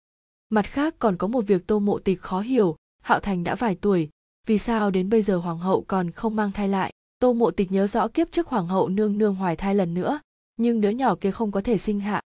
Mặt 0.51 0.67
khác 0.67 0.95
còn 0.99 1.17
có 1.17 1.27
một 1.27 1.41
việc 1.41 1.67
tô 1.67 1.79
mộ 1.79 1.99
tịch 1.99 2.21
khó 2.21 2.41
hiểu, 2.41 2.77
hạo 3.03 3.21
thành 3.21 3.45
đã 3.45 3.55
vài 3.55 3.75
tuổi, 3.75 4.09
vì 4.47 4.59
sao 4.59 4.91
đến 4.91 5.11
bây 5.11 5.23
giờ 5.23 5.37
hoàng 5.37 5.59
hậu 5.59 5.85
còn 5.89 6.11
không 6.11 6.37
mang 6.37 6.53
thai 6.53 6.69
lại? 6.69 6.93
Tô 7.19 7.33
mộ 7.33 7.51
tịch 7.51 7.73
nhớ 7.73 7.87
rõ 7.87 8.09
kiếp 8.09 8.33
trước 8.33 8.49
hoàng 8.49 8.67
hậu 8.67 8.89
nương 8.89 9.19
nương 9.19 9.35
hoài 9.35 9.57
thai 9.57 9.75
lần 9.75 9.95
nữa, 9.95 10.21
nhưng 10.57 10.81
đứa 10.81 10.91
nhỏ 10.91 11.15
kia 11.15 11.31
không 11.31 11.53
có 11.53 11.61
thể 11.61 11.79
sinh 11.79 12.01
hạ. 12.01 12.23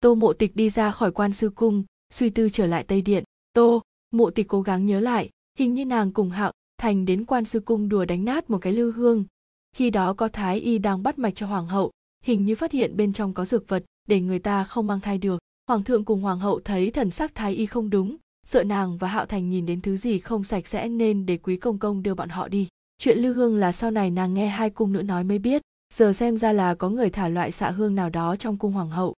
Tô 0.00 0.14
mộ 0.14 0.32
tịch 0.32 0.56
đi 0.56 0.70
ra 0.70 0.90
khỏi 0.90 1.12
quan 1.12 1.32
sư 1.32 1.50
cung, 1.54 1.84
suy 2.12 2.30
tư 2.30 2.48
trở 2.48 2.66
lại 2.66 2.84
tây 2.84 3.02
điện. 3.02 3.24
Tô 3.52 3.82
mộ 4.10 4.30
tịch 4.30 4.48
cố 4.48 4.62
gắng 4.62 4.86
nhớ 4.86 5.00
lại, 5.00 5.30
hình 5.58 5.74
như 5.74 5.84
nàng 5.84 6.12
cùng 6.12 6.30
hạo 6.30 6.52
thành 6.78 7.04
đến 7.04 7.24
quan 7.24 7.44
sư 7.44 7.60
cung 7.60 7.88
đùa 7.88 8.04
đánh 8.04 8.24
nát 8.24 8.50
một 8.50 8.58
cái 8.58 8.72
lưu 8.72 8.92
hương. 8.92 9.24
Khi 9.72 9.90
đó 9.90 10.14
có 10.14 10.28
thái 10.28 10.60
y 10.60 10.78
đang 10.78 11.02
bắt 11.02 11.18
mạch 11.18 11.34
cho 11.36 11.46
hoàng 11.46 11.66
hậu, 11.66 11.90
hình 12.24 12.44
như 12.44 12.54
phát 12.54 12.72
hiện 12.72 12.96
bên 12.96 13.12
trong 13.12 13.34
có 13.34 13.44
dược 13.44 13.68
vật 13.68 13.84
để 14.06 14.20
người 14.20 14.38
ta 14.38 14.64
không 14.64 14.86
mang 14.86 15.00
thai 15.00 15.18
được. 15.18 15.38
Hoàng 15.66 15.82
thượng 15.82 16.04
cùng 16.04 16.20
hoàng 16.20 16.38
hậu 16.38 16.60
thấy 16.60 16.90
thần 16.90 17.10
sắc 17.10 17.34
thái 17.34 17.54
y 17.54 17.66
không 17.66 17.90
đúng, 17.90 18.16
sợ 18.46 18.64
nàng 18.64 18.98
và 18.98 19.08
hạo 19.08 19.26
thành 19.26 19.50
nhìn 19.50 19.66
đến 19.66 19.80
thứ 19.80 19.96
gì 19.96 20.18
không 20.18 20.44
sạch 20.44 20.66
sẽ 20.66 20.88
nên 20.88 21.26
để 21.26 21.36
quý 21.36 21.56
công 21.56 21.78
công 21.78 22.02
đưa 22.02 22.14
bọn 22.14 22.28
họ 22.28 22.48
đi. 22.48 22.68
Chuyện 22.98 23.18
lưu 23.18 23.34
hương 23.34 23.56
là 23.56 23.72
sau 23.72 23.90
này 23.90 24.10
nàng 24.10 24.34
nghe 24.34 24.46
hai 24.46 24.70
cung 24.70 24.92
nữ 24.92 25.02
nói 25.02 25.24
mới 25.24 25.38
biết, 25.38 25.62
giờ 25.94 26.12
xem 26.12 26.36
ra 26.36 26.52
là 26.52 26.74
có 26.74 26.88
người 26.88 27.10
thả 27.10 27.28
loại 27.28 27.52
xạ 27.52 27.70
hương 27.70 27.94
nào 27.94 28.10
đó 28.10 28.36
trong 28.36 28.56
cung 28.56 28.72
hoàng 28.72 28.90
hậu. 28.90 29.14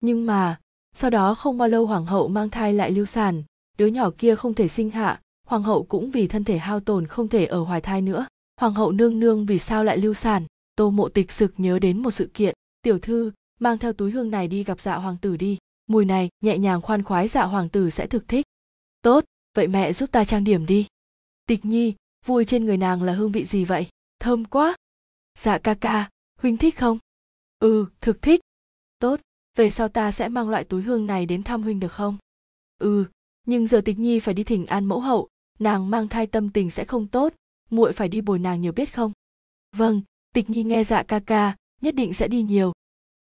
Nhưng 0.00 0.26
mà, 0.26 0.60
sau 0.94 1.10
đó 1.10 1.34
không 1.34 1.58
bao 1.58 1.68
lâu 1.68 1.86
hoàng 1.86 2.06
hậu 2.06 2.28
mang 2.28 2.50
thai 2.50 2.72
lại 2.72 2.90
lưu 2.90 3.06
sản 3.06 3.42
đứa 3.78 3.86
nhỏ 3.86 4.10
kia 4.18 4.34
không 4.34 4.54
thể 4.54 4.68
sinh 4.68 4.90
hạ, 4.90 5.20
hoàng 5.46 5.62
hậu 5.62 5.84
cũng 5.84 6.10
vì 6.10 6.28
thân 6.28 6.44
thể 6.44 6.58
hao 6.58 6.80
tổn 6.80 7.06
không 7.06 7.28
thể 7.28 7.46
ở 7.46 7.60
hoài 7.60 7.80
thai 7.80 8.02
nữa. 8.02 8.26
Hoàng 8.60 8.74
hậu 8.74 8.92
nương 8.92 9.20
nương 9.20 9.46
vì 9.46 9.58
sao 9.58 9.84
lại 9.84 9.98
lưu 9.98 10.14
sản 10.14 10.44
tô 10.76 10.90
mộ 10.90 11.08
tịch 11.08 11.32
sực 11.32 11.52
nhớ 11.56 11.78
đến 11.78 12.02
một 12.02 12.10
sự 12.10 12.30
kiện, 12.34 12.54
tiểu 12.82 12.98
thư 12.98 13.32
mang 13.58 13.78
theo 13.78 13.92
túi 13.92 14.10
hương 14.10 14.30
này 14.30 14.48
đi 14.48 14.64
gặp 14.64 14.80
dạ 14.80 14.96
hoàng 14.96 15.16
tử 15.20 15.36
đi. 15.36 15.58
Mùi 15.86 16.04
này, 16.04 16.28
nhẹ 16.40 16.58
nhàng 16.58 16.80
khoan 16.80 17.02
khoái 17.02 17.28
dạ 17.28 17.44
hoàng 17.44 17.68
tử 17.68 17.90
sẽ 17.90 18.06
thực 18.06 18.28
thích. 18.28 18.46
Tốt, 19.02 19.24
vậy 19.54 19.68
mẹ 19.68 19.92
giúp 19.92 20.12
ta 20.12 20.24
trang 20.24 20.44
điểm 20.44 20.66
đi. 20.66 20.86
Tịch 21.46 21.64
nhi, 21.64 21.94
vui 22.26 22.44
trên 22.44 22.64
người 22.64 22.76
nàng 22.76 23.02
là 23.02 23.12
hương 23.12 23.32
vị 23.32 23.44
gì 23.44 23.64
vậy? 23.64 23.86
Thơm 24.20 24.44
quá. 24.44 24.76
Dạ 25.38 25.58
ca 25.58 25.74
ca, 25.74 26.10
huynh 26.38 26.56
thích 26.56 26.78
không? 26.78 26.98
Ừ 27.58 27.86
thực 28.00 28.22
thích. 28.22 28.40
Tốt, 28.98 29.20
về 29.56 29.70
sau 29.70 29.88
ta 29.88 30.12
sẽ 30.12 30.28
mang 30.28 30.48
loại 30.48 30.64
túi 30.64 30.82
hương 30.82 31.06
này 31.06 31.26
đến 31.26 31.42
thăm 31.42 31.62
huynh 31.62 31.80
được 31.80 31.92
không? 31.92 32.16
Ừ 32.78 33.04
nhưng 33.48 33.66
giờ 33.66 33.80
tịch 33.84 33.98
nhi 33.98 34.20
phải 34.20 34.34
đi 34.34 34.44
thỉnh 34.44 34.66
an 34.66 34.84
mẫu 34.84 35.00
hậu. 35.00 35.28
Nàng 35.58 35.90
mang 35.90 36.08
thai 36.08 36.26
tâm 36.26 36.50
tình 36.50 36.70
sẽ 36.70 36.84
không 36.84 37.06
tốt, 37.06 37.34
muội 37.70 37.92
phải 37.92 38.08
đi 38.08 38.20
bồi 38.20 38.38
nàng 38.38 38.60
nhiều 38.60 38.72
biết 38.72 38.94
không? 38.94 39.12
Vâng 39.76 40.02
tịch 40.34 40.50
nhi 40.50 40.62
nghe 40.62 40.84
dạ 40.84 41.02
ca 41.02 41.20
ca, 41.20 41.56
nhất 41.80 41.94
định 41.94 42.12
sẽ 42.12 42.28
đi 42.28 42.42
nhiều 42.42 42.72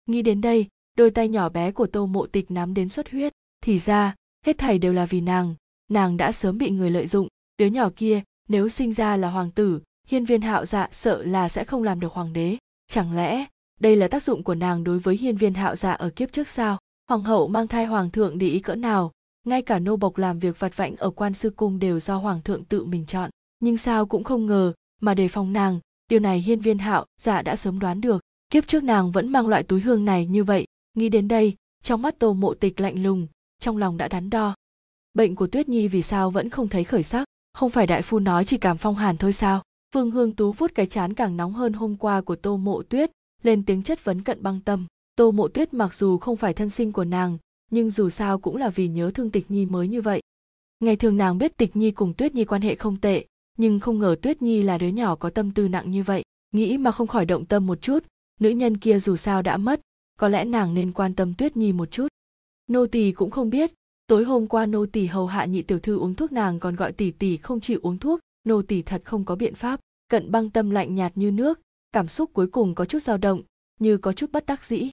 nghĩ 0.07 0.23
đến 0.23 0.41
đây, 0.41 0.67
đôi 0.97 1.11
tay 1.11 1.29
nhỏ 1.29 1.49
bé 1.49 1.73
của 1.73 1.87
tô 1.87 2.07
mộ 2.07 2.27
tịch 2.27 2.51
nắm 2.51 2.75
đến 2.75 2.89
xuất 2.89 3.11
huyết. 3.11 3.33
Thì 3.61 3.79
ra, 3.79 4.15
hết 4.47 4.59
thảy 4.59 4.79
đều 4.79 4.93
là 4.93 5.07
vì 5.07 5.21
nàng. 5.21 5.55
Nàng 5.91 6.17
đã 6.17 6.33
sớm 6.33 6.59
bị 6.59 6.71
người 6.71 6.91
lợi 6.91 7.07
dụng. 7.07 7.29
Đứa 7.59 7.67
nhỏ 7.67 7.91
kia, 7.97 8.23
nếu 8.49 8.69
sinh 8.69 8.93
ra 8.93 9.17
là 9.17 9.31
hoàng 9.31 9.51
tử, 9.51 9.81
hiên 10.07 10.25
viên 10.25 10.41
hạo 10.41 10.67
dạ 10.67 10.89
sợ 10.93 11.23
là 11.23 11.49
sẽ 11.49 11.65
không 11.65 11.83
làm 11.83 12.01
được 12.01 12.13
hoàng 12.13 12.33
đế. 12.33 12.57
Chẳng 12.89 13.17
lẽ, 13.17 13.47
đây 13.81 13.97
là 13.97 14.09
tác 14.09 14.23
dụng 14.23 14.43
của 14.43 14.55
nàng 14.55 14.85
đối 14.85 14.99
với 14.99 15.17
hiên 15.17 15.37
viên 15.37 15.55
hạo 15.55 15.77
dạ 15.77 15.93
ở 15.93 16.11
kiếp 16.11 16.33
trước 16.33 16.49
sao? 16.49 16.79
Hoàng 17.09 17.23
hậu 17.23 17.49
mang 17.49 17.69
thai 17.69 17.87
hoàng 17.87 18.11
thượng 18.11 18.39
để 18.39 18.49
ý 18.49 18.61
cỡ 18.61 18.75
nào? 18.75 19.13
Ngay 19.47 19.63
cả 19.63 19.79
nô 19.79 19.97
bộc 19.97 20.19
làm 20.19 20.39
việc 20.39 20.61
vặt 20.61 20.77
vãnh 20.77 20.97
ở 20.97 21.11
quan 21.11 21.35
sư 21.35 21.51
cung 21.51 21.79
đều 21.79 22.01
do 22.01 22.17
hoàng 22.17 22.43
thượng 22.43 22.65
tự 22.65 22.85
mình 22.85 23.07
chọn. 23.07 23.31
Nhưng 23.61 23.77
sao 23.77 24.07
cũng 24.07 24.25
không 24.25 24.47
ngờ, 24.47 24.73
mà 25.01 25.15
đề 25.15 25.29
phòng 25.29 25.53
nàng, 25.53 25.81
điều 26.09 26.21
này 26.21 26.39
hiên 26.39 26.61
viên 26.61 26.79
hạo 26.79 27.07
dạ 27.21 27.43
đã 27.43 27.57
sớm 27.57 27.79
đoán 27.79 28.01
được 28.01 28.23
kiếp 28.53 28.67
trước 28.67 28.85
nàng 28.85 29.11
vẫn 29.11 29.33
mang 29.33 29.49
loại 29.49 29.63
túi 29.63 29.81
hương 29.81 30.05
này 30.05 30.27
như 30.27 30.45
vậy. 30.45 30.67
Nghĩ 30.95 31.09
đến 31.09 31.29
đây, 31.29 31.55
trong 31.83 32.03
mắt 32.03 32.19
tô 32.19 32.33
mộ 32.33 32.55
tịch 32.55 32.81
lạnh 32.81 33.03
lùng, 33.03 33.27
trong 33.61 33.77
lòng 33.77 33.97
đã 33.97 34.09
đắn 34.09 34.31
đo. 34.31 34.55
Bệnh 35.15 35.35
của 35.35 35.47
tuyết 35.47 35.69
nhi 35.69 35.89
vì 35.89 36.03
sao 36.03 36.31
vẫn 36.31 36.51
không 36.51 36.69
thấy 36.69 36.85
khởi 36.85 37.03
sắc? 37.03 37.25
Không 37.53 37.71
phải 37.71 37.87
đại 37.87 38.03
phu 38.03 38.19
nói 38.19 38.45
chỉ 38.45 38.57
cảm 38.57 38.79
phong 38.79 38.95
hàn 38.95 39.17
thôi 39.17 39.33
sao? 39.33 39.63
Phương 39.95 40.11
hương 40.11 40.33
tú 40.33 40.53
vuốt 40.53 40.75
cái 40.75 40.87
chán 40.87 41.15
càng 41.15 41.37
nóng 41.37 41.53
hơn 41.53 41.73
hôm 41.73 41.97
qua 41.97 42.21
của 42.21 42.37
tô 42.37 42.57
mộ 42.57 42.83
tuyết, 42.83 43.11
lên 43.43 43.65
tiếng 43.65 43.83
chất 43.83 44.05
vấn 44.05 44.23
cận 44.23 44.43
băng 44.43 44.61
tâm. 44.61 44.87
Tô 45.17 45.31
mộ 45.31 45.49
tuyết 45.49 45.75
mặc 45.75 45.95
dù 45.95 46.19
không 46.19 46.37
phải 46.37 46.55
thân 46.55 46.71
sinh 46.71 46.93
của 46.93 47.05
nàng, 47.05 47.39
nhưng 47.71 47.91
dù 47.91 48.09
sao 48.09 48.39
cũng 48.39 48.57
là 48.57 48.69
vì 48.69 48.89
nhớ 48.89 49.11
thương 49.15 49.31
tịch 49.31 49.51
nhi 49.51 49.67
mới 49.67 49.89
như 49.89 50.01
vậy. 50.01 50.21
Ngày 50.81 50.97
thường 50.97 51.17
nàng 51.17 51.39
biết 51.39 51.57
tịch 51.57 51.77
nhi 51.77 51.91
cùng 51.91 52.15
tuyết 52.15 52.35
nhi 52.35 52.45
quan 52.45 52.63
hệ 52.63 52.75
không 52.75 52.97
tệ, 52.97 53.27
nhưng 53.59 53.81
không 53.81 53.99
ngờ 53.99 54.17
tuyết 54.23 54.43
nhi 54.43 54.63
là 54.63 54.79
đứa 54.79 54.89
nhỏ 54.89 55.15
có 55.15 55.31
tâm 55.31 55.51
tư 55.51 55.69
nặng 55.69 55.91
như 55.91 56.03
vậy. 56.03 56.23
Nghĩ 56.55 56.79
mà 56.79 56.91
không 56.91 57.07
khỏi 57.07 57.27
động 57.27 57.45
tâm 57.45 57.67
một 57.67 57.83
chút 57.83 58.05
nữ 58.43 58.51
nhân 58.51 58.77
kia 58.77 58.99
dù 58.99 59.17
sao 59.17 59.43
đã 59.43 59.57
mất, 59.57 59.81
có 60.19 60.29
lẽ 60.29 60.45
nàng 60.45 60.75
nên 60.75 60.93
quan 60.93 61.15
tâm 61.15 61.35
tuyết 61.35 61.57
nhi 61.57 61.73
một 61.73 61.91
chút. 61.91 62.09
Nô 62.67 62.87
tỳ 62.87 63.13
cũng 63.13 63.31
không 63.31 63.51
biết, 63.51 63.73
tối 64.07 64.25
hôm 64.25 64.47
qua 64.47 64.67
nô 64.67 64.87
tỳ 64.87 65.07
hầu 65.07 65.27
hạ 65.27 65.45
nhị 65.45 65.63
tiểu 65.63 65.79
thư 65.79 65.99
uống 65.99 66.15
thuốc 66.15 66.33
nàng 66.33 66.61
còn 66.61 66.77
gọi 66.77 66.93
tỷ 66.93 67.11
tỷ 67.11 67.37
không 67.37 67.61
chịu 67.61 67.79
uống 67.83 67.99
thuốc, 67.99 68.21
nô 68.45 68.63
tỳ 68.63 68.83
thật 68.83 69.03
không 69.05 69.25
có 69.25 69.37
biện 69.37 69.55
pháp, 69.55 69.81
cận 70.09 70.31
băng 70.31 70.51
tâm 70.51 70.71
lạnh 70.71 70.95
nhạt 70.95 71.13
như 71.15 71.31
nước, 71.31 71.61
cảm 71.93 72.09
xúc 72.09 72.31
cuối 72.33 72.47
cùng 72.47 72.75
có 72.75 72.85
chút 72.85 73.03
dao 73.03 73.19
động, 73.19 73.43
như 73.81 73.97
có 73.97 74.13
chút 74.13 74.33
bất 74.33 74.47
đắc 74.47 74.65
dĩ. 74.65 74.91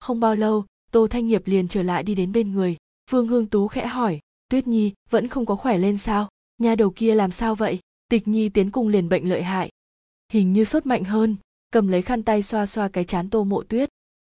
Không 0.00 0.20
bao 0.20 0.34
lâu, 0.34 0.64
tô 0.90 1.06
thanh 1.06 1.26
nghiệp 1.26 1.42
liền 1.44 1.68
trở 1.68 1.82
lại 1.82 2.02
đi 2.02 2.14
đến 2.14 2.32
bên 2.32 2.52
người. 2.52 2.76
Vương 3.10 3.26
hương 3.26 3.46
tú 3.46 3.68
khẽ 3.68 3.86
hỏi, 3.86 4.20
tuyết 4.48 4.66
nhi, 4.66 4.92
vẫn 5.10 5.28
không 5.28 5.46
có 5.46 5.56
khỏe 5.56 5.78
lên 5.78 5.98
sao? 5.98 6.28
Nhà 6.58 6.74
đầu 6.74 6.90
kia 6.96 7.14
làm 7.14 7.30
sao 7.30 7.54
vậy? 7.54 7.78
Tịch 8.08 8.28
nhi 8.28 8.48
tiến 8.48 8.70
cung 8.70 8.88
liền 8.88 9.08
bệnh 9.08 9.28
lợi 9.28 9.42
hại. 9.42 9.70
Hình 10.32 10.52
như 10.52 10.64
sốt 10.64 10.86
mạnh 10.86 11.04
hơn 11.04 11.36
cầm 11.72 11.88
lấy 11.88 12.02
khăn 12.02 12.22
tay 12.22 12.42
xoa 12.42 12.66
xoa 12.66 12.88
cái 12.88 13.04
chán 13.04 13.30
tô 13.30 13.44
mộ 13.44 13.62
tuyết. 13.62 13.88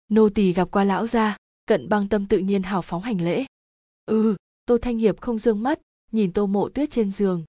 Nô 0.09 0.29
tỳ 0.29 0.53
gặp 0.53 0.71
qua 0.71 0.83
lão 0.83 1.07
gia, 1.07 1.37
cận 1.65 1.89
băng 1.89 2.07
tâm 2.07 2.25
tự 2.25 2.37
nhiên 2.37 2.63
hào 2.63 2.81
phóng 2.81 3.01
hành 3.01 3.21
lễ. 3.21 3.45
Ừ 4.05 4.35
tô 4.65 4.77
thanh 4.81 4.97
hiệp 4.97 5.21
không 5.21 5.39
dương 5.39 5.63
mắt, 5.63 5.79
nhìn 6.11 6.33
tô 6.33 6.45
mộ 6.45 6.69
tuyết 6.69 6.91
trên 6.91 7.11
giường. 7.11 7.43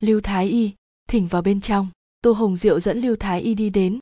Lưu 0.00 0.20
thái 0.20 0.48
y, 0.48 0.72
thỉnh 1.08 1.26
vào 1.26 1.42
bên 1.42 1.60
trong. 1.60 1.88
Tô 2.22 2.32
hồng 2.32 2.56
diệu 2.56 2.80
dẫn 2.80 3.00
lưu 3.00 3.16
thái 3.16 3.40
y 3.40 3.54
đi 3.54 3.70
đến. 3.70 3.98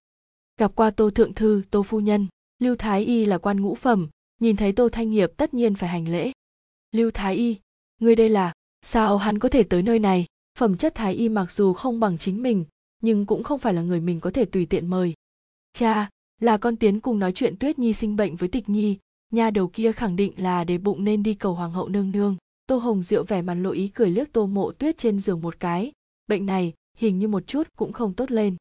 Gặp 0.60 0.72
qua 0.74 0.90
tô 0.90 1.10
thượng 1.10 1.34
thư, 1.34 1.62
tô 1.70 1.82
phu 1.82 2.00
nhân. 2.00 2.26
Lưu 2.58 2.76
thái 2.76 3.04
y 3.04 3.24
là 3.24 3.38
quan 3.38 3.60
ngũ 3.60 3.74
phẩm, 3.74 4.08
nhìn 4.40 4.56
thấy 4.56 4.72
tô 4.72 4.88
thanh 4.88 5.10
hiệp 5.10 5.30
tất 5.36 5.54
nhiên 5.54 5.74
phải 5.74 5.88
hành 5.88 6.08
lễ. 6.08 6.32
Lưu 6.92 7.10
thái 7.10 7.36
y, 7.36 7.56
ngươi 8.00 8.16
đây 8.16 8.28
là, 8.28 8.52
sao 8.82 9.18
hắn 9.18 9.38
có 9.38 9.48
thể 9.48 9.62
tới 9.62 9.82
nơi 9.82 9.98
này? 9.98 10.26
Phẩm 10.58 10.76
chất 10.76 10.94
thái 10.94 11.14
y 11.14 11.28
mặc 11.28 11.50
dù 11.50 11.72
không 11.72 12.00
bằng 12.00 12.18
chính 12.18 12.42
mình 12.42 12.64
nhưng 13.02 13.26
cũng 13.26 13.42
không 13.42 13.58
phải 13.58 13.74
là 13.74 13.82
người 13.82 14.00
mình 14.00 14.20
có 14.20 14.30
thể 14.30 14.44
tùy 14.44 14.66
tiện 14.66 14.86
mời. 14.86 15.14
Cha, 15.72 16.08
là 16.40 16.56
con 16.56 16.76
tiến 16.76 17.00
cùng 17.00 17.18
nói 17.18 17.32
chuyện 17.32 17.56
tuyết 17.56 17.78
nhi 17.78 17.92
sinh 17.92 18.16
bệnh 18.16 18.36
với 18.36 18.48
tịch 18.48 18.68
nhi. 18.68 18.98
Nha 19.32 19.50
đầu 19.50 19.68
kia 19.68 19.92
khẳng 19.92 20.16
định 20.16 20.32
là 20.36 20.64
để 20.64 20.78
bụng 20.78 21.04
nên 21.04 21.22
đi 21.22 21.34
cầu 21.34 21.54
hoàng 21.54 21.72
hậu 21.72 21.88
nương 21.88 22.10
nương. 22.10 22.36
Tô 22.66 22.76
hồng 22.76 23.02
diệu 23.02 23.24
vẻ 23.24 23.42
mặt 23.42 23.54
lộ 23.54 23.70
ý 23.70 23.88
cười 23.88 24.10
liếc 24.10 24.32
tô 24.32 24.46
mộ 24.46 24.72
tuyết 24.72 24.98
trên 24.98 25.20
giường 25.20 25.40
một 25.40 25.60
cái. 25.60 25.92
Bệnh 26.26 26.46
này, 26.46 26.72
hình 26.96 27.18
như 27.18 27.28
một 27.28 27.46
chút 27.46 27.68
cũng 27.76 27.92
không 27.92 28.14
tốt 28.14 28.30
lên. 28.30 28.56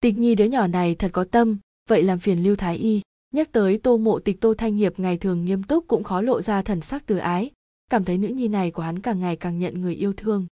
Tịch 0.00 0.18
nhi 0.18 0.34
đứa 0.34 0.44
nhỏ 0.44 0.66
này 0.66 0.94
thật 0.94 1.10
có 1.12 1.24
tâm, 1.24 1.58
vậy 1.88 2.02
làm 2.02 2.18
phiền 2.18 2.42
lưu 2.42 2.56
thái 2.56 2.76
y. 2.76 3.00
Nhắc 3.34 3.52
tới 3.52 3.78
tô 3.78 3.96
mộ 3.96 4.18
tịch 4.18 4.40
tô 4.40 4.54
thanh 4.54 4.76
hiệp 4.76 4.98
ngày 4.98 5.18
thường 5.18 5.44
nghiêm 5.44 5.62
túc 5.62 5.84
cũng 5.88 6.04
khó 6.04 6.20
lộ 6.20 6.42
ra 6.42 6.62
thần 6.62 6.80
sắc 6.80 7.06
từ 7.06 7.16
ái. 7.16 7.50
Cảm 7.90 8.04
thấy 8.04 8.18
nữ 8.18 8.28
nhi 8.28 8.48
này 8.48 8.70
của 8.70 8.82
hắn 8.82 9.00
càng 9.00 9.20
ngày 9.20 9.36
càng 9.36 9.58
nhận 9.58 9.80
người 9.80 9.94
yêu 9.94 10.12
thương. 10.12 10.46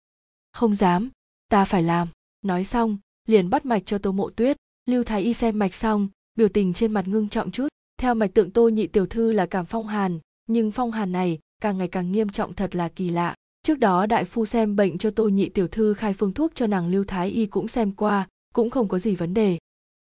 Không 0.53 0.75
dám, 0.75 1.11
ta 1.49 1.65
phải 1.65 1.83
làm. 1.83 2.09
Nói 2.43 2.65
xong 2.65 2.99
liền 3.27 3.51
bắt 3.51 3.67
mạch 3.67 3.83
cho 3.87 3.99
tô 3.99 4.13
mộ 4.13 4.31
tuyết. 4.31 4.57
Lưu 4.87 5.05
thái 5.05 5.23
y 5.23 5.35
xem 5.35 5.59
mạch 5.59 5.75
xong, 5.75 6.09
biểu 6.35 6.49
tình 6.49 6.73
trên 6.73 6.93
mặt 6.93 7.09
ngưng 7.09 7.29
trọng 7.29 7.51
chút. 7.51 7.69
Theo 7.99 8.15
mạch 8.15 8.35
tượng 8.35 8.51
tô 8.51 8.69
nhị 8.69 8.87
tiểu 8.87 9.07
thư 9.07 9.33
là 9.33 9.47
cảm 9.47 9.67
phong 9.67 9.87
hàn, 9.87 10.19
nhưng 10.47 10.71
phong 10.71 10.91
hàn 10.91 11.13
này 11.13 11.39
càng 11.63 11.79
ngày 11.79 11.89
càng 11.89 12.13
nghiêm 12.13 12.29
trọng 12.29 12.55
thật 12.55 12.77
là 12.77 12.89
kỳ 12.89 13.11
lạ. 13.11 13.35
Trước 13.63 13.79
đó 13.79 14.07
đại 14.07 14.25
phu 14.25 14.45
xem 14.45 14.77
bệnh 14.77 14.99
cho 14.99 15.11
tô 15.11 15.29
nhị 15.29 15.49
tiểu 15.49 15.69
thư 15.69 15.95
khai 15.95 16.15
phương 16.15 16.33
thuốc 16.33 16.53
cho 16.55 16.67
nàng 16.67 16.89
lưu 16.89 17.05
thái 17.05 17.29
y 17.29 17.47
cũng 17.47 17.69
xem 17.69 17.93
qua, 17.93 18.29
cũng 18.55 18.71
không 18.71 18.89
có 18.89 18.99
gì 18.99 19.15
vấn 19.15 19.35
đề. 19.35 19.59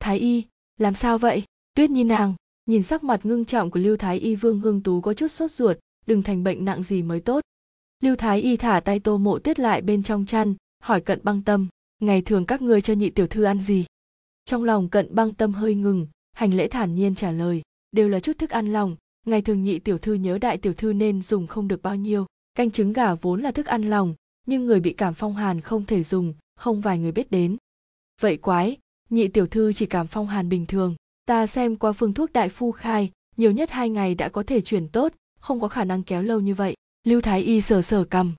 Thái 0.01 0.19
y, 0.19 0.45
làm 0.79 0.95
sao 0.95 1.19
vậy? 1.19 1.43
Tuyết 1.75 1.91
nhi 1.91 2.05
nàng, 2.05 2.35
nhìn 2.67 2.83
sắc 2.83 3.05
mặt 3.05 3.27
ngưng 3.27 3.45
trọng 3.45 3.71
của 3.71 3.81
lưu 3.81 3.97
thái 3.97 4.19
y 4.19 4.35
vương 4.35 4.61
hương 4.61 4.83
tú 4.83 5.01
có 5.01 5.15
chút 5.15 5.29
sốt 5.29 5.51
ruột, 5.51 5.77
đừng 6.07 6.23
thành 6.23 6.45
bệnh 6.45 6.65
nặng 6.65 6.83
gì 6.83 7.03
mới 7.03 7.21
tốt. 7.21 7.41
Lưu 8.03 8.17
thái 8.17 8.41
y 8.41 8.57
thả 8.57 8.81
tay 8.81 9.01
tô 9.01 9.19
mộ 9.19 9.39
tuyết 9.39 9.59
lại 9.59 9.83
bên 9.83 10.03
trong 10.03 10.27
chăn, 10.27 10.55
hỏi 10.83 11.01
cận 11.01 11.21
băng 11.23 11.43
tâm 11.43 11.69
ngày 11.99 12.23
thường 12.23 12.47
các 12.47 12.63
ngươi 12.63 12.81
cho 12.81 12.93
nhị 12.95 13.11
tiểu 13.11 13.27
thư 13.27 13.43
ăn 13.43 13.61
gì? 13.61 13.85
Trong 14.45 14.65
lòng 14.65 14.89
cận 14.89 15.15
băng 15.15 15.35
tâm 15.35 15.53
hơi 15.53 15.75
ngừng, 15.75 16.07
hành 16.33 16.55
lễ 16.55 16.69
thản 16.69 16.95
nhiên 16.95 17.15
trả 17.15 17.31
lời, 17.31 17.63
đều 17.93 18.09
là 18.09 18.21
chút 18.21 18.39
thức 18.39 18.51
ăn 18.51 18.73
lòng. 18.73 18.97
Ngày 19.27 19.43
thường 19.43 19.63
nhị 19.63 19.79
tiểu 19.79 19.99
thư 19.99 20.15
nhớ 20.15 20.39
đại 20.39 20.59
tiểu 20.59 20.75
thư 20.75 20.93
nên 20.93 21.23
dùng 21.23 21.47
không 21.47 21.69
được 21.69 21.83
bao 21.83 21.97
nhiêu. 21.97 22.27
Canh 22.55 22.71
trứng 22.71 22.93
gà 22.93 23.15
vốn 23.15 23.41
là 23.41 23.51
thức 23.51 23.67
ăn 23.67 23.83
lòng, 23.83 24.15
nhưng 24.47 24.67
người 24.67 24.81
bị 24.81 24.93
cảm 24.93 25.15
phong 25.15 25.35
hàn 25.35 25.61
không 25.61 25.85
thể 25.85 26.03
dùng, 26.03 26.35
không 26.57 26.81
vài 26.81 26.99
người 26.99 27.13
biết 27.13 27.31
đến. 27.31 27.57
Vậy 28.21 28.37
quái, 28.37 28.77
nhị 29.11 29.29
tiểu 29.29 29.47
thư 29.47 29.73
chỉ 29.73 29.87
cảm 29.87 30.07
phong 30.07 30.27
hàn 30.27 30.49
bình 30.49 30.67
thường. 30.67 30.97
Ta 31.25 31.47
xem 31.47 31.77
qua 31.77 31.93
phương 31.93 32.15
thuốc 32.15 32.33
đại 32.33 32.49
phu 32.49 32.73
khai, 32.73 33.11
nhiều 33.37 33.51
nhất 33.51 33.71
hai 33.71 33.91
ngày 33.91 34.15
đã 34.15 34.29
có 34.29 34.43
thể 34.43 34.61
chuyển 34.61 34.89
tốt, 34.89 35.13
không 35.41 35.61
có 35.61 35.69
khả 35.69 35.85
năng 35.85 36.03
kéo 36.03 36.23
lâu 36.23 36.41
như 36.41 36.55
vậy. 36.55 36.75
Lưu 37.05 37.21
thái 37.21 37.43
y 37.43 37.61
sờ 37.61 37.83
sờ 37.83 38.05
cầm. 38.05 38.35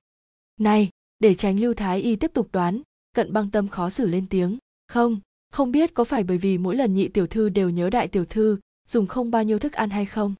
Này, 0.59 0.89
để 1.19 1.35
tránh 1.35 1.59
lưu 1.59 1.73
thái 1.73 2.01
y 2.01 2.15
tiếp 2.15 2.31
tục 2.33 2.49
đoán 2.51 2.81
cận 3.11 3.33
băng 3.33 3.51
tâm 3.51 3.67
khó 3.67 3.89
xử 3.89 4.05
lên 4.05 4.25
tiếng. 4.29 4.57
Không 4.87 5.19
không 5.51 5.71
biết 5.71 5.93
có 5.93 6.03
phải 6.03 6.23
bởi 6.23 6.37
vì 6.37 6.57
mỗi 6.57 6.75
lần 6.75 6.93
nhị 6.93 7.07
tiểu 7.07 7.27
thư 7.27 7.49
đều 7.49 7.69
nhớ 7.69 7.89
đại 7.89 8.07
tiểu 8.07 8.25
thư, 8.25 8.57
dùng 8.87 9.07
không 9.07 9.31
bao 9.31 9.43
nhiêu 9.43 9.59
thức 9.59 9.73
ăn 9.73 9.89
hay 9.89 10.05
không? 10.05 10.33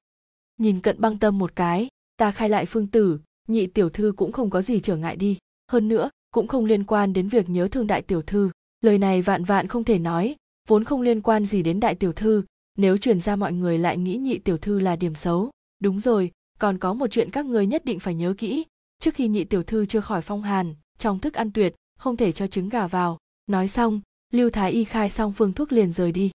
Nhìn 0.58 0.80
cận 0.80 1.00
băng 1.00 1.18
tâm 1.18 1.38
một 1.38 1.56
cái, 1.56 1.88
ta 2.16 2.30
khai 2.30 2.48
lại 2.48 2.66
phương 2.66 2.86
tử, 2.86 3.18
nhị 3.48 3.66
tiểu 3.66 3.90
thư 3.90 4.12
cũng 4.16 4.32
không 4.32 4.50
có 4.50 4.62
gì 4.62 4.80
trở 4.80 4.96
ngại 4.96 5.16
đi. 5.16 5.38
Hơn 5.72 5.88
nữa, 5.88 6.10
cũng 6.30 6.46
không 6.46 6.64
liên 6.64 6.84
quan 6.84 7.12
đến 7.12 7.28
việc 7.28 7.48
nhớ 7.48 7.68
thương 7.68 7.86
đại 7.86 8.02
tiểu 8.02 8.22
thư. 8.22 8.50
Lời 8.80 8.98
này 8.98 9.22
vạn 9.22 9.44
vạn 9.44 9.66
không 9.66 9.84
thể 9.84 9.98
nói, 9.98 10.36
vốn 10.68 10.84
không 10.84 11.02
liên 11.02 11.20
quan 11.20 11.46
gì 11.46 11.62
đến 11.62 11.80
đại 11.80 11.94
tiểu 11.94 12.12
thư. 12.12 12.42
Nếu 12.76 12.96
truyền 12.96 13.20
ra 13.20 13.36
mọi 13.36 13.52
người 13.52 13.78
lại 13.78 13.96
nghĩ 13.96 14.16
nhị 14.16 14.38
tiểu 14.38 14.58
thư 14.58 14.78
là 14.78 14.96
điểm 14.96 15.14
xấu, 15.14 15.50
đúng 15.80 16.00
rồi, 16.00 16.30
còn 16.58 16.78
có 16.78 16.94
một 16.94 17.06
chuyện 17.10 17.30
các 17.30 17.46
người 17.46 17.66
nhất 17.66 17.84
định 17.84 17.98
phải 18.00 18.14
nhớ 18.14 18.34
kỹ. 18.38 18.64
Trước 19.00 19.14
khi 19.14 19.28
nhị 19.28 19.44
tiểu 19.44 19.62
thư 19.62 19.86
chưa 19.86 20.00
khỏi 20.00 20.22
phong 20.22 20.42
hàn, 20.42 20.74
trong 20.98 21.18
thức 21.18 21.34
ăn 21.34 21.50
tuyệt 21.52 21.74
không 22.00 22.16
thể 22.16 22.32
cho 22.32 22.46
trứng 22.46 22.68
gà 22.68 22.86
vào. 22.86 23.18
Nói 23.46 23.68
xong, 23.68 24.00
lưu 24.32 24.50
thái 24.50 24.72
y 24.72 24.84
khai 24.84 25.10
xong 25.10 25.32
phương 25.32 25.52
thuốc 25.52 25.72
liền 25.72 25.92
rời 25.92 26.12
đi. 26.12 26.30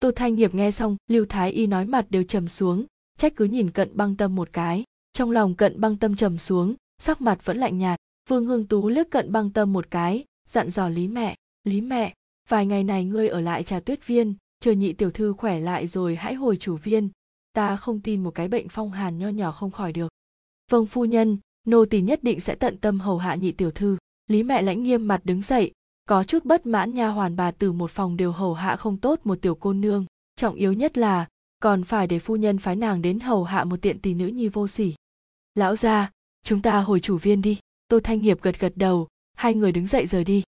Tô 0.00 0.10
thanh 0.16 0.36
hiệp 0.36 0.54
nghe 0.54 0.70
xong, 0.70 0.96
lưu 1.08 1.26
thái 1.28 1.52
y 1.52 1.66
nói 1.66 1.84
mặt 1.84 2.06
đều 2.10 2.22
trầm 2.22 2.48
xuống, 2.48 2.86
trách 3.18 3.36
cứ 3.36 3.44
nhìn 3.44 3.70
cận 3.70 3.96
băng 3.96 4.16
tâm 4.16 4.34
một 4.34 4.48
cái. 4.52 4.84
Trong 5.12 5.30
lòng 5.30 5.54
cận 5.54 5.80
băng 5.80 5.96
tâm 5.96 6.16
trầm 6.16 6.38
xuống, 6.38 6.74
sắc 6.98 7.20
mặt 7.20 7.44
vẫn 7.44 7.56
lạnh 7.56 7.78
nhạt. 7.78 8.00
Vương 8.28 8.46
hương 8.46 8.66
tú 8.66 8.88
liếc 8.88 9.10
cận 9.10 9.32
băng 9.32 9.50
tâm 9.50 9.72
một 9.72 9.90
cái, 9.90 10.24
dặn 10.48 10.70
dò 10.70 10.88
lý 10.88 11.08
mẹ 11.08 11.36
lý 11.64 11.80
mẹ, 11.80 12.14
vài 12.48 12.66
ngày 12.66 12.84
này 12.84 13.04
ngươi 13.04 13.28
ở 13.28 13.40
lại 13.40 13.62
trà 13.62 13.80
tuyết 13.80 14.06
viên, 14.06 14.34
chờ 14.60 14.72
nhị 14.72 14.92
tiểu 14.92 15.10
thư 15.10 15.32
khỏe 15.32 15.60
lại 15.60 15.86
rồi 15.86 16.16
hãy 16.16 16.34
hồi 16.34 16.56
chủ 16.56 16.76
viên. 16.76 17.08
Ta 17.52 17.76
không 17.76 18.00
tin 18.00 18.22
một 18.22 18.30
cái 18.34 18.48
bệnh 18.48 18.68
phong 18.68 18.90
hàn 18.90 19.18
nho 19.18 19.28
nhỏ 19.28 19.52
không 19.52 19.70
khỏi 19.70 19.92
được. 19.92 20.12
Vâng 20.70 20.86
phu 20.86 21.04
nhân, 21.04 21.38
nô 21.66 21.84
tỳ 21.84 22.00
nhất 22.00 22.22
định 22.22 22.40
sẽ 22.40 22.54
tận 22.54 22.78
tâm 22.78 23.00
hầu 23.00 23.18
hạ 23.18 23.34
nhị 23.34 23.52
tiểu 23.52 23.70
thư 23.70 23.96
lý 24.30 24.42
mẹ 24.42 24.62
lãnh 24.62 24.82
nghiêm 24.82 25.08
mặt 25.08 25.20
đứng 25.24 25.42
dậy, 25.42 25.72
có 26.04 26.24
chút 26.24 26.44
bất 26.44 26.66
mãn 26.66 26.94
nha 26.94 27.08
hoàn 27.08 27.36
bà 27.36 27.50
từ 27.50 27.72
một 27.72 27.90
phòng 27.90 28.16
đều 28.16 28.32
hầu 28.32 28.54
hạ 28.54 28.76
không 28.76 28.96
tốt 28.96 29.20
một 29.24 29.38
tiểu 29.42 29.54
cô 29.54 29.72
nương. 29.72 30.06
Trọng 30.36 30.54
yếu 30.54 30.72
nhất 30.72 30.98
là, 30.98 31.26
còn 31.62 31.84
phải 31.84 32.06
để 32.06 32.18
phu 32.18 32.36
nhân 32.36 32.58
phái 32.58 32.76
nàng 32.76 33.02
đến 33.02 33.20
hầu 33.20 33.44
hạ 33.44 33.64
một 33.64 33.82
tiện 33.82 33.98
tỷ 33.98 34.14
nữ 34.14 34.26
nhi 34.26 34.48
vô 34.48 34.68
sỉ. 34.68 34.94
Lão 35.54 35.76
gia, 35.76 36.10
chúng 36.42 36.62
ta 36.62 36.80
hồi 36.80 37.00
chủ 37.00 37.18
viên 37.18 37.42
đi. 37.42 37.58
Tô 37.88 38.00
thanh 38.00 38.20
hiệp 38.20 38.42
gật 38.42 38.60
gật 38.60 38.72
đầu, 38.76 39.08
hai 39.36 39.54
người 39.54 39.72
đứng 39.72 39.86
dậy 39.86 40.06
rời 40.06 40.24
đi. 40.24 40.42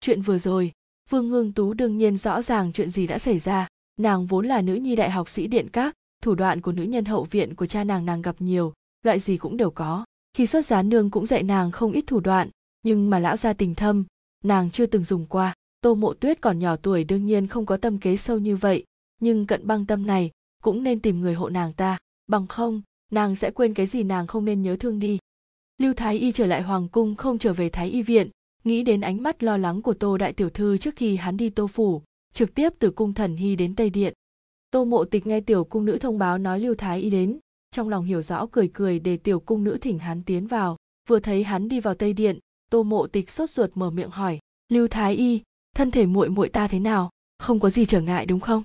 Chuyện 0.00 0.22
vừa 0.22 0.38
rồi 0.38 0.72
vương 1.10 1.28
ngưng 1.28 1.52
tú 1.52 1.74
đương 1.74 1.98
nhiên 1.98 2.16
rõ 2.16 2.42
ràng 2.42 2.72
chuyện 2.72 2.90
gì 2.90 3.06
đã 3.06 3.18
xảy 3.18 3.38
ra. 3.38 3.68
Nàng 4.00 4.26
vốn 4.26 4.46
là 4.46 4.62
nữ 4.62 4.74
nhi 4.74 4.96
đại 4.96 5.10
học 5.10 5.28
sĩ 5.28 5.46
điện 5.46 5.68
các, 5.72 5.94
thủ 6.22 6.34
đoạn 6.34 6.60
của 6.60 6.72
nữ 6.72 6.82
nhân 6.82 7.04
hậu 7.04 7.24
viện 7.24 7.54
của 7.54 7.66
cha 7.66 7.84
nàng 7.84 8.06
nàng 8.06 8.22
gặp 8.22 8.36
nhiều, 8.38 8.72
loại 9.02 9.18
gì 9.18 9.36
cũng 9.36 9.56
đều 9.56 9.70
có. 9.70 10.04
Khi 10.32 10.46
xuất 10.46 10.66
giá 10.66 10.82
nương 10.82 11.10
cũng 11.10 11.26
dạy 11.26 11.42
nàng 11.42 11.70
không 11.70 11.92
ít 11.92 12.04
thủ 12.06 12.20
đoạn 12.20 12.50
nhưng 12.82 13.10
mà 13.10 13.18
lão 13.18 13.36
gia 13.36 13.52
tình 13.52 13.74
thâm, 13.74 14.04
nàng 14.44 14.70
chưa 14.70 14.86
từng 14.86 15.04
dùng 15.04 15.26
qua. 15.26 15.54
Tô 15.80 15.94
mộ 15.94 16.14
tuyết 16.14 16.40
còn 16.40 16.58
nhỏ 16.58 16.76
tuổi 16.76 17.04
đương 17.04 17.26
nhiên 17.26 17.46
không 17.46 17.66
có 17.66 17.76
tâm 17.76 17.98
kế 17.98 18.16
sâu 18.16 18.38
như 18.38 18.56
vậy, 18.56 18.84
nhưng 19.20 19.46
cận 19.46 19.66
băng 19.66 19.86
tâm 19.86 20.06
này 20.06 20.30
cũng 20.62 20.82
nên 20.82 21.00
tìm 21.00 21.20
người 21.20 21.34
hộ 21.34 21.48
nàng 21.48 21.72
ta. 21.72 21.98
Bằng 22.26 22.46
không, 22.46 22.82
nàng 23.12 23.36
sẽ 23.36 23.50
quên 23.50 23.74
cái 23.74 23.86
gì 23.86 24.02
nàng 24.02 24.26
không 24.26 24.44
nên 24.44 24.62
nhớ 24.62 24.76
thương 24.80 24.98
đi. 24.98 25.18
Lưu 25.78 25.94
thái 25.94 26.18
y 26.18 26.32
trở 26.32 26.46
lại 26.46 26.62
hoàng 26.62 26.88
cung 26.88 27.14
không 27.14 27.38
trở 27.38 27.52
về 27.52 27.68
thái 27.68 27.90
y 27.90 28.02
viện, 28.02 28.30
nghĩ 28.64 28.82
đến 28.82 29.00
ánh 29.00 29.22
mắt 29.22 29.42
lo 29.42 29.56
lắng 29.56 29.82
của 29.82 29.94
tô 29.94 30.18
đại 30.18 30.32
tiểu 30.32 30.50
thư 30.50 30.78
trước 30.78 30.96
khi 30.96 31.16
hắn 31.16 31.36
đi 31.36 31.50
tô 31.50 31.66
phủ, 31.66 32.02
trực 32.34 32.54
tiếp 32.54 32.72
từ 32.78 32.90
cung 32.90 33.12
thần 33.12 33.36
hy 33.36 33.56
đến 33.56 33.74
tây 33.74 33.90
điện. 33.90 34.14
Tô 34.70 34.84
mộ 34.84 35.04
tịch 35.04 35.26
nghe 35.26 35.40
tiểu 35.40 35.64
cung 35.64 35.84
nữ 35.84 35.98
thông 35.98 36.18
báo 36.18 36.38
nói 36.38 36.60
lưu 36.60 36.74
thái 36.74 37.00
y 37.00 37.10
đến, 37.10 37.38
trong 37.70 37.88
lòng 37.88 38.04
hiểu 38.04 38.22
rõ 38.22 38.46
cười 38.52 38.70
cười 38.72 38.98
để 38.98 39.16
tiểu 39.16 39.40
cung 39.40 39.64
nữ 39.64 39.78
thỉnh 39.80 39.98
hắn 39.98 40.22
tiến 40.22 40.46
vào. 40.46 40.76
Vừa 41.08 41.18
thấy 41.18 41.44
hắn 41.44 41.68
đi 41.68 41.80
vào 41.80 41.94
tây 41.94 42.12
điện 42.12 42.38
tô 42.70 42.82
mộ 42.82 43.06
tịch 43.06 43.30
sốt 43.30 43.50
ruột 43.50 43.70
mở 43.74 43.90
miệng 43.90 44.10
hỏi, 44.10 44.38
lưu 44.68 44.88
thái 44.88 45.14
y, 45.14 45.42
thân 45.74 45.90
thể 45.90 46.06
muội 46.06 46.28
muội 46.28 46.48
ta 46.48 46.68
thế 46.68 46.78
nào? 46.78 47.10
Không 47.38 47.60
có 47.60 47.70
gì 47.70 47.86
trở 47.86 48.00
ngại 48.00 48.26
đúng 48.26 48.40
không? 48.40 48.62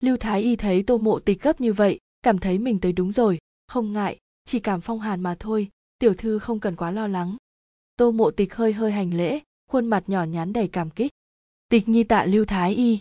Lưu 0.00 0.16
thái 0.16 0.42
y 0.42 0.56
thấy 0.56 0.82
tô 0.82 0.98
mộ 0.98 1.18
tịch 1.18 1.42
gấp 1.42 1.60
như 1.60 1.72
vậy, 1.72 1.98
cảm 2.22 2.38
thấy 2.38 2.58
mình 2.58 2.80
tới 2.80 2.92
đúng 2.92 3.12
rồi. 3.12 3.38
Không 3.66 3.92
ngại, 3.92 4.18
chỉ 4.44 4.58
cảm 4.58 4.80
phong 4.80 5.00
hàn 5.00 5.20
mà 5.20 5.36
thôi, 5.38 5.68
tiểu 5.98 6.14
thư 6.14 6.38
không 6.38 6.60
cần 6.60 6.76
quá 6.76 6.90
lo 6.90 7.06
lắng. 7.06 7.36
Tô 7.96 8.10
mộ 8.10 8.30
tịch 8.30 8.54
hơi 8.54 8.72
hơi 8.72 8.92
hành 8.92 9.14
lễ, 9.14 9.40
khuôn 9.70 9.86
mặt 9.86 10.04
nhỏ 10.06 10.24
nhắn 10.24 10.52
đầy 10.52 10.68
cảm 10.68 10.90
kích. 10.90 11.12
Tịch 11.68 11.88
nhi 11.88 12.04
tạ 12.04 12.24
lưu 12.24 12.44
thái 12.44 12.74
y. 12.74 13.00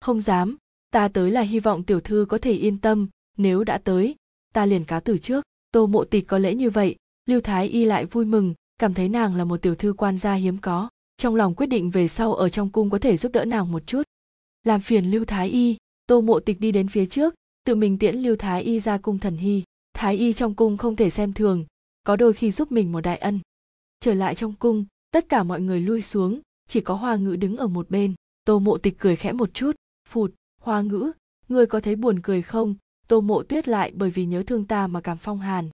Không 0.00 0.20
dám, 0.20 0.56
ta 0.90 1.08
tới 1.08 1.30
là 1.30 1.40
hy 1.40 1.60
vọng 1.60 1.82
tiểu 1.82 2.00
thư 2.00 2.26
có 2.28 2.38
thể 2.38 2.52
yên 2.52 2.78
tâm, 2.78 3.08
nếu 3.36 3.64
đã 3.64 3.78
tới, 3.78 4.14
ta 4.54 4.66
liền 4.66 4.84
cáo 4.84 5.00
từ 5.00 5.18
trước. 5.18 5.44
Tô 5.72 5.86
mộ 5.86 6.04
tịch 6.04 6.24
có 6.26 6.38
lễ 6.38 6.54
như 6.54 6.70
vậy, 6.70 6.96
lưu 7.26 7.40
thái 7.40 7.68
y 7.68 7.84
lại 7.84 8.06
vui 8.06 8.24
mừng 8.24 8.54
cảm 8.78 8.94
thấy 8.94 9.08
nàng 9.08 9.34
là 9.34 9.44
một 9.44 9.62
tiểu 9.62 9.74
thư 9.74 9.92
quan 9.92 10.18
gia 10.18 10.34
hiếm 10.34 10.58
có, 10.58 10.88
trong 11.16 11.36
lòng 11.36 11.54
quyết 11.54 11.66
định 11.66 11.90
về 11.90 12.08
sau 12.08 12.34
ở 12.34 12.48
trong 12.48 12.70
cung 12.70 12.90
có 12.90 12.98
thể 12.98 13.16
giúp 13.16 13.32
đỡ 13.32 13.44
nàng 13.44 13.72
một 13.72 13.86
chút. 13.86 14.02
Làm 14.64 14.80
phiền 14.80 15.10
lưu 15.10 15.24
thái 15.24 15.48
y, 15.48 15.76
tô 16.06 16.20
mộ 16.20 16.40
tịch 16.40 16.60
đi 16.60 16.72
đến 16.72 16.88
phía 16.88 17.06
trước, 17.06 17.34
tự 17.64 17.74
mình 17.74 17.98
tiễn 17.98 18.16
lưu 18.16 18.36
thái 18.36 18.62
y 18.62 18.80
ra 18.80 18.98
cung 18.98 19.18
thần 19.18 19.36
hy. 19.36 19.62
Thái 19.94 20.16
y 20.16 20.32
trong 20.32 20.54
cung 20.54 20.76
không 20.76 20.96
thể 20.96 21.10
xem 21.10 21.32
thường, 21.32 21.64
có 22.04 22.16
đôi 22.16 22.32
khi 22.32 22.50
giúp 22.50 22.72
mình 22.72 22.92
một 22.92 23.00
đại 23.00 23.16
ân. 23.16 23.40
Trở 24.00 24.14
lại 24.14 24.34
trong 24.34 24.54
cung, 24.54 24.84
tất 25.10 25.28
cả 25.28 25.42
mọi 25.42 25.60
người 25.60 25.80
lui 25.80 26.02
xuống, 26.02 26.40
chỉ 26.68 26.80
có 26.80 26.94
hoa 26.94 27.16
ngữ 27.16 27.36
đứng 27.36 27.56
ở 27.56 27.66
một 27.66 27.90
bên. 27.90 28.14
Tô 28.44 28.58
mộ 28.58 28.78
tịch 28.78 28.94
cười 28.98 29.16
khẽ 29.16 29.32
một 29.32 29.54
chút, 29.54 29.72
phụt, 30.08 30.34
hoa 30.60 30.80
ngữ, 30.80 31.12
ngươi 31.48 31.66
có 31.66 31.80
thấy 31.80 31.96
buồn 31.96 32.20
cười 32.22 32.42
không? 32.42 32.74
Tô 33.08 33.20
mộ 33.20 33.42
tuyết 33.42 33.68
lại 33.68 33.92
bởi 33.94 34.10
vì 34.10 34.26
nhớ 34.26 34.42
thương 34.46 34.64
ta 34.64 34.86
mà 34.86 35.00
cảm 35.00 35.18
phong 35.18 35.40
hàn. 35.40 35.70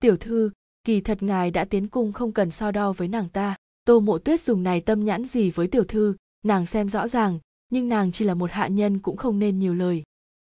Tiểu 0.00 0.16
thư 0.16 0.50
kỳ 0.84 1.00
thật 1.00 1.22
ngài 1.22 1.50
đã 1.50 1.64
tiến 1.64 1.88
cung 1.88 2.12
không 2.12 2.32
cần 2.32 2.50
so 2.50 2.70
đo 2.70 2.92
với 2.92 3.08
nàng 3.08 3.28
ta. 3.28 3.56
Tô 3.84 4.00
mộ 4.00 4.18
tuyết 4.18 4.40
dùng 4.40 4.62
này 4.62 4.80
tâm 4.80 5.04
nhãn 5.04 5.24
gì 5.24 5.50
với 5.50 5.66
tiểu 5.66 5.84
thư 5.84 6.16
nàng 6.44 6.66
xem 6.66 6.88
rõ 6.88 7.08
ràng 7.08 7.38
nhưng 7.70 7.88
nàng 7.88 8.12
chỉ 8.12 8.24
là 8.24 8.34
một 8.34 8.50
hạ 8.50 8.66
nhân 8.66 8.98
cũng 8.98 9.16
không 9.16 9.38
nên 9.38 9.58
nhiều 9.58 9.74
lời. 9.74 10.02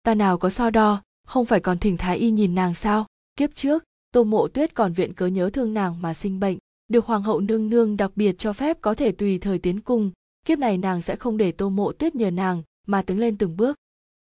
Ta 0.03 0.15
nào 0.15 0.38
có 0.38 0.49
so 0.49 0.69
đo 0.69 1.02
không 1.27 1.45
phải 1.45 1.60
còn 1.60 1.80
thỉnh 1.80 1.97
thái 1.97 2.18
y 2.18 2.31
nhìn 2.31 2.56
nàng 2.56 2.73
sao? 2.73 3.06
Kiếp 3.35 3.56
trước 3.56 3.84
tô 4.11 4.23
mộ 4.23 4.47
tuyết 4.47 4.73
còn 4.73 4.93
viện 4.93 5.14
cớ 5.14 5.27
nhớ 5.27 5.49
thương 5.49 5.73
nàng 5.73 6.02
mà 6.02 6.14
sinh 6.14 6.39
bệnh. 6.39 6.57
Được 6.88 7.06
hoàng 7.06 7.23
hậu 7.23 7.39
nương 7.39 7.69
nương 7.69 7.97
đặc 7.97 8.11
biệt 8.15 8.35
cho 8.38 8.53
phép 8.53 8.81
có 8.81 8.93
thể 8.93 9.11
tùy 9.11 9.39
thời 9.39 9.60
tiến 9.60 9.81
cung 9.81 10.11
kiếp 10.45 10.60
này 10.60 10.77
nàng 10.77 11.02
sẽ 11.02 11.15
không 11.15 11.38
để 11.38 11.52
tô 11.52 11.69
mộ 11.69 11.91
tuyết 11.91 12.15
nhờ 12.15 12.31
nàng 12.31 12.64
mà 12.88 13.02
tiến 13.02 13.19
lên 13.19 13.38
từng 13.38 13.57
bước. 13.57 13.77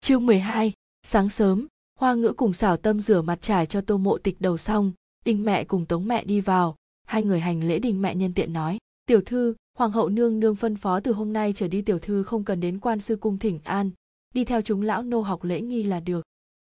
Chương 0.01 0.27
12, 0.27 0.73
sáng 1.03 1.29
sớm 1.29 1.67
hoa 1.99 2.15
ngữ 2.15 2.33
cùng 2.33 2.53
xảo 2.53 2.77
tâm 2.77 3.01
rửa 3.01 3.23
mặt 3.23 3.43
trải 3.43 3.67
cho 3.67 3.81
tô 3.81 3.97
mộ 3.99 4.19
tịch 4.19 4.41
đầu 4.41 4.57
xong 4.57 4.93
đinh 5.25 5.45
mẹ 5.45 5.65
cùng 5.65 5.87
tống 5.87 6.09
mẹ 6.09 6.25
đi 6.25 6.41
vào. 6.41 6.77
Hai 7.05 7.23
người 7.23 7.41
hành 7.41 7.69
lễ 7.69 7.79
đinh 7.79 8.03
mẹ 8.03 8.15
nhân 8.15 8.35
tiện 8.35 8.53
nói, 8.53 8.79
tiểu 9.07 9.21
thư, 9.27 9.55
hoàng 9.79 9.91
hậu 9.91 10.09
nương 10.09 10.41
nương 10.41 10.57
phân 10.57 10.77
phó 10.77 11.01
từ 11.01 11.13
hôm 11.13 11.33
nay 11.33 11.53
trở 11.57 11.69
đi 11.69 11.83
tiểu 11.83 11.99
thư 11.99 12.23
không 12.23 12.45
cần 12.45 12.61
đến 12.61 12.79
quan 12.79 13.01
sư 13.01 13.17
cung 13.17 13.39
thỉnh 13.39 13.59
an. 13.65 13.91
Đi 14.35 14.45
theo 14.45 14.63
chúng 14.63 14.83
lão 14.83 15.03
nô 15.03 15.21
học 15.21 15.45
lễ 15.45 15.61
nghi 15.61 15.83
là 15.83 16.01
được. 16.01 16.25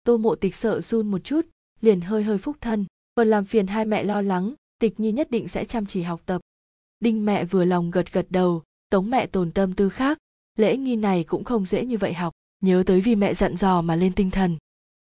Tô 0.04 0.18
mộ 0.18 0.36
tịch 0.36 0.56
sợ 0.56 0.82
run 0.82 1.12
một 1.12 1.24
chút, 1.24 1.42
liền 1.82 2.02
hơi 2.02 2.24
hơi 2.24 2.38
phúc 2.38 2.58
thân. 2.62 2.86
Vừa 3.16 3.24
làm 3.24 3.46
phiền 3.46 3.68
hai 3.68 3.86
mẹ 3.86 4.04
lo 4.04 4.22
lắng, 4.22 4.54
tịch 4.80 5.00
nhi 5.00 5.12
nhất 5.12 5.32
định 5.32 5.48
sẽ 5.48 5.66
chăm 5.66 5.86
chỉ 5.86 6.02
học 6.02 6.22
tập. 6.26 6.42
Đinh 7.00 7.26
mẹ 7.26 7.46
vừa 7.46 7.66
lòng 7.66 7.92
gật 7.92 8.14
gật 8.14 8.26
đầu, 8.30 8.64
tống 8.90 9.10
mẹ 9.10 9.28
tồn 9.28 9.52
tâm 9.52 9.74
tư 9.74 9.90
khác. 9.90 10.18
Lễ 10.58 10.78
nghi 10.78 10.96
này 10.96 11.24
cũng 11.24 11.44
không 11.44 11.66
dễ 11.66 11.86
như 11.86 11.98
vậy 11.98 12.14
học, 12.14 12.34
nhớ 12.62 12.84
tới 12.86 13.02
vì 13.02 13.16
mẹ 13.16 13.34
dặn 13.34 13.58
dò 13.58 13.82
mà 13.82 13.96
lên 13.96 14.14
tinh 14.14 14.32
thần. 14.32 14.58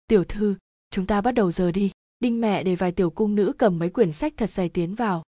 Tiểu 0.08 0.24
thư, 0.24 0.56
chúng 0.92 1.06
ta 1.06 1.22
bắt 1.22 1.32
đầu 1.32 1.52
giờ 1.52 1.72
đi 1.72 1.92
đinh 2.26 2.42
mẹ 2.42 2.64
để 2.64 2.76
vài 2.76 2.92
tiểu 2.92 3.10
cung 3.10 3.36
nữ 3.36 3.54
cầm 3.58 3.80
mấy 3.80 3.90
quyển 3.90 4.12
sách 4.12 4.34
thật 4.38 4.50
dày 4.50 4.70
tiến 4.70 4.96
vào. 4.96 5.24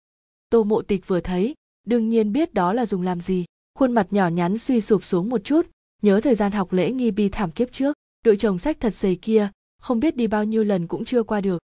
Tô 0.49 0.63
mộ 0.63 0.81
tịch 0.81 1.07
vừa 1.07 1.19
thấy, 1.19 1.53
đương 1.87 2.09
nhiên 2.09 2.31
biết 2.33 2.53
đó 2.53 2.73
là 2.73 2.85
dùng 2.85 3.01
làm 3.01 3.21
gì, 3.21 3.45
khuôn 3.79 3.91
mặt 3.91 4.07
nhỏ 4.11 4.27
nhắn 4.27 4.57
suy 4.57 4.81
sụp 4.81 5.03
xuống 5.03 5.29
một 5.29 5.43
chút, 5.43 5.67
nhớ 6.01 6.19
thời 6.21 6.35
gian 6.35 6.51
học 6.51 6.73
lễ 6.73 6.91
nghi 6.91 7.11
bi 7.11 7.29
thảm 7.29 7.51
kiếp 7.51 7.71
trước, 7.71 7.95
đội 8.25 8.37
chồng 8.37 8.59
sách 8.59 8.77
thật 8.79 8.93
dày 8.93 9.15
kia, 9.15 9.49
không 9.81 9.99
biết 9.99 10.15
đi 10.15 10.27
bao 10.27 10.43
nhiêu 10.43 10.63
lần 10.63 10.87
cũng 10.87 11.05
chưa 11.05 11.23
qua 11.23 11.41
được. 11.41 11.61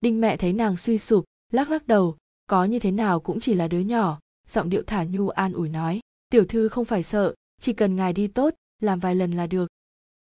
Đinh 0.00 0.20
mẹ 0.20 0.36
thấy 0.36 0.52
nàng 0.52 0.76
suy 0.76 0.98
sụp, 0.98 1.24
lắc 1.52 1.70
lắc 1.70 1.86
đầu, 1.86 2.16
có 2.46 2.64
như 2.64 2.78
thế 2.78 2.90
nào 2.90 3.20
cũng 3.20 3.40
chỉ 3.40 3.54
là 3.54 3.68
đứa 3.68 3.80
nhỏ, 3.80 4.18
giọng 4.48 4.70
điệu 4.70 4.82
thả 4.86 5.04
nhu 5.04 5.28
an 5.28 5.52
ủi 5.52 5.68
nói, 5.68 6.00
tiểu 6.30 6.44
thư 6.44 6.68
không 6.68 6.84
phải 6.84 7.02
sợ, 7.02 7.34
chỉ 7.60 7.72
cần 7.72 7.96
ngài 7.96 8.12
đi 8.12 8.26
tốt, 8.26 8.54
làm 8.82 8.98
vài 8.98 9.14
lần 9.14 9.32
là 9.32 9.46
được. 9.46 9.66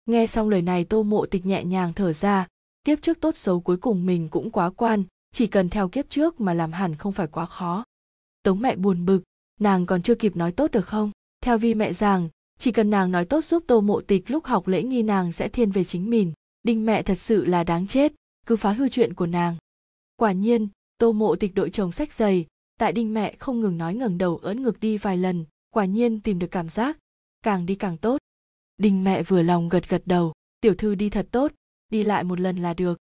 Nghe 0.06 0.27
xong 0.27 0.49
lời 0.49 0.61
này 0.61 0.84
tô 0.84 1.03
mộ 1.03 1.26
tịch 1.26 1.45
nhẹ 1.45 1.64
nhàng 1.64 1.94
thở 1.94 2.14
ra 2.14 2.48
kiếp 2.85 3.01
trước 3.01 3.19
tốt 3.21 3.37
xấu 3.37 3.59
cuối 3.59 3.77
cùng 3.77 4.05
mình 4.05 4.27
cũng 4.29 4.51
quá 4.51 4.69
quan, 4.69 5.03
chỉ 5.31 5.47
cần 5.47 5.69
theo 5.69 5.89
kiếp 5.89 6.09
trước 6.09 6.41
mà 6.41 6.53
làm 6.53 6.71
hẳn 6.71 6.95
không 6.95 7.11
phải 7.11 7.27
quá 7.27 7.45
khó. 7.45 7.83
Tống 8.43 8.59
mẹ 8.59 8.75
buồn 8.75 9.05
bực, 9.05 9.23
nàng 9.59 9.85
còn 9.85 10.01
chưa 10.01 10.15
kịp 10.15 10.35
nói 10.35 10.51
tốt 10.51 10.71
được 10.71 10.87
không? 10.87 11.11
Theo 11.41 11.57
vi 11.57 11.73
mẹ 11.73 11.93
rằng 11.93 12.29
chỉ 12.59 12.71
cần 12.71 12.89
nàng 12.89 13.11
nói 13.11 13.25
tốt 13.25 13.45
giúp 13.45 13.63
tô 13.67 13.81
mộ 13.81 14.01
tịch 14.01 14.31
lúc 14.31 14.45
học 14.45 14.67
lễ 14.67 14.83
nghi 14.83 15.03
nàng 15.03 15.31
sẽ 15.31 15.49
thiên 15.49 15.71
về 15.71 15.83
chính 15.83 16.09
mình. 16.09 16.33
Đinh 16.63 16.85
mẹ 16.85 17.03
thật 17.03 17.15
sự 17.15 17.45
là 17.45 17.63
đáng 17.63 17.87
chết, 17.87 18.13
cứ 18.45 18.55
phá 18.55 18.71
hư 18.71 18.89
chuyện 18.89 19.13
của 19.13 19.27
nàng. 19.27 19.55
Quả 20.15 20.31
nhiên, 20.31 20.67
tô 20.97 21.11
mộ 21.11 21.35
tịch 21.35 21.55
đội 21.55 21.69
chồng 21.69 21.91
sách 21.91 22.13
giày, 22.13 22.45
tại 22.79 22.93
đinh 22.93 23.13
mẹ 23.13 23.35
không 23.39 23.61
ngừng 23.61 23.77
nói 23.77 23.95
ngẩng 23.95 24.17
đầu 24.17 24.37
ớn 24.37 24.63
ngực 24.63 24.79
đi 24.79 24.97
vài 24.97 25.17
lần, 25.17 25.45
quả 25.69 25.85
nhiên 25.85 26.19
tìm 26.19 26.39
được 26.39 26.51
cảm 26.51 26.69
giác, 26.69 26.97
càng 27.41 27.65
đi 27.65 27.75
càng 27.75 27.97
tốt. 27.97 28.17
Đinh 28.77 29.03
mẹ 29.03 29.23
vừa 29.23 29.41
lòng 29.41 29.69
gật 29.69 29.89
gật 29.89 30.01
đầu, 30.05 30.33
tiểu 30.61 30.75
thư 30.75 30.95
đi 30.95 31.09
thật 31.09 31.27
tốt 31.31 31.51
đi 31.89 32.03
lại 32.03 32.23
một 32.23 32.39
lần 32.39 32.57
là 32.57 32.73
được. 32.73 32.97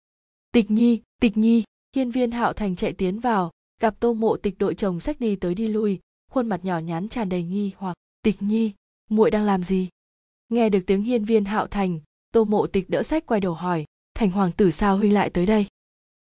Tịch 0.52 0.72
nhi 0.72 1.02
tịch 1.22 1.38
nhi, 1.38 1.64
hiên 1.96 2.12
viên 2.12 2.32
hạo 2.32 2.54
thành 2.54 2.76
chạy 2.76 2.94
tiến 2.94 3.20
vào, 3.20 3.52
gặp 3.82 3.96
tô 4.00 4.14
mộ 4.14 4.38
tịch 4.38 4.56
đội 4.60 4.76
chồng 4.76 5.00
sách 5.00 5.20
đi 5.20 5.36
tới 5.36 5.56
đi 5.56 5.68
lui, 5.68 6.00
khuôn 6.32 6.48
mặt 6.48 6.66
nhỏ 6.66 6.80
nhắn 6.80 7.10
tràn 7.10 7.30
đầy 7.30 7.44
nghi 7.44 7.72
hoặc. 7.78 7.98
Tịch 8.22 8.42
nhi, 8.42 8.72
muội 9.10 9.32
đang 9.32 9.44
làm 9.44 9.64
gì? 9.64 9.90
Nghe 10.50 10.70
được 10.70 10.80
tiếng 10.88 11.02
hiên 11.02 11.26
viên 11.26 11.46
hạo 11.46 11.68
thành, 11.68 12.00
tô 12.32 12.44
mộ 12.44 12.68
tịch 12.68 12.90
đỡ 12.90 13.04
sách 13.04 13.26
quay 13.26 13.42
đầu 13.42 13.54
hỏi, 13.54 13.86
thành 14.14 14.32
hoàng 14.32 14.52
tử 14.52 14.72
sao 14.72 14.98
huy 14.98 15.12
lại 15.12 15.30
tới 15.30 15.46
đây? 15.46 15.66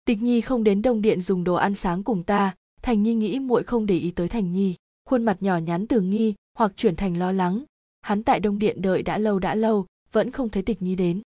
Tịch 0.04 0.22
nhi 0.22 0.40
không 0.40 0.64
đến 0.64 0.82
đông 0.82 1.02
điện 1.02 1.20
dùng 1.20 1.44
đồ 1.44 1.54
ăn 1.54 1.74
sáng 1.74 2.02
cùng 2.02 2.22
ta, 2.22 2.54
thành 2.82 3.02
nhi 3.02 3.14
nghĩ 3.14 3.38
muội 3.38 3.62
không 3.62 3.86
để 3.86 3.98
ý 3.98 4.10
tới 4.10 4.28
thành 4.28 4.52
nhi, 4.52 4.74
khuôn 5.04 5.24
mặt 5.24 5.36
nhỏ 5.40 5.56
nhắn 5.56 5.86
từ 5.86 6.00
nghi 6.00 6.34
hoặc 6.58 6.72
chuyển 6.76 6.96
thành 6.96 7.16
lo 7.16 7.32
lắng. 7.32 7.64
Hắn 8.00 8.22
tại 8.22 8.40
đông 8.40 8.58
điện 8.58 8.82
đợi 8.82 9.02
đã 9.02 9.18
lâu 9.18 9.38
đã 9.38 9.54
lâu, 9.54 9.86
vẫn 10.12 10.30
không 10.30 10.48
thấy 10.48 10.62
tịch 10.62 10.82
nhi 10.82 10.94
đến 10.94 11.22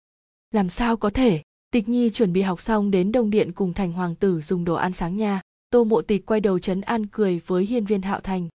làm 0.52 0.70
sao 0.70 0.98
có 0.98 1.10
thể? 1.10 1.42
Tịch 1.72 1.90
nhi 1.90 2.10
chuẩn 2.10 2.34
bị 2.34 2.42
học 2.42 2.62
xong 2.62 2.92
đến 2.92 3.12
đông 3.12 3.30
điện 3.30 3.52
cùng 3.52 3.74
thành 3.74 3.94
hoàng 3.94 4.16
tử 4.16 4.42
dùng 4.42 4.66
đồ 4.66 4.74
ăn 4.74 4.94
sáng 4.94 5.18
nha. 5.18 5.42
Tô 5.70 5.84
mộ 5.84 6.02
tịch 6.02 6.26
quay 6.26 6.40
đầu 6.40 6.60
chấn 6.60 6.82
an 6.82 7.06
cười 7.06 7.40
với 7.46 7.66
hiên 7.66 7.86
viên 7.86 8.02
hạo 8.02 8.20
thành. 8.20 8.48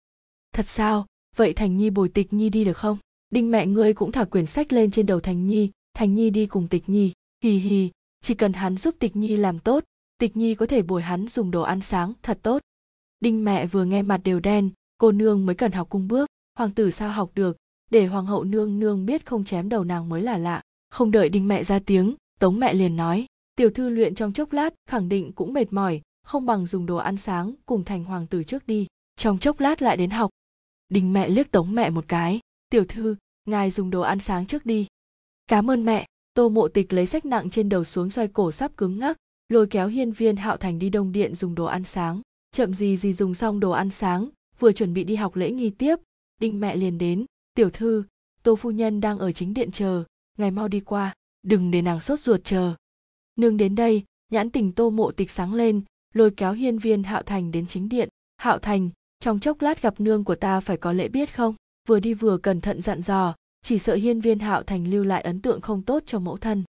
Thật 0.54 0.68
sao? 0.68 1.06
Vậy 1.36 1.52
thành 1.52 1.76
nhi 1.76 1.90
bồi 1.90 2.08
tịch 2.08 2.32
nhi 2.32 2.48
đi 2.48 2.64
được 2.64 2.76
không? 2.76 2.98
Đinh 3.30 3.50
mẹ 3.50 3.66
ngươi 3.66 3.94
cũng 3.94 4.12
thả 4.12 4.24
quyển 4.24 4.46
sách 4.46 4.72
lên 4.72 4.90
trên 4.90 5.06
đầu 5.06 5.20
thành 5.20 5.46
nhi. 5.46 5.70
Thành 5.94 6.14
nhi 6.14 6.30
đi 6.30 6.46
cùng 6.46 6.68
tịch 6.68 6.88
nhi. 6.88 7.12
Hì 7.44 7.50
hì, 7.50 7.90
chỉ 8.20 8.34
cần 8.34 8.52
hắn 8.52 8.76
giúp 8.76 8.94
tịch 8.98 9.16
nhi 9.16 9.36
làm 9.36 9.58
tốt, 9.58 9.84
tịch 10.18 10.36
nhi 10.36 10.54
có 10.54 10.66
thể 10.66 10.82
bồi 10.82 11.02
hắn 11.02 11.28
dùng 11.28 11.50
đồ 11.50 11.62
ăn 11.62 11.80
sáng 11.80 12.12
thật 12.22 12.38
tốt. 12.42 12.62
Đinh 13.20 13.44
mẹ 13.44 13.66
vừa 13.66 13.84
nghe 13.84 14.02
mặt 14.02 14.20
đều 14.24 14.40
đen, 14.40 14.70
cô 14.98 15.12
nương 15.12 15.46
mới 15.46 15.54
cần 15.54 15.72
học 15.72 15.90
cung 15.90 16.08
bước. 16.08 16.26
Hoàng 16.58 16.70
tử 16.70 16.90
sao 16.90 17.12
học 17.12 17.30
được? 17.34 17.56
Để 17.90 18.06
hoàng 18.06 18.26
hậu 18.26 18.44
nương 18.44 18.78
nương 18.78 19.06
biết 19.06 19.26
không 19.26 19.44
chém 19.44 19.68
đầu 19.68 19.84
nàng 19.84 20.08
mới 20.08 20.22
là 20.22 20.38
lạ 20.38 20.62
không 20.92 21.10
đợi 21.10 21.28
đinh 21.28 21.48
mẹ 21.48 21.64
ra 21.64 21.78
tiếng, 21.78 22.14
tống 22.40 22.60
mẹ 22.60 22.74
liền 22.74 22.96
nói, 22.96 23.26
tiểu 23.56 23.70
thư 23.70 23.88
luyện 23.88 24.14
trong 24.14 24.32
chốc 24.32 24.52
lát, 24.52 24.74
khẳng 24.86 25.08
định 25.08 25.32
cũng 25.32 25.52
mệt 25.52 25.72
mỏi, 25.72 26.00
không 26.24 26.46
bằng 26.46 26.66
dùng 26.66 26.86
đồ 26.86 26.96
ăn 26.96 27.16
sáng 27.16 27.54
cùng 27.66 27.84
thành 27.84 28.04
hoàng 28.04 28.26
tử 28.26 28.44
trước 28.44 28.66
đi, 28.66 28.86
trong 29.16 29.38
chốc 29.38 29.60
lát 29.60 29.82
lại 29.82 29.96
đến 29.96 30.10
học. 30.10 30.30
Đinh 30.88 31.12
mẹ 31.12 31.28
liếc 31.28 31.50
tống 31.50 31.74
mẹ 31.74 31.90
một 31.90 32.04
cái, 32.08 32.40
tiểu 32.70 32.84
thư, 32.88 33.16
ngài 33.44 33.70
dùng 33.70 33.90
đồ 33.90 34.00
ăn 34.00 34.18
sáng 34.18 34.46
trước 34.46 34.66
đi. 34.66 34.86
Cảm 35.46 35.70
ơn 35.70 35.84
mẹ. 35.84 36.06
Tô 36.34 36.48
mộ 36.48 36.68
tịch 36.68 36.92
lấy 36.92 37.06
sách 37.06 37.24
nặng 37.24 37.50
trên 37.50 37.68
đầu 37.68 37.84
xuống 37.84 38.10
xoay 38.10 38.28
cổ 38.28 38.52
sắp 38.52 38.76
cứng 38.76 38.98
ngắc, 38.98 39.16
lôi 39.48 39.66
kéo 39.66 39.88
hiên 39.88 40.12
viên 40.12 40.36
hạo 40.36 40.56
thành 40.56 40.78
đi 40.78 40.90
đông 40.90 41.12
điện 41.12 41.34
dùng 41.34 41.54
đồ 41.54 41.64
ăn 41.64 41.84
sáng. 41.84 42.20
Chậm 42.54 42.74
gì 42.74 42.96
gì 42.96 43.12
dùng 43.12 43.34
xong 43.34 43.60
đồ 43.60 43.70
ăn 43.70 43.90
sáng, 43.90 44.28
vừa 44.58 44.72
chuẩn 44.72 44.94
bị 44.94 45.04
đi 45.04 45.14
học 45.14 45.36
lễ 45.36 45.50
nghi 45.50 45.70
tiếp, 45.70 45.96
đinh 46.40 46.60
mẹ 46.60 46.76
liền 46.76 46.98
đến, 46.98 47.24
tiểu 47.54 47.70
thư, 47.70 48.04
tô 48.42 48.56
phu 48.56 48.70
nhân 48.70 49.00
đang 49.00 49.18
ở 49.18 49.32
chính 49.32 49.54
điện 49.54 49.70
chờ 49.70 50.04
ngày 50.42 50.50
mau 50.50 50.68
đi 50.68 50.80
qua, 50.80 51.14
đừng 51.42 51.70
để 51.70 51.82
nàng 51.82 52.00
sốt 52.00 52.20
ruột 52.20 52.44
chờ. 52.44 52.74
Nương 53.36 53.56
đến 53.56 53.74
đây, 53.74 54.04
nhãn 54.30 54.50
tình 54.50 54.72
tô 54.72 54.90
mộ 54.90 55.10
tịch 55.10 55.30
sáng 55.30 55.54
lên, 55.54 55.82
lôi 56.14 56.30
kéo 56.30 56.52
hiên 56.52 56.78
viên 56.78 57.02
hạo 57.02 57.22
thành 57.22 57.50
đến 57.50 57.66
chính 57.66 57.88
điện. 57.88 58.08
Hạo 58.36 58.58
thành, 58.58 58.90
trong 59.20 59.40
chốc 59.40 59.62
lát 59.62 59.82
gặp 59.82 60.00
nương 60.00 60.24
của 60.24 60.34
ta 60.34 60.60
phải 60.60 60.76
có 60.76 60.92
lễ 60.92 61.08
biết 61.08 61.34
không? 61.34 61.54
Vừa 61.88 62.00
đi 62.00 62.14
vừa 62.14 62.38
cẩn 62.38 62.60
thận 62.60 62.82
dặn 62.82 63.02
dò, 63.02 63.34
chỉ 63.62 63.78
sợ 63.78 63.94
hiên 63.94 64.20
viên 64.20 64.38
hạo 64.38 64.62
thành 64.62 64.88
lưu 64.88 65.04
lại 65.04 65.22
ấn 65.22 65.40
tượng 65.40 65.60
không 65.60 65.82
tốt 65.82 66.02
cho 66.06 66.18
mẫu 66.18 66.36
thân. 66.36 66.64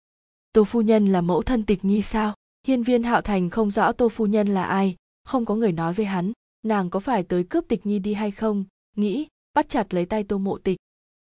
Tô 0.52 0.64
phu 0.64 0.80
nhân 0.80 1.06
là 1.06 1.20
mẫu 1.20 1.42
thân 1.42 1.66
tịch 1.66 1.84
nhi 1.84 2.02
sao? 2.02 2.34
Hiên 2.66 2.82
viên 2.82 3.02
hạo 3.02 3.22
thành 3.22 3.50
không 3.50 3.70
rõ 3.70 3.92
tô 3.92 4.08
phu 4.08 4.26
nhân 4.26 4.48
là 4.48 4.64
ai, 4.64 4.96
không 5.24 5.44
có 5.44 5.54
người 5.54 5.72
nói 5.72 5.92
với 5.92 6.06
hắn. 6.06 6.32
Nàng 6.62 6.90
có 6.90 7.00
phải 7.00 7.22
tới 7.22 7.44
cướp 7.44 7.64
tịch 7.68 7.86
nhi 7.86 7.98
đi 7.98 8.14
hay 8.14 8.30
không? 8.30 8.64
Nghĩ, 8.96 9.26
bắt 9.54 9.68
chặt 9.68 9.94
lấy 9.94 10.06
tay 10.06 10.24
tô 10.24 10.38
mộ 10.38 10.58
tịch. 10.58 10.76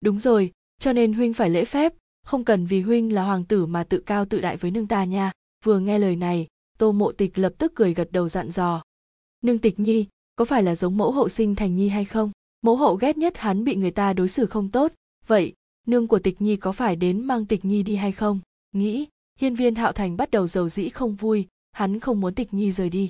Đúng 0.02 0.20
rồi, 0.20 0.52
cho 0.80 0.94
nên 0.94 1.14
huynh 1.14 1.34
phải 1.34 1.50
lễ 1.50 1.66
phép 1.66 1.94
không 2.26 2.44
cần 2.44 2.66
vì 2.66 2.82
huynh 2.82 3.14
là 3.14 3.24
hoàng 3.24 3.44
tử 3.44 3.66
mà 3.66 3.84
tự 3.84 4.00
cao 4.00 4.26
tự 4.26 4.42
đại 4.42 4.58
với 4.58 4.72
nương 4.72 4.88
ta 4.88 5.04
nha. 5.04 5.32
Vừa 5.64 5.80
nghe 5.80 6.00
lời 6.00 6.16
này, 6.16 6.48
tô 6.78 6.92
mộ 6.92 7.12
tịch 7.12 7.38
lập 7.38 7.54
tức 7.58 7.72
cười 7.76 7.94
gật 7.94 8.12
đầu 8.12 8.30
dặn 8.30 8.52
dò. 8.52 8.84
Nương 9.44 9.60
tịch 9.60 9.80
nhi, 9.80 10.06
có 10.36 10.46
phải 10.46 10.64
là 10.64 10.76
giống 10.76 10.98
mẫu 10.98 11.12
hậu 11.12 11.30
sinh 11.30 11.56
thành 11.56 11.76
nhi 11.76 11.90
hay 11.90 12.06
không? 12.06 12.32
Mẫu 12.62 12.76
hậu 12.76 12.96
ghét 12.96 13.18
nhất 13.18 13.38
hắn 13.38 13.64
bị 13.64 13.76
người 13.76 13.92
ta 13.92 14.14
đối 14.14 14.30
xử 14.30 14.46
không 14.46 14.72
tốt. 14.72 14.92
Vậy, 15.28 15.54
nương 15.88 16.08
của 16.08 16.20
tịch 16.20 16.42
nhi 16.42 16.56
có 16.56 16.72
phải 16.72 16.96
đến 16.96 17.26
mang 17.26 17.46
tịch 17.46 17.66
nhi 17.66 17.84
đi 17.84 17.96
hay 17.96 18.12
không? 18.12 18.40
Nghĩ, 18.72 19.08
hiên 19.40 19.56
viên 19.56 19.76
hạo 19.76 19.92
thành 19.92 20.18
bắt 20.18 20.32
đầu 20.32 20.48
giàu 20.48 20.70
dĩ 20.70 20.90
không 20.90 21.16
vui, 21.16 21.48
hắn 21.72 22.00
không 22.00 22.22
muốn 22.22 22.34
tịch 22.36 22.54
nhi 22.54 22.72
rời 22.72 22.90
đi. 22.90 23.10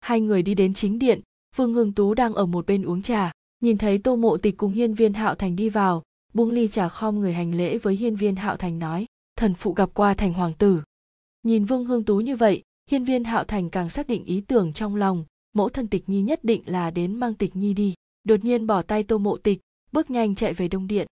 Hai 0.00 0.20
người 0.20 0.42
đi 0.42 0.54
đến 0.54 0.74
chính 0.74 0.98
điện 0.98 1.20
vương 1.56 1.74
hương 1.74 1.92
tú 1.92 2.14
đang 2.14 2.34
ở 2.34 2.46
một 2.46 2.66
bên 2.66 2.82
uống 2.82 3.02
trà. 3.02 3.32
Nhìn 3.60 3.78
thấy 3.78 3.98
tô 3.98 4.16
mộ 4.16 4.36
tịch 4.36 4.56
cùng 4.56 4.72
hiên 4.72 4.94
viên 4.94 5.14
hạo 5.14 5.34
thành 5.34 5.56
đi 5.56 5.68
vào 5.68 6.02
buông 6.34 6.50
ly 6.50 6.68
trà 6.68 6.88
khom 6.88 7.20
người 7.20 7.34
hành 7.34 7.54
lễ 7.54 7.78
với 7.78 7.96
hiên 7.96 8.16
viên 8.16 8.36
hạo 8.36 8.56
thành 8.56 8.78
nói, 8.78 9.06
thần 9.36 9.54
phụ 9.54 9.72
gặp 9.72 9.90
qua 9.94 10.14
thành 10.14 10.32
hoàng 10.32 10.52
tử. 10.58 10.82
Nhìn 11.42 11.64
vương 11.64 11.84
hương 11.84 12.04
tú 12.04 12.20
như 12.20 12.36
vậy, 12.36 12.62
hiên 12.90 13.04
viên 13.04 13.24
hạo 13.24 13.44
thành 13.44 13.70
càng 13.70 13.90
xác 13.90 14.06
định 14.06 14.24
ý 14.24 14.40
tưởng 14.40 14.72
trong 14.72 14.96
lòng, 14.96 15.24
mẫu 15.52 15.68
thân 15.68 15.88
tịch 15.88 16.08
nhi 16.08 16.22
nhất 16.22 16.44
định 16.44 16.62
là 16.66 16.90
đến 16.90 17.14
mang 17.14 17.34
tịch 17.34 17.56
nhi 17.56 17.74
đi. 17.74 17.94
Đột 18.24 18.44
nhiên 18.44 18.66
bỏ 18.66 18.82
tay 18.82 19.02
tô 19.02 19.18
mộ 19.18 19.36
tịch, 19.36 19.60
bước 19.92 20.10
nhanh 20.10 20.34
chạy 20.34 20.54
về 20.54 20.68
đông 20.68 20.86
điện. 20.86 21.06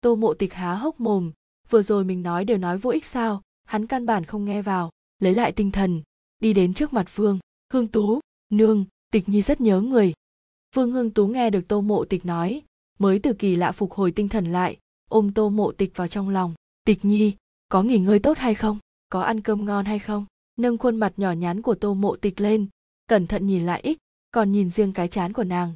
Tô 0.00 0.16
mộ 0.16 0.34
tịch 0.34 0.54
há 0.54 0.74
hốc 0.74 1.00
mồm, 1.00 1.32
vừa 1.70 1.82
rồi 1.82 2.04
mình 2.04 2.22
nói 2.22 2.44
đều 2.44 2.58
nói 2.58 2.78
vô 2.78 2.90
ích 2.90 3.04
sao, 3.04 3.42
hắn 3.64 3.86
căn 3.86 4.06
bản 4.06 4.24
không 4.24 4.44
nghe 4.44 4.62
vào, 4.62 4.90
lấy 5.18 5.34
lại 5.34 5.52
tinh 5.52 5.70
thần, 5.70 6.02
đi 6.38 6.52
đến 6.52 6.74
trước 6.74 6.92
mặt 6.92 7.16
vương 7.16 7.38
hương 7.72 7.86
tú, 7.86 8.20
nương, 8.52 8.84
tịch 9.10 9.28
nhi 9.28 9.42
rất 9.42 9.60
nhớ 9.60 9.80
người. 9.80 10.12
Vương 10.74 10.90
hương 10.90 11.10
tú 11.10 11.26
nghe 11.26 11.50
được 11.50 11.68
tô 11.68 11.80
mộ 11.80 12.04
tịch 12.04 12.26
nói 12.26 12.62
mới 12.98 13.18
từ 13.18 13.32
kỳ 13.32 13.56
lạ 13.56 13.72
phục 13.72 13.92
hồi 13.92 14.12
tinh 14.12 14.28
thần 14.28 14.44
lại, 14.44 14.78
ôm 15.10 15.32
tô 15.32 15.48
mộ 15.48 15.72
tịch 15.72 15.96
vào 15.96 16.08
trong 16.08 16.28
lòng. 16.28 16.54
Tịch 16.84 17.04
nhi, 17.04 17.32
có 17.68 17.82
nghỉ 17.82 17.98
ngơi 17.98 18.18
tốt 18.18 18.38
hay 18.38 18.54
không? 18.54 18.78
Có 19.08 19.20
ăn 19.20 19.40
cơm 19.40 19.64
ngon 19.64 19.84
hay 19.84 19.98
không? 19.98 20.26
Nâng 20.56 20.78
khuôn 20.78 20.96
mặt 20.96 21.12
nhỏ 21.16 21.32
nhắn 21.32 21.62
của 21.62 21.74
tô 21.74 21.94
mộ 21.94 22.16
tịch 22.16 22.40
lên, 22.40 22.66
cẩn 23.06 23.26
thận 23.26 23.46
nhìn 23.46 23.66
lại 23.66 23.80
ích, 23.80 23.98
còn 24.30 24.52
nhìn 24.52 24.70
riêng 24.70 24.92
cái 24.92 25.08
chán 25.08 25.32
của 25.32 25.44
nàng. 25.44 25.72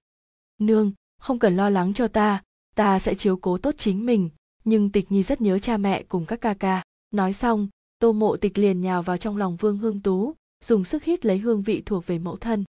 Nương, 0.59 0.93
không 1.21 1.39
cần 1.39 1.57
lo 1.57 1.71
lắng 1.71 1.95
cho 1.95 2.09
ta 2.09 2.43
ta 2.79 2.99
sẽ 2.99 3.15
chiếu 3.15 3.37
cố 3.37 3.59
tốt 3.59 3.75
chính 3.79 4.07
mình. 4.07 4.31
Nhưng 4.65 4.91
tịch 4.91 5.13
nhi 5.13 5.23
rất 5.23 5.41
nhớ 5.41 5.59
cha 5.59 5.77
mẹ 5.77 6.03
cùng 6.03 6.27
các 6.27 6.41
ca 6.41 6.55
ca. 6.55 6.83
Nói 7.11 7.33
xong, 7.33 7.69
tô 7.99 8.13
mộ 8.13 8.37
tịch 8.37 8.59
liền 8.59 8.81
nhào 8.81 9.03
vào 9.03 9.17
trong 9.17 9.37
lòng 9.37 9.57
vương 9.57 9.79
hương 9.79 10.01
tú, 10.01 10.35
dùng 10.65 10.85
sức 10.85 11.05
hít 11.05 11.27
lấy 11.27 11.39
hương 11.39 11.63
vị 11.63 11.83
thuộc 11.87 12.07
về 12.07 12.19
mẫu 12.19 12.37
thân. 12.37 12.65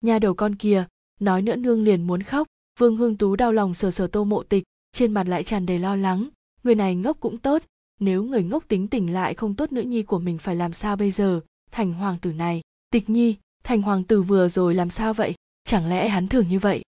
Nhà 0.00 0.18
đầu 0.18 0.34
con 0.34 0.54
kia, 0.54 0.86
nói 1.20 1.42
nữa 1.42 1.56
nương 1.56 1.84
liền 1.84 2.06
muốn 2.06 2.22
khóc 2.22 2.46
vương 2.78 2.96
hương 2.96 3.16
tú 3.16 3.36
đau 3.36 3.52
lòng 3.52 3.74
sờ 3.74 3.90
sờ 3.90 4.06
tô 4.06 4.24
mộ 4.24 4.42
tịch, 4.42 4.64
trên 4.92 5.12
mặt 5.12 5.28
lại 5.28 5.42
tràn 5.42 5.66
đầy 5.66 5.78
lo 5.78 5.96
lắng. 5.96 6.28
Người 6.62 6.74
này 6.74 6.94
ngốc 6.94 7.16
cũng 7.20 7.38
tốt, 7.38 7.62
nếu 8.00 8.22
người 8.22 8.42
ngốc 8.42 8.64
tính 8.68 8.88
tình 8.88 9.12
lại 9.12 9.34
không 9.34 9.54
tốt 9.54 9.72
nữ 9.72 9.82
nhi 9.82 10.02
của 10.02 10.18
mình 10.18 10.38
phải 10.38 10.56
làm 10.56 10.72
sao 10.72 10.96
bây 10.96 11.10
giờ? 11.10 11.40
Thành 11.70 11.92
hoàng 11.92 12.18
tử 12.18 12.32
này, 12.32 12.60
tịch 12.90 13.10
nhi, 13.10 13.36
thành 13.64 13.82
hoàng 13.82 14.04
tử 14.04 14.22
vừa 14.22 14.48
rồi 14.48 14.74
làm 14.74 14.90
sao 14.90 15.14
vậy? 15.14 15.34
Chẳng 15.64 15.88
lẽ 15.88 16.08
hắn 16.08 16.28
thường 16.28 16.48
như 16.48 16.58
vậy? 16.58 16.82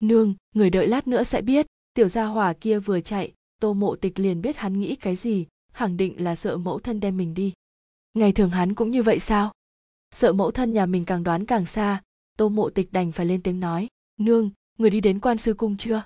Nương, 0.00 0.34
người 0.54 0.70
đợi 0.70 0.86
lát 0.86 1.06
nữa 1.06 1.22
sẽ 1.22 1.42
biết. 1.42 1.66
Tiểu 1.94 2.08
gia 2.08 2.24
hỏa 2.24 2.52
kia 2.52 2.78
vừa 2.78 3.00
chạy, 3.00 3.32
tô 3.60 3.74
mộ 3.74 3.96
tịch 3.96 4.18
liền 4.18 4.42
biết 4.42 4.56
hắn 4.56 4.80
nghĩ 4.80 4.94
cái 4.94 5.16
gì, 5.16 5.46
khẳng 5.72 5.96
định 5.96 6.24
là 6.24 6.34
sợ 6.34 6.56
mẫu 6.56 6.78
thân 6.78 7.00
đem 7.00 7.16
mình 7.16 7.34
đi. 7.34 7.52
Ngày 8.14 8.32
thường 8.32 8.50
hắn 8.50 8.74
cũng 8.74 8.90
như 8.90 9.02
vậy 9.02 9.18
sao? 9.18 9.52
Sợ 10.10 10.32
mẫu 10.32 10.50
thân 10.50 10.72
nhà 10.72 10.86
mình 10.86 11.04
càng 11.04 11.22
đoán 11.22 11.46
càng 11.46 11.66
xa, 11.66 12.02
tô 12.38 12.48
mộ 12.48 12.70
tịch 12.70 12.92
đành 12.92 13.12
phải 13.12 13.26
lên 13.26 13.42
tiếng 13.42 13.60
nói. 13.60 13.88
Nương 14.20 14.50
người 14.78 14.90
đi 14.90 15.00
đến 15.00 15.20
quan 15.20 15.38
sư 15.38 15.54
cung 15.54 15.76
chưa? 15.76 16.02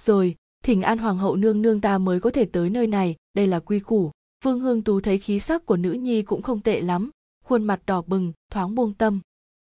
Rồi, 0.00 0.36
thỉnh 0.64 0.82
an 0.82 0.98
hoàng 0.98 1.18
hậu 1.18 1.36
nương 1.36 1.62
nương 1.62 1.80
ta 1.80 1.98
mới 1.98 2.20
có 2.20 2.30
thể 2.30 2.44
tới 2.44 2.70
nơi 2.70 2.86
này, 2.86 3.16
đây 3.34 3.46
là 3.46 3.60
quy 3.60 3.80
củ. 3.80 4.10
Vương 4.44 4.60
hương 4.60 4.82
tú 4.82 5.00
thấy 5.00 5.18
khí 5.18 5.40
sắc 5.40 5.66
của 5.66 5.76
nữ 5.76 5.92
nhi 5.92 6.22
cũng 6.22 6.42
không 6.42 6.60
tệ 6.60 6.80
lắm, 6.80 7.10
khuôn 7.44 7.64
mặt 7.64 7.82
đỏ 7.86 8.02
bừng, 8.06 8.32
thoáng 8.50 8.74
buông 8.74 8.94
tâm. 8.94 9.20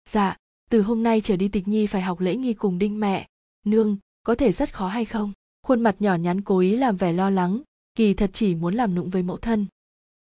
Dạ 0.08 0.36
từ 0.70 0.82
hôm 0.82 1.02
nay 1.02 1.20
trở 1.20 1.36
đi 1.36 1.48
tịch 1.48 1.68
nhi 1.68 1.86
phải 1.86 2.02
học 2.02 2.20
lễ 2.20 2.36
nghi 2.36 2.54
cùng 2.54 2.78
đinh 2.78 3.00
mẹ. 3.00 3.28
Nương, 3.66 3.96
có 4.22 4.34
thể 4.34 4.52
rất 4.52 4.74
khó 4.74 4.88
hay 4.88 5.04
không? 5.04 5.32
Khuôn 5.62 5.80
mặt 5.80 5.96
nhỏ 5.98 6.14
nhắn 6.14 6.40
cố 6.40 6.58
ý 6.58 6.76
làm 6.76 6.96
vẻ 6.96 7.12
lo 7.12 7.30
lắng, 7.30 7.62
kỳ 7.94 8.14
thật 8.14 8.30
chỉ 8.32 8.54
muốn 8.54 8.74
làm 8.74 8.94
nụng 8.94 9.10
với 9.10 9.22
mẫu 9.22 9.36
thân. 9.36 9.66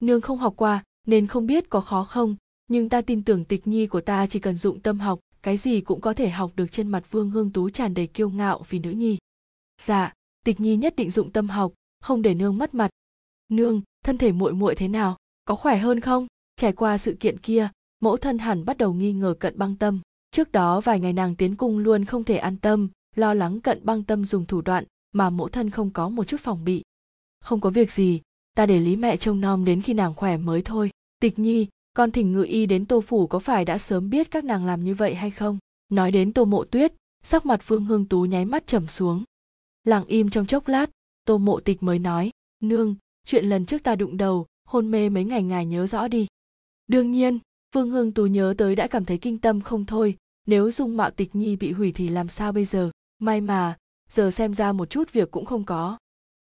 Nương 0.00 0.20
không 0.20 0.38
học 0.38 0.54
qua, 0.56 0.84
nên 1.06 1.26
không 1.26 1.46
biết 1.46 1.70
có 1.70 1.80
khó 1.80 2.04
không, 2.04 2.36
nhưng 2.68 2.88
ta 2.88 3.00
tin 3.00 3.24
tưởng 3.24 3.44
tịch 3.44 3.66
nhi 3.66 3.86
của 3.86 4.00
ta 4.00 4.26
chỉ 4.26 4.38
cần 4.38 4.56
dụng 4.56 4.80
tâm 4.80 5.00
học 5.00 5.20
cái 5.42 5.56
gì 5.56 5.80
cũng 5.80 6.00
có 6.00 6.14
thể 6.14 6.30
học 6.30 6.52
được 6.56 6.72
trên 6.72 6.88
mặt 6.88 7.04
vương 7.10 7.30
hương 7.30 7.50
tú 7.50 7.70
tràn 7.70 7.94
đầy 7.94 8.06
kiêu 8.06 8.30
ngạo 8.30 8.62
vì 8.68 8.78
nữ 8.78 8.90
nhi. 8.90 9.18
Dạ 9.82 10.12
tịch 10.44 10.60
nhi 10.60 10.76
nhất 10.76 10.96
định 10.96 11.10
dụng 11.10 11.30
tâm 11.30 11.48
học, 11.48 11.72
không 12.00 12.22
để 12.22 12.34
nương 12.34 12.58
mất 12.58 12.74
mặt. 12.74 12.90
Nương, 13.48 13.82
thân 14.04 14.18
thể 14.18 14.32
muội 14.32 14.52
muội 14.52 14.74
thế 14.74 14.88
nào, 14.88 15.16
có 15.44 15.54
khỏe 15.54 15.76
hơn 15.78 16.00
không? 16.00 16.26
Trải 16.56 16.72
qua 16.72 16.98
sự 16.98 17.16
kiện 17.20 17.38
kia, 17.38 17.68
mẫu 18.00 18.16
thân 18.16 18.38
hẳn 18.38 18.64
bắt 18.64 18.76
đầu 18.76 18.92
nghi 18.92 19.12
ngờ 19.12 19.34
cận 19.40 19.58
băng 19.58 19.76
tâm. 19.76 20.00
Trước 20.30 20.52
đó 20.52 20.80
vài 20.80 21.00
ngày 21.00 21.12
nàng 21.12 21.36
tiến 21.36 21.56
cung 21.56 21.78
luôn 21.78 22.04
không 22.04 22.24
thể 22.24 22.36
an 22.36 22.56
tâm, 22.56 22.88
lo 23.16 23.34
lắng 23.34 23.60
cận 23.60 23.84
băng 23.84 24.04
tâm 24.04 24.24
dùng 24.24 24.44
thủ 24.44 24.60
đoạn 24.60 24.84
mà 25.12 25.30
mẫu 25.30 25.48
thân 25.48 25.70
không 25.70 25.90
có 25.90 26.08
một 26.08 26.24
chút 26.24 26.40
phòng 26.40 26.64
bị. 26.64 26.82
Không 27.40 27.60
có 27.60 27.70
việc 27.70 27.92
gì, 27.92 28.20
ta 28.54 28.66
để 28.66 28.78
lý 28.78 28.96
mẹ 28.96 29.16
trông 29.16 29.40
nom 29.40 29.64
đến 29.64 29.82
khi 29.82 29.94
nàng 29.94 30.14
khỏe 30.14 30.36
mới 30.36 30.62
thôi. 30.62 30.90
Tịch 31.20 31.38
nhi 31.38 31.66
con 31.92 32.10
thỉnh 32.10 32.32
ngự 32.32 32.42
y 32.42 32.66
đến 32.66 32.86
tô 32.86 33.00
phủ 33.00 33.26
có 33.26 33.38
phải 33.38 33.64
đã 33.64 33.78
sớm 33.78 34.10
biết 34.10 34.30
các 34.30 34.44
nàng 34.44 34.66
làm 34.66 34.84
như 34.84 34.94
vậy 34.94 35.14
hay 35.14 35.30
không? 35.30 35.58
Nói 35.88 36.10
đến 36.10 36.32
tô 36.32 36.44
mộ 36.44 36.64
tuyết, 36.64 36.92
sắc 37.22 37.46
mặt 37.46 37.60
phương 37.62 37.84
hương 37.84 38.08
tú 38.08 38.24
nháy 38.24 38.44
mắt 38.44 38.66
trầm 38.66 38.86
xuống. 38.86 39.24
Lặng 39.84 40.04
im 40.04 40.30
trong 40.30 40.46
chốc 40.46 40.68
lát, 40.68 40.90
tô 41.24 41.38
mộ 41.38 41.60
tịch 41.60 41.82
mới 41.82 41.98
nói, 41.98 42.30
nương, 42.60 42.96
chuyện 43.26 43.44
lần 43.44 43.66
trước 43.66 43.82
ta 43.82 43.94
đụng 43.94 44.16
đầu, 44.16 44.46
hôn 44.64 44.90
mê 44.90 45.08
mấy 45.08 45.24
ngày 45.24 45.42
ngài 45.42 45.66
nhớ 45.66 45.86
rõ 45.86 46.08
đi. 46.08 46.26
Đương 46.86 47.10
nhiên, 47.10 47.38
phương 47.74 47.90
hương 47.90 48.12
tú 48.12 48.26
nhớ 48.26 48.54
tới 48.58 48.76
đã 48.76 48.86
cảm 48.86 49.04
thấy 49.04 49.18
kinh 49.18 49.38
tâm 49.38 49.60
không 49.60 49.84
thôi, 49.84 50.16
nếu 50.46 50.70
dung 50.70 50.96
mạo 50.96 51.10
tịch 51.10 51.34
nhi 51.34 51.56
bị 51.56 51.72
hủy 51.72 51.92
thì 51.92 52.08
làm 52.08 52.28
sao 52.28 52.52
bây 52.52 52.64
giờ? 52.64 52.90
May 53.18 53.40
mà, 53.40 53.76
giờ 54.10 54.30
xem 54.30 54.54
ra 54.54 54.72
một 54.72 54.90
chút 54.90 55.12
việc 55.12 55.30
cũng 55.30 55.44
không 55.44 55.64
có. 55.64 55.98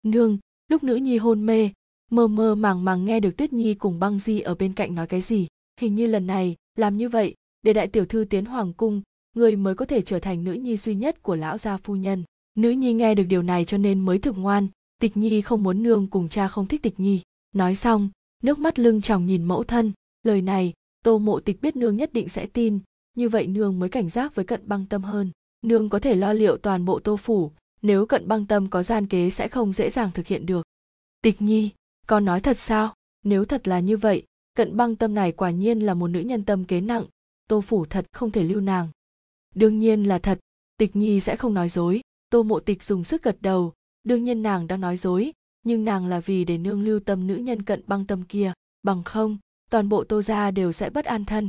Nương, 0.03 0.39
lúc 0.69 0.83
nữ 0.83 0.97
nhi 0.97 1.19
hôn 1.19 1.47
mê 1.47 1.71
mơ 2.11 2.27
mơ 2.27 2.55
màng 2.55 2.85
màng 2.85 3.05
nghe 3.05 3.21
được 3.21 3.37
tuyết 3.37 3.53
nhi 3.53 3.75
cùng 3.75 3.99
băng 3.99 4.19
di 4.19 4.41
ở 4.41 4.55
bên 4.55 4.73
cạnh 4.73 4.95
nói 4.95 5.07
cái 5.07 5.21
gì. 5.21 5.47
Hình 5.81 5.95
như 5.95 6.07
lần 6.07 6.27
này, 6.27 6.57
làm 6.77 6.97
như 6.97 7.09
vậy, 7.09 7.35
để 7.63 7.73
đại 7.73 7.89
tiểu 7.89 8.07
thư 8.07 8.25
tiến 8.31 8.45
hoàng 8.45 8.73
cung, 8.73 9.03
người 9.35 9.57
mới 9.57 9.75
có 9.75 9.85
thể 9.85 10.03
trở 10.03 10.19
thành 10.19 10.45
nữ 10.45 10.53
nhi 10.53 10.77
duy 10.77 10.95
nhất 10.95 11.23
của 11.23 11.35
lão 11.35 11.59
gia 11.59 11.77
phu 11.77 11.97
nhân. 11.97 12.25
Nữ 12.55 12.71
nhi 12.71 12.93
nghe 12.93 13.15
được 13.15 13.25
điều 13.25 13.43
này 13.43 13.65
cho 13.65 13.79
nên 13.79 14.01
mới 14.01 14.19
thực 14.19 14.39
ngoan, 14.39 14.69
tịch 15.01 15.17
nhi 15.17 15.41
không 15.41 15.63
muốn 15.63 15.83
nương 15.83 16.07
cùng 16.07 16.29
cha 16.29 16.49
không 16.49 16.67
thích 16.67 16.83
tịch 16.83 17.01
nhi. 17.01 17.21
Nói 17.55 17.75
xong, 17.75 18.11
nước 18.43 18.59
mắt 18.59 18.79
lưng 18.79 19.03
tròng 19.03 19.27
nhìn 19.27 19.45
mẫu 19.45 19.65
thân, 19.65 19.93
lời 20.23 20.43
này, 20.43 20.73
tô 21.05 21.19
mộ 21.19 21.41
tịch 21.41 21.63
biết 21.63 21.77
nương 21.77 21.97
nhất 21.97 22.13
định 22.13 22.29
sẽ 22.29 22.47
tin, 22.47 22.79
như 23.17 23.29
vậy 23.29 23.47
nương 23.47 23.79
mới 23.79 23.89
cảnh 23.89 24.09
giác 24.09 24.35
với 24.35 24.45
cận 24.45 24.69
băng 24.69 24.87
tâm 24.87 25.03
hơn. 25.03 25.31
Nương 25.63 25.89
có 25.89 25.99
thể 25.99 26.15
lo 26.15 26.33
liệu 26.33 26.57
toàn 26.57 26.85
bộ 26.85 26.99
tô 26.99 27.17
phủ, 27.17 27.51
nếu 27.83 28.07
cận 28.07 28.29
băng 28.29 28.47
tâm 28.47 28.71
có 28.71 28.83
gian 28.83 29.07
kế 29.07 29.31
sẽ 29.31 29.49
không 29.49 29.73
dễ 29.73 29.91
dàng 29.91 30.11
thực 30.15 30.27
hiện 30.27 30.47
được. 30.47 30.67
Tịch 31.23 31.43
nhi 31.43 31.71
con 32.09 32.25
nói 32.25 32.41
thật 32.41 32.59
sao? 32.59 32.95
Nếu 33.25 33.45
thật 33.45 33.69
là 33.69 33.81
như 33.81 33.97
vậy, 33.97 34.23
cận 34.55 34.77
băng 34.77 34.97
tâm 34.97 35.15
này 35.15 35.33
quả 35.33 35.51
nhiên 35.51 35.81
là 35.81 35.95
một 35.95 36.09
nữ 36.09 36.21
nhân 36.21 36.45
tâm 36.45 36.65
kế 36.65 36.81
nặng, 36.81 37.05
tô 37.49 37.61
phủ 37.61 37.85
thật 37.85 38.07
không 38.13 38.31
thể 38.31 38.43
lưu 38.43 38.61
nàng. 38.61 38.89
Đương 39.55 39.79
nhiên 39.79 40.05
là 40.05 40.19
thật, 40.19 40.39
tịch 40.77 40.97
nhi 40.97 41.21
sẽ 41.21 41.37
không 41.37 41.55
nói 41.55 41.69
dối, 41.69 42.01
tô 42.31 42.43
mộ 42.43 42.61
tịch 42.61 42.83
dùng 42.83 43.05
sức 43.05 43.23
gật 43.23 43.37
đầu, 43.41 43.73
đương 44.05 44.25
nhiên 44.25 44.43
nàng 44.43 44.67
đang 44.67 44.81
nói 44.81 44.97
dối, 44.97 45.33
nhưng 45.65 45.85
nàng 45.85 46.07
là 46.07 46.21
vì 46.21 46.45
để 46.45 46.59
nương 46.59 46.83
lưu 46.83 47.01
tâm 47.01 47.27
nữ 47.27 47.37
nhân 47.37 47.63
cận 47.63 47.83
băng 47.87 48.07
tâm 48.07 48.23
kia, 48.23 48.53
bằng 48.83 49.03
không, 49.03 49.39
toàn 49.71 49.89
bộ 49.89 50.05
tô 50.05 50.23
gia 50.23 50.51
đều 50.51 50.73
sẽ 50.73 50.91
bất 50.91 51.05
an 51.05 51.25
thân. 51.25 51.49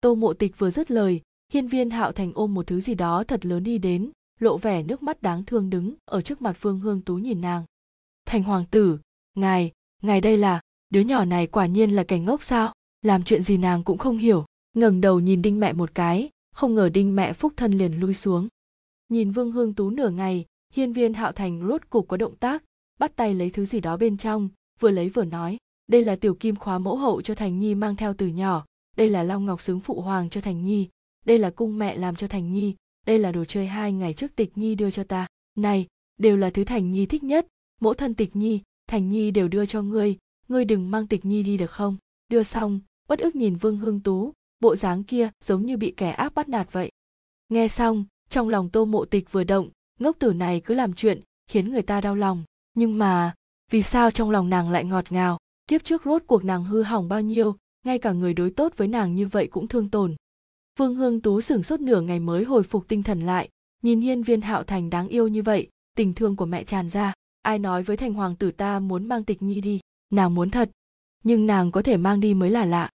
Tô 0.00 0.14
mộ 0.14 0.32
tịch 0.32 0.58
vừa 0.58 0.70
dứt 0.70 0.90
lời, 0.90 1.20
hiên 1.52 1.66
viên 1.66 1.90
hạo 1.90 2.12
thành 2.12 2.32
ôm 2.34 2.54
một 2.54 2.66
thứ 2.66 2.80
gì 2.80 2.94
đó 2.94 3.24
thật 3.24 3.46
lớn 3.46 3.62
đi 3.62 3.78
đến, 3.78 4.10
lộ 4.40 4.58
vẻ 4.58 4.82
nước 4.82 5.02
mắt 5.02 5.22
đáng 5.22 5.44
thương 5.44 5.70
đứng 5.70 5.94
ở 6.04 6.20
trước 6.20 6.42
mặt 6.42 6.56
phương 6.60 6.80
hương 6.80 7.00
tú 7.00 7.16
nhìn 7.16 7.40
nàng. 7.40 7.64
Thành 8.26 8.42
hoàng 8.42 8.64
tử, 8.70 8.98
ngài 9.34 9.72
ngài 10.02 10.20
đây 10.20 10.36
là, 10.36 10.60
đứa 10.90 11.00
nhỏ 11.00 11.24
này 11.24 11.46
quả 11.46 11.66
nhiên 11.66 11.90
là 11.90 12.04
kẻ 12.04 12.18
ngốc 12.18 12.42
sao, 12.42 12.74
làm 13.02 13.24
chuyện 13.24 13.42
gì 13.42 13.56
nàng 13.56 13.84
cũng 13.84 13.98
không 13.98 14.18
hiểu. 14.18 14.44
Ngẩng 14.74 15.00
đầu 15.00 15.20
nhìn 15.20 15.42
đinh 15.42 15.60
mẹ 15.60 15.72
một 15.72 15.94
cái, 15.94 16.30
không 16.54 16.74
ngờ 16.74 16.88
đinh 16.88 17.16
mẹ 17.16 17.32
phúc 17.32 17.52
thân 17.56 17.72
liền 17.72 18.00
lui 18.00 18.14
xuống. 18.14 18.48
Nhìn 19.08 19.30
vương 19.30 19.52
hương 19.52 19.74
tú 19.74 19.90
nửa 19.90 20.10
ngày, 20.10 20.44
hiên 20.72 20.92
viên 20.92 21.14
hạo 21.14 21.32
thành 21.32 21.68
rốt 21.68 21.82
cục 21.90 22.08
có 22.08 22.16
động 22.16 22.36
tác, 22.36 22.64
bắt 22.98 23.16
tay 23.16 23.34
lấy 23.34 23.50
thứ 23.50 23.66
gì 23.66 23.80
đó 23.80 23.96
bên 23.96 24.16
trong, 24.16 24.48
vừa 24.80 24.90
lấy 24.90 25.08
vừa 25.08 25.24
nói, 25.24 25.56
đây 25.86 26.04
là 26.04 26.16
tiểu 26.16 26.34
kim 26.34 26.56
khóa 26.56 26.78
mẫu 26.78 26.96
hậu 26.96 27.22
cho 27.22 27.34
thành 27.34 27.58
nhi 27.58 27.74
mang 27.74 27.96
theo 27.96 28.14
từ 28.14 28.26
nhỏ, 28.26 28.64
đây 28.96 29.08
là 29.08 29.22
long 29.22 29.46
ngọc 29.46 29.62
xứng 29.62 29.80
phụ 29.80 30.00
hoàng 30.00 30.30
cho 30.30 30.40
thành 30.40 30.64
nhi, 30.64 30.88
đây 31.24 31.38
là 31.38 31.50
cung 31.50 31.78
mẹ 31.78 31.96
làm 31.96 32.16
cho 32.16 32.28
thành 32.28 32.52
nhi, 32.52 32.74
đây 33.06 33.18
là 33.18 33.32
đồ 33.32 33.44
chơi 33.44 33.66
hai 33.66 33.92
ngày 33.92 34.14
trước 34.14 34.36
tịch 34.36 34.58
nhi 34.58 34.74
đưa 34.74 34.90
cho 34.90 35.04
ta. 35.04 35.26
Này, 35.56 35.86
đều 36.16 36.36
là 36.36 36.50
thứ 36.50 36.64
thành 36.64 36.92
nhi 36.92 37.06
thích 37.06 37.24
nhất, 37.24 37.46
mẫu 37.80 37.94
thân 37.94 38.14
tịch 38.14 38.36
nhi 38.36 38.60
thành 38.88 39.08
nhi 39.08 39.30
đều 39.30 39.48
đưa 39.48 39.66
cho 39.66 39.82
ngươi 39.82 40.18
ngươi 40.48 40.64
đừng 40.64 40.90
mang 40.90 41.06
tịch 41.06 41.24
nhi 41.24 41.42
đi 41.42 41.56
được 41.56 41.70
không? 41.70 41.96
Đưa 42.28 42.42
xong 42.42 42.80
bất 43.08 43.18
ức 43.18 43.36
nhìn 43.36 43.56
vương 43.56 43.76
hương 43.76 44.00
tú, 44.00 44.32
bộ 44.60 44.76
dáng 44.76 45.04
kia 45.04 45.30
giống 45.44 45.66
như 45.66 45.76
bị 45.76 45.94
kẻ 45.96 46.10
ác 46.10 46.34
bắt 46.34 46.48
nạt 46.48 46.72
vậy. 46.72 46.90
Nghe 47.48 47.68
xong, 47.68 48.04
trong 48.30 48.48
lòng 48.48 48.70
tô 48.70 48.84
mộ 48.84 49.04
tịch 49.04 49.32
vừa 49.32 49.44
động, 49.44 49.68
ngốc 50.00 50.16
tử 50.18 50.32
này 50.32 50.60
cứ 50.60 50.74
làm 50.74 50.92
chuyện 50.92 51.20
khiến 51.50 51.70
người 51.70 51.82
ta 51.82 52.00
đau 52.00 52.14
lòng. 52.14 52.44
Nhưng 52.74 52.98
mà, 52.98 53.34
vì 53.70 53.82
sao 53.82 54.10
trong 54.10 54.30
lòng 54.30 54.50
nàng 54.50 54.70
lại 54.70 54.84
ngọt 54.84 55.12
ngào? 55.12 55.38
Kiếp 55.66 55.84
trước 55.84 56.02
rốt 56.04 56.22
cuộc 56.26 56.44
nàng 56.44 56.64
hư 56.64 56.82
hỏng 56.82 57.08
bao 57.08 57.20
nhiêu, 57.20 57.56
ngay 57.84 57.98
cả 57.98 58.12
người 58.12 58.34
đối 58.34 58.50
tốt 58.50 58.72
với 58.76 58.88
nàng 58.88 59.14
như 59.14 59.26
vậy 59.26 59.46
cũng 59.46 59.68
thương 59.68 59.88
tổn. 59.88 60.16
Vương 60.78 60.94
hương 60.94 61.20
tú 61.20 61.40
sửng 61.40 61.62
sốt 61.62 61.80
nửa 61.80 62.00
ngày 62.00 62.20
mới 62.20 62.44
hồi 62.44 62.62
phục 62.62 62.88
tinh 62.88 63.02
thần 63.02 63.20
lại, 63.20 63.48
nhìn 63.82 64.00
hiên 64.00 64.22
viên 64.22 64.40
hạo 64.40 64.64
thành 64.64 64.90
đáng 64.90 65.08
yêu 65.08 65.28
như 65.28 65.42
vậy, 65.42 65.68
tình 65.96 66.14
thương 66.14 66.36
của 66.36 66.46
mẹ 66.46 66.64
tràn 66.64 66.88
ra 66.88 67.12
ai 67.48 67.58
nói 67.58 67.82
với 67.82 67.96
thành 67.96 68.14
hoàng 68.14 68.36
tử 68.36 68.50
ta 68.50 68.78
muốn 68.78 69.08
mang 69.08 69.24
tịch 69.24 69.42
nhi 69.42 69.60
đi, 69.60 69.80
nàng 70.10 70.34
muốn 70.34 70.50
thật, 70.50 70.70
nhưng 71.24 71.46
nàng 71.46 71.72
có 71.72 71.82
thể 71.82 71.96
mang 71.96 72.20
đi 72.20 72.34
mới 72.34 72.50
là 72.50 72.64
lạ. 72.64 72.90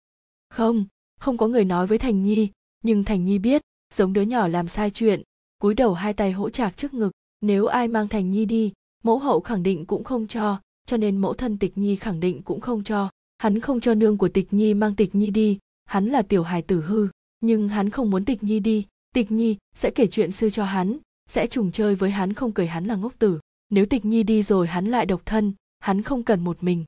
Không 0.48 0.84
không 1.20 1.36
có 1.36 1.48
người 1.48 1.64
nói 1.64 1.86
với 1.86 1.98
thành 1.98 2.22
nhi, 2.22 2.48
nhưng 2.84 3.04
thành 3.04 3.24
nhi 3.24 3.38
biết, 3.38 3.62
giống 3.94 4.12
đứa 4.12 4.22
nhỏ 4.22 4.48
làm 4.48 4.68
sai 4.68 4.90
chuyện, 4.90 5.22
cúi 5.58 5.74
đầu 5.74 5.94
hai 5.94 6.12
tay 6.12 6.32
hỗ 6.32 6.50
trạc 6.50 6.76
trước 6.76 6.94
ngực, 6.94 7.10
nếu 7.40 7.66
ai 7.66 7.88
mang 7.88 8.08
thành 8.08 8.30
nhi 8.30 8.44
đi, 8.44 8.72
mẫu 9.02 9.18
hậu 9.18 9.40
khẳng 9.40 9.62
định 9.62 9.86
cũng 9.86 10.04
không 10.04 10.26
cho 10.26 10.60
cho 10.90 10.96
nên 10.96 11.16
mẫu 11.16 11.34
thân 11.34 11.58
tịch 11.58 11.78
nhi 11.78 11.96
khẳng 11.96 12.20
định 12.20 12.42
cũng 12.42 12.60
không 12.60 12.84
cho, 12.84 13.10
hắn 13.38 13.60
không 13.60 13.80
cho 13.80 13.94
nương 13.94 14.18
của 14.18 14.28
tịch 14.28 14.52
nhi 14.52 14.74
mang 14.74 14.94
tịch 14.94 15.14
nhi 15.14 15.30
đi, 15.30 15.58
hắn 15.84 16.06
là 16.06 16.22
tiểu 16.22 16.42
hài 16.42 16.62
tử 16.62 16.80
hư, 16.80 17.08
nhưng 17.40 17.68
hắn 17.68 17.90
không 17.90 18.10
muốn 18.10 18.24
tịch 18.24 18.42
nhi 18.42 18.60
đi, 18.60 18.86
tịch 19.14 19.30
nhi 19.30 19.56
sẽ 19.74 19.90
kể 19.90 20.06
chuyện 20.06 20.32
xưa 20.32 20.50
cho 20.50 20.64
hắn, 20.64 20.98
sẽ 21.28 21.46
trùng 21.46 21.72
chơi 21.72 21.94
với 21.94 22.10
hắn 22.10 22.32
không 22.32 22.52
cười 22.52 22.66
hắn 22.66 22.86
là 22.86 22.96
ngốc 22.96 23.18
tử 23.18 23.40
nếu 23.70 23.86
tịch 23.86 24.04
nhi 24.04 24.22
đi 24.22 24.42
rồi 24.42 24.66
hắn 24.66 24.86
lại 24.86 25.06
độc 25.06 25.22
thân, 25.26 25.52
hắn 25.78 26.02
không 26.02 26.22
cần 26.22 26.44
một 26.44 26.62
mình. 26.62 26.84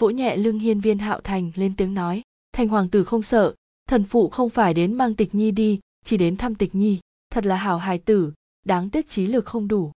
Vỗ 0.00 0.10
nhẹ 0.10 0.36
lưng 0.36 0.58
hiên 0.58 0.80
viên 0.80 0.98
hạo 0.98 1.20
thành 1.20 1.52
lên 1.54 1.76
tiếng 1.76 1.94
nói, 1.94 2.22
thành 2.52 2.68
hoàng 2.68 2.88
tử 2.88 3.04
không 3.04 3.22
sợ, 3.22 3.54
thần 3.88 4.04
phụ 4.04 4.28
không 4.28 4.50
phải 4.50 4.74
đến 4.74 4.94
mang 4.94 5.14
tịch 5.14 5.34
nhi 5.34 5.50
đi, 5.50 5.80
chỉ 6.04 6.16
đến 6.16 6.36
thăm 6.36 6.54
tịch 6.54 6.74
nhi, 6.74 7.00
thật 7.30 7.46
là 7.46 7.56
hảo 7.56 7.78
hài 7.78 7.98
tử, 7.98 8.32
đáng 8.64 8.90
tiếc 8.90 9.08
trí 9.08 9.26
lực 9.26 9.44
không 9.44 9.68
đủ. 9.68 9.92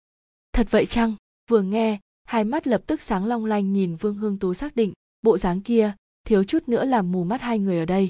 Thật 0.54 0.68
vậy 0.70 0.86
chăng? 0.86 1.16
vừa 1.50 1.62
nghe, 1.62 2.00
hai 2.24 2.44
mắt 2.44 2.68
lập 2.68 2.82
tức 2.88 3.02
sáng 3.02 3.26
long 3.26 3.45
lanh 3.45 3.74
nhìn 3.74 3.95
vương 3.95 4.16
hương 4.16 4.40
tú 4.40 4.54
xác 4.54 4.76
định, 4.76 4.94
bộ 5.22 5.38
dáng 5.38 5.62
kia, 5.62 5.95
thiếu 6.26 6.44
chút 6.44 6.64
nữa 6.68 6.86
làm 6.86 7.12
mù 7.12 7.24
mắt 7.24 7.41
hai 7.41 7.60
người 7.60 7.80
ở 7.80 7.86
đây. 7.86 8.10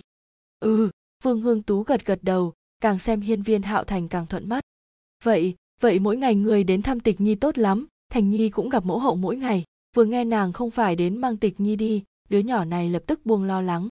Ừ 0.60 0.90
vương 1.24 1.42
hương 1.42 1.64
tú 1.64 1.84
gật 1.84 2.06
gật 2.06 2.20
đầu, 2.22 2.54
càng 2.80 3.00
xem 3.00 3.22
hiên 3.22 3.42
viên 3.42 3.62
hạo 3.62 3.84
thành 3.84 4.08
càng 4.08 4.28
thuận 4.28 4.50
mắt. 4.50 4.64
Vậy 5.24 5.56
vậy 5.82 6.00
mỗi 6.00 6.18
ngày 6.18 6.36
người 6.36 6.64
đến 6.64 6.82
thăm 6.82 7.00
tịch 7.00 7.22
nhi 7.22 7.36
tốt 7.36 7.58
lắm 7.58 7.88
thành 8.14 8.30
nhi 8.30 8.50
cũng 8.50 8.70
gặp 8.70 8.86
mẫu 8.86 9.00
hậu 9.00 9.16
mỗi 9.16 9.36
ngày. 9.36 9.64
Vừa 9.96 10.06
nghe 10.06 10.24
nàng 10.24 10.54
không 10.54 10.72
phải 10.72 10.96
đến 10.96 11.18
mang 11.18 11.38
tịch 11.38 11.60
nhi 11.60 11.76
đi 11.76 12.04
đứa 12.30 12.40
nhỏ 12.40 12.66
này 12.66 12.90
lập 12.90 13.04
tức 13.08 13.26
buông 13.26 13.44
lo 13.44 13.62
lắng. 13.62 13.88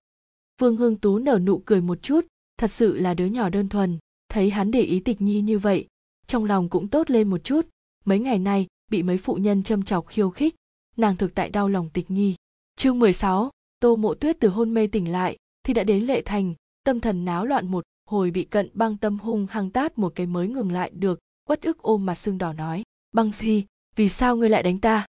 Vương 0.61 0.77
hương 0.77 0.97
tú 0.97 1.19
nở 1.19 1.39
nụ 1.39 1.63
cười 1.65 1.81
một 1.81 2.03
chút 2.03 2.27
thật 2.59 2.71
sự 2.71 2.97
là 2.97 3.15
đứa 3.15 3.27
nhỏ 3.27 3.49
đơn 3.49 3.69
thuần 3.69 3.99
thấy 4.29 4.51
hắn 4.51 4.71
để 4.71 4.81
ý 4.81 5.01
tịch 5.01 5.21
nhi 5.21 5.41
như 5.41 5.59
vậy 5.59 5.87
trong 6.27 6.45
lòng 6.45 6.69
cũng 6.69 6.89
tốt 6.89 7.11
lên 7.11 7.31
một 7.31 7.45
chút. 7.45 7.67
Mấy 8.05 8.19
ngày 8.19 8.39
nay 8.39 8.67
bị 8.91 9.03
mấy 9.03 9.19
phụ 9.19 9.35
nhân 9.35 9.63
châm 9.63 9.83
chọc 9.83 10.07
khiêu 10.07 10.31
khích 10.31 10.55
nàng 10.97 11.17
thực 11.17 11.35
tại 11.35 11.51
đau 11.51 11.69
lòng 11.69 11.91
tịch 11.93 12.11
nhi. 12.11 12.35
Chương 12.77 12.99
16, 12.99 13.51
tô 13.81 13.97
mộ 13.97 14.15
tuyết 14.15 14.37
từ 14.41 14.49
hôn 14.49 14.75
mê 14.75 14.87
tỉnh 14.87 15.13
lại 15.13 15.37
thì 15.63 15.75
đã 15.75 15.85
đến 15.85 16.05
lệ 16.05 16.23
thành 16.25 16.55
tâm 16.85 17.01
thần 17.01 17.25
náo 17.25 17.47
loạn 17.47 17.67
một 17.71 17.85
hồi 18.11 18.31
bị 18.31 18.45
cận 18.45 18.71
băng 18.75 18.97
tâm 18.97 19.19
hung 19.19 19.47
hăng 19.51 19.71
tát 19.71 19.99
một 19.99 20.13
cái 20.15 20.27
mới 20.27 20.49
ngừng 20.49 20.73
lại 20.73 20.91
được 20.91 21.19
uất 21.49 21.63
ức 21.63 21.79
ôm 21.79 22.07
mặt 22.07 22.15
sưng 22.15 22.39
đỏ 22.39 22.53
nói 22.53 22.83
băng 23.13 23.33
si 23.33 23.65
vì 23.97 24.09
sao 24.09 24.37
ngươi 24.37 24.49
lại 24.49 24.63
đánh 24.63 24.79
ta? 24.79 25.07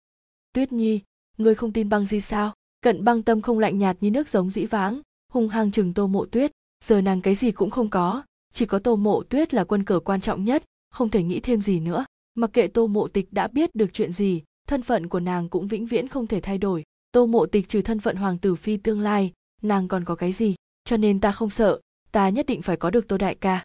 Tuyết 0.52 0.72
nhi, 0.72 1.00
ngươi 1.38 1.54
không 1.54 1.72
tin 1.72 1.88
băng 1.88 2.06
di 2.06 2.20
sao? 2.20 2.54
Cận 2.80 3.04
băng 3.04 3.22
tâm 3.22 3.40
không 3.40 3.58
lạnh 3.58 3.78
nhạt 3.78 3.96
như 4.00 4.10
nước 4.10 4.28
giống 4.28 4.50
dĩ 4.50 4.66
vãng, 4.66 5.00
hung 5.32 5.48
hăng 5.48 5.70
chừng 5.70 5.94
tô 5.94 6.06
mộ 6.06 6.26
tuyết. 6.26 6.52
Giờ 6.84 7.00
nàng 7.00 7.20
cái 7.20 7.34
gì 7.34 7.52
cũng 7.52 7.70
không 7.70 7.88
có, 7.88 8.22
chỉ 8.52 8.66
có 8.66 8.78
tô 8.78 8.96
mộ 8.96 9.22
tuyết 9.22 9.54
là 9.54 9.64
quân 9.64 9.84
cờ 9.84 10.00
quan 10.00 10.20
trọng 10.20 10.44
nhất, 10.44 10.64
không 10.90 11.08
thể 11.08 11.22
nghĩ 11.22 11.40
thêm 11.40 11.60
gì 11.60 11.80
nữa. 11.80 12.04
Mặc 12.34 12.50
kệ 12.52 12.68
tô 12.68 12.86
mộ 12.86 13.08
tịch 13.08 13.32
đã 13.32 13.48
biết 13.48 13.74
được 13.74 13.90
chuyện 13.92 14.12
gì, 14.12 14.42
thân 14.68 14.82
phận 14.82 15.08
của 15.08 15.20
nàng 15.20 15.48
cũng 15.48 15.68
vĩnh 15.68 15.86
viễn 15.86 16.08
không 16.08 16.26
thể 16.26 16.40
thay 16.40 16.58
đổi. 16.58 16.84
Tô 17.12 17.26
mộ 17.26 17.46
tịch 17.46 17.68
trừ 17.68 17.82
thân 17.82 18.00
phận 18.00 18.16
hoàng 18.16 18.38
tử 18.38 18.54
phi 18.54 18.76
tương 18.76 19.00
lai, 19.00 19.32
nàng 19.62 19.88
còn 19.88 20.04
có 20.04 20.14
cái 20.14 20.32
gì? 20.32 20.54
Cho 20.84 20.96
nên 20.96 21.20
ta 21.20 21.32
không 21.32 21.50
sợ, 21.50 21.80
ta 22.12 22.28
nhất 22.28 22.46
định 22.46 22.62
phải 22.62 22.76
có 22.76 22.90
được 22.90 23.08
tô 23.08 23.18
đại 23.18 23.34
ca. 23.34 23.64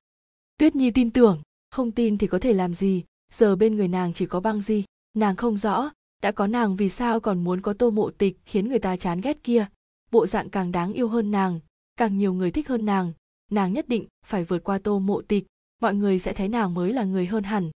Tuyết 0.57 0.75
nhi 0.75 0.91
tin 0.91 1.11
tưởng, 1.11 1.41
không 1.71 1.91
tin 1.91 2.17
thì 2.17 2.27
có 2.27 2.39
thể 2.39 2.53
làm 2.53 2.73
gì, 2.73 3.03
giờ 3.33 3.55
bên 3.55 3.75
người 3.75 3.87
nàng 3.87 4.13
chỉ 4.13 4.25
có 4.25 4.39
băng 4.39 4.61
di 4.61 4.83
nàng 5.15 5.35
không 5.35 5.57
rõ, 5.57 5.91
đã 6.21 6.31
có 6.31 6.47
nàng 6.47 6.75
vì 6.75 6.89
sao 6.89 7.19
còn 7.19 7.43
muốn 7.43 7.61
có 7.61 7.73
tô 7.73 7.89
mộ 7.89 8.11
tịch 8.11 8.37
khiến 8.45 8.69
người 8.69 8.79
ta 8.79 8.97
chán 8.97 9.21
ghét 9.21 9.43
kia. 9.43 9.65
Bộ 10.11 10.27
dạng 10.27 10.49
càng 10.49 10.71
đáng 10.71 10.93
yêu 10.93 11.07
hơn 11.07 11.31
nàng, 11.31 11.59
càng 11.97 12.17
nhiều 12.17 12.33
người 12.33 12.51
thích 12.51 12.67
hơn 12.67 12.85
nàng. 12.85 13.13
Nàng 13.51 13.73
nhất 13.73 13.87
định 13.87 14.07
phải 14.25 14.43
vượt 14.43 14.63
qua 14.63 14.77
tô 14.77 14.99
mộ 14.99 15.21
tịch, 15.21 15.45
mọi 15.81 15.95
người 15.95 16.19
sẽ 16.19 16.33
thấy 16.33 16.47
nàng 16.47 16.73
mới 16.73 16.93
là 16.93 17.03
người 17.03 17.25
hơn 17.25 17.43
hẳn. 17.43 17.71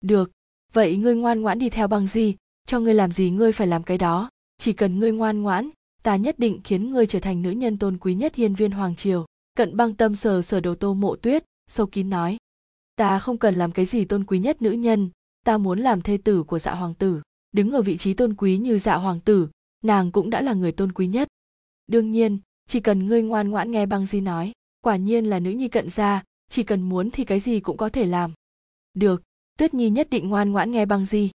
Được, 0.00 0.30
vậy 0.72 0.96
ngươi 0.96 1.14
ngoan 1.14 1.40
ngoãn 1.40 1.58
đi 1.58 1.70
theo 1.70 1.88
bằng 1.88 2.06
gì 2.06 2.36
cho 2.66 2.80
ngươi 2.80 2.94
làm 2.94 3.12
gì 3.12 3.30
ngươi 3.30 3.52
phải 3.52 3.66
làm 3.66 3.82
cái 3.82 3.98
đó. 3.98 4.30
Chỉ 4.58 4.72
cần 4.72 4.98
ngươi 4.98 5.12
ngoan 5.12 5.42
ngoãn, 5.42 5.70
ta 6.02 6.16
nhất 6.16 6.38
định 6.38 6.60
khiến 6.64 6.90
ngươi 6.90 7.06
trở 7.06 7.20
thành 7.20 7.42
nữ 7.42 7.50
nhân 7.50 7.78
tôn 7.78 7.98
quý 7.98 8.14
nhất 8.14 8.34
hiên 8.34 8.54
viên 8.54 8.70
hoàng 8.70 8.96
triều. 8.96 9.26
Cận 9.56 9.76
băng 9.76 9.94
tâm 9.94 10.16
sờ 10.16 10.42
sờ 10.42 10.60
đầu 10.60 10.74
tô 10.74 10.94
mộ 10.94 11.16
tuyết, 11.16 11.44
sâu 11.66 11.86
kín 11.86 12.10
nói. 12.10 12.36
Ta 12.96 13.18
không 13.18 13.38
cần 13.38 13.54
làm 13.54 13.72
cái 13.72 13.84
gì 13.84 14.04
tôn 14.04 14.24
quý 14.24 14.38
nhất 14.38 14.62
nữ 14.62 14.70
nhân 14.70 15.10
ta 15.46 15.58
muốn 15.58 15.78
làm 15.78 16.00
thê 16.02 16.16
tử 16.16 16.42
của 16.42 16.58
dạ 16.58 16.74
hoàng 16.74 16.94
tử, 16.94 17.20
đứng 17.52 17.70
ở 17.70 17.82
vị 17.82 17.96
trí 17.96 18.14
tôn 18.14 18.34
quý 18.34 18.58
như 18.58 18.78
dạ 18.78 18.94
hoàng 18.94 19.20
tử, 19.20 19.48
nàng 19.84 20.12
cũng 20.12 20.30
đã 20.30 20.40
là 20.40 20.52
người 20.52 20.72
tôn 20.72 20.92
quý 20.92 21.06
nhất. 21.06 21.28
Đương 21.86 22.10
nhiên, 22.10 22.38
chỉ 22.68 22.80
cần 22.80 23.06
ngươi 23.06 23.22
ngoan 23.22 23.48
ngoãn 23.48 23.70
nghe 23.70 23.86
băng 23.86 24.06
di 24.06 24.20
nói, 24.20 24.52
quả 24.80 24.96
nhiên 24.96 25.24
là 25.24 25.40
nữ 25.40 25.50
nhi 25.50 25.68
cận 25.68 25.88
gia, 25.88 26.22
chỉ 26.50 26.62
cần 26.62 26.82
muốn 26.82 27.10
thì 27.10 27.24
cái 27.24 27.40
gì 27.40 27.60
cũng 27.60 27.76
có 27.76 27.88
thể 27.88 28.06
làm. 28.06 28.32
Được, 28.94 29.22
tuyết 29.58 29.74
nhi 29.74 29.90
nhất 29.90 30.10
định 30.10 30.28
ngoan 30.28 30.52
ngoãn 30.52 30.70
nghe 30.70 30.86
băng 30.86 31.04
di. 31.04 31.30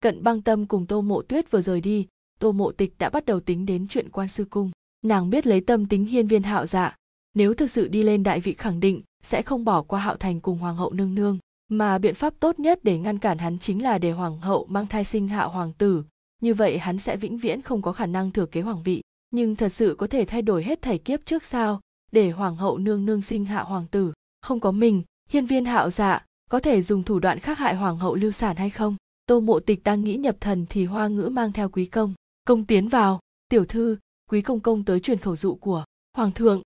Cận 0.00 0.22
băng 0.22 0.42
tâm 0.42 0.66
cùng 0.66 0.86
tô 0.86 1.00
mộ 1.00 1.22
tuyết 1.22 1.50
vừa 1.50 1.60
rời 1.60 1.80
đi, 1.80 2.06
tô 2.38 2.52
mộ 2.52 2.72
tịch 2.72 2.94
đã 2.98 3.10
bắt 3.10 3.24
đầu 3.24 3.40
tính 3.40 3.66
đến 3.66 3.86
chuyện 3.88 4.10
quan 4.10 4.28
sư 4.28 4.44
cung. 4.50 4.70
Nàng 5.02 5.30
biết 5.30 5.46
lấy 5.46 5.60
tâm 5.60 5.86
tính 5.86 6.04
hiên 6.04 6.26
viên 6.26 6.42
hạo 6.42 6.66
dạ 6.66 6.96
nếu 7.34 7.54
thực 7.54 7.70
sự 7.70 7.88
đi 7.88 8.02
lên 8.02 8.22
đại 8.22 8.40
vị 8.40 8.54
khẳng 8.54 8.80
định, 8.80 9.02
sẽ 9.22 9.42
không 9.42 9.64
bỏ 9.64 9.82
qua 9.82 10.00
hạo 10.00 10.16
thành 10.16 10.40
cùng 10.40 10.58
hoàng 10.58 10.76
hậu 10.76 10.92
nương 10.92 11.14
nương 11.14 11.38
mà 11.68 11.98
biện 11.98 12.14
pháp 12.14 12.34
tốt 12.40 12.58
nhất 12.58 12.80
để 12.82 12.98
ngăn 12.98 13.18
cản 13.18 13.38
hắn 13.38 13.58
chính 13.58 13.82
là 13.82 13.98
để 13.98 14.10
hoàng 14.10 14.40
hậu 14.40 14.66
mang 14.66 14.86
thai 14.86 15.04
sinh 15.04 15.28
hạ 15.28 15.44
hoàng 15.44 15.72
tử. 15.72 16.04
Như 16.42 16.54
vậy 16.54 16.78
hắn 16.78 16.98
sẽ 16.98 17.16
vĩnh 17.16 17.38
viễn 17.38 17.62
không 17.62 17.82
có 17.82 17.92
khả 17.92 18.06
năng 18.06 18.30
thừa 18.30 18.46
kế 18.46 18.60
hoàng 18.60 18.82
vị. 18.82 19.02
Nhưng 19.30 19.56
thật 19.56 19.68
sự 19.68 19.94
có 19.98 20.06
thể 20.06 20.24
thay 20.24 20.42
đổi 20.42 20.64
hết 20.64 20.82
thảy 20.82 20.98
kiếp 20.98 21.26
trước 21.26 21.44
sao? 21.44 21.80
Để 22.12 22.30
hoàng 22.30 22.56
hậu 22.56 22.78
nương 22.78 23.06
nương 23.06 23.22
sinh 23.22 23.44
hạ 23.44 23.62
hoàng 23.62 23.86
tử. 23.90 24.12
Không 24.42 24.60
có 24.60 24.72
mình, 24.72 25.02
hiên 25.28 25.46
viên 25.46 25.64
hạo 25.64 25.90
dạ 25.90 26.24
có 26.50 26.60
thể 26.60 26.82
dùng 26.82 27.02
thủ 27.02 27.18
đoạn 27.18 27.38
khác 27.38 27.58
hại 27.58 27.74
hoàng 27.74 27.98
hậu 27.98 28.14
lưu 28.14 28.30
sản 28.32 28.56
hay 28.56 28.70
không? 28.70 28.96
Tô 29.26 29.40
mộ 29.40 29.60
tịch 29.60 29.84
đang 29.84 30.04
nghĩ 30.04 30.16
nhập 30.16 30.36
thần 30.40 30.66
thì 30.70 30.84
hoa 30.84 31.08
ngữ 31.08 31.28
mang 31.32 31.52
theo 31.52 31.68
quý 31.68 31.86
công. 31.86 32.14
Công 32.44 32.64
tiến 32.64 32.88
vào. 32.88 33.20
Tiểu 33.48 33.64
thư, 33.64 33.96
quý 34.30 34.40
công 34.40 34.60
công 34.60 34.84
tới 34.84 35.00
truyền 35.00 35.18
khẩu 35.18 35.36
dụ 35.36 35.54
của 35.54 35.84
hoàng 36.16 36.32
thượng. 36.32 36.62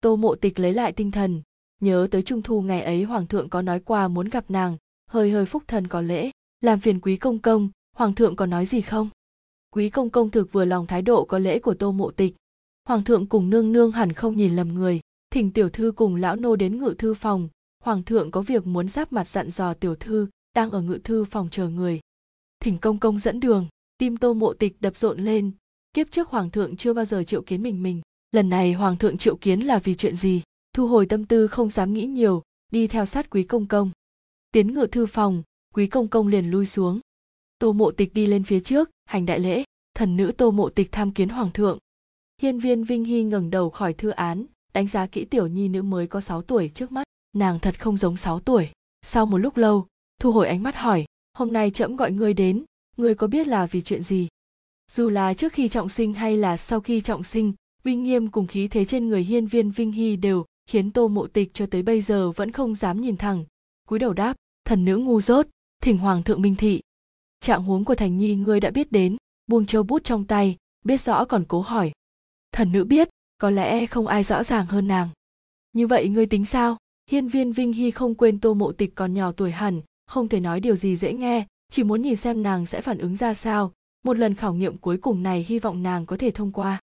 Tô 0.00 0.16
mộ 0.16 0.34
tịch 0.34 0.58
lấy 0.58 0.72
lại 0.72 0.92
tinh 0.92 1.10
thần 1.10 1.42
nhớ 1.80 2.08
tới 2.10 2.22
trung 2.22 2.42
thu 2.42 2.62
ngày 2.62 2.82
ấy 2.82 3.02
hoàng 3.02 3.26
thượng 3.26 3.48
có 3.48 3.62
nói 3.62 3.80
qua 3.80 4.08
muốn 4.08 4.28
gặp 4.28 4.50
nàng, 4.50 4.76
hơi 5.10 5.30
hơi 5.30 5.46
phúc 5.46 5.62
thần 5.66 5.86
có 5.86 6.00
lễ. 6.00 6.30
Làm 6.60 6.80
phiền 6.80 7.00
quý 7.00 7.16
công 7.16 7.38
công, 7.38 7.68
hoàng 7.96 8.14
thượng 8.14 8.36
có 8.36 8.46
nói 8.46 8.66
gì 8.66 8.80
không? 8.80 9.08
Quý 9.70 9.88
công 9.88 10.10
công 10.10 10.30
thực 10.30 10.52
vừa 10.52 10.64
lòng 10.64 10.86
thái 10.86 11.02
độ 11.02 11.24
có 11.24 11.38
lễ 11.38 11.58
của 11.58 11.74
tô 11.74 11.92
mộ 11.92 12.10
tịch. 12.10 12.34
Hoàng 12.84 13.04
thượng 13.04 13.26
cùng 13.26 13.50
nương 13.50 13.72
nương 13.72 13.92
hẳn 13.92 14.12
không 14.12 14.36
nhìn 14.36 14.56
lầm 14.56 14.74
người. 14.74 15.00
Thỉnh 15.30 15.52
tiểu 15.52 15.68
thư 15.68 15.92
cùng 15.96 16.16
lão 16.16 16.36
nô 16.36 16.56
đến 16.56 16.78
ngự 16.78 16.94
thư 16.98 17.14
phòng. 17.14 17.48
Hoàng 17.84 18.02
thượng 18.02 18.30
có 18.30 18.42
việc 18.42 18.66
muốn 18.66 18.88
giáp 18.88 19.12
mặt 19.12 19.28
dặn 19.28 19.50
dò 19.50 19.74
tiểu 19.74 19.94
thư, 19.94 20.28
đang 20.54 20.70
ở 20.70 20.80
ngự 20.80 20.98
thư 21.04 21.24
phòng 21.24 21.48
chờ 21.50 21.68
người. 21.68 22.00
Thỉnh 22.60 22.78
công 22.78 22.98
công 22.98 23.18
dẫn 23.18 23.40
đường. 23.40 23.66
Tim 23.98 24.16
tô 24.16 24.34
mộ 24.34 24.52
tịch 24.52 24.76
đập 24.80 24.96
rộn 24.96 25.20
lên. 25.20 25.50
Kiếp 25.94 26.10
trước 26.10 26.28
hoàng 26.28 26.50
thượng 26.50 26.76
chưa 26.76 26.92
bao 26.92 27.04
giờ 27.04 27.22
triệu 27.22 27.42
kiến 27.42 27.62
mình 27.62 27.82
mình. 27.82 28.00
Lần 28.32 28.48
này 28.48 28.72
hoàng 28.72 28.96
thượng 28.96 29.18
triệu 29.18 29.36
kiến 29.36 29.60
là 29.60 29.78
vì 29.78 29.94
chuyện 29.94 30.14
gì? 30.14 30.42
Thu 30.76 30.88
hồi 30.88 31.06
tâm 31.06 31.24
tư 31.24 31.48
không 31.48 31.70
dám 31.70 31.92
nghĩ 31.92 32.06
nhiều, 32.06 32.42
đi 32.72 32.86
theo 32.86 33.06
sát 33.06 33.30
quý 33.30 33.42
công 33.42 33.66
công. 33.66 33.90
Tiến 34.50 34.74
ngự 34.74 34.86
thư 34.86 35.06
phòng, 35.06 35.42
quý 35.74 35.86
công 35.86 36.08
công 36.08 36.28
liền 36.28 36.50
lui 36.50 36.66
xuống. 36.66 37.00
Tô 37.58 37.72
mộ 37.72 37.90
tịch 37.90 38.14
đi 38.14 38.26
lên 38.26 38.42
phía 38.42 38.60
trước, 38.60 38.90
hành 39.04 39.26
đại 39.26 39.40
lễ, 39.40 39.64
thần 39.94 40.16
nữ 40.16 40.32
tô 40.36 40.50
mộ 40.50 40.68
tịch 40.68 40.92
tham 40.92 41.10
kiến 41.10 41.28
hoàng 41.28 41.50
thượng. 41.52 41.78
Hiên 42.42 42.58
viên 42.58 42.84
vinh 42.84 43.04
hy 43.04 43.22
ngẩng 43.22 43.50
đầu 43.50 43.70
khỏi 43.70 43.92
thư 43.92 44.10
án, 44.10 44.46
đánh 44.74 44.86
giá 44.86 45.06
kỹ 45.06 45.24
tiểu 45.24 45.46
nhi 45.46 45.68
nữ 45.68 45.82
mới 45.82 46.06
có 46.06 46.20
6 46.20 46.42
tuổi 46.42 46.70
trước 46.74 46.92
mắt. 46.92 47.06
Nàng 47.32 47.60
thật 47.60 47.80
không 47.80 47.96
giống 47.96 48.16
6 48.16 48.40
tuổi. 48.40 48.68
Sau 49.02 49.26
một 49.26 49.38
lúc 49.38 49.56
lâu, 49.56 49.86
thu 50.20 50.32
hồi 50.32 50.48
ánh 50.48 50.62
mắt 50.62 50.76
hỏi, 50.76 51.04
hôm 51.34 51.52
nay 51.52 51.70
trẫm 51.70 51.96
gọi 51.96 52.12
ngươi 52.12 52.34
đến, 52.34 52.64
ngươi 52.96 53.14
có 53.14 53.26
biết 53.26 53.46
là 53.46 53.66
vì 53.66 53.82
chuyện 53.82 54.02
gì? 54.02 54.28
Dù 54.90 55.08
là 55.08 55.34
trước 55.34 55.52
khi 55.52 55.68
trọng 55.68 55.88
sinh 55.88 56.14
hay 56.14 56.36
là 56.36 56.56
sau 56.56 56.80
khi 56.80 57.00
trọng 57.00 57.24
sinh, 57.24 57.52
uy 57.84 57.96
nghiêm 57.96 58.28
cùng 58.28 58.46
khí 58.46 58.68
thế 58.68 58.84
trên 58.84 59.08
người 59.08 59.22
hiên 59.22 59.46
viên 59.46 59.70
vinh 59.70 59.92
hy 59.92 60.16
đều 60.16 60.44
khiến 60.66 60.90
tô 60.90 61.08
mộ 61.08 61.26
tịch 61.26 61.50
cho 61.54 61.66
tới 61.66 61.82
bây 61.82 62.00
giờ 62.00 62.30
vẫn 62.30 62.52
không 62.52 62.74
dám 62.74 63.00
nhìn 63.00 63.16
thẳng. 63.16 63.44
Cúi 63.88 63.98
đầu 63.98 64.12
đáp, 64.12 64.36
thần 64.64 64.84
nữ 64.84 64.96
ngu 64.96 65.20
dốt, 65.20 65.46
thỉnh 65.82 65.98
hoàng 65.98 66.22
thượng 66.22 66.42
minh 66.42 66.56
thị. 66.56 66.80
Trạng 67.40 67.62
huống 67.62 67.84
của 67.84 67.94
thành 67.94 68.16
nhi 68.16 68.34
ngươi 68.34 68.60
đã 68.60 68.70
biết 68.70 68.92
đến, 68.92 69.16
buông 69.46 69.66
châu 69.66 69.82
bút 69.82 70.04
trong 70.04 70.24
tay, 70.24 70.56
biết 70.84 71.00
rõ 71.00 71.24
còn 71.24 71.44
cố 71.48 71.60
hỏi, 71.60 71.92
thần 72.56 72.72
nữ 72.72 72.84
biết, 72.84 73.08
có 73.38 73.50
lẽ 73.50 73.86
không 73.86 74.06
ai 74.06 74.22
rõ 74.22 74.42
ràng 74.42 74.66
hơn 74.66 74.88
nàng. 74.88 75.08
Như 75.72 75.86
vậy 75.86 76.08
ngươi 76.08 76.26
tính 76.26 76.44
sao? 76.44 76.76
Hiên 77.10 77.28
viên 77.28 77.52
vinh 77.52 77.72
hy 77.72 77.90
không 77.90 78.14
quên 78.14 78.40
tô 78.40 78.54
mộ 78.54 78.72
tịch 78.72 78.94
còn 78.94 79.14
nhỏ 79.14 79.32
tuổi 79.32 79.50
hẳn, 79.50 79.80
không 80.06 80.28
thể 80.28 80.40
nói 80.40 80.60
điều 80.60 80.76
gì 80.76 80.96
dễ 80.96 81.12
nghe, 81.12 81.46
chỉ 81.70 81.84
muốn 81.84 82.02
nhìn 82.02 82.16
xem 82.16 82.42
nàng 82.42 82.66
sẽ 82.66 82.80
phản 82.80 82.98
ứng 82.98 83.16
ra 83.16 83.34
sao. 83.34 83.72
Một 84.04 84.18
lần 84.18 84.34
khảo 84.34 84.54
nghiệm 84.54 84.76
cuối 84.76 84.96
cùng 84.96 85.22
này 85.22 85.46
hy 85.48 85.58
vọng 85.58 85.82
nàng 85.82 86.06
có 86.06 86.16
thể 86.16 86.30
thông 86.30 86.52
qua. 86.52 86.80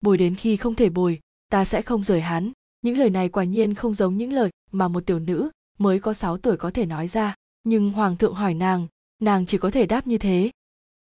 Bồi 0.00 0.18
đến 0.18 0.34
khi 0.34 0.56
không 0.56 0.74
thể 0.74 0.88
bồi, 0.88 1.20
ta 1.50 1.64
sẽ 1.64 1.82
không 1.82 2.04
rời 2.04 2.20
hắn 2.20 2.52
những 2.82 2.98
lời 2.98 3.10
này 3.10 3.28
quả 3.28 3.44
nhiên 3.44 3.74
không 3.74 3.94
giống 3.94 4.16
những 4.16 4.32
lời 4.32 4.50
mà 4.72 4.88
một 4.88 5.06
tiểu 5.06 5.18
nữ 5.18 5.50
mới 5.78 5.98
có 5.98 6.12
6 6.12 6.38
tuổi 6.38 6.56
có 6.56 6.70
thể 6.70 6.86
nói 6.86 7.08
ra. 7.08 7.34
Nhưng 7.64 7.90
hoàng 7.90 8.16
thượng 8.16 8.34
hỏi 8.34 8.54
nàng 8.54 8.86
nàng 9.22 9.46
chỉ 9.46 9.58
có 9.58 9.70
thể 9.70 9.86
đáp 9.86 10.06
như 10.06 10.18
thế. 10.18 10.50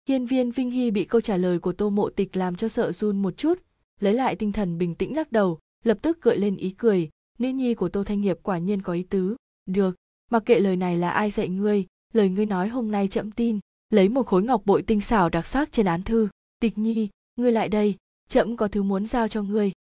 Hiên 0.09 0.27
viên 0.27 0.51
vinh 0.51 0.71
hy 0.71 0.91
bị 0.91 1.05
câu 1.05 1.21
trả 1.21 1.37
lời 1.37 1.59
của 1.59 1.73
tô 1.73 1.91
mộ 1.91 2.11
tịch 2.11 2.37
làm 2.37 2.57
cho 2.57 2.69
sợ 2.69 2.93
run 2.93 3.23
một 3.23 3.37
chút, 3.37 3.59
lấy 4.01 4.15
lại 4.15 4.37
tinh 4.37 4.53
thần 4.53 4.79
bình 4.79 4.95
tĩnh 4.95 5.17
lắc 5.17 5.33
đầu, 5.33 5.59
lập 5.85 5.99
tức 6.03 6.23
gợi 6.23 6.39
lên 6.39 6.57
ý 6.57 6.71
cười. 6.71 7.11
Nữ 7.39 7.49
nhi 7.49 7.75
của 7.75 7.89
tô 7.89 8.05
thanh 8.05 8.21
nghiệp 8.21 8.39
quả 8.43 8.59
nhiên 8.59 8.83
có 8.83 8.93
ý 8.93 9.03
tứ. 9.03 9.37
Được, 9.67 9.97
mặc 10.31 10.43
kệ 10.47 10.61
lời 10.61 10.77
này 10.77 10.97
là 10.97 11.11
ai 11.11 11.31
dạy 11.31 11.49
ngươi, 11.49 11.87
lời 12.13 12.29
ngươi 12.29 12.47
nói 12.47 12.69
hôm 12.69 12.91
nay 12.91 13.09
chậm 13.09 13.31
tin. 13.31 13.59
Lấy 13.91 14.09
một 14.09 14.27
khối 14.27 14.43
ngọc 14.43 14.63
bội 14.65 14.83
tinh 14.83 15.01
xảo 15.01 15.29
đặc 15.29 15.47
sắc 15.47 15.73
trên 15.73 15.87
án 15.87 16.03
thư. 16.03 16.29
Tịch 16.61 16.79
nhi, 16.79 17.09
ngươi 17.37 17.53
lại 17.53 17.69
đây, 17.69 17.95
chậm 18.29 18.57
có 18.57 18.69
thứ 18.69 18.83
muốn 18.83 19.07
giao 19.07 19.29
cho 19.29 19.43
ngươi 19.43 19.73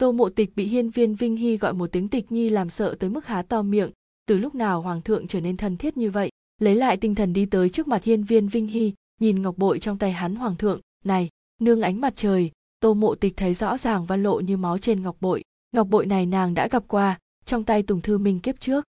tô 0.00 0.12
mộ 0.12 0.28
tịch 0.28 0.50
bị 0.56 0.64
hiên 0.64 0.90
viên 0.90 1.14
vinh 1.14 1.36
hy 1.36 1.56
gọi 1.56 1.72
một 1.72 1.92
tiếng 1.92 2.08
tịch 2.08 2.32
nhi 2.32 2.48
làm 2.48 2.70
sợ 2.70 2.96
tới 2.98 3.10
mức 3.10 3.26
há 3.26 3.42
to 3.42 3.62
miệng. 3.62 3.90
Từ 4.26 4.38
lúc 4.38 4.54
nào 4.54 4.82
hoàng 4.82 5.02
thượng 5.02 5.26
trở 5.26 5.40
nên 5.40 5.56
thân 5.56 5.76
thiết 5.76 5.96
như 5.96 6.10
vậy? 6.10 6.30
Lấy 6.60 6.74
lại 6.74 6.96
tinh 6.96 7.14
thần 7.14 7.32
đi 7.32 7.46
tới 7.46 7.68
trước 7.68 7.88
mặt 7.88 8.04
hiên 8.04 8.24
viên 8.24 8.48
vinh 8.48 8.66
hy, 8.66 8.92
nhìn 9.20 9.42
ngọc 9.42 9.58
bội 9.58 9.78
trong 9.78 9.98
tay 9.98 10.12
hắn 10.12 10.34
hoàng 10.34 10.56
thượng. 10.56 10.80
Này, 11.04 11.28
nương 11.60 11.80
ánh 11.80 12.00
mặt 12.00 12.12
trời. 12.16 12.50
Tô 12.80 12.94
mộ 12.94 13.14
tịch 13.14 13.36
thấy 13.36 13.54
rõ 13.54 13.76
ràng 13.76 14.06
văn 14.06 14.22
lộ 14.22 14.40
như 14.40 14.56
máu 14.56 14.78
trên 14.78 15.02
ngọc 15.02 15.16
bội. 15.20 15.42
Ngọc 15.72 15.88
bội 15.88 16.06
này 16.06 16.26
nàng 16.26 16.54
đã 16.54 16.68
gặp 16.68 16.84
qua, 16.88 17.18
trong 17.44 17.64
tay 17.64 17.82
tùng 17.82 18.00
thư 18.00 18.18
minh 18.18 18.40
kiếp 18.40 18.60
trước. 18.60 18.84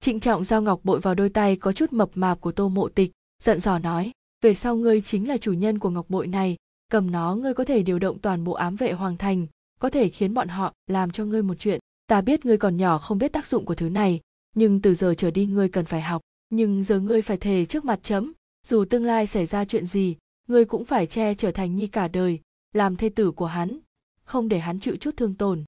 Trịnh 0.00 0.20
trọng 0.20 0.44
giao 0.44 0.62
ngọc 0.62 0.80
bội 0.84 1.00
vào 1.00 1.14
đôi 1.14 1.28
tay 1.28 1.56
có 1.56 1.72
chút 1.72 1.92
mập 1.92 2.10
mạp 2.14 2.40
của 2.40 2.52
tô 2.52 2.68
mộ 2.68 2.88
tịch, 2.88 3.10
giận 3.42 3.60
dò 3.60 3.78
nói, 3.78 4.12
về 4.42 4.54
sau 4.54 4.76
ngươi 4.76 5.00
chính 5.00 5.28
là 5.28 5.36
chủ 5.36 5.52
nhân 5.52 5.78
của 5.78 5.90
ngọc 5.90 6.10
bội 6.10 6.26
này. 6.26 6.56
Cầm 6.90 7.10
nó 7.10 7.34
ngươi 7.34 7.54
có 7.54 7.64
thể 7.64 7.82
điều 7.82 7.98
động 7.98 8.18
toàn 8.18 8.44
bộ 8.44 8.52
ám 8.52 8.76
vệ 8.76 8.92
hoàng 8.92 9.16
thành 9.16 9.46
có 9.78 9.90
thể 9.90 10.08
khiến 10.08 10.34
bọn 10.34 10.48
họ 10.48 10.74
làm 10.86 11.10
cho 11.10 11.24
ngươi 11.24 11.42
một 11.42 11.54
chuyện. 11.58 11.80
Ta 12.06 12.20
biết 12.20 12.46
ngươi 12.46 12.58
còn 12.58 12.76
nhỏ 12.76 12.98
không 12.98 13.18
biết 13.18 13.32
tác 13.32 13.46
dụng 13.46 13.64
của 13.64 13.74
thứ 13.74 13.88
này, 13.88 14.20
nhưng 14.54 14.82
từ 14.82 14.94
giờ 14.94 15.14
trở 15.14 15.30
đi 15.30 15.46
ngươi 15.46 15.68
cần 15.68 15.84
phải 15.84 16.00
học. 16.00 16.22
Nhưng 16.50 16.82
giờ 16.82 17.00
ngươi 17.00 17.22
phải 17.22 17.36
thề 17.36 17.64
trước 17.64 17.84
mặt 17.84 18.00
chấm, 18.02 18.32
dù 18.66 18.84
tương 18.84 19.04
lai 19.04 19.26
xảy 19.26 19.46
ra 19.46 19.64
chuyện 19.64 19.86
gì, 19.86 20.16
ngươi 20.48 20.64
cũng 20.64 20.84
phải 20.84 21.06
che 21.06 21.34
trở 21.34 21.50
thành 21.50 21.76
nhi 21.76 21.86
cả 21.86 22.08
đời, 22.08 22.40
làm 22.72 22.96
thê 22.96 23.08
tử 23.08 23.30
của 23.32 23.46
hắn, 23.46 23.78
không 24.24 24.48
để 24.48 24.58
hắn 24.58 24.80
chịu 24.80 24.96
chút 24.96 25.16
thương 25.16 25.34
tổn. 25.34 25.64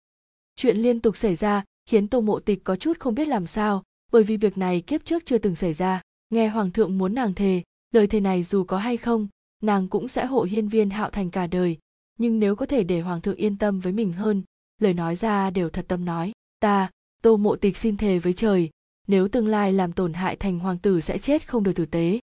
Chuyện 0.56 0.76
liên 0.76 1.00
tục 1.00 1.16
xảy 1.16 1.34
ra 1.34 1.64
khiến 1.86 2.08
tô 2.08 2.20
mộ 2.20 2.40
tịch 2.40 2.64
có 2.64 2.76
chút 2.76 3.00
không 3.00 3.14
biết 3.14 3.28
làm 3.28 3.46
sao, 3.46 3.82
bởi 4.12 4.22
vì 4.22 4.36
việc 4.36 4.58
này 4.58 4.80
kiếp 4.80 5.04
trước 5.04 5.26
chưa 5.26 5.38
từng 5.38 5.56
xảy 5.56 5.72
ra. 5.72 6.02
Nghe 6.30 6.48
hoàng 6.48 6.70
thượng 6.70 6.98
muốn 6.98 7.14
nàng 7.14 7.34
thề, 7.34 7.62
lời 7.90 8.06
thề 8.06 8.20
này 8.20 8.42
dù 8.42 8.64
có 8.64 8.78
hay 8.78 8.96
không, 8.96 9.28
nàng 9.62 9.88
cũng 9.88 10.08
sẽ 10.08 10.26
hộ 10.26 10.42
hiên 10.42 10.68
viên 10.68 10.90
hạo 10.90 11.10
thành 11.10 11.30
cả 11.30 11.46
đời 11.46 11.78
nhưng 12.20 12.40
nếu 12.40 12.56
có 12.56 12.66
thể 12.66 12.84
để 12.84 13.00
hoàng 13.00 13.20
thượng 13.20 13.36
yên 13.36 13.56
tâm 13.56 13.80
với 13.80 13.92
mình 13.92 14.12
hơn, 14.12 14.42
lời 14.78 14.94
nói 14.94 15.16
ra 15.16 15.50
đều 15.50 15.70
thật 15.70 15.84
tâm 15.88 16.04
nói, 16.04 16.32
ta, 16.58 16.90
tô 17.22 17.36
mộ 17.36 17.56
tịch 17.56 17.76
xin 17.76 17.96
thề 17.96 18.18
với 18.18 18.32
trời, 18.32 18.70
nếu 19.06 19.28
tương 19.28 19.46
lai 19.46 19.72
làm 19.72 19.92
tổn 19.92 20.12
hại 20.12 20.36
thành 20.36 20.58
hoàng 20.58 20.78
tử 20.78 21.00
sẽ 21.00 21.18
chết 21.18 21.48
không 21.48 21.62
được 21.62 21.72
tử 21.72 21.86
tế. 21.86 22.20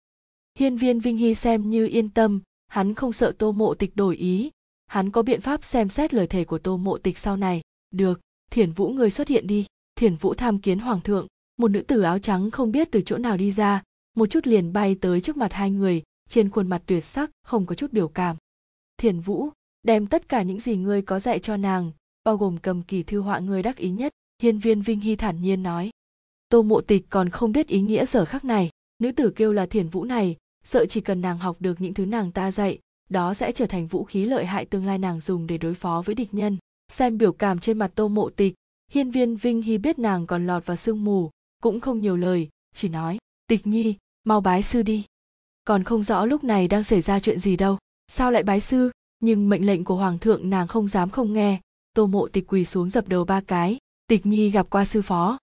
Hiên 0.58 0.76
viên 0.76 1.00
vinh 1.00 1.16
hy 1.16 1.34
xem 1.34 1.70
như 1.70 1.86
yên 1.86 2.08
tâm, 2.08 2.40
hắn 2.68 2.94
không 2.94 3.12
sợ 3.12 3.32
tô 3.38 3.52
mộ 3.52 3.74
tịch 3.74 3.96
đổi 3.96 4.16
ý. 4.16 4.50
Hắn 4.86 5.10
có 5.10 5.22
biện 5.22 5.40
pháp 5.40 5.64
xem 5.64 5.88
xét 5.88 6.14
lời 6.14 6.26
thề 6.26 6.44
của 6.44 6.58
tô 6.58 6.76
mộ 6.76 6.98
tịch 6.98 7.18
sau 7.18 7.36
này. 7.36 7.60
Được 7.90 8.20
thiền 8.50 8.72
vũ 8.72 8.88
người 8.88 9.10
xuất 9.10 9.28
hiện 9.28 9.46
đi. 9.46 9.66
Thiền 9.94 10.16
vũ 10.16 10.34
tham 10.34 10.58
kiến 10.58 10.78
hoàng 10.78 11.00
thượng. 11.00 11.26
Một 11.56 11.68
nữ 11.68 11.82
tử 11.82 12.02
áo 12.02 12.18
trắng 12.18 12.50
không 12.50 12.72
biết 12.72 12.88
từ 12.90 13.00
chỗ 13.00 13.18
nào 13.18 13.36
đi 13.36 13.52
ra, 13.52 13.82
một 14.16 14.26
chút 14.26 14.46
liền 14.46 14.72
bay 14.72 14.96
tới 15.00 15.20
trước 15.20 15.36
mặt 15.36 15.52
hai 15.52 15.70
người, 15.70 16.02
trên 16.28 16.50
khuôn 16.50 16.68
mặt 16.68 16.82
tuyệt 16.86 17.04
sắc, 17.04 17.30
không 17.42 17.66
có 17.66 17.74
chút 17.74 17.92
biểu 17.92 18.08
cảm. 18.08 18.36
Thiền 18.96 19.20
vũ 19.20 19.50
đem 19.86 20.06
tất 20.06 20.28
cả 20.28 20.42
những 20.42 20.60
gì 20.60 20.76
ngươi 20.76 21.02
có 21.02 21.18
dạy 21.18 21.38
cho 21.38 21.56
nàng, 21.56 21.92
bao 22.24 22.36
gồm 22.36 22.58
cầm 22.58 22.82
kỳ 22.82 23.02
thư 23.02 23.20
họa 23.20 23.38
ngươi 23.38 23.62
đắc 23.62 23.76
ý 23.76 23.90
nhất, 23.90 24.12
hiên 24.42 24.58
viên 24.58 24.80
vinh 24.80 25.00
hy 25.00 25.16
thản 25.16 25.42
nhiên 25.42 25.62
nói. 25.62 25.90
Tô 26.48 26.62
mộ 26.62 26.80
tịch 26.80 27.06
còn 27.10 27.28
không 27.28 27.52
biết 27.52 27.68
ý 27.68 27.80
nghĩa 27.80 28.04
sở 28.04 28.24
khắc 28.24 28.44
này, 28.44 28.70
nữ 28.98 29.12
tử 29.12 29.30
kêu 29.36 29.52
là 29.52 29.66
thiền 29.66 29.88
vũ 29.88 30.04
này, 30.04 30.36
sợ 30.64 30.86
chỉ 30.86 31.00
cần 31.00 31.20
nàng 31.20 31.38
học 31.38 31.56
được 31.60 31.80
những 31.80 31.94
thứ 31.94 32.06
nàng 32.06 32.32
ta 32.32 32.50
dạy, 32.50 32.78
đó 33.10 33.34
sẽ 33.34 33.52
trở 33.52 33.66
thành 33.66 33.86
vũ 33.86 34.04
khí 34.04 34.24
lợi 34.24 34.46
hại 34.46 34.64
tương 34.64 34.86
lai 34.86 34.98
nàng 34.98 35.20
dùng 35.20 35.46
để 35.46 35.58
đối 35.58 35.74
phó 35.74 36.02
với 36.06 36.14
địch 36.14 36.34
nhân. 36.34 36.56
Xem 36.92 37.18
biểu 37.18 37.32
cảm 37.32 37.58
trên 37.58 37.78
mặt 37.78 37.90
tô 37.94 38.08
mộ 38.08 38.30
tịch, 38.30 38.54
hiên 38.90 39.10
viên 39.10 39.36
vinh 39.36 39.62
hy 39.62 39.78
biết 39.78 39.98
nàng 39.98 40.26
còn 40.26 40.46
lọt 40.46 40.66
vào 40.66 40.76
sương 40.76 41.04
mù, 41.04 41.30
cũng 41.62 41.80
không 41.80 42.00
nhiều 42.00 42.16
lời, 42.16 42.48
chỉ 42.74 42.88
nói, 42.88 43.18
tịch 43.46 43.66
nhi, 43.66 43.94
mau 44.24 44.40
bái 44.40 44.62
sư 44.62 44.82
đi. 44.82 45.04
Còn 45.64 45.84
không 45.84 46.02
rõ 46.02 46.24
lúc 46.24 46.44
này 46.44 46.68
đang 46.68 46.84
xảy 46.84 47.00
ra 47.00 47.20
chuyện 47.20 47.38
gì 47.38 47.56
đâu, 47.56 47.78
sao 48.08 48.30
lại 48.30 48.42
bái 48.42 48.60
sư? 48.60 48.90
Nhưng 49.20 49.48
mệnh 49.48 49.66
lệnh 49.66 49.84
của 49.84 49.96
hoàng 49.96 50.18
thượng 50.18 50.50
nàng 50.50 50.68
không 50.68 50.88
dám 50.88 51.10
không 51.10 51.32
nghe. 51.32 51.60
Tô 51.94 52.06
mộ 52.06 52.28
tịch 52.28 52.44
quỳ 52.46 52.64
xuống 52.64 52.90
dập 52.90 53.08
đầu 53.08 53.24
ba 53.24 53.40
cái. 53.40 53.78
Tịch 54.06 54.26
nhi 54.26 54.50
gặp 54.50 54.70
qua 54.70 54.84
sư 54.84 55.02
phó. 55.02 55.38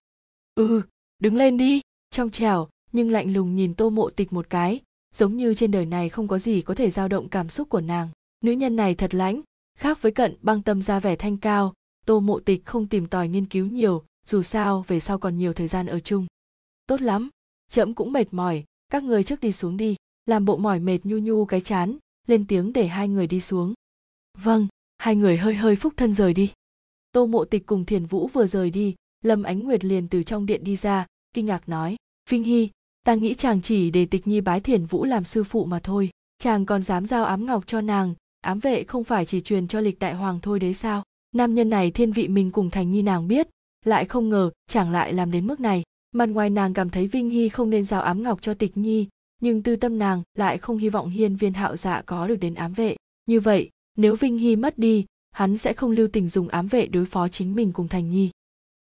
Ừ 0.54 0.82
đứng 1.24 1.36
lên 1.36 1.56
đi. 1.56 1.80
Trong 2.10 2.30
trèo, 2.30 2.68
nhưng 2.92 3.10
lạnh 3.10 3.32
lùng 3.32 3.54
nhìn 3.54 3.74
tô 3.74 3.90
mộ 3.90 4.10
tịch 4.10 4.32
một 4.32 4.50
cái. 4.50 4.80
Giống 5.14 5.36
như 5.36 5.54
trên 5.54 5.70
đời 5.70 5.86
này 5.86 6.08
không 6.08 6.28
có 6.28 6.38
gì 6.38 6.62
có 6.62 6.74
thể 6.74 6.90
dao 6.90 7.08
động 7.08 7.28
cảm 7.28 7.48
xúc 7.48 7.68
của 7.68 7.80
nàng. 7.80 8.08
Nữ 8.44 8.52
nhân 8.52 8.76
này 8.76 8.94
thật 8.94 9.14
lãnh. 9.14 9.40
Khác 9.78 10.02
với 10.02 10.12
cận 10.12 10.36
băng 10.42 10.62
tâm 10.62 10.82
ra 10.82 11.00
vẻ 11.00 11.16
thanh 11.16 11.36
cao, 11.36 11.74
tô 12.06 12.20
mộ 12.20 12.40
tịch 12.40 12.66
không 12.66 12.86
tìm 12.86 13.06
tòi 13.06 13.28
nghiên 13.28 13.46
cứu 13.46 13.66
nhiều. 13.66 14.04
Dù 14.26 14.42
sao, 14.42 14.84
về 14.88 15.00
sau 15.00 15.18
còn 15.18 15.38
nhiều 15.38 15.52
thời 15.52 15.68
gian 15.68 15.86
ở 15.86 16.00
chung. 16.00 16.26
Tốt 16.86 17.00
lắm. 17.00 17.30
Trẫm 17.70 17.94
cũng 17.94 18.12
mệt 18.12 18.28
mỏi. 18.30 18.64
Các 18.88 19.04
người 19.04 19.24
trước 19.24 19.40
đi 19.40 19.52
xuống 19.52 19.76
đi. 19.76 19.96
Làm 20.26 20.44
bộ 20.44 20.56
mỏi 20.56 20.80
mệt 20.80 20.98
nhu 21.04 21.18
nhu 21.18 21.44
cái 21.44 21.60
chán 21.60 21.96
lên 22.28 22.46
tiếng 22.46 22.72
để 22.72 22.86
hai 22.86 23.08
người 23.08 23.26
đi 23.26 23.40
xuống. 23.40 23.74
Vâng 24.38 24.68
hai 24.98 25.16
người 25.16 25.36
hơi 25.36 25.54
hơi 25.54 25.76
phúc 25.76 25.94
thân 25.96 26.12
rời 26.12 26.34
đi. 26.34 26.52
Tô 27.12 27.26
mộ 27.26 27.44
tịch 27.44 27.66
cùng 27.66 27.84
thiền 27.84 28.06
vũ 28.06 28.26
vừa 28.26 28.46
rời 28.46 28.70
đi, 28.70 28.94
lâm 29.22 29.42
ánh 29.42 29.60
nguyệt 29.60 29.84
liền 29.84 30.08
từ 30.08 30.22
trong 30.22 30.46
điện 30.46 30.64
đi 30.64 30.76
ra, 30.76 31.06
kinh 31.34 31.46
ngạc 31.46 31.68
nói, 31.68 31.96
vinh 32.30 32.42
hy, 32.42 32.70
ta 33.06 33.14
nghĩ 33.14 33.34
chàng 33.34 33.62
chỉ 33.62 33.90
để 33.90 34.06
tịch 34.06 34.26
nhi 34.26 34.40
bái 34.40 34.60
thiền 34.60 34.86
vũ 34.86 35.04
làm 35.04 35.24
sư 35.24 35.44
phụ 35.44 35.64
mà 35.64 35.80
thôi. 35.82 36.10
Chàng 36.38 36.66
còn 36.66 36.82
dám 36.82 37.06
giao 37.06 37.24
ám 37.24 37.46
ngọc 37.46 37.66
cho 37.66 37.80
nàng, 37.80 38.14
ám 38.40 38.60
vệ 38.60 38.84
không 38.84 39.04
phải 39.04 39.26
chỉ 39.26 39.40
truyền 39.40 39.68
cho 39.68 39.80
lịch 39.80 39.98
đại 39.98 40.14
hoàng 40.14 40.38
thôi 40.42 40.58
đấy 40.58 40.74
sao? 40.74 41.02
Nam 41.34 41.54
nhân 41.54 41.70
này 41.70 41.90
thiên 41.90 42.12
vị 42.12 42.28
mình 42.28 42.50
cùng 42.50 42.70
thành 42.70 42.90
nhi 42.90 43.02
nàng 43.02 43.28
biết, 43.28 43.48
lại 43.84 44.04
không 44.04 44.28
ngờ 44.28 44.50
chàng 44.70 44.92
lại 44.92 45.12
làm 45.12 45.30
đến 45.30 45.46
mức 45.46 45.60
này. 45.60 45.82
Mặt 46.12 46.26
ngoài 46.26 46.50
nàng 46.50 46.74
cảm 46.74 46.90
thấy 46.90 47.06
vinh 47.06 47.30
hy 47.30 47.48
không 47.48 47.70
nên 47.70 47.84
giao 47.84 48.02
ám 48.02 48.22
ngọc 48.22 48.42
cho 48.42 48.54
tịch 48.54 48.76
nhi 48.76 49.08
nhưng 49.44 49.62
tư 49.62 49.76
tâm 49.76 49.98
nàng 49.98 50.22
lại 50.34 50.58
không 50.58 50.78
hy 50.78 50.88
vọng 50.88 51.10
hiên 51.10 51.36
viên 51.36 51.52
hạo 51.52 51.76
dạ 51.76 52.02
có 52.06 52.26
được 52.28 52.36
đến 52.36 52.54
ám 52.54 52.72
vệ. 52.72 52.96
Như 53.26 53.40
vậy, 53.40 53.70
nếu 53.96 54.16
vinh 54.16 54.38
hy 54.38 54.56
mất 54.56 54.78
đi, 54.78 55.04
hắn 55.30 55.58
sẽ 55.58 55.72
không 55.72 55.90
lưu 55.90 56.08
tình 56.12 56.28
dùng 56.28 56.48
ám 56.48 56.66
vệ 56.66 56.86
đối 56.86 57.04
phó 57.04 57.28
chính 57.28 57.54
mình 57.54 57.72
cùng 57.72 57.88
thành 57.88 58.10
nhi. 58.10 58.30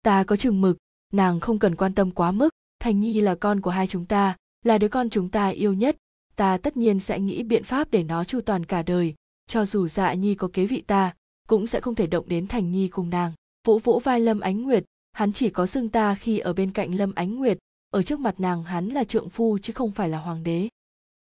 Ta 0.01 0.23
có 0.23 0.35
chừng 0.35 0.61
mực, 0.61 0.77
nàng 1.13 1.39
không 1.39 1.59
cần 1.59 1.75
quan 1.75 1.93
tâm 1.93 2.11
quá 2.11 2.31
mức. 2.31 2.49
Thành 2.79 2.99
nhi 2.99 3.21
là 3.21 3.35
con 3.35 3.61
của 3.61 3.69
hai 3.69 3.87
chúng 3.87 4.05
ta, 4.05 4.35
là 4.65 4.77
đứa 4.77 4.87
con 4.87 5.09
chúng 5.09 5.29
ta 5.29 5.47
yêu 5.47 5.73
nhất. 5.73 5.97
Ta 6.35 6.57
tất 6.57 6.77
nhiên 6.77 6.99
sẽ 6.99 7.19
nghĩ 7.19 7.43
biện 7.43 7.63
pháp 7.63 7.91
để 7.91 8.03
nó 8.03 8.23
chu 8.23 8.41
toàn 8.41 8.65
cả 8.65 8.83
đời. 8.83 9.13
Cho 9.47 9.65
dù 9.65 9.87
dạ 9.87 10.13
nhi 10.13 10.35
có 10.35 10.49
kế 10.53 10.65
vị 10.65 10.81
ta, 10.81 11.13
cũng 11.47 11.67
sẽ 11.67 11.81
không 11.81 11.95
thể 11.95 12.07
động 12.07 12.29
đến 12.29 12.47
thành 12.47 12.71
nhi 12.71 12.87
cùng 12.87 13.09
nàng. 13.09 13.33
Vỗ 13.67 13.79
vỗ 13.83 14.01
vai 14.03 14.19
lâm 14.19 14.39
ánh 14.39 14.63
nguyệt, 14.63 14.83
hắn 15.11 15.33
chỉ 15.33 15.49
có 15.49 15.65
xưng 15.65 15.89
ta 15.89 16.15
khi 16.15 16.39
ở 16.39 16.53
bên 16.53 16.71
cạnh 16.71 16.95
lâm 16.95 17.13
ánh 17.15 17.35
nguyệt 17.35 17.57
ở 17.89 18.03
trước 18.03 18.19
mặt 18.19 18.39
nàng 18.39 18.63
hắn 18.63 18.87
là 18.89 19.03
trượng 19.03 19.29
phu 19.29 19.57
chứ 19.57 19.73
không 19.73 19.91
phải 19.91 20.09
là 20.09 20.19
hoàng 20.19 20.43
đế. 20.43 20.67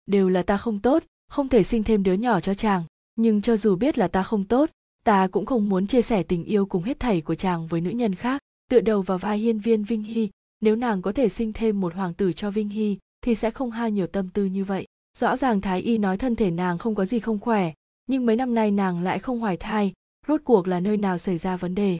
Đều 0.07 0.29
là 0.29 0.43
ta 0.43 0.57
không 0.57 0.79
tốt, 0.79 1.03
không 1.29 1.49
thể 1.49 1.63
sinh 1.63 1.83
thêm 1.83 2.03
đứa 2.03 2.13
nhỏ 2.13 2.41
cho 2.41 2.55
chàng. 2.55 2.85
Nhưng 3.17 3.43
cho 3.43 3.57
dù 3.57 3.77
biết 3.77 3.99
là 3.99 4.09
ta 4.09 4.23
không 4.23 4.45
tốt, 4.45 4.71
ta 5.05 5.27
cũng 5.27 5.47
không 5.47 5.69
muốn 5.69 5.87
chia 5.87 6.03
sẻ 6.03 6.23
tình 6.23 6.45
yêu 6.45 6.67
cùng 6.67 6.83
hết 6.83 7.01
thảy 7.01 7.21
của 7.21 7.35
chàng 7.35 7.67
với 7.67 7.81
nữ 7.81 7.91
nhân 7.91 8.15
khác. 8.15 8.43
Tựa 8.71 8.81
đầu 8.81 9.03
vào 9.03 9.19
vai 9.19 9.39
hiên 9.39 9.59
viên 9.59 9.85
vinh 9.85 10.03
hy, 10.03 10.31
nếu 10.61 10.77
nàng 10.77 11.03
có 11.03 11.13
thể 11.13 11.29
sinh 11.29 11.53
thêm 11.53 11.81
một 11.81 11.95
hoàng 11.95 12.15
tử 12.15 12.33
cho 12.33 12.51
vinh 12.51 12.69
hy, 12.69 12.99
thì 13.21 13.35
sẽ 13.35 13.51
không 13.51 13.71
hao 13.71 13.91
nhiều 13.91 14.07
tâm 14.07 14.29
tư 14.29 14.45
như 14.45 14.65
vậy. 14.65 14.87
Rõ 15.19 15.37
ràng 15.37 15.61
thái 15.61 15.81
y 15.81 15.99
nói 15.99 16.19
thân 16.19 16.37
thể 16.37 16.51
nàng 16.51 16.79
không 16.79 16.95
có 16.95 17.05
gì 17.05 17.19
không 17.19 17.39
khỏe, 17.39 17.73
nhưng 18.07 18.27
mấy 18.27 18.37
năm 18.37 18.55
nay 18.55 18.71
nàng 18.71 19.03
lại 19.03 19.19
không 19.19 19.41
hoài 19.41 19.57
thai, 19.57 19.93
rốt 20.29 20.41
cuộc 20.45 20.69
là 20.69 20.81
nơi 20.81 20.97
nào 20.97 21.19
xảy 21.19 21.39
ra 21.39 21.57
vấn 21.57 21.75
đề. 21.75 21.99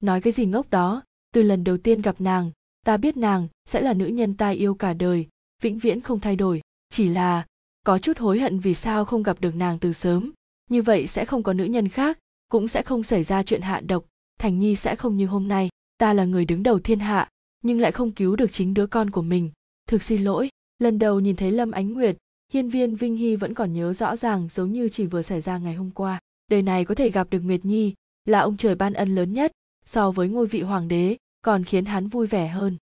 Nói 0.00 0.20
cái 0.20 0.32
gì 0.32 0.46
ngốc 0.46 0.70
đó, 0.70 1.02
từ 1.34 1.42
lần 1.42 1.64
đầu 1.64 1.76
tiên 1.78 2.02
gặp 2.02 2.20
nàng 2.20 2.50
ta 2.86 2.96
biết 2.96 3.16
nàng 3.16 3.48
sẽ 3.64 3.80
là 3.80 3.94
nữ 3.94 4.06
nhân 4.06 4.34
ta 4.34 4.48
yêu 4.48 4.74
cả 4.74 4.94
đời, 4.94 5.26
vĩnh 5.62 5.78
viễn 5.78 6.00
không 6.00 6.20
thay 6.20 6.36
đổi. 6.36 6.60
Chỉ 6.90 7.08
là 7.08 7.46
có 7.84 7.98
chút 7.98 8.18
hối 8.18 8.38
hận 8.38 8.58
vì 8.58 8.74
sao 8.74 9.04
không 9.04 9.22
gặp 9.22 9.40
được 9.40 9.54
nàng 9.54 9.78
từ 9.78 9.92
sớm. 9.92 10.32
Như 10.70 10.82
vậy 10.82 11.06
sẽ 11.06 11.24
không 11.24 11.42
có 11.42 11.52
nữ 11.52 11.64
nhân 11.64 11.88
khác, 11.88 12.18
cũng 12.48 12.68
sẽ 12.68 12.82
không 12.82 13.02
xảy 13.02 13.24
ra 13.24 13.42
chuyện 13.42 13.60
hạ 13.60 13.80
độc. 13.80 14.04
Thành 14.38 14.58
nhi 14.58 14.76
sẽ 14.76 14.96
không 14.96 15.16
như 15.16 15.26
hôm 15.26 15.48
nay. 15.48 15.68
Ta 15.98 16.12
là 16.12 16.24
người 16.24 16.44
đứng 16.44 16.62
đầu 16.62 16.78
thiên 16.78 16.98
hạ, 16.98 17.28
nhưng 17.62 17.80
lại 17.80 17.92
không 17.92 18.12
cứu 18.12 18.36
được 18.36 18.52
chính 18.52 18.74
đứa 18.74 18.86
con 18.86 19.10
của 19.10 19.22
mình. 19.22 19.50
Thực 19.88 20.02
xin 20.02 20.24
lỗi. 20.24 20.48
Lần 20.78 20.98
đầu 20.98 21.20
nhìn 21.20 21.36
thấy 21.36 21.52
lâm 21.52 21.70
ánh 21.70 21.92
nguyệt, 21.92 22.16
hiên 22.52 22.68
viên 22.68 22.96
vinh 22.96 23.16
hy 23.16 23.36
vẫn 23.36 23.54
còn 23.54 23.72
nhớ 23.72 23.92
rõ 23.92 24.16
ràng 24.16 24.48
giống 24.50 24.72
như 24.72 24.88
chỉ 24.88 25.06
vừa 25.06 25.22
xảy 25.22 25.40
ra 25.40 25.58
ngày 25.58 25.74
hôm 25.74 25.90
qua. 25.90 26.18
Đời 26.50 26.62
này 26.62 26.84
có 26.84 26.94
thể 26.94 27.10
gặp 27.10 27.30
được 27.30 27.40
nguyệt 27.40 27.64
nhi, 27.64 27.94
là 28.24 28.40
ông 28.40 28.56
trời 28.56 28.74
ban 28.74 28.92
ân 28.92 29.14
lớn 29.14 29.32
nhất 29.32 29.52
so 29.86 30.10
với 30.10 30.28
ngôi 30.28 30.46
vị 30.46 30.62
hoàng 30.62 30.88
đế 30.88 31.16
còn 31.46 31.64
khiến 31.64 31.84
hắn 31.84 32.08
vui 32.08 32.26
vẻ 32.26 32.48
hơn. 32.48 32.76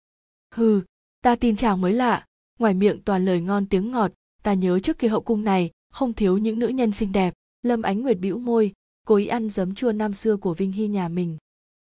Hừ, 0.55 0.81
ta 1.23 1.37
tin 1.37 1.57
chàng 1.57 1.81
mới 1.81 1.93
lạ. 1.93 2.27
Ngoài 2.59 2.75
miệng 2.75 3.03
toàn 3.05 3.25
lời 3.25 3.41
ngon 3.41 3.67
tiếng 3.67 3.91
ngọt, 3.91 4.13
ta 4.43 4.55
nhớ 4.55 4.79
trước 4.79 4.99
kia 4.99 5.09
hậu 5.09 5.21
cung 5.21 5.45
này, 5.45 5.71
không 5.93 6.13
thiếu 6.13 6.39
những 6.39 6.59
nữ 6.59 6.69
nhân 6.69 6.93
xinh 6.93 7.13
đẹp, 7.13 7.35
lâm 7.63 7.83
ánh 7.83 8.01
nguyệt 8.01 8.19
bĩu 8.19 8.39
môi, 8.39 8.73
cố 9.07 9.15
ý 9.17 9.27
ăn 9.27 9.51
giấm 9.51 9.75
chua 9.75 9.93
năm 9.93 10.13
xưa 10.13 10.37
của 10.37 10.55
vinh 10.55 10.73
hy 10.73 10.89
nhà 10.89 11.09
mình. 11.09 11.39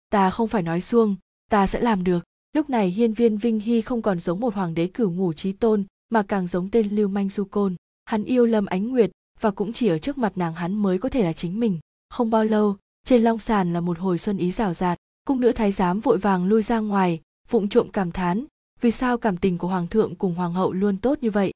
Ta 0.10 0.30
không 0.30 0.48
phải 0.48 0.62
nói 0.62 0.82
xuông, 0.82 1.16
ta 1.50 1.68
sẽ 1.68 1.82
làm 1.82 2.04
được. 2.04 2.24
Lúc 2.54 2.70
này 2.70 2.90
hiên 2.90 3.14
viên 3.14 3.38
vinh 3.38 3.60
hy 3.60 3.82
không 3.82 4.02
còn 4.02 4.20
giống 4.20 4.40
một 4.40 4.54
hoàng 4.54 4.74
đế 4.74 4.88
cửu 4.88 5.12
ngủ 5.12 5.34
trí 5.34 5.52
tôn, 5.52 5.84
mà 6.10 6.24
càng 6.24 6.48
giống 6.48 6.70
tên 6.70 6.96
lưu 6.96 7.08
manh 7.08 7.30
du 7.30 7.44
côn. 7.44 7.76
Hắn 8.06 8.24
yêu 8.24 8.46
lâm 8.46 8.66
ánh 8.66 8.88
nguyệt, 8.88 9.12
và 9.40 9.52
cũng 9.52 9.74
chỉ 9.74 9.88
ở 9.88 9.98
trước 9.98 10.18
mặt 10.18 10.38
nàng 10.38 10.54
hắn 10.54 10.76
mới 10.76 10.98
có 10.98 11.10
thể 11.10 11.24
là 11.24 11.34
chính 11.34 11.60
mình. 11.60 11.80
Không 12.10 12.30
bao 12.30 12.44
lâu, 12.44 12.78
trên 13.04 13.22
long 13.22 13.40
sàn 13.40 13.74
là 13.74 13.82
một 13.82 14.00
hồi 14.00 14.18
xuân 14.18 14.38
ý 14.38 14.52
rào 14.52 14.74
rạt 14.74 14.98
cung 15.26 15.40
nữ 15.40 15.52
thái 15.52 15.72
giám 15.72 16.00
vội 16.00 16.18
vàng 16.18 16.46
lui 16.46 16.62
ra 16.62 16.80
ngoài, 16.80 17.22
vụng 17.50 17.70
trộm 17.70 17.90
cảm 17.94 18.12
thán, 18.12 18.46
vì 18.82 18.92
sao 18.92 19.18
cảm 19.18 19.38
tình 19.38 19.58
của 19.58 19.68
hoàng 19.68 19.88
thượng 19.88 20.16
cùng 20.16 20.36
hoàng 20.36 20.54
hậu 20.54 20.74
luôn 20.74 20.98
tốt 20.98 21.18
như 21.22 21.32
vậy? 21.32 21.52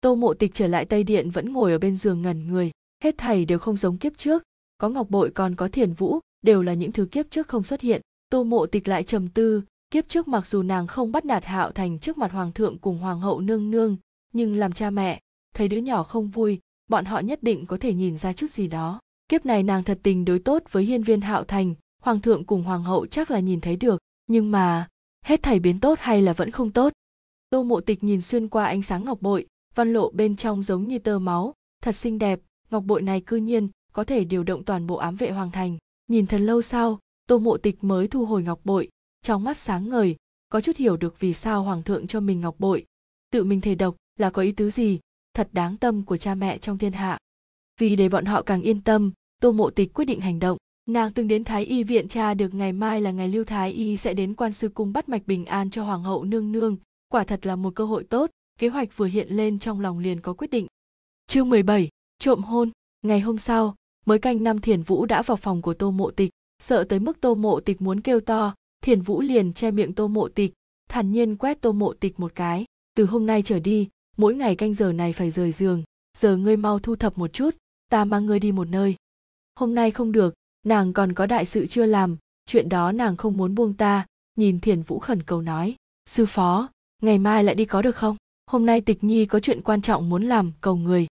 Tô 0.00 0.14
mộ 0.14 0.34
tịch 0.34 0.50
trở 0.54 0.66
lại 0.66 0.84
tây 0.84 1.04
điện 1.04 1.30
vẫn 1.30 1.52
ngồi 1.52 1.72
ở 1.72 1.78
bên 1.78 1.96
giường 1.96 2.22
ngẩn 2.22 2.46
người, 2.46 2.70
hết 3.02 3.18
thảy 3.18 3.44
đều 3.44 3.58
không 3.58 3.76
giống 3.76 3.98
kiếp 3.98 4.18
trước. 4.18 4.42
Có 4.78 4.88
ngọc 4.88 5.10
bội, 5.10 5.30
còn 5.30 5.54
có 5.54 5.68
thiền 5.68 5.92
vũ, 5.92 6.20
đều 6.42 6.62
là 6.62 6.74
những 6.74 6.92
thứ 6.92 7.06
kiếp 7.06 7.30
trước 7.30 7.48
không 7.48 7.62
xuất 7.62 7.80
hiện. 7.80 8.00
Tô 8.30 8.44
mộ 8.44 8.66
tịch 8.66 8.88
lại 8.88 9.02
trầm 9.02 9.28
tư, 9.28 9.62
kiếp 9.90 10.08
trước 10.08 10.28
mặc 10.28 10.46
dù 10.46 10.62
nàng 10.62 10.86
không 10.86 11.12
bắt 11.12 11.24
nạt 11.24 11.44
hạo 11.44 11.70
thành 11.70 11.98
trước 11.98 12.18
mặt 12.18 12.32
hoàng 12.32 12.52
thượng 12.52 12.78
cùng 12.78 12.98
hoàng 12.98 13.20
hậu 13.20 13.40
nương 13.40 13.70
nương, 13.70 13.96
nhưng 14.32 14.56
làm 14.56 14.72
cha 14.72 14.90
mẹ, 14.90 15.20
thấy 15.54 15.68
đứa 15.68 15.76
nhỏ 15.76 16.02
không 16.02 16.28
vui, 16.28 16.60
bọn 16.90 17.04
họ 17.04 17.18
nhất 17.18 17.42
định 17.42 17.66
có 17.66 17.76
thể 17.76 17.94
nhìn 17.94 18.18
ra 18.18 18.32
chút 18.32 18.50
gì 18.50 18.68
đó. 18.68 19.00
Kiếp 19.28 19.46
này 19.46 19.62
nàng 19.62 19.84
thật 19.84 19.98
tình 20.02 20.24
đối 20.24 20.38
tốt 20.38 20.62
với 20.70 20.84
hiên 20.84 21.02
viên 21.02 21.20
hạo 21.20 21.44
thành 21.44 21.74
hoàng 22.04 22.20
thượng 22.20 22.44
cùng 22.44 22.62
hoàng 22.62 22.82
hậu 22.82 23.06
chắc 23.06 23.30
là 23.30 23.40
nhìn 23.40 23.60
thấy 23.60 23.76
được, 23.76 23.98
nhưng 24.26 24.50
mà, 24.50 24.88
hết 25.24 25.42
thầy 25.42 25.58
biến 25.58 25.80
tốt 25.80 25.98
hay 26.00 26.22
là 26.22 26.32
vẫn 26.32 26.50
không 26.50 26.70
tốt? 26.70 26.92
Tô 27.50 27.62
mộ 27.62 27.80
tịch 27.80 28.04
nhìn 28.04 28.20
xuyên 28.20 28.48
qua 28.48 28.66
ánh 28.66 28.82
sáng 28.82 29.04
ngọc 29.04 29.22
bội, 29.22 29.46
văn 29.74 29.92
lộ 29.92 30.10
bên 30.10 30.36
trong 30.36 30.62
giống 30.62 30.88
như 30.88 30.98
tơ 30.98 31.18
máu, 31.18 31.54
thật 31.82 31.92
xinh 31.92 32.18
đẹp, 32.18 32.40
ngọc 32.70 32.84
bội 32.84 33.02
này 33.02 33.20
cư 33.20 33.36
nhiên 33.36 33.68
có 33.92 34.04
thể 34.04 34.24
điều 34.24 34.44
động 34.44 34.64
toàn 34.64 34.86
bộ 34.86 34.96
ám 34.96 35.16
vệ 35.16 35.30
hoàng 35.30 35.50
thành. 35.50 35.78
Nhìn 36.08 36.26
thật 36.26 36.38
lâu 36.38 36.62
sau, 36.62 36.98
tô 37.26 37.38
mộ 37.38 37.56
tịch 37.56 37.84
mới 37.84 38.08
thu 38.08 38.26
hồi 38.26 38.42
ngọc 38.42 38.60
bội, 38.64 38.88
trong 39.22 39.44
mắt 39.44 39.58
sáng 39.58 39.88
ngời, 39.88 40.16
có 40.48 40.60
chút 40.60 40.76
hiểu 40.76 40.96
được 40.96 41.20
vì 41.20 41.32
sao 41.32 41.62
hoàng 41.62 41.82
thượng 41.82 42.06
cho 42.06 42.20
mình 42.20 42.40
ngọc 42.40 42.54
bội. 42.58 42.84
Tự 43.30 43.44
mình 43.44 43.60
thề 43.60 43.74
độc 43.74 43.96
là 44.18 44.30
có 44.30 44.42
ý 44.42 44.52
tứ 44.52 44.70
gì? 44.70 45.00
Thật 45.34 45.48
đáng 45.52 45.76
tâm 45.76 46.02
của 46.04 46.16
cha 46.16 46.34
mẹ 46.34 46.58
trong 46.58 46.78
thiên 46.78 46.92
hạ. 46.92 47.18
Vì 47.80 47.96
để 47.96 48.08
bọn 48.08 48.24
họ 48.24 48.42
càng 48.42 48.62
yên 48.62 48.80
tâm, 48.80 49.12
tô 49.40 49.52
mộ 49.52 49.70
tịch 49.70 49.94
quyết 49.94 50.04
định 50.04 50.20
hành 50.20 50.38
động 50.38 50.58
nàng 50.86 51.12
từng 51.12 51.28
đến 51.28 51.44
thái 51.44 51.64
y 51.64 51.84
viện 51.84 52.08
tra 52.08 52.34
được 52.34 52.54
ngày 52.54 52.72
mai 52.72 53.00
là 53.00 53.10
ngày 53.10 53.28
lưu 53.28 53.44
thái 53.44 53.72
y 53.72 53.96
sẽ 53.96 54.14
đến 54.14 54.34
quan 54.34 54.52
sư 54.52 54.68
cung 54.68 54.92
bắt 54.92 55.08
mạch 55.08 55.26
bình 55.26 55.44
an 55.44 55.70
cho 55.70 55.84
hoàng 55.84 56.02
hậu 56.02 56.24
nương 56.24 56.52
nương. 56.52 56.76
Quả 57.08 57.24
thật 57.24 57.46
là 57.46 57.56
một 57.56 57.74
cơ 57.74 57.84
hội 57.84 58.04
tốt 58.04 58.30
kế 58.58 58.68
hoạch 58.68 58.96
vừa 58.96 59.06
hiện 59.06 59.28
lên 59.30 59.58
trong 59.58 59.80
lòng 59.80 59.98
liền 59.98 60.20
có 60.20 60.32
quyết 60.32 60.50
định. 60.50 60.66
Chương 61.26 61.48
17, 61.48 61.88
trộm 62.18 62.42
hôn. 62.42 62.70
Ngày 63.02 63.20
hôm 63.20 63.38
sau 63.38 63.74
mới 64.06 64.18
canh 64.18 64.44
năm 64.44 64.60
thiền 64.60 64.82
vũ 64.82 65.06
đã 65.06 65.22
vào 65.22 65.36
phòng 65.36 65.62
của 65.62 65.74
tô 65.74 65.90
mộ 65.90 66.10
tịch. 66.10 66.30
Sợ 66.62 66.84
tới 66.84 66.98
mức 66.98 67.20
tô 67.20 67.34
mộ 67.34 67.60
tịch 67.60 67.82
muốn 67.82 68.00
kêu 68.00 68.20
to 68.20 68.54
thiền 68.82 69.00
vũ 69.00 69.20
liền 69.20 69.52
che 69.52 69.70
miệng 69.70 69.92
tô 69.92 70.08
mộ 70.08 70.28
tịch 70.28 70.52
thản 70.88 71.12
nhiên 71.12 71.36
quét 71.36 71.60
tô 71.60 71.72
mộ 71.72 71.92
tịch 71.92 72.20
một 72.20 72.32
cái. 72.34 72.64
Từ 72.96 73.04
hôm 73.04 73.26
nay 73.26 73.42
trở 73.42 73.58
đi 73.58 73.88
mỗi 74.16 74.34
ngày 74.34 74.56
canh 74.56 74.74
giờ 74.74 74.92
này 74.92 75.12
phải 75.12 75.30
rời 75.30 75.52
giường 75.52 75.82
giờ 76.18 76.36
ngươi 76.36 76.56
mau 76.56 76.78
thu 76.78 76.96
thập 76.96 77.18
một 77.18 77.32
chút 77.32 77.56
ta 77.90 78.04
mang 78.04 78.26
ngươi 78.26 78.40
đi 78.40 78.52
một 78.52 78.68
nơi. 78.68 78.96
Hôm 79.54 79.74
nay 79.74 79.90
không 79.90 80.12
được 80.12 80.34
nàng 80.64 80.92
còn 80.92 81.12
có 81.12 81.26
đại 81.26 81.44
sự 81.44 81.66
chưa 81.66 81.86
làm, 81.86 82.16
chuyện 82.46 82.68
đó 82.68 82.92
nàng 82.92 83.16
không 83.16 83.36
muốn 83.36 83.54
buông 83.54 83.74
ta. 83.74 84.06
Nhìn 84.36 84.60
thiền 84.60 84.82
vũ 84.82 84.98
khẩn 84.98 85.22
cầu 85.22 85.42
nói, 85.42 85.76
sư 86.06 86.26
phó, 86.26 86.68
ngày 87.02 87.18
mai 87.18 87.44
lại 87.44 87.54
đi 87.54 87.64
có 87.64 87.82
được 87.82 87.96
không? 87.96 88.16
Hôm 88.46 88.66
nay 88.66 88.80
tịch 88.80 89.04
nhi 89.04 89.26
có 89.26 89.40
chuyện 89.40 89.62
quan 89.62 89.82
trọng 89.82 90.08
muốn 90.08 90.22
làm, 90.24 90.52
cầu 90.60 90.76
người. 90.76 91.06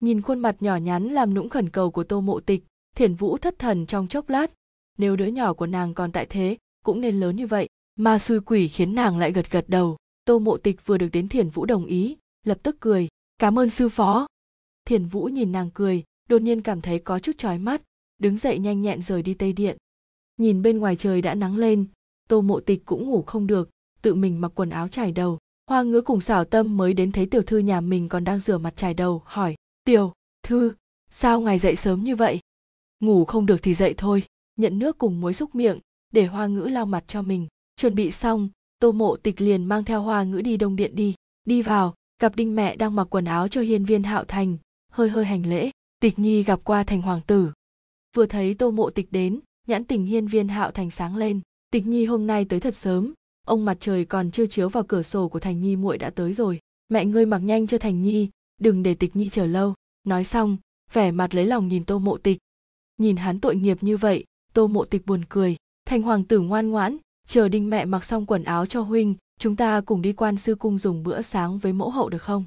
Nhìn 0.00 0.22
khuôn 0.22 0.38
mặt 0.38 0.56
nhỏ 0.60 0.76
nhắn 0.76 1.04
làm 1.08 1.34
nũng 1.34 1.48
khẩn 1.48 1.70
cầu 1.70 1.90
của 1.90 2.04
tô 2.04 2.20
mộ 2.20 2.40
tịch, 2.40 2.64
thiền 2.96 3.14
vũ 3.14 3.38
thất 3.38 3.58
thần 3.58 3.86
trong 3.86 4.08
chốc 4.08 4.28
lát. 4.28 4.50
Nếu 4.98 5.16
đứa 5.16 5.26
nhỏ 5.26 5.52
của 5.52 5.66
nàng 5.66 5.94
còn 5.94 6.12
tại 6.12 6.26
thế, 6.26 6.56
cũng 6.84 7.00
nên 7.00 7.20
lớn 7.20 7.36
như 7.36 7.46
vậy. 7.46 7.68
Ma 7.96 8.18
xui 8.18 8.40
quỷ 8.40 8.68
khiến 8.68 8.94
nàng 8.94 9.18
lại 9.18 9.32
gật 9.32 9.50
gật 9.50 9.64
đầu. 9.68 9.96
Tô 10.24 10.38
mộ 10.38 10.56
tịch 10.56 10.86
vừa 10.86 10.98
được 10.98 11.08
đến 11.12 11.28
thiền 11.28 11.48
vũ 11.48 11.64
đồng 11.64 11.86
ý, 11.86 12.16
lập 12.44 12.58
tức 12.62 12.76
cười, 12.80 13.08
cảm 13.38 13.58
ơn 13.58 13.70
sư 13.70 13.88
phó. 13.88 14.26
Thiền 14.84 15.06
vũ 15.06 15.24
nhìn 15.24 15.52
nàng 15.52 15.70
cười, 15.74 16.04
đột 16.28 16.42
nhiên 16.42 16.62
cảm 16.62 16.80
thấy 16.80 16.98
có 16.98 17.18
chút 17.18 17.38
chói 17.38 17.58
mắt 17.58 17.82
đứng 18.18 18.36
dậy 18.36 18.58
nhanh 18.58 18.82
nhẹn 18.82 19.02
rời 19.02 19.22
đi 19.22 19.34
tây 19.34 19.52
điện. 19.52 19.76
Nhìn 20.36 20.62
bên 20.62 20.78
ngoài 20.78 20.96
trời 20.96 21.22
đã 21.22 21.34
nắng 21.34 21.56
lên, 21.56 21.86
tô 22.28 22.40
mộ 22.40 22.60
tịch 22.60 22.82
cũng 22.84 23.10
ngủ 23.10 23.22
không 23.22 23.46
được, 23.46 23.70
tự 24.02 24.14
mình 24.14 24.40
mặc 24.40 24.52
quần 24.54 24.70
áo 24.70 24.88
trải 24.88 25.12
đầu. 25.12 25.38
Hoa 25.66 25.82
ngứa 25.82 26.00
cùng 26.00 26.20
xảo 26.20 26.44
tâm 26.44 26.76
mới 26.76 26.94
đến 26.94 27.12
thấy 27.12 27.26
tiểu 27.26 27.42
thư 27.42 27.58
nhà 27.58 27.80
mình 27.80 28.08
còn 28.08 28.24
đang 28.24 28.38
rửa 28.38 28.58
mặt 28.58 28.76
trải 28.76 28.94
đầu, 28.94 29.22
hỏi, 29.24 29.54
tiểu 29.84 30.12
thư, 30.42 30.72
sao 31.10 31.40
ngài 31.40 31.58
dậy 31.58 31.76
sớm 31.76 32.04
như 32.04 32.16
vậy? 32.16 32.40
Ngủ 33.00 33.24
không 33.24 33.46
được 33.46 33.62
thì 33.62 33.74
dậy 33.74 33.94
thôi, 33.96 34.22
nhận 34.56 34.78
nước 34.78 34.98
cùng 34.98 35.20
muối 35.20 35.34
xúc 35.34 35.54
miệng, 35.54 35.78
để 36.12 36.26
hoa 36.26 36.46
ngữ 36.46 36.60
lau 36.62 36.86
mặt 36.86 37.04
cho 37.06 37.22
mình. 37.22 37.46
Chuẩn 37.76 37.94
bị 37.94 38.10
xong, 38.10 38.48
tô 38.78 38.92
mộ 38.92 39.16
tịch 39.16 39.40
liền 39.40 39.64
mang 39.64 39.84
theo 39.84 40.02
hoa 40.02 40.22
ngữ 40.22 40.40
đi 40.40 40.56
đông 40.56 40.76
điện 40.76 40.94
đi. 40.94 41.14
Đi 41.44 41.62
vào 41.62 41.94
gặp 42.20 42.36
đinh 42.36 42.56
mẹ 42.56 42.76
đang 42.76 42.94
mặc 42.94 43.04
quần 43.10 43.24
áo 43.24 43.48
cho 43.48 43.60
hiên 43.60 43.84
viên 43.84 44.02
hạo 44.02 44.24
thành, 44.24 44.56
hơi 44.92 45.08
hơi 45.08 45.24
hành 45.24 45.46
lễ. 45.46 45.70
Tịch 46.00 46.18
nhi 46.18 46.42
gặp 46.42 46.60
qua 46.64 46.84
thành 46.84 47.02
hoàng 47.02 47.20
tử 47.26 47.50
vừa 48.18 48.26
thấy 48.26 48.54
tô 48.54 48.70
mộ 48.70 48.90
tịch 48.90 49.12
đến, 49.12 49.40
nhãn 49.66 49.84
tình 49.84 50.04
hiên 50.04 50.26
viên 50.26 50.48
hạo 50.48 50.70
thành 50.70 50.90
sáng 50.90 51.16
lên. 51.16 51.40
Tịch 51.70 51.86
nhi 51.86 52.04
hôm 52.04 52.26
nay 52.26 52.44
tới 52.44 52.60
thật 52.60 52.74
sớm. 52.74 53.14
Ông 53.46 53.64
mặt 53.64 53.76
trời 53.80 54.04
còn 54.04 54.30
chưa 54.30 54.46
chiếu 54.46 54.68
vào 54.68 54.82
cửa 54.82 55.02
sổ 55.02 55.28
của 55.28 55.40
thành 55.40 55.60
nhi 55.60 55.76
muội 55.76 55.98
đã 55.98 56.10
tới 56.10 56.32
rồi. 56.32 56.60
Mẹ 56.88 57.04
ngươi 57.04 57.26
mặc 57.26 57.38
nhanh 57.38 57.66
cho 57.66 57.78
thành 57.78 58.02
nhi, 58.02 58.28
đừng 58.60 58.82
để 58.82 58.94
tịch 58.94 59.16
nhi 59.16 59.28
chờ 59.28 59.46
lâu. 59.46 59.74
Nói 60.04 60.24
xong, 60.24 60.56
vẻ 60.92 61.10
mặt 61.10 61.34
lấy 61.34 61.46
lòng 61.46 61.68
nhìn 61.68 61.84
tô 61.84 61.98
mộ 61.98 62.18
tịch. 62.18 62.38
Nhìn 62.96 63.16
hắn 63.16 63.40
tội 63.40 63.56
nghiệp 63.56 63.78
như 63.80 63.96
vậy, 63.96 64.24
tô 64.52 64.66
mộ 64.66 64.84
tịch 64.84 65.06
buồn 65.06 65.22
cười. 65.28 65.56
Thành 65.84 66.02
hoàng 66.02 66.24
tử 66.24 66.40
ngoan 66.40 66.70
ngoãn, 66.70 66.96
chờ 67.28 67.48
đinh 67.48 67.70
mẹ 67.70 67.84
mặc 67.84 68.04
xong 68.04 68.26
quần 68.26 68.44
áo 68.44 68.66
cho 68.66 68.80
huynh, 68.80 69.14
chúng 69.40 69.56
ta 69.56 69.80
cùng 69.80 70.02
đi 70.02 70.12
quan 70.12 70.36
sư 70.36 70.54
cung 70.54 70.78
dùng 70.78 71.02
bữa 71.02 71.22
sáng 71.22 71.58
với 71.58 71.72
mẫu 71.72 71.90
hậu 71.90 72.08
được 72.08 72.22
không? 72.22 72.44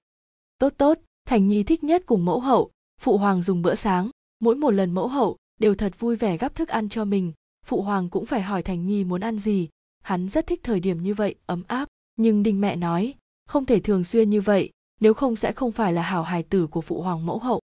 Tốt 0.60 0.74
tốt, 0.78 1.00
thành 1.28 1.48
nhi 1.48 1.64
thích 1.64 1.84
nhất 1.84 2.04
cùng 2.06 2.26
mẫu 2.26 2.40
hậu, 2.40 2.72
phụ 3.02 3.18
hoàng 3.18 3.44
dùng 3.44 3.62
bữa 3.62 3.76
sáng, 3.76 4.10
mỗi 4.40 4.56
một 4.56 4.72
lần 4.72 4.92
mẫu 4.92 5.08
hậu 5.08 5.38
đều 5.62 5.76
thật 5.76 6.00
vui 6.00 6.16
vẻ 6.16 6.38
gắp 6.38 6.56
thức 6.56 6.70
ăn 6.70 6.90
cho 6.90 7.06
mình. 7.06 7.34
Phụ 7.66 7.82
hoàng 7.82 8.10
cũng 8.10 8.26
phải 8.26 8.42
hỏi 8.42 8.64
thành 8.64 8.86
nhi 8.86 9.04
muốn 9.04 9.22
ăn 9.22 9.40
gì. 9.40 9.70
Hắn 10.04 10.30
rất 10.30 10.48
thích 10.48 10.60
thời 10.64 10.80
điểm 10.80 11.04
như 11.04 11.14
vậy, 11.14 11.36
ấm 11.46 11.64
áp. 11.68 11.88
Nhưng 12.16 12.44
đinh 12.44 12.62
mẹ 12.62 12.76
nói, 12.76 13.14
không 13.46 13.66
thể 13.66 13.80
thường 13.80 14.04
xuyên 14.04 14.30
như 14.30 14.42
vậy, 14.42 14.70
nếu 15.00 15.14
không 15.14 15.36
sẽ 15.36 15.52
không 15.52 15.72
phải 15.72 15.94
là 15.94 16.02
hảo 16.02 16.24
hài 16.24 16.44
tử 16.44 16.68
của 16.68 16.82
phụ 16.82 17.02
hoàng 17.02 17.26
mẫu 17.26 17.40
hậu. 17.40 17.62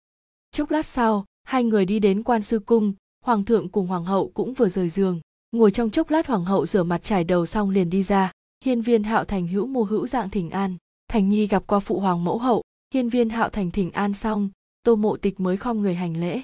Chốc 0.51 0.71
lát 0.71 0.85
sau, 0.85 1.25
hai 1.43 1.63
người 1.63 1.85
đi 1.85 1.99
đến 1.99 2.23
quan 2.23 2.41
sư 2.43 2.59
cung, 2.59 2.93
hoàng 3.25 3.45
thượng 3.45 3.69
cùng 3.69 3.87
hoàng 3.87 4.05
hậu 4.05 4.31
cũng 4.33 4.53
vừa 4.53 4.69
rời 4.69 4.89
giường. 4.89 5.21
Ngồi 5.51 5.71
trong 5.71 5.89
chốc 5.89 6.09
lát 6.09 6.27
hoàng 6.27 6.45
hậu 6.45 6.65
rửa 6.65 6.83
mặt 6.83 7.03
trải 7.03 7.23
đầu 7.23 7.45
xong 7.45 7.69
liền 7.69 7.89
đi 7.89 8.03
ra. 8.03 8.31
Hiên 8.65 8.81
viên 8.81 9.03
hạo 9.03 9.25
thành 9.25 9.47
hữu 9.47 9.67
mô 9.67 9.83
hữu 9.83 10.07
dạng 10.07 10.29
thỉnh 10.29 10.49
an. 10.49 10.77
Thành 11.07 11.29
nhi 11.29 11.47
gặp 11.47 11.63
qua 11.67 11.79
phụ 11.79 11.99
hoàng 11.99 12.23
mẫu 12.23 12.37
hậu, 12.37 12.63
hiên 12.93 13.09
viên 13.09 13.29
hạo 13.29 13.49
thành 13.49 13.71
thỉnh 13.71 13.91
an 13.91 14.13
xong, 14.13 14.49
tô 14.83 14.95
mộ 14.95 15.17
tịch 15.17 15.39
mới 15.39 15.57
khom 15.57 15.81
người 15.81 15.95
hành 15.95 16.17
lễ 16.17 16.41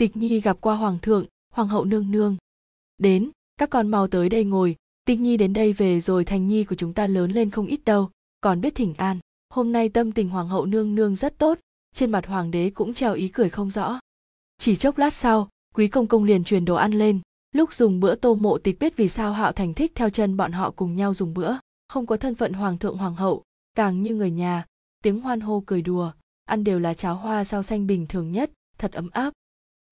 tịch 0.00 0.16
nhi 0.16 0.40
gặp 0.40 0.56
qua 0.60 0.76
hoàng 0.76 0.98
thượng, 0.98 1.24
hoàng 1.52 1.68
hậu 1.68 1.84
nương 1.84 2.10
nương. 2.10 2.36
Đến, 2.98 3.30
các 3.58 3.70
con 3.70 3.88
mau 3.88 4.06
tới 4.06 4.28
đây 4.28 4.44
ngồi. 4.44 4.76
Tịch 5.04 5.20
nhi 5.20 5.36
đến 5.36 5.52
đây 5.52 5.72
về 5.72 6.00
rồi 6.00 6.24
thành 6.24 6.46
nhi 6.46 6.64
của 6.64 6.74
chúng 6.74 6.92
ta 6.92 7.06
lớn 7.06 7.30
lên 7.30 7.50
không 7.50 7.66
ít 7.66 7.84
đâu. 7.84 8.10
Còn 8.40 8.60
biết 8.60 8.74
thỉnh 8.74 8.94
an, 8.96 9.18
hôm 9.50 9.72
nay 9.72 9.88
tâm 9.88 10.12
tình 10.12 10.28
hoàng 10.28 10.48
hậu 10.48 10.66
nương 10.66 10.94
nương 10.94 11.16
rất 11.16 11.38
tốt, 11.38 11.58
trên 11.94 12.10
mặt 12.10 12.26
hoàng 12.26 12.50
đế 12.50 12.70
cũng 12.70 12.94
treo 12.94 13.14
ý 13.14 13.28
cười 13.28 13.50
không 13.50 13.70
rõ. 13.70 14.00
Chỉ 14.58 14.76
chốc 14.76 14.98
lát 14.98 15.14
sau, 15.14 15.48
quý 15.74 15.88
công 15.88 16.06
công 16.06 16.24
liền 16.24 16.44
truyền 16.44 16.64
đồ 16.64 16.74
ăn 16.74 16.92
lên. 16.92 17.20
Lúc 17.52 17.72
dùng 17.74 18.00
bữa 18.00 18.14
tô 18.14 18.34
mộ 18.34 18.58
tịch 18.58 18.78
biết 18.78 18.96
vì 18.96 19.08
sao 19.08 19.32
hạo 19.32 19.52
thành 19.52 19.74
thích 19.74 19.92
theo 19.94 20.10
chân 20.10 20.36
bọn 20.36 20.52
họ 20.52 20.70
cùng 20.70 20.96
nhau 20.96 21.14
dùng 21.14 21.34
bữa, 21.34 21.54
không 21.88 22.06
có 22.06 22.16
thân 22.16 22.34
phận 22.34 22.52
hoàng 22.52 22.78
thượng 22.78 22.96
hoàng 22.96 23.14
hậu, 23.14 23.42
càng 23.74 24.02
như 24.02 24.14
người 24.14 24.30
nhà, 24.30 24.66
tiếng 25.02 25.20
hoan 25.20 25.40
hô 25.40 25.62
cười 25.66 25.82
đùa, 25.82 26.12
ăn 26.44 26.64
đều 26.64 26.78
là 26.78 26.94
cháo 26.94 27.14
hoa 27.16 27.44
rau 27.44 27.62
xanh 27.62 27.86
bình 27.86 28.06
thường 28.06 28.32
nhất, 28.32 28.50
thật 28.78 28.92
ấm 28.92 29.08
áp 29.12 29.32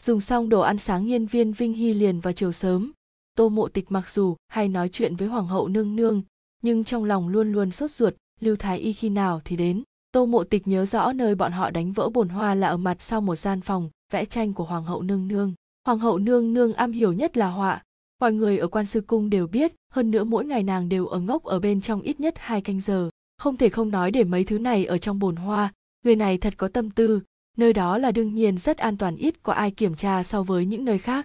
dùng 0.03 0.21
xong 0.21 0.49
đồ 0.49 0.61
ăn 0.61 0.79
sáng 0.79 1.07
nhân 1.07 1.27
viên 1.27 1.53
vinh 1.53 1.73
hy 1.73 1.95
liền 1.95 2.21
vào 2.21 2.33
chiều 2.33 2.53
sớm. 2.53 2.93
Tô 3.35 3.49
mộ 3.49 3.69
tịch 3.69 3.93
mặc 3.93 4.09
dù 4.09 4.37
hay 4.49 4.69
nói 4.69 4.89
chuyện 4.89 5.17
với 5.17 5.29
hoàng 5.29 5.47
hậu 5.47 5.69
nương 5.69 5.97
nương, 5.97 6.23
nhưng 6.63 6.85
trong 6.85 7.05
lòng 7.05 7.29
luôn 7.29 7.53
luôn 7.53 7.71
sốt 7.71 7.91
ruột, 7.91 8.15
lưu 8.41 8.57
thái 8.57 8.79
y 8.79 8.93
khi 8.93 9.09
nào 9.09 9.41
thì 9.45 9.57
đến? 9.57 9.83
Tô 10.13 10.27
mộ 10.27 10.45
tịch 10.45 10.69
nhớ 10.69 10.87
rõ 10.87 11.13
nơi 11.13 11.35
bọn 11.35 11.53
họ 11.53 11.71
đánh 11.71 11.93
vỡ 11.93 12.09
bồn 12.09 12.29
hoa 12.29 12.55
là 12.55 12.69
ở 12.69 12.77
mặt 12.77 13.03
sau 13.03 13.21
một 13.21 13.37
gian 13.37 13.61
phòng, 13.61 13.91
vẽ 14.13 14.25
tranh 14.25 14.53
của 14.53 14.65
hoàng 14.65 14.85
hậu 14.85 15.03
nương 15.03 15.29
nương. 15.29 15.55
Hoàng 15.87 15.99
hậu 15.99 16.19
nương 16.19 16.55
nương 16.55 16.73
am 16.73 16.93
hiểu 16.93 17.13
nhất 17.13 17.37
là 17.37 17.49
họa. 17.49 17.83
Mọi 18.21 18.33
người 18.33 18.59
ở 18.59 18.69
quan 18.69 18.87
sư 18.87 19.01
cung 19.01 19.31
đều 19.31 19.47
biết, 19.47 19.73
hơn 19.93 20.11
nữa 20.11 20.25
mỗi 20.25 20.45
ngày 20.45 20.63
nàng 20.63 20.89
đều 20.89 21.07
ở 21.07 21.21
ngốc 21.21 21.45
ở 21.45 21.61
bên 21.61 21.81
trong 21.81 22.01
ít 22.01 22.21
nhất 22.21 22.35
hai 22.37 22.61
canh 22.61 22.81
giờ. 22.81 23.11
Không 23.39 23.57
thể 23.57 23.69
không 23.69 23.91
nói 23.91 24.11
để 24.11 24.25
mấy 24.25 24.45
thứ 24.45 24.59
này 24.59 24.85
ở 24.85 24.99
trong 24.99 25.19
bồn 25.19 25.37
hoa, 25.37 25.73
người 26.05 26.17
này 26.17 26.39
thật 26.39 26.55
có 26.57 26.69
tâm 26.69 26.91
tư 26.91 27.21
nơi 27.59 27.73
đó 27.73 27.99
là 27.99 28.11
đương 28.13 28.35
nhiên 28.35 28.59
rất 28.59 28.79
an 28.79 28.97
toàn 28.97 29.17
ít 29.17 29.43
có 29.43 29.53
ai 29.53 29.71
kiểm 29.71 29.95
tra 29.95 30.23
so 30.23 30.43
với 30.43 30.67
những 30.67 30.85
nơi 30.85 30.99
khác. 30.99 31.25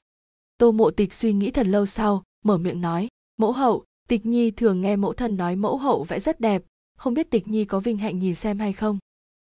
Tô 0.57 0.71
mộ 0.71 0.91
tịch 0.91 1.13
suy 1.13 1.33
nghĩ 1.33 1.51
thật 1.51 1.67
lâu 1.67 1.85
sau, 1.85 2.23
mở 2.45 2.57
miệng 2.57 2.81
nói, 2.81 3.07
mẫu 3.37 3.51
hậu, 3.51 3.83
tịch 4.07 4.25
nhi 4.25 4.51
thường 4.51 4.81
nghe 4.81 4.95
mẫu 4.95 5.13
thân 5.13 5.37
nói 5.37 5.55
mẫu 5.55 5.77
hậu 5.77 6.03
vẽ 6.03 6.19
rất 6.19 6.39
đẹp, 6.39 6.63
không 6.97 7.13
biết 7.13 7.29
tịch 7.29 7.47
nhi 7.47 7.65
có 7.65 7.79
vinh 7.79 7.97
hạnh 7.97 8.19
nhìn 8.19 8.35
xem 8.35 8.59
hay 8.59 8.73
không? 8.73 8.99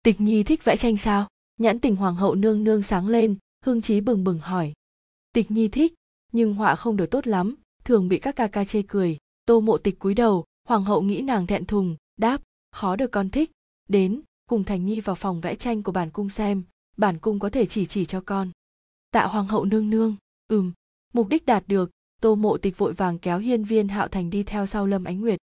Tịch 0.04 0.22
nhi 0.22 0.44
thích 0.44 0.64
vẽ 0.64 0.78
tranh 0.78 0.98
sao? 0.98 1.28
Nhãn 1.60 1.80
tình 1.80 1.96
hoàng 1.96 2.16
hậu 2.16 2.36
nương 2.36 2.64
nương 2.64 2.84
sáng 2.84 3.08
lên 3.08 3.36
hưng 3.66 3.82
trí 3.82 4.02
bừng 4.02 4.24
bừng 4.24 4.40
hỏi. 4.40 4.74
Tịch 5.34 5.52
nhi 5.52 5.68
thích, 5.68 5.94
nhưng 6.32 6.54
họa 6.54 6.76
không 6.76 6.98
được 6.98 7.12
tốt 7.12 7.28
lắm, 7.28 7.56
thường 7.84 8.08
bị 8.08 8.20
các 8.20 8.36
ca 8.36 8.48
ca 8.48 8.66
chê 8.66 8.82
cười. 8.88 9.18
Tô 9.46 9.60
mộ 9.60 9.78
tịch 9.78 10.00
cúi 10.00 10.14
đầu, 10.14 10.46
hoàng 10.68 10.84
hậu 10.84 11.02
nghĩ 11.02 11.22
nàng 11.22 11.48
thẹn 11.48 11.66
thùng, 11.66 11.96
đáp, 12.18 12.42
khó 12.72 12.96
được 12.96 13.12
con 13.12 13.30
thích. 13.30 13.52
Đến 13.90 14.22
cùng 14.48 14.64
thành 14.64 14.86
nhi 14.86 15.00
vào 15.00 15.16
phòng 15.16 15.42
vẽ 15.42 15.56
tranh 15.56 15.84
của 15.84 15.92
bản 15.92 16.10
cung 16.10 16.30
xem, 16.30 16.64
bản 16.98 17.18
cung 17.20 17.40
có 17.40 17.50
thể 17.50 17.66
chỉ 17.66 17.86
chỉ 17.86 18.06
cho 18.06 18.22
con. 18.22 18.52
Tạ 19.12 19.26
hoàng 19.26 19.48
hậu 19.48 19.66
nương 19.66 19.90
nương, 19.90 20.16
ừm, 20.48 20.72
mục 21.14 21.28
đích 21.28 21.46
đạt 21.46 21.64
được, 21.68 21.92
tô 22.22 22.36
mộ 22.36 22.58
tịch 22.58 22.78
vội 22.78 22.94
vàng 22.94 23.20
kéo 23.20 23.40
hiên 23.40 23.64
viên 23.64 23.88
hạo 23.88 24.08
thành 24.08 24.30
đi 24.30 24.44
theo 24.44 24.66
sau 24.66 24.88
lâm 24.88 25.04
ánh 25.04 25.22
nguyệt. 25.22 25.40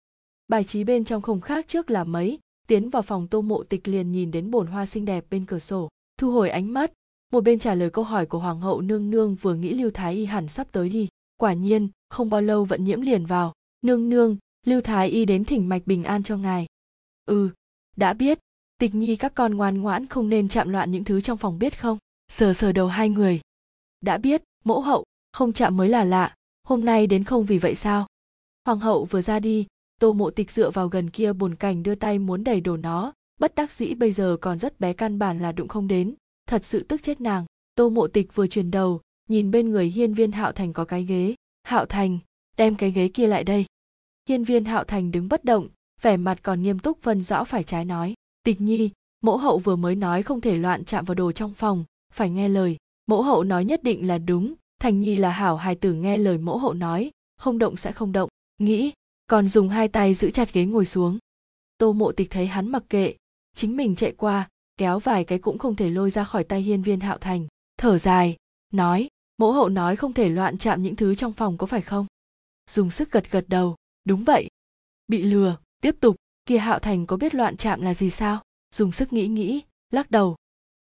Bài 0.49 0.65
trí 0.65 0.85
bên 0.85 1.05
trong 1.05 1.23
không 1.23 1.41
khác 1.41 1.69
trước 1.69 1.91
là 1.91 2.05
mấy, 2.05 2.39
tiến 2.67 2.91
vào 2.91 3.03
phòng 3.03 3.29
tô 3.29 3.43
mộ 3.43 3.63
tịch 3.63 3.89
liền 3.89 4.13
nhìn 4.13 4.31
đến 4.31 4.51
bồn 4.51 4.67
hoa 4.67 4.87
xinh 4.87 5.05
đẹp 5.05 5.25
bên 5.31 5.45
cửa 5.47 5.59
sổ, 5.59 5.89
thu 6.19 6.31
hồi 6.31 6.51
ánh 6.51 6.73
mắt. 6.73 6.93
Một 7.33 7.45
bên 7.45 7.59
trả 7.59 7.75
lời 7.75 7.91
câu 7.91 8.05
hỏi 8.05 8.27
của 8.27 8.39
hoàng 8.39 8.61
hậu 8.61 8.81
nương 8.81 9.11
nương 9.11 9.35
vừa 9.35 9.55
nghĩ 9.55 9.75
lưu 9.75 9.91
thái 9.95 10.15
y 10.15 10.25
hẳn 10.25 10.49
sắp 10.49 10.69
tới 10.73 10.89
đi. 10.89 11.09
Quả 11.37 11.53
nhiên, 11.53 11.89
không 12.09 12.31
bao 12.31 12.41
lâu 12.41 12.65
vận 12.65 12.85
nhiễm 12.85 13.01
liền 13.01 13.27
vào. 13.27 13.53
Nương 13.83 14.09
nương, 14.09 14.37
lưu 14.67 14.81
thái 14.81 15.09
y 15.09 15.25
đến 15.25 15.45
thỉnh 15.45 15.69
mạch 15.69 15.83
bình 15.87 16.05
an 16.05 16.23
cho 16.23 16.37
ngài. 16.37 16.67
Ừ 17.27 17.51
đã 17.99 18.13
biết 18.13 18.39
tịch 18.79 18.95
nhi, 18.95 19.17
các 19.17 19.35
con 19.35 19.55
ngoan 19.55 19.81
ngoãn 19.81 20.07
không 20.07 20.29
nên 20.29 20.49
chạm 20.49 20.69
loạn 20.69 20.91
những 20.91 21.05
thứ 21.05 21.21
trong 21.21 21.39
phòng 21.39 21.59
biết 21.59 21.81
không? 21.81 21.99
Sờ 22.29 22.53
sờ 22.53 22.73
đầu 22.73 22.87
hai 22.87 23.09
người. 23.09 23.41
Đã 24.01 24.19
biết, 24.19 24.43
mẫu 24.65 24.81
hậu, 24.81 25.05
không 25.33 25.53
chạm 25.53 25.77
mới 25.77 25.89
là 25.89 26.05
lạ. 26.05 26.35
Hôm 26.65 26.85
nay 26.85 27.07
đến 27.07 27.25
không 27.25 27.45
vì 27.45 27.59
vậy 27.59 27.75
sao? 27.75 28.07
Hoàng 28.65 28.79
hậu 28.79 29.05
vừa 29.05 29.21
ra 29.21 29.41
đi, 29.41 29.67
tô 30.01 30.13
mộ 30.13 30.31
tịch 30.31 30.51
dựa 30.51 30.71
vào 30.71 30.89
gần 30.89 31.11
kia 31.11 31.33
bồn 31.33 31.55
cảnh 31.55 31.83
đưa 31.83 31.95
tay 31.95 32.19
muốn 32.19 32.45
đẩy 32.45 32.61
đổ 32.61 32.77
nó. 32.77 33.13
Bất 33.41 33.55
đắc 33.55 33.73
dĩ 33.73 33.95
bây 33.95 34.13
giờ 34.13 34.37
còn 34.41 34.59
rất 34.59 34.81
bé 34.81 34.93
căn 34.93 35.19
bản 35.19 35.39
là 35.39 35.53
đụng 35.53 35.69
không 35.69 35.89
đến. 35.89 36.15
Thật 36.47 36.65
sự 36.65 36.83
tức 36.83 37.03
chết 37.03 37.21
nàng. 37.21 37.45
Tô 37.75 37.89
mộ 37.89 38.07
tịch 38.07 38.35
vừa 38.35 38.47
chuyển 38.47 38.71
đầu, 38.71 39.01
nhìn 39.29 39.51
bên 39.51 39.71
người 39.71 39.87
hiên 39.87 40.15
viên 40.15 40.33
hạo 40.33 40.53
thành 40.53 40.73
có 40.73 40.85
cái 40.85 41.05
ghế. 41.05 41.35
Hạo 41.63 41.87
thành, 41.87 42.19
đem 42.57 42.75
cái 42.75 42.91
ghế 42.91 43.09
kia 43.09 43.27
lại 43.27 43.45
đây. 43.45 43.67
Hiên 44.29 44.45
viên 44.45 44.65
hạo 44.65 44.85
thành 44.85 45.11
đứng 45.11 45.29
bất 45.29 45.45
động, 45.45 45.69
vẻ 46.03 46.17
mặt 46.17 46.39
còn 46.43 46.63
nghiêm 46.63 46.79
túc 46.79 47.03
phân 47.03 47.23
rõ 47.23 47.45
phải 47.45 47.63
trái 47.63 47.85
nói 47.85 48.15
tịch 48.49 48.61
nhi, 48.61 48.91
mẫu 49.21 49.37
hậu 49.37 49.59
vừa 49.59 49.77
mới 49.77 49.95
nói 49.95 50.23
không 50.23 50.41
thể 50.41 50.57
loạn 50.57 50.85
chạm 50.85 51.05
vào 51.05 51.15
đồ 51.15 51.33
trong 51.33 51.55
phòng, 51.55 51.85
phải 52.13 52.31
nghe 52.31 52.49
lời. 52.49 52.77
Mẫu 53.07 53.23
hậu 53.23 53.45
nói 53.45 53.65
nhất 53.65 53.83
định 53.83 54.07
là 54.07 54.19
đúng, 54.19 54.55
thành 54.81 55.01
nhi 55.01 55.17
là 55.17 55.31
hảo 55.31 55.57
hài 55.57 55.75
tử 55.75 55.93
nghe 55.93 56.17
lời 56.17 56.39
mẫu 56.39 56.59
hậu 56.59 56.75
nói, 56.75 57.11
không 57.37 57.59
động 57.59 57.77
sẽ 57.77 57.93
không 57.93 58.13
động. 58.13 58.29
Nghĩ, 58.59 58.93
còn 59.27 59.49
dùng 59.49 59.69
hai 59.69 59.89
tay 59.89 60.15
giữ 60.15 60.31
chặt 60.31 60.53
ghế 60.53 60.65
ngồi 60.65 60.87
xuống. 60.87 61.19
Tô 61.79 61.93
mộ 61.93 62.13
tịch 62.13 62.31
thấy 62.31 62.47
hắn 62.47 62.69
mặc 62.69 62.83
kệ, 62.91 63.15
chính 63.55 63.77
mình 63.77 63.97
chạy 63.97 64.13
qua, 64.13 64.49
kéo 64.77 64.99
vài 64.99 65.25
cái 65.25 65.39
cũng 65.39 65.59
không 65.59 65.77
thể 65.77 65.89
lôi 65.89 66.11
ra 66.11 66.25
khỏi 66.25 66.45
tay 66.45 66.63
hiên 66.63 66.83
viên 66.83 67.01
hạo 67.01 67.19
thành, 67.19 67.47
thở 67.79 67.99
dài, 67.99 68.37
nói, 68.73 69.09
mẫu 69.37 69.53
hậu 69.53 69.69
nói 69.69 69.97
không 69.97 70.13
thể 70.13 70.29
loạn 70.29 70.59
chạm 70.59 70.83
những 70.83 70.97
thứ 70.97 71.15
trong 71.15 71.33
phòng 71.33 71.59
có 71.59 71.67
phải 71.67 71.83
không? 71.83 72.07
Dùng 72.71 72.91
sức 72.91 73.11
gật 73.11 73.31
gật 73.31 73.45
đầu, 73.49 73.77
đúng 74.05 74.25
vậy. 74.25 74.49
Bị 75.09 75.23
lừa, 75.23 75.57
tiếp 75.81 75.97
tục 76.01 76.17
kia 76.49 76.59
hạo 76.59 76.79
thành 76.79 77.07
có 77.07 77.17
biết 77.17 77.35
loạn 77.35 77.57
chạm 77.57 77.83
là 77.83 77.95
gì 77.95 78.11
sao? 78.11 78.43
Dùng 78.75 78.93
sức 78.93 79.13
nghĩ 79.13 79.27
nghĩ, 79.27 79.63
lắc 79.91 80.11
đầu. 80.11 80.37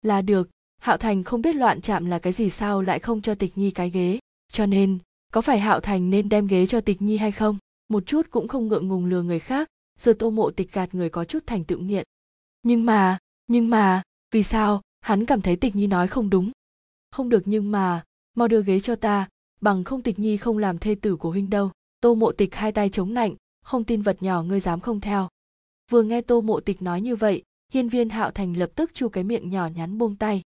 Là 0.03 0.23
được, 0.23 0.51
hạo 0.79 0.97
thành 0.97 1.25
không 1.25 1.43
biết 1.43 1.57
loạn 1.57 1.81
chạm 1.81 2.07
là 2.07 2.19
cái 2.19 2.33
gì 2.33 2.51
sao 2.51 2.83
lại 2.83 2.99
không 2.99 3.23
cho 3.23 3.35
tịch 3.35 3.59
nhi 3.59 3.71
cái 3.71 3.91
ghế. 3.91 4.19
Cho 4.53 4.67
nên, 4.67 4.99
có 5.33 5.41
phải 5.41 5.61
hạo 5.61 5.81
thành 5.81 6.11
nên 6.11 6.29
đem 6.29 6.47
ghế 6.47 6.67
cho 6.67 6.81
tịch 6.81 7.03
nhi 7.03 7.17
hay 7.17 7.33
không? 7.33 7.59
Một 7.89 8.07
chút 8.07 8.27
cũng 8.31 8.49
không 8.49 8.69
ngượng 8.69 8.89
ngùng 8.89 9.07
lừa 9.07 9.23
người 9.23 9.39
khác 9.39 9.69
rồi 9.99 10.15
tô 10.15 10.31
mộ 10.31 10.51
tịch 10.51 10.73
gạt 10.73 10.95
người 10.95 11.09
có 11.09 11.25
chút 11.25 11.47
thành 11.47 11.65
tựu 11.65 11.79
nghiện. 11.79 12.05
Nhưng 12.63 12.87
mà 12.87 13.19
nhưng 13.47 13.71
mà, 13.71 14.03
vì 14.31 14.43
sao? 14.43 14.83
Hắn 15.01 15.27
cảm 15.27 15.41
thấy 15.41 15.57
tịch 15.57 15.77
nhi 15.77 15.87
nói 15.87 16.09
không 16.09 16.31
đúng. 16.31 16.51
Không 17.11 17.29
được 17.29 17.43
nhưng 17.45 17.71
mà, 17.73 18.05
mau 18.35 18.49
đưa 18.49 18.63
ghế 18.63 18.81
cho 18.81 18.97
ta, 18.97 19.29
bằng 19.61 19.85
không 19.85 20.03
tịch 20.03 20.19
nhi 20.19 20.37
không 20.37 20.59
làm 20.59 20.79
thê 20.79 20.95
tử 20.95 21.17
của 21.17 21.31
huynh 21.31 21.51
đâu. 21.51 21.71
Tô 22.01 22.15
mộ 22.15 22.33
tịch 22.33 22.55
hai 22.55 22.73
tay 22.73 22.91
chống 22.91 23.15
nạnh, 23.15 23.35
không 23.63 23.85
tin 23.85 24.03
vật 24.03 24.23
nhỏ 24.23 24.43
ngươi 24.43 24.61
dám 24.61 24.81
không 24.81 25.01
theo 25.01 25.29
vừa 25.91 26.03
nghe 26.03 26.21
tô 26.21 26.41
mộ 26.41 26.61
tịch 26.61 26.83
nói 26.83 27.01
như 27.01 27.17
vậy, 27.17 27.43
hiên 27.73 27.89
viên 27.89 28.09
hạo 28.09 28.31
thành 28.31 28.57
lập 28.57 28.71
tức 28.75 28.91
chu 28.95 29.09
cái 29.09 29.25
miệng 29.25 29.51
nhỏ 29.51 29.69
nhắn 29.77 29.99
buông 29.99 30.15
tay. 30.15 30.43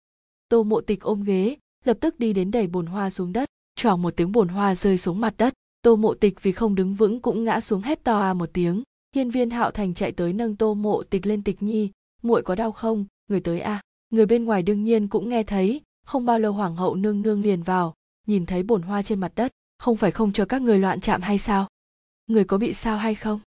Tô 0.48 0.62
mộ 0.62 0.80
tịch 0.80 1.00
ôm 1.00 1.22
ghế, 1.22 1.56
lập 1.84 1.96
tức 2.00 2.18
đi 2.18 2.32
đến 2.32 2.50
đẩy 2.50 2.66
bồn 2.66 2.86
hoa 2.86 3.10
xuống 3.10 3.32
đất. 3.32 3.48
Choàng 3.76 4.02
một 4.02 4.16
tiếng 4.16 4.32
bồn 4.32 4.48
hoa 4.48 4.74
rơi 4.74 4.98
xuống 4.98 5.20
mặt 5.20 5.34
đất. 5.38 5.54
Tô 5.82 5.96
mộ 5.96 6.14
tịch 6.14 6.42
vì 6.42 6.52
không 6.52 6.74
đứng 6.74 6.94
vững 6.94 7.20
cũng 7.20 7.44
ngã 7.44 7.60
xuống 7.60 7.80
hét 7.80 8.04
to 8.04 8.20
à 8.20 8.34
một 8.34 8.50
tiếng. 8.52 8.82
Hiên 9.14 9.30
viên 9.30 9.50
hạo 9.50 9.70
thành 9.70 9.94
chạy 9.94 10.12
tới 10.12 10.32
nâng 10.32 10.56
tô 10.56 10.74
mộ 10.74 11.02
tịch 11.02 11.26
lên 11.26 11.42
tịch 11.42 11.62
nhi. 11.62 11.90
Muội 12.22 12.42
có 12.42 12.54
đau 12.54 12.72
không? 12.72 13.04
Người 13.28 13.40
tới 13.40 13.60
a. 13.60 13.72
À. 13.72 13.82
người 14.10 14.26
bên 14.26 14.44
ngoài 14.44 14.62
đương 14.62 14.84
nhiên 14.84 15.08
cũng 15.08 15.28
nghe 15.28 15.42
thấy. 15.42 15.80
Không 16.06 16.26
bao 16.26 16.38
lâu 16.38 16.52
hoàng 16.52 16.76
hậu 16.76 16.94
nương 16.94 17.22
nương 17.22 17.42
liền 17.42 17.62
vào, 17.62 17.94
nhìn 18.26 18.46
thấy 18.46 18.62
bồn 18.62 18.82
hoa 18.82 19.02
trên 19.02 19.20
mặt 19.20 19.32
đất. 19.34 19.52
Không 19.78 19.96
phải 19.96 20.10
không 20.10 20.32
cho 20.32 20.44
các 20.44 20.62
người 20.62 20.78
loạn 20.78 21.00
chạm 21.00 21.22
hay 21.22 21.38
sao? 21.38 21.68
Người 22.26 22.44
có 22.44 22.58
bị 22.58 22.72
sao 22.72 22.98
hay 22.98 23.14
không? 23.14 23.40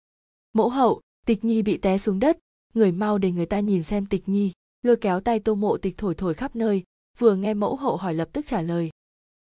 Mẫu 0.53 0.69
hậu 0.69 1.01
tịch 1.25 1.43
nhi 1.45 1.61
bị 1.61 1.77
té 1.77 1.97
xuống 1.97 2.19
đất, 2.19 2.37
người 2.73 2.91
mau 2.91 3.17
để 3.17 3.31
người 3.31 3.45
ta 3.45 3.59
nhìn 3.59 3.83
xem 3.83 4.05
tịch 4.05 4.29
nhi. 4.29 4.51
Lôi 4.81 4.95
kéo 4.95 5.19
tay 5.19 5.39
tô 5.39 5.55
mộ 5.55 5.77
tịch 5.77 5.97
thổi 5.97 6.15
thổi 6.15 6.33
khắp 6.33 6.55
nơi, 6.55 6.83
vừa 7.17 7.35
nghe 7.35 7.53
mẫu 7.53 7.75
hậu 7.75 7.97
hỏi 7.97 8.13
lập 8.13 8.29
tức 8.33 8.45
trả 8.47 8.61
lời. 8.61 8.89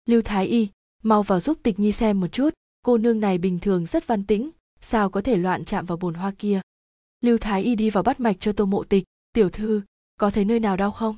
Lưu 0.05 0.21
thái 0.21 0.47
y, 0.47 0.67
mau 1.03 1.23
vào 1.23 1.39
giúp 1.39 1.57
tịch 1.63 1.79
nhi 1.79 1.91
xem 1.91 2.19
một 2.19 2.27
chút, 2.27 2.49
cô 2.81 2.97
nương 2.97 3.19
này 3.19 3.37
bình 3.37 3.59
thường 3.59 3.85
rất 3.85 4.07
văn 4.07 4.25
tĩnh, 4.25 4.49
sao 4.81 5.09
có 5.09 5.21
thể 5.21 5.37
loạn 5.37 5.65
chạm 5.65 5.85
vào 5.85 5.97
bồn 5.97 6.13
hoa 6.13 6.31
kia? 6.37 6.61
Lưu 7.21 7.37
thái 7.37 7.63
y 7.63 7.75
đi 7.75 7.89
vào 7.89 8.03
bắt 8.03 8.19
mạch 8.19 8.37
cho 8.39 8.51
tô 8.51 8.65
mộ 8.65 8.83
tịch, 8.83 9.03
tiểu 9.33 9.49
thư, 9.49 9.81
có 10.17 10.29
thấy 10.29 10.45
nơi 10.45 10.59
nào 10.59 10.77
đau 10.77 10.91
không? 10.91 11.15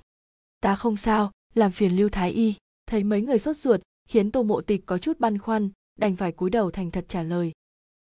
Ta 0.59 0.75
không 0.75 0.97
sao, 0.97 1.31
làm 1.53 1.71
phiền 1.71 1.95
lưu 1.95 2.09
thái 2.09 2.31
y. 2.31 2.53
Thấy 2.85 3.03
mấy 3.03 3.21
người 3.21 3.39
sốt 3.39 3.57
ruột, 3.57 3.81
khiến 4.09 4.31
tô 4.31 4.43
mộ 4.43 4.61
tịch 4.61 4.85
có 4.85 4.97
chút 4.97 5.19
băn 5.19 5.37
khoăn, 5.37 5.69
đành 5.99 6.15
phải 6.15 6.31
cúi 6.31 6.49
đầu 6.49 6.71
thành 6.71 6.91
thật 6.91 7.05
trả 7.07 7.23
lời. 7.23 7.51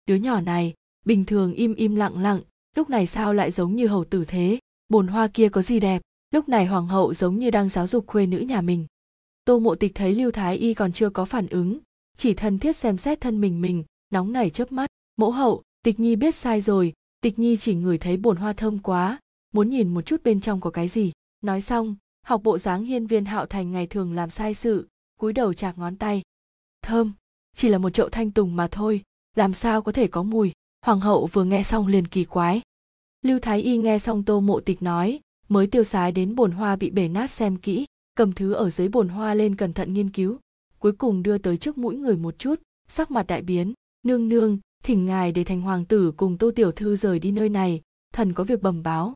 Đứa 0.05 0.15
nhỏ 0.15 0.41
này 0.41 0.73
bình 1.07 1.25
thường 1.25 1.53
im 1.53 1.75
im 1.75 1.95
lặng 1.95 2.21
lặng, 2.21 2.41
lúc 2.75 2.89
này 2.89 3.07
sao 3.07 3.33
lại 3.33 3.51
giống 3.51 3.75
như 3.75 3.87
hầu 3.87 4.05
tử 4.05 4.25
thế? 4.25 4.59
Bồn 4.89 5.07
hoa 5.07 5.27
kia 5.27 5.49
có 5.49 5.61
gì 5.61 5.79
đẹp? 5.79 6.01
Lúc 6.31 6.49
này 6.49 6.65
hoàng 6.65 6.87
hậu 6.87 7.13
giống 7.13 7.39
như 7.39 7.51
đang 7.51 7.69
giáo 7.69 7.87
dục 7.87 8.07
khuê 8.07 8.25
nữ 8.25 8.37
nhà 8.37 8.61
mình. 8.61 8.85
Tô 9.45 9.59
mộ 9.59 9.75
tịch 9.75 9.91
thấy 9.95 10.15
lưu 10.15 10.31
thái 10.31 10.57
y 10.57 10.73
còn 10.73 10.91
chưa 10.91 11.09
có 11.09 11.25
phản 11.25 11.47
ứng, 11.47 11.79
chỉ 12.17 12.33
thân 12.33 12.59
thiết 12.59 12.75
xem 12.75 12.97
xét 12.97 13.21
thân 13.21 13.41
mình 13.41 13.61
mình, 13.61 13.83
nóng 14.09 14.33
nảy 14.33 14.49
chớp 14.49 14.71
mắt. 14.71 14.89
Mẫu 15.17 15.31
hậu, 15.31 15.63
tịch 15.83 15.99
nhi 15.99 16.15
biết 16.15 16.35
sai 16.35 16.61
rồi, 16.61 16.93
tịch 17.21 17.39
nhi 17.39 17.57
chỉ 17.57 17.75
ngửi 17.75 17.97
thấy 17.97 18.17
bồn 18.17 18.37
hoa 18.37 18.53
thơm 18.53 18.79
quá, 18.79 19.19
muốn 19.53 19.69
nhìn 19.69 19.93
một 19.93 20.01
chút 20.01 20.23
bên 20.23 20.41
trong 20.41 20.61
có 20.61 20.69
cái 20.69 20.87
gì. 20.87 21.11
Nói 21.41 21.61
xong, 21.61 21.95
học 22.23 22.41
bộ 22.43 22.57
dáng 22.57 22.83
hiên 22.83 23.07
viên 23.07 23.25
hạo 23.25 23.45
thành 23.45 23.71
ngày 23.71 23.87
thường 23.87 24.13
làm 24.13 24.29
sai 24.29 24.53
sự, 24.53 24.87
cúi 25.19 25.33
đầu 25.33 25.53
chạc 25.53 25.77
ngón 25.77 25.95
tay. 25.95 26.21
Thơm, 26.81 27.13
chỉ 27.55 27.69
là 27.69 27.77
một 27.77 27.89
chậu 27.89 28.09
thanh 28.09 28.31
tùng 28.31 28.55
mà 28.55 28.67
thôi, 28.71 29.03
làm 29.35 29.53
sao 29.53 29.81
có 29.81 29.91
thể 29.91 30.07
có 30.07 30.23
mùi? 30.23 30.51
Hoàng 30.87 30.99
hậu 30.99 31.25
vừa 31.25 31.43
nghe 31.43 31.63
xong 31.63 31.87
liền 31.87 32.07
kỳ 32.07 32.23
quái. 32.23 32.61
Lưu 33.21 33.39
thái 33.39 33.61
y 33.61 33.77
nghe 33.77 33.99
xong 33.99 34.23
tô 34.23 34.39
mộ 34.39 34.59
tịch 34.59 34.81
nói, 34.81 35.19
mới 35.49 35.67
tiêu 35.67 35.83
sái 35.83 36.11
đến 36.11 36.35
bồn 36.35 36.51
hoa 36.51 36.75
bị 36.75 36.89
bể 36.89 37.07
nát 37.07 37.31
xem 37.31 37.57
kỹ, 37.57 37.85
cầm 38.15 38.33
thứ 38.33 38.53
ở 38.53 38.69
dưới 38.69 38.89
bồn 38.89 39.07
hoa 39.07 39.33
lên 39.33 39.55
cẩn 39.55 39.73
thận 39.73 39.93
nghiên 39.93 40.09
cứu. 40.09 40.37
Cuối 40.79 40.91
cùng 40.91 41.23
đưa 41.23 41.37
tới 41.37 41.57
trước 41.57 41.77
mũi 41.77 41.95
người 41.95 42.17
một 42.17 42.39
chút, 42.39 42.61
sắc 42.87 43.11
mặt 43.11 43.27
đại 43.27 43.41
biến. 43.41 43.73
Nương 44.03 44.29
nương, 44.29 44.59
thỉnh 44.83 45.05
ngài 45.05 45.31
để 45.31 45.43
thành 45.43 45.61
hoàng 45.61 45.85
tử 45.85 46.11
cùng 46.17 46.37
tô 46.37 46.51
tiểu 46.55 46.71
thư 46.71 46.95
rời 46.95 47.19
đi 47.19 47.31
nơi 47.31 47.49
này, 47.49 47.81
thần 48.13 48.33
có 48.33 48.43
việc 48.43 48.61
bẩm 48.61 48.83
báo. 48.83 49.13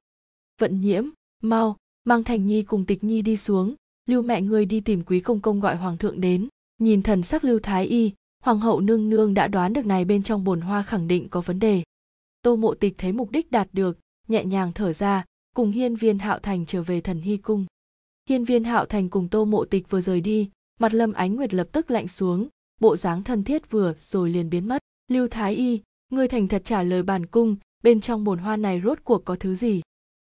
Vận 0.61 0.81
nhiễm, 0.81 1.05
mau, 1.43 1.77
mang 2.03 2.23
thành 2.23 2.45
nhi 2.45 2.63
cùng 2.63 2.85
tịch 2.85 3.03
nhi 3.03 3.21
đi 3.21 3.37
xuống. 3.37 3.75
Lưu 4.09 4.21
mẹ 4.21 4.41
ngươi 4.41 4.65
đi 4.65 4.81
tìm 4.81 5.03
quý 5.03 5.19
công 5.19 5.39
công 5.39 5.59
gọi 5.59 5.75
hoàng 5.75 5.97
thượng 5.97 6.21
đến. 6.21 6.47
Nhìn 6.79 7.01
thần 7.01 7.23
sắc 7.23 7.43
lưu 7.43 7.59
thái 7.59 7.85
y 7.85 8.11
hoàng 8.41 8.59
hậu 8.59 8.81
nương 8.81 9.09
nương 9.09 9.33
đã 9.33 9.47
đoán 9.47 9.73
được 9.73 9.85
này 9.85 10.05
bên 10.05 10.23
trong 10.23 10.43
bồn 10.43 10.61
hoa 10.61 10.83
khẳng 10.83 11.07
định 11.07 11.29
có 11.29 11.41
vấn 11.41 11.59
đề. 11.59 11.83
Tô 12.41 12.55
mộ 12.55 12.73
tịch 12.73 12.95
thấy 12.97 13.11
mục 13.11 13.31
đích 13.31 13.51
đạt 13.51 13.67
được, 13.73 13.99
nhẹ 14.27 14.45
nhàng 14.45 14.73
thở 14.73 14.93
ra, 14.93 15.25
cùng 15.55 15.71
hiên 15.71 15.95
viên 15.95 16.19
hạo 16.19 16.39
thành 16.39 16.65
trở 16.65 16.83
về 16.83 17.01
thần 17.01 17.21
hy 17.21 17.37
cung. 17.37 17.65
Hiên 18.29 18.43
viên 18.43 18.63
hạo 18.63 18.85
thành 18.85 19.09
cùng 19.09 19.29
tô 19.29 19.45
mộ 19.45 19.65
tịch 19.65 19.89
vừa 19.89 20.01
rời 20.01 20.21
đi, 20.21 20.49
mặt 20.79 20.93
lâm 20.93 21.13
ánh 21.13 21.35
nguyệt 21.35 21.53
lập 21.53 21.67
tức 21.71 21.91
lạnh 21.91 22.07
xuống, 22.07 22.47
bộ 22.81 22.95
dáng 22.95 23.23
thân 23.23 23.43
thiết 23.43 23.71
vừa, 23.71 23.93
rồi 24.01 24.29
liền 24.29 24.49
biến 24.49 24.67
mất. 24.67 24.81
Lưu 25.07 25.27
thái 25.27 25.55
y, 25.55 25.81
ngươi 26.09 26.27
thành 26.27 26.47
thật 26.47 26.61
trả 26.65 26.83
lời 26.83 27.03
bản 27.03 27.25
cung, 27.25 27.55
bên 27.83 28.01
trong 28.01 28.23
bồn 28.23 28.39
hoa 28.39 28.57
này 28.57 28.81
rốt 28.85 28.99
cuộc 29.03 29.25
có 29.25 29.35
thứ 29.35 29.55
gì? 29.55 29.81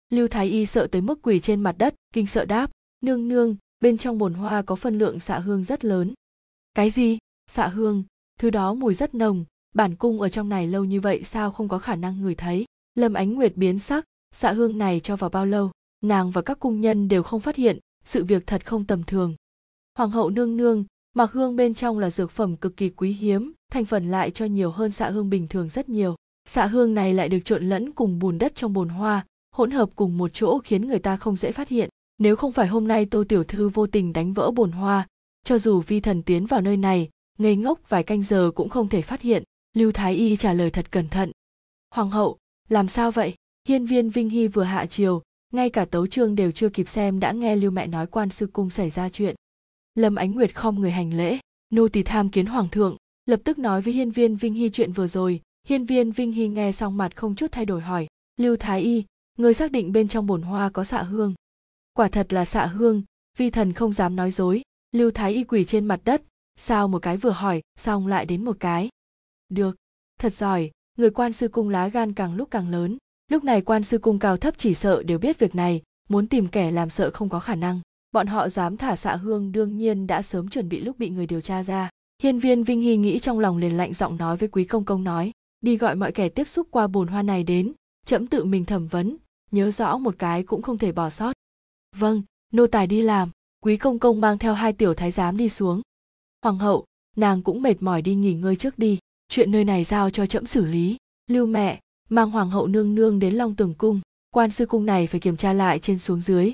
Lưu 0.10 0.28
thái 0.28 0.48
y 0.48 0.66
sợ 0.66 0.88
tới 0.88 1.02
mức 1.02 1.20
quỳ 1.22 1.40
trên 1.40 1.62
mặt 1.62 1.76
đất, 1.78 1.96
kinh 2.14 2.28
sợ 2.28 2.46
đáp, 2.46 2.72
nương 3.02 3.28
nương, 3.28 3.56
bên 3.82 3.98
trong 3.98 4.18
bồn 4.18 4.34
hoa 4.34 4.62
có 4.62 4.76
phân 4.76 4.98
lượng 4.98 5.20
xạ 5.20 5.40
hương 5.40 5.64
rất 5.64 5.86
lớn. 5.86 6.14
Cái 6.74 6.90
gì? 6.90 7.18
Xạ 7.50 7.68
hương, 7.68 8.04
thứ 8.40 8.50
đó 8.50 8.74
mùi 8.74 8.94
rất 8.94 9.16
nồng. 9.16 9.46
Bản 9.76 9.96
cung 9.96 10.22
ở 10.22 10.30
trong 10.30 10.50
này 10.50 10.68
lâu 10.68 10.86
như 10.86 11.02
vậy 11.02 11.24
sao 11.24 11.52
không 11.52 11.68
có 11.68 11.80
khả 11.80 11.96
năng 11.96 12.22
ngửi 12.22 12.36
thấy? 12.36 12.66
Lâm 12.96 13.14
ánh 13.14 13.34
nguyệt 13.34 13.56
biến 13.56 13.80
sắc. 13.80 14.06
Xạ 14.36 14.52
hương 14.52 14.78
này 14.78 15.00
cho 15.00 15.16
vào 15.16 15.30
bao 15.30 15.46
lâu? 15.46 15.72
Nàng 16.04 16.32
và 16.32 16.42
các 16.42 16.60
cung 16.60 16.82
nhân 16.82 17.08
đều 17.08 17.24
không 17.24 17.42
phát 17.42 17.56
hiện, 17.56 17.80
sự 18.06 18.24
việc 18.24 18.48
thật 18.48 18.66
không 18.66 18.86
tầm 18.86 19.04
thường. 19.04 19.36
Hoàng 19.98 20.10
hậu 20.10 20.30
nương 20.30 20.58
nương, 20.58 20.86
mặc 21.14 21.32
hương 21.34 21.56
bên 21.56 21.74
trong 21.74 22.00
là 22.00 22.10
dược 22.10 22.32
phẩm 22.32 22.58
cực 22.58 22.78
kỳ 22.78 22.90
quý 22.90 23.12
hiếm, 23.12 23.54
thành 23.72 23.86
phần 23.86 24.12
lại 24.12 24.32
cho 24.32 24.46
nhiều 24.46 24.72
hơn 24.72 24.92
xạ 24.92 25.10
hương 25.10 25.30
bình 25.30 25.48
thường 25.48 25.70
rất 25.70 25.90
nhiều. 25.90 26.16
Xạ 26.46 26.66
hương 26.66 26.94
này 26.94 27.14
lại 27.14 27.30
được 27.30 27.40
trộn 27.46 27.64
lẫn 27.64 27.92
cùng 27.92 28.20
bùn 28.20 28.38
đất 28.38 28.56
trong 28.56 28.74
bồn 28.74 28.90
hoa, 28.90 29.26
hỗn 29.52 29.72
hợp 29.72 29.90
cùng 29.96 30.18
một 30.18 30.32
chỗ 30.34 30.60
khiến 30.60 30.88
người 30.88 31.00
ta 31.00 31.18
không 31.18 31.36
dễ 31.36 31.52
phát 31.52 31.70
hiện. 31.70 31.90
Nếu 32.18 32.36
không 32.36 32.52
phải 32.52 32.68
hôm 32.68 32.88
nay 32.88 33.06
tô 33.06 33.24
tiểu 33.30 33.44
thư 33.44 33.70
vô 33.70 33.88
tình 33.88 34.14
đánh 34.14 34.34
vỡ 34.34 34.52
bồn 34.52 34.72
hoa, 34.72 35.08
cho 35.44 35.58
dù 35.58 35.80
vi 35.80 36.00
thần 36.00 36.24
tiến 36.24 36.46
vào 36.46 36.62
nơi 36.62 36.78
này 36.78 37.10
ngây 37.40 37.56
ngốc 37.56 37.90
vài 37.90 38.04
canh 38.04 38.24
giờ 38.24 38.52
cũng 38.56 38.70
không 38.70 38.90
thể 38.90 39.02
phát 39.02 39.22
hiện. 39.22 39.44
Lưu 39.74 39.92
thái 39.92 40.16
y 40.16 40.38
trả 40.38 40.54
lời 40.54 40.70
thật 40.70 40.92
cẩn 40.92 41.10
thận. 41.10 41.32
Hoàng 41.90 42.10
hậu, 42.10 42.38
làm 42.70 42.88
sao 42.88 43.12
vậy? 43.12 43.34
Hiên 43.68 43.86
viên 43.86 44.10
vinh 44.10 44.30
hy 44.30 44.48
vừa 44.48 44.64
hạ 44.64 44.86
chiều, 44.86 45.22
ngay 45.54 45.70
cả 45.70 45.86
tấu 45.86 46.08
trương 46.08 46.36
đều 46.36 46.52
chưa 46.52 46.70
kịp 46.70 46.88
xem 46.88 47.20
đã 47.20 47.32
nghe 47.32 47.56
lưu 47.56 47.72
mẹ 47.72 47.88
nói 47.88 48.08
quan 48.08 48.30
sư 48.30 48.48
cung 48.54 48.70
xảy 48.70 48.90
ra 48.90 49.10
chuyện. 49.10 49.36
Lâm 49.96 50.16
ánh 50.16 50.32
nguyệt 50.32 50.56
khom 50.56 50.80
người 50.80 50.92
hành 50.92 51.14
lễ, 51.14 51.40
nô 51.70 51.88
tỳ 51.88 52.04
tham 52.04 52.30
kiến 52.30 52.46
hoàng 52.46 52.70
thượng, 52.70 52.98
lập 53.26 53.42
tức 53.44 53.60
nói 53.60 53.82
với 53.82 53.94
hiên 53.94 54.12
viên 54.12 54.36
vinh 54.36 54.54
hy 54.54 54.70
chuyện 54.70 54.92
vừa 54.92 55.08
rồi. 55.08 55.42
Hiên 55.68 55.86
viên 55.86 56.12
vinh 56.12 56.32
hy 56.32 56.48
nghe 56.48 56.72
xong 56.72 56.98
mặt 56.98 57.16
không 57.16 57.36
chút 57.36 57.52
thay 57.52 57.66
đổi 57.66 57.82
hỏi, 57.82 58.08
lưu 58.38 58.56
thái 58.56 58.82
y, 58.82 59.04
người 59.38 59.54
xác 59.54 59.72
định 59.72 59.92
bên 59.92 60.08
trong 60.08 60.28
bồn 60.28 60.42
hoa 60.42 60.70
có 60.70 60.84
xạ 60.84 61.04
hương? 61.04 61.34
Quả 61.94 62.08
thật 62.08 62.34
là 62.34 62.46
xạ 62.46 62.66
hương, 62.66 63.04
vi 63.38 63.50
thần 63.50 63.74
không 63.74 63.94
dám 63.94 64.16
nói 64.16 64.32
dối. 64.32 64.62
Lưu 64.92 65.12
thái 65.12 65.34
y 65.34 65.44
quỳ 65.44 65.64
trên 65.64 65.86
mặt 65.86 66.02
đất 66.06 66.22
sao 66.60 66.88
một 66.88 67.02
cái 67.02 67.18
vừa 67.18 67.30
hỏi, 67.30 67.62
xong 67.76 68.08
lại 68.08 68.26
đến 68.26 68.46
một 68.46 68.58
cái. 68.60 68.90
Được. 69.50 69.76
Thật 70.20 70.34
giỏi, 70.34 70.72
người 70.98 71.10
quan 71.10 71.34
sư 71.34 71.48
cung 71.48 71.70
lá 71.70 71.88
gan 71.88 72.14
càng 72.14 72.36
lúc 72.36 72.52
càng 72.52 72.70
lớn. 72.70 72.98
Lúc 73.32 73.44
này 73.44 73.62
quan 73.62 73.84
sư 73.84 73.98
cung 73.98 74.20
cao 74.20 74.38
thấp 74.38 74.54
chỉ 74.58 74.74
sợ 74.74 75.04
đều 75.04 75.20
biết 75.20 75.40
việc 75.40 75.56
này, 75.56 75.82
muốn 76.10 76.28
tìm 76.28 76.48
kẻ 76.48 76.72
làm 76.72 76.90
sợ 76.90 77.12
không 77.12 77.30
có 77.30 77.40
khả 77.40 77.56
năng. 77.56 77.82
Bọn 78.12 78.28
họ 78.28 78.50
dám 78.50 78.78
thả 78.78 78.96
xạ 78.96 79.16
hương 79.16 79.52
đương 79.52 79.78
nhiên 79.78 80.08
đã 80.08 80.22
sớm 80.22 80.50
chuẩn 80.50 80.70
bị 80.70 80.80
lúc 80.80 81.00
bị 81.00 81.10
người 81.10 81.28
điều 81.28 81.42
tra 81.42 81.64
ra. 81.64 81.90
Hiên 82.24 82.40
viên 82.40 82.64
vinh 82.64 82.82
hy 82.82 82.98
nghĩ 82.98 83.20
trong 83.20 83.40
lòng 83.40 83.58
liền 83.58 83.78
lạnh 83.78 83.94
giọng 83.94 84.18
nói 84.18 84.38
với 84.38 84.50
quý 84.50 84.66
công 84.66 84.86
công 84.86 85.04
nói, 85.04 85.32
đi 85.62 85.78
gọi 85.78 85.96
mọi 85.96 86.12
kẻ 86.12 86.30
tiếp 86.30 86.48
xúc 86.48 86.68
qua 86.72 86.88
bồn 86.88 87.08
hoa 87.08 87.22
này 87.22 87.44
đến 87.44 87.74
trẫm 88.06 88.28
tự 88.28 88.44
mình 88.44 88.66
thẩm 88.66 88.88
vấn, 88.88 89.18
nhớ 89.52 89.72
rõ 89.72 89.98
một 89.98 90.16
cái 90.20 90.44
cũng 90.44 90.62
không 90.62 90.78
thể 90.78 90.92
bỏ 90.92 91.10
sót. 91.10 91.34
Vâng 91.96 92.22
nô 92.54 92.68
tài 92.68 92.88
đi 92.88 93.02
làm. 93.02 93.30
Quý 93.64 93.78
công 93.78 94.00
công 94.00 94.22
mang 94.22 94.38
theo 94.38 94.54
hai 94.54 94.74
tiểu 94.74 94.94
thái 94.94 95.12
giám 95.12 95.38
đi 95.38 95.50
xuống 95.50 95.82
hoàng 96.42 96.58
hậu, 96.58 96.86
nàng 97.16 97.42
cũng 97.42 97.62
mệt 97.62 97.82
mỏi 97.82 98.02
đi 98.02 98.16
nghỉ 98.16 98.34
ngơi 98.34 98.56
trước 98.56 98.80
đi, 98.80 99.00
chuyện 99.30 99.52
nơi 99.52 99.66
này 99.66 99.84
giao 99.84 100.10
cho 100.10 100.26
trẫm 100.26 100.46
xử 100.46 100.66
lý. 100.66 100.98
Lưu 101.28 101.46
mẹ, 101.46 101.80
mang 102.10 102.32
hoàng 102.32 102.50
hậu 102.50 102.68
nương 102.68 102.96
nương 102.96 103.20
đến 103.20 103.34
long 103.34 103.56
tường 103.56 103.74
cung, 103.78 104.02
quan 104.30 104.52
sư 104.52 104.66
cung 104.66 104.86
này 104.86 105.08
phải 105.08 105.20
kiểm 105.20 105.38
tra 105.38 105.54
lại 105.54 105.80
trên 105.80 106.00
xuống 106.00 106.22
dưới. 106.22 106.54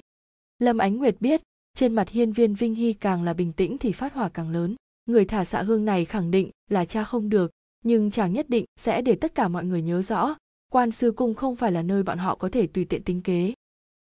Lâm 0.59 0.77
ánh 0.77 0.97
nguyệt 0.97 1.15
biết, 1.19 1.41
trên 1.73 1.95
mặt 1.95 2.09
hiên 2.09 2.31
viên 2.31 2.53
vinh 2.53 2.75
hy 2.75 2.93
càng 2.93 3.23
là 3.23 3.33
bình 3.33 3.53
tĩnh 3.53 3.77
thì 3.77 3.91
phát 3.91 4.13
hỏa 4.13 4.29
càng 4.29 4.49
lớn. 4.49 4.75
Người 5.05 5.25
thả 5.25 5.45
xạ 5.45 5.61
hương 5.61 5.85
này 5.85 6.05
khẳng 6.05 6.31
định 6.31 6.49
là 6.69 6.85
cha 6.85 7.03
không 7.03 7.29
được, 7.29 7.51
nhưng 7.83 8.11
chàng 8.11 8.33
nhất 8.33 8.49
định 8.49 8.65
sẽ 8.79 9.01
để 9.01 9.15
tất 9.15 9.35
cả 9.35 9.47
mọi 9.47 9.65
người 9.65 9.81
nhớ 9.81 10.01
rõ, 10.01 10.35
quan 10.69 10.91
sư 10.91 11.11
cung 11.11 11.33
không 11.33 11.55
phải 11.55 11.71
là 11.71 11.81
nơi 11.81 12.03
bọn 12.03 12.17
họ 12.17 12.35
có 12.35 12.49
thể 12.49 12.67
tùy 12.67 12.85
tiện 12.85 13.03
tính 13.03 13.21
kế. 13.21 13.53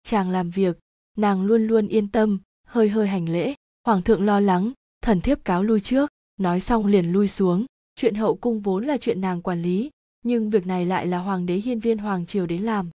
Chàng 0.02 0.30
làm 0.30 0.50
việc, 0.50 0.78
nàng 1.16 1.42
luôn 1.42 1.66
luôn 1.66 1.88
yên 1.88 2.08
tâm, 2.08 2.38
hơi 2.66 2.88
hơi 2.88 3.08
hành 3.08 3.28
lễ, 3.28 3.55
hoàng 3.84 4.02
thượng 4.02 4.26
lo 4.26 4.40
lắng 4.40 4.72
thần 5.06 5.20
thiếp 5.20 5.44
cáo 5.44 5.62
lui 5.62 5.80
trước, 5.80 6.10
nói 6.40 6.60
xong 6.60 6.86
liền 6.86 7.12
lui 7.12 7.28
xuống. 7.28 7.64
Chuyện 7.96 8.14
hậu 8.14 8.36
cung 8.36 8.60
vốn 8.60 8.84
là 8.84 8.96
chuyện 8.96 9.20
nàng 9.20 9.42
quản 9.42 9.62
lý, 9.62 9.90
nhưng 10.22 10.50
việc 10.50 10.66
này 10.66 10.86
lại 10.86 11.06
là 11.06 11.18
hoàng 11.18 11.46
đế 11.46 11.54
hiên 11.54 11.80
viên 11.80 11.98
hoàng 11.98 12.26
triều 12.26 12.46
đến 12.46 12.62
làm. 12.62 12.90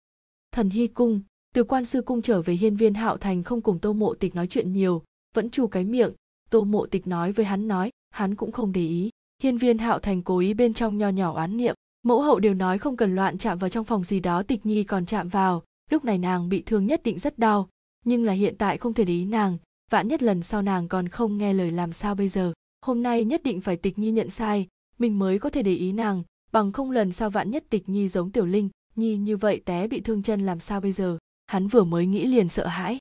Thần 0.52 0.70
hy 0.70 0.86
cung, 0.86 1.20
từ 1.54 1.64
quan 1.64 1.84
sư 1.84 2.02
cung 2.02 2.22
trở 2.22 2.42
về 2.42 2.54
hiên 2.54 2.76
viên 2.76 2.94
hạo 2.94 3.16
thành 3.16 3.42
không 3.42 3.60
cùng 3.60 3.78
tô 3.78 3.92
mộ 3.92 4.14
tịch 4.14 4.34
nói 4.34 4.46
chuyện 4.46 4.72
nhiều, 4.72 5.02
vẫn 5.34 5.50
chu 5.50 5.66
cái 5.66 5.84
miệng. 5.84 6.12
Tô 6.50 6.64
mộ 6.64 6.86
tịch 6.86 7.06
nói 7.06 7.32
với 7.32 7.44
hắn 7.46 7.68
nói, 7.68 7.90
hắn 8.10 8.34
cũng 8.34 8.52
không 8.52 8.72
để 8.72 8.80
ý. 8.80 9.10
Hiên 9.42 9.58
viên 9.58 9.78
hạo 9.78 9.98
thành 9.98 10.22
cố 10.22 10.38
ý 10.38 10.54
bên 10.54 10.74
trong 10.74 10.98
nho 10.98 11.08
nhỏ 11.08 11.34
oán 11.34 11.56
niệm. 11.56 11.74
Mẫu 12.02 12.22
hậu 12.22 12.38
đều 12.38 12.54
nói 12.54 12.78
không 12.78 12.96
cần 12.96 13.14
loạn 13.14 13.38
chạm 13.38 13.58
vào 13.58 13.70
trong 13.70 13.84
phòng 13.84 14.04
gì 14.04 14.20
đó, 14.20 14.42
tịch 14.42 14.66
nhi 14.66 14.84
còn 14.84 15.06
chạm 15.06 15.28
vào. 15.28 15.62
Lúc 15.90 16.04
này 16.04 16.18
nàng 16.18 16.48
bị 16.48 16.62
thương 16.66 16.86
nhất 16.86 17.02
định 17.04 17.18
rất 17.18 17.38
đau, 17.38 17.68
nhưng 18.04 18.24
là 18.24 18.32
hiện 18.32 18.54
tại 18.58 18.78
không 18.78 18.94
thể 18.94 19.04
để 19.04 19.12
ý 19.12 19.24
nàng 19.24 19.58
vạn 19.90 20.08
nhất 20.08 20.22
lần 20.22 20.42
sau 20.42 20.62
nàng 20.62 20.88
còn 20.88 21.08
không 21.08 21.38
nghe 21.38 21.52
lời 21.52 21.70
làm 21.70 21.92
sao 21.92 22.14
bây 22.14 22.28
giờ, 22.28 22.52
hôm 22.80 23.02
nay 23.02 23.24
nhất 23.24 23.42
định 23.42 23.60
phải 23.60 23.76
tịch 23.76 23.98
nhi 23.98 24.10
nhận 24.10 24.30
sai, 24.30 24.68
mình 24.98 25.18
mới 25.18 25.38
có 25.38 25.50
thể 25.50 25.62
để 25.62 25.74
ý 25.74 25.92
nàng, 25.92 26.22
bằng 26.52 26.72
không 26.72 26.90
lần 26.90 27.12
sau 27.12 27.30
vạn 27.30 27.50
nhất 27.50 27.64
tịch 27.70 27.88
nhi 27.88 28.08
giống 28.08 28.30
tiểu 28.30 28.46
linh, 28.46 28.68
nhi 28.96 29.16
như 29.16 29.36
vậy 29.36 29.62
té 29.64 29.88
bị 29.88 30.00
thương 30.00 30.22
chân 30.22 30.46
làm 30.46 30.60
sao 30.60 30.80
bây 30.80 30.92
giờ, 30.92 31.18
hắn 31.46 31.68
vừa 31.68 31.84
mới 31.84 32.06
nghĩ 32.06 32.26
liền 32.26 32.48
sợ 32.48 32.66
hãi. 32.66 32.98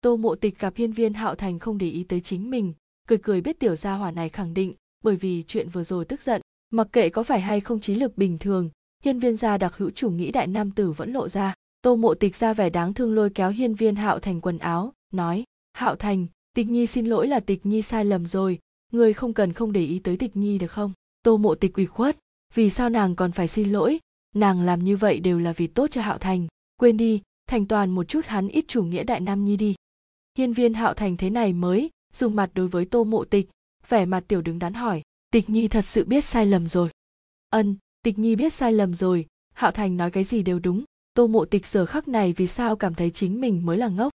Tô 0.00 0.16
mộ 0.16 0.34
tịch 0.34 0.58
gặp 0.58 0.76
hiên 0.76 0.92
viên 0.92 1.14
hạo 1.14 1.34
thành 1.34 1.58
không 1.58 1.78
để 1.78 1.90
ý 1.90 2.04
tới 2.04 2.20
chính 2.20 2.50
mình, 2.50 2.72
cười 3.08 3.18
cười 3.18 3.40
biết 3.40 3.60
tiểu 3.60 3.76
gia 3.76 3.94
hỏa 3.94 4.10
này 4.10 4.28
khẳng 4.28 4.54
định, 4.54 4.74
bởi 5.04 5.16
vì 5.16 5.44
chuyện 5.48 5.68
vừa 5.68 5.84
rồi 5.84 6.04
tức 6.04 6.22
giận, 6.22 6.40
mặc 6.70 6.88
kệ 6.92 7.08
có 7.08 7.22
phải 7.22 7.40
hay 7.40 7.60
không 7.60 7.80
trí 7.80 7.94
lực 7.94 8.18
bình 8.18 8.38
thường, 8.38 8.70
hiên 9.04 9.18
viên 9.18 9.36
gia 9.36 9.58
đặc 9.58 9.76
hữu 9.76 9.90
chủ 9.90 10.10
nghĩ 10.10 10.30
đại 10.30 10.46
nam 10.46 10.70
tử 10.70 10.90
vẫn 10.92 11.12
lộ 11.12 11.28
ra. 11.28 11.54
Tô 11.82 11.96
mộ 11.96 12.14
tịch 12.14 12.36
ra 12.36 12.54
vẻ 12.54 12.70
đáng 12.70 12.94
thương 12.94 13.14
lôi 13.14 13.30
kéo 13.30 13.50
hiên 13.50 13.74
viên 13.74 13.96
hạo 13.96 14.18
thành 14.18 14.40
quần 14.40 14.58
áo, 14.58 14.92
nói 15.12 15.44
hạo 15.72 15.96
thành, 15.96 16.26
tịch 16.54 16.68
nhi 16.68 16.86
xin 16.86 17.06
lỗi 17.06 17.28
là 17.28 17.40
tịch 17.40 17.66
nhi 17.66 17.82
sai 17.82 18.04
lầm 18.04 18.26
rồi. 18.26 18.58
Người 18.92 19.12
không 19.12 19.34
cần 19.34 19.52
không 19.52 19.72
để 19.72 19.80
ý 19.80 19.98
tới 19.98 20.16
tịch 20.16 20.36
nhi 20.36 20.58
được 20.58 20.72
không? 20.72 20.92
Tô 21.22 21.36
mộ 21.36 21.54
tịch 21.54 21.74
ủy 21.74 21.86
khuất. 21.86 22.16
Vì 22.54 22.70
sao 22.70 22.88
nàng 22.88 23.16
còn 23.16 23.32
phải 23.32 23.48
xin 23.48 23.72
lỗi? 23.72 24.00
Nàng 24.34 24.62
làm 24.62 24.84
như 24.84 24.96
vậy 24.96 25.20
đều 25.20 25.38
là 25.38 25.52
vì 25.52 25.66
tốt 25.66 25.86
cho 25.90 26.02
hạo 26.02 26.18
thành. 26.18 26.46
Quên 26.76 26.96
đi, 26.96 27.22
thành 27.46 27.66
toàn 27.66 27.90
một 27.90 28.08
chút 28.08 28.26
hắn 28.26 28.48
ít 28.48 28.64
chủ 28.68 28.84
nghĩa 28.84 29.04
đại 29.04 29.20
nam 29.20 29.44
nhi 29.44 29.56
đi. 29.56 29.74
Hiên 30.38 30.52
viên 30.52 30.74
hạo 30.74 30.94
thành 30.94 31.16
thế 31.16 31.30
này 31.30 31.52
mới 31.52 31.90
dùng 32.12 32.36
mặt 32.36 32.50
đối 32.54 32.68
với 32.68 32.84
tô 32.84 33.04
mộ 33.04 33.24
tịch, 33.24 33.50
vẻ 33.88 34.06
mặt 34.06 34.24
tiểu 34.28 34.42
đứng 34.42 34.58
đắn 34.58 34.74
hỏi, 34.74 35.02
tịch 35.30 35.50
nhi 35.50 35.68
thật 35.68 35.86
sự 35.86 36.04
biết 36.04 36.24
sai 36.24 36.46
lầm 36.46 36.68
rồi? 36.68 36.90
Ân, 37.50 37.76
tịch 38.02 38.18
nhi 38.18 38.36
biết 38.36 38.52
sai 38.52 38.72
lầm 38.72 38.94
rồi. 38.94 39.26
Hạo 39.54 39.70
thành 39.70 39.96
nói 39.96 40.10
cái 40.10 40.24
gì 40.24 40.42
đều 40.42 40.58
đúng. 40.58 40.84
Tô 41.14 41.26
mộ 41.26 41.44
tịch 41.44 41.66
giờ 41.66 41.86
khắc 41.86 42.08
này 42.08 42.32
vì 42.32 42.46
sao 42.46 42.76
cảm 42.76 42.94
thấy 42.94 43.10
chính 43.10 43.40
mình 43.40 43.66
mới 43.66 43.78
là 43.78 43.88
ngốc? 43.88 44.10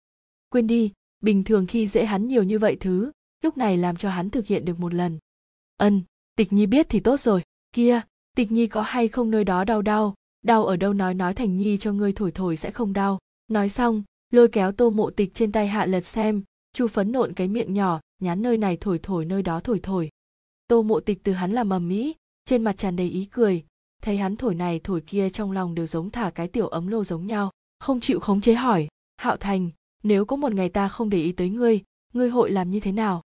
Quên 0.49 0.67
đi 0.67 0.91
bình 1.23 1.43
thường 1.43 1.65
khi 1.65 1.87
dễ 1.87 2.05
hắn 2.05 2.27
nhiều 2.27 2.43
như 2.43 2.59
vậy 2.59 2.77
thứ, 2.79 3.11
lúc 3.41 3.57
này 3.57 3.77
làm 3.77 3.95
cho 3.95 4.09
hắn 4.09 4.29
thực 4.29 4.47
hiện 4.47 4.65
được 4.65 4.79
một 4.79 4.93
lần. 4.93 5.19
Ân, 5.77 6.01
tịch 6.35 6.53
nhi 6.53 6.65
biết 6.65 6.85
thì 6.89 6.99
tốt 6.99 7.19
rồi. 7.19 7.41
Kia, 7.71 8.01
tịch 8.35 8.51
nhi 8.51 8.67
có 8.67 8.81
hay 8.81 9.07
không 9.07 9.31
nơi 9.31 9.43
đó 9.43 9.63
đau 9.63 9.81
đau? 9.81 10.15
Đau 10.41 10.65
ở 10.65 10.75
đâu 10.75 10.93
nói 10.93 11.13
nói 11.13 11.33
thành 11.33 11.57
nhi 11.57 11.77
cho 11.77 11.93
ngươi 11.93 12.13
thổi 12.13 12.31
thổi 12.31 12.55
sẽ 12.55 12.71
không 12.71 12.93
đau. 12.93 13.19
Nói 13.47 13.69
xong, 13.69 14.03
lôi 14.31 14.47
kéo 14.47 14.71
tô 14.71 14.89
mộ 14.89 15.09
tịch 15.09 15.33
trên 15.33 15.51
tay 15.51 15.67
hạ 15.67 15.85
lật 15.85 16.05
xem, 16.05 16.43
chu 16.73 16.87
phấn 16.87 17.11
nộn 17.11 17.33
cái 17.33 17.47
miệng 17.47 17.73
nhỏ, 17.73 17.99
nhán 18.21 18.41
nơi 18.41 18.57
này 18.57 18.77
thổi 18.81 18.99
thổi 19.03 19.25
nơi 19.25 19.41
đó 19.41 19.59
thổi 19.59 19.79
thổi. 19.83 20.09
Tô 20.67 20.81
mộ 20.81 20.99
tịch 20.99 21.23
từ 21.23 21.33
hắn 21.33 21.51
làm 21.51 21.69
mầm 21.69 21.87
mỹ 21.87 22.15
trên 22.45 22.63
mặt 22.63 22.77
tràn 22.77 22.95
đầy 22.95 23.09
ý 23.09 23.25
cười. 23.25 23.63
Thấy 24.01 24.17
hắn 24.17 24.35
thổi 24.35 24.55
này 24.55 24.79
thổi 24.83 25.01
kia 25.01 25.29
trong 25.29 25.51
lòng 25.51 25.75
đều 25.75 25.87
giống 25.87 26.09
thả 26.09 26.29
cái 26.29 26.47
tiểu 26.47 26.67
ấm 26.67 26.87
lô 26.87 27.03
giống 27.03 27.27
nhau, 27.27 27.51
không 27.79 27.99
chịu 27.99 28.19
khống 28.19 28.41
chế 28.41 28.53
hỏi, 28.53 28.87
hạo 29.17 29.37
thành 29.37 29.69
nếu 30.03 30.25
có 30.25 30.35
một 30.35 30.53
ngày 30.53 30.69
ta 30.69 30.87
không 30.87 31.09
để 31.09 31.17
ý 31.17 31.31
tới 31.31 31.49
ngươi 31.49 31.81
ngươi 32.13 32.29
hội 32.29 32.51
làm 32.51 32.71
như 32.71 32.79
thế 32.79 32.91
nào? 32.91 33.21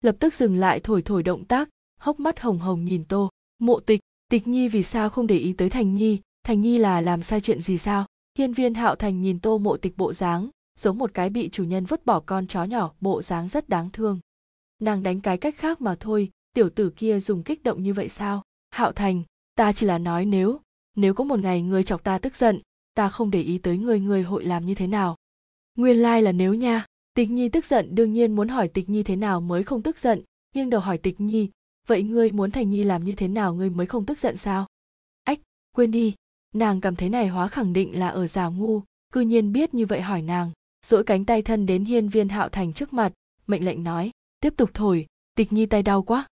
Lập 0.00 0.16
tức 0.20 0.34
dừng 0.34 0.56
lại 0.56 0.80
thổi 0.80 1.02
thổi 1.02 1.22
động 1.22 1.44
tác, 1.44 1.68
hốc 2.00 2.20
mắt 2.20 2.40
hồng 2.40 2.58
hồng 2.58 2.84
nhìn 2.84 3.04
tô. 3.04 3.30
Mộ 3.58 3.80
tịch 3.80 4.00
tịch 4.28 4.46
nhi 4.46 4.68
vì 4.68 4.82
sao 4.82 5.10
không 5.10 5.26
để 5.26 5.38
ý 5.38 5.52
tới 5.52 5.70
thành 5.70 5.94
nhi? 5.94 6.20
Thành 6.44 6.60
nhi 6.60 6.78
là 6.78 7.00
làm 7.00 7.22
sai 7.22 7.40
chuyện 7.40 7.60
gì 7.60 7.78
sao? 7.78 8.06
Hiên 8.38 8.52
viên 8.52 8.74
hạo 8.74 8.96
thành 8.96 9.20
nhìn 9.20 9.40
tô 9.40 9.58
mộ 9.58 9.76
tịch 9.76 9.96
bộ 9.96 10.12
dáng, 10.12 10.48
giống 10.78 10.98
một 10.98 11.14
cái 11.14 11.30
bị 11.30 11.48
chủ 11.48 11.64
nhân 11.64 11.84
vứt 11.84 12.06
bỏ 12.06 12.20
con 12.20 12.46
chó 12.46 12.64
nhỏ, 12.64 12.92
bộ 13.00 13.22
dáng 13.22 13.48
rất 13.48 13.68
đáng 13.68 13.90
thương. 13.90 14.20
Nàng 14.80 15.02
đánh 15.02 15.20
cái 15.20 15.38
cách 15.38 15.54
khác 15.58 15.80
mà 15.80 15.96
thôi, 16.00 16.30
tiểu 16.54 16.70
tử 16.70 16.90
kia 16.90 17.20
dùng 17.20 17.42
kích 17.42 17.62
động 17.62 17.82
như 17.82 17.92
vậy 17.92 18.08
sao? 18.08 18.42
Hạo 18.70 18.92
thành, 18.92 19.22
ta 19.54 19.72
chỉ 19.72 19.86
là 19.86 19.98
nói 19.98 20.24
nếu 20.24 20.60
nếu 20.96 21.14
có 21.14 21.24
một 21.24 21.40
ngày 21.40 21.62
ngươi 21.62 21.82
chọc 21.82 22.04
ta 22.04 22.18
tức 22.18 22.36
giận, 22.36 22.60
ta 22.94 23.08
không 23.08 23.30
để 23.30 23.42
ý 23.42 23.58
tới 23.58 23.78
ngươi 23.78 24.00
ngươi 24.00 24.22
hội 24.22 24.44
làm 24.44 24.66
như 24.66 24.74
thế 24.74 24.86
nào? 24.86 25.16
Nguyên 25.74 25.96
lai 25.96 26.22
là 26.22 26.32
nếu 26.32 26.54
nha. 26.54 26.86
Tịch 27.14 27.30
nhi 27.30 27.48
tức 27.48 27.64
giận, 27.64 27.94
đương 27.94 28.12
nhiên 28.12 28.36
muốn 28.36 28.48
hỏi 28.48 28.68
tịch 28.68 28.88
nhi 28.88 29.02
thế 29.02 29.16
nào 29.16 29.40
mới 29.40 29.62
không 29.62 29.82
tức 29.82 29.98
giận. 29.98 30.22
Nhưng 30.54 30.70
đầu 30.70 30.80
hỏi 30.80 30.98
tịch 30.98 31.20
nhi, 31.20 31.50
vậy 31.86 32.02
ngươi 32.02 32.32
muốn 32.32 32.50
thành 32.50 32.70
nhi 32.70 32.84
làm 32.84 33.04
như 33.04 33.12
thế 33.12 33.28
nào 33.28 33.54
ngươi 33.54 33.70
mới 33.70 33.86
không 33.86 34.06
tức 34.06 34.18
giận 34.18 34.36
sao? 34.36 34.66
Ách, 35.24 35.40
quên 35.76 35.90
đi. 35.90 36.14
Nàng 36.54 36.80
cảm 36.80 36.96
thấy 36.96 37.08
này 37.08 37.28
hóa 37.28 37.48
khẳng 37.48 37.72
định 37.72 37.98
là 37.98 38.08
ở 38.08 38.26
già 38.26 38.48
ngu, 38.48 38.82
cư 39.12 39.20
nhiên 39.20 39.52
biết 39.52 39.74
như 39.74 39.86
vậy 39.86 40.00
hỏi 40.00 40.22
nàng. 40.22 40.50
Dỗi 40.86 41.04
cánh 41.04 41.24
tay 41.24 41.42
thân 41.42 41.66
đến 41.66 41.84
hiên 41.84 42.08
viên 42.08 42.28
hạo 42.28 42.48
thành 42.48 42.72
trước 42.72 42.92
mặt, 42.92 43.12
mệnh 43.46 43.64
lệnh 43.64 43.84
nói, 43.84 44.10
tiếp 44.40 44.54
tục 44.56 44.70
thổi, 44.74 45.06
tịch 45.34 45.52
nhi 45.52 45.66
tay 45.66 45.82
đau 45.82 46.02
quá. 46.02 46.28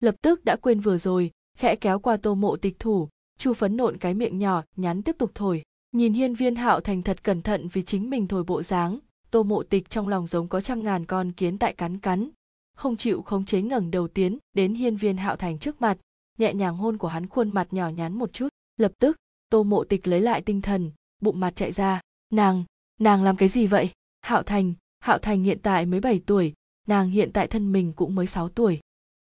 Lập 0.00 0.14
tức 0.22 0.44
đã 0.44 0.56
quên 0.56 0.80
vừa 0.80 0.98
rồi, 0.98 1.30
khẽ 1.56 1.76
kéo 1.76 1.98
qua 1.98 2.16
tô 2.16 2.34
mộ 2.34 2.56
tịch 2.56 2.78
thủ, 2.78 3.08
chu 3.38 3.52
phấn 3.52 3.76
nộn 3.76 3.96
cái 3.96 4.14
miệng 4.14 4.38
nhỏ, 4.38 4.64
nhắn 4.76 5.02
tiếp 5.02 5.16
tục 5.18 5.30
thổi 5.34 5.62
nhìn 5.92 6.12
hiên 6.12 6.34
viên 6.34 6.54
hạo 6.54 6.80
thành 6.80 7.02
thật 7.02 7.24
cẩn 7.24 7.42
thận 7.42 7.68
vì 7.72 7.82
chính 7.82 8.10
mình 8.10 8.26
thổi 8.26 8.44
bộ 8.44 8.62
dáng, 8.62 8.98
tô 9.30 9.42
mộ 9.42 9.62
tịch 9.62 9.90
trong 9.90 10.08
lòng 10.08 10.26
giống 10.26 10.48
có 10.48 10.60
trăm 10.60 10.84
ngàn 10.84 11.06
con 11.06 11.32
kiến 11.32 11.58
tại 11.58 11.72
cắn 11.72 11.98
cắn. 11.98 12.30
Không 12.76 12.96
chịu 12.96 13.22
khống 13.22 13.44
chế 13.44 13.62
ngẩng 13.62 13.90
đầu 13.90 14.08
tiến 14.08 14.38
đến 14.52 14.74
hiên 14.74 14.96
viên 14.96 15.16
hạo 15.16 15.36
thành 15.36 15.58
trước 15.58 15.80
mặt, 15.80 15.98
nhẹ 16.38 16.54
nhàng 16.54 16.76
hôn 16.76 16.96
của 16.96 17.08
hắn 17.08 17.26
khuôn 17.26 17.54
mặt 17.54 17.68
nhỏ 17.70 17.88
nhắn 17.88 18.18
một 18.18 18.32
chút. 18.32 18.48
Lập 18.76 18.92
tức, 18.98 19.16
tô 19.50 19.62
mộ 19.62 19.84
tịch 19.84 20.06
lấy 20.06 20.20
lại 20.20 20.42
tinh 20.42 20.62
thần, 20.62 20.90
bụng 21.20 21.40
mặt 21.40 21.56
chạy 21.56 21.72
ra. 21.72 22.00
Nàng 22.30 22.64
nàng 23.00 23.22
làm 23.22 23.36
cái 23.36 23.48
gì 23.48 23.66
vậy? 23.66 23.90
Hạo 24.20 24.42
thành 24.42 24.74
hạo 25.00 25.18
thành 25.18 25.42
hiện 25.42 25.58
tại 25.62 25.86
mới 25.86 26.00
7 26.00 26.20
tuổi, 26.26 26.54
nàng 26.86 27.10
hiện 27.10 27.32
tại 27.32 27.46
thân 27.46 27.72
mình 27.72 27.92
cũng 27.92 28.14
mới 28.14 28.26
6 28.26 28.48
tuổi. 28.48 28.80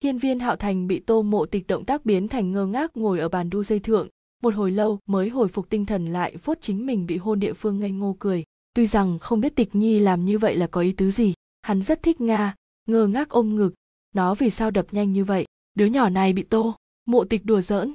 Hiên 0.03 0.17
viên 0.17 0.39
hạo 0.39 0.55
thành 0.55 0.87
bị 0.87 0.99
tô 0.99 1.21
mộ 1.21 1.45
tịch 1.45 1.67
động 1.67 1.85
tác 1.85 2.05
biến 2.05 2.27
thành 2.27 2.51
ngơ 2.51 2.65
ngác 2.65 2.97
ngồi 2.97 3.19
ở 3.19 3.29
bàn 3.29 3.49
đu 3.49 3.63
dây 3.63 3.79
thượng 3.79 4.07
một 4.43 4.55
hồi 4.55 4.71
lâu 4.71 4.99
mới 5.05 5.29
hồi 5.29 5.47
phục 5.47 5.69
tinh 5.69 5.85
thần 5.85 6.05
lại 6.05 6.37
phốt 6.37 6.57
chính 6.61 6.85
mình 6.85 7.05
bị 7.05 7.17
hôn 7.17 7.39
địa 7.39 7.53
phương 7.53 7.79
ngây 7.79 7.91
ngô 7.91 8.15
cười. 8.19 8.43
Tuy 8.73 8.87
rằng 8.87 9.19
không 9.19 9.41
biết 9.41 9.55
tịch 9.55 9.75
nhi 9.75 9.99
làm 9.99 10.25
như 10.25 10.37
vậy 10.37 10.55
là 10.55 10.67
có 10.67 10.81
ý 10.81 10.91
tứ 10.91 11.11
gì, 11.11 11.33
hắn 11.61 11.81
rất 11.81 12.03
thích 12.03 12.21
nga, 12.21 12.55
ngơ 12.85 13.07
ngác 13.07 13.29
ôm 13.29 13.55
ngực. 13.55 13.73
Nó 14.15 14.35
vì 14.35 14.49
sao 14.49 14.71
đập 14.71 14.85
nhanh 14.91 15.13
như 15.13 15.23
vậy? 15.23 15.45
Đứa 15.73 15.85
nhỏ 15.85 16.09
này 16.09 16.33
bị 16.33 16.43
tô, 16.43 16.75
mộ 17.05 17.23
tịch 17.23 17.45
đùa 17.45 17.61
giỡn. 17.61 17.93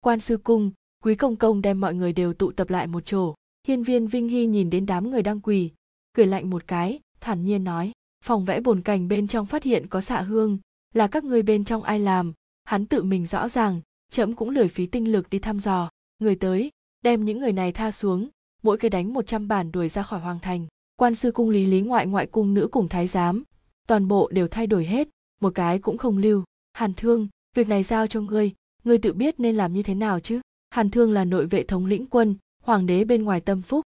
Quan 0.00 0.20
sư 0.20 0.36
cung, 0.36 0.70
quý 1.04 1.14
công 1.14 1.36
công 1.36 1.62
đem 1.62 1.80
mọi 1.80 1.94
người 1.94 2.12
đều 2.12 2.32
tụ 2.32 2.52
tập 2.52 2.70
lại 2.70 2.86
một 2.86 3.06
chỗ. 3.06 3.34
Hiên 3.68 3.82
viên 3.82 4.06
vinh 4.06 4.28
hy 4.28 4.46
nhìn 4.46 4.70
đến 4.70 4.86
đám 4.86 5.10
người 5.10 5.22
đang 5.22 5.40
quỳ, 5.40 5.70
cười 6.12 6.26
lạnh 6.26 6.50
một 6.50 6.66
cái, 6.66 7.00
thản 7.20 7.44
nhiên 7.44 7.64
nói, 7.64 7.92
phòng 8.24 8.44
vẽ 8.44 8.60
bồn 8.60 8.80
cảnh 8.80 9.08
bên 9.08 9.28
trong 9.28 9.46
phát 9.46 9.62
hiện 9.62 9.86
có 9.86 10.00
xạ 10.00 10.20
hương, 10.20 10.58
là 10.94 11.06
các 11.06 11.24
ngươi 11.24 11.42
bên 11.42 11.64
trong 11.64 11.82
ai 11.82 12.00
làm? 12.00 12.32
Hắn 12.64 12.86
tự 12.86 13.02
mình 13.02 13.26
rõ 13.26 13.48
ràng 13.48 13.80
trẫm 14.10 14.34
cũng 14.34 14.50
lười 14.50 14.68
phí 14.68 14.86
tinh 14.86 15.12
lực 15.12 15.30
đi 15.30 15.38
thăm 15.38 15.60
dò. 15.60 15.90
Người 16.18 16.36
tới, 16.36 16.70
đem 17.02 17.24
những 17.24 17.40
người 17.40 17.52
này 17.52 17.72
tha 17.72 17.90
xuống, 17.90 18.28
mỗi 18.62 18.78
cái 18.78 18.90
đánh 18.90 19.12
một 19.12 19.26
trăm 19.26 19.48
bản 19.48 19.72
đuổi 19.72 19.88
ra 19.88 20.02
khỏi 20.02 20.20
hoàng 20.20 20.38
thành. 20.42 20.66
Quan 20.96 21.14
sư 21.14 21.32
cung 21.32 21.50
lý 21.50 21.66
lý 21.66 21.80
ngoại 21.80 22.06
ngoại 22.06 22.26
cung 22.26 22.54
nữ 22.54 22.68
cùng 22.72 22.88
thái 22.88 23.06
giám, 23.06 23.44
toàn 23.86 24.08
bộ 24.08 24.28
đều 24.32 24.48
thay 24.48 24.66
đổi 24.66 24.84
hết, 24.84 25.08
một 25.40 25.54
cái 25.54 25.78
cũng 25.78 25.98
không 25.98 26.18
lưu. 26.18 26.44
Hàn 26.72 26.94
thương, 26.94 27.28
việc 27.54 27.68
này 27.68 27.82
giao 27.82 28.06
cho 28.06 28.20
ngươi 28.20 28.52
ngươi 28.86 28.98
tự 28.98 29.12
biết 29.12 29.40
nên 29.40 29.56
làm 29.56 29.72
như 29.72 29.82
thế 29.82 29.94
nào 29.94 30.20
chứ? 30.20 30.40
Hàn 30.70 30.90
thương 30.90 31.12
là 31.12 31.24
nội 31.24 31.46
vệ 31.46 31.64
thống 31.64 31.86
lĩnh 31.86 32.06
quân, 32.06 32.36
hoàng 32.62 32.86
đế 32.86 33.04
bên 33.04 33.22
ngoài 33.22 33.40
tâm 33.40 33.62
phúc. 33.62 33.84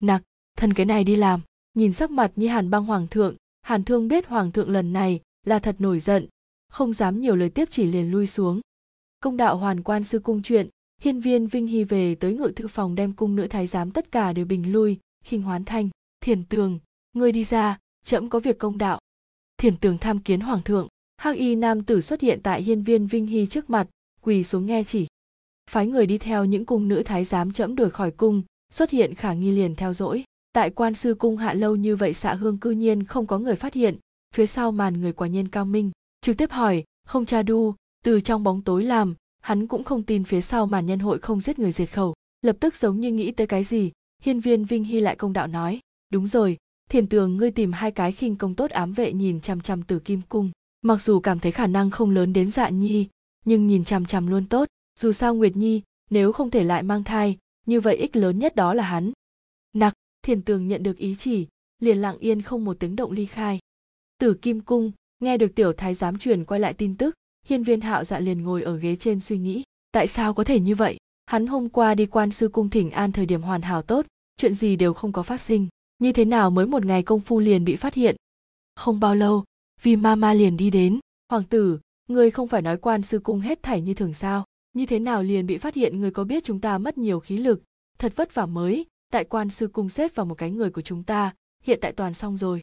Nặc 0.00 0.22
thần 0.56 0.72
cái 0.72 0.86
này 0.86 1.04
đi 1.04 1.16
làm. 1.16 1.40
Nhìn 1.74 1.92
sắc 1.92 2.10
mặt 2.10 2.32
như 2.36 2.48
hàn 2.48 2.70
băng 2.70 2.84
hoàng 2.84 3.06
thượng, 3.08 3.36
hàn 3.62 3.84
thương 3.84 4.08
biết 4.08 4.26
hoàng 4.26 4.52
thượng 4.52 4.70
lần 4.70 4.92
này 4.92 5.20
là 5.46 5.58
thật 5.58 5.76
nổi 5.78 6.00
giận, 6.00 6.26
không 6.68 6.92
dám 6.92 7.20
nhiều 7.20 7.36
lời 7.36 7.50
tiếp 7.50 7.68
chỉ 7.70 7.84
liền 7.84 8.10
lui 8.10 8.26
xuống 8.26 8.60
công 9.24 9.36
đạo 9.36 9.56
hoàn 9.56 9.82
quan 9.82 10.04
sư 10.04 10.18
cung 10.18 10.42
chuyện 10.42 10.68
hiên 11.00 11.20
viên 11.20 11.46
vinh 11.46 11.66
hy 11.66 11.84
về 11.84 12.14
tới 12.14 12.34
ngự 12.34 12.52
thư 12.56 12.68
phòng 12.68 12.94
đem 12.94 13.12
cung 13.12 13.36
nữ 13.36 13.46
thái 13.46 13.66
giám 13.66 13.90
tất 13.90 14.12
cả 14.12 14.32
đều 14.32 14.44
bình 14.44 14.72
lui, 14.72 14.98
khinh 15.24 15.42
hoán 15.42 15.64
thanh, 15.64 15.88
thiền 16.20 16.44
tường, 16.44 16.78
ngươi 17.12 17.32
đi 17.32 17.44
ra 17.44 17.78
trẫm 18.04 18.28
có 18.28 18.40
việc 18.40 18.58
công 18.58 18.78
đạo. 18.78 18.98
Thiền 19.56 19.76
tường 19.76 19.98
tham 19.98 20.18
kiến 20.18 20.40
hoàng 20.40 20.62
thượng, 20.62 20.88
hắc 21.16 21.36
y 21.36 21.54
nam 21.54 21.82
tử 21.82 22.00
xuất 22.00 22.20
hiện 22.20 22.40
tại 22.42 22.62
hiên 22.62 22.82
viên 22.82 23.06
vinh 23.06 23.26
hy 23.26 23.46
trước 23.46 23.70
mặt, 23.70 23.88
quỳ 24.20 24.44
xuống 24.44 24.66
nghe 24.66 24.84
chỉ. 24.84 25.06
Phái 25.70 25.86
người 25.86 26.06
đi 26.06 26.18
theo 26.18 26.44
những 26.44 26.66
cung 26.66 26.88
nữ 26.88 27.02
thái 27.02 27.24
giám 27.24 27.52
trẫm 27.52 27.76
đuổi 27.76 27.90
khỏi 27.90 28.10
cung, 28.10 28.42
xuất 28.72 28.90
hiện 28.90 29.14
khả 29.14 29.32
nghi 29.32 29.50
liền 29.50 29.74
theo 29.74 29.92
dõi. 29.92 30.24
Tại 30.52 30.70
quan 30.70 30.94
sư 30.94 31.14
cung 31.14 31.36
hạ 31.36 31.54
lâu 31.54 31.76
như 31.76 31.96
vậy 31.96 32.14
xạ 32.14 32.34
hương 32.34 32.58
cư 32.58 32.70
nhiên 32.70 33.04
không 33.04 33.26
có 33.26 33.38
người 33.38 33.56
phát 33.56 33.74
hiện, 33.74 33.96
phía 34.34 34.46
sau 34.46 34.72
màn 34.72 35.00
người 35.00 35.12
quả 35.12 35.28
nhiên 35.28 35.48
cao 35.48 35.64
minh. 35.64 35.90
Trực 36.20 36.36
tiếp 36.36 36.50
hỏi, 36.50 36.84
không 37.06 37.26
cha 37.26 37.42
đu 37.42 37.74
từ 38.04 38.20
trong 38.20 38.42
bóng 38.42 38.62
tối 38.62 38.84
làm, 38.84 39.14
hắn 39.40 39.66
cũng 39.66 39.84
không 39.84 40.02
tin 40.02 40.24
phía 40.24 40.40
sau 40.40 40.66
màn 40.66 40.86
nhân 40.86 40.98
hội 40.98 41.18
không 41.18 41.40
giết 41.40 41.58
người 41.58 41.72
diệt 41.72 41.92
khẩu, 41.92 42.14
lập 42.42 42.56
tức 42.60 42.74
giống 42.74 43.00
như 43.00 43.12
nghĩ 43.12 43.32
tới 43.32 43.46
cái 43.46 43.64
gì, 43.64 43.92
hiên 44.22 44.40
viên 44.40 44.64
vinh 44.64 44.84
hy 44.84 45.00
lại 45.00 45.16
công 45.16 45.32
đạo 45.32 45.46
nói, 45.46 45.80
đúng 46.12 46.26
rồi, 46.26 46.56
thiền 46.90 47.06
tường 47.06 47.36
ngươi 47.36 47.50
tìm 47.50 47.72
hai 47.72 47.90
cái 47.90 48.12
khinh 48.12 48.36
công 48.36 48.54
tốt 48.54 48.70
ám 48.70 48.92
vệ 48.92 49.12
nhìn 49.12 49.40
chằm 49.40 49.60
chằm 49.60 49.82
từ 49.82 49.98
kim 49.98 50.20
cung, 50.28 50.50
mặc 50.82 51.02
dù 51.02 51.20
cảm 51.20 51.38
thấy 51.38 51.52
khả 51.52 51.66
năng 51.66 51.90
không 51.90 52.10
lớn 52.10 52.32
đến 52.32 52.50
dạ 52.50 52.68
nhi, 52.68 53.08
nhưng 53.44 53.66
nhìn 53.66 53.84
chằm 53.84 54.06
chằm 54.06 54.26
luôn 54.26 54.46
tốt, 54.46 54.68
dù 54.98 55.12
sao 55.12 55.34
nguyệt 55.34 55.56
nhi, 55.56 55.82
nếu 56.10 56.32
không 56.32 56.50
thể 56.50 56.64
lại 56.64 56.82
mang 56.82 57.04
thai, 57.04 57.38
như 57.66 57.80
vậy 57.80 57.96
ích 57.96 58.16
lớn 58.16 58.38
nhất 58.38 58.54
đó 58.54 58.74
là 58.74 58.84
hắn. 58.84 59.12
Nặc, 59.72 59.94
thiền 60.22 60.42
tường 60.42 60.68
nhận 60.68 60.82
được 60.82 60.96
ý 60.96 61.16
chỉ, 61.18 61.46
liền 61.78 61.98
lặng 61.98 62.18
yên 62.18 62.42
không 62.42 62.64
một 62.64 62.76
tiếng 62.80 62.96
động 62.96 63.12
ly 63.12 63.26
khai. 63.26 63.58
Tử 64.18 64.34
kim 64.34 64.60
cung, 64.60 64.92
nghe 65.20 65.36
được 65.36 65.54
tiểu 65.54 65.72
thái 65.72 65.94
giám 65.94 66.18
truyền 66.18 66.44
quay 66.44 66.60
lại 66.60 66.74
tin 66.74 66.96
tức 66.96 67.14
hiên 67.44 67.62
viên 67.62 67.80
hạo 67.80 68.04
dạ 68.04 68.20
liền 68.20 68.42
ngồi 68.42 68.62
ở 68.62 68.76
ghế 68.76 68.96
trên 68.96 69.20
suy 69.20 69.38
nghĩ, 69.38 69.62
tại 69.92 70.06
sao 70.06 70.34
có 70.34 70.44
thể 70.44 70.60
như 70.60 70.74
vậy? 70.74 70.96
Hắn 71.26 71.46
hôm 71.46 71.68
qua 71.68 71.94
đi 71.94 72.06
quan 72.06 72.30
sư 72.30 72.48
cung 72.48 72.70
thỉnh 72.70 72.90
an 72.90 73.12
thời 73.12 73.26
điểm 73.26 73.42
hoàn 73.42 73.62
hảo 73.62 73.82
tốt, 73.82 74.06
chuyện 74.36 74.54
gì 74.54 74.76
đều 74.76 74.94
không 74.94 75.12
có 75.12 75.22
phát 75.22 75.40
sinh. 75.40 75.68
Như 75.98 76.12
thế 76.12 76.24
nào 76.24 76.50
mới 76.50 76.66
một 76.66 76.84
ngày 76.84 77.02
công 77.02 77.20
phu 77.20 77.40
liền 77.40 77.64
bị 77.64 77.76
phát 77.76 77.94
hiện? 77.94 78.16
Không 78.74 79.00
bao 79.00 79.14
lâu, 79.14 79.44
vì 79.82 79.96
mama 79.96 80.32
liền 80.32 80.56
đi 80.56 80.70
đến. 80.70 81.00
Hoàng 81.30 81.44
tử, 81.44 81.78
ngươi 82.08 82.30
không 82.30 82.48
phải 82.48 82.62
nói 82.62 82.76
quan 82.76 83.02
sư 83.02 83.18
cung 83.18 83.40
hết 83.40 83.62
thảy 83.62 83.80
như 83.80 83.94
thường 83.94 84.14
sao? 84.14 84.44
Như 84.72 84.86
thế 84.86 84.98
nào 84.98 85.22
liền 85.22 85.46
bị 85.46 85.58
phát 85.58 85.74
hiện 85.74 86.00
người 86.00 86.10
có 86.10 86.24
biết 86.24 86.44
chúng 86.44 86.60
ta 86.60 86.78
mất 86.78 86.98
nhiều 86.98 87.20
khí 87.20 87.36
lực? 87.36 87.62
Thật 87.98 88.16
vất 88.16 88.34
vả 88.34 88.46
mới, 88.46 88.86
tại 89.12 89.24
quan 89.24 89.50
sư 89.50 89.68
cung 89.68 89.88
xếp 89.88 90.14
vào 90.14 90.26
một 90.26 90.34
cái 90.34 90.50
người 90.50 90.70
của 90.70 90.82
chúng 90.82 91.02
ta, 91.02 91.34
hiện 91.62 91.78
tại 91.82 91.92
toàn 91.92 92.14
xong 92.14 92.36
rồi. 92.36 92.60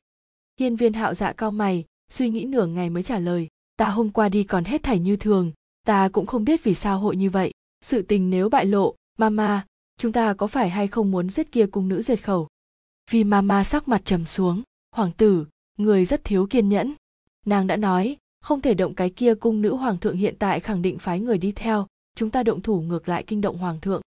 Hiên 0.59 0.75
viên 0.75 0.93
hạo 0.93 1.13
dạ 1.13 1.33
cao 1.33 1.51
mày, 1.51 1.85
suy 2.09 2.29
nghĩ 2.29 2.45
nửa 2.45 2.65
ngày 2.65 2.89
mới 2.89 3.03
trả 3.03 3.19
lời 3.19 3.47
ta 3.75 3.89
hôm 3.89 4.09
qua 4.09 4.29
đi 4.29 4.43
còn 4.43 4.63
hết 4.63 4.83
thảy 4.83 4.99
như 4.99 5.15
thường, 5.15 5.51
ta 5.85 6.09
cũng 6.09 6.25
không 6.25 6.45
biết 6.45 6.63
vì 6.63 6.73
sao 6.73 6.99
hội 6.99 7.15
như 7.15 7.29
vậy. 7.29 7.51
Sự 7.81 8.01
tình 8.01 8.29
nếu 8.29 8.49
bại 8.49 8.65
lộ, 8.65 8.95
mama, 9.17 9.65
chúng 9.97 10.11
ta 10.11 10.33
có 10.33 10.47
phải 10.47 10.69
hay 10.69 10.87
không 10.87 11.11
muốn 11.11 11.29
giết 11.29 11.51
kia 11.51 11.65
cung 11.65 11.87
nữ 11.87 12.01
diệt 12.01 12.23
khẩu? 12.23 12.47
Vì 13.11 13.23
mama 13.23 13.63
sắc 13.63 13.87
mặt 13.87 14.01
trầm 14.05 14.25
xuống, 14.25 14.61
hoàng 14.95 15.11
tử, 15.17 15.45
người 15.77 16.05
rất 16.05 16.23
thiếu 16.23 16.47
kiên 16.49 16.69
nhẫn. 16.69 16.93
Nàng 17.45 17.67
đã 17.67 17.77
nói, 17.77 18.17
không 18.41 18.61
thể 18.61 18.73
động 18.73 18.95
cái 18.95 19.09
kia 19.09 19.35
cung 19.35 19.61
nữ 19.61 19.75
hoàng 19.75 19.97
thượng 19.97 20.17
hiện 20.17 20.35
tại 20.39 20.59
khẳng 20.59 20.81
định 20.81 20.99
phái 20.99 21.19
người 21.19 21.37
đi 21.37 21.51
theo, 21.51 21.87
chúng 22.15 22.29
ta 22.29 22.43
động 22.43 22.61
thủ 22.61 22.81
ngược 22.81 23.09
lại 23.09 23.23
kinh 23.27 23.41
động 23.41 23.57
hoàng 23.57 23.79
thượng. 23.79 24.01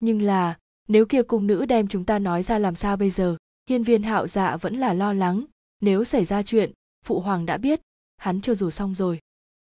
Nhưng 0.00 0.22
là, 0.22 0.58
nếu 0.88 1.06
kia 1.06 1.22
cung 1.22 1.46
nữ 1.46 1.66
đem 1.66 1.88
chúng 1.88 2.04
ta 2.04 2.18
nói 2.18 2.42
ra 2.42 2.58
làm 2.58 2.74
sao 2.74 2.96
bây 2.96 3.10
giờ? 3.10 3.36
Hiên 3.68 3.82
viên 3.82 4.02
hạo 4.02 4.26
dạ 4.26 4.56
vẫn 4.56 4.76
là 4.76 4.92
lo 4.92 5.12
lắng. 5.12 5.44
Nếu 5.80 6.04
xảy 6.04 6.24
ra 6.24 6.42
chuyện, 6.42 6.72
phụ 7.04 7.20
hoàng 7.20 7.46
đã 7.46 7.56
biết 7.56 7.80
hắn 8.20 8.40
cho 8.40 8.54
dù 8.54 8.70
xong 8.70 8.94
rồi. 8.94 9.18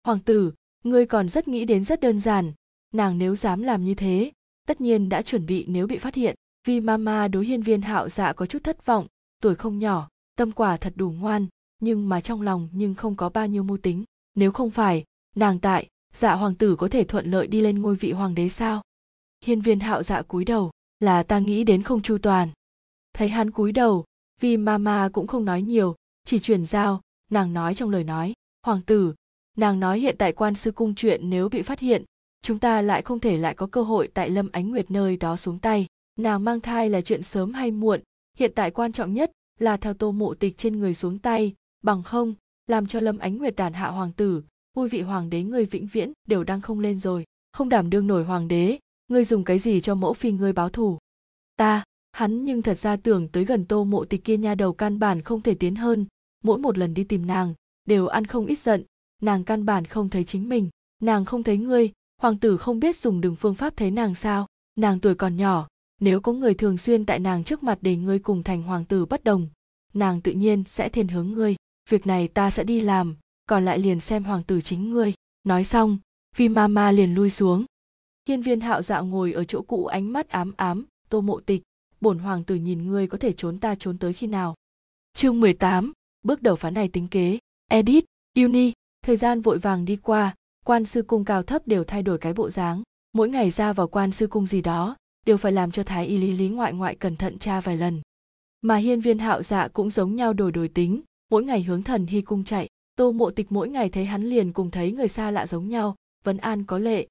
Hoàng 0.04 0.20
tử, 0.20 0.54
ngươi 0.84 1.06
còn 1.06 1.30
rất 1.30 1.48
nghĩ 1.48 1.66
đến 1.66 1.84
rất 1.84 2.00
đơn 2.00 2.20
giản. 2.20 2.54
Nàng 2.94 3.18
nếu 3.18 3.36
dám 3.36 3.62
làm 3.62 3.84
như 3.84 3.96
thế, 3.96 4.32
tất 4.68 4.82
nhiên 4.82 5.10
đã 5.10 5.22
chuẩn 5.22 5.46
bị 5.46 5.66
nếu 5.68 5.88
bị 5.88 5.98
phát 5.98 6.16
hiện. 6.16 6.36
Vì 6.68 6.80
mama 6.80 7.28
đối 7.28 7.46
hiên 7.46 7.62
viên 7.62 7.82
hạo 7.82 8.10
dạ 8.10 8.34
có 8.34 8.46
chút 8.46 8.64
thất 8.64 8.86
vọng, 8.86 9.08
tuổi 9.42 9.56
không 9.56 9.80
nhỏ, 9.80 10.10
tâm 10.36 10.52
quả 10.52 10.78
thật 10.78 10.94
đủ 10.96 11.12
ngoan, 11.12 11.48
nhưng 11.80 12.10
mà 12.10 12.22
trong 12.22 12.42
lòng 12.42 12.70
nhưng 12.72 12.96
không 12.96 13.16
có 13.16 13.30
bao 13.30 13.48
nhiêu 13.48 13.64
mưu 13.64 13.78
tính. 13.78 14.04
Nếu 14.36 14.52
không 14.52 14.70
phải, 14.70 15.04
nàng 15.36 15.60
tại 15.60 15.88
dạ 16.14 16.34
hoàng 16.34 16.56
tử 16.56 16.76
có 16.76 16.88
thể 16.88 17.04
thuận 17.04 17.32
lợi 17.32 17.48
đi 17.48 17.62
lên 17.62 17.82
ngôi 17.82 17.96
vị 17.96 18.12
hoàng 18.12 18.36
đế 18.36 18.50
sao? 18.50 18.82
Hiên 19.46 19.62
viên 19.62 19.80
hạo 19.80 20.04
dạ 20.04 20.22
cúi 20.22 20.46
đầu, 20.46 20.72
là 21.00 21.24
ta 21.24 21.40
nghĩ 21.40 21.64
đến 21.64 21.84
không 21.84 22.02
chu 22.02 22.18
toàn. 22.18 22.50
Thấy 23.14 23.30
hắn 23.30 23.52
cúi 23.52 23.72
đầu, 23.72 24.06
vì 24.42 24.58
mama 24.58 25.10
cũng 25.14 25.28
không 25.28 25.46
nói 25.46 25.62
nhiều, 25.62 25.96
chỉ 26.26 26.40
chuyển 26.40 26.66
giao 26.66 27.02
nàng 27.32 27.54
nói 27.54 27.76
trong 27.76 27.90
lời 27.90 28.04
nói, 28.04 28.34
hoàng 28.66 28.82
tử, 28.82 29.14
nàng 29.58 29.80
nói 29.80 30.00
hiện 30.00 30.16
tại 30.18 30.34
quan 30.34 30.56
sư 30.56 30.72
cung 30.72 30.96
chuyện 30.96 31.30
nếu 31.30 31.50
bị 31.50 31.62
phát 31.62 31.80
hiện, 31.80 32.04
chúng 32.42 32.60
ta 32.60 32.82
lại 32.82 33.02
không 33.02 33.20
thể 33.20 33.38
lại 33.38 33.56
có 33.56 33.68
cơ 33.68 33.84
hội 33.84 34.10
tại 34.14 34.30
lâm 34.30 34.50
ánh 34.52 34.70
nguyệt 34.70 34.92
nơi 34.92 35.18
đó 35.18 35.36
xuống 35.36 35.60
tay. 35.60 35.88
Nàng 36.20 36.44
mang 36.44 36.62
thai 36.62 36.90
là 36.90 37.02
chuyện 37.02 37.24
sớm 37.24 37.54
hay 37.54 37.72
muộn, 37.72 38.02
hiện 38.38 38.52
tại 38.56 38.72
quan 38.72 38.92
trọng 38.92 39.14
nhất 39.14 39.32
là 39.60 39.78
theo 39.78 39.94
tô 39.94 40.12
mộ 40.12 40.34
tịch 40.34 40.58
trên 40.58 40.80
người 40.80 40.94
xuống 40.94 41.20
tay, 41.20 41.54
bằng 41.84 42.04
không, 42.04 42.34
làm 42.68 42.88
cho 42.88 43.00
lâm 43.00 43.18
ánh 43.18 43.38
nguyệt 43.38 43.56
đàn 43.56 43.74
hạ 43.74 43.88
hoàng 43.88 44.12
tử, 44.12 44.44
vui 44.74 44.90
vị 44.90 45.02
hoàng 45.02 45.30
đế 45.30 45.44
người 45.44 45.66
vĩnh 45.66 45.88
viễn 45.88 46.14
đều 46.28 46.44
đang 46.44 46.62
không 46.62 46.80
lên 46.80 47.00
rồi, 47.00 47.26
không 47.54 47.70
đảm 47.70 47.90
đương 47.90 48.08
nổi 48.08 48.24
hoàng 48.24 48.48
đế, 48.48 48.80
ngươi 49.08 49.26
dùng 49.26 49.44
cái 49.44 49.60
gì 49.60 49.82
cho 49.82 49.96
mẫu 49.96 50.14
phi 50.14 50.32
ngươi 50.32 50.54
báo 50.54 50.70
thù? 50.70 50.98
Ta, 51.58 51.84
hắn 52.12 52.46
nhưng 52.46 52.62
thật 52.62 52.78
ra 52.78 52.96
tưởng 52.96 53.28
tới 53.28 53.46
gần 53.46 53.66
tô 53.66 53.84
mộ 53.84 54.06
tịch 54.06 54.24
kia 54.24 54.38
nha 54.38 54.56
đầu 54.56 54.74
căn 54.74 55.00
bản 55.00 55.22
không 55.22 55.42
thể 55.42 55.56
tiến 55.56 55.76
hơn 55.76 56.06
mỗi 56.46 56.58
một 56.58 56.78
lần 56.78 56.94
đi 56.94 57.04
tìm 57.04 57.28
nàng 57.28 57.54
đều 57.86 58.08
ăn 58.08 58.26
không 58.26 58.46
ít 58.46 58.60
giận. 58.60 58.84
Nàng 59.22 59.44
căn 59.44 59.66
bản 59.66 59.86
không 59.86 60.10
thấy 60.10 60.24
chính 60.24 60.50
mình 60.50 60.70
nàng 61.02 61.26
không 61.26 61.44
thấy 61.44 61.58
ngươi 61.58 61.92
hoàng 62.22 62.38
tử 62.38 62.58
không 62.58 62.80
biết 62.80 62.98
dùng 62.98 63.22
đường 63.22 63.36
phương 63.36 63.56
pháp 63.56 63.78
thấy 63.78 63.92
nàng 63.92 64.16
sao. 64.16 64.48
Nàng 64.76 65.00
tuổi 65.00 65.16
còn 65.16 65.36
nhỏ 65.36 65.68
nếu 66.02 66.22
có 66.22 66.34
người 66.34 66.54
thường 66.54 66.78
xuyên 66.78 67.06
tại 67.06 67.20
nàng 67.20 67.44
trước 67.44 67.64
mặt 67.64 67.78
để 67.82 67.96
ngươi 67.96 68.20
cùng 68.20 68.44
thành 68.44 68.64
hoàng 68.64 68.86
tử 68.86 69.06
bất 69.06 69.24
đồng 69.24 69.48
nàng 69.94 70.22
tự 70.22 70.32
nhiên 70.32 70.64
sẽ 70.68 70.90
thiên 70.90 71.08
hướng 71.08 71.32
ngươi. 71.32 71.56
Việc 71.90 72.08
này 72.08 72.28
ta 72.28 72.52
sẽ 72.52 72.64
đi 72.64 72.82
làm 72.82 73.16
còn 73.46 73.66
lại 73.66 73.80
liền 73.80 74.00
xem 74.00 74.24
hoàng 74.24 74.44
tử 74.44 74.62
chính 74.62 74.90
ngươi. 74.92 75.14
Nói 75.44 75.64
xong 75.64 75.98
vi 76.36 76.50
mama 76.50 76.92
liền 76.92 77.16
lui 77.16 77.30
xuống. 77.30 77.66
Hiên 78.28 78.42
viên 78.42 78.60
hạo 78.60 78.82
dạo 78.82 79.06
ngồi 79.06 79.34
ở 79.34 79.44
chỗ 79.44 79.62
cũ 79.62 79.86
ánh 79.86 80.14
mắt 80.14 80.30
ám 80.30 80.54
ám 80.58 80.86
tô 81.10 81.22
mộ 81.22 81.40
tịch 81.40 81.62
bổn 82.02 82.20
hoàng 82.20 82.44
tử 82.44 82.56
nhìn 82.56 82.88
ngươi 82.88 83.08
có 83.08 83.18
thể 83.18 83.34
trốn 83.34 83.58
ta 83.58 83.76
trốn 83.76 83.98
tới 83.98 84.14
khi 84.14 84.28
nào? 84.28 84.56
Chương 85.14 85.40
18, 85.40 85.94
bước 86.26 86.42
đầu 86.42 86.56
phán 86.56 86.74
này 86.74 86.88
tính 86.88 87.08
kế. 87.08 87.40
Edit, 87.70 88.06
uni, 88.36 88.72
thời 89.06 89.16
gian 89.16 89.42
vội 89.42 89.58
vàng 89.58 89.86
đi 89.86 89.96
qua, 89.96 90.36
quan 90.66 90.86
sư 90.86 91.02
cung 91.02 91.26
cao 91.26 91.44
thấp 91.44 91.68
đều 91.68 91.84
thay 91.84 92.04
đổi 92.04 92.18
cái 92.18 92.34
bộ 92.34 92.50
dáng. 92.50 92.84
Mỗi 93.14 93.30
ngày 93.30 93.50
ra 93.50 93.74
vào 93.74 93.88
quan 93.88 94.12
sư 94.12 94.28
cung 94.28 94.48
gì 94.48 94.62
đó, 94.62 94.96
đều 95.26 95.38
phải 95.38 95.52
làm 95.52 95.72
cho 95.72 95.84
thái 95.84 96.08
y 96.08 96.18
lý 96.18 96.32
lý 96.32 96.50
ngoại 96.50 96.74
ngoại 96.74 96.96
cẩn 96.96 97.16
thận 97.16 97.40
tra 97.40 97.62
vài 97.62 97.78
lần. 97.78 98.02
Mà 98.62 98.76
hiên 98.76 99.02
viên 99.02 99.20
hạo 99.20 99.44
dạ 99.44 99.68
cũng 99.68 99.90
giống 99.90 100.16
nhau 100.16 100.34
đổi 100.34 100.52
đổi 100.52 100.68
tính, 100.68 101.02
mỗi 101.32 101.44
ngày 101.44 101.64
hướng 101.64 101.84
thần 101.84 102.06
hy 102.06 102.22
cung 102.22 102.44
chạy. 102.44 102.68
Tô 102.96 103.12
mộ 103.12 103.32
tịch 103.32 103.52
mỗi 103.52 103.70
ngày 103.70 103.90
thấy 103.90 104.06
hắn 104.06 104.24
liền 104.24 104.54
cùng 104.54 104.72
thấy 104.72 104.92
người 104.92 105.08
xa 105.08 105.32
lạ 105.32 105.48
giống 105.48 105.70
nhau, 105.70 105.96
vấn 106.24 106.38
an 106.38 106.64
có 106.64 106.78
lệ. 106.78 107.08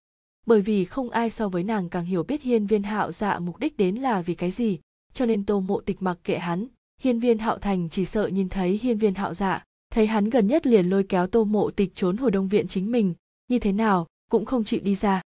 Bởi 0.46 0.60
vì 0.60 0.84
không 0.84 1.10
ai 1.10 1.30
so 1.30 1.48
với 1.48 1.62
nàng 1.62 1.88
càng 1.88 2.04
hiểu 2.04 2.22
biết 2.22 2.42
hiên 2.42 2.66
viên 2.66 2.82
hạo 2.82 3.12
dạ 3.12 3.38
mục 3.38 3.58
đích 3.58 3.76
đến 3.76 3.96
là 3.96 4.22
vì 4.22 4.34
cái 4.34 4.50
gì, 4.50 4.78
cho 5.12 5.26
nên 5.26 5.46
tô 5.46 5.60
mộ 5.60 5.80
tịch 5.80 6.02
mặc 6.02 6.18
kệ 6.24 6.38
hắn 6.38 6.66
hiên 7.00 7.18
viên 7.18 7.38
hạo 7.38 7.58
thành 7.58 7.88
chỉ 7.88 8.04
sợ 8.04 8.26
nhìn 8.26 8.48
thấy 8.48 8.78
hiên 8.82 8.98
viên 8.98 9.14
hạo 9.14 9.34
dạ 9.34 9.64
thấy 9.94 10.06
hắn 10.06 10.30
gần 10.30 10.46
nhất 10.46 10.66
liền 10.66 10.90
lôi 10.90 11.04
kéo 11.04 11.26
tô 11.26 11.44
mộ 11.44 11.70
tịch 11.70 11.94
trốn 11.94 12.16
hồi 12.16 12.30
đông 12.30 12.48
viện 12.48 12.68
chính 12.68 12.92
mình, 12.92 13.14
như 13.48 13.58
thế 13.58 13.72
nào, 13.72 14.06
cũng 14.30 14.44
không 14.44 14.64
chịu 14.64 14.80
đi 14.82 14.94
ra. 14.94 15.22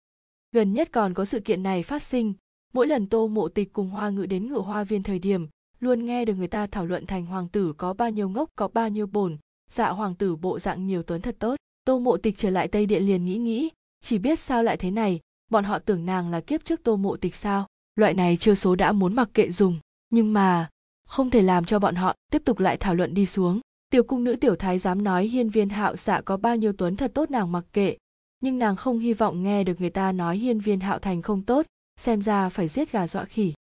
Gần 0.53 0.73
nhất 0.73 0.89
còn 0.93 1.15
có 1.15 1.25
sự 1.25 1.41
kiện 1.41 1.63
này 1.63 1.83
phát 1.83 2.03
sinh, 2.03 2.35
mỗi 2.73 2.87
lần 2.87 3.07
tô 3.07 3.29
mộ 3.29 3.49
tịch 3.49 3.73
cùng 3.73 3.91
hoa 3.91 4.11
ngự 4.11 4.27
đến 4.27 4.49
ngự 4.49 4.59
hoa 4.59 4.85
viên 4.85 5.03
thời 5.03 5.19
điểm, 5.19 5.47
luôn 5.81 6.05
nghe 6.05 6.25
được 6.25 6.35
người 6.35 6.49
ta 6.49 6.67
thảo 6.67 6.87
luận 6.87 7.07
thành 7.07 7.27
hoàng 7.27 7.49
tử 7.49 7.73
có 7.77 7.93
bao 7.93 8.11
nhiêu 8.11 8.29
ngốc, 8.29 8.51
có 8.57 8.69
bao 8.69 8.89
nhiêu 8.89 9.07
bổn 9.07 9.37
dạ 9.71 9.89
hoàng 9.89 10.15
tử 10.15 10.37
bộ 10.37 10.59
dạng 10.59 10.87
nhiều 10.87 11.03
tuấn 11.03 11.21
thật 11.21 11.37
tốt. 11.39 11.57
Tô 11.85 11.99
mộ 11.99 12.17
tịch 12.17 12.35
trở 12.39 12.51
lại 12.51 12.69
tây 12.69 12.87
điện 12.87 13.07
liền 13.07 13.25
nghĩ 13.25 13.37
nghĩ, 13.37 13.71
chỉ 14.01 14.19
biết 14.19 14.39
sao 14.39 14.63
lại 14.63 14.77
thế 14.77 14.91
này, 14.91 15.21
bọn 15.51 15.65
họ 15.65 15.79
tưởng 15.79 16.07
nàng 16.07 16.31
là 16.31 16.41
kiếp 16.41 16.65
trước 16.65 16.81
tô 16.83 16.97
mộ 16.97 17.17
tịch 17.17 17.35
sao, 17.35 17.67
loại 17.97 18.15
này 18.15 18.37
chưa 18.37 18.55
số 18.55 18.75
đã 18.75 18.93
muốn 18.93 19.15
mặc 19.15 19.29
kệ 19.35 19.51
dùng, 19.51 19.79
nhưng 20.11 20.33
mà 20.33 20.69
không 21.07 21.31
thể 21.31 21.43
làm 21.43 21.65
cho 21.65 21.79
bọn 21.79 21.95
họ 21.95 22.15
tiếp 22.33 22.43
tục 22.45 22.59
lại 22.59 22.77
thảo 22.77 22.95
luận 22.95 23.15
đi 23.15 23.27
xuống. 23.27 23.61
Tiểu 23.91 24.03
cung 24.03 24.25
nữ 24.25 24.37
tiểu 24.37 24.57
thái 24.57 24.79
dám 24.79 25.05
nói 25.05 25.27
hiên 25.27 25.49
viên 25.49 25.69
hạo 25.69 25.97
xạ 25.97 26.21
có 26.25 26.37
bao 26.37 26.57
nhiêu 26.57 26.73
tuấn 26.73 26.97
thật 26.97 27.11
tốt 27.15 27.31
nàng 27.31 27.53
mặc 27.53 27.65
kệ, 27.73 27.97
nhưng 28.41 28.59
nàng 28.59 28.77
không 28.77 28.99
hy 28.99 29.13
vọng 29.13 29.43
nghe 29.43 29.65
được 29.65 29.81
người 29.81 29.91
ta 29.91 30.13
nói 30.13 30.37
hiên 30.37 30.61
viên 30.61 30.81
hạo 30.81 30.99
thành 30.99 31.23
không 31.23 31.43
tốt, 31.43 31.67
xem 32.01 32.23
ra 32.23 32.49
phải 32.49 32.69
giết 32.69 32.93
gà 32.93 33.07
dọa 33.07 33.25
khỉ. 33.25 33.53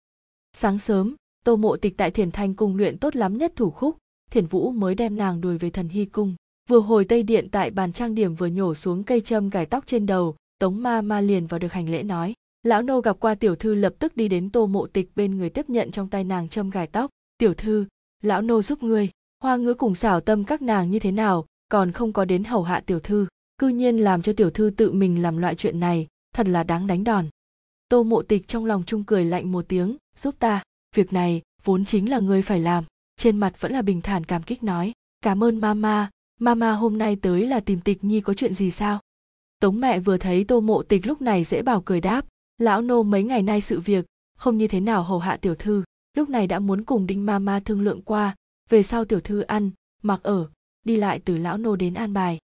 Sáng 0.56 0.78
sớm, 0.78 1.14
tô 1.44 1.56
mộ 1.56 1.76
tịch 1.76 1.96
tại 1.96 2.10
thiền 2.10 2.30
thanh 2.30 2.54
cung 2.54 2.76
luyện 2.76 2.98
tốt 2.98 3.16
lắm 3.16 3.38
nhất 3.38 3.52
thủ 3.56 3.70
khúc, 3.70 3.96
thiền 4.30 4.46
vũ 4.46 4.70
mới 4.70 4.94
đem 4.94 5.16
nàng 5.16 5.40
đuổi 5.40 5.58
về 5.58 5.70
thần 5.70 5.88
hy 5.88 6.04
cung. 6.04 6.34
Vừa 6.68 6.80
hồi 6.80 7.04
tây 7.04 7.22
điện 7.22 7.48
tại 7.52 7.70
bàn 7.70 7.92
trang 7.92 8.14
điểm 8.14 8.34
vừa 8.34 8.46
nhổ 8.46 8.74
xuống 8.74 9.02
cây 9.04 9.20
châm 9.20 9.50
gài 9.50 9.66
tóc 9.66 9.86
trên 9.86 10.06
đầu, 10.06 10.36
tống 10.58 10.82
ma 10.82 11.00
ma 11.00 11.20
liền 11.20 11.46
vào 11.46 11.58
được 11.58 11.72
hành 11.72 11.88
lễ 11.88 12.02
nói, 12.02 12.34
lão 12.62 12.82
nô 12.82 13.00
gặp 13.00 13.16
qua 13.20 13.34
tiểu 13.34 13.56
thư 13.56 13.74
lập 13.74 13.94
tức 13.98 14.16
đi 14.16 14.28
đến 14.28 14.50
tô 14.50 14.66
mộ 14.66 14.86
tịch 14.86 15.10
bên 15.16 15.36
người 15.36 15.50
tiếp 15.50 15.70
nhận 15.70 15.90
trong 15.90 16.08
tay 16.08 16.24
nàng 16.24 16.48
châm 16.48 16.70
gài 16.70 16.86
tóc 16.86 17.10
tiểu 17.38 17.54
thư, 17.54 17.86
lão 18.22 18.42
nô 18.42 18.62
giúp 18.62 18.82
ngươi, 18.82 19.10
hoa 19.42 19.56
ngữ 19.56 19.74
cùng 19.74 19.94
xảo 19.94 20.20
tâm 20.20 20.44
các 20.44 20.62
nàng 20.62 20.90
như 20.90 20.98
thế 20.98 21.12
nào, 21.12 21.46
còn 21.68 21.92
không 21.92 22.12
có 22.12 22.24
đến 22.24 22.44
hầu 22.44 22.62
hạ 22.62 22.80
tiểu 22.80 23.00
thư, 23.00 23.26
cư 23.58 23.68
nhiên 23.68 23.96
làm 23.96 24.22
cho 24.22 24.32
tiểu 24.32 24.50
thư 24.50 24.70
tự 24.76 24.92
mình 24.92 25.22
làm 25.22 25.36
loại 25.36 25.54
chuyện 25.54 25.80
này, 25.80 26.06
thật 26.34 26.48
là 26.48 26.62
đáng 26.62 26.86
đánh 26.86 27.04
đòn. 27.04 27.26
Tô 27.88 28.02
mộ 28.02 28.22
tịch 28.22 28.48
trong 28.48 28.64
lòng 28.64 28.82
chung 28.86 29.04
cười 29.04 29.24
lạnh 29.24 29.52
một 29.52 29.64
tiếng, 29.68 29.96
giúp 30.16 30.34
ta, 30.38 30.62
việc 30.94 31.12
này 31.12 31.42
vốn 31.64 31.84
chính 31.84 32.10
là 32.10 32.18
ngươi 32.18 32.42
phải 32.42 32.60
làm. 32.60 32.84
Trên 33.16 33.36
mặt 33.36 33.60
vẫn 33.60 33.72
là 33.72 33.82
bình 33.82 34.00
thản 34.00 34.24
cảm 34.24 34.42
kích 34.42 34.62
nói, 34.62 34.92
cảm 35.20 35.44
ơn 35.44 35.60
mama 35.60 36.10
mama 36.40 36.72
hôm 36.72 36.98
nay 36.98 37.16
tới 37.16 37.46
là 37.46 37.60
tìm 37.60 37.80
tịch 37.80 38.04
nhi 38.04 38.20
có 38.20 38.34
chuyện 38.34 38.54
gì 38.54 38.70
sao? 38.70 39.00
Tống 39.60 39.80
mẹ 39.80 40.00
vừa 40.00 40.16
thấy 40.16 40.44
tô 40.44 40.60
mộ 40.60 40.82
tịch 40.82 41.06
lúc 41.06 41.22
này 41.22 41.44
dễ 41.44 41.62
bảo 41.62 41.80
cười 41.80 42.00
đáp, 42.00 42.26
lão 42.58 42.82
nô 42.82 43.02
mấy 43.02 43.22
ngày 43.24 43.42
nay 43.42 43.60
sự 43.60 43.80
việc, 43.80 44.06
không 44.38 44.58
như 44.58 44.68
thế 44.68 44.80
nào 44.80 45.02
hầu 45.02 45.18
hạ 45.18 45.36
tiểu 45.36 45.54
thư 45.54 45.82
lúc 46.16 46.28
này 46.28 46.46
đã 46.46 46.58
muốn 46.58 46.82
cùng 46.82 47.06
đinh 47.06 47.26
mama 47.26 47.60
thương 47.60 47.80
lượng 47.80 48.02
qua 48.02 48.36
về 48.68 48.82
sau 48.82 49.04
tiểu 49.04 49.20
thư 49.20 49.40
ăn, 49.40 49.70
mặc 50.02 50.20
ở, 50.22 50.48
đi 50.84 50.96
lại 50.96 51.20
từ 51.24 51.36
lão 51.36 51.58
nô 51.58 51.76
đến 51.76 51.94
an 51.94 52.12
bài. 52.12 52.38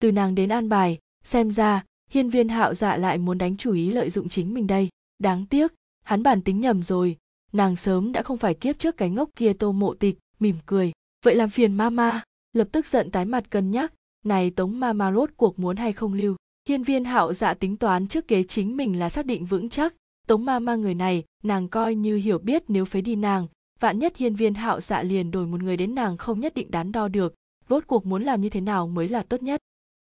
Từ 0.00 0.12
nàng 0.12 0.34
đến 0.34 0.48
an 0.48 0.68
bài, 0.68 0.98
xem 1.24 1.50
ra 1.50 1.84
hiên 2.10 2.30
viên 2.30 2.48
hạo 2.48 2.74
dạ 2.74 2.96
lại 2.96 3.18
muốn 3.18 3.38
đánh 3.38 3.56
chủ 3.56 3.72
ý 3.72 3.90
lợi 3.90 4.10
dụng 4.10 4.28
chính 4.28 4.54
mình 4.54 4.66
đây. 4.66 4.88
Đáng 5.18 5.46
tiếc, 5.46 5.74
hắn 6.04 6.22
bản 6.22 6.42
tính 6.42 6.60
nhầm 6.60 6.82
rồi, 6.82 7.16
nàng 7.52 7.76
sớm 7.76 8.12
đã 8.12 8.22
không 8.22 8.38
phải 8.38 8.54
kiếp 8.54 8.78
trước 8.78 8.96
cái 8.96 9.10
ngốc 9.10 9.30
kia 9.36 9.52
tô 9.52 9.72
mộ 9.72 9.94
tịch, 9.94 10.18
mỉm 10.40 10.56
cười. 10.66 10.92
Vậy 11.24 11.34
làm 11.34 11.50
phiền 11.50 11.74
mama 11.74 12.22
lập 12.52 12.68
tức 12.72 12.86
giận 12.86 13.10
tái 13.10 13.24
mặt 13.24 13.50
cân 13.50 13.70
nhắc, 13.70 13.92
này 14.24 14.50
tống 14.50 14.80
mama 14.80 15.12
rốt 15.12 15.30
cuộc 15.36 15.58
muốn 15.58 15.76
hay 15.76 15.92
không 15.92 16.14
lưu? 16.14 16.36
Hiên 16.68 16.82
viên 16.82 17.04
hạo 17.04 17.32
dạ 17.32 17.54
tính 17.54 17.76
toán 17.76 18.08
trước 18.08 18.28
kế 18.28 18.42
chính 18.42 18.76
mình 18.76 18.98
là 18.98 19.10
xác 19.10 19.26
định 19.26 19.46
vững 19.46 19.68
chắc 19.68 19.94
tống 20.28 20.44
Ma 20.44 20.58
Ma 20.58 20.74
người 20.74 20.94
này, 20.94 21.24
nàng 21.42 21.68
coi 21.68 21.94
như 21.94 22.16
hiểu 22.16 22.38
biết 22.38 22.62
nếu 22.68 22.84
phế 22.84 23.00
đi 23.00 23.16
nàng. 23.16 23.46
Vạn 23.80 23.98
nhất 23.98 24.16
hiên 24.16 24.34
viên 24.34 24.54
hạo 24.54 24.80
dạ 24.80 25.02
liền 25.02 25.30
đổi 25.30 25.46
một 25.46 25.62
người 25.62 25.76
đến 25.76 25.94
nàng 25.94 26.16
không 26.16 26.40
nhất 26.40 26.54
định 26.54 26.70
đắn 26.70 26.92
đo 26.92 27.08
được, 27.08 27.34
rốt 27.68 27.84
cuộc 27.86 28.06
muốn 28.06 28.22
làm 28.22 28.40
như 28.40 28.48
thế 28.48 28.60
nào 28.60 28.88
mới 28.88 29.08
là 29.08 29.22
tốt 29.22 29.42
nhất. 29.42 29.60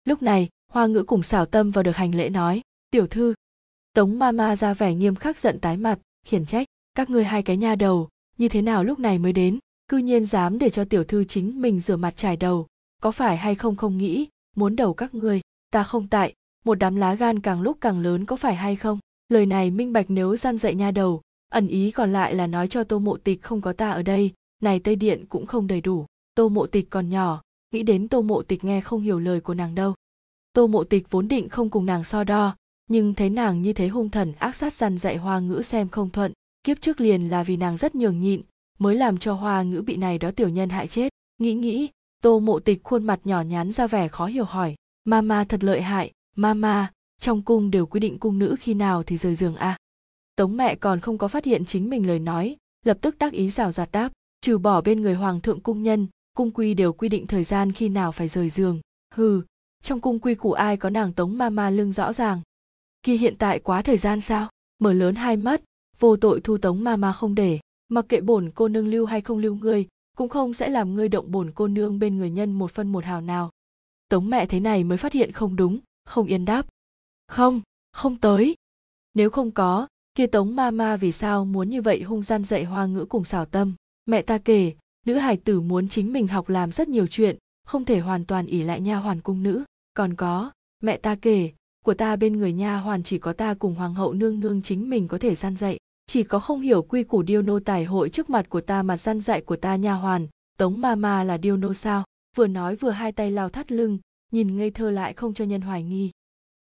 Lúc 0.05 0.23
này, 0.23 0.49
hoa 0.73 0.87
ngữ 0.87 1.03
cùng 1.03 1.23
xảo 1.23 1.47
tâm 1.47 1.71
vào 1.71 1.83
được 1.83 1.97
hành 1.97 2.15
lễ 2.15 2.29
nói, 2.29 2.63
tiểu 2.91 3.07
thư. 3.07 3.35
Tống 3.95 4.19
ma 4.19 4.33
ma 4.33 4.57
ra 4.57 4.75
vẻ 4.75 4.95
nghiêm 4.95 5.15
khắc 5.15 5.39
giận 5.39 5.59
tái 5.61 5.77
mặt, 5.77 5.99
khiển 6.27 6.47
trách, 6.47 6.67
các 6.95 7.11
ngươi 7.11 7.25
hai 7.25 7.43
cái 7.43 7.57
nha 7.57 7.75
đầu, 7.75 8.09
như 8.39 8.49
thế 8.49 8.63
nào 8.63 8.85
lúc 8.85 8.99
này 8.99 9.19
mới 9.19 9.33
đến, 9.33 9.59
cư 9.89 9.99
nhiên 9.99 10.25
dám 10.25 10.59
để 10.59 10.71
cho 10.71 10.85
tiểu 10.85 11.05
thư 11.05 11.25
chính 11.25 11.63
mình 11.63 11.81
rửa 11.81 11.97
mặt 11.97 12.17
trải 12.17 12.37
đầu. 12.37 12.67
Có 13.03 13.11
phải 13.11 13.37
hay 13.37 13.55
không 13.55 13.77
không 13.77 13.99
nghĩ, 13.99 14.29
muốn 14.57 14.77
đầu 14.77 14.95
các 14.95 15.15
ngươi, 15.15 15.41
ta 15.71 15.83
không 15.83 16.09
tại, 16.09 16.35
một 16.65 16.75
đám 16.75 16.97
lá 16.97 17.15
gan 17.15 17.41
càng 17.41 17.61
lúc 17.61 17.79
càng 17.81 18.01
lớn 18.01 18.25
có 18.25 18.37
phải 18.37 18.55
hay 18.55 18.77
không? 18.77 18.99
Lời 19.29 19.47
này 19.47 19.71
minh 19.71 19.93
bạch 19.93 20.07
nếu 20.09 20.37
gian 20.37 20.59
dạy 20.59 20.75
nha 20.75 20.91
đầu, 20.91 21.21
ẩn 21.51 21.69
ý 21.69 21.91
còn 21.91 22.13
lại 22.13 22.35
là 22.35 22.47
nói 22.47 22.69
cho 22.69 22.85
tô 22.85 22.99
mộ 22.99 23.17
tịch 23.17 23.43
không 23.43 23.61
có 23.61 23.73
ta 23.73 23.91
ở 23.91 24.03
đây, 24.03 24.33
này 24.63 24.81
tây 24.81 24.97
điện 24.97 25.25
cũng 25.29 25.47
không 25.47 25.67
đầy 25.67 25.81
đủ. 25.81 26.07
Tô 26.35 26.49
mộ 26.49 26.67
tịch 26.67 26.91
còn 26.91 27.09
nhỏ, 27.09 27.43
nghĩ 27.73 27.83
đến 27.83 28.09
tô 28.09 28.23
mộ 28.23 28.43
tịch 28.43 28.65
nghe 28.65 28.81
không 28.81 29.03
hiểu 29.03 29.19
lời 29.19 29.41
của 29.41 29.55
nàng 29.55 29.75
đâu. 29.75 29.95
Tô 30.53 30.67
mộ 30.67 30.85
tịch 30.85 31.11
vốn 31.11 31.29
định 31.29 31.49
không 31.49 31.71
cùng 31.71 31.87
nàng 31.87 32.05
so 32.05 32.25
đo, 32.25 32.57
nhưng 32.91 33.15
thấy 33.15 33.31
nàng 33.31 33.63
như 33.63 33.73
thế 33.73 33.89
hung 33.89 34.11
thần, 34.11 34.33
ác 34.39 34.57
sát 34.57 34.73
gian 34.73 34.99
dạy 34.99 35.17
hoa 35.17 35.39
ngữ 35.39 35.63
xem 35.65 35.89
không 35.89 36.11
thuận. 36.11 36.33
Kiếp 36.65 36.81
trước 36.81 37.01
liền 37.01 37.29
là 37.29 37.43
vì 37.43 37.57
nàng 37.57 37.77
rất 37.77 37.95
nhường 37.95 38.21
nhịn, 38.21 38.43
mới 38.79 38.95
làm 38.95 39.19
cho 39.19 39.35
hoa 39.35 39.63
ngữ 39.63 39.83
bị 39.83 39.97
này 39.97 40.19
đó 40.19 40.31
tiểu 40.31 40.49
nhân 40.49 40.69
hại 40.69 40.89
chết. 40.89 41.13
Nghĩ 41.39 41.55
nghĩ, 41.55 41.89
tô 42.23 42.41
mộ 42.41 42.59
tịch 42.59 42.81
khuôn 42.85 43.05
mặt 43.05 43.21
nhỏ 43.25 43.41
nhắn 43.41 43.73
ra 43.73 43.87
vẻ 43.87 44.09
khó 44.09 44.27
hiểu 44.27 44.45
hỏi 44.45 44.75
mama 45.05 45.45
thật 45.45 45.65
lợi 45.65 45.83
hại 45.83 46.13
mama 46.37 46.91
trong 47.21 47.43
cung 47.43 47.71
đều 47.71 47.87
quy 47.87 48.01
định 48.01 48.19
cung 48.19 48.39
nữ 48.39 48.57
khi 48.61 48.75
nào 48.75 49.03
thì 49.03 49.17
rời 49.17 49.35
giường 49.35 49.57
a 49.57 49.69
à? 49.69 49.79
tống 50.37 50.57
mẹ 50.57 50.75
còn 50.75 51.01
không 51.01 51.19
có 51.19 51.29
phát 51.29 51.45
hiện 51.45 51.65
chính 51.65 51.91
mình 51.91 52.07
lời 52.07 52.19
nói, 52.19 52.57
lập 52.85 52.99
tức 53.01 53.19
đắc 53.19 53.33
ý 53.33 53.51
rào 53.51 53.73
rạt 53.73 53.93
đáp, 53.93 54.13
trừ 54.41 54.59
bỏ 54.59 54.81
bên 54.81 55.03
người 55.03 55.15
hoàng 55.15 55.41
thượng 55.41 55.61
cung 55.61 55.83
nhân, 55.83 56.07
cung 56.37 56.51
quy 56.51 56.75
đều 56.75 56.93
quy 56.93 57.09
định 57.09 57.27
thời 57.27 57.45
gian 57.45 57.73
khi 57.73 57.89
nào 57.89 58.13
phải 58.13 58.29
rời 58.29 58.49
giường. 58.49 58.81
Hừ, 59.15 59.43
trong 59.83 60.01
cung 60.01 60.19
quy 60.19 60.35
củ 60.35 60.53
ai 60.53 60.77
có 60.77 60.91
nàng 60.91 61.13
tống 61.13 61.39
ma 61.39 61.51
ma 61.51 61.71
lưng 61.71 61.93
rõ 61.93 62.13
ràng? 62.13 62.41
Kia 63.03 63.17
hiện 63.17 63.35
tại 63.39 63.59
quá 63.59 63.83
thời 63.83 63.97
gian 63.97 64.21
sao? 64.21 64.49
Mở 64.79 64.93
lớn 64.93 65.15
hai 65.15 65.37
mắt, 65.37 65.63
vô 65.99 66.17
tội 66.17 66.41
thu 66.41 66.59
tống 66.59 66.85
ma 66.85 66.97
ma 66.97 67.13
không 67.13 67.35
để, 67.35 67.61
mặc 67.89 68.05
kệ 68.09 68.21
bổn 68.21 68.51
cô 68.55 68.69
nương 68.69 68.89
lưu 68.89 69.07
hay 69.07 69.21
không 69.21 69.39
lưu 69.39 69.55
ngươi, 69.55 69.87
cũng 70.17 70.29
không 70.29 70.55
sẽ 70.55 70.69
làm 70.69 70.95
ngươi 70.95 71.09
động 71.09 71.31
bổn 71.31 71.53
cô 71.55 71.69
nương 71.69 71.99
bên 71.99 72.19
người 72.19 72.31
nhân 72.31 72.53
một 72.53 72.71
phân 72.71 72.89
một 72.89 73.05
hào 73.05 73.21
nào. 73.21 73.51
Tống 74.09 74.31
mẹ 74.31 74.47
thế 74.47 74.61
này 74.61 74.85
mới 74.85 74.99
phát 74.99 75.13
hiện 75.13 75.33
không 75.33 75.57
đúng, 75.57 75.79
không 76.05 76.27
yên 76.27 76.45
đáp 76.45 76.67
không 77.29 77.61
không 77.93 78.17
tới. 78.17 78.55
Nếu 79.15 79.31
không 79.31 79.51
có, 79.51 79.87
kia 80.15 80.27
tống 80.27 80.57
ma 80.57 80.71
ma 80.71 80.97
vì 80.97 81.13
sao 81.13 81.45
muốn 81.45 81.71
như 81.71 81.83
vậy 81.83 82.03
hung 82.03 82.23
gian 82.23 82.45
dạy 82.45 82.65
hoa 82.65 82.87
ngữ 82.87 83.05
cùng 83.05 83.25
xảo 83.25 83.45
tâm? 83.45 83.75
Mẹ 84.07 84.23
ta 84.23 84.39
kể, 84.39 84.75
nữ 85.07 85.15
hải 85.15 85.37
tử 85.37 85.61
muốn 85.61 85.89
chính 85.89 86.13
mình 86.13 86.27
học 86.27 86.49
làm 86.49 86.73
rất 86.73 86.89
nhiều 86.89 87.07
chuyện, 87.07 87.37
không 87.65 87.85
thể 87.85 88.01
hoàn 88.01 88.25
toàn 88.25 88.47
ỉ 88.47 88.63
lại 88.63 88.81
nha 88.81 88.97
hoàn 88.97 89.21
cung 89.21 89.43
nữ. 89.43 89.65
Còn 89.95 90.15
có, 90.15 90.51
mẹ 90.83 90.97
ta 90.97 91.15
kể, 91.15 91.53
của 91.85 91.95
ta 91.95 92.17
bên 92.17 92.39
người 92.39 92.53
nha 92.53 92.77
hoàn 92.77 93.03
chỉ 93.03 93.19
có 93.19 93.33
ta 93.33 93.55
cùng 93.55 93.75
hoàng 93.75 93.95
hậu 93.95 94.13
nương 94.13 94.41
nương 94.41 94.63
chính 94.63 94.91
mình 94.91 95.09
có 95.09 95.19
thể 95.19 95.35
gian 95.35 95.57
dạy. 95.57 95.79
Chỉ 96.07 96.23
có 96.23 96.39
không 96.39 96.61
hiểu 96.61 96.83
quy 96.83 97.03
củ 97.03 97.23
điêu 97.23 97.43
nô 97.43 97.61
tài 97.61 97.85
hội 97.85 98.09
trước 98.09 98.31
mặt 98.31 98.47
của 98.49 98.61
ta 98.61 98.83
mà 98.83 98.97
gian 98.97 99.21
dạy 99.21 99.41
của 99.41 99.57
ta 99.57 99.77
nha 99.77 99.93
hoàn. 99.93 100.27
Tống 100.59 100.81
ma 100.81 100.95
ma 100.95 101.25
là 101.25 101.37
điêu 101.37 101.57
nô 101.57 101.75
sao? 101.75 102.05
Vừa 102.37 102.47
nói 102.47 102.77
vừa 102.77 102.91
hai 102.91 103.13
tay 103.13 103.31
lao 103.31 103.49
thắt 103.49 103.73
lưng, 103.73 103.99
nhìn 104.33 104.57
ngây 104.57 104.71
thơ 104.71 104.91
lại 104.91 105.13
không 105.13 105.35
cho 105.35 105.45
nhân 105.45 105.61
hoài 105.61 105.83
nghi 105.83 106.11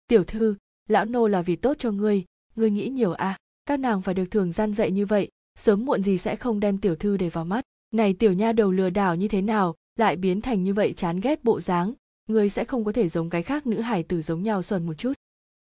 tiểu 0.06 0.24
thư, 0.24 0.56
lão 0.88 1.04
nô 1.04 1.26
là 1.26 1.42
vì 1.42 1.56
tốt 1.56 1.76
cho 1.78 1.90
ngươi 1.90 2.24
ngươi 2.56 2.70
nghĩ 2.70 2.88
nhiều 2.88 3.12
à 3.12 3.38
các 3.66 3.80
nàng 3.80 4.02
phải 4.02 4.14
được 4.14 4.24
thường 4.30 4.52
gian 4.52 4.74
dạy 4.74 4.90
như 4.90 5.06
vậy, 5.06 5.28
sớm 5.58 5.84
muộn 5.84 6.02
gì 6.02 6.18
sẽ 6.18 6.36
không 6.36 6.60
đem 6.60 6.78
tiểu 6.78 6.96
thư 6.96 7.16
để 7.16 7.28
vào 7.28 7.44
mắt. 7.44 7.64
Này 7.92 8.14
tiểu 8.14 8.32
nha 8.32 8.52
đầu 8.52 8.72
lừa 8.72 8.90
đảo 8.90 9.16
như 9.16 9.28
thế 9.28 9.42
nào, 9.42 9.74
lại 9.96 10.16
biến 10.16 10.40
thành 10.40 10.64
như 10.64 10.74
vậy 10.74 10.92
chán 10.96 11.20
ghét 11.20 11.44
bộ 11.44 11.60
dáng, 11.60 11.92
ngươi 12.28 12.48
sẽ 12.48 12.64
không 12.64 12.84
có 12.84 12.92
thể 12.92 13.08
giống 13.08 13.30
cái 13.30 13.42
khác 13.42 13.66
nữ 13.66 13.80
hải 13.80 14.02
tử 14.02 14.22
giống 14.22 14.42
nhau 14.42 14.62
xuân 14.62 14.86
một 14.86 14.94
chút. 14.94 15.12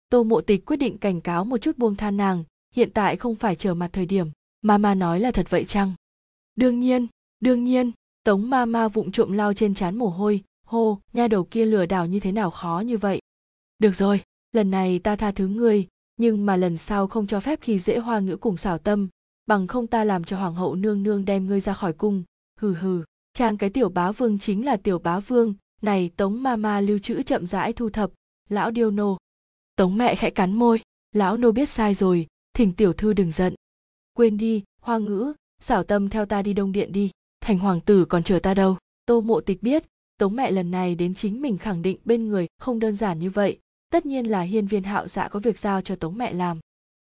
Tô 0.10 0.24
mộ 0.24 0.42
tịch 0.42 0.66
quyết 0.66 0.78
định 0.78 0.98
cảnh 0.98 1.22
cáo 1.22 1.46
một 1.46 1.58
chút 1.58 1.78
buông 1.78 1.96
tha 1.96 2.12
nàng, 2.12 2.44
hiện 2.76 2.90
tại 2.94 3.16
không 3.16 3.36
phải 3.36 3.56
chờ 3.56 3.74
mặt 3.74 3.90
thời 3.94 4.06
điểm 4.06 4.28
mama 4.62 4.96
nói 4.96 5.20
là 5.20 5.32
thật 5.32 5.50
vậy 5.50 5.66
chăng? 5.66 5.94
Đương 6.56 6.80
nhiên 6.80 7.08
đương 7.40 7.64
nhiên, 7.64 7.92
tống 8.24 8.50
mama 8.50 8.88
vụng 8.88 9.12
trộm 9.12 9.32
lao 9.32 9.54
trên 9.54 9.74
trán 9.74 9.96
mồ 9.96 10.10
hôi, 10.10 10.44
hô, 10.66 11.00
nha 11.14 11.28
đầu 11.28 11.44
kia 11.44 11.66
lừa 11.66 11.86
đảo 11.86 12.06
như 12.06 12.20
thế 12.20 12.32
nào 12.32 12.52
khó 12.52 12.84
như 12.86 12.98
vậy. 12.98 13.22
Được 13.80 13.96
rồi 13.96 14.22
lần 14.52 14.72
này 14.72 15.00
ta 15.00 15.16
tha 15.16 15.32
thứ 15.32 15.48
ngươi, 15.48 15.88
nhưng 16.18 16.46
mà 16.46 16.56
lần 16.56 16.78
sau 16.78 17.08
không 17.08 17.28
cho 17.28 17.40
phép 17.40 17.60
khi 17.62 17.80
dễ 17.80 17.98
hoa 17.98 18.20
ngữ 18.20 18.38
cùng 18.38 18.58
xảo 18.58 18.78
tâm, 18.78 19.10
bằng 19.46 19.68
không 19.68 19.88
ta 19.88 20.04
làm 20.04 20.24
cho 20.24 20.38
hoàng 20.38 20.56
hậu 20.56 20.76
nương 20.76 21.04
nương 21.04 21.26
đem 21.26 21.48
ngươi 21.48 21.60
ra 21.60 21.74
khỏi 21.74 21.94
cung. 21.94 22.24
Hừ 22.60 22.74
hừ 22.74 23.04
trang 23.34 23.58
cái 23.58 23.70
tiểu 23.70 23.90
bá 23.90 24.12
vương 24.12 24.40
chính 24.40 24.66
là 24.66 24.78
tiểu 24.78 25.00
bá 25.00 25.20
vương, 25.20 25.54
này 25.82 26.12
tống 26.18 26.44
ma 26.44 26.56
ma 26.56 26.82
lưu 26.82 27.00
trữ 27.00 27.22
chậm 27.22 27.46
rãi 27.46 27.74
thu 27.74 27.90
thập, 27.90 28.12
lão 28.50 28.72
điêu 28.72 28.92
nô. 28.92 29.18
Tống 29.76 29.98
mẹ 29.98 30.16
khẽ 30.16 30.30
cắn 30.30 30.54
môi, 30.54 30.82
lão 31.12 31.38
nô 31.38 31.52
biết 31.52 31.70
sai 31.70 31.94
rồi, 31.94 32.28
thỉnh 32.54 32.74
tiểu 32.74 32.94
thư 32.94 33.14
đừng 33.14 33.32
giận. 33.32 33.56
Quên 34.14 34.38
đi, 34.38 34.64
hoa 34.82 34.98
ngữ, 34.98 35.34
xảo 35.60 35.84
tâm 35.84 36.10
theo 36.10 36.26
ta 36.26 36.42
đi 36.42 36.54
đông 36.54 36.72
điện 36.72 36.92
đi, 36.92 37.12
thành 37.42 37.60
hoàng 37.60 37.82
tử 37.82 38.06
còn 38.06 38.24
chờ 38.24 38.40
ta 38.40 38.54
đâu. 38.54 38.78
Tô 39.06 39.22
mộ 39.22 39.42
tịch 39.42 39.64
biết, 39.64 39.84
tống 40.18 40.36
mẹ 40.36 40.52
lần 40.52 40.72
này 40.72 40.96
đến 40.96 41.14
chính 41.14 41.42
mình 41.42 41.58
khẳng 41.58 41.82
định 41.82 41.98
bên 42.06 42.28
người 42.28 42.48
không 42.58 42.80
đơn 42.80 42.96
giản 42.96 43.20
như 43.20 43.30
vậy 43.30 43.60
tất 43.90 44.06
nhiên 44.06 44.26
là 44.26 44.42
hiên 44.42 44.68
viên 44.68 44.84
hạo 44.84 45.08
dạ 45.08 45.28
có 45.28 45.40
việc 45.40 45.60
giao 45.60 45.82
cho 45.82 45.96
tống 45.96 46.18
mẹ 46.18 46.34
làm. 46.34 46.60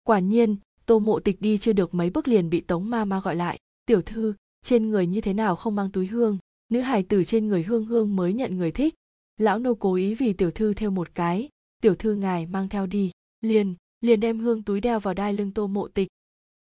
Quả 0.03 0.19
nhiên, 0.19 0.57
tô 0.87 0.99
mộ 0.99 1.21
tịch 1.21 1.41
đi 1.41 1.59
chưa 1.59 1.73
được 1.73 1.95
mấy 1.95 2.11
bước 2.11 2.29
liền 2.29 2.51
bị 2.51 2.61
tống 2.61 2.91
ma 2.91 3.05
ma 3.05 3.21
gọi 3.21 3.37
lại. 3.37 3.59
Tiểu 3.87 4.03
thư, 4.03 4.35
trên 4.65 4.91
người 4.91 5.07
như 5.07 5.21
thế 5.21 5.33
nào 5.33 5.57
không 5.57 5.75
mang 5.75 5.91
túi 5.91 6.07
hương? 6.07 6.39
Nữ 6.69 6.81
hài 6.81 7.03
tử 7.03 7.25
trên 7.25 7.49
người 7.49 7.63
hương 7.63 7.87
hương 7.87 8.17
mới 8.17 8.33
nhận 8.33 8.57
người 8.57 8.73
thích. 8.73 8.95
Lão 9.37 9.59
nô 9.59 9.75
cố 9.75 9.95
ý 9.95 10.15
vì 10.15 10.33
tiểu 10.33 10.51
thư 10.51 10.75
theo 10.75 10.91
một 10.91 11.15
cái. 11.15 11.49
Tiểu 11.83 11.95
thư 11.95 12.15
ngài 12.15 12.47
mang 12.47 12.69
theo 12.69 12.87
đi. 12.87 13.11
Liền 13.41 13.75
liền 14.01 14.21
đem 14.21 14.39
hương 14.39 14.63
túi 14.63 14.81
đeo 14.81 15.01
vào 15.01 15.15
đai 15.15 15.33
lưng 15.33 15.51
tô 15.51 15.67
mộ 15.67 15.89
tịch. 15.89 16.09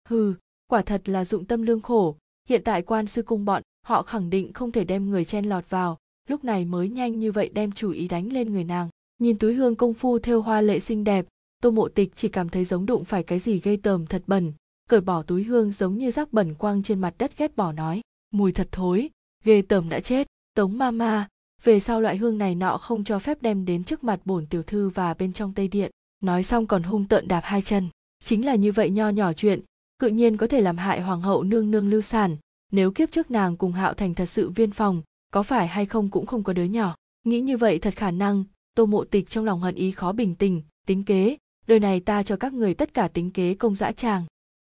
Hừ, 0.09 0.35
quả 0.67 0.83
thật 0.83 1.09
là 1.09 1.25
dụng 1.25 1.45
tâm 1.45 1.63
lương 1.63 1.81
khổ. 1.81 2.17
Hiện 2.49 2.63
tại 2.65 2.83
quan 2.83 3.07
sư 3.07 3.23
cung 3.23 3.45
bọn, 3.45 3.63
họ 3.87 4.03
khẳng 4.03 4.31
định 4.31 4.53
không 4.53 4.73
thể 4.73 4.85
đem 4.85 5.11
người 5.11 5.25
chen 5.25 5.45
lọt 5.45 5.71
vào. 5.71 5.99
Lúc 6.29 6.45
này 6.45 6.65
mới 6.65 6.89
nhanh 6.89 7.19
như 7.19 7.33
vậy 7.33 7.49
đem 7.49 7.73
chủ 7.73 7.91
ý 7.91 8.09
đánh 8.09 8.33
lên 8.33 8.53
người 8.53 8.65
nàng 8.65 8.89
nhìn 9.23 9.39
túi 9.39 9.55
hương 9.55 9.77
công 9.77 9.95
phu 9.95 10.19
thêu 10.19 10.43
hoa 10.43 10.61
lệ 10.61 10.79
xinh 10.79 11.05
đẹp, 11.05 11.27
tô 11.63 11.71
mộ 11.71 11.89
tịch 11.89 12.11
chỉ 12.15 12.29
cảm 12.29 12.49
thấy 12.49 12.65
giống 12.65 12.87
đụng 12.87 13.05
phải 13.05 13.23
cái 13.23 13.39
gì 13.39 13.59
gây 13.59 13.77
tởm 13.77 14.07
thật 14.07 14.23
bẩn. 14.27 14.53
Cởi 14.89 15.01
bỏ 15.01 15.23
túi 15.23 15.45
hương 15.45 15.71
giống 15.71 15.99
như 15.99 16.11
rác 16.11 16.33
bẩn 16.33 16.55
quang 16.55 16.83
trên 16.83 17.01
mặt 17.01 17.15
đất 17.19 17.39
ghét 17.39 17.57
bỏ 17.57 17.73
nói, 17.73 18.01
mùi 18.31 18.53
thật 18.53 18.69
thối, 18.73 19.11
ghê 19.45 19.63
tởm 19.63 19.89
đã 19.89 20.01
chết, 20.01 20.27
tống 20.55 20.79
ma 20.79 20.91
ma, 20.91 21.29
về 21.63 21.81
sau 21.81 22.01
loại 22.01 22.17
hương 22.17 22.39
này 22.39 22.55
nọ 22.55 22.79
không 22.79 23.05
cho 23.05 23.19
phép 23.19 23.43
đem 23.43 23.65
đến 23.65 23.85
trước 23.85 24.05
mặt 24.05 24.21
bổn 24.25 24.47
tiểu 24.47 24.63
thư 24.63 24.89
và 24.89 25.15
bên 25.15 25.33
trong 25.33 25.53
tây 25.55 25.69
điện. 25.69 25.91
Nói 26.21 26.43
xong 26.43 26.67
còn 26.67 26.83
hung 26.83 27.05
tợn 27.05 27.29
đạp 27.29 27.41
hai 27.45 27.63
chân. 27.63 27.89
Chính 28.25 28.47
là 28.47 28.55
như 28.55 28.73
vậy 28.73 28.91
nho 28.91 29.09
nhỏ 29.09 29.33
chuyện, 29.33 29.61
cự 29.99 30.09
nhiên 30.09 30.37
có 30.37 30.47
thể 30.47 30.61
làm 30.61 30.77
hại 30.77 31.01
hoàng 31.01 31.21
hậu 31.21 31.43
nương 31.43 31.71
nương 31.71 31.91
lưu 31.91 32.01
sản. 32.01 32.37
Nếu 32.73 32.91
kiếp 32.91 33.11
trước 33.11 33.31
nàng 33.31 33.57
cùng 33.57 33.73
hạo 33.73 33.95
thành 33.95 34.15
thật 34.15 34.27
sự 34.27 34.51
viên 34.51 34.71
phòng, 34.71 35.03
có 35.31 35.43
phải 35.43 35.67
hay 35.67 35.87
không 35.87 36.09
cũng 36.09 36.27
không 36.27 36.43
có 36.43 36.53
đứa 36.53 36.65
nhỏ. 36.65 36.95
Nghĩ 37.25 37.41
như 37.41 37.57
vậy 37.57 37.79
thật 37.79 37.97
khả 37.97 38.11
năng 38.11 38.45
tô 38.75 38.87
mộ 38.87 39.05
tịch 39.05 39.31
trong 39.31 39.45
lòng 39.45 39.61
hận 39.61 39.75
ý 39.75 39.91
khó 39.91 40.13
bình 40.13 40.35
tình 40.35 40.63
tính 40.87 41.05
kế, 41.05 41.37
đời 41.67 41.81
này 41.81 42.01
ta 42.01 42.23
cho 42.23 42.37
các 42.37 42.53
người 42.53 42.75
tất 42.75 42.95
cả 42.95 43.09
tính 43.09 43.31
kế 43.31 43.55
công 43.55 43.75
dã 43.75 43.93
tràng. 43.93 44.25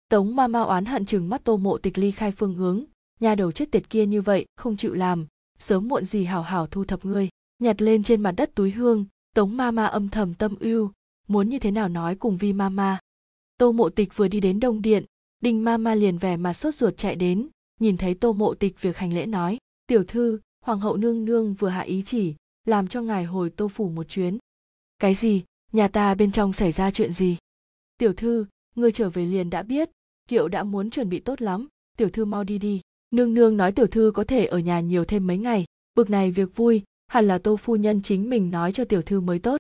Tống 0.10 0.36
ma 0.36 0.48
ma 0.48 0.62
oán 0.62 0.86
hận 0.86 1.06
chừng 1.06 1.30
mắt 1.30 1.44
tô 1.44 1.58
mộ 1.58 1.78
tịch 1.78 1.98
ly 1.98 2.12
khai 2.12 2.32
phương 2.32 2.56
hướng, 2.56 2.84
nhà 3.20 3.36
đầu 3.36 3.52
chết 3.52 3.72
tiệt 3.72 3.90
kia 3.90 4.06
như 4.06 4.22
vậy, 4.22 4.46
không 4.56 4.78
chịu 4.78 4.94
làm, 4.94 5.28
sớm 5.60 5.88
muộn 5.88 6.06
gì 6.06 6.24
hảo 6.24 6.42
hảo 6.42 6.68
thu 6.68 6.86
thập 6.86 7.06
ngươi. 7.06 7.30
Nhặt 7.60 7.82
lên 7.82 8.04
trên 8.04 8.22
mặt 8.22 8.32
đất 8.32 8.56
túi 8.56 8.72
hương, 8.72 9.06
tống 9.36 9.58
ma 9.58 9.72
ma 9.72 9.86
âm 9.86 10.10
thầm 10.10 10.34
tâm 10.34 10.56
ưu, 10.60 10.92
muốn 11.28 11.50
như 11.50 11.60
thế 11.60 11.72
nào 11.72 11.90
nói 11.90 12.16
cùng 12.16 12.38
vi 12.38 12.54
ma 12.54 12.70
ma? 12.70 13.00
Tô 13.58 13.72
mộ 13.72 13.90
tịch 13.90 14.16
vừa 14.16 14.28
đi 14.28 14.40
đến 14.40 14.60
đông 14.60 14.82
điện, 14.82 15.06
đinh 15.42 15.64
ma 15.64 15.78
ma 15.78 15.96
liền 15.96 16.18
vẻ 16.18 16.38
mà 16.38 16.54
sốt 16.54 16.76
ruột 16.76 16.98
chạy 16.98 17.16
đến, 17.16 17.48
nhìn 17.80 17.98
thấy 17.98 18.14
tô 18.14 18.34
mộ 18.34 18.54
tịch 18.54 18.82
việc 18.82 18.98
hành 18.98 19.14
lễ 19.14 19.26
nói, 19.26 19.58
tiểu 19.88 20.04
thư, 20.08 20.40
hoàng 20.66 20.80
hậu 20.80 20.98
nương 20.98 21.26
nương 21.26 21.54
vừa 21.54 21.70
hạ 21.70 21.82
ý 21.82 22.04
chỉ 22.06 22.36
làm 22.66 22.88
cho 22.88 23.02
ngài 23.02 23.24
hồi 23.24 23.50
tô 23.50 23.68
phủ 23.68 23.90
một 23.90 24.10
chuyến. 24.10 24.38
Cái 25.00 25.14
gì? 25.14 25.44
Nhà 25.72 25.88
ta 25.88 26.16
bên 26.16 26.32
trong 26.32 26.54
xảy 26.54 26.72
ra 26.72 26.92
chuyện 26.92 27.12
gì? 27.12 27.38
Tiểu 27.98 28.14
thư, 28.14 28.46
người 28.76 28.92
trở 28.92 29.10
về 29.10 29.26
liền 29.26 29.50
đã 29.50 29.64
biết. 29.64 29.90
Kiệu 30.28 30.48
đã 30.48 30.64
muốn 30.64 30.90
chuẩn 30.90 31.10
bị 31.10 31.20
tốt 31.20 31.42
lắm. 31.42 31.68
Tiểu 31.98 32.10
thư 32.10 32.26
mau 32.26 32.44
đi 32.44 32.58
đi. 32.58 32.82
Nương 33.12 33.34
nương 33.34 33.58
nói 33.58 33.72
tiểu 33.72 33.88
thư 33.88 34.12
có 34.16 34.24
thể 34.24 34.46
ở 34.46 34.60
nhà 34.60 34.80
nhiều 34.80 35.06
thêm 35.06 35.28
mấy 35.28 35.38
ngày. 35.38 35.66
Bực 35.96 36.10
này 36.10 36.32
việc 36.32 36.56
vui, 36.56 36.84
hẳn 37.08 37.28
là 37.28 37.38
tô 37.38 37.58
phu 37.58 37.76
nhân 37.76 38.02
chính 38.02 38.30
mình 38.30 38.52
nói 38.52 38.72
cho 38.72 38.86
tiểu 38.86 39.02
thư 39.02 39.20
mới 39.20 39.40
tốt. 39.40 39.58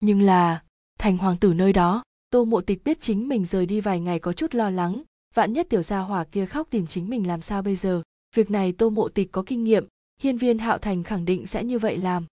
Nhưng 0.00 0.20
là, 0.20 0.62
thành 0.98 1.16
hoàng 1.16 1.36
tử 1.36 1.54
nơi 1.54 1.72
đó, 1.72 2.02
tô 2.30 2.44
mộ 2.44 2.60
tịch 2.60 2.84
biết 2.84 3.00
chính 3.00 3.28
mình 3.28 3.44
rời 3.44 3.66
đi 3.66 3.80
vài 3.80 4.00
ngày 4.00 4.18
có 4.18 4.32
chút 4.32 4.54
lo 4.54 4.70
lắng. 4.70 5.02
Vạn 5.34 5.52
nhất 5.52 5.66
tiểu 5.70 5.82
gia 5.82 5.98
hỏa 5.98 6.24
kia 6.24 6.46
khóc 6.46 6.68
tìm 6.70 6.86
chính 6.86 7.10
mình 7.10 7.26
làm 7.26 7.40
sao 7.40 7.62
bây 7.62 7.76
giờ? 7.76 8.02
Việc 8.34 8.50
này 8.50 8.72
tô 8.72 8.90
mộ 8.90 9.08
tịch 9.08 9.32
có 9.32 9.42
kinh 9.46 9.64
nghiệm, 9.64 9.86
hiên 10.20 10.38
viên 10.38 10.58
hạo 10.58 10.78
thành 10.78 11.02
khẳng 11.02 11.24
định 11.24 11.46
sẽ 11.46 11.64
như 11.64 11.78
vậy 11.78 11.96
làm 11.96 12.26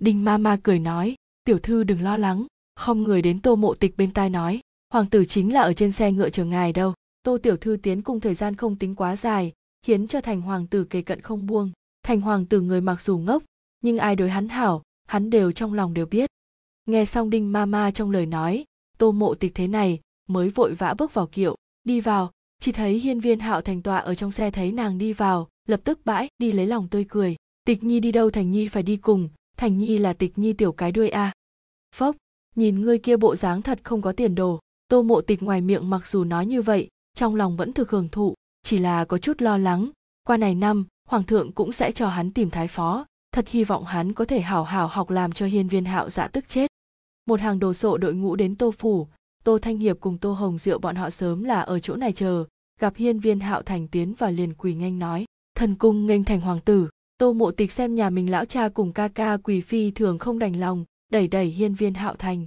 đinh 0.00 0.24
ma 0.24 0.38
ma 0.38 0.58
cười 0.62 0.78
nói, 0.78 1.14
tiểu 1.44 1.58
thư 1.58 1.84
đừng 1.84 2.02
lo 2.02 2.16
lắng, 2.16 2.46
không 2.76 3.02
người 3.02 3.22
đến 3.22 3.40
tô 3.40 3.56
mộ 3.56 3.74
tịch 3.74 3.96
bên 3.96 4.12
tai 4.12 4.30
nói, 4.30 4.60
hoàng 4.92 5.06
tử 5.06 5.24
chính 5.24 5.52
là 5.52 5.60
ở 5.60 5.72
trên 5.72 5.92
xe 5.92 6.12
ngựa 6.12 6.30
chờ 6.30 6.44
ngài 6.44 6.72
đâu. 6.72 6.94
Tô 7.22 7.38
tiểu 7.42 7.56
thư 7.56 7.76
tiến 7.82 8.02
cung 8.02 8.20
thời 8.20 8.34
gian 8.34 8.56
không 8.56 8.76
tính 8.76 8.94
quá 8.94 9.16
dài, 9.16 9.52
khiến 9.82 10.08
cho 10.08 10.20
thành 10.20 10.40
hoàng 10.40 10.66
tử 10.66 10.84
kề 10.84 11.02
cận 11.02 11.20
không 11.20 11.46
buông. 11.46 11.72
Thành 12.02 12.20
hoàng 12.20 12.46
tử 12.46 12.60
người 12.60 12.80
mặc 12.80 13.00
dù 13.00 13.18
ngốc, 13.18 13.42
nhưng 13.80 13.98
ai 13.98 14.16
đối 14.16 14.30
hắn 14.30 14.48
hảo, 14.48 14.82
hắn 15.06 15.30
đều 15.30 15.52
trong 15.52 15.74
lòng 15.74 15.94
đều 15.94 16.06
biết. 16.06 16.30
Nghe 16.86 17.04
xong 17.04 17.30
đinh 17.30 17.52
ma 17.52 17.66
ma 17.66 17.90
trong 17.90 18.10
lời 18.10 18.26
nói, 18.26 18.64
tô 18.98 19.12
mộ 19.12 19.34
tịch 19.34 19.52
thế 19.54 19.68
này, 19.68 20.00
mới 20.28 20.48
vội 20.48 20.74
vã 20.74 20.94
bước 20.98 21.14
vào 21.14 21.26
kiệu, 21.26 21.56
đi 21.84 22.00
vào. 22.00 22.30
Chỉ 22.60 22.72
thấy 22.72 22.98
hiên 22.98 23.20
viên 23.20 23.40
hạo 23.40 23.62
thành 23.62 23.82
tọa 23.82 23.98
ở 23.98 24.14
trong 24.14 24.32
xe 24.32 24.50
thấy 24.50 24.72
nàng 24.72 24.98
đi 24.98 25.12
vào, 25.12 25.48
lập 25.68 25.80
tức 25.84 26.00
bãi, 26.04 26.28
đi 26.38 26.52
lấy 26.52 26.66
lòng 26.66 26.88
tươi 26.88 27.04
cười. 27.08 27.36
Tịch 27.64 27.84
nhi 27.84 28.00
đi 28.00 28.12
đâu 28.12 28.30
thành 28.30 28.50
nhi 28.50 28.68
phải 28.68 28.82
đi 28.82 28.96
cùng 28.96 29.28
thành 29.60 29.78
nhi 29.78 29.98
là 29.98 30.12
tịch 30.12 30.38
nhi 30.38 30.52
tiểu 30.52 30.72
cái 30.72 30.92
đuôi 30.92 31.08
a. 31.08 31.32
Phốc, 31.94 32.16
nhìn 32.56 32.80
ngươi 32.80 32.98
kia 32.98 33.16
bộ 33.16 33.36
dáng 33.36 33.62
thật 33.62 33.80
không 33.82 34.02
có 34.02 34.12
tiền 34.12 34.34
đồ. 34.34 34.60
Tô 34.88 35.02
mộ 35.02 35.20
tịch 35.20 35.42
ngoài 35.42 35.60
miệng 35.60 35.90
mặc 35.90 36.06
dù 36.06 36.24
nói 36.24 36.46
như 36.46 36.62
vậy, 36.62 36.88
trong 37.14 37.34
lòng 37.34 37.56
vẫn 37.56 37.72
thực 37.72 37.90
hưởng 37.90 38.08
thụ, 38.08 38.34
chỉ 38.62 38.78
là 38.78 39.04
có 39.04 39.18
chút 39.18 39.42
lo 39.42 39.58
lắng. 39.58 39.90
Qua 40.22 40.36
này 40.36 40.54
năm, 40.54 40.86
hoàng 41.08 41.24
thượng 41.24 41.52
cũng 41.52 41.72
sẽ 41.72 41.92
cho 41.92 42.08
hắn 42.08 42.30
tìm 42.30 42.50
thái 42.50 42.68
phó. 42.68 43.06
Thật 43.32 43.48
hy 43.48 43.64
vọng 43.64 43.84
hắn 43.84 44.12
có 44.12 44.24
thể 44.24 44.40
hảo 44.40 44.64
hảo 44.64 44.86
học 44.86 45.10
làm 45.10 45.32
cho 45.32 45.46
hiên 45.46 45.68
viên 45.68 45.84
hạo 45.84 46.10
dạ 46.10 46.28
tức 46.28 46.44
chết. 46.48 46.70
Một 47.26 47.40
hàng 47.40 47.58
đồ 47.58 47.72
sộ 47.72 47.98
đội 47.98 48.14
ngũ 48.14 48.36
đến 48.36 48.56
tô 48.56 48.70
phủ. 48.70 49.06
Tô 49.44 49.58
thanh 49.58 49.78
hiệp 49.78 50.00
cùng 50.00 50.18
tô 50.18 50.32
hồng 50.32 50.58
diệu 50.58 50.78
bọn 50.78 50.96
họ 50.96 51.10
sớm 51.10 51.44
là 51.44 51.60
ở 51.60 51.80
chỗ 51.80 51.96
này 51.96 52.12
chờ. 52.12 52.44
Gặp 52.80 52.96
hiên 52.96 53.20
viên 53.20 53.40
hạo 53.40 53.62
thành 53.62 53.88
tiến 53.88 54.14
và 54.18 54.30
liền 54.30 54.54
quỳ 54.54 54.74
nghênh 54.74 54.98
nói, 54.98 55.24
thần 55.54 55.74
cung 55.74 56.06
nghênh 56.06 56.24
thành 56.24 56.40
hoàng 56.40 56.60
tử 56.60 56.88
tô 57.20 57.32
mộ 57.32 57.50
tịch 57.50 57.72
xem 57.72 57.94
nhà 57.94 58.10
mình 58.10 58.30
lão 58.30 58.44
cha 58.44 58.68
cùng 58.68 58.92
ca 58.92 59.08
ca 59.08 59.36
quỳ 59.36 59.60
phi 59.60 59.90
thường 59.90 60.18
không 60.18 60.38
đành 60.38 60.60
lòng, 60.60 60.84
đẩy 61.12 61.28
đẩy 61.28 61.46
hiên 61.46 61.74
viên 61.74 61.94
hạo 61.94 62.16
thành. 62.16 62.46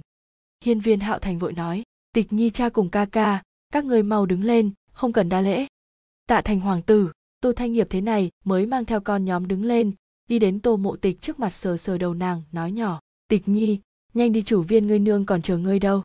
Hiên 0.64 0.80
viên 0.80 1.00
hạo 1.00 1.18
thành 1.18 1.38
vội 1.38 1.52
nói, 1.52 1.82
tịch 2.14 2.32
nhi 2.32 2.50
cha 2.50 2.68
cùng 2.68 2.90
ca 2.90 3.04
ca, 3.04 3.42
các 3.72 3.84
người 3.84 4.02
mau 4.02 4.26
đứng 4.26 4.44
lên, 4.44 4.70
không 4.92 5.12
cần 5.12 5.28
đa 5.28 5.40
lễ. 5.40 5.66
Tạ 6.26 6.40
thành 6.40 6.60
hoàng 6.60 6.82
tử, 6.82 7.12
tô 7.40 7.52
thanh 7.52 7.72
nghiệp 7.72 7.86
thế 7.90 8.00
này 8.00 8.30
mới 8.44 8.66
mang 8.66 8.84
theo 8.84 9.00
con 9.00 9.24
nhóm 9.24 9.48
đứng 9.48 9.64
lên, 9.64 9.92
đi 10.28 10.38
đến 10.38 10.60
tô 10.60 10.76
mộ 10.76 10.96
tịch 10.96 11.20
trước 11.20 11.40
mặt 11.40 11.50
sờ 11.50 11.76
sờ 11.76 11.98
đầu 11.98 12.14
nàng, 12.14 12.42
nói 12.52 12.72
nhỏ, 12.72 13.00
tịch 13.28 13.48
nhi, 13.48 13.80
nhanh 14.14 14.32
đi 14.32 14.42
chủ 14.42 14.62
viên 14.62 14.86
ngươi 14.86 14.98
nương 14.98 15.26
còn 15.26 15.42
chờ 15.42 15.58
ngươi 15.58 15.78
đâu. 15.78 16.02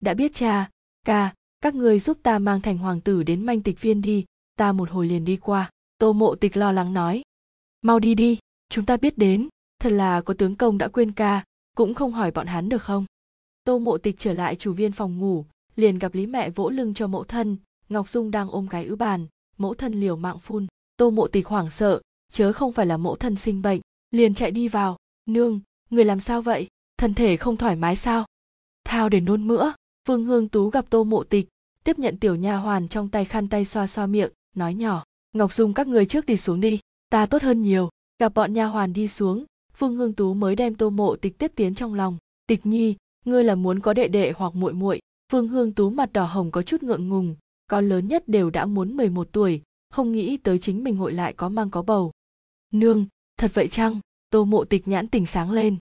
Đã 0.00 0.14
biết 0.14 0.34
cha, 0.34 0.70
ca, 1.06 1.34
các 1.60 1.74
ngươi 1.74 1.98
giúp 1.98 2.18
ta 2.22 2.38
mang 2.38 2.60
thành 2.60 2.78
hoàng 2.78 3.00
tử 3.00 3.22
đến 3.22 3.46
manh 3.46 3.62
tịch 3.62 3.80
viên 3.80 4.02
đi, 4.02 4.24
ta 4.56 4.72
một 4.72 4.90
hồi 4.90 5.06
liền 5.06 5.24
đi 5.24 5.36
qua. 5.36 5.70
Tô 5.98 6.12
mộ 6.12 6.34
tịch 6.34 6.56
lo 6.56 6.72
lắng 6.72 6.94
nói 6.94 7.21
mau 7.82 7.98
đi 7.98 8.14
đi, 8.14 8.38
chúng 8.68 8.86
ta 8.86 8.96
biết 8.96 9.18
đến, 9.18 9.48
thật 9.80 9.92
là 9.92 10.20
có 10.20 10.34
tướng 10.34 10.54
công 10.54 10.78
đã 10.78 10.88
quên 10.88 11.12
ca, 11.12 11.44
cũng 11.76 11.94
không 11.94 12.12
hỏi 12.12 12.30
bọn 12.30 12.46
hắn 12.46 12.68
được 12.68 12.82
không? 12.82 13.04
Tô 13.64 13.78
mộ 13.78 13.98
tịch 13.98 14.16
trở 14.18 14.32
lại 14.32 14.56
chủ 14.56 14.72
viên 14.72 14.92
phòng 14.92 15.18
ngủ, 15.18 15.44
liền 15.76 15.98
gặp 15.98 16.14
lý 16.14 16.26
mẹ 16.26 16.50
vỗ 16.50 16.70
lưng 16.70 16.94
cho 16.94 17.06
mẫu 17.06 17.24
thân, 17.24 17.56
ngọc 17.88 18.08
dung 18.08 18.30
đang 18.30 18.50
ôm 18.50 18.68
cái 18.68 18.84
ứ 18.84 18.96
bàn, 18.96 19.26
mẫu 19.58 19.74
thân 19.74 19.92
liều 19.92 20.16
mạng 20.16 20.38
phun. 20.38 20.66
Tô 20.96 21.10
mộ 21.10 21.28
tịch 21.28 21.46
hoảng 21.46 21.70
sợ, 21.70 22.00
chớ 22.32 22.52
không 22.52 22.72
phải 22.72 22.86
là 22.86 22.96
mẫu 22.96 23.16
thân 23.16 23.36
sinh 23.36 23.62
bệnh, 23.62 23.80
liền 24.10 24.34
chạy 24.34 24.50
đi 24.50 24.68
vào. 24.68 24.96
Nương, 25.26 25.60
người 25.90 26.04
làm 26.04 26.20
sao 26.20 26.42
vậy? 26.42 26.66
Thân 26.96 27.14
thể 27.14 27.36
không 27.36 27.56
thoải 27.56 27.76
mái 27.76 27.96
sao? 27.96 28.26
Thao 28.84 29.08
để 29.08 29.20
nôn 29.20 29.48
mỡ. 29.48 29.72
vương 30.08 30.24
hương 30.24 30.48
tú 30.48 30.70
gặp 30.70 30.84
tô 30.90 31.04
mộ 31.04 31.24
tịch, 31.24 31.48
tiếp 31.84 31.98
nhận 31.98 32.18
tiểu 32.18 32.36
nha 32.36 32.56
hoàn 32.56 32.88
trong 32.88 33.08
tay 33.08 33.24
khăn 33.24 33.48
tay 33.48 33.64
xoa 33.64 33.86
xoa 33.86 34.06
miệng, 34.06 34.30
nói 34.56 34.74
nhỏ. 34.74 35.04
Ngọc 35.32 35.52
dung 35.52 35.74
các 35.74 35.86
người 35.86 36.06
trước 36.06 36.26
đi 36.26 36.36
xuống 36.36 36.60
đi 36.60 36.80
ta 37.12 37.26
tốt 37.26 37.42
hơn 37.42 37.62
nhiều. 37.62 37.88
Gặp 38.18 38.34
bọn 38.34 38.52
nha 38.52 38.66
hoàn 38.66 38.92
đi 38.92 39.08
xuống, 39.08 39.44
phương 39.74 39.96
hương 39.96 40.12
tú 40.12 40.34
mới 40.34 40.56
đem 40.56 40.74
tô 40.74 40.90
mộ 40.90 41.16
tịch 41.16 41.38
tiếp 41.38 41.52
tiến 41.56 41.74
trong 41.74 41.94
lòng. 41.94 42.16
Tịch 42.46 42.66
nhi, 42.66 42.96
ngươi 43.24 43.44
là 43.44 43.54
muốn 43.54 43.80
có 43.80 43.94
đệ 43.94 44.08
đệ 44.08 44.32
hoặc 44.36 44.54
muội 44.54 44.72
muội? 44.72 45.00
Phương 45.32 45.48
hương 45.48 45.72
tú 45.72 45.90
mặt 45.90 46.12
đỏ 46.12 46.24
hồng 46.24 46.50
có 46.50 46.62
chút 46.62 46.82
ngượng 46.82 47.08
ngùng, 47.08 47.36
con 47.66 47.88
lớn 47.88 48.08
nhất 48.08 48.28
đều 48.28 48.50
đã 48.50 48.66
muốn 48.66 48.96
11 48.96 49.28
tuổi, 49.32 49.62
không 49.90 50.12
nghĩ 50.12 50.36
tới 50.36 50.58
chính 50.58 50.84
mình 50.84 50.96
hội 50.96 51.12
lại 51.12 51.32
có 51.32 51.48
mang 51.48 51.70
có 51.70 51.82
bầu. 51.82 52.12
Nương, 52.72 53.06
thật 53.38 53.50
vậy 53.54 53.68
chăng? 53.68 54.00
Tô 54.30 54.44
mộ 54.44 54.64
tịch 54.64 54.88
nhãn 54.88 55.08
tỉnh 55.08 55.26
sáng 55.26 55.50
lên. 55.50 55.76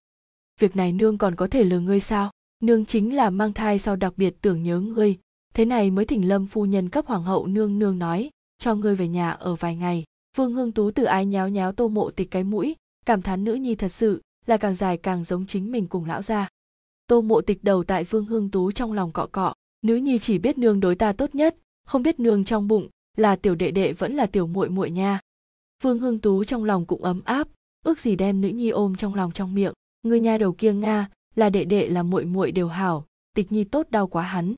Việc 0.59 0.75
này 0.75 0.91
nương 0.91 1.17
còn 1.17 1.35
có 1.35 1.47
thể 1.47 1.63
lừa 1.63 1.79
ngươi 1.79 1.99
sao? 1.99 2.31
Nương 2.63 2.85
chính 2.85 3.15
là 3.15 3.29
mang 3.29 3.53
thai 3.53 3.79
sau 3.79 3.95
đặc 3.95 4.13
biệt 4.17 4.41
tưởng 4.41 4.63
nhớ 4.63 4.79
ngươi. 4.79 5.17
Thế 5.53 5.65
này 5.65 5.91
mới 5.91 6.05
thỉnh 6.05 6.27
lâm 6.27 6.47
phu 6.47 6.65
nhân 6.65 6.89
cấp 6.89 7.05
hoàng 7.05 7.23
hậu 7.23 7.47
nương 7.47 7.79
nương 7.79 7.99
nói, 7.99 8.29
cho 8.57 8.75
ngươi 8.75 8.95
về 8.95 9.07
nhà 9.07 9.31
ở 9.31 9.55
vài 9.55 9.75
ngày 9.75 10.03
vương 10.37 10.53
hương 10.53 10.71
tú 10.71 10.91
từ 10.91 11.03
ái 11.03 11.25
nháo 11.25 11.49
nháo 11.49 11.71
tô 11.71 11.87
mộ 11.87 12.11
tịch 12.11 12.31
cái 12.31 12.43
mũi, 12.43 12.75
cảm 13.05 13.21
thán 13.21 13.43
nữ 13.43 13.53
nhi 13.53 13.75
thật 13.75 13.87
sự 13.87 14.21
là 14.45 14.57
càng 14.57 14.75
dài 14.75 14.97
càng 14.97 15.23
giống 15.23 15.45
chính 15.45 15.71
mình 15.71 15.87
cùng 15.87 16.05
lão 16.05 16.21
gia. 16.21 16.47
Tô 17.07 17.21
mộ 17.21 17.41
tịch 17.41 17.63
đầu 17.63 17.83
tại 17.83 18.03
vương 18.03 18.25
hương 18.25 18.51
tú 18.51 18.71
trong 18.71 18.93
lòng 18.93 19.11
cọ 19.11 19.27
cọ, 19.31 19.53
nữ 19.81 19.95
nhi 19.95 20.19
chỉ 20.19 20.37
biết 20.37 20.57
nương 20.57 20.79
đối 20.79 20.95
ta 20.95 21.13
tốt 21.13 21.35
nhất, 21.35 21.55
không 21.85 22.03
biết 22.03 22.19
nương 22.19 22.43
trong 22.43 22.67
bụng 22.67 22.89
là 23.17 23.35
tiểu 23.35 23.55
đệ 23.55 23.71
đệ 23.71 23.93
vẫn 23.93 24.13
là 24.13 24.25
tiểu 24.25 24.47
muội 24.47 24.69
muội 24.69 24.91
nha. 24.91 25.19
Vương 25.83 25.99
hương 25.99 26.19
tú 26.19 26.43
trong 26.43 26.63
lòng 26.63 26.85
cũng 26.85 27.03
ấm 27.03 27.21
áp, 27.25 27.47
ước 27.85 27.99
gì 27.99 28.15
đem 28.15 28.41
nữ 28.41 28.47
nhi 28.47 28.69
ôm 28.69 28.95
trong 28.95 29.15
lòng 29.15 29.31
trong 29.31 29.55
miệng 29.55 29.73
người 30.03 30.19
nhà 30.19 30.37
đầu 30.37 30.53
kia 30.53 30.73
nga, 30.73 31.09
là 31.35 31.49
đệ 31.49 31.65
đệ 31.65 31.87
là 31.87 32.03
muội 32.03 32.25
muội 32.25 32.51
đều 32.51 32.67
hảo, 32.67 33.05
tịch 33.35 33.51
nhi 33.51 33.63
tốt 33.63 33.87
đau 33.89 34.07
quá 34.07 34.23
hắn. 34.23 34.55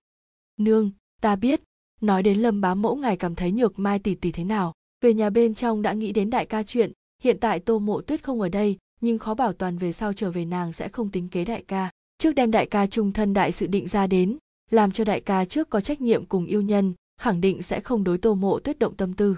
Nương, 0.58 0.92
ta 1.22 1.35
biết, 1.35 1.61
nói 2.02 2.24
đến 2.24 2.40
lâm 2.40 2.61
bá 2.61 2.76
mẫu 2.76 2.95
ngài 2.95 3.18
cảm 3.18 3.35
thấy 3.35 3.52
nhược 3.52 3.80
mai 3.80 4.00
tỷ 4.00 4.16
tỷ 4.16 4.32
thế 4.32 4.43
nào 4.43 4.74
về 5.03 5.14
nhà 5.14 5.30
bên 5.30 5.53
trong 5.53 5.82
đã 5.82 5.93
nghĩ 5.93 6.11
đến 6.11 6.30
đại 6.30 6.45
ca 6.45 6.64
chuyện, 6.64 6.91
hiện 7.23 7.38
tại 7.40 7.59
tô 7.59 7.80
mộ 7.80 8.01
tuyết 8.01 8.23
không 8.23 8.41
ở 8.41 8.49
đây, 8.49 8.77
nhưng 9.01 9.17
khó 9.17 9.33
bảo 9.33 9.53
toàn 9.53 9.77
về 9.77 9.91
sau 9.91 10.14
trở 10.14 10.32
về 10.32 10.45
nàng 10.45 10.73
sẽ 10.73 10.90
không 10.90 11.09
tính 11.09 11.30
kế 11.30 11.45
đại 11.45 11.64
ca. 11.67 11.91
Trước 12.17 12.32
đem 12.32 12.51
đại 12.51 12.65
ca 12.65 12.88
trung 12.88 13.11
thân 13.11 13.33
đại 13.33 13.51
sự 13.51 13.67
định 13.67 13.88
ra 13.88 14.07
đến, 14.07 14.38
làm 14.72 14.91
cho 14.91 15.03
đại 15.03 15.22
ca 15.22 15.45
trước 15.45 15.69
có 15.69 15.82
trách 15.82 16.01
nhiệm 16.01 16.25
cùng 16.25 16.45
yêu 16.45 16.61
nhân, 16.61 16.93
khẳng 17.22 17.41
định 17.41 17.61
sẽ 17.61 17.80
không 17.80 18.03
đối 18.03 18.17
tô 18.17 18.35
mộ 18.35 18.59
tuyết 18.59 18.80
động 18.80 18.95
tâm 18.95 19.14
tư. 19.14 19.35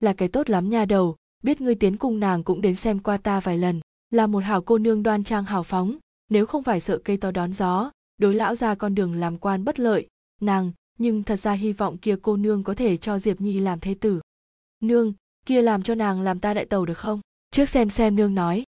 Là 0.00 0.12
cái 0.12 0.28
tốt 0.28 0.50
lắm 0.50 0.68
nha 0.68 0.84
đầu, 0.84 1.16
biết 1.42 1.60
ngươi 1.60 1.74
tiến 1.74 1.96
cung 1.96 2.20
nàng 2.20 2.44
cũng 2.44 2.60
đến 2.60 2.74
xem 2.74 2.98
qua 2.98 3.16
ta 3.16 3.40
vài 3.40 3.58
lần, 3.58 3.80
là 4.10 4.26
một 4.26 4.44
hảo 4.44 4.62
cô 4.62 4.78
nương 4.78 5.02
đoan 5.02 5.24
trang 5.24 5.44
hào 5.44 5.62
phóng, 5.62 5.96
nếu 6.30 6.46
không 6.46 6.62
phải 6.62 6.80
sợ 6.80 6.98
cây 6.98 7.16
to 7.16 7.30
đón 7.30 7.52
gió, 7.52 7.90
đối 8.18 8.34
lão 8.34 8.54
ra 8.54 8.74
con 8.74 8.94
đường 8.94 9.14
làm 9.14 9.38
quan 9.38 9.64
bất 9.64 9.80
lợi, 9.80 10.06
nàng, 10.40 10.72
nhưng 10.98 11.22
thật 11.22 11.36
ra 11.36 11.52
hy 11.52 11.72
vọng 11.72 11.98
kia 11.98 12.16
cô 12.22 12.36
nương 12.36 12.62
có 12.62 12.74
thể 12.74 12.96
cho 12.96 13.18
diệp 13.18 13.40
nhi 13.40 13.60
làm 13.60 13.80
thế 13.80 13.94
tử 13.94 14.20
nương, 14.82 15.12
kia 15.46 15.62
làm 15.62 15.82
cho 15.82 15.94
nàng 15.94 16.20
làm 16.20 16.40
ta 16.40 16.54
đại 16.54 16.64
tàu 16.64 16.86
được 16.86 16.98
không? 16.98 17.20
Trước 17.50 17.68
xem 17.68 17.90
xem 17.90 18.16
nương 18.16 18.34
nói. 18.34 18.64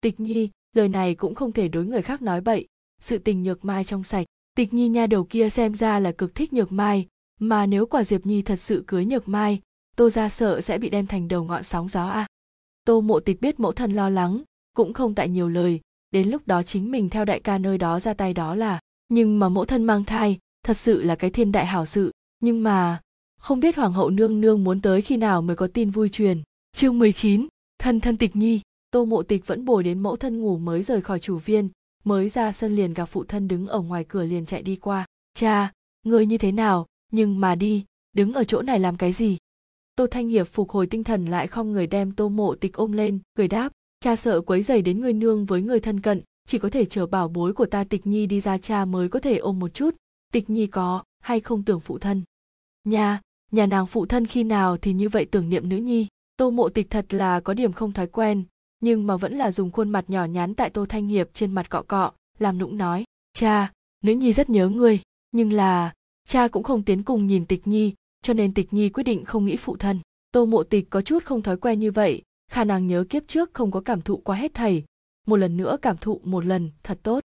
Tịch 0.00 0.20
nhi, 0.20 0.50
lời 0.72 0.88
này 0.88 1.14
cũng 1.14 1.34
không 1.34 1.52
thể 1.52 1.68
đối 1.68 1.84
người 1.84 2.02
khác 2.02 2.22
nói 2.22 2.40
bậy. 2.40 2.66
Sự 3.00 3.18
tình 3.18 3.42
nhược 3.42 3.64
mai 3.64 3.84
trong 3.84 4.04
sạch. 4.04 4.26
Tịch 4.56 4.74
nhi 4.74 4.88
nha 4.88 5.06
đầu 5.06 5.24
kia 5.24 5.50
xem 5.50 5.74
ra 5.74 5.98
là 5.98 6.12
cực 6.12 6.34
thích 6.34 6.52
nhược 6.52 6.72
mai. 6.72 7.06
Mà 7.40 7.66
nếu 7.66 7.86
quả 7.86 8.04
diệp 8.04 8.26
nhi 8.26 8.42
thật 8.42 8.56
sự 8.56 8.84
cưới 8.86 9.04
nhược 9.04 9.28
mai, 9.28 9.60
tô 9.96 10.10
ra 10.10 10.28
sợ 10.28 10.60
sẽ 10.60 10.78
bị 10.78 10.90
đem 10.90 11.06
thành 11.06 11.28
đầu 11.28 11.44
ngọn 11.44 11.62
sóng 11.62 11.88
gió 11.88 12.08
à. 12.08 12.26
tô 12.84 13.00
mộ 13.00 13.20
tịch 13.20 13.40
biết 13.40 13.60
mẫu 13.60 13.72
thân 13.72 13.92
lo 13.92 14.10
lắng, 14.10 14.42
cũng 14.76 14.92
không 14.92 15.14
tại 15.14 15.28
nhiều 15.28 15.48
lời. 15.48 15.80
Đến 16.10 16.28
lúc 16.30 16.46
đó 16.46 16.62
chính 16.62 16.90
mình 16.90 17.10
theo 17.10 17.24
đại 17.24 17.40
ca 17.40 17.58
nơi 17.58 17.78
đó 17.78 18.00
ra 18.00 18.14
tay 18.14 18.34
đó 18.34 18.54
là. 18.54 18.80
Nhưng 19.08 19.38
mà 19.38 19.48
mẫu 19.48 19.64
thân 19.64 19.84
mang 19.84 20.04
thai, 20.04 20.38
thật 20.62 20.74
sự 20.76 21.02
là 21.02 21.16
cái 21.16 21.30
thiên 21.30 21.52
đại 21.52 21.66
hảo 21.66 21.86
sự. 21.86 22.12
Nhưng 22.40 22.62
mà 22.62 23.00
không 23.44 23.60
biết 23.60 23.76
hoàng 23.76 23.92
hậu 23.92 24.10
nương 24.10 24.40
nương 24.40 24.64
muốn 24.64 24.80
tới 24.80 25.02
khi 25.02 25.16
nào 25.16 25.42
mới 25.42 25.56
có 25.56 25.66
tin 25.66 25.90
vui 25.90 26.08
truyền. 26.08 26.42
Chương 26.72 26.98
19, 26.98 27.46
thân 27.78 28.00
thân 28.00 28.16
tịch 28.16 28.36
nhi. 28.36 28.60
Tô 28.90 29.04
mộ 29.04 29.22
tịch 29.22 29.46
vẫn 29.46 29.64
bồi 29.64 29.82
đến 29.82 30.00
mẫu 30.00 30.16
thân 30.16 30.40
ngủ 30.40 30.58
mới 30.58 30.82
rời 30.82 31.00
khỏi 31.00 31.20
chủ 31.20 31.38
viên 31.38 31.68
mới 32.04 32.28
ra 32.28 32.52
sân 32.52 32.76
liền 32.76 32.94
gặp 32.94 33.06
phụ 33.06 33.24
thân 33.24 33.48
đứng 33.48 33.66
ở 33.66 33.80
ngoài 33.80 34.04
cửa 34.08 34.24
liền 34.24 34.46
chạy 34.46 34.62
đi 34.62 34.76
qua. 34.76 35.06
Cha 35.34 35.72
người 36.06 36.26
như 36.26 36.38
thế 36.38 36.52
nào? 36.52 36.86
Nhưng 37.12 37.40
mà 37.40 37.54
đi 37.54 37.84
đứng 38.12 38.32
ở 38.32 38.44
chỗ 38.44 38.62
này 38.62 38.78
làm 38.78 38.96
cái 38.96 39.12
gì? 39.12 39.36
Tô 39.96 40.06
thanh 40.06 40.28
hiệp 40.28 40.48
phục 40.48 40.70
hồi 40.70 40.86
tinh 40.86 41.04
thần 41.04 41.26
lại 41.26 41.46
không 41.46 41.72
người 41.72 41.86
đem 41.86 42.12
tô 42.12 42.28
mộ 42.28 42.54
tịch 42.54 42.72
ôm 42.72 42.92
lên 42.92 43.18
cười 43.34 43.48
đáp 43.48 43.72
cha 44.00 44.16
sợ 44.16 44.40
quấy 44.40 44.62
dày 44.62 44.82
đến 44.82 45.00
người 45.00 45.12
nương 45.12 45.44
với 45.44 45.62
người 45.62 45.80
thân 45.80 46.00
cận 46.00 46.20
chỉ 46.46 46.58
có 46.58 46.70
thể 46.70 46.84
chờ 46.84 47.06
bảo 47.06 47.28
bối 47.28 47.52
của 47.52 47.66
ta 47.66 47.84
tịch 47.84 48.06
nhi 48.06 48.26
đi 48.26 48.40
ra 48.40 48.58
cha 48.58 48.84
mới 48.84 49.08
có 49.08 49.20
thể 49.20 49.36
ôm 49.36 49.58
một 49.58 49.74
chút. 49.74 49.96
Tịch 50.32 50.50
nhi 50.50 50.66
có 50.66 51.04
hay 51.20 51.40
không 51.40 51.62
tưởng 51.62 51.80
phụ 51.80 51.98
thân? 51.98 52.22
Nhà 52.84 53.20
nhà 53.54 53.66
nàng 53.66 53.86
phụ 53.86 54.06
thân 54.06 54.26
khi 54.26 54.44
nào 54.44 54.76
thì 54.76 54.92
như 54.92 55.08
vậy 55.08 55.24
tưởng 55.24 55.48
niệm 55.48 55.68
nữ 55.68 55.76
nhi. 55.76 56.06
Tô 56.36 56.50
mộ 56.50 56.68
tịch 56.68 56.90
thật 56.90 57.14
là 57.14 57.40
có 57.40 57.54
điểm 57.54 57.72
không 57.72 57.92
thói 57.92 58.06
quen, 58.06 58.44
nhưng 58.80 59.06
mà 59.06 59.16
vẫn 59.16 59.34
là 59.34 59.52
dùng 59.52 59.70
khuôn 59.70 59.88
mặt 59.88 60.04
nhỏ 60.08 60.24
nhắn 60.24 60.54
tại 60.54 60.70
tô 60.70 60.86
thanh 60.86 61.06
hiệp 61.06 61.28
trên 61.34 61.52
mặt 61.52 61.70
cọ 61.70 61.82
cọ, 61.82 62.12
làm 62.38 62.58
nũng 62.58 62.78
nói, 62.78 63.04
cha, 63.32 63.72
nữ 64.04 64.12
nhi 64.12 64.32
rất 64.32 64.50
nhớ 64.50 64.68
ngươi, 64.68 65.00
nhưng 65.32 65.52
là 65.52 65.92
cha 66.28 66.48
cũng 66.48 66.62
không 66.62 66.82
tiến 66.82 67.02
cùng 67.02 67.26
nhìn 67.26 67.46
tịch 67.46 67.66
nhi, 67.66 67.94
cho 68.22 68.34
nên 68.34 68.54
tịch 68.54 68.72
nhi 68.72 68.88
quyết 68.88 69.04
định 69.04 69.24
không 69.24 69.44
nghĩ 69.44 69.56
phụ 69.56 69.76
thân. 69.76 70.00
Tô 70.32 70.46
mộ 70.46 70.62
tịch 70.62 70.90
có 70.90 71.02
chút 71.02 71.24
không 71.24 71.42
thói 71.42 71.56
quen 71.56 71.80
như 71.80 71.90
vậy, 71.90 72.22
khả 72.50 72.64
năng 72.64 72.86
nhớ 72.86 73.04
kiếp 73.08 73.22
trước 73.28 73.54
không 73.54 73.70
có 73.70 73.80
cảm 73.80 74.02
thụ 74.02 74.16
quá 74.16 74.36
hết 74.36 74.54
thầy. 74.54 74.84
Một 75.26 75.36
lần 75.36 75.56
nữa 75.56 75.76
cảm 75.82 75.96
thụ 75.96 76.20
một 76.24 76.44
lần, 76.44 76.70
thật 76.82 76.98
tốt. 77.02 77.20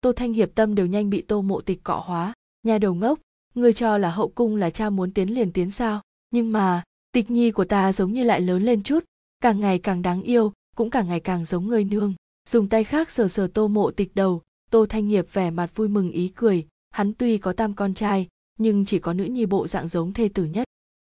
Tô 0.00 0.12
thanh 0.12 0.32
hiệp 0.32 0.54
tâm 0.54 0.74
đều 0.74 0.86
nhanh 0.86 1.10
bị 1.10 1.22
tô 1.22 1.42
mộ 1.42 1.60
tịch 1.60 1.84
cọ 1.84 2.02
hóa, 2.06 2.32
nhà 2.62 2.78
đầu 2.78 2.94
ngốc 2.94 3.18
Ngươi 3.56 3.72
cho 3.72 3.98
là 3.98 4.10
hậu 4.10 4.28
cung 4.28 4.56
là 4.56 4.70
cha 4.70 4.90
muốn 4.90 5.12
tiến 5.12 5.34
liền 5.34 5.52
tiến 5.52 5.70
sao? 5.70 6.00
Nhưng 6.30 6.52
mà, 6.52 6.82
tịch 7.12 7.30
nhi 7.30 7.50
của 7.50 7.64
ta 7.64 7.92
giống 7.92 8.12
như 8.12 8.24
lại 8.24 8.40
lớn 8.40 8.62
lên 8.62 8.82
chút, 8.82 9.04
càng 9.40 9.60
ngày 9.60 9.78
càng 9.78 10.02
đáng 10.02 10.22
yêu, 10.22 10.52
cũng 10.76 10.90
càng 10.90 11.08
ngày 11.08 11.20
càng 11.20 11.44
giống 11.44 11.66
người 11.66 11.84
nương. 11.84 12.14
Dùng 12.48 12.68
tay 12.68 12.84
khác 12.84 13.10
sờ 13.10 13.28
sờ 13.28 13.46
tô 13.46 13.68
mộ 13.68 13.90
tịch 13.90 14.14
đầu, 14.14 14.42
tô 14.70 14.86
thanh 14.86 15.08
nghiệp 15.08 15.26
vẻ 15.32 15.50
mặt 15.50 15.70
vui 15.74 15.88
mừng 15.88 16.10
ý 16.10 16.28
cười. 16.28 16.66
Hắn 16.90 17.12
tuy 17.14 17.38
có 17.38 17.52
tam 17.52 17.74
con 17.74 17.94
trai, 17.94 18.28
nhưng 18.58 18.84
chỉ 18.84 18.98
có 18.98 19.12
nữ 19.12 19.24
nhi 19.24 19.46
bộ 19.46 19.66
dạng 19.66 19.88
giống 19.88 20.12
thê 20.12 20.28
tử 20.28 20.44
nhất. 20.44 20.68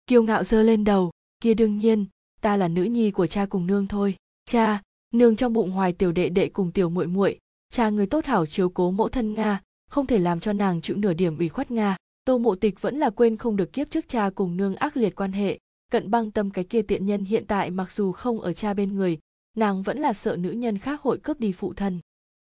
Kiêu 0.08 0.24
ngạo 0.24 0.44
giơ 0.44 0.62
lên 0.62 0.84
đầu, 0.84 1.12
kia 1.42 1.54
đương 1.54 1.78
nhiên, 1.78 2.06
ta 2.42 2.58
là 2.58 2.68
nữ 2.68 2.84
nhi 2.84 3.12
của 3.12 3.28
cha 3.28 3.46
cùng 3.46 3.68
nương 3.68 3.88
thôi. 3.88 4.16
Cha, 4.46 4.82
nương 5.14 5.36
trong 5.36 5.54
bụng 5.54 5.72
hoài 5.72 5.94
tiểu 5.94 6.12
đệ 6.12 6.30
đệ 6.30 6.50
cùng 6.50 6.72
tiểu 6.72 6.90
muội 6.90 7.08
muội. 7.08 7.40
Cha 7.70 7.90
người 7.90 8.06
tốt 8.06 8.26
hảo 8.26 8.46
chiếu 8.46 8.70
cố 8.70 8.92
mẫu 8.92 9.10
thân 9.10 9.34
nga, 9.34 9.62
không 9.90 10.06
thể 10.06 10.18
làm 10.18 10.40
cho 10.40 10.54
nàng 10.54 10.82
chịu 10.82 10.98
nửa 10.98 11.14
điểm 11.14 11.38
ủy 11.38 11.50
khuất 11.50 11.72
nga 11.72 11.98
tô 12.30 12.38
mộ 12.38 12.56
tịch 12.56 12.82
vẫn 12.82 12.96
là 12.96 13.10
quên 13.10 13.38
không 13.38 13.56
được 13.56 13.74
kiếp 13.74 13.90
trước 13.90 14.08
cha 14.08 14.30
cùng 14.36 14.58
nương 14.58 14.76
ác 14.76 14.98
liệt 14.98 15.16
quan 15.16 15.32
hệ, 15.32 15.60
cận 15.92 16.12
băng 16.12 16.32
tâm 16.32 16.50
cái 16.50 16.64
kia 16.64 16.82
tiện 16.82 17.06
nhân 17.06 17.26
hiện 17.26 17.46
tại 17.48 17.72
mặc 17.72 17.92
dù 17.92 18.12
không 18.12 18.42
ở 18.42 18.54
cha 18.54 18.74
bên 18.74 18.96
người, 18.96 19.20
nàng 19.58 19.84
vẫn 19.84 19.98
là 19.98 20.14
sợ 20.14 20.36
nữ 20.36 20.52
nhân 20.52 20.78
khác 20.78 21.02
hội 21.02 21.18
cướp 21.18 21.40
đi 21.40 21.52
phụ 21.52 21.74
thân. 21.74 22.00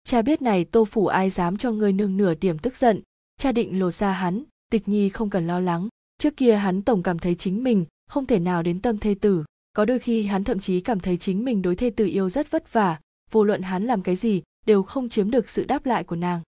Cha 0.05 0.23
biết 0.23 0.43
này, 0.43 0.65
tô 0.65 0.85
phủ 0.85 1.07
ai 1.07 1.31
dám 1.31 1.57
cho 1.57 1.73
ngươi 1.73 1.93
nương 1.93 2.17
nửa 2.17 2.35
điểm 2.35 2.59
tức 2.59 2.77
giận. 2.77 3.01
Cha 3.39 3.53
định 3.53 3.79
lột 3.79 3.95
ra 3.95 4.13
hắn, 4.13 4.43
tịch 4.71 4.89
nhi 4.89 5.09
không 5.09 5.31
cần 5.31 5.47
lo 5.47 5.61
lắng. 5.61 5.89
Trước 6.19 6.37
kia 6.37 6.55
hắn 6.55 6.83
tổng 6.83 7.03
cảm 7.03 7.19
thấy 7.19 7.35
chính 7.35 7.65
mình 7.65 7.85
không 8.11 8.27
thể 8.27 8.39
nào 8.39 8.63
đến 8.63 8.81
tâm 8.81 8.99
thê 8.99 9.15
tử. 9.21 9.45
Có 9.73 9.85
đôi 9.85 9.99
khi 9.99 10.23
hắn 10.23 10.45
thậm 10.45 10.59
chí 10.59 10.81
cảm 10.81 11.01
thấy 11.01 11.17
chính 11.17 11.45
mình 11.45 11.63
đối 11.63 11.77
thê 11.77 11.91
tử 11.91 12.07
yêu 12.07 12.29
rất 12.31 12.51
vất 12.51 12.73
vả. 12.73 12.99
Vô 13.31 13.45
luận 13.45 13.63
hắn 13.63 13.85
làm 13.85 14.03
cái 14.03 14.17
gì, 14.17 14.43
đều 14.67 14.83
không 14.83 15.09
chiếm 15.09 15.31
được 15.31 15.49
sự 15.49 15.65
đáp 15.65 15.87
lại 15.87 16.05
của 16.05 16.17
nàng 16.17 16.41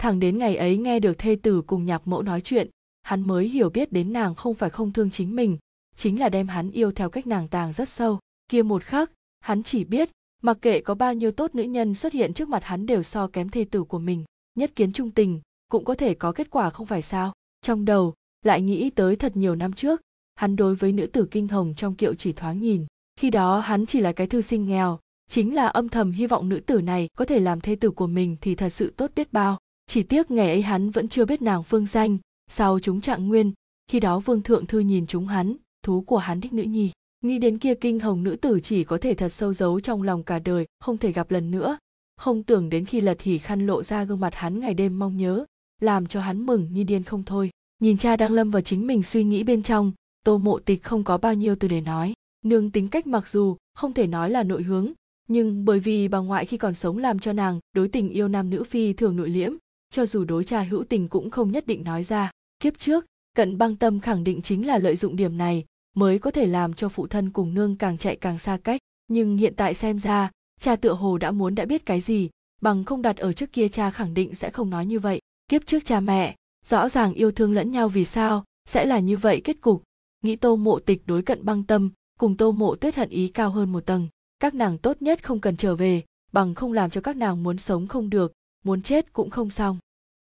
thẳng 0.00 0.20
đến 0.20 0.38
ngày 0.38 0.56
ấy 0.56 0.76
nghe 0.76 1.00
được 1.00 1.18
thê 1.18 1.36
tử 1.42 1.62
cùng 1.66 1.84
nhạc 1.84 2.08
mẫu 2.08 2.22
nói 2.22 2.40
chuyện, 2.40 2.70
hắn 3.02 3.26
mới 3.26 3.48
hiểu 3.48 3.70
biết 3.70 3.92
đến 3.92 4.12
nàng 4.12 4.34
không 4.34 4.54
phải 4.54 4.70
không 4.70 4.92
thương 4.92 5.10
chính 5.10 5.36
mình, 5.36 5.58
chính 5.96 6.20
là 6.20 6.28
đem 6.28 6.48
hắn 6.48 6.70
yêu 6.70 6.92
theo 6.92 7.10
cách 7.10 7.26
nàng 7.26 7.48
tàng 7.48 7.72
rất 7.72 7.88
sâu. 7.88 8.18
Kia 8.48 8.62
một 8.62 8.82
khắc, 8.82 9.10
hắn 9.40 9.62
chỉ 9.62 9.84
biết, 9.84 10.10
mặc 10.42 10.58
kệ 10.62 10.80
có 10.80 10.94
bao 10.94 11.14
nhiêu 11.14 11.30
tốt 11.30 11.54
nữ 11.54 11.62
nhân 11.62 11.94
xuất 11.94 12.12
hiện 12.12 12.34
trước 12.34 12.48
mặt 12.48 12.64
hắn 12.64 12.86
đều 12.86 13.02
so 13.02 13.26
kém 13.26 13.48
thê 13.48 13.64
tử 13.64 13.84
của 13.84 13.98
mình, 13.98 14.24
nhất 14.54 14.72
kiến 14.76 14.92
trung 14.92 15.10
tình, 15.10 15.40
cũng 15.70 15.84
có 15.84 15.94
thể 15.94 16.14
có 16.14 16.32
kết 16.32 16.50
quả 16.50 16.70
không 16.70 16.86
phải 16.86 17.02
sao. 17.02 17.32
Trong 17.62 17.84
đầu, 17.84 18.14
lại 18.44 18.62
nghĩ 18.62 18.90
tới 18.90 19.16
thật 19.16 19.36
nhiều 19.36 19.54
năm 19.54 19.72
trước, 19.72 20.00
hắn 20.34 20.56
đối 20.56 20.74
với 20.74 20.92
nữ 20.92 21.06
tử 21.06 21.26
kinh 21.30 21.48
hồng 21.48 21.74
trong 21.76 21.94
kiệu 21.94 22.14
chỉ 22.14 22.32
thoáng 22.32 22.60
nhìn. 22.60 22.86
Khi 23.16 23.30
đó 23.30 23.60
hắn 23.60 23.86
chỉ 23.86 24.00
là 24.00 24.12
cái 24.12 24.26
thư 24.26 24.40
sinh 24.40 24.66
nghèo, 24.66 24.98
chính 25.30 25.54
là 25.54 25.66
âm 25.66 25.88
thầm 25.88 26.12
hy 26.12 26.26
vọng 26.26 26.48
nữ 26.48 26.60
tử 26.66 26.80
này 26.80 27.08
có 27.18 27.24
thể 27.24 27.40
làm 27.40 27.60
thê 27.60 27.76
tử 27.76 27.90
của 27.90 28.06
mình 28.06 28.36
thì 28.40 28.54
thật 28.54 28.68
sự 28.68 28.92
tốt 28.96 29.10
biết 29.16 29.32
bao 29.32 29.58
chỉ 29.90 30.02
tiếc 30.02 30.30
ngày 30.30 30.48
ấy 30.48 30.62
hắn 30.62 30.90
vẫn 30.90 31.08
chưa 31.08 31.24
biết 31.24 31.42
nàng 31.42 31.62
phương 31.62 31.86
danh, 31.86 32.18
sau 32.50 32.78
chúng 32.80 33.00
trạng 33.00 33.28
nguyên, 33.28 33.52
khi 33.88 34.00
đó 34.00 34.18
vương 34.18 34.42
thượng 34.42 34.66
thư 34.66 34.78
nhìn 34.78 35.06
chúng 35.06 35.26
hắn, 35.26 35.56
thú 35.82 36.00
của 36.00 36.16
hắn 36.16 36.40
thích 36.40 36.52
nữ 36.52 36.62
nhi. 36.62 36.90
Nghĩ 37.20 37.38
đến 37.38 37.58
kia 37.58 37.74
kinh 37.74 38.00
hồng 38.00 38.22
nữ 38.22 38.36
tử 38.36 38.60
chỉ 38.62 38.84
có 38.84 38.98
thể 38.98 39.14
thật 39.14 39.28
sâu 39.28 39.52
giấu 39.52 39.80
trong 39.80 40.02
lòng 40.02 40.22
cả 40.22 40.38
đời, 40.38 40.66
không 40.80 40.98
thể 40.98 41.12
gặp 41.12 41.30
lần 41.30 41.50
nữa. 41.50 41.78
Không 42.16 42.42
tưởng 42.42 42.70
đến 42.70 42.84
khi 42.84 43.00
lật 43.00 43.20
hỉ 43.20 43.38
khăn 43.38 43.66
lộ 43.66 43.82
ra 43.82 44.04
gương 44.04 44.20
mặt 44.20 44.34
hắn 44.34 44.60
ngày 44.60 44.74
đêm 44.74 44.98
mong 44.98 45.16
nhớ, 45.16 45.44
làm 45.80 46.06
cho 46.06 46.20
hắn 46.20 46.46
mừng 46.46 46.68
như 46.72 46.84
điên 46.84 47.02
không 47.02 47.22
thôi. 47.22 47.50
Nhìn 47.82 47.96
cha 47.96 48.16
đang 48.16 48.32
lâm 48.32 48.50
vào 48.50 48.62
chính 48.62 48.86
mình 48.86 49.02
suy 49.02 49.24
nghĩ 49.24 49.42
bên 49.42 49.62
trong, 49.62 49.92
tô 50.24 50.38
mộ 50.38 50.58
tịch 50.58 50.82
không 50.82 51.04
có 51.04 51.18
bao 51.18 51.34
nhiêu 51.34 51.56
từ 51.56 51.68
để 51.68 51.80
nói. 51.80 52.12
Nương 52.44 52.70
tính 52.70 52.88
cách 52.88 53.06
mặc 53.06 53.28
dù 53.28 53.56
không 53.74 53.92
thể 53.92 54.06
nói 54.06 54.30
là 54.30 54.42
nội 54.42 54.62
hướng, 54.62 54.92
nhưng 55.28 55.64
bởi 55.64 55.80
vì 55.80 56.08
bà 56.08 56.18
ngoại 56.18 56.46
khi 56.46 56.56
còn 56.56 56.74
sống 56.74 56.98
làm 56.98 57.18
cho 57.18 57.32
nàng 57.32 57.58
đối 57.72 57.88
tình 57.88 58.08
yêu 58.08 58.28
nam 58.28 58.50
nữ 58.50 58.64
phi 58.64 58.92
thường 58.92 59.16
nội 59.16 59.28
liễm 59.28 59.52
cho 59.90 60.06
dù 60.06 60.24
đối 60.24 60.44
cha 60.44 60.62
hữu 60.62 60.84
tình 60.84 61.08
cũng 61.08 61.30
không 61.30 61.52
nhất 61.52 61.66
định 61.66 61.84
nói 61.84 62.02
ra. 62.02 62.30
Kiếp 62.60 62.78
trước, 62.78 63.06
cận 63.36 63.58
băng 63.58 63.76
tâm 63.76 64.00
khẳng 64.00 64.24
định 64.24 64.42
chính 64.42 64.66
là 64.66 64.78
lợi 64.78 64.96
dụng 64.96 65.16
điểm 65.16 65.38
này 65.38 65.64
mới 65.96 66.18
có 66.18 66.30
thể 66.30 66.46
làm 66.46 66.74
cho 66.74 66.88
phụ 66.88 67.06
thân 67.06 67.30
cùng 67.30 67.54
nương 67.54 67.76
càng 67.76 67.98
chạy 67.98 68.16
càng 68.16 68.38
xa 68.38 68.58
cách. 68.64 68.80
Nhưng 69.08 69.36
hiện 69.36 69.54
tại 69.56 69.74
xem 69.74 69.98
ra, 69.98 70.30
cha 70.60 70.76
tựa 70.76 70.92
hồ 70.92 71.18
đã 71.18 71.30
muốn 71.30 71.54
đã 71.54 71.64
biết 71.64 71.86
cái 71.86 72.00
gì, 72.00 72.30
bằng 72.60 72.84
không 72.84 73.02
đặt 73.02 73.16
ở 73.16 73.32
trước 73.32 73.52
kia 73.52 73.68
cha 73.68 73.90
khẳng 73.90 74.14
định 74.14 74.34
sẽ 74.34 74.50
không 74.50 74.70
nói 74.70 74.86
như 74.86 74.98
vậy. 74.98 75.20
Kiếp 75.48 75.66
trước 75.66 75.84
cha 75.84 76.00
mẹ, 76.00 76.36
rõ 76.64 76.88
ràng 76.88 77.14
yêu 77.14 77.30
thương 77.30 77.52
lẫn 77.52 77.70
nhau 77.70 77.88
vì 77.88 78.04
sao 78.04 78.44
sẽ 78.68 78.84
là 78.84 78.98
như 78.98 79.16
vậy 79.16 79.40
kết 79.44 79.60
cục? 79.60 79.82
Nghĩ 80.22 80.36
tô 80.36 80.56
mộ 80.56 80.78
tịch 80.78 81.02
đối 81.06 81.22
cận 81.22 81.44
băng 81.44 81.64
tâm, 81.64 81.90
cùng 82.18 82.36
tô 82.36 82.52
mộ 82.52 82.76
tuyết 82.76 82.94
hận 82.94 83.08
ý 83.08 83.28
cao 83.28 83.50
hơn 83.50 83.72
một 83.72 83.86
tầng. 83.86 84.08
Các 84.38 84.54
nàng 84.54 84.78
tốt 84.78 85.02
nhất 85.02 85.22
không 85.22 85.40
cần 85.40 85.56
trở 85.56 85.74
về, 85.74 86.02
bằng 86.32 86.54
không 86.54 86.72
làm 86.72 86.90
cho 86.90 87.00
các 87.00 87.16
nàng 87.16 87.42
muốn 87.42 87.58
sống 87.58 87.86
không 87.86 88.10
được 88.10 88.32
muốn 88.64 88.82
chết 88.82 89.12
cũng 89.12 89.30
không 89.30 89.50
xong. 89.50 89.78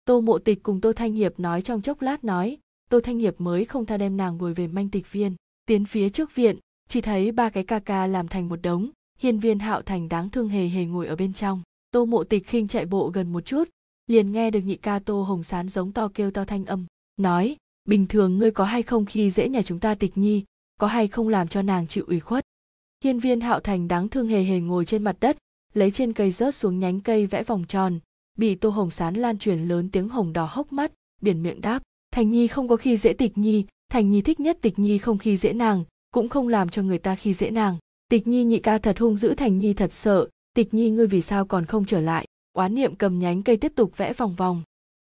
Tô 0.06 0.22
mộ 0.22 0.38
tịch 0.38 0.64
cùng 0.64 0.82
tô 0.82 0.94
thanh 0.94 1.14
hiệp 1.14 1.40
nói 1.40 1.62
trong 1.62 1.82
chốc 1.82 2.02
lát 2.02 2.24
nói, 2.24 2.58
tô 2.90 3.00
thanh 3.00 3.20
hiệp 3.20 3.42
mới 3.42 3.66
không 3.66 3.86
tha 3.86 3.98
đem 3.98 4.18
nàng 4.18 4.38
đuổi 4.38 4.54
về 4.54 4.68
manh 4.68 4.90
tịch 4.90 5.12
viên. 5.12 5.36
Tiến 5.66 5.86
phía 5.86 6.10
trước 6.10 6.36
viện, 6.36 6.58
chỉ 6.88 7.02
thấy 7.02 7.32
ba 7.32 7.50
cái 7.50 7.64
ca 7.64 7.80
ca 7.80 8.08
làm 8.08 8.28
thành 8.28 8.50
một 8.50 8.60
đống, 8.62 8.90
hiên 9.20 9.40
viên 9.40 9.60
hạo 9.60 9.82
thành 9.82 10.10
đáng 10.10 10.30
thương 10.30 10.50
hề 10.50 10.68
hề 10.68 10.86
ngồi 10.86 11.08
ở 11.08 11.16
bên 11.16 11.34
trong. 11.34 11.62
Tô 11.92 12.06
mộ 12.06 12.24
tịch 12.24 12.48
khinh 12.48 12.68
chạy 12.68 12.86
bộ 12.86 13.10
gần 13.14 13.34
một 13.34 13.46
chút, 13.46 13.70
liền 14.08 14.32
nghe 14.32 14.52
được 14.52 14.62
nhị 14.62 14.76
ca 14.76 15.00
tô 15.00 15.24
hồng 15.24 15.44
sán 15.44 15.70
giống 15.70 15.92
to 15.92 16.10
kêu 16.14 16.32
to 16.32 16.46
thanh 16.46 16.66
âm, 16.66 16.86
nói, 17.18 17.56
bình 17.86 18.08
thường 18.08 18.38
ngươi 18.38 18.52
có 18.52 18.66
hay 18.66 18.84
không 18.84 19.06
khi 19.06 19.32
dễ 19.32 19.50
nhà 19.50 19.62
chúng 19.62 19.80
ta 19.80 19.96
tịch 19.96 20.18
nhi, 20.18 20.44
có 20.80 20.88
hay 20.88 21.08
không 21.08 21.28
làm 21.28 21.48
cho 21.48 21.62
nàng 21.62 21.88
chịu 21.88 22.04
ủy 22.08 22.20
khuất? 22.20 22.46
Hiên 23.04 23.20
viên 23.20 23.42
hạo 23.42 23.60
thành 23.60 23.88
đáng 23.88 24.10
thương 24.10 24.28
hề 24.28 24.44
hề 24.44 24.60
ngồi 24.60 24.86
trên 24.86 25.04
mặt 25.04 25.18
đất, 25.20 25.38
lấy 25.74 25.92
trên 25.92 26.14
cây 26.14 26.32
rớt 26.32 26.56
xuống 26.56 26.80
nhánh 26.80 27.00
cây 27.00 27.26
vẽ 27.26 27.44
vòng 27.44 27.64
tròn 27.68 28.00
bị 28.38 28.56
tô 28.56 28.70
hồng 28.70 28.92
sán 28.92 29.16
lan 29.16 29.38
truyền 29.38 29.68
lớn 29.68 29.90
tiếng 29.92 30.10
hồng 30.10 30.34
đỏ 30.34 30.50
hốc 30.52 30.74
mắt, 30.74 30.92
biển 31.22 31.44
miệng 31.44 31.62
đáp, 31.62 31.84
thành 32.12 32.30
nhi 32.30 32.48
không 32.48 32.68
có 32.68 32.76
khi 32.76 32.98
dễ 32.98 33.14
tịch 33.14 33.38
nhi, 33.38 33.66
thành 33.90 34.10
nhi 34.10 34.22
thích 34.22 34.40
nhất 34.40 34.58
tịch 34.62 34.80
nhi 34.80 34.98
không 34.98 35.18
khi 35.18 35.38
dễ 35.38 35.54
nàng, 35.54 35.84
cũng 36.12 36.30
không 36.30 36.48
làm 36.48 36.70
cho 36.70 36.84
người 36.84 36.98
ta 36.98 37.16
khi 37.16 37.34
dễ 37.34 37.50
nàng. 37.50 37.78
Tịch 38.10 38.28
nhi 38.28 38.44
nhị 38.44 38.60
ca 38.60 38.78
thật 38.78 39.00
hung 39.00 39.18
dữ, 39.18 39.34
thành 39.36 39.60
nhi 39.60 39.74
thật 39.74 39.94
sợ, 39.94 40.28
tịch 40.56 40.74
nhi 40.74 40.90
ngươi 40.90 41.08
vì 41.08 41.22
sao 41.22 41.46
còn 41.46 41.66
không 41.66 41.86
trở 41.86 42.00
lại? 42.00 42.26
Oán 42.54 42.76
niệm 42.76 42.96
cầm 42.96 43.20
nhánh 43.20 43.44
cây 43.44 43.58
tiếp 43.58 43.72
tục 43.76 43.98
vẽ 43.98 44.14
vòng 44.14 44.34
vòng. 44.38 44.62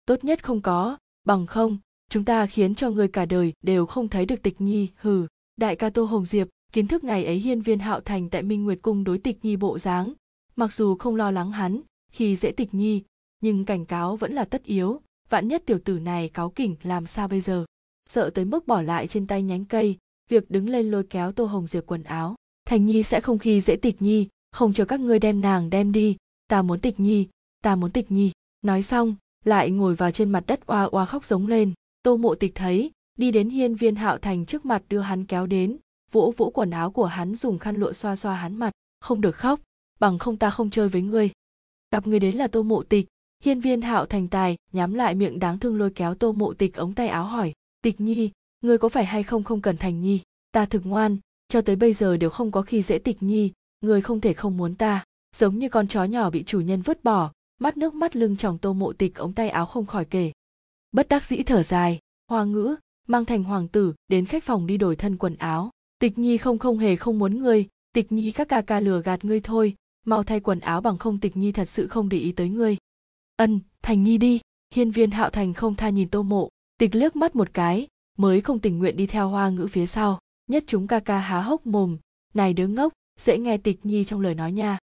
Tốt 0.07 0.24
nhất 0.24 0.42
không 0.42 0.60
có, 0.60 0.97
bằng 1.24 1.47
không, 1.47 1.78
chúng 2.10 2.24
ta 2.24 2.47
khiến 2.47 2.74
cho 2.74 2.90
ngươi 2.90 3.08
cả 3.08 3.26
đời 3.26 3.52
đều 3.62 3.86
không 3.86 4.08
thấy 4.08 4.26
được 4.26 4.42
tịch 4.42 4.60
nhi, 4.60 4.89
hừ. 4.97 5.26
Đại 5.57 5.76
ca 5.76 5.90
tô 5.90 6.05
hồng 6.05 6.26
diệp, 6.26 6.49
kiến 6.73 6.86
thức 6.86 7.05
ngày 7.05 7.24
ấy 7.24 7.36
hiên 7.36 7.60
viên 7.60 7.78
hạo 7.78 8.00
thành 8.00 8.28
tại 8.28 8.42
minh 8.42 8.65
nguyệt 8.65 8.78
cung 8.82 9.05
đối 9.05 9.18
tịch 9.18 9.39
nhi 9.42 9.57
bộ 9.57 9.78
dáng, 9.78 10.12
mặc 10.57 10.73
dù 10.73 10.97
không 10.97 11.16
lo 11.16 11.31
lắng 11.31 11.52
hắn 11.52 11.81
khi 12.13 12.37
dễ 12.37 12.53
tịch 12.53 12.75
nhi, 12.75 13.03
nhưng 13.41 13.65
cảnh 13.65 13.87
cáo 13.87 14.17
vẫn 14.17 14.33
là 14.33 14.45
tất 14.45 14.65
yếu. 14.65 15.01
Vạn 15.29 15.49
nhất 15.49 15.63
tiểu 15.67 15.79
tử 15.85 15.99
này 15.99 16.29
cáo 16.29 16.51
kỉnh, 16.51 16.77
làm 16.83 17.07
sao 17.07 17.29
bây 17.29 17.41
giờ? 17.41 17.65
Sợ 18.09 18.31
tới 18.31 18.45
mức 18.45 18.67
bỏ 18.67 18.83
lại 18.83 19.07
trên 19.07 19.27
tay 19.27 19.43
nhánh 19.43 19.65
cây, 19.65 19.97
việc 20.31 20.51
đứng 20.51 20.69
lên 20.69 20.91
lôi 20.91 21.05
kéo 21.11 21.33
tô 21.33 21.45
hồng 21.45 21.67
diệp 21.67 21.87
quần 21.87 22.03
áo. 22.03 22.35
Thành 22.65 22.87
nhi 22.87 23.03
sẽ 23.03 23.21
không 23.21 23.39
khi 23.39 23.61
dễ 23.61 23.77
tịch 23.77 24.03
nhi, 24.03 24.29
không 24.53 24.73
cho 24.73 24.85
các 24.85 25.01
ngươi 25.01 25.19
đem 25.19 25.41
nàng 25.41 25.71
đem 25.71 25.93
đi. 25.93 26.17
Ta 26.47 26.63
muốn 26.63 26.81
tịch 26.81 27.01
nhi, 27.01 27.29
ta 27.63 27.77
muốn 27.77 27.91
tịch 27.91 28.11
nhi. 28.11 28.33
Nói 28.63 28.83
xong, 28.83 29.15
lại 29.45 29.71
ngồi 29.71 29.95
vào 29.95 30.11
trên 30.11 30.31
mặt 30.31 30.45
đất 30.47 30.61
oa 30.67 30.85
oa 30.85 31.05
khóc 31.05 31.25
giống 31.25 31.47
lên. 31.47 31.73
Tô 32.03 32.17
mộ 32.17 32.35
tịch 32.35 32.55
thấy, 32.55 32.91
đi 33.19 33.31
đến 33.31 33.49
hiên 33.49 33.75
viên 33.75 33.97
hạo 33.97 34.19
thành 34.19 34.47
trước 34.47 34.65
mặt 34.65 34.83
đưa 34.89 35.01
hắn 35.01 35.25
kéo 35.25 35.47
đến. 35.47 35.77
Vỗ 36.13 36.35
vỗ 36.37 36.51
quần 36.55 36.71
áo 36.71 36.91
của 36.91 37.07
hắn 37.07 37.37
dùng 37.37 37.59
khăn 37.59 37.77
lụa 37.77 37.93
xoa 37.93 38.17
xoa 38.17 38.35
hắn 38.35 38.57
mặt. 38.57 38.71
Không 39.01 39.21
được 39.21 39.37
khóc, 39.37 39.61
bằng 40.01 40.19
không 40.19 40.37
ta 40.37 40.51
không 40.51 40.71
chơi 40.71 40.89
với 40.89 41.03
ngươi 41.03 41.31
gặp 41.93 42.07
người 42.07 42.20
đến 42.20 42.36
là 42.36 42.49
tô 42.49 42.62
mộ 42.62 42.83
tịch. 42.83 43.07
Hiên 43.44 43.60
viên 43.60 43.81
hạo 43.81 44.07
thành 44.07 44.28
tài, 44.28 44.57
nhắm 44.73 44.94
lại 44.94 45.15
miệng 45.15 45.39
đáng 45.39 45.59
thương 45.59 45.78
lôi 45.78 45.91
kéo 45.91 46.15
tô 46.15 46.33
mộ 46.33 46.52
tịch 46.52 46.75
ống 46.75 46.94
tay 46.94 47.09
áo 47.09 47.25
hỏi, 47.25 47.52
tịch 47.83 48.01
nhi 48.01 48.31
ngươi 48.60 48.78
có 48.78 48.89
phải 48.89 49.05
hay 49.05 49.23
không 49.23 49.44
không 49.44 49.60
cần 49.60 49.77
thành 49.77 50.01
nhi? 50.01 50.20
Ta 50.52 50.67
thực 50.67 50.86
ngoan, 50.86 51.17
cho 51.49 51.60
tới 51.60 51.77
bây 51.77 51.93
giờ 51.93 52.17
đều 52.17 52.31
không 52.31 52.51
có 52.51 52.62
khi 52.62 52.83
dễ 52.83 52.99
tịch 52.99 53.23
nhi 53.23 53.52
ngươi 53.81 54.01
không 54.01 54.20
thể 54.20 54.33
không 54.33 54.57
muốn 54.57 54.75
ta. 54.75 55.05
Giống 55.36 55.59
như 55.59 55.69
con 55.69 55.89
chó 55.89 56.05
nhỏ 56.05 56.31
bị 56.31 56.44
chủ 56.44 56.60
nhân 56.60 56.83
vứt 56.83 57.05
bỏ, 57.05 57.33
mắt 57.59 57.77
nước 57.77 57.94
mắt 57.94 58.17
lưng 58.17 58.36
chồng 58.36 58.59
tô 58.59 58.73
mộ 58.73 58.93
tịch 58.93 59.15
ống 59.15 59.33
tay 59.33 59.49
áo 59.49 59.67
không 59.67 59.86
khỏi 59.86 60.05
kể. 60.05 60.33
Bất 60.93 61.09
đắc 61.09 61.25
dĩ 61.25 61.43
thở 61.43 61.62
dài, 61.62 61.99
hoa 62.28 62.44
ngữ, 62.44 62.77
mang 63.09 63.25
thành 63.25 63.44
hoàng 63.44 63.69
tử, 63.69 63.94
đến 64.09 64.27
khách 64.27 64.44
phòng 64.44 64.67
đi 64.67 64.77
đổi 64.77 64.97
thân 64.97 65.17
quần 65.17 65.36
áo. 65.36 65.70
Tịch 65.99 66.19
nhi 66.19 66.36
không 66.36 66.59
không 66.59 66.78
hề 66.78 66.97
không 66.97 67.19
muốn 67.19 67.39
ngươi, 67.39 67.67
tịch 67.93 68.12
nhi 68.12 68.33
các 68.33 68.49
ca 68.49 68.60
ca 68.60 68.81
lừa 68.81 69.02
gạt 69.02 69.25
ngươi 69.25 69.41
thôi 69.41 69.77
mau 70.07 70.23
thay 70.23 70.41
quần 70.41 70.61
áo 70.61 70.81
bằng 70.81 70.99
không 70.99 71.20
tịch 71.20 71.37
nhi 71.37 71.53
thật 71.53 71.69
sự 71.69 71.89
không 71.89 72.09
để 72.09 72.19
ý 72.19 72.33
tới 72.33 72.49
ngươi. 72.49 72.77
Ân, 73.37 73.61
thành 73.83 74.03
nhi 74.03 74.19
đi. 74.19 74.41
Hiên 74.75 74.91
viên 74.91 75.11
hạo 75.11 75.31
thành 75.31 75.55
không 75.55 75.75
tha 75.75 75.89
nhìn 75.89 76.09
tô 76.09 76.23
mộ. 76.23 76.49
Tịch 76.79 76.95
liếc 76.95 77.17
mắt 77.17 77.37
một 77.37 77.55
cái, 77.55 77.89
mới 78.19 78.41
không 78.41 78.59
tình 78.59 78.79
nguyện 78.79 78.97
đi 78.97 79.07
theo 79.07 79.29
hoa 79.29 79.49
ngữ 79.49 79.67
phía 79.67 79.87
sau. 79.87 80.19
Nhất 80.47 80.65
chúng 80.67 80.87
ca 80.87 81.01
ca 81.01 81.19
há 81.19 81.41
hốc 81.41 81.67
mồm. 81.67 81.99
Này 82.35 82.53
đứa 82.53 82.67
ngốc, 82.67 82.93
dễ 83.20 83.39
nghe 83.39 83.59
tịch 83.59 83.87
nhi 83.87 84.05
trong 84.05 84.20
lời 84.20 84.35
nói 84.35 84.53
nha. 84.53 84.79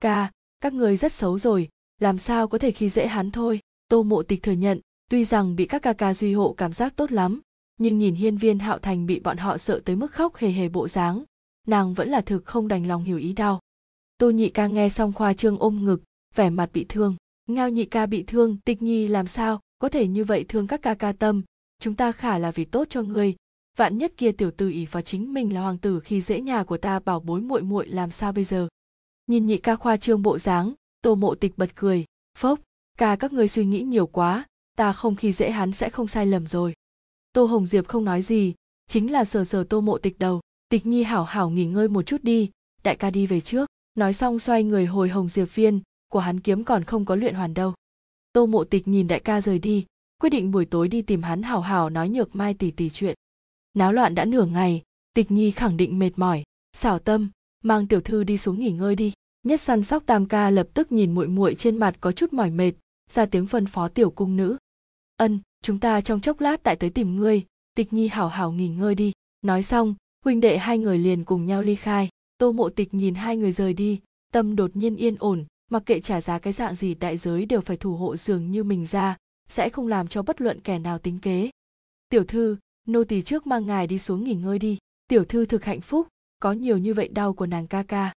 Ca, 0.00 0.30
các 0.60 0.72
người 0.72 0.96
rất 0.96 1.12
xấu 1.12 1.38
rồi. 1.38 1.68
Làm 2.00 2.18
sao 2.18 2.48
có 2.48 2.58
thể 2.58 2.70
khi 2.70 2.88
dễ 2.88 3.06
hắn 3.06 3.30
thôi? 3.30 3.60
Tô 3.88 4.02
mộ 4.02 4.22
tịch 4.22 4.42
thừa 4.42 4.52
nhận, 4.52 4.80
tuy 5.10 5.24
rằng 5.24 5.56
bị 5.56 5.66
các 5.66 5.82
ca 5.82 5.92
ca 5.92 6.14
duy 6.14 6.34
hộ 6.34 6.54
cảm 6.56 6.72
giác 6.72 6.96
tốt 6.96 7.12
lắm, 7.12 7.40
nhưng 7.78 7.98
nhìn 7.98 8.14
hiên 8.14 8.36
viên 8.36 8.58
hạo 8.58 8.78
thành 8.78 9.06
bị 9.06 9.20
bọn 9.20 9.36
họ 9.36 9.58
sợ 9.58 9.80
tới 9.84 9.96
mức 9.96 10.12
khóc 10.12 10.36
hề 10.36 10.50
hề 10.50 10.68
bộ 10.68 10.88
dáng, 10.88 11.24
nàng 11.66 11.94
vẫn 11.94 12.08
là 12.08 12.20
thực 12.20 12.44
không 12.44 12.68
đành 12.68 12.86
lòng 12.86 13.04
hiểu 13.04 13.18
ý 13.18 13.32
đau 13.32 13.60
tô 14.22 14.30
nhị 14.30 14.48
ca 14.48 14.66
nghe 14.66 14.88
xong 14.88 15.12
khoa 15.12 15.32
trương 15.32 15.58
ôm 15.58 15.84
ngực, 15.84 16.02
vẻ 16.34 16.50
mặt 16.50 16.70
bị 16.72 16.86
thương. 16.88 17.16
Ngao 17.48 17.70
nhị 17.70 17.84
ca 17.84 18.06
bị 18.06 18.22
thương, 18.22 18.56
tịch 18.64 18.82
nhi 18.82 19.08
làm 19.08 19.26
sao? 19.26 19.60
Có 19.78 19.88
thể 19.88 20.06
như 20.06 20.24
vậy 20.24 20.44
thương 20.48 20.66
các 20.66 20.82
ca 20.82 20.94
ca 20.94 21.12
tâm. 21.12 21.42
Chúng 21.80 21.94
ta 21.94 22.12
khả 22.12 22.38
là 22.38 22.50
vì 22.50 22.64
tốt 22.64 22.86
cho 22.90 23.02
ngươi. 23.02 23.34
Vạn 23.76 23.98
nhất 23.98 24.12
kia 24.16 24.32
tiểu 24.32 24.50
tử 24.50 24.68
ỷ 24.68 24.86
vào 24.86 25.02
chính 25.02 25.34
mình 25.34 25.54
là 25.54 25.60
hoàng 25.60 25.78
tử 25.78 26.00
khi 26.00 26.20
dễ 26.20 26.40
nhà 26.40 26.64
của 26.64 26.76
ta 26.76 26.98
bảo 26.98 27.20
bối 27.20 27.40
muội 27.40 27.62
muội 27.62 27.88
làm 27.88 28.10
sao 28.10 28.32
bây 28.32 28.44
giờ? 28.44 28.68
Nhìn 29.26 29.46
nhị 29.46 29.56
ca 29.58 29.76
khoa 29.76 29.96
trương 29.96 30.22
bộ 30.22 30.38
dáng, 30.38 30.74
tô 31.02 31.14
mộ 31.14 31.34
tịch 31.34 31.52
bật 31.56 31.70
cười. 31.74 32.04
Phốc, 32.38 32.60
ca 32.98 33.16
các 33.16 33.32
ngươi 33.32 33.48
suy 33.48 33.64
nghĩ 33.64 33.82
nhiều 33.82 34.06
quá, 34.06 34.46
ta 34.76 34.92
không 34.92 35.16
khi 35.16 35.32
dễ 35.32 35.50
hắn 35.50 35.72
sẽ 35.72 35.90
không 35.90 36.08
sai 36.08 36.26
lầm 36.26 36.46
rồi. 36.46 36.74
Tô 37.32 37.44
hồng 37.44 37.66
diệp 37.66 37.88
không 37.88 38.04
nói 38.04 38.22
gì, 38.22 38.54
chính 38.88 39.12
là 39.12 39.24
sờ 39.24 39.44
sờ 39.44 39.64
tô 39.64 39.80
mộ 39.80 39.98
tịch 39.98 40.18
đầu. 40.18 40.40
Tịch 40.68 40.86
nhi 40.86 41.02
hảo 41.02 41.24
hảo 41.24 41.50
nghỉ 41.50 41.64
ngơi 41.64 41.88
một 41.88 42.02
chút 42.02 42.22
đi, 42.22 42.50
đại 42.82 42.96
ca 42.96 43.10
đi 43.10 43.26
về 43.26 43.40
trước 43.40 43.66
nói 43.94 44.12
xong 44.12 44.38
xoay 44.38 44.64
người 44.64 44.86
hồi 44.86 45.08
hồng 45.08 45.28
diệp 45.28 45.54
viên, 45.54 45.80
của 46.08 46.18
hắn 46.18 46.40
kiếm 46.40 46.64
còn 46.64 46.84
không 46.84 47.04
có 47.04 47.14
luyện 47.14 47.34
hoàn 47.34 47.54
đâu. 47.54 47.74
Tô 48.32 48.46
mộ 48.46 48.64
tịch 48.64 48.88
nhìn 48.88 49.08
đại 49.08 49.20
ca 49.20 49.40
rời 49.40 49.58
đi, 49.58 49.86
quyết 50.20 50.30
định 50.30 50.50
buổi 50.50 50.64
tối 50.64 50.88
đi 50.88 51.02
tìm 51.02 51.22
hắn 51.22 51.42
hảo 51.42 51.60
hảo 51.60 51.90
nói 51.90 52.08
nhược 52.08 52.36
mai 52.36 52.54
tỉ 52.54 52.70
tỉ 52.70 52.90
chuyện. 52.90 53.16
Náo 53.74 53.92
loạn 53.92 54.14
đã 54.14 54.24
nửa 54.24 54.44
ngày, 54.44 54.82
tịch 55.14 55.30
nhi 55.30 55.50
khẳng 55.50 55.76
định 55.76 55.98
mệt 55.98 56.10
mỏi, 56.16 56.42
xảo 56.72 56.98
tâm, 56.98 57.30
mang 57.64 57.86
tiểu 57.86 58.00
thư 58.00 58.24
đi 58.24 58.38
xuống 58.38 58.58
nghỉ 58.58 58.70
ngơi 58.70 58.96
đi. 58.96 59.12
Nhất 59.42 59.60
săn 59.60 59.84
sóc 59.84 60.02
tam 60.06 60.26
ca 60.26 60.50
lập 60.50 60.68
tức 60.74 60.92
nhìn 60.92 61.14
muội 61.14 61.28
muội 61.28 61.54
trên 61.54 61.76
mặt 61.76 61.96
có 62.00 62.12
chút 62.12 62.32
mỏi 62.32 62.50
mệt, 62.50 62.72
ra 63.10 63.26
tiếng 63.26 63.46
phân 63.46 63.66
phó 63.66 63.88
tiểu 63.88 64.10
cung 64.10 64.36
nữ. 64.36 64.56
Ân, 65.16 65.40
chúng 65.62 65.78
ta 65.78 66.00
trong 66.00 66.20
chốc 66.20 66.40
lát 66.40 66.62
tại 66.62 66.76
tới 66.76 66.90
tìm 66.90 67.16
ngươi. 67.16 67.44
Tịch 67.74 67.92
nhi 67.92 68.08
hảo 68.08 68.28
hảo 68.28 68.52
nghỉ 68.52 68.68
ngơi 68.68 68.94
đi. 68.94 69.12
Nói 69.42 69.62
xong, 69.62 69.94
huynh 70.24 70.40
đệ 70.40 70.58
hai 70.58 70.78
người 70.78 70.98
liền 70.98 71.24
cùng 71.24 71.46
nhau 71.46 71.62
ly 71.62 71.74
khai 71.74 72.08
tô 72.42 72.52
mộ 72.52 72.70
tịch 72.70 72.94
nhìn 72.94 73.14
hai 73.14 73.36
người 73.36 73.52
rời 73.52 73.72
đi, 73.72 74.00
tâm 74.32 74.56
đột 74.56 74.76
nhiên 74.76 74.96
yên 74.96 75.16
ổn, 75.18 75.44
mặc 75.70 75.82
kệ 75.86 76.00
trả 76.00 76.20
giá 76.20 76.38
cái 76.38 76.52
dạng 76.52 76.76
gì 76.76 76.94
đại 76.94 77.16
giới 77.16 77.46
đều 77.46 77.60
phải 77.60 77.76
thủ 77.76 77.96
hộ 77.96 78.16
dường 78.16 78.50
như 78.50 78.64
mình 78.64 78.86
ra, 78.86 79.16
sẽ 79.48 79.68
không 79.68 79.86
làm 79.86 80.08
cho 80.08 80.22
bất 80.22 80.40
luận 80.40 80.60
kẻ 80.60 80.78
nào 80.78 80.98
tính 80.98 81.18
kế. 81.18 81.50
Tiểu 82.08 82.24
thư, 82.24 82.56
nô 82.88 83.04
tỳ 83.04 83.22
trước 83.22 83.46
mang 83.46 83.66
ngài 83.66 83.86
đi 83.86 83.98
xuống 83.98 84.24
nghỉ 84.24 84.34
ngơi 84.34 84.58
đi, 84.58 84.78
tiểu 85.08 85.24
thư 85.24 85.44
thực 85.44 85.64
hạnh 85.64 85.80
phúc, 85.80 86.08
có 86.40 86.52
nhiều 86.52 86.78
như 86.78 86.94
vậy 86.94 87.08
đau 87.08 87.32
của 87.32 87.46
nàng 87.46 87.66
ca 87.66 87.82
ca. 87.82 88.12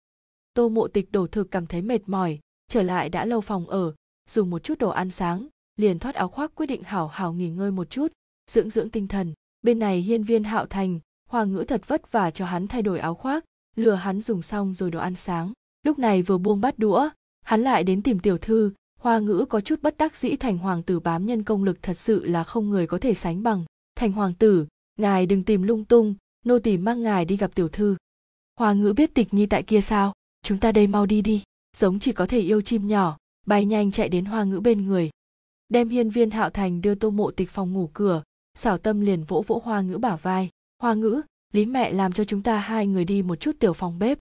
Tô 0.53 0.69
mộ 0.69 0.87
tịch 0.87 1.11
đổ 1.11 1.27
thực 1.27 1.51
cảm 1.51 1.65
thấy 1.65 1.81
mệt 1.81 2.01
mỏi, 2.05 2.39
trở 2.67 2.81
lại 2.81 3.09
đã 3.09 3.25
lâu 3.25 3.41
phòng 3.41 3.69
ở, 3.69 3.93
dùng 4.29 4.49
một 4.49 4.63
chút 4.63 4.77
đồ 4.77 4.89
ăn 4.89 5.11
sáng, 5.11 5.47
liền 5.75 5.99
thoát 5.99 6.15
áo 6.15 6.29
khoác 6.29 6.51
quyết 6.55 6.65
định 6.65 6.83
hảo 6.83 7.07
hảo 7.07 7.33
nghỉ 7.33 7.49
ngơi 7.49 7.71
một 7.71 7.89
chút, 7.89 8.07
dưỡng 8.51 8.69
dưỡng 8.69 8.89
tinh 8.89 9.07
thần. 9.07 9.33
Bên 9.61 9.79
này 9.79 10.01
hiên 10.01 10.23
viên 10.23 10.43
hạo 10.43 10.65
thành, 10.65 10.99
hoa 11.29 11.43
ngữ 11.43 11.63
thật 11.67 11.87
vất 11.87 12.11
vả 12.11 12.31
cho 12.31 12.45
hắn 12.45 12.67
thay 12.67 12.81
đổi 12.81 12.99
áo 12.99 13.15
khoác 13.15 13.45
lừa 13.75 13.95
hắn 13.95 14.21
dùng 14.21 14.41
xong 14.41 14.73
rồi 14.73 14.91
đồ 14.91 14.99
ăn 14.99 15.15
sáng. 15.15 15.53
Lúc 15.83 15.99
này 15.99 16.21
vừa 16.21 16.37
buông 16.37 16.61
bát 16.61 16.79
đũa, 16.79 17.09
hắn 17.41 17.61
lại 17.61 17.83
đến 17.83 18.01
tìm 18.01 18.19
tiểu 18.19 18.37
thư. 18.37 18.71
Hoa 18.99 19.19
ngữ 19.19 19.45
có 19.49 19.61
chút 19.61 19.81
bất 19.81 19.97
đắc 19.97 20.15
dĩ, 20.15 20.35
thành 20.35 20.57
hoàng 20.57 20.83
tử 20.83 20.99
bám 20.99 21.25
nhân 21.25 21.43
công 21.43 21.63
lực 21.63 21.77
thật 21.81 21.97
sự 21.97 22.25
là 22.25 22.43
không 22.43 22.69
người 22.69 22.87
có 22.87 22.97
thể 22.97 23.13
sánh 23.13 23.43
bằng. 23.43 23.65
Thành 23.95 24.11
hoàng 24.11 24.33
tử, 24.33 24.67
ngài 24.99 25.25
đừng 25.25 25.43
tìm 25.43 25.63
lung 25.63 25.85
tung, 25.85 26.15
nô 26.45 26.59
tỳ 26.59 26.77
mang 26.77 27.03
ngài 27.03 27.25
đi 27.25 27.37
gặp 27.37 27.55
tiểu 27.55 27.69
thư. 27.69 27.95
Hoa 28.59 28.73
ngữ 28.73 28.93
biết 28.93 29.13
tịch 29.13 29.33
nhi 29.33 29.45
tại 29.45 29.63
kia 29.63 29.81
sao? 29.81 30.13
Chúng 30.43 30.57
ta 30.57 30.71
đây 30.71 30.87
mau 30.87 31.05
đi 31.05 31.21
đi 31.21 31.43
giống 31.75 31.99
chỉ 31.99 32.11
có 32.11 32.25
thể 32.25 32.39
yêu 32.39 32.61
chim 32.61 32.87
nhỏ, 32.87 33.17
bay 33.45 33.65
nhanh 33.65 33.91
chạy 33.91 34.09
đến 34.09 34.25
hoa 34.25 34.43
ngữ 34.43 34.59
bên 34.59 34.85
người. 34.85 35.09
Đem 35.69 35.89
hiên 35.89 36.09
viên 36.09 36.31
hạo 36.31 36.49
thành 36.49 36.81
đưa 36.81 36.95
tô 36.95 37.09
mộ 37.09 37.31
tịch 37.31 37.49
phòng 37.49 37.73
ngủ 37.73 37.89
cửa, 37.93 38.23
xảo 38.57 38.77
tâm 38.77 39.01
liền 39.01 39.23
vỗ 39.23 39.43
vỗ 39.47 39.61
hoa 39.63 39.81
ngữ 39.81 39.97
bả 39.97 40.15
vai. 40.15 40.49
Hoa 40.81 40.93
ngữ 40.93 41.21
lý 41.55 41.65
mẹ 41.65 41.91
làm 41.91 42.13
cho 42.13 42.23
chúng 42.23 42.41
ta 42.41 42.59
hai 42.59 42.87
người 42.87 43.05
đi 43.05 43.21
một 43.21 43.35
chút 43.35 43.55
tiểu 43.59 43.73
phòng 43.73 43.99
bếp. 43.99 44.19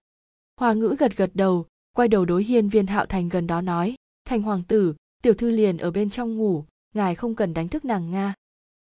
Hoa 0.61 0.73
ngữ 0.73 0.97
gật 0.99 1.17
gật 1.17 1.31
đầu, 1.35 1.67
quay 1.97 2.09
đầu 2.09 2.25
đối 2.25 2.45
hiên 2.45 2.69
viên 2.69 2.87
hạo 2.87 3.07
thành 3.07 3.29
gần 3.29 3.47
đó 3.47 3.61
nói, 3.61 3.95
thành 4.25 4.43
hoàng 4.43 4.63
tử, 4.63 4.95
tiểu 5.23 5.35
thư 5.35 5.51
liền 5.51 5.77
ở 5.77 5.91
bên 5.91 6.11
trong 6.11 6.37
ngủ, 6.37 6.65
ngài 6.95 7.15
không 7.15 7.35
cần 7.35 7.55
đánh 7.55 7.69
thức 7.69 7.85
nàng 7.85 8.11
nga. 8.11 8.35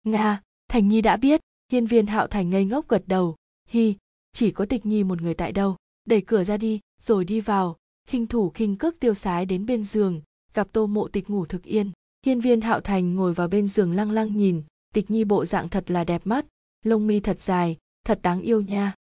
Nga, 0.05 0.43
thành 0.69 0.89
nhi 0.89 1.01
đã 1.01 1.17
biết. 1.17 1.41
Hiên 1.73 1.87
viên 1.87 2.07
hạo 2.07 2.27
thành 2.27 2.51
ngây 2.51 2.65
ngốc 2.65 2.89
gật 2.89 3.03
đầu, 3.07 3.37
hi, 3.69 3.95
chỉ 4.33 4.51
có 4.51 4.67
tịch 4.67 4.87
nhi 4.87 5.05
một 5.05 5.23
người 5.23 5.35
tại 5.35 5.53
đâu, 5.53 5.77
đẩy 6.05 6.21
cửa 6.21 6.45
ra 6.45 6.57
đi, 6.57 6.81
rồi 7.01 7.25
đi 7.25 7.41
vào, 7.41 7.77
khinh 8.07 8.27
thủ 8.27 8.51
khinh 8.51 8.77
cước 8.77 9.01
tiêu 9.01 9.15
sái 9.15 9.47
đến 9.47 9.67
bên 9.67 9.85
giường, 9.85 10.23
gặp 10.55 10.69
tô 10.73 10.87
mộ 10.87 11.09
tịch 11.09 11.31
ngủ 11.31 11.47
thực 11.47 11.63
yên. 11.63 11.91
Hiên 12.27 12.41
viên 12.41 12.61
hạo 12.61 12.81
thành 12.81 13.15
ngồi 13.15 13.35
vào 13.35 13.49
bên 13.49 13.67
giường 13.67 13.93
lăng 13.93 14.11
lăng 14.11 14.37
nhìn, 14.37 14.63
tịch 14.95 15.11
nhi 15.11 15.25
bộ 15.25 15.45
dạng 15.45 15.69
thật 15.69 15.91
là 15.91 16.05
đẹp 16.05 16.23
mắt, 16.25 16.47
lông 16.83 17.07
mi 17.07 17.21
thật 17.21 17.43
dài 17.43 17.77
thật 18.05 18.21
đáng 18.23 18.41
yêu 18.41 18.61
nha. 18.61 18.95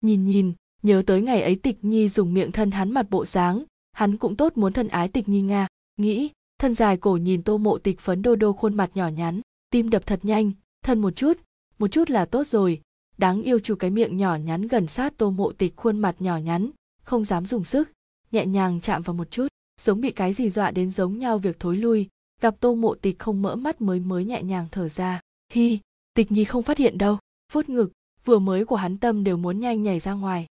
Nhìn 0.00 0.24
nhìn, 0.24 0.52
nhớ 0.82 1.02
tới 1.06 1.22
ngày 1.22 1.42
ấy 1.42 1.56
tịch 1.56 1.84
nhi 1.84 2.08
dùng 2.08 2.34
miệng 2.34 2.52
thân 2.52 2.70
hắn 2.70 2.92
mặt 2.92 3.10
bộ 3.10 3.24
dáng, 3.24 3.64
hắn 3.92 4.16
cũng 4.16 4.36
tốt 4.36 4.52
muốn 4.56 4.72
thân 4.72 4.88
ái 4.88 5.08
tịch 5.08 5.28
nhi 5.28 5.42
nga. 5.42 5.66
Nghĩ, 5.96 6.30
thân 6.58 6.74
dài 6.74 6.96
cổ 6.96 7.16
nhìn 7.16 7.42
tô 7.42 7.58
mộ 7.58 7.78
tịch 7.78 8.00
phấn 8.00 8.22
đô 8.22 8.36
đô 8.36 8.52
khuôn 8.52 8.74
mặt 8.74 8.90
nhỏ 8.94 9.08
nhắn, 9.08 9.40
tim 9.70 9.90
đập 9.90 10.06
thật 10.06 10.20
nhanh, 10.22 10.52
thân 10.84 11.00
một 11.00 11.16
chút 11.16 11.38
một 11.82 11.88
chút 11.88 12.10
là 12.10 12.24
tốt 12.24 12.46
rồi. 12.46 12.80
Đáng 13.18 13.42
yêu 13.42 13.58
chu 13.58 13.74
cái 13.74 13.90
miệng 13.90 14.16
nhỏ 14.16 14.36
nhắn 14.36 14.66
gần 14.66 14.86
sát 14.86 15.16
tô 15.16 15.30
mộ 15.30 15.52
tịch 15.52 15.76
khuôn 15.76 15.98
mặt 15.98 16.16
nhỏ 16.18 16.36
nhắn, 16.36 16.70
không 17.04 17.24
dám 17.24 17.46
dùng 17.46 17.64
sức, 17.64 17.90
nhẹ 18.32 18.46
nhàng 18.46 18.80
chạm 18.80 19.02
vào 19.02 19.14
một 19.14 19.30
chút, 19.30 19.46
giống 19.80 20.00
bị 20.00 20.10
cái 20.10 20.32
gì 20.32 20.50
dọa 20.50 20.70
đến 20.70 20.90
giống 20.90 21.18
nhau 21.18 21.38
việc 21.38 21.60
thối 21.60 21.76
lui. 21.76 22.08
Gặp 22.40 22.54
tô 22.60 22.74
mộ 22.74 22.94
tịch 22.94 23.18
không 23.18 23.42
mỡ 23.42 23.54
mắt 23.54 23.80
mới 23.80 24.00
mới 24.00 24.24
nhẹ 24.24 24.42
nhàng 24.42 24.68
thở 24.72 24.88
ra. 24.88 25.20
Hi, 25.52 25.78
tịch 26.14 26.32
nhi 26.32 26.44
không 26.44 26.62
phát 26.62 26.78
hiện 26.78 26.98
đâu. 26.98 27.18
Vuốt 27.52 27.68
ngực 27.68 27.92
vừa 28.24 28.38
mới 28.38 28.64
của 28.64 28.76
hắn 28.76 28.96
tâm 28.96 29.24
đều 29.24 29.36
muốn 29.36 29.60
nhanh 29.60 29.82
nhảy 29.82 29.98
ra 29.98 30.12
ngoài. 30.12 30.46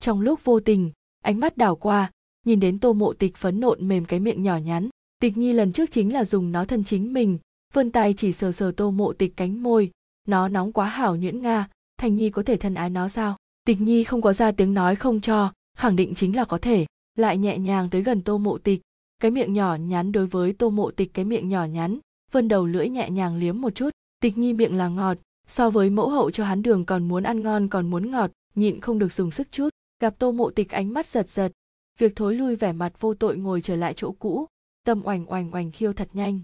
Trong 0.00 0.20
lúc 0.20 0.44
vô 0.44 0.60
tình, 0.60 0.90
ánh 1.22 1.40
mắt 1.40 1.56
đảo 1.56 1.76
qua, 1.76 2.10
nhìn 2.46 2.60
đến 2.60 2.78
tô 2.78 2.92
mộ 2.92 3.12
tịch 3.12 3.36
phấn 3.36 3.60
nộn 3.60 3.88
mềm 3.88 4.04
cái 4.04 4.20
miệng 4.20 4.42
nhỏ 4.42 4.56
nhắn. 4.56 4.88
Tịch 5.20 5.36
nhi 5.36 5.52
lần 5.52 5.72
trước 5.72 5.90
chính 5.90 6.12
là 6.12 6.24
dùng 6.24 6.52
nó 6.52 6.64
thân 6.64 6.84
chính 6.84 7.12
mình, 7.12 7.38
vươn 7.72 7.90
tay 7.90 8.14
chỉ 8.16 8.32
sờ 8.32 8.52
sờ 8.52 8.72
tô 8.72 8.90
mộ 8.90 9.12
tịch 9.12 9.36
cánh 9.36 9.62
môi. 9.62 9.90
Nó 10.28 10.48
nóng 10.48 10.72
quá 10.72 10.88
hảo 10.88 11.16
nhuyễn 11.16 11.42
nga, 11.42 11.68
thành 11.98 12.16
nhi 12.16 12.30
có 12.30 12.42
thể 12.42 12.56
thân 12.56 12.74
ái 12.74 12.90
nó 12.90 13.08
sao? 13.08 13.36
Tịch 13.64 13.80
nhi 13.80 14.04
không 14.04 14.22
có 14.22 14.32
ra 14.32 14.52
tiếng 14.52 14.74
nói 14.74 14.96
không 14.96 15.20
cho, 15.20 15.52
khẳng 15.78 15.96
định 15.96 16.14
chính 16.14 16.36
là 16.36 16.44
có 16.44 16.58
thể. 16.58 16.86
Lại 17.18 17.38
nhẹ 17.38 17.58
nhàng 17.58 17.90
tới 17.90 18.02
gần 18.02 18.22
tô 18.22 18.38
mộ 18.38 18.58
tịch, 18.58 18.80
cái 19.18 19.30
miệng 19.30 19.52
nhỏ 19.52 19.74
nhắn 19.74 20.12
đối 20.12 20.26
với 20.26 20.52
tô 20.52 20.70
mộ 20.70 20.90
tịch 20.90 21.14
cái 21.14 21.24
miệng 21.24 21.48
nhỏ 21.48 21.64
nhắn, 21.64 21.98
vươn 22.32 22.48
đầu 22.48 22.66
lưỡi 22.66 22.88
nhẹ 22.88 23.10
nhàng 23.10 23.36
liếm 23.36 23.60
một 23.60 23.74
chút. 23.74 23.90
Tịch 24.20 24.38
nhi 24.38 24.52
miệng 24.52 24.76
là 24.76 24.88
ngọt 24.88 25.18
so 25.46 25.70
với 25.70 25.90
mẫu 25.90 26.08
hậu 26.08 26.30
cho 26.30 26.44
hắn 26.44 26.62
đường 26.62 26.84
còn 26.84 27.08
muốn 27.08 27.22
ăn 27.22 27.40
ngon, 27.40 27.68
còn 27.68 27.90
muốn 27.90 28.10
ngọt, 28.10 28.30
nhịn 28.54 28.80
không 28.80 28.98
được 28.98 29.12
dùng 29.12 29.30
sức 29.30 29.48
chút. 29.52 29.68
Gặp 30.00 30.14
tô 30.18 30.32
mộ 30.32 30.50
tịch 30.50 30.70
ánh 30.70 30.92
mắt 30.92 31.06
giật 31.06 31.30
giật. 31.30 31.52
Việc 31.98 32.16
thối 32.16 32.34
lui 32.34 32.56
vẻ 32.56 32.72
mặt 32.72 33.00
vô 33.00 33.14
tội 33.14 33.36
ngồi 33.36 33.60
trở 33.60 33.76
lại 33.76 33.94
chỗ 33.96 34.12
cũ, 34.12 34.46
tâm 34.84 35.02
oành 35.04 35.26
oành 35.26 35.50
oành 35.54 35.70
khiêu 35.70 35.92
thật 35.92 36.08
nhanh. 36.12 36.40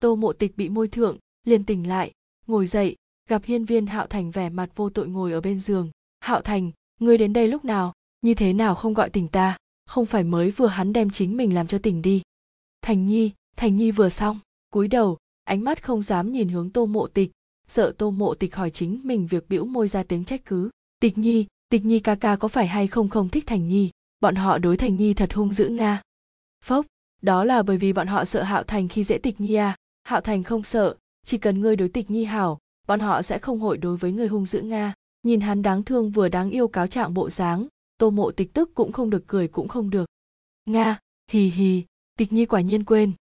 Tô 0.00 0.16
mộ 0.16 0.32
tịch 0.32 0.56
bị 0.56 0.68
môi 0.68 0.88
thượng, 0.88 1.18
liền 1.44 1.64
tỉnh 1.64 1.88
lại, 1.88 2.12
ngồi 2.46 2.66
dậy, 2.66 2.96
gặp 3.28 3.42
hiên 3.44 3.64
viên 3.64 3.86
hạo 3.86 4.06
thành 4.06 4.30
vẻ 4.30 4.48
mặt 4.50 4.70
vô 4.76 4.90
tội 4.90 5.08
ngồi 5.08 5.32
ở 5.32 5.40
bên 5.40 5.60
giường. 5.60 5.90
Hạo 6.20 6.40
thành, 6.40 6.70
ngươi 7.00 7.18
đến 7.18 7.32
đây 7.32 7.48
lúc 7.48 7.64
nào? 7.64 7.92
Như 8.20 8.34
thế 8.34 8.52
nào 8.52 8.74
không 8.74 8.94
gọi 8.94 9.10
tỉnh 9.10 9.28
ta? 9.28 9.56
Không 9.86 10.06
phải 10.06 10.24
mới 10.24 10.50
vừa 10.50 10.66
hắn 10.66 10.92
đem 10.92 11.10
chính 11.10 11.36
mình 11.36 11.54
làm 11.54 11.66
cho 11.66 11.78
tỉnh 11.78 12.02
đi. 12.02 12.22
Thành 12.82 13.06
nhi 13.06 13.30
thành 13.56 13.76
nhi 13.76 13.90
vừa 13.90 14.08
xong. 14.08 14.38
Cúi 14.70 14.88
đầu, 14.88 15.18
ánh 15.44 15.64
mắt 15.64 15.82
không 15.82 16.02
dám 16.02 16.32
nhìn 16.32 16.48
hướng 16.48 16.70
tô 16.70 16.86
mộ 16.86 17.06
tịch 17.06 17.30
sợ 17.68 17.92
tô 17.98 18.10
mộ 18.10 18.34
tịch 18.34 18.56
hỏi 18.56 18.70
chính 18.70 19.00
mình 19.04 19.26
việc 19.26 19.48
bĩu 19.48 19.64
môi 19.64 19.88
ra 19.88 20.02
tiếng 20.02 20.24
trách 20.24 20.44
cứ. 20.44 20.70
Tịch 21.00 21.18
nhi 21.18 21.46
tịch 21.68 21.84
nhi 21.84 22.00
ca 22.00 22.14
ca 22.14 22.36
có 22.36 22.48
phải 22.48 22.66
hay 22.66 22.86
không 22.86 23.08
không 23.08 23.28
thích 23.28 23.44
thành 23.46 23.68
nhi? 23.68 23.90
Bọn 24.20 24.34
họ 24.34 24.58
đối 24.58 24.76
thành 24.76 24.96
nhi 24.96 25.14
thật 25.14 25.34
hung 25.34 25.52
dữ 25.52 25.68
nga. 25.68 26.02
Phốc 26.64 26.86
đó 27.22 27.44
là 27.44 27.62
bởi 27.62 27.76
vì 27.76 27.92
bọn 27.92 28.06
họ 28.06 28.24
sợ 28.24 28.42
hạo 28.42 28.62
thành 28.62 28.88
khi 28.88 29.04
dễ 29.04 29.18
tịch 29.18 29.40
nhi 29.40 29.54
à. 29.54 29.76
Hạo 30.02 30.20
thành 30.20 30.42
không 30.42 30.62
sợ 30.62 30.96
chỉ 31.26 31.38
cần 31.38 31.60
ngươi 31.60 31.76
đối 31.76 31.88
tịch 31.88 32.10
nhi 32.10 32.24
hảo 32.24 32.58
bọn 32.86 33.00
họ 33.00 33.22
sẽ 33.22 33.38
không 33.38 33.60
hội 33.60 33.76
đối 33.76 33.96
với 33.96 34.12
người 34.12 34.28
hung 34.28 34.46
dữ 34.46 34.60
nga. 34.60 34.94
Nhìn 35.22 35.40
hắn 35.40 35.62
đáng 35.62 35.82
thương 35.82 36.10
vừa 36.10 36.28
đáng 36.28 36.50
yêu 36.50 36.68
cáo 36.68 36.86
trạng 36.86 37.14
bộ 37.14 37.30
dáng 37.30 37.68
tô 37.98 38.10
mộ 38.10 38.30
tịch 38.30 38.52
tức 38.52 38.70
cũng 38.74 38.92
không 38.92 39.10
được 39.10 39.24
cười 39.26 39.48
cũng 39.48 39.68
không 39.68 39.90
được. 39.90 40.06
Nga 40.66 41.00
hì 41.30 41.50
hì 41.50 41.84
tịch 42.18 42.32
nhi 42.32 42.46
quả 42.46 42.60
nhiên 42.60 42.84
quên. 42.84 43.12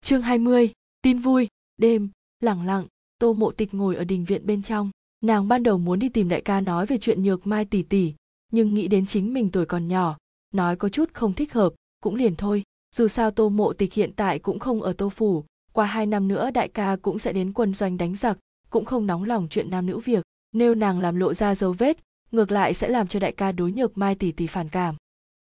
Chương 0.00 0.22
20, 0.22 0.72
tin 1.02 1.18
vui 1.18 1.48
đêm 1.76 2.10
lẳng 2.40 2.66
lặng 2.66 2.86
tô 3.20 3.32
mộ 3.32 3.52
tịch 3.52 3.74
ngồi 3.74 3.96
ở 3.96 4.04
đình 4.04 4.24
viện 4.24 4.46
bên 4.46 4.62
trong. 4.62 4.90
Nàng 5.24 5.48
ban 5.48 5.62
đầu 5.62 5.78
muốn 5.78 5.98
đi 5.98 6.08
tìm 6.08 6.28
đại 6.28 6.40
ca 6.40 6.60
nói 6.60 6.86
về 6.86 6.98
chuyện 6.98 7.22
nhược 7.22 7.46
mai 7.46 7.64
tỷ 7.64 7.82
tỷ 7.82 8.14
nhưng 8.52 8.74
nghĩ 8.74 8.88
đến 8.88 9.06
chính 9.06 9.34
mình 9.34 9.50
tuổi 9.50 9.66
còn 9.66 9.88
nhỏ, 9.88 10.16
nói 10.54 10.76
có 10.76 10.88
chút 10.88 11.14
không 11.14 11.32
thích 11.32 11.52
hợp, 11.52 11.72
cũng 12.02 12.14
liền 12.14 12.36
thôi. 12.36 12.62
Dù 12.96 13.08
sao 13.08 13.30
tô 13.30 13.48
mộ 13.48 13.72
tịch 13.72 13.92
hiện 13.92 14.12
tại 14.16 14.38
cũng 14.38 14.58
không 14.58 14.82
ở 14.82 14.92
tô 14.92 15.08
phủ, 15.08 15.44
qua 15.72 15.86
hai 15.86 16.06
năm 16.06 16.28
nữa 16.28 16.50
đại 16.50 16.68
ca 16.68 16.96
cũng 17.02 17.18
sẽ 17.18 17.32
đến 17.32 17.52
quân 17.52 17.74
doanh 17.74 17.96
đánh 17.96 18.16
giặc, 18.16 18.38
cũng 18.70 18.84
không 18.84 19.06
nóng 19.06 19.24
lòng 19.24 19.46
chuyện 19.50 19.70
nam 19.70 19.86
nữ 19.86 19.98
việc. 19.98 20.24
Nếu 20.52 20.74
nàng 20.74 21.00
làm 21.00 21.16
lộ 21.16 21.34
ra 21.34 21.54
dấu 21.54 21.72
vết, 21.72 21.98
ngược 22.32 22.50
lại 22.50 22.74
sẽ 22.74 22.88
làm 22.88 23.08
cho 23.08 23.20
đại 23.20 23.32
ca 23.32 23.52
đối 23.52 23.72
nhược 23.72 23.98
mai 23.98 24.14
tỷ 24.14 24.32
tỷ 24.32 24.46
phản 24.46 24.68
cảm. 24.68 24.96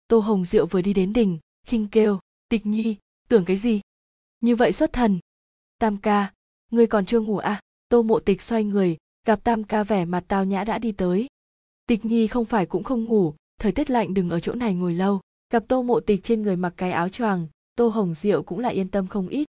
Tô 0.09 0.19
hồng 0.19 0.45
diệu 0.45 0.67
vừa 0.67 0.83
đi 0.83 0.93
đến 0.93 1.13
đình, 1.13 1.39
khinh 1.67 1.89
kêu, 1.89 2.19
tịch 2.49 2.67
nhi, 2.67 2.97
tưởng 3.29 3.45
cái 3.45 3.57
gì? 3.57 3.81
Như 4.41 4.57
vậy 4.57 4.73
xuất 4.73 4.93
thần. 4.93 5.19
Tam 5.79 5.97
ca 5.97 6.33
ngươi 6.73 6.87
còn 6.87 7.07
chưa 7.07 7.21
ngủ 7.21 7.39
à? 7.39 7.61
Tô 7.89 8.03
mộ 8.03 8.21
tịch 8.21 8.43
xoay 8.43 8.65
người, 8.65 8.97
gặp 9.27 9.45
tam 9.45 9.65
ca 9.65 9.85
vẻ 9.85 10.05
mặt 10.05 10.25
tao 10.29 10.45
nhã 10.45 10.65
đã 10.65 10.79
đi 10.79 10.93
tới. 10.93 11.27
Tịch 11.87 12.05
nhi 12.05 12.27
không 12.27 12.45
phải 12.45 12.67
cũng 12.67 12.83
không 12.83 13.05
ngủ, 13.05 13.35
thời 13.61 13.73
tiết 13.73 13.91
lạnh 13.91 14.15
đừng 14.15 14.31
ở 14.31 14.41
chỗ 14.41 14.55
này 14.55 14.75
ngồi 14.75 14.95
lâu. 14.95 15.21
Gặp 15.51 15.65
tô 15.69 15.83
mộ 15.83 16.01
tịch 16.01 16.21
trên 16.23 16.43
người 16.43 16.57
mặc 16.57 16.75
cái 16.77 16.93
áo 16.93 17.09
choàng, 17.09 17.47
tô 17.77 17.89
hồng 17.89 18.15
diệu 18.15 18.43
cũng 18.43 18.59
lại 18.59 18.75
yên 18.75 18.89
tâm 18.89 19.07
không 19.07 19.29
ít. 19.29 19.47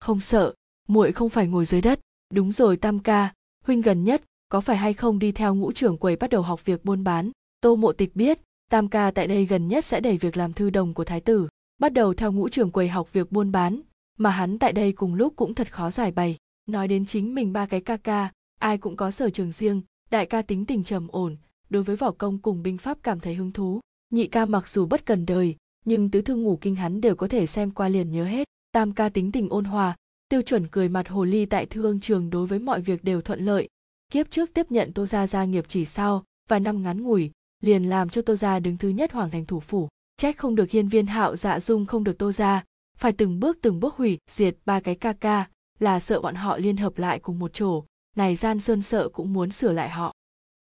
Không 0.00 0.20
sợ, 0.20 0.54
muội 0.88 1.12
không 1.12 1.28
phải 1.28 1.46
ngồi 1.46 1.64
dưới 1.64 1.80
đất. 1.80 2.00
Đúng 2.34 2.52
rồi 2.52 2.76
tam 2.76 2.98
ca, 2.98 3.32
huynh 3.64 3.80
gần 3.80 4.04
nhất, 4.04 4.22
có 4.48 4.60
phải 4.60 4.76
hay 4.76 4.94
không 4.94 5.18
đi 5.18 5.32
theo 5.32 5.54
ngũ 5.54 5.72
trưởng 5.72 5.98
quầy 5.98 6.16
bắt 6.16 6.30
đầu 6.30 6.42
học 6.42 6.64
việc 6.64 6.84
buôn 6.84 7.04
bán? 7.04 7.30
Tô 7.60 7.76
mộ 7.76 7.92
tịch 7.92 8.16
biết, 8.16 8.40
tam 8.70 8.88
ca 8.88 9.10
tại 9.10 9.26
đây 9.26 9.46
gần 9.46 9.68
nhất 9.68 9.84
sẽ 9.84 10.00
đẩy 10.00 10.16
việc 10.16 10.36
làm 10.36 10.52
thư 10.52 10.70
đồng 10.70 10.94
của 10.94 11.04
thái 11.04 11.20
tử, 11.20 11.48
bắt 11.78 11.92
đầu 11.92 12.14
theo 12.14 12.32
ngũ 12.32 12.48
trưởng 12.48 12.70
quầy 12.70 12.88
học 12.88 13.12
việc 13.12 13.32
buôn 13.32 13.52
bán, 13.52 13.80
mà 14.18 14.30
hắn 14.30 14.58
tại 14.58 14.72
đây 14.72 14.92
cùng 14.92 15.14
lúc 15.14 15.32
cũng 15.36 15.54
thật 15.54 15.72
khó 15.72 15.90
giải 15.90 16.12
bày 16.12 16.36
nói 16.68 16.88
đến 16.88 17.06
chính 17.06 17.34
mình 17.34 17.52
ba 17.52 17.66
cái 17.66 17.80
ca 17.80 17.96
ca, 17.96 18.32
ai 18.60 18.78
cũng 18.78 18.96
có 18.96 19.10
sở 19.10 19.30
trường 19.30 19.52
riêng, 19.52 19.82
đại 20.10 20.26
ca 20.26 20.42
tính 20.42 20.66
tình 20.66 20.84
trầm 20.84 21.08
ổn, 21.08 21.36
đối 21.70 21.82
với 21.82 21.96
võ 21.96 22.10
công 22.10 22.38
cùng 22.38 22.62
binh 22.62 22.78
pháp 22.78 22.98
cảm 23.02 23.20
thấy 23.20 23.34
hứng 23.34 23.52
thú. 23.52 23.80
Nhị 24.10 24.26
ca 24.26 24.46
mặc 24.46 24.68
dù 24.68 24.86
bất 24.86 25.06
cần 25.06 25.26
đời, 25.26 25.56
nhưng 25.84 26.10
tứ 26.10 26.22
thư 26.22 26.36
ngủ 26.36 26.58
kinh 26.60 26.74
hắn 26.74 27.00
đều 27.00 27.14
có 27.14 27.28
thể 27.28 27.46
xem 27.46 27.70
qua 27.70 27.88
liền 27.88 28.12
nhớ 28.12 28.24
hết. 28.24 28.48
Tam 28.72 28.92
ca 28.92 29.08
tính 29.08 29.32
tình 29.32 29.48
ôn 29.48 29.64
hòa, 29.64 29.96
tiêu 30.28 30.42
chuẩn 30.42 30.66
cười 30.68 30.88
mặt 30.88 31.08
hồ 31.08 31.24
ly 31.24 31.46
tại 31.46 31.66
thương 31.66 32.00
trường 32.00 32.30
đối 32.30 32.46
với 32.46 32.58
mọi 32.58 32.80
việc 32.80 33.04
đều 33.04 33.20
thuận 33.20 33.40
lợi. 33.40 33.68
Kiếp 34.12 34.30
trước 34.30 34.50
tiếp 34.54 34.70
nhận 34.70 34.92
tô 34.92 35.06
gia 35.06 35.26
gia 35.26 35.44
nghiệp 35.44 35.64
chỉ 35.68 35.84
sau 35.84 36.24
vài 36.48 36.60
năm 36.60 36.82
ngắn 36.82 37.02
ngủi, 37.02 37.30
liền 37.60 37.84
làm 37.84 38.08
cho 38.08 38.22
tô 38.22 38.36
gia 38.36 38.58
đứng 38.58 38.76
thứ 38.76 38.88
nhất 38.88 39.12
hoàng 39.12 39.30
thành 39.30 39.46
thủ 39.46 39.60
phủ. 39.60 39.88
Trách 40.16 40.38
không 40.38 40.54
được 40.54 40.70
hiên 40.70 40.88
viên 40.88 41.06
hạo 41.06 41.36
dạ 41.36 41.60
dung 41.60 41.86
không 41.86 42.04
được 42.04 42.18
tô 42.18 42.32
gia. 42.32 42.64
Phải 42.98 43.12
từng 43.12 43.40
bước 43.40 43.58
từng 43.62 43.80
bước 43.80 43.94
hủy 43.94 44.18
diệt 44.30 44.56
ba 44.64 44.80
cái 44.80 44.94
ca 44.94 45.12
ca 45.12 45.48
là 45.78 46.00
sợ 46.00 46.20
bọn 46.20 46.34
họ 46.34 46.56
liên 46.56 46.76
hợp 46.76 46.98
lại 46.98 47.18
cùng 47.18 47.38
một 47.38 47.50
chỗ, 47.54 47.84
này 48.16 48.36
gian 48.36 48.60
sơn 48.60 48.82
sợ 48.82 49.08
cũng 49.08 49.32
muốn 49.32 49.50
sửa 49.50 49.72
lại 49.72 49.88
họ. 49.88 50.14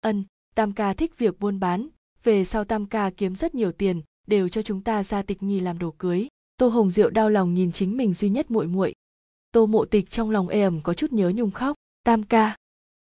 Ân, 0.00 0.24
tam 0.54 0.72
ca 0.72 0.94
thích 0.94 1.18
việc 1.18 1.40
buôn 1.40 1.60
bán, 1.60 1.88
về 2.22 2.44
sau 2.44 2.64
tam 2.64 2.86
ca 2.86 3.10
kiếm 3.10 3.34
rất 3.34 3.54
nhiều 3.54 3.72
tiền, 3.72 4.02
đều 4.26 4.48
cho 4.48 4.62
chúng 4.62 4.80
ta 4.80 5.02
ra 5.02 5.22
tịch 5.22 5.42
nhi 5.42 5.60
làm 5.60 5.78
đồ 5.78 5.94
cưới. 5.98 6.28
Tô 6.56 6.68
hồng 6.68 6.90
diệu 6.90 7.10
đau 7.10 7.30
lòng 7.30 7.54
nhìn 7.54 7.72
chính 7.72 7.96
mình 7.96 8.14
duy 8.14 8.28
nhất 8.28 8.50
muội 8.50 8.66
muội. 8.66 8.94
Tô 9.52 9.66
mộ 9.66 9.84
tịch 9.84 10.10
trong 10.10 10.30
lòng 10.30 10.48
ê 10.48 10.62
ẩm 10.62 10.80
có 10.80 10.94
chút 10.94 11.12
nhớ 11.12 11.32
nhung 11.34 11.50
khóc. 11.50 11.76
Tam 12.04 12.22
ca. 12.22 12.56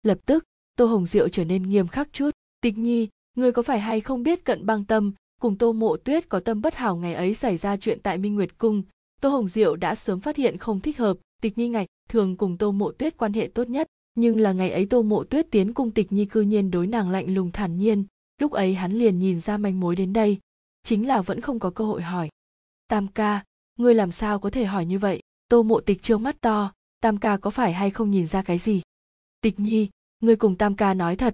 Lập 0.04 0.20
tức, 0.26 0.44
tô 0.76 0.86
hồng 0.86 1.06
diệu 1.06 1.30
trở 1.30 1.46
nên 1.46 1.64
nghiêm 1.64 1.88
khắc 1.88 2.14
chút. 2.14 2.32
Tịch 2.62 2.78
nhi 2.78 3.08
ngươi 3.36 3.52
có 3.52 3.62
phải 3.62 3.80
hay 3.80 4.02
không 4.02 4.24
biết 4.24 4.46
cận 4.46 4.66
băng 4.66 4.86
tâm? 4.86 5.14
Cùng 5.42 5.58
tô 5.58 5.74
mộ 5.74 5.98
tuyết 5.98 6.30
có 6.30 6.40
tâm 6.40 6.62
bất 6.62 6.76
hảo 6.76 6.96
ngày 6.96 7.14
ấy 7.14 7.34
xảy 7.34 7.58
ra 7.58 7.78
chuyện 7.78 8.00
tại 8.04 8.18
minh 8.18 8.36
nguyệt 8.36 8.58
cung. 8.58 8.84
Tô 9.22 9.30
hồng 9.30 9.48
diệu 9.48 9.76
đã 9.76 9.96
sớm 9.96 10.20
phát 10.20 10.36
hiện 10.36 10.58
không 10.58 10.80
thích 10.80 10.98
hợp 10.98 11.18
tịch 11.42 11.58
nhi 11.58 11.70
ngày 11.70 11.88
thường 12.10 12.38
cùng 12.38 12.58
tô 12.58 12.72
mộ 12.72 12.92
tuyết 12.92 13.18
quan 13.18 13.34
hệ 13.34 13.50
tốt 13.54 13.70
nhất, 13.70 13.88
nhưng 14.16 14.38
là 14.38 14.52
ngày 14.52 14.72
ấy 14.72 14.86
tô 14.86 15.02
mộ 15.02 15.24
tuyết 15.24 15.52
tiến 15.52 15.74
cung 15.74 15.92
tịch 15.92 16.12
nhi 16.12 16.26
cư 16.26 16.42
nhiên 16.42 16.72
đối 16.72 16.88
nàng 16.88 17.10
lạnh 17.10 17.34
lùng 17.34 17.52
thản 17.52 17.78
nhiên, 17.78 18.06
lúc 18.42 18.52
ấy 18.52 18.74
hắn 18.74 18.92
liền 18.92 19.20
nhìn 19.20 19.40
ra 19.40 19.58
manh 19.58 19.80
mối 19.80 19.96
đến 19.96 20.14
đây, 20.14 20.38
chính 20.84 21.08
là 21.08 21.22
vẫn 21.22 21.42
không 21.42 21.60
có 21.60 21.70
cơ 21.70 21.86
hội 21.86 22.02
hỏi. 22.02 22.30
Tam 22.88 23.08
ca, 23.08 23.44
ngươi 23.78 23.94
làm 23.94 24.12
sao 24.12 24.40
có 24.40 24.50
thể 24.50 24.66
hỏi 24.66 24.86
như 24.86 25.00
vậy? 25.00 25.22
Tô 25.50 25.64
mộ 25.64 25.80
tịch 25.80 26.02
trương 26.02 26.24
mắt 26.24 26.42
to, 26.42 26.74
tam 27.02 27.18
ca 27.18 27.38
có 27.38 27.50
phải 27.50 27.74
hay 27.74 27.90
không 27.92 28.12
nhìn 28.12 28.28
ra 28.28 28.42
cái 28.42 28.58
gì? 28.58 28.82
Tịch 29.42 29.60
nhi, 29.60 29.90
ngươi 30.20 30.36
cùng 30.36 30.56
tam 30.56 30.76
ca 30.76 30.94
nói 30.94 31.16
thật, 31.16 31.34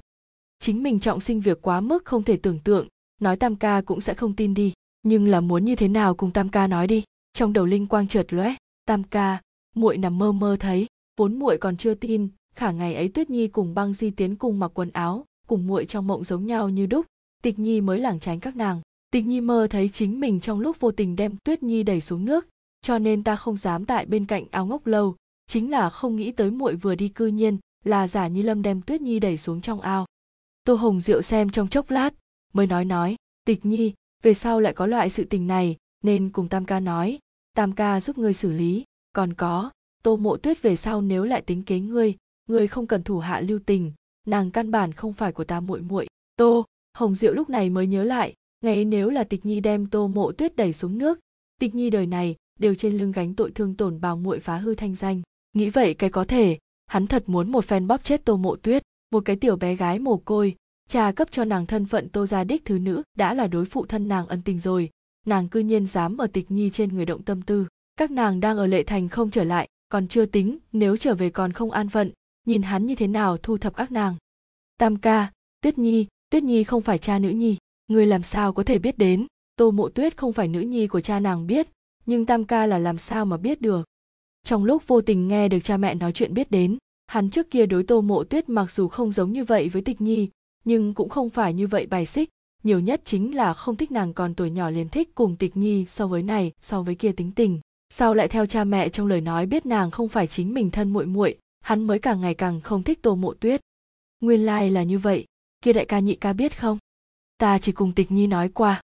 chính 0.60 0.84
mình 0.84 1.00
trọng 1.00 1.20
sinh 1.20 1.42
việc 1.42 1.62
quá 1.62 1.82
mức 1.82 2.06
không 2.06 2.24
thể 2.24 2.38
tưởng 2.38 2.60
tượng, 2.60 2.88
nói 3.22 3.38
tam 3.38 3.56
ca 3.56 3.82
cũng 3.82 4.02
sẽ 4.02 4.14
không 4.14 4.36
tin 4.36 4.54
đi, 4.54 4.74
nhưng 5.04 5.28
là 5.28 5.42
muốn 5.42 5.66
như 5.66 5.76
thế 5.76 5.88
nào 5.88 6.16
cùng 6.16 6.32
tam 6.32 6.50
ca 6.50 6.68
nói 6.68 6.88
đi, 6.88 7.04
trong 7.34 7.54
đầu 7.54 7.66
linh 7.66 7.88
quang 7.88 8.08
chợt 8.08 8.34
lóe, 8.34 8.56
tam 8.86 9.04
ca 9.04 9.42
muội 9.76 9.98
nằm 9.98 10.18
mơ 10.18 10.32
mơ 10.32 10.58
thấy, 10.60 10.88
vốn 11.18 11.40
muội 11.40 11.58
còn 11.58 11.78
chưa 11.78 11.94
tin, 11.94 12.28
khả 12.56 12.72
ngày 12.72 12.96
ấy 12.96 13.08
tuyết 13.10 13.30
nhi 13.30 13.48
cùng 13.48 13.74
băng 13.74 13.94
di 13.94 14.10
tiến 14.10 14.36
cùng 14.36 14.60
mặc 14.60 14.72
quần 14.74 14.92
áo, 14.92 15.26
cùng 15.48 15.68
muội 15.68 15.86
trong 15.86 16.08
mộng 16.08 16.24
giống 16.24 16.46
nhau 16.46 16.70
như 16.70 16.86
đúc. 16.86 17.06
Tịch 17.44 17.60
nhi 17.60 17.82
mới 17.82 18.00
lảng 18.00 18.20
tránh 18.20 18.40
các 18.40 18.56
nàng. 18.56 18.82
Tịch 19.12 19.26
nhi 19.26 19.42
mơ 19.42 19.68
thấy 19.70 19.90
chính 19.90 20.20
mình 20.20 20.40
trong 20.40 20.60
lúc 20.60 20.80
vô 20.80 20.92
tình 20.92 21.16
đem 21.16 21.38
tuyết 21.44 21.64
nhi 21.64 21.84
đẩy 21.84 22.02
xuống 22.02 22.26
nước, 22.26 22.48
cho 22.82 23.00
nên 23.00 23.24
ta 23.24 23.36
không 23.36 23.58
dám 23.58 23.86
tại 23.86 24.06
bên 24.06 24.26
cạnh 24.26 24.46
áo 24.52 24.66
ngốc 24.66 24.88
lâu, 24.88 25.16
chính 25.48 25.72
là 25.72 25.90
không 25.90 26.16
nghĩ 26.16 26.32
tới 26.32 26.52
muội 26.52 26.76
vừa 26.76 26.96
đi 26.96 27.08
cư 27.08 27.28
nhiên, 27.28 27.58
là 27.84 28.08
giả 28.08 28.28
như 28.28 28.42
lâm 28.42 28.62
đem 28.62 28.82
tuyết 28.82 29.02
nhi 29.02 29.20
đẩy 29.20 29.38
xuống 29.38 29.62
trong 29.62 29.82
ao. 29.82 30.06
Tô 30.64 30.76
hồng 30.76 31.02
diệu 31.02 31.22
xem 31.22 31.50
trong 31.50 31.68
chốc 31.68 31.90
lát, 31.90 32.14
mới 32.54 32.68
nói 32.68 32.86
nói, 32.86 33.16
tịch 33.46 33.66
nhi, 33.66 33.94
về 34.24 34.34
sau 34.34 34.60
lại 34.60 34.74
có 34.74 34.86
loại 34.86 35.10
sự 35.10 35.24
tình 35.24 35.48
này, 35.48 35.76
nên 36.04 36.30
cùng 36.30 36.48
tam 36.48 36.66
ca 36.66 36.80
nói, 36.80 37.20
tam 37.56 37.72
ca 37.72 38.02
giúp 38.02 38.18
ngươi 38.18 38.34
xử 38.34 38.52
lý 38.52 38.84
còn 39.16 39.34
có, 39.34 39.72
tô 40.04 40.18
mộ 40.18 40.38
tuyết 40.38 40.62
về 40.62 40.76
sau 40.76 41.02
nếu 41.02 41.24
lại 41.24 41.42
tính 41.42 41.64
kế 41.64 41.80
ngươi 41.80 42.16
ngươi 42.50 42.68
không 42.68 42.88
cần 42.88 43.04
thủ 43.04 43.20
hạ 43.20 43.40
lưu 43.40 43.60
tình, 43.66 43.92
nàng 44.28 44.52
căn 44.52 44.72
bản 44.72 44.92
không 44.92 45.14
phải 45.14 45.32
của 45.32 45.44
ta 45.44 45.60
muội 45.60 45.82
muội. 45.82 46.08
Tô, 46.36 46.66
hồng 46.98 47.16
diệu 47.16 47.34
lúc 47.34 47.50
này 47.50 47.70
mới 47.70 47.88
nhớ 47.88 48.04
lại, 48.04 48.34
ngày 48.62 48.76
ấy 48.76 48.86
nếu 48.86 49.10
là 49.10 49.24
tịch 49.24 49.46
nhi 49.46 49.60
đem 49.60 49.88
tô 49.88 50.08
mộ 50.08 50.32
tuyết 50.32 50.56
đẩy 50.56 50.74
xuống 50.74 50.98
nước, 50.98 51.20
tịch 51.60 51.76
nhi 51.76 51.90
đời 51.90 52.06
này 52.06 52.36
đều 52.60 52.76
trên 52.76 52.98
lưng 52.98 53.12
gánh 53.12 53.34
tội 53.34 53.52
thương 53.52 53.76
tổn 53.76 54.02
bào 54.02 54.18
muội 54.18 54.40
phá 54.40 54.58
hư 54.58 54.76
thanh 54.76 54.96
danh. 54.96 55.22
Nghĩ 55.54 55.70
vậy 55.70 55.94
cái 55.94 56.10
có 56.10 56.26
thể, 56.26 56.58
hắn 56.88 57.08
thật 57.08 57.24
muốn 57.28 57.52
một 57.52 57.66
phen 57.66 57.88
bóp 57.88 58.04
chết 58.04 58.26
tô 58.26 58.38
mộ 58.38 58.56
tuyết, 58.56 58.84
một 59.12 59.26
cái 59.26 59.36
tiểu 59.36 59.56
bé 59.56 59.76
gái 59.76 60.00
mồ 60.00 60.18
côi 60.18 60.56
cha 60.90 61.12
cấp 61.12 61.28
cho 61.32 61.46
nàng 61.46 61.66
thân 61.66 61.86
phận 61.86 62.10
tô 62.10 62.26
gia 62.26 62.44
đích 62.44 62.66
thứ 62.66 62.80
nữ 62.80 63.04
đã 63.18 63.34
là 63.34 63.48
đối 63.48 63.66
phụ 63.66 63.86
thân 63.86 64.08
nàng 64.08 64.28
ân 64.28 64.42
tình 64.42 64.60
rồi, 64.60 64.90
nàng 65.26 65.50
cư 65.50 65.60
nhiên 65.60 65.88
dám 65.88 66.18
ở 66.18 66.28
tịch 66.28 66.52
nhi 66.52 66.70
trên 66.70 66.96
người 66.96 67.06
động 67.06 67.24
tâm 67.24 67.42
tư 67.42 67.66
các 67.96 68.12
nàng 68.12 68.40
đang 68.40 68.58
ở 68.58 68.68
lệ 68.68 68.84
thành 68.84 69.10
không 69.10 69.32
trở 69.32 69.44
lại, 69.44 69.70
còn 69.90 70.08
chưa 70.08 70.26
tính, 70.26 70.58
nếu 70.72 70.98
trở 70.98 71.16
về 71.16 71.30
còn 71.30 71.54
không 71.54 71.72
an 71.72 71.90
phận, 71.90 72.12
nhìn 72.48 72.62
hắn 72.62 72.86
như 72.86 72.96
thế 72.96 73.08
nào 73.08 73.38
thu 73.38 73.58
thập 73.58 73.76
các 73.76 73.92
nàng. 73.92 74.16
Tam 74.78 74.98
ca, 74.98 75.32
tuyết 75.62 75.78
nhi 75.78 76.08
tuyết 76.30 76.44
nhi 76.44 76.64
không 76.64 76.82
phải 76.82 76.98
cha 76.98 77.20
nữ 77.20 77.30
nhi, 77.30 77.58
người 77.88 78.06
làm 78.06 78.24
sao 78.24 78.54
có 78.54 78.64
thể 78.64 78.80
biết 78.80 78.98
đến? 78.98 79.26
Tô 79.56 79.72
mộ 79.72 79.90
tuyết 79.90 80.18
không 80.18 80.34
phải 80.34 80.48
nữ 80.48 80.60
nhi 80.60 80.88
của 80.88 81.02
cha 81.02 81.20
nàng 81.20 81.48
biết, 81.48 81.68
nhưng 82.06 82.26
tam 82.26 82.46
ca 82.46 82.66
là 82.66 82.78
làm 82.78 82.98
sao 82.98 83.26
mà 83.26 83.38
biết 83.38 83.62
được? 83.62 83.86
Trong 84.44 84.66
lúc 84.66 84.88
vô 84.88 85.02
tình 85.02 85.28
nghe 85.28 85.48
được 85.50 85.60
cha 85.64 85.78
mẹ 85.78 85.96
nói 85.96 86.12
chuyện 86.12 86.34
biết 86.34 86.52
đến, 86.52 86.78
hắn 87.08 87.30
trước 87.30 87.52
kia 87.52 87.66
đối 87.66 87.84
tô 87.84 88.02
mộ 88.02 88.24
tuyết 88.24 88.50
mặc 88.50 88.72
dù 88.72 88.88
không 88.88 89.12
giống 89.12 89.32
như 89.32 89.44
vậy 89.44 89.70
với 89.70 89.82
tịch 89.82 90.02
nhi, 90.02 90.30
nhưng 90.64 90.94
cũng 90.94 91.10
không 91.10 91.30
phải 91.30 91.54
như 91.54 91.68
vậy 91.68 91.86
bài 91.86 92.06
xích, 92.06 92.30
nhiều 92.64 92.80
nhất 92.80 93.02
chính 93.06 93.36
là 93.36 93.54
không 93.54 93.76
thích 93.76 93.92
nàng 93.92 94.14
còn 94.14 94.34
tuổi 94.34 94.50
nhỏ 94.50 94.70
liền 94.70 94.90
thích 94.90 95.16
cùng 95.16 95.36
tịch 95.36 95.58
nhi 95.58 95.86
so 95.88 96.08
với 96.08 96.24
này, 96.24 96.52
so 96.62 96.82
với 96.82 96.96
kia 96.96 97.12
tính 97.12 97.32
tình 97.32 97.60
sau 97.90 98.14
lại 98.14 98.28
theo 98.28 98.46
cha 98.46 98.64
mẹ 98.64 98.90
trong 98.90 99.08
lời 99.08 99.22
nói 99.22 99.46
biết 99.46 99.66
nàng 99.66 99.92
không 99.92 100.10
phải 100.10 100.28
chính 100.28 100.54
mình 100.54 100.72
thân 100.72 100.94
muội 100.94 101.06
muội, 101.06 101.38
hắn 101.60 101.88
mới 101.88 102.00
càng 102.00 102.22
ngày 102.22 102.34
càng 102.34 102.62
không 102.62 102.84
thích 102.84 103.00
tô 103.02 103.16
mộ 103.16 103.34
tuyết? 103.34 103.62
Nguyên 104.20 104.46
lai 104.46 104.72
là 104.72 104.84
như 104.84 105.00
vậy, 105.00 105.26
kia 105.62 105.74
đại 105.74 105.86
ca 105.86 106.00
nhị 106.00 106.16
ca 106.16 106.34
biết 106.34 106.60
không? 106.60 106.78
Ta 107.38 107.60
chỉ 107.60 107.72
cùng 107.72 107.92
tịch 107.92 108.12
nhi 108.12 108.28
nói 108.28 108.50
qua. 108.50 108.82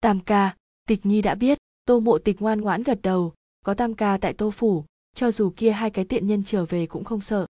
Tam 0.00 0.20
ca, 0.20 0.56
tịch 0.88 1.06
nhi 1.06 1.22
đã 1.22 1.34
biết, 1.34 1.58
tô 1.84 2.00
mộ 2.00 2.18
tịch 2.18 2.42
ngoan 2.42 2.60
ngoãn 2.60 2.82
gật 2.82 2.98
đầu, 3.02 3.34
có 3.64 3.74
tam 3.74 3.94
ca 3.94 4.18
tại 4.20 4.32
tô 4.32 4.50
phủ, 4.50 4.84
cho 5.14 5.30
dù 5.30 5.52
kia 5.56 5.70
hai 5.70 5.90
cái 5.90 6.04
tiện 6.04 6.26
nhân 6.26 6.44
trở 6.44 6.64
về 6.64 6.86
cũng 6.86 7.04
không 7.04 7.20
sợ. 7.20 7.46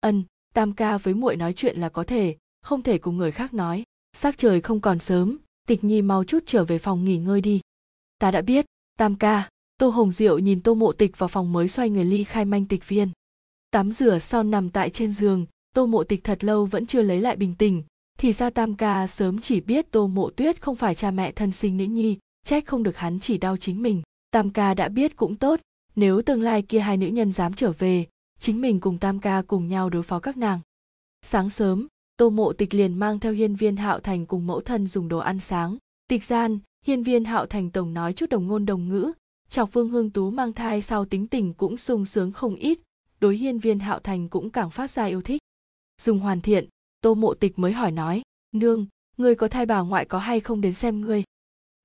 Ân, 0.00 0.24
tam 0.54 0.72
ca 0.72 0.98
với 0.98 1.14
muội 1.14 1.36
nói 1.36 1.52
chuyện 1.52 1.78
là 1.78 1.88
có 1.88 2.04
thể, 2.04 2.36
không 2.62 2.82
thể 2.82 2.98
cùng 2.98 3.16
người 3.16 3.32
khác 3.32 3.54
nói. 3.54 3.84
Sắc 4.12 4.38
trời 4.38 4.60
không 4.60 4.80
còn 4.80 4.98
sớm, 4.98 5.38
tịch 5.66 5.84
nhi 5.84 6.02
mau 6.02 6.24
chút 6.24 6.42
trở 6.46 6.64
về 6.64 6.78
phòng 6.78 7.04
nghỉ 7.04 7.18
ngơi 7.18 7.40
đi. 7.40 7.60
Ta 8.18 8.30
đã 8.30 8.42
biết, 8.42 8.66
tam 8.98 9.16
ca 9.16 9.48
tô 9.76 9.88
hồng 9.88 10.12
diệu 10.12 10.38
nhìn 10.38 10.60
tô 10.60 10.74
mộ 10.74 10.92
tịch 10.92 11.18
vào 11.18 11.28
phòng 11.28 11.52
mới 11.52 11.68
xoay 11.68 11.90
người 11.90 12.04
ly 12.04 12.24
khai 12.24 12.44
manh 12.44 12.64
tịch 12.64 12.88
viên. 12.88 13.08
Tắm 13.70 13.92
rửa 13.92 14.18
sau 14.18 14.42
nằm 14.42 14.70
tại 14.70 14.90
trên 14.90 15.12
giường, 15.12 15.46
tô 15.74 15.86
mộ 15.86 16.04
tịch 16.04 16.24
thật 16.24 16.44
lâu 16.44 16.66
vẫn 16.66 16.86
chưa 16.86 17.02
lấy 17.02 17.20
lại 17.20 17.36
bình 17.36 17.54
tĩnh. 17.54 17.82
Thì 18.18 18.32
ra 18.32 18.50
tam 18.50 18.74
ca 18.74 19.06
sớm 19.06 19.40
chỉ 19.40 19.60
biết 19.60 19.90
tô 19.90 20.06
mộ 20.06 20.30
tuyết 20.30 20.62
không 20.62 20.76
phải 20.76 20.94
cha 20.94 21.10
mẹ 21.10 21.32
thân 21.32 21.52
sinh 21.52 21.76
nữ 21.76 21.84
nhi, 21.84 22.18
trách 22.44 22.66
không 22.66 22.82
được 22.82 22.96
hắn 22.96 23.20
chỉ 23.20 23.38
đau 23.38 23.56
chính 23.56 23.82
mình. 23.82 24.02
Tam 24.30 24.50
ca 24.50 24.74
đã 24.74 24.88
biết 24.88 25.16
cũng 25.16 25.34
tốt, 25.34 25.60
nếu 25.96 26.22
tương 26.22 26.42
lai 26.42 26.62
kia 26.62 26.78
hai 26.80 26.96
nữ 26.96 27.06
nhân 27.06 27.32
dám 27.32 27.54
trở 27.54 27.72
về, 27.72 28.06
chính 28.38 28.60
mình 28.60 28.80
cùng 28.80 28.98
tam 28.98 29.20
ca 29.20 29.42
cùng 29.46 29.68
nhau 29.68 29.90
đối 29.90 30.02
phó 30.02 30.20
các 30.20 30.36
nàng. 30.36 30.60
Sáng 31.22 31.50
sớm, 31.50 31.86
tô 32.16 32.30
mộ 32.30 32.52
tịch 32.52 32.74
liền 32.74 32.98
mang 32.98 33.18
theo 33.18 33.32
hiên 33.32 33.54
viên 33.54 33.76
hạo 33.76 34.00
thành 34.00 34.26
cùng 34.26 34.46
mẫu 34.46 34.60
thân 34.60 34.86
dùng 34.86 35.08
đồ 35.08 35.18
ăn 35.18 35.40
sáng. 35.40 35.76
Tịch 36.08 36.24
gian, 36.24 36.58
hiên 36.86 37.02
viên 37.02 37.24
hạo 37.24 37.46
thành 37.46 37.70
tổng 37.70 37.94
nói 37.94 38.12
chút 38.12 38.30
đồng 38.30 38.46
ngôn 38.46 38.66
đồng 38.66 38.88
ngữ 38.88 39.12
chọc 39.52 39.72
vương 39.72 39.88
hương 39.88 40.10
tú 40.10 40.30
mang 40.30 40.52
thai 40.52 40.82
sau 40.82 41.04
tính 41.04 41.26
tình 41.26 41.54
cũng 41.54 41.76
sung 41.76 42.06
sướng 42.06 42.32
không 42.32 42.54
ít, 42.54 42.78
đối 43.20 43.36
hiên 43.36 43.58
viên 43.58 43.78
hạo 43.78 43.98
thành 43.98 44.28
cũng 44.28 44.50
càng 44.50 44.70
phát 44.70 44.90
ra 44.90 45.04
yêu 45.04 45.22
thích. 45.22 45.40
Dùng 46.02 46.18
hoàn 46.18 46.40
thiện, 46.40 46.68
tô 47.00 47.14
mộ 47.14 47.34
tịch 47.34 47.58
mới 47.58 47.72
hỏi 47.72 47.92
nói, 47.92 48.22
nương 48.54 48.86
ngươi 49.16 49.34
có 49.34 49.48
thai 49.48 49.66
bà 49.66 49.80
ngoại 49.80 50.04
có 50.04 50.18
hay 50.18 50.40
không 50.40 50.60
đến 50.60 50.72
xem 50.72 51.00
ngươi? 51.00 51.22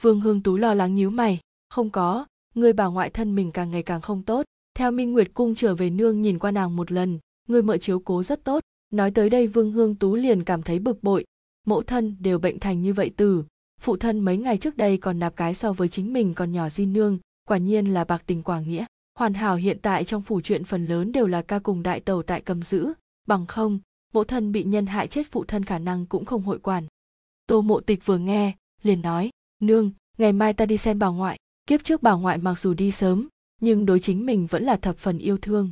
Vương 0.02 0.22
hương 0.22 0.44
tú 0.44 0.58
lo 0.58 0.74
lắng 0.74 0.96
nhíu 0.96 1.10
mày, 1.10 1.40
không 1.70 1.90
có 1.90 2.26
ngươi 2.56 2.74
bà 2.74 2.86
ngoại 2.86 3.10
thân 3.10 3.36
mình 3.36 3.52
càng 3.52 3.72
ngày 3.72 3.84
càng 3.84 4.02
không 4.02 4.24
tốt. 4.24 4.46
Theo 4.74 4.92
minh 4.92 5.14
nguyệt 5.14 5.32
cung 5.34 5.56
trở 5.56 5.76
về 5.76 5.90
nương 5.90 6.22
nhìn 6.22 6.40
qua 6.40 6.52
nàng 6.52 6.76
một 6.76 6.92
lần, 6.92 7.20
người 7.48 7.62
mợ 7.62 7.78
chiếu 7.78 8.00
cố 8.00 8.24
rất 8.24 8.44
tốt. 8.44 8.64
Nói 8.90 9.12
tới 9.12 9.30
đây 9.30 9.48
vương 9.48 9.72
hương 9.72 9.96
tú 9.96 10.16
liền 10.16 10.44
cảm 10.44 10.64
thấy 10.64 10.80
bực 10.80 11.04
bội. 11.04 11.26
Mẫu 11.66 11.82
thân 11.82 12.16
đều 12.20 12.40
bệnh 12.40 12.60
thành 12.60 12.82
như 12.82 12.94
vậy 12.94 13.12
từ, 13.18 13.44
phụ 13.82 13.98
thân 13.98 14.20
mấy 14.20 14.38
ngày 14.38 14.58
trước 14.58 14.78
đây 14.78 14.98
còn 14.98 15.20
nạp 15.20 15.36
cái 15.36 15.54
so 15.54 15.74
với 15.74 15.88
chính 15.88 16.14
mình 16.14 16.34
còn 16.34 16.52
nhỏ 16.52 16.70
di 16.70 16.86
nương 16.86 17.20
quả 17.48 17.58
nhiên 17.58 17.86
là 17.94 18.04
bạc 18.04 18.24
tình 18.26 18.44
quả 18.44 18.60
nghĩa. 18.60 18.86
Hoàn 19.20 19.34
hảo 19.34 19.56
hiện 19.56 19.78
tại 19.82 20.04
trong 20.04 20.22
phủ 20.22 20.42
chuyện 20.42 20.64
phần 20.64 20.86
lớn 20.86 21.12
đều 21.12 21.28
là 21.28 21.42
ca 21.42 21.60
cùng 21.60 21.84
đại 21.84 22.00
tàu 22.00 22.24
tại 22.24 22.42
cầm 22.42 22.62
giữ. 22.62 22.94
Bằng 23.28 23.46
không 23.46 23.80
mẫu 24.14 24.24
thân 24.24 24.52
bị 24.52 24.64
nhân 24.64 24.86
hại 24.86 25.08
chết 25.08 25.28
phụ 25.32 25.46
thân 25.46 25.66
khả 25.66 25.80
năng 25.80 26.06
cũng 26.06 26.26
không 26.26 26.42
hội 26.42 26.60
quản. 26.60 26.88
Tô 27.48 27.62
mộ 27.62 27.80
tịch 27.80 28.06
vừa 28.06 28.18
nghe, 28.18 28.56
liền 28.84 29.02
nói, 29.02 29.30
nương, 29.60 29.92
ngày 30.18 30.34
mai 30.34 30.54
ta 30.54 30.66
đi 30.66 30.78
xem 30.78 31.00
bà 31.00 31.08
ngoại. 31.08 31.38
Kiếp 31.68 31.84
trước 31.84 32.04
bà 32.04 32.14
ngoại 32.14 32.38
mặc 32.38 32.60
dù 32.60 32.74
đi 32.74 32.92
sớm, 32.92 33.28
nhưng 33.62 33.86
đối 33.86 34.00
chính 34.00 34.26
mình 34.26 34.48
vẫn 34.48 34.64
là 34.64 34.78
thập 34.78 34.98
phần 34.98 35.18
yêu 35.18 35.38
thương. 35.38 35.72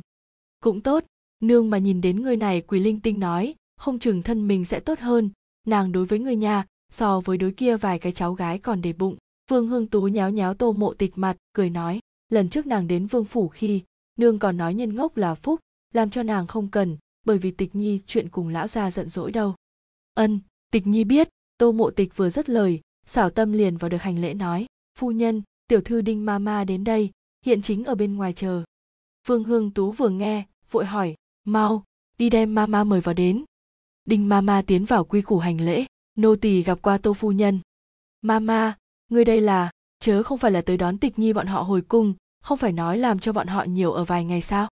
Cũng 0.60 0.80
tốt, 0.80 1.04
nương 1.42 1.70
mà 1.70 1.78
nhìn 1.78 2.00
đến 2.00 2.22
người 2.22 2.36
này, 2.36 2.60
quỳ 2.60 2.80
linh 2.80 3.00
tinh 3.00 3.20
nói, 3.20 3.54
không 3.76 3.98
chừng 3.98 4.22
thân 4.22 4.48
mình 4.48 4.64
sẽ 4.64 4.80
tốt 4.80 4.98
hơn. 4.98 5.30
Nàng 5.66 5.92
đối 5.92 6.06
với 6.06 6.18
người 6.18 6.36
nhà 6.36 6.64
so 6.92 7.20
với 7.20 7.38
đối 7.38 7.52
kia 7.52 7.76
vài 7.76 7.98
cái 7.98 8.12
cháu 8.12 8.34
gái 8.34 8.58
còn 8.58 8.82
để 8.82 8.92
bụng 8.92 9.16
vương 9.48 9.68
hương 9.68 9.86
tú 9.86 10.02
nháo 10.02 10.30
nháo 10.30 10.54
tô 10.54 10.72
mộ 10.72 10.94
tịch 10.94 11.18
mặt, 11.18 11.36
cười 11.52 11.70
nói, 11.70 12.00
lần 12.28 12.48
trước 12.48 12.66
nàng 12.66 12.88
đến 12.88 13.06
vương 13.06 13.24
phủ 13.24 13.48
khi 13.48 13.82
nương 14.16 14.38
còn 14.38 14.56
nói 14.56 14.74
nhân 14.74 14.94
ngốc 14.94 15.16
là 15.16 15.34
phúc, 15.34 15.60
làm 15.94 16.10
cho 16.10 16.22
nàng 16.22 16.46
không 16.46 16.68
cần, 16.68 16.96
bởi 17.24 17.38
vì 17.38 17.50
tịch 17.50 17.74
nhi 17.74 18.00
chuyện 18.06 18.28
cùng 18.28 18.48
lão 18.48 18.66
gia 18.66 18.90
giận 18.90 19.10
dỗi 19.10 19.32
đâu. 19.32 19.54
Ân, 20.14 20.40
tịch 20.72 20.86
nhi 20.86 21.04
biết, 21.04 21.28
tô 21.58 21.72
mộ 21.72 21.90
tịch 21.90 22.16
vừa 22.16 22.30
dứt 22.30 22.48
lời, 22.48 22.80
xảo 23.06 23.30
tâm 23.30 23.52
liền 23.52 23.76
vào 23.76 23.88
được 23.88 24.02
hành 24.02 24.20
lễ 24.20 24.34
nói, 24.34 24.66
phu 24.98 25.10
nhân, 25.10 25.42
tiểu 25.68 25.80
thư 25.80 26.00
đinh 26.00 26.26
ma 26.26 26.38
ma 26.38 26.64
đến 26.64 26.84
đây, 26.84 27.10
hiện 27.44 27.62
chính 27.62 27.84
ở 27.84 27.94
bên 27.94 28.16
ngoài 28.16 28.32
chờ. 28.32 28.64
Vương 29.26 29.44
hương 29.44 29.70
tú 29.70 29.92
vừa 29.92 30.08
nghe, 30.08 30.46
vội 30.70 30.84
hỏi, 30.84 31.14
mau, 31.44 31.84
đi 32.18 32.30
đem 32.30 32.54
ma 32.54 32.66
ma 32.66 32.84
mời 32.84 33.00
vào 33.00 33.14
đến. 33.14 33.44
Đinh 34.04 34.28
ma 34.28 34.40
ma 34.40 34.62
tiến 34.66 34.84
vào 34.84 35.04
quy 35.04 35.22
củ 35.22 35.38
hành 35.38 35.60
lễ, 35.60 35.86
nô 36.14 36.36
tỳ 36.36 36.62
gặp 36.62 36.82
qua 36.82 36.98
tô 36.98 37.14
phu 37.14 37.32
nhân. 37.32 37.60
Ma 38.22 38.38
ma 38.38 38.76
ngươi 39.08 39.24
đây 39.24 39.40
là, 39.40 39.70
chớ 39.98 40.22
không 40.22 40.38
phải 40.38 40.50
là 40.50 40.62
tới 40.62 40.76
đón 40.76 40.98
tịch 40.98 41.18
nhi 41.18 41.32
bọn 41.32 41.46
họ 41.46 41.62
hồi 41.62 41.80
cung, 41.80 42.14
không 42.42 42.58
phải 42.58 42.72
nói 42.72 42.98
làm 42.98 43.18
cho 43.18 43.32
bọn 43.32 43.46
họ 43.46 43.64
nhiều 43.64 43.92
ở 43.92 44.04
vài 44.04 44.24
ngày 44.24 44.40
sao? 44.40 44.68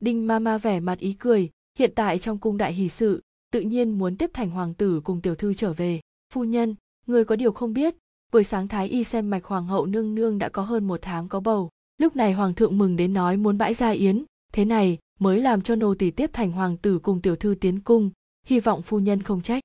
Đinh 0.00 0.26
ma 0.26 0.38
ma 0.38 0.58
vẻ 0.58 0.80
mặt 0.80 0.98
ý 0.98 1.12
cười, 1.12 1.50
hiện 1.78 1.92
tại 1.94 2.18
trong 2.18 2.38
cung 2.38 2.56
đại 2.56 2.72
hỷ 2.72 2.88
sự, 2.88 3.22
tự 3.52 3.60
nhiên 3.60 3.98
muốn 3.98 4.16
tiếp 4.16 4.30
thành 4.32 4.50
hoàng 4.50 4.74
tử 4.74 5.00
cùng 5.04 5.20
tiểu 5.20 5.34
thư 5.34 5.54
trở 5.54 5.72
về. 5.72 6.00
Phu 6.34 6.44
nhân 6.44 6.74
người 7.06 7.24
có 7.24 7.36
điều 7.36 7.52
không 7.52 7.72
biết, 7.72 7.94
buổi 8.32 8.44
sáng 8.44 8.68
thái 8.68 8.88
y 8.88 9.04
xem 9.04 9.30
mạch 9.30 9.44
hoàng 9.44 9.66
hậu 9.66 9.86
nương 9.86 10.14
nương 10.14 10.38
đã 10.38 10.48
có 10.48 10.62
hơn 10.62 10.86
một 10.86 10.98
tháng 11.02 11.28
có 11.28 11.40
bầu, 11.40 11.70
lúc 11.98 12.16
này 12.16 12.32
hoàng 12.32 12.54
thượng 12.54 12.78
mừng 12.78 12.96
đến 12.96 13.12
nói 13.12 13.36
muốn 13.36 13.58
bãi 13.58 13.74
gia 13.74 13.90
yến, 13.90 14.24
thế 14.52 14.64
này 14.64 14.98
mới 15.20 15.40
làm 15.40 15.62
cho 15.62 15.74
nô 15.74 15.94
tỳ 15.94 16.10
tiếp 16.10 16.30
thành 16.32 16.52
hoàng 16.52 16.76
tử 16.76 16.98
cùng 16.98 17.20
tiểu 17.20 17.36
thư 17.36 17.54
tiến 17.60 17.80
cung, 17.80 18.10
hy 18.46 18.60
vọng 18.60 18.82
phu 18.82 18.98
nhân 18.98 19.22
không 19.22 19.42
trách. 19.42 19.62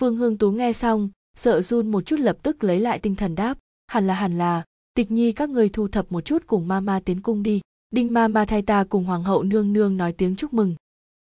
Vương 0.00 0.16
hương 0.16 0.38
tú 0.38 0.50
nghe 0.50 0.72
xong 0.72 1.10
sợ 1.36 1.62
run 1.62 1.90
một 1.90 2.06
chút 2.06 2.20
lập 2.20 2.36
tức 2.42 2.64
lấy 2.64 2.80
lại 2.80 2.98
tinh 2.98 3.14
thần 3.14 3.34
đáp, 3.34 3.58
hẳn 3.86 4.06
là 4.06 4.14
hẳn 4.14 4.38
là, 4.38 4.64
tịch 4.94 5.10
nhi 5.10 5.32
các 5.32 5.50
người 5.50 5.68
thu 5.68 5.88
thập 5.88 6.12
một 6.12 6.20
chút 6.20 6.46
cùng 6.46 6.68
ma 6.68 6.80
ma 6.80 7.00
tiến 7.04 7.22
cung 7.22 7.42
đi. 7.42 7.60
Đinh 7.90 8.12
ma 8.12 8.28
ma 8.28 8.44
thay 8.44 8.62
ta 8.62 8.84
cùng 8.84 9.04
hoàng 9.04 9.22
hậu 9.22 9.42
nương 9.42 9.72
nương 9.72 9.96
nói 9.96 10.12
tiếng 10.12 10.36
chúc 10.36 10.54
mừng. 10.54 10.74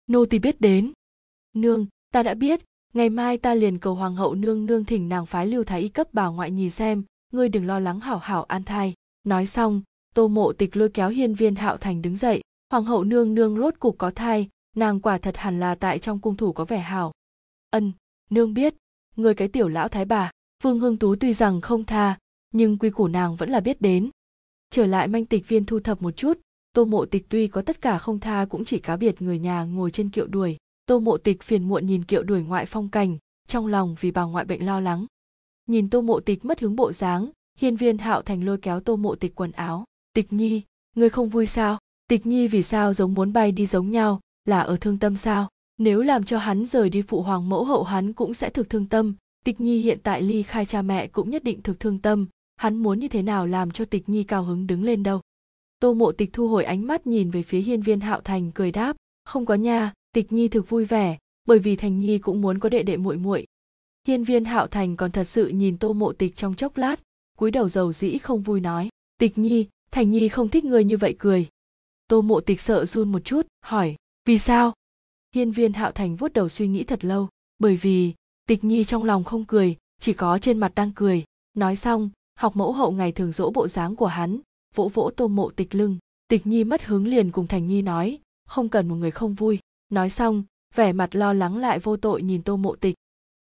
Nô 0.07 0.25
tỳ 0.25 0.39
biết 0.39 0.61
đến. 0.61 0.91
Nương, 1.53 1.85
ta 2.13 2.23
đã 2.23 2.33
biết, 2.33 2.59
ngày 2.93 3.09
mai 3.09 3.37
ta 3.37 3.53
liền 3.53 3.79
cầu 3.79 3.95
hoàng 3.95 4.15
hậu 4.15 4.35
nương 4.35 4.65
nương 4.65 4.85
thỉnh 4.85 5.09
nàng 5.09 5.25
phái 5.25 5.47
lưu 5.47 5.63
thái 5.63 5.81
y 5.81 5.89
cấp 5.89 6.07
bà 6.13 6.27
ngoại 6.27 6.51
nhìn 6.51 6.69
xem, 6.69 7.03
ngươi 7.33 7.49
đừng 7.49 7.67
lo 7.67 7.79
lắng 7.79 7.99
hảo 7.99 8.17
hảo 8.17 8.43
an 8.43 8.63
thai. 8.63 8.93
Nói 9.23 9.45
xong, 9.45 9.81
tô 10.15 10.27
mộ 10.27 10.53
tịch 10.53 10.77
lôi 10.77 10.89
kéo 10.89 11.09
hiên 11.09 11.33
viên 11.33 11.55
hạo 11.55 11.77
thành 11.77 12.01
đứng 12.01 12.17
dậy, 12.17 12.41
hoàng 12.71 12.83
hậu 12.83 13.03
nương 13.03 13.35
nương 13.35 13.57
rốt 13.57 13.73
cục 13.79 13.97
có 13.97 14.11
thai, 14.11 14.49
nàng 14.75 14.99
quả 14.99 15.17
thật 15.17 15.37
hẳn 15.37 15.59
là 15.59 15.75
tại 15.75 15.99
trong 15.99 16.19
cung 16.19 16.35
thủ 16.35 16.53
có 16.53 16.65
vẻ 16.65 16.79
hảo. 16.79 17.11
Ân, 17.69 17.91
nương 18.29 18.53
biết 18.53 18.75
người 19.17 19.33
cái 19.33 19.47
tiểu 19.47 19.67
lão 19.67 19.87
thái 19.87 20.05
bà 20.05 20.31
vương 20.63 20.79
hương 20.79 20.97
tú 20.97 21.15
tuy 21.15 21.33
rằng 21.33 21.61
không 21.61 21.83
tha, 21.83 22.17
nhưng 22.53 22.77
quy 22.77 22.89
củ 22.89 23.07
nàng 23.07 23.35
vẫn 23.35 23.49
là 23.49 23.59
biết 23.59 23.81
đến. 23.81 24.09
Trở 24.69 24.85
lại 24.85 25.07
manh 25.07 25.25
tịch 25.25 25.47
viên 25.47 25.65
thu 25.65 25.79
thập 25.79 26.01
một 26.01 26.11
chút, 26.11 26.39
tô 26.73 26.85
mộ 26.85 27.05
tịch 27.05 27.25
tuy 27.29 27.47
có 27.47 27.61
tất 27.61 27.81
cả 27.81 27.97
không 27.97 28.19
tha 28.19 28.45
cũng 28.49 28.65
chỉ 28.65 28.79
cá 28.79 28.97
biệt 28.97 29.21
người 29.21 29.39
nhà 29.39 29.63
ngồi 29.63 29.91
trên 29.91 30.09
kiệu 30.09 30.27
đuổi. 30.27 30.57
Tô 30.85 30.99
mộ 30.99 31.17
tịch 31.17 31.43
phiền 31.43 31.63
muộn 31.63 31.85
nhìn 31.85 32.03
kiệu 32.03 32.23
đuổi 32.23 32.41
ngoại 32.41 32.65
phong 32.65 32.89
cảnh, 32.89 33.17
trong 33.47 33.67
lòng 33.67 33.95
vì 33.99 34.11
bà 34.11 34.23
ngoại 34.23 34.45
bệnh 34.45 34.65
lo 34.65 34.79
lắng. 34.79 35.05
Nhìn 35.67 35.89
tô 35.89 36.01
mộ 36.01 36.19
tịch 36.19 36.45
mất 36.45 36.59
hướng 36.59 36.75
bộ 36.75 36.91
dáng, 36.91 37.29
hiên 37.57 37.75
viên 37.75 37.97
hạo 37.97 38.21
thành 38.21 38.45
lôi 38.45 38.57
kéo 38.57 38.79
tô 38.79 38.95
mộ 38.95 39.15
tịch 39.15 39.35
quần 39.35 39.51
áo. 39.51 39.85
Tịch 40.13 40.33
nhi, 40.33 40.61
ngươi 40.95 41.09
không 41.09 41.29
vui 41.29 41.45
sao? 41.45 41.79
Tịch 42.09 42.25
nhi 42.25 42.47
vì 42.47 42.63
sao 42.63 42.93
giống 42.93 43.13
muốn 43.13 43.33
bay 43.33 43.51
đi 43.51 43.65
giống 43.65 43.91
nhau, 43.91 44.19
là 44.45 44.61
ở 44.61 44.77
thương 44.81 44.99
tâm 44.99 45.15
sao? 45.15 45.49
Nếu 45.77 46.01
làm 46.01 46.23
cho 46.23 46.37
hắn 46.37 46.65
rời 46.65 46.89
đi 46.89 47.01
phụ 47.01 47.21
hoàng 47.21 47.49
mẫu 47.49 47.65
hậu 47.65 47.83
hắn 47.83 48.13
cũng 48.13 48.33
sẽ 48.33 48.49
thực 48.49 48.69
thương 48.69 48.85
tâm. 48.85 49.15
Tịch 49.45 49.61
nhi 49.61 49.79
hiện 49.79 49.99
tại 50.03 50.21
ly 50.21 50.43
khai 50.43 50.65
cha 50.65 50.81
mẹ 50.81 51.07
cũng 51.07 51.29
nhất 51.29 51.43
định 51.43 51.61
thực 51.61 51.79
thương 51.79 51.99
tâm. 51.99 52.27
Hắn 52.55 52.75
muốn 52.75 52.99
như 52.99 53.07
thế 53.07 53.21
nào 53.21 53.47
làm 53.47 53.71
cho 53.71 53.85
tịch 53.85 54.09
nhi 54.09 54.23
cao 54.23 54.43
hứng 54.43 54.67
đứng 54.67 54.83
lên 54.83 55.03
đâu? 55.03 55.21
Tô 55.79 55.93
mộ 55.93 56.11
tịch 56.11 56.29
thu 56.33 56.47
hồi 56.47 56.63
ánh 56.63 56.87
mắt 56.87 57.07
nhìn 57.07 57.29
về 57.29 57.43
phía 57.43 57.59
hiên 57.59 57.81
viên 57.81 57.99
hạo 57.99 58.21
thành 58.21 58.51
cười 58.51 58.71
đáp, 58.71 58.97
không 59.25 59.45
có 59.45 59.55
nha, 59.55 59.93
tịch 60.13 60.31
nhi 60.31 60.47
thực 60.47 60.69
vui 60.69 60.85
vẻ, 60.85 61.17
bởi 61.47 61.59
vì 61.59 61.75
thành 61.75 61.99
nhi 61.99 62.17
cũng 62.17 62.41
muốn 62.41 62.59
có 62.59 62.69
đệ 62.69 62.83
đệ 62.83 62.97
muội 62.97 63.17
muội. 63.17 63.45
Hiên 64.07 64.23
viên 64.23 64.45
hạo 64.45 64.67
thành 64.67 64.95
còn 64.95 65.11
thật 65.11 65.23
sự 65.23 65.47
nhìn 65.47 65.77
tô 65.77 65.93
mộ 65.93 66.13
tịch 66.13 66.35
trong 66.35 66.55
chốc 66.55 66.77
lát, 66.77 66.99
cúi 67.37 67.51
đầu 67.51 67.69
dầu 67.69 67.93
dĩ 67.93 68.17
không 68.17 68.41
vui 68.41 68.59
nói, 68.59 68.89
tịch 69.19 69.37
nhi, 69.37 69.67
thành 69.91 70.11
nhi 70.11 70.27
không 70.27 70.49
thích 70.49 70.65
người 70.65 70.83
như 70.83 70.97
vậy 70.97 71.15
cười. 71.19 71.47
Tô 72.07 72.21
mộ 72.21 72.41
tịch 72.41 72.61
sợ 72.61 72.85
run 72.85 73.11
một 73.11 73.25
chút, 73.25 73.47
hỏi, 73.61 73.95
vì 74.25 74.37
sao? 74.37 74.73
Hiên 75.35 75.51
viên 75.51 75.73
hạo 75.73 75.91
thành 75.91 76.15
vuốt 76.15 76.33
đầu 76.33 76.49
suy 76.49 76.67
nghĩ 76.67 76.83
thật 76.83 77.05
lâu, 77.05 77.29
bởi 77.59 77.77
vì 77.77 78.13
tịch 78.47 78.63
nhi 78.63 78.83
trong 78.83 79.03
lòng 79.03 79.23
không 79.23 79.45
cười, 79.45 79.75
chỉ 79.99 80.13
có 80.13 80.37
trên 80.37 80.57
mặt 80.57 80.71
đang 80.75 80.91
cười. 80.95 81.23
Nói 81.53 81.75
xong, 81.75 82.09
học 82.35 82.55
mẫu 82.55 82.73
hậu 82.73 82.91
ngày 82.91 83.11
thường 83.11 83.31
dỗ 83.31 83.51
bộ 83.51 83.67
dáng 83.67 83.95
của 83.95 84.07
hắn, 84.07 84.39
vỗ 84.75 84.87
vỗ 84.93 85.11
tô 85.15 85.27
mộ 85.27 85.49
tịch 85.49 85.75
lưng. 85.75 85.97
Tịch 86.27 86.47
nhi 86.47 86.63
mất 86.63 86.83
hứng 86.83 87.07
liền 87.07 87.31
cùng 87.31 87.47
thành 87.47 87.67
nhi 87.67 87.81
nói, 87.81 88.19
không 88.45 88.69
cần 88.69 88.87
một 88.87 88.95
người 88.95 89.11
không 89.11 89.33
vui. 89.33 89.59
Nói 89.89 90.09
xong, 90.09 90.43
vẻ 90.75 90.93
mặt 90.93 91.15
lo 91.15 91.33
lắng 91.33 91.57
lại 91.57 91.79
vô 91.79 91.97
tội 91.97 92.21
nhìn 92.21 92.43
tô 92.43 92.57
mộ 92.57 92.75
tịch. 92.75 92.95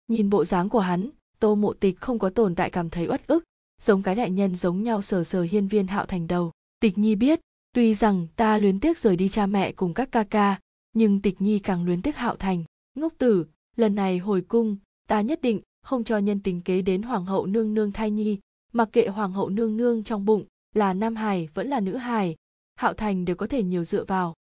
Nhìn 0.07 0.29
bộ 0.29 0.45
dáng 0.45 0.69
của 0.69 0.79
hắn, 0.79 1.09
tô 1.39 1.55
mộ 1.55 1.73
tịch 1.73 1.99
không 1.99 2.19
có 2.19 2.29
tồn 2.29 2.55
tại 2.55 2.69
cảm 2.69 2.89
thấy 2.89 3.07
uất 3.07 3.27
ức, 3.27 3.43
giống 3.81 4.03
cái 4.03 4.15
đại 4.15 4.29
nhân 4.29 4.55
giống 4.55 4.83
nhau 4.83 5.01
sờ 5.01 5.23
sờ 5.23 5.41
hiên 5.41 5.67
viên 5.67 5.87
hạo 5.87 6.05
thành 6.05 6.27
đầu. 6.27 6.51
Tịch 6.79 6.97
nhi 6.97 7.15
biết, 7.15 7.39
tuy 7.73 7.93
rằng 7.93 8.27
ta 8.35 8.57
luyến 8.57 8.79
tiếc 8.79 8.97
rời 8.97 9.15
đi 9.15 9.29
cha 9.29 9.45
mẹ 9.45 9.71
cùng 9.71 9.93
các 9.93 10.11
ca 10.11 10.23
ca 10.23 10.59
nhưng 10.93 11.21
tịch 11.21 11.41
nhi 11.41 11.59
càng 11.59 11.85
luyến 11.85 12.01
tiếc 12.01 12.15
hạo 12.15 12.35
thành. 12.35 12.63
Ngốc 12.95 13.13
tử, 13.17 13.45
lần 13.75 13.95
này 13.95 14.17
hồi 14.17 14.41
cung, 14.41 14.77
ta 15.07 15.21
nhất 15.21 15.41
định 15.41 15.61
không 15.83 16.03
cho 16.03 16.17
nhân 16.17 16.39
tình 16.39 16.61
kế 16.61 16.81
đến 16.81 17.01
hoàng 17.01 17.25
hậu 17.25 17.45
nương 17.45 17.73
nương 17.73 17.91
thai 17.91 18.11
nhi, 18.11 18.39
mặc 18.73 18.89
kệ 18.91 19.07
hoàng 19.07 19.31
hậu 19.31 19.49
nương 19.49 19.77
nương 19.77 20.03
trong 20.03 20.25
bụng 20.25 20.45
là 20.73 20.93
nam 20.93 21.15
hài 21.15 21.49
vẫn 21.53 21.67
là 21.67 21.79
nữ 21.79 21.95
hài, 21.95 22.35
hạo 22.75 22.93
thành 22.93 23.25
đều 23.25 23.35
có 23.35 23.47
thể 23.47 23.63
nhiều 23.63 23.83
dựa 23.83 24.03
vào. 24.03 24.35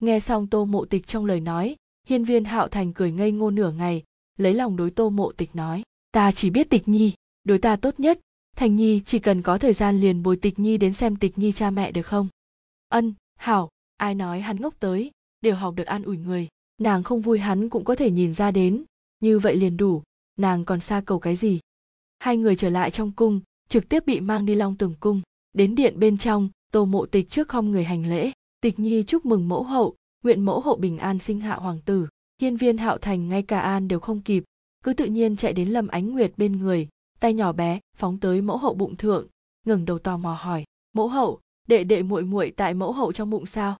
Nghe 0.00 0.20
xong 0.20 0.46
tô 0.46 0.64
mộ 0.64 0.84
tịch 0.84 1.06
trong 1.06 1.24
lời 1.24 1.40
nói, 1.40 1.76
hiên 2.06 2.24
viên 2.24 2.44
hạo 2.44 2.68
thành 2.68 2.92
cười 2.92 3.12
ngây 3.12 3.32
ngô 3.32 3.50
nửa 3.50 3.70
ngày, 3.70 4.02
lấy 4.36 4.54
lòng 4.54 4.76
đối 4.76 4.90
tô 4.90 5.10
mộ 5.10 5.32
tịch 5.32 5.56
nói, 5.56 5.82
ta 6.12 6.32
chỉ 6.32 6.50
biết 6.50 6.70
tịch 6.70 6.88
nhi, 6.88 7.12
đối 7.44 7.58
ta 7.58 7.76
tốt 7.76 8.00
nhất, 8.00 8.20
thành 8.56 8.76
nhi 8.76 9.02
chỉ 9.06 9.18
cần 9.18 9.42
có 9.42 9.58
thời 9.58 9.72
gian 9.72 10.00
liền 10.00 10.22
bồi 10.22 10.36
tịch 10.36 10.58
nhi 10.58 10.76
đến 10.76 10.92
xem 10.92 11.16
tịch 11.16 11.38
nhi 11.38 11.52
cha 11.52 11.70
mẹ 11.70 11.92
được 11.92 12.06
không? 12.06 12.28
Ân, 12.88 13.14
hảo, 13.36 13.68
ai 13.96 14.14
nói 14.14 14.40
hắn 14.40 14.56
ngốc 14.60 14.74
tới 14.80 15.10
đều 15.40 15.54
học 15.54 15.74
được 15.74 15.86
an 15.86 16.02
ủi 16.02 16.18
người. 16.18 16.48
Nàng 16.80 17.02
không 17.02 17.20
vui 17.20 17.38
hắn 17.38 17.68
cũng 17.68 17.84
có 17.84 17.94
thể 17.94 18.10
nhìn 18.10 18.32
ra 18.32 18.50
đến. 18.50 18.84
Như 19.20 19.38
vậy 19.38 19.56
liền 19.56 19.76
đủ. 19.76 20.02
Nàng 20.36 20.64
còn 20.64 20.80
xa 20.80 21.02
cầu 21.06 21.18
cái 21.18 21.36
gì? 21.36 21.60
Hai 22.18 22.36
người 22.36 22.56
trở 22.56 22.70
lại 22.70 22.90
trong 22.90 23.12
cung, 23.12 23.40
trực 23.68 23.88
tiếp 23.88 24.06
bị 24.06 24.20
mang 24.20 24.46
đi 24.46 24.54
long 24.54 24.76
tường 24.76 24.94
cung. 25.00 25.20
Đến 25.52 25.74
điện 25.74 25.98
bên 25.98 26.18
trong, 26.18 26.48
tô 26.72 26.84
mộ 26.84 27.06
tịch 27.06 27.30
trước 27.30 27.48
không 27.48 27.70
người 27.70 27.84
hành 27.84 28.08
lễ. 28.10 28.32
Tịch 28.60 28.78
nhi 28.78 29.02
chúc 29.02 29.26
mừng 29.26 29.48
mẫu 29.48 29.62
hậu, 29.62 29.96
nguyện 30.24 30.40
mẫu 30.40 30.60
hậu 30.60 30.76
bình 30.76 30.98
an 30.98 31.18
sinh 31.18 31.40
hạ 31.40 31.54
hoàng 31.54 31.80
tử. 31.84 32.06
Hiên 32.40 32.56
viên 32.56 32.78
hạo 32.78 32.98
thành 32.98 33.28
ngay 33.28 33.42
cả 33.42 33.60
an 33.60 33.88
đều 33.88 34.00
không 34.00 34.20
kịp, 34.20 34.44
cứ 34.84 34.92
tự 34.92 35.04
nhiên 35.04 35.36
chạy 35.36 35.52
đến 35.52 35.68
lâm 35.68 35.88
ánh 35.88 36.12
nguyệt 36.12 36.32
bên 36.36 36.52
người. 36.52 36.88
Tay 37.20 37.34
nhỏ 37.34 37.52
bé, 37.52 37.80
phóng 37.96 38.18
tới 38.18 38.42
mẫu 38.42 38.58
hậu 38.58 38.74
bụng 38.74 38.96
thượng, 38.96 39.26
ngẩng 39.66 39.84
đầu 39.84 39.98
tò 39.98 40.16
mò 40.16 40.38
hỏi, 40.40 40.64
mẫu 40.92 41.08
hậu, 41.08 41.40
đệ 41.68 41.84
đệ 41.84 42.02
muội 42.02 42.22
muội 42.22 42.52
tại 42.56 42.74
mẫu 42.74 42.92
hậu 42.92 43.12
trong 43.12 43.30
bụng 43.30 43.46
sao? 43.46 43.76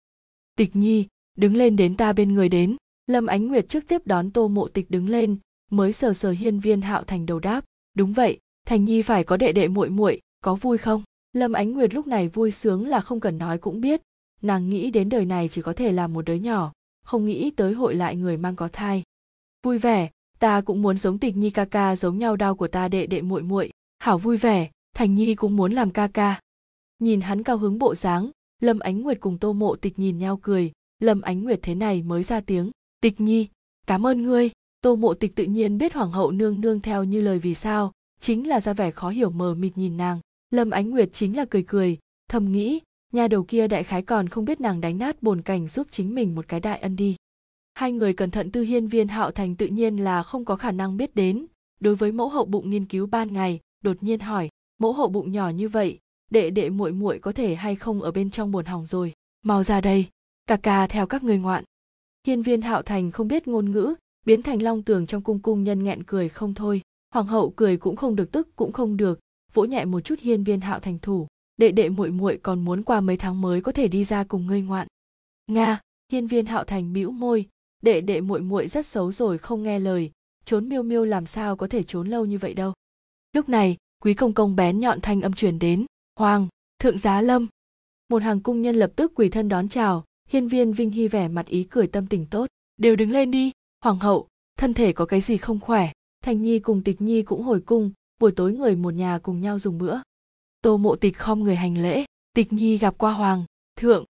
Tịch 0.56 0.76
nhi 0.76 1.06
đứng 1.38 1.56
lên 1.56 1.76
đến 1.76 1.96
ta 1.96 2.12
bên 2.12 2.34
người 2.34 2.48
đến. 2.48 2.76
Lâm 3.06 3.26
ánh 3.26 3.46
nguyệt 3.46 3.68
trước 3.68 3.84
tiếp 3.88 4.02
đón 4.04 4.30
tô 4.30 4.48
mộ 4.48 4.68
tịch 4.68 4.90
đứng 4.90 5.08
lên, 5.08 5.36
mới 5.70 5.92
sờ 5.92 6.12
sờ 6.12 6.30
hiên 6.30 6.60
viên 6.60 6.80
hạo 6.80 7.04
thành 7.04 7.26
đầu 7.26 7.38
đáp, 7.38 7.64
đúng 7.94 8.12
vậy, 8.12 8.38
thành 8.66 8.84
nhi 8.84 9.02
phải 9.02 9.24
có 9.24 9.36
đệ 9.36 9.52
đệ 9.52 9.68
muội 9.68 9.90
muội, 9.90 10.20
có 10.44 10.54
vui 10.54 10.78
không? 10.78 11.02
Lâm 11.32 11.52
ánh 11.52 11.72
nguyệt 11.72 11.94
lúc 11.94 12.06
này 12.06 12.28
vui 12.28 12.50
sướng 12.50 12.86
là 12.86 13.00
không 13.00 13.20
cần 13.20 13.38
nói 13.38 13.58
cũng 13.58 13.80
biết, 13.80 14.02
nàng 14.42 14.70
nghĩ 14.70 14.90
đến 14.90 15.08
đời 15.08 15.24
này 15.24 15.48
chỉ 15.48 15.62
có 15.62 15.72
thể 15.72 15.92
là 15.92 16.06
một 16.06 16.24
đứa 16.24 16.34
nhỏ, 16.34 16.72
không 17.04 17.24
nghĩ 17.24 17.50
tới 17.50 17.72
hội 17.72 17.94
lại 17.94 18.16
người 18.16 18.36
mang 18.36 18.56
có 18.56 18.68
thai. 18.72 19.02
Vui 19.62 19.78
vẻ, 19.78 20.10
ta 20.38 20.60
cũng 20.60 20.82
muốn 20.82 20.98
giống 20.98 21.18
tịch 21.18 21.36
nhi 21.36 21.50
ca 21.50 21.64
ca 21.64 21.96
giống 21.96 22.18
nhau 22.18 22.36
đau 22.36 22.54
của 22.54 22.68
ta 22.68 22.88
đệ 22.88 23.06
đệ 23.06 23.22
muội 23.22 23.42
muội, 23.42 23.70
hảo 23.98 24.18
vui 24.18 24.36
vẻ, 24.36 24.70
thành 24.94 25.14
nhi 25.14 25.34
cũng 25.34 25.56
muốn 25.56 25.72
làm 25.72 25.90
ca 25.90 26.08
ca. 26.08 26.40
Nhìn 26.98 27.20
hắn 27.20 27.42
cao 27.42 27.58
hứng 27.58 27.78
bộ 27.78 27.94
dáng, 27.94 28.30
lâm 28.60 28.78
ánh 28.78 29.02
nguyệt 29.02 29.20
cùng 29.20 29.38
tô 29.38 29.52
mộ 29.52 29.76
tịch 29.76 29.98
nhìn 29.98 30.18
nhau 30.18 30.38
cười 30.42 30.72
lâm 30.98 31.20
ánh 31.20 31.44
nguyệt 31.44 31.58
thế 31.62 31.74
này 31.74 32.02
mới 32.02 32.22
ra 32.22 32.40
tiếng, 32.40 32.70
tịch 33.00 33.20
nhi, 33.20 33.48
cảm 33.86 34.06
ơn 34.06 34.22
ngươi. 34.22 34.50
Tô 34.80 34.96
mộ 34.96 35.14
tịch 35.14 35.34
tự 35.34 35.44
nhiên 35.44 35.78
biết 35.78 35.94
hoàng 35.94 36.10
hậu 36.10 36.30
nương 36.30 36.60
nương 36.60 36.80
theo 36.80 37.04
như 37.04 37.20
lời 37.20 37.38
vì 37.38 37.54
sao, 37.54 37.92
chính 38.20 38.48
là 38.48 38.60
ra 38.60 38.72
vẻ 38.72 38.90
khó 38.90 39.08
hiểu 39.10 39.30
mờ 39.30 39.54
mịt 39.54 39.72
nhìn 39.76 39.96
nàng. 39.96 40.20
Lâm 40.50 40.70
ánh 40.70 40.90
nguyệt 40.90 41.12
chính 41.12 41.36
là 41.36 41.44
cười 41.50 41.62
cười, 41.62 41.98
thầm 42.28 42.52
nghĩ, 42.52 42.80
nhà 43.12 43.28
đầu 43.28 43.44
kia 43.44 43.68
đại 43.68 43.84
khái 43.84 44.02
còn 44.02 44.28
không 44.28 44.44
biết 44.44 44.60
nàng 44.60 44.80
đánh 44.80 44.98
nát 44.98 45.22
bồn 45.22 45.42
cảnh 45.42 45.68
giúp 45.68 45.86
chính 45.90 46.14
mình 46.14 46.34
một 46.34 46.48
cái 46.48 46.60
đại 46.60 46.78
ân 46.78 46.96
đi. 46.96 47.16
Hai 47.74 47.92
người 47.92 48.12
cẩn 48.12 48.30
thận 48.30 48.50
tư 48.50 48.62
hiên 48.62 48.88
viên 48.88 49.08
hạo 49.08 49.30
thành 49.30 49.56
tự 49.56 49.66
nhiên 49.66 49.96
là 49.96 50.22
không 50.22 50.44
có 50.44 50.56
khả 50.56 50.70
năng 50.70 50.96
biết 50.96 51.14
đến, 51.14 51.46
đối 51.80 51.96
với 51.96 52.12
mẫu 52.12 52.28
hậu 52.28 52.44
bụng 52.44 52.70
nghiên 52.70 52.84
cứu 52.84 53.06
ban 53.06 53.32
ngày, 53.32 53.60
đột 53.84 54.02
nhiên 54.02 54.20
hỏi, 54.20 54.48
mẫu 54.78 54.92
hậu 54.92 55.08
bụng 55.08 55.32
nhỏ 55.32 55.48
như 55.48 55.68
vậy, 55.68 55.98
đệ 56.30 56.50
đệ 56.50 56.70
muội 56.70 56.92
muội 56.92 57.18
có 57.18 57.32
thể 57.32 57.54
hay 57.54 57.76
không 57.76 58.02
ở 58.02 58.10
bên 58.10 58.30
trong 58.30 58.52
buồn 58.52 58.64
hỏng 58.64 58.86
rồi? 58.86 59.12
Mau 59.44 59.64
ra 59.64 59.80
đây 59.80 60.06
cà 60.48 60.56
cà 60.56 60.86
theo 60.86 61.06
các 61.06 61.22
người 61.22 61.38
ngoạn. 61.38 61.64
Hiên 62.26 62.42
viên 62.42 62.62
hạo 62.62 62.82
thành 62.82 63.10
không 63.10 63.28
biết 63.28 63.48
ngôn 63.48 63.72
ngữ, 63.72 63.94
biến 64.26 64.42
thành 64.42 64.62
long 64.62 64.82
tường 64.82 65.06
trong 65.06 65.22
cung 65.22 65.40
cung 65.40 65.64
nhân 65.64 65.84
nghẹn 65.84 66.02
cười 66.02 66.28
không 66.28 66.54
thôi. 66.54 66.82
Hoàng 67.14 67.26
hậu 67.26 67.52
cười 67.56 67.76
cũng 67.76 67.96
không 67.96 68.16
được 68.16 68.32
tức, 68.32 68.56
cũng 68.56 68.72
không 68.72 68.96
được. 68.96 69.20
Vỗ 69.54 69.64
nhẹ 69.64 69.84
một 69.84 70.00
chút 70.00 70.18
hiên 70.18 70.44
viên 70.44 70.60
hạo 70.60 70.80
thành 70.80 70.98
thủ. 70.98 71.26
Đệ 71.56 71.70
đệ 71.70 71.88
muội 71.88 72.10
muội 72.10 72.38
còn 72.42 72.64
muốn 72.64 72.82
qua 72.82 73.00
mấy 73.00 73.16
tháng 73.16 73.40
mới 73.40 73.60
có 73.60 73.72
thể 73.72 73.88
đi 73.88 74.04
ra 74.04 74.24
cùng 74.24 74.46
ngươi 74.46 74.62
ngoạn. 74.62 74.86
Nga, 75.46 75.80
hiên 76.12 76.26
viên 76.26 76.46
hạo 76.46 76.64
thành 76.64 76.92
bĩu 76.92 77.10
môi. 77.10 77.48
Đệ 77.82 78.00
đệ 78.00 78.20
muội 78.20 78.40
muội 78.40 78.68
rất 78.68 78.86
xấu 78.86 79.12
rồi, 79.12 79.38
không 79.38 79.62
nghe 79.62 79.78
lời. 79.78 80.10
Trốn 80.44 80.68
miêu 80.68 80.82
miêu 80.82 81.04
làm 81.04 81.26
sao 81.26 81.56
có 81.56 81.66
thể 81.66 81.82
trốn 81.82 82.08
lâu 82.08 82.24
như 82.24 82.38
vậy 82.38 82.54
đâu. 82.54 82.72
Lúc 83.32 83.48
này, 83.48 83.76
quý 84.02 84.14
công 84.14 84.32
công 84.32 84.56
bén 84.56 84.80
nhọn 84.80 85.00
thanh 85.00 85.20
âm 85.20 85.32
truyền 85.32 85.58
đến. 85.58 85.86
Hoàng, 86.16 86.48
thượng 86.78 86.98
giá 86.98 87.20
lâm. 87.20 87.46
Một 88.08 88.22
hàng 88.22 88.40
cung 88.40 88.62
nhân 88.62 88.76
lập 88.76 88.92
tức 88.96 89.12
quỳ 89.14 89.28
thân 89.28 89.48
đón 89.48 89.68
chào 89.68 90.04
hiên 90.28 90.48
viên 90.48 90.72
vinh 90.72 90.90
hy 90.90 91.08
vẻ 91.08 91.28
mặt 91.28 91.46
ý 91.46 91.64
cười 91.64 91.86
tâm 91.86 92.06
tình 92.06 92.26
tốt. 92.26 92.46
Đều 92.76 92.96
đứng 92.96 93.10
lên 93.10 93.30
đi. 93.30 93.52
Hoàng 93.84 93.98
hậu, 93.98 94.28
thân 94.56 94.74
thể 94.74 94.92
có 94.92 95.06
cái 95.06 95.20
gì 95.20 95.36
không 95.36 95.60
khỏe? 95.60 95.92
Thành 96.24 96.42
nhi 96.42 96.58
cùng 96.58 96.82
tịch 96.82 97.00
nhi 97.00 97.22
cũng 97.22 97.42
hồi 97.42 97.60
cung. 97.60 97.92
Buổi 98.20 98.32
tối 98.32 98.52
người 98.52 98.76
một 98.76 98.94
nhà 98.94 99.18
cùng 99.22 99.40
nhau 99.40 99.58
dùng 99.58 99.78
bữa. 99.78 99.98
Tô 100.62 100.76
mộ 100.76 100.96
tịch 100.96 101.16
khom 101.16 101.42
người 101.42 101.56
hành 101.56 101.82
lễ. 101.82 102.04
Tịch 102.32 102.52
nhi 102.52 102.78
gặp 102.78 102.98
qua 102.98 103.12
hoàng, 103.12 103.44
thượng. 103.76 104.04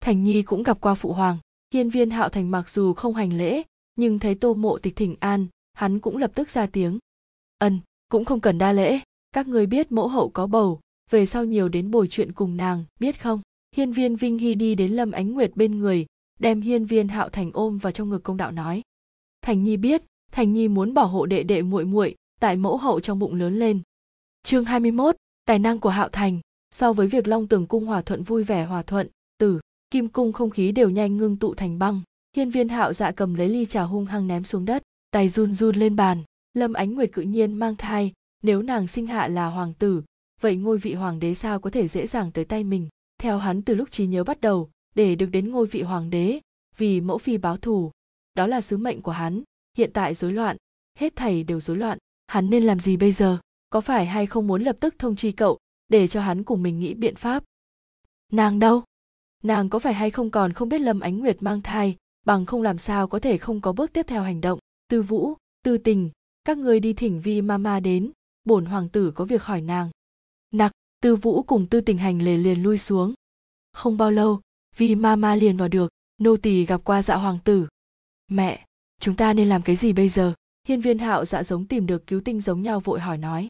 Thành 0.00 0.24
nhi 0.24 0.42
cũng 0.42 0.62
gặp 0.62 0.80
qua 0.80 0.94
phụ 0.94 1.12
hoàng. 1.12 1.38
Hiên 1.74 1.90
viên 1.90 2.10
hạo 2.10 2.28
thành 2.28 2.50
mặc 2.50 2.68
dù 2.68 2.94
không 2.94 3.14
hành 3.14 3.38
lễ, 3.38 3.62
nhưng 3.96 4.18
thấy 4.18 4.34
tô 4.34 4.54
mộ 4.54 4.78
tịch 4.78 4.96
thỉnh 4.96 5.16
an, 5.20 5.46
hắn 5.72 6.00
cũng 6.00 6.16
lập 6.16 6.30
tức 6.34 6.50
ra 6.50 6.66
tiếng. 6.66 6.98
Ân, 7.58 7.80
cũng 8.08 8.24
không 8.24 8.40
cần 8.40 8.58
đa 8.58 8.72
lễ. 8.72 9.00
Các 9.32 9.48
người 9.48 9.66
biết 9.66 9.92
mẫu 9.92 10.08
hậu 10.08 10.28
có 10.28 10.46
bầu, 10.46 10.80
về 11.10 11.26
sau 11.26 11.44
nhiều 11.44 11.68
đến 11.68 11.90
bồi 11.90 12.08
chuyện 12.08 12.32
cùng 12.32 12.56
nàng, 12.56 12.84
biết 13.00 13.22
không? 13.22 13.40
Hiên 13.74 13.92
viên 13.92 14.16
vinh 14.16 14.38
hy 14.38 14.54
đi 14.54 14.74
đến 14.74 14.92
lâm 14.92 15.10
ánh 15.10 15.32
nguyệt 15.32 15.56
bên 15.56 15.78
người 15.78 16.06
đem 16.38 16.60
hiên 16.60 16.84
viên 16.84 17.08
hạo 17.08 17.28
thành 17.28 17.50
ôm 17.54 17.78
vào 17.78 17.92
trong 17.92 18.10
ngực 18.10 18.22
công 18.22 18.36
đạo 18.36 18.50
nói. 18.50 18.82
Thành 19.42 19.62
nhi 19.62 19.76
biết 19.76 20.02
thành 20.32 20.52
nhi 20.52 20.68
muốn 20.68 20.94
bảo 20.94 21.06
hộ 21.08 21.26
đệ 21.26 21.42
đệ 21.42 21.62
muội 21.62 21.84
muội 21.84 22.14
tại 22.40 22.56
mẫu 22.56 22.76
hậu 22.76 23.00
trong 23.00 23.18
bụng 23.18 23.34
lớn 23.34 23.54
lên. 23.54 23.80
Chương 24.42 24.64
21, 24.64 25.16
tài 25.44 25.58
năng 25.58 25.80
của 25.80 25.88
hạo 25.88 26.08
thành. 26.08 26.40
So 26.74 26.92
với 26.92 27.06
việc 27.06 27.28
long 27.28 27.46
tường 27.48 27.66
cung 27.66 27.86
hòa 27.86 28.02
thuận 28.02 28.22
vui 28.22 28.44
vẻ 28.44 28.64
hòa 28.64 28.82
thuận 28.82 29.08
tử 29.38 29.60
kim 29.90 30.08
cung 30.08 30.32
không 30.32 30.50
khí 30.50 30.72
đều 30.72 30.90
nhanh 30.90 31.16
ngưng 31.16 31.36
tụ 31.36 31.54
thành 31.54 31.78
băng 31.78 32.00
hiên 32.36 32.50
viên 32.50 32.68
hạo 32.68 32.92
dạ 32.92 33.12
cầm 33.12 33.34
lấy 33.34 33.48
ly 33.48 33.66
trà 33.66 33.82
hung 33.82 34.04
hăng 34.04 34.26
ném 34.26 34.44
xuống 34.44 34.64
đất 34.64 34.82
tay 35.10 35.28
run 35.28 35.54
run 35.54 35.76
lên 35.76 35.96
bàn. 35.96 36.22
Lâm 36.54 36.72
ánh 36.72 36.94
nguyệt 36.94 37.12
cự 37.12 37.22
nhiên 37.22 37.54
mang 37.54 37.76
thai 37.76 38.12
nếu 38.42 38.62
nàng 38.62 38.88
sinh 38.88 39.06
hạ 39.06 39.28
là 39.28 39.46
hoàng 39.46 39.72
tử 39.74 40.02
vậy 40.40 40.56
ngôi 40.56 40.78
vị 40.78 40.94
hoàng 40.94 41.20
đế 41.20 41.34
sao 41.34 41.60
có 41.60 41.70
thể 41.70 41.88
dễ 41.88 42.06
dàng 42.06 42.30
tới 42.32 42.44
tay 42.44 42.64
mình? 42.64 42.88
Theo 43.24 43.38
hắn 43.38 43.62
từ 43.62 43.74
lúc 43.74 43.90
trí 43.90 44.06
nhớ 44.06 44.24
bắt 44.24 44.40
đầu, 44.40 44.70
để 44.94 45.14
được 45.14 45.26
đến 45.26 45.50
ngôi 45.50 45.66
vị 45.66 45.82
hoàng 45.82 46.10
đế, 46.10 46.40
vì 46.76 47.00
mẫu 47.00 47.18
phi 47.18 47.38
báo 47.38 47.56
thù. 47.56 47.90
Đó 48.34 48.46
là 48.46 48.60
sứ 48.60 48.76
mệnh 48.76 49.02
của 49.02 49.10
hắn. 49.12 49.42
Hiện 49.76 49.90
tại 49.92 50.14
rối 50.14 50.32
loạn. 50.32 50.56
Hết 50.98 51.16
thầy 51.16 51.42
đều 51.42 51.60
rối 51.60 51.76
loạn. 51.76 51.98
Hắn 52.26 52.50
nên 52.50 52.64
làm 52.64 52.80
gì 52.80 52.96
bây 52.96 53.12
giờ? 53.12 53.38
Có 53.70 53.80
phải 53.80 54.06
hay 54.06 54.26
không 54.26 54.46
muốn 54.46 54.62
lập 54.62 54.76
tức 54.80 54.94
thông 54.98 55.16
chi 55.16 55.32
cậu, 55.32 55.58
để 55.88 56.08
cho 56.08 56.20
hắn 56.20 56.44
cùng 56.44 56.62
mình 56.62 56.78
nghĩ 56.78 56.94
biện 56.94 57.14
pháp? 57.14 57.44
Nàng 58.32 58.58
đâu? 58.58 58.82
Nàng 59.42 59.68
có 59.68 59.78
phải 59.78 59.94
hay 59.94 60.10
không 60.10 60.30
còn 60.30 60.52
không 60.52 60.68
biết 60.68 60.80
lâm 60.80 61.00
ánh 61.00 61.18
nguyệt 61.18 61.36
mang 61.40 61.62
thai, 61.62 61.96
bằng 62.26 62.46
không 62.46 62.62
làm 62.62 62.78
sao 62.78 63.08
có 63.08 63.18
thể 63.18 63.38
không 63.38 63.60
có 63.60 63.72
bước 63.72 63.92
tiếp 63.92 64.06
theo 64.08 64.22
hành 64.22 64.40
động? 64.40 64.58
Tư 64.88 65.02
vũ, 65.02 65.34
tư 65.62 65.78
tình, 65.78 66.10
các 66.44 66.58
ngươi 66.58 66.80
đi 66.80 66.92
thỉnh 66.92 67.20
vi 67.20 67.42
mama 67.42 67.80
đến. 67.80 68.10
Bổn 68.44 68.64
hoàng 68.64 68.88
tử 68.88 69.12
có 69.14 69.24
việc 69.24 69.42
hỏi 69.42 69.60
nàng. 69.60 69.90
Nặc! 70.50 70.72
Tư 71.04 71.16
vũ 71.16 71.42
cùng 71.42 71.66
tư 71.66 71.80
tình 71.80 71.98
hành 71.98 72.22
lề 72.22 72.36
liền 72.36 72.62
lui 72.62 72.78
xuống. 72.78 73.14
Không 73.72 73.96
bao 73.96 74.10
lâu 74.10 74.40
vi 74.76 74.94
mama 74.94 75.34
liền 75.34 75.56
vào 75.56 75.68
được, 75.68 75.92
nô 76.18 76.36
tỳ 76.36 76.64
gặp 76.66 76.80
qua 76.84 77.02
dạ 77.02 77.14
hoàng 77.14 77.38
tử. 77.44 77.66
Mẹ, 78.30 78.66
chúng 79.00 79.16
ta 79.16 79.32
nên 79.32 79.48
làm 79.48 79.62
cái 79.62 79.76
gì 79.76 79.92
bây 79.92 80.08
giờ? 80.08 80.32
Hiên 80.68 80.80
viên 80.80 80.98
hạo 80.98 81.24
dạ 81.24 81.42
giống 81.42 81.66
tìm 81.66 81.86
được 81.86 82.06
cứu 82.06 82.20
tinh 82.20 82.40
giống 82.40 82.62
nhau 82.62 82.80
vội 82.80 83.00
hỏi 83.00 83.18
nói. 83.18 83.48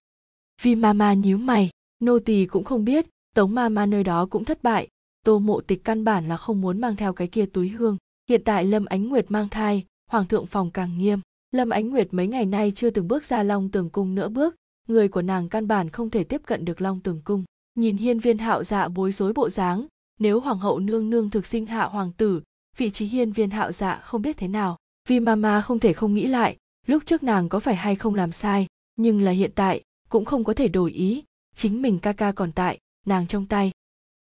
Vi 0.62 0.74
mama 0.74 1.15
nhíu 1.15 1.39
mày, 1.39 1.70
nô 2.00 2.18
tỳ 2.18 2.47
cũng 2.47 2.65
không 2.65 2.84
biết, 2.84 3.07
tống 3.34 3.55
mama 3.55 3.86
nơi 3.86 4.05
đó 4.05 4.26
cũng 4.26 4.44
thất 4.44 4.62
bại. 4.62 4.89
Tô 5.24 5.39
mộ 5.39 5.60
tịch 5.60 5.84
căn 5.84 6.05
bản 6.05 6.28
là 6.28 6.36
không 6.36 6.60
muốn 6.60 6.81
mang 6.81 6.97
theo 6.97 7.12
cái 7.12 7.28
kia 7.28 7.47
túi 7.47 7.68
hương. 7.68 7.97
Hiện 8.28 8.42
tại 8.44 8.65
lâm 8.65 8.84
ánh 8.84 9.08
nguyệt 9.08 9.26
mang 9.28 9.49
thai, 9.49 9.84
hoàng 10.10 10.26
thượng 10.26 10.47
phòng 10.47 10.70
càng 10.70 10.99
nghiêm. 10.99 11.20
Lâm 11.50 11.70
ánh 11.70 11.89
nguyệt 11.89 12.08
mấy 12.10 12.26
ngày 12.26 12.47
nay 12.47 12.73
chưa 12.74 12.91
từng 12.91 13.08
bước 13.08 13.24
ra 13.24 13.42
long 13.42 13.70
tường 13.70 13.91
cung 13.91 14.15
nữa 14.15 14.28
bước 14.28 14.57
người 14.88 15.08
của 15.08 15.22
nàng 15.22 15.48
căn 15.48 15.68
bản 15.68 15.90
không 15.90 16.10
thể 16.10 16.24
tiếp 16.24 16.40
cận 16.46 16.64
được 16.64 16.80
long 16.80 17.00
tường 17.00 17.20
cung. 17.24 17.44
Nhìn 17.74 17.96
hiên 17.96 18.18
viên 18.18 18.38
hạo 18.38 18.64
dạ 18.64 18.88
bối 18.88 19.12
rối 19.12 19.32
bộ 19.32 19.50
dáng, 19.50 19.86
nếu 20.18 20.40
hoàng 20.40 20.58
hậu 20.58 20.78
nương 20.78 21.10
nương 21.10 21.30
thực 21.30 21.46
sinh 21.46 21.66
hạ 21.66 21.84
hoàng 21.84 22.12
tử, 22.12 22.42
vị 22.76 22.90
trí 22.90 23.06
hiên 23.06 23.32
viên 23.32 23.50
hạo 23.50 23.72
dạ 23.72 24.00
không 24.02 24.22
biết 24.22 24.36
thế 24.36 24.48
nào. 24.48 24.76
Vì 25.08 25.20
mama 25.20 25.60
không 25.60 25.78
thể 25.78 25.92
không 25.92 26.14
nghĩ 26.14 26.26
lại, 26.26 26.56
lúc 26.86 27.02
trước 27.06 27.22
nàng 27.22 27.48
có 27.48 27.60
phải 27.60 27.74
hay 27.74 27.96
không 27.96 28.14
làm 28.14 28.32
sai, 28.32 28.66
nhưng 28.96 29.20
là 29.20 29.30
hiện 29.30 29.50
tại, 29.54 29.82
cũng 30.08 30.24
không 30.24 30.44
có 30.44 30.54
thể 30.54 30.68
đổi 30.68 30.92
ý. 30.92 31.24
Chính 31.54 31.82
mình 31.82 31.98
ca 31.98 32.12
ca 32.12 32.32
còn 32.32 32.52
tại, 32.52 32.78
nàng 33.06 33.26
trong 33.26 33.46
tay. 33.46 33.70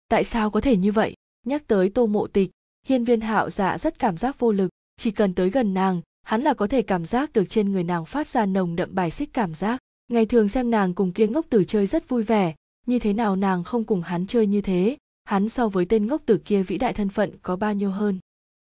Tại 0.08 0.24
sao 0.24 0.50
có 0.50 0.60
thể 0.60 0.76
như 0.76 0.92
vậy? 0.92 1.14
Nhắc 1.46 1.62
tới 1.66 1.90
tô 1.90 2.06
mộ 2.06 2.26
tịch, 2.26 2.50
hiên 2.86 3.04
viên 3.04 3.20
hạo 3.20 3.50
dạ 3.50 3.78
rất 3.78 3.98
cảm 3.98 4.16
giác 4.16 4.38
vô 4.38 4.52
lực. 4.52 4.70
Chỉ 4.96 5.10
cần 5.10 5.34
tới 5.34 5.50
gần 5.50 5.74
nàng, 5.74 6.00
hắn 6.22 6.42
là 6.42 6.54
có 6.54 6.66
thể 6.66 6.82
cảm 6.82 7.06
giác 7.06 7.32
được 7.32 7.44
trên 7.48 7.72
người 7.72 7.84
nàng 7.84 8.04
phát 8.04 8.28
ra 8.28 8.46
nồng 8.46 8.76
đậm 8.76 8.94
bài 8.94 9.10
xích 9.10 9.32
cảm 9.32 9.54
giác 9.54 9.80
ngày 10.12 10.26
thường 10.26 10.48
xem 10.48 10.70
nàng 10.70 10.94
cùng 10.94 11.12
kia 11.12 11.26
ngốc 11.26 11.46
tử 11.50 11.64
chơi 11.64 11.86
rất 11.86 12.08
vui 12.08 12.22
vẻ. 12.22 12.54
Như 12.86 12.98
thế 12.98 13.12
nào 13.12 13.36
nàng 13.36 13.64
không 13.64 13.84
cùng 13.84 14.02
hắn 14.02 14.26
chơi 14.26 14.46
như 14.46 14.60
thế? 14.60 14.96
Hắn 15.24 15.48
so 15.48 15.68
với 15.68 15.84
tên 15.84 16.06
ngốc 16.06 16.22
tử 16.26 16.38
kia 16.44 16.62
vĩ 16.62 16.78
đại 16.78 16.92
thân 16.92 17.08
phận 17.08 17.30
có 17.42 17.56
bao 17.56 17.74
nhiêu 17.74 17.90
hơn? 17.90 18.18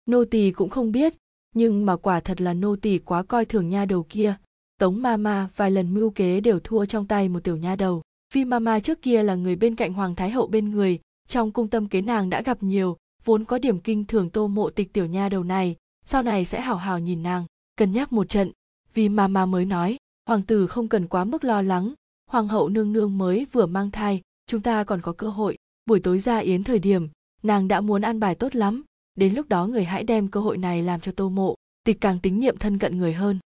Nô 0.06 0.26
tỳ 0.26 0.52
cũng 0.52 0.70
không 0.70 0.92
biết. 0.92 1.14
Nhưng 1.56 1.86
mà 1.86 1.96
quả 1.96 2.20
thật 2.20 2.42
là 2.42 2.54
nô 2.54 2.76
tỳ 2.76 3.00
quá 3.00 3.24
coi 3.24 3.46
thường 3.46 3.70
nha 3.70 3.86
đầu 3.86 4.06
kia. 4.10 4.36
Tống 4.80 5.02
mama 5.02 5.50
vài 5.56 5.72
lần 5.72 5.94
mưu 5.94 6.10
kế 6.10 6.40
đều 6.40 6.60
thua 6.60 6.86
trong 6.86 7.08
tay 7.08 7.30
một 7.30 7.44
tiểu 7.44 7.58
nha 7.58 7.76
đầu. 7.76 8.02
Vì 8.34 8.46
mama 8.46 8.80
trước 8.80 9.02
kia 9.02 9.24
là 9.24 9.36
người 9.36 9.56
bên 9.56 9.76
cạnh 9.76 9.94
hoàng 9.94 10.16
thái 10.16 10.30
hậu 10.30 10.48
bên 10.48 10.70
người. 10.70 11.00
Trong 11.28 11.52
cung 11.52 11.68
tâm 11.68 11.88
kế 11.88 12.02
nàng 12.02 12.30
đã 12.30 12.42
gặp 12.42 12.64
nhiều, 12.64 12.98
vốn 13.26 13.46
có 13.46 13.58
điểm 13.58 13.80
kinh 13.80 14.06
thường 14.06 14.30
tô 14.30 14.48
mộ 14.48 14.70
tịch 14.70 14.94
tiểu 14.94 15.06
nha 15.06 15.30
đầu 15.30 15.44
này. 15.44 15.76
Sau 16.06 16.24
này 16.24 16.46
sẽ 16.46 16.62
hào 16.62 16.76
hào 16.76 17.00
nhìn 17.00 17.24
nàng, 17.24 17.46
cân 17.76 17.92
nhắc 17.92 18.14
một 18.14 18.30
trận. 18.30 18.52
Vì 18.94 19.10
mama 19.10 19.46
mới 19.46 19.66
nói 19.66 19.98
hoàng 20.30 20.42
tử 20.42 20.68
không 20.68 20.88
cần 20.88 21.08
quá 21.08 21.24
mức 21.24 21.44
lo 21.44 21.62
lắng. 21.62 21.94
Hoàng 22.28 22.48
hậu 22.48 22.70
nương 22.70 22.94
nương 22.94 23.18
mới 23.18 23.48
vừa 23.52 23.66
mang 23.66 23.92
thai, 23.92 24.22
chúng 24.48 24.62
ta 24.62 24.84
còn 24.84 25.02
có 25.02 25.12
cơ 25.12 25.30
hội. 25.30 25.58
Buổi 25.86 26.00
tối 26.00 26.20
ra 26.20 26.38
yến 26.38 26.64
thời 26.64 26.80
điểm, 26.80 27.08
nàng 27.44 27.68
đã 27.68 27.82
muốn 27.82 28.02
ăn 28.02 28.20
bài 28.20 28.36
tốt 28.36 28.56
lắm. 28.56 28.84
Đến 29.16 29.34
lúc 29.34 29.50
đó 29.50 29.68
người 29.68 29.84
hãy 29.84 30.04
đem 30.04 30.28
cơ 30.28 30.40
hội 30.40 30.58
này 30.58 30.84
làm 30.84 31.00
cho 31.00 31.12
tô 31.12 31.30
mộ, 31.30 31.56
tịch 31.84 32.02
càng 32.02 32.20
tín 32.20 32.40
nhiệm 32.40 32.58
thân 32.58 32.78
cận 32.78 32.98
người 32.98 33.14
hơn. 33.14 33.40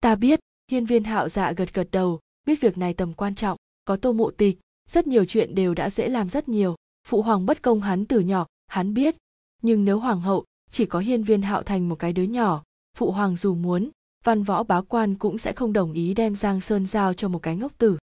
Ta 0.00 0.14
biết, 0.14 0.40
hiên 0.70 0.86
viên 0.86 1.04
hạo 1.04 1.28
dạ 1.28 1.52
gật 1.52 1.74
gật 1.74 1.88
đầu, 1.90 2.20
biết 2.46 2.60
việc 2.60 2.78
này 2.78 2.94
tầm 2.94 3.12
quan 3.12 3.34
trọng. 3.34 3.56
Có 3.84 3.96
tô 3.96 4.12
mộ 4.12 4.30
tịch, 4.30 4.58
rất 4.88 5.06
nhiều 5.06 5.24
chuyện 5.24 5.54
đều 5.54 5.74
đã 5.74 5.90
dễ 5.90 6.08
làm 6.08 6.28
rất 6.28 6.48
nhiều. 6.48 6.74
Phụ 7.08 7.22
hoàng 7.22 7.46
bất 7.46 7.62
công 7.62 7.80
hắn 7.80 8.06
từ 8.06 8.20
nhỏ, 8.20 8.46
hắn 8.66 8.94
biết. 8.94 9.16
Nhưng 9.62 9.84
nếu 9.84 9.98
hoàng 9.98 10.20
hậu 10.20 10.44
chỉ 10.70 10.86
có 10.86 10.98
hiên 10.98 11.22
viên 11.22 11.42
hạo 11.42 11.62
thành 11.62 11.88
một 11.88 11.96
cái 11.98 12.12
đứa 12.12 12.22
nhỏ, 12.22 12.62
phụ 12.96 13.10
hoàng 13.10 13.36
dù 13.36 13.54
muốn 13.54 13.90
văn 14.24 14.42
võ 14.42 14.62
bá 14.62 14.80
quan 14.80 15.14
cũng 15.14 15.38
sẽ 15.38 15.52
không 15.52 15.72
đồng 15.72 15.92
ý 15.92 16.14
đem 16.14 16.34
giang 16.34 16.60
sơn 16.60 16.86
giao 16.86 17.14
cho 17.14 17.28
một 17.28 17.38
cái 17.38 17.56
ngốc 17.56 17.72
tử. 17.78 17.98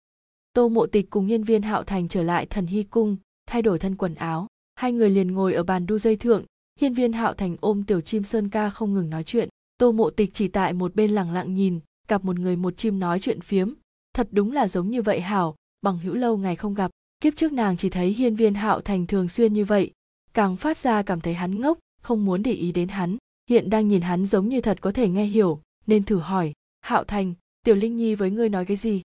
Tô 0.53 0.69
mộ 0.69 0.85
tịch 0.85 1.09
cùng 1.09 1.25
hiên 1.25 1.43
viên 1.43 1.61
hạo 1.61 1.83
thành 1.83 2.07
trở 2.07 2.23
lại 2.23 2.45
thần 2.45 2.65
hy 2.65 2.83
cung, 2.83 3.17
thay 3.45 3.61
đổi 3.61 3.79
thân 3.79 3.95
quần 3.95 4.15
áo. 4.15 4.47
Hai 4.75 4.91
người 4.91 5.09
liền 5.09 5.31
ngồi 5.31 5.53
ở 5.53 5.63
bàn 5.63 5.85
đu 5.85 5.97
dây 5.97 6.15
thượng. 6.15 6.43
Hiên 6.79 6.93
viên 6.93 7.13
hạo 7.13 7.33
thành 7.33 7.57
ôm 7.61 7.83
tiểu 7.83 8.01
chim 8.01 8.23
sơn 8.23 8.49
ca 8.49 8.69
không 8.69 8.93
ngừng 8.93 9.09
nói 9.09 9.23
chuyện. 9.23 9.49
Tô 9.77 9.91
mộ 9.91 10.09
tịch 10.09 10.29
chỉ 10.33 10.47
tại 10.47 10.73
một 10.73 10.95
bên 10.95 11.11
lẳng 11.11 11.31
lặng 11.31 11.53
nhìn, 11.53 11.79
gặp 12.07 12.25
một 12.25 12.39
người 12.39 12.55
một 12.55 12.77
chim 12.77 12.99
nói 12.99 13.19
chuyện 13.19 13.41
phiếm. 13.41 13.73
Thật 14.13 14.27
đúng 14.31 14.51
là 14.51 14.67
giống 14.67 14.89
như 14.89 15.01
vậy 15.01 15.21
hảo, 15.21 15.55
bằng 15.81 15.99
hữu 15.99 16.13
lâu 16.13 16.37
ngày 16.37 16.55
không 16.55 16.73
gặp. 16.73 16.91
Kiếp 17.21 17.35
trước 17.35 17.53
nàng 17.53 17.77
chỉ 17.77 17.89
thấy 17.89 18.09
hiên 18.09 18.35
viên 18.35 18.53
hạo 18.53 18.81
thành 18.81 19.07
thường 19.07 19.29
xuyên 19.29 19.53
như 19.53 19.65
vậy. 19.65 19.91
Càng 20.33 20.55
phát 20.55 20.77
ra 20.77 21.03
cảm 21.03 21.21
thấy 21.21 21.33
hắn 21.33 21.61
ngốc, 21.61 21.79
không 22.01 22.25
muốn 22.25 22.43
để 22.43 22.51
ý 22.51 22.71
đến 22.71 22.87
hắn. 22.87 23.17
Hiện 23.49 23.69
đang 23.69 23.87
nhìn 23.87 24.01
hắn 24.01 24.25
giống 24.25 24.49
như 24.49 24.61
thật 24.61 24.81
có 24.81 24.91
thể 24.91 25.09
nghe 25.09 25.25
hiểu 25.25 25.61
nên 25.87 26.03
thử 26.03 26.19
hỏi, 26.19 26.53
hạo 26.81 27.03
thành, 27.03 27.33
tiểu 27.63 27.75
linh 27.75 27.97
nhi 27.97 28.15
với 28.15 28.31
ngươi 28.31 28.49
nói 28.49 28.65
cái 28.65 28.77
gì? 28.77 29.01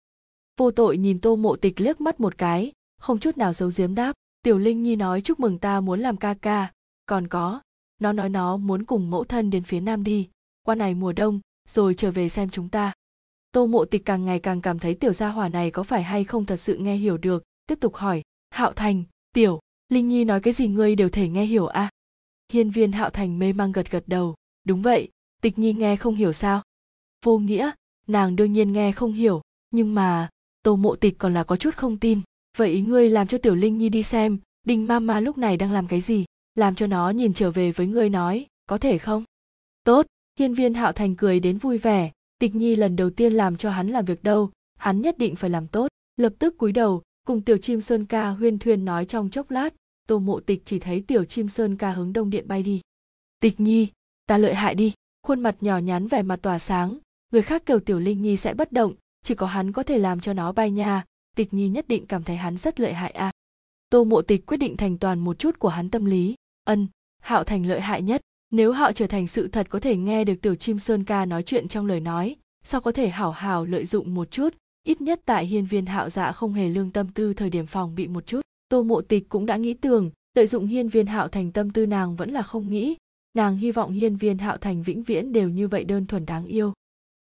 Vô 0.57 0.71
tội 0.71 0.99
nhìn 0.99 1.21
tô 1.21 1.37
mộ 1.37 1.57
tịch 1.57 1.81
liếc 1.81 2.01
mắt 2.01 2.21
một 2.21 2.39
cái, 2.39 2.73
không 2.99 3.19
chút 3.19 3.37
nào 3.37 3.53
giấu 3.53 3.71
giếm 3.77 3.95
đáp, 3.95 4.13
tiểu 4.43 4.59
linh 4.59 4.83
nhi 4.83 4.97
nói 4.97 5.21
chúc 5.21 5.41
mừng 5.41 5.59
ta 5.59 5.81
muốn 5.81 6.01
làm 6.01 6.17
ca 6.17 6.35
ca, 6.35 6.73
còn 7.07 7.29
có, 7.29 7.61
nó 7.99 8.13
nói 8.13 8.29
nó 8.29 8.57
muốn 8.57 8.85
cùng 8.85 9.11
mẫu 9.11 9.25
thân 9.25 9.51
đến 9.51 9.63
phía 9.63 9.81
nam 9.81 10.05
đi, 10.05 10.29
qua 10.63 10.75
này 10.75 10.95
mùa 10.95 11.13
đông, 11.13 11.41
rồi 11.69 11.95
trở 11.95 12.11
về 12.11 12.29
xem 12.29 12.51
chúng 12.51 12.69
ta. 12.69 12.93
Tô 13.53 13.67
mộ 13.67 13.85
tịch 13.85 14.05
càng 14.05 14.25
ngày 14.25 14.39
càng 14.39 14.61
cảm 14.61 14.79
thấy 14.79 14.95
tiểu 14.95 15.13
gia 15.13 15.29
hỏa 15.29 15.49
này 15.49 15.71
có 15.71 15.83
phải 15.83 16.03
hay 16.03 16.25
không 16.25 16.45
thật 16.45 16.57
sự 16.57 16.77
nghe 16.77 16.97
hiểu 16.97 17.19
được, 17.19 17.45
tiếp 17.67 17.79
tục 17.81 17.95
hỏi, 17.95 18.23
hạo 18.51 18.73
thành, 18.73 19.05
tiểu, 19.35 19.61
linh 19.89 20.09
nhi 20.09 20.25
nói 20.25 20.41
cái 20.41 20.53
gì 20.53 20.69
ngươi 20.69 20.97
đều 20.97 21.09
thể 21.09 21.29
nghe 21.29 21.45
hiểu 21.45 21.67
à? 21.67 21.91
Hiên 22.53 22.71
viên 22.71 22.93
hạo 22.93 23.11
thành 23.11 23.39
mê 23.39 23.53
mang 23.53 23.73
gật 23.73 23.91
gật 23.91 24.05
đầu, 24.07 24.35
đúng 24.65 24.83
vậy, 24.83 25.09
tịch 25.43 25.59
nhi 25.59 25.73
nghe 25.73 25.97
không 25.97 26.15
hiểu 26.15 26.33
sao? 26.33 26.63
Vô 27.23 27.39
nghĩa. 27.39 27.71
Nàng 28.07 28.37
đương 28.37 28.53
nhiên 28.53 28.73
nghe 28.73 28.93
không 28.93 29.13
hiểu, 29.13 29.41
nhưng 29.71 29.95
mà, 29.95 30.29
tô 30.63 30.77
mộ 30.77 30.97
tịch 30.97 31.19
còn 31.19 31.35
là 31.35 31.45
có 31.45 31.57
chút 31.57 31.77
không 31.77 31.99
tin. 31.99 32.21
Vậy 32.57 32.71
ý 32.71 32.81
ngươi 32.81 33.09
làm 33.09 33.27
cho 33.27 33.39
tiểu 33.39 33.55
linh 33.55 33.79
nhi 33.79 33.89
đi 33.89 34.03
xem 34.03 34.39
đinh 34.67 34.87
mama 34.87 35.21
lúc 35.21 35.39
này 35.39 35.57
đang 35.57 35.73
làm 35.73 35.87
cái 35.87 36.01
gì? 36.01 36.25
Làm 36.55 36.75
cho 36.75 36.87
nó 36.87 37.11
nhìn 37.11 37.35
trở 37.35 37.51
về 37.51 37.73
với 37.73 37.87
ngươi 37.87 38.09
nói, 38.09 38.47
có 38.67 38.79
thể 38.79 38.99
không? 38.99 39.25
Tốt, 39.85 40.07
hiên 40.39 40.55
viên 40.55 40.75
hạo 40.75 40.93
thành 40.93 41.17
cười 41.17 41.41
đến 41.41 41.59
vui 41.59 41.79
vẻ. 41.79 42.11
Tịch 42.39 42.55
nhi 42.55 42.77
lần 42.77 42.97
đầu 42.97 43.11
tiên 43.11 43.33
làm 43.33 43.57
cho 43.57 43.71
hắn 43.71 43.89
làm 43.89 44.05
việc 44.05 44.23
đâu, 44.23 44.51
hắn 44.79 45.01
nhất 45.01 45.19
định 45.19 45.37
phải 45.37 45.51
làm 45.51 45.67
tốt. 45.67 45.89
Lập 46.17 46.33
tức 46.39 46.59
cúi 46.59 46.73
đầu, 46.73 47.03
cùng 47.27 47.43
tiểu 47.43 47.59
chim 47.59 47.81
sơn 47.81 48.07
ca 48.07 48.29
huyên 48.29 48.59
thuyên 48.59 48.85
nói 48.85 49.05
trong 49.05 49.31
chốc 49.31 49.51
lát. 49.51 49.75
Tô 50.09 50.19
mộ 50.19 50.41
tịch 50.41 50.63
chỉ 50.65 50.79
thấy 50.79 51.01
tiểu 51.01 51.25
chim 51.25 51.49
sơn 51.49 51.77
ca 51.77 51.91
hướng 51.91 52.13
đông 52.13 52.31
điện 52.31 52.49
bay 52.49 52.63
đi. 52.63 52.81
Tịch 53.41 53.61
nhi, 53.61 53.89
ta 54.27 54.39
lợi 54.39 54.55
hại 54.55 54.75
đi. 54.75 54.93
Khuôn 55.27 55.41
mặt 55.41 55.57
nhỏ 55.61 55.79
nhắn 55.79 56.09
vẻ 56.09 56.23
mặt 56.23 56.37
tỏa 56.43 56.59
sáng 56.59 56.99
người 57.33 57.43
khác 57.43 57.63
kêu 57.67 57.81
tiểu 57.81 57.99
linh 57.99 58.23
nhi 58.23 58.37
sẽ 58.37 58.55
bất 58.55 58.73
động, 58.73 58.95
chỉ 59.23 59.35
có 59.35 59.47
hắn 59.47 59.73
có 59.73 59.83
thể 59.83 59.99
làm 59.99 60.21
cho 60.21 60.33
nó 60.33 60.53
bay 60.53 60.71
nha. 60.71 61.05
Tịch 61.37 61.55
nhi 61.55 61.69
nhất 61.69 61.89
định 61.89 62.07
cảm 62.07 62.23
thấy 62.23 62.37
hắn 62.37 62.57
rất 62.57 62.81
lợi 62.81 62.93
hại 62.93 63.11
a. 63.11 63.27
À. 63.27 63.33
tô 63.91 64.05
mộ 64.05 64.23
tịch 64.23 64.47
quyết 64.47 64.57
định 64.57 64.77
thành 64.77 64.99
toàn 64.99 65.19
một 65.19 65.39
chút 65.39 65.59
của 65.59 65.69
hắn 65.69 65.91
tâm 65.91 66.05
lý. 66.05 66.35
Ân, 66.65 66.87
hạo 67.23 67.45
thành 67.45 67.67
lợi 67.67 67.81
hại 67.81 68.03
nhất. 68.03 68.21
Nếu 68.51 68.73
họ 68.73 68.93
trở 68.93 69.07
thành 69.07 69.27
sự 69.27 69.49
thật 69.49 69.67
có 69.71 69.81
thể 69.81 69.97
nghe 69.97 70.25
được 70.25 70.35
tiểu 70.43 70.55
chim 70.55 70.79
sơn 70.79 71.05
ca 71.05 71.25
nói 71.25 71.43
chuyện 71.43 71.69
trong 71.69 71.87
lời 71.87 72.01
nói, 72.01 72.37
sao 72.65 72.81
có 72.81 72.93
thể 72.93 73.09
hảo 73.09 73.31
hảo 73.31 73.65
lợi 73.65 73.87
dụng 73.87 74.15
một 74.15 74.31
chút? 74.31 74.55
Ít 74.87 75.01
nhất 75.01 75.21
tại 75.25 75.47
hiên 75.47 75.67
viên 75.67 75.87
hạo 75.87 76.11
dạ 76.11 76.33
không 76.33 76.53
hề 76.53 76.69
lương 76.69 76.91
tâm 76.91 77.09
tư 77.09 77.35
thời 77.35 77.51
điểm 77.51 77.67
phòng 77.67 77.95
bị 77.95 78.09
một 78.09 78.27
chút. 78.27 78.41
Tô 78.69 78.83
mộ 78.83 79.01
tịch 79.01 79.29
cũng 79.29 79.47
đã 79.47 79.57
nghĩ 79.57 79.75
tường 79.75 80.11
lợi 80.35 80.47
dụng 80.47 80.67
hiên 80.67 80.89
viên 80.89 81.07
hạo 81.07 81.29
thành 81.29 81.53
tâm 81.53 81.71
tư 81.71 81.87
nàng 81.87 82.17
vẫn 82.17 82.31
là 82.31 82.43
không 82.43 82.71
nghĩ. 82.71 82.97
Nàng 83.35 83.57
hy 83.57 83.73
vọng 83.73 83.93
hiên 83.93 84.17
viên 84.17 84.39
hạo 84.39 84.57
thành 84.57 84.83
vĩnh 84.83 85.03
viễn 85.03 85.33
đều 85.33 85.49
như 85.49 85.69
vậy 85.69 85.85
đơn 85.85 86.07
thuần 86.07 86.27
đáng 86.27 86.47
yêu 86.47 86.73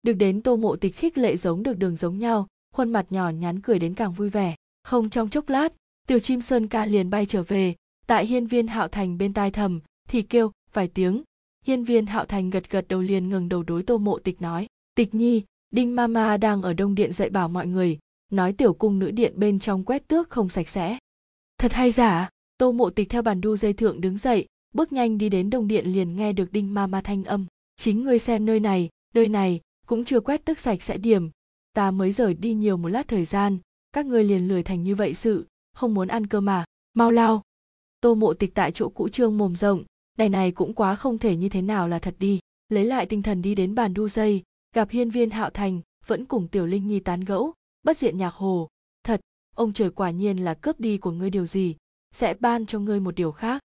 được 0.03 0.13
đến 0.13 0.43
tô 0.43 0.57
mộ 0.57 0.77
tịch 0.77 0.97
khích 0.97 1.19
lệ 1.19 1.37
giống 1.37 1.63
được 1.63 1.79
đường 1.79 1.97
giống 1.97 2.19
nhau, 2.19 2.47
khuôn 2.75 2.93
mặt 2.93 3.07
nhỏ 3.11 3.29
nhắn 3.29 3.61
cười 3.61 3.79
đến 3.79 3.95
càng 3.95 4.13
vui 4.13 4.31
vẻ. 4.31 4.55
Không 4.83 5.11
trong 5.11 5.29
chốc 5.29 5.49
lát, 5.49 5.73
tiểu 6.07 6.19
chim 6.19 6.41
sơn 6.41 6.69
ca 6.69 6.87
liền 6.87 7.11
bay 7.11 7.27
trở 7.27 7.43
về. 7.43 7.75
Tại 8.07 8.27
hiên 8.27 8.47
viên 8.47 8.67
hạo 8.67 8.89
thành 8.89 9.19
bên 9.19 9.33
tai 9.33 9.51
thầm, 9.51 9.81
thì 10.09 10.23
kêu 10.23 10.53
vài 10.73 10.89
tiếng. 10.89 11.23
Hiên 11.65 11.85
viên 11.85 12.07
hạo 12.07 12.25
thành 12.25 12.51
gật 12.51 12.71
gật 12.71 12.89
đầu 12.89 13.01
liền 13.01 13.29
ngừng 13.29 13.49
đầu 13.49 13.63
đối 13.63 13.83
tô 13.83 13.99
mộ 13.99 14.19
tịch 14.19 14.43
nói, 14.43 14.67
tịch 14.95 15.15
nhi, 15.15 15.43
đinh 15.71 15.97
mama 15.97 16.37
đang 16.37 16.63
ở 16.63 16.73
đông 16.73 16.95
điện 16.95 17.13
dạy 17.13 17.31
bảo 17.31 17.49
mọi 17.49 17.67
người, 17.67 17.99
nói 18.33 18.53
tiểu 18.53 18.73
cung 18.73 18.99
nữ 18.99 19.11
điện 19.11 19.33
bên 19.37 19.59
trong 19.59 19.85
quét 19.85 20.09
tước 20.09 20.31
không 20.31 20.49
sạch 20.49 20.69
sẽ. 20.69 20.99
Thật 21.59 21.73
hay 21.73 21.91
giả? 21.91 22.29
Tô 22.59 22.73
mộ 22.73 22.91
tịch 22.91 23.09
theo 23.09 23.23
bàn 23.23 23.41
đu 23.41 23.57
dây 23.57 23.73
thượng 23.73 24.01
đứng 24.01 24.19
dậy, 24.19 24.47
bước 24.75 24.93
nhanh 24.93 25.19
đi 25.19 25.29
đến 25.29 25.51
đông 25.51 25.69
điện 25.69 25.87
liền 25.87 26.17
nghe 26.17 26.33
được 26.33 26.53
đinh 26.53 26.75
mama 26.75 27.01
thanh 27.01 27.25
âm. 27.25 27.47
Chính 27.77 28.05
ngươi 28.05 28.19
xem 28.19 28.47
nơi 28.47 28.61
này 28.61 28.89
nơi 29.15 29.29
này 29.29 29.61
cũng 29.87 30.05
chưa 30.05 30.21
quét 30.21 30.45
tước 30.45 30.59
sạch 30.59 30.83
sẽ 30.83 30.97
điểm. 30.97 31.31
Ta 31.73 31.91
mới 31.91 32.13
rời 32.13 32.35
đi 32.35 32.55
nhiều 32.55 32.77
một 32.77 32.89
lát 32.89 33.09
thời 33.09 33.25
gian. 33.25 33.59
Các 33.93 34.07
ngươi 34.07 34.25
liền 34.25 34.49
lười 34.49 34.63
thành 34.63 34.83
như 34.83 34.95
vậy 34.95 35.15
sự. 35.15 35.47
Không 35.75 35.95
muốn 35.95 36.09
ăn 36.09 36.27
cơm 36.27 36.45
mà 36.45 36.65
mau 36.95 37.11
lao. 37.11 37.43
Tô 38.01 38.15
mộ 38.15 38.35
tịch 38.35 38.55
tại 38.55 38.73
chỗ 38.73 38.89
cũ 38.89 39.09
trương 39.09 39.39
mồm 39.39 39.57
rộng. 39.57 39.85
Này 40.19 40.29
này 40.29 40.53
cũng 40.53 40.75
quá 40.75 40.97
không 40.97 41.19
thể 41.19 41.37
như 41.37 41.49
thế 41.49 41.63
nào 41.63 41.89
là 41.89 41.99
thật 41.99 42.15
đi. 42.19 42.41
Lấy 42.69 42.85
lại 42.85 43.07
tinh 43.07 43.23
thần 43.23 43.43
đi 43.43 43.55
đến 43.55 43.75
bàn 43.75 43.95
đu 43.95 44.09
dây. 44.09 44.43
Gặp 44.75 44.91
hiên 44.91 45.11
viên 45.11 45.31
hạo 45.31 45.51
thành, 45.51 45.81
vẫn 46.07 46.25
cùng 46.25 46.49
tiểu 46.49 46.67
linh 46.67 46.89
nhi 46.89 47.01
tán 47.01 47.21
gẫu. 47.21 47.53
Bất 47.83 47.97
diện 47.97 48.19
nhạc 48.19 48.35
hồ. 48.35 48.69
Thật, 49.05 49.21
ông 49.57 49.73
trời 49.73 49.91
quả 49.91 50.11
nhiên 50.11 50.45
là 50.45 50.55
cướp 50.55 50.81
đi 50.81 50.99
của 50.99 51.11
ngươi 51.11 51.31
điều 51.31 51.47
gì? 51.47 51.77
Sẽ 52.15 52.35
ban 52.35 52.67
cho 52.67 52.79
ngươi 52.79 53.01
một 53.01 53.15
điều 53.15 53.33
khác. 53.33 53.63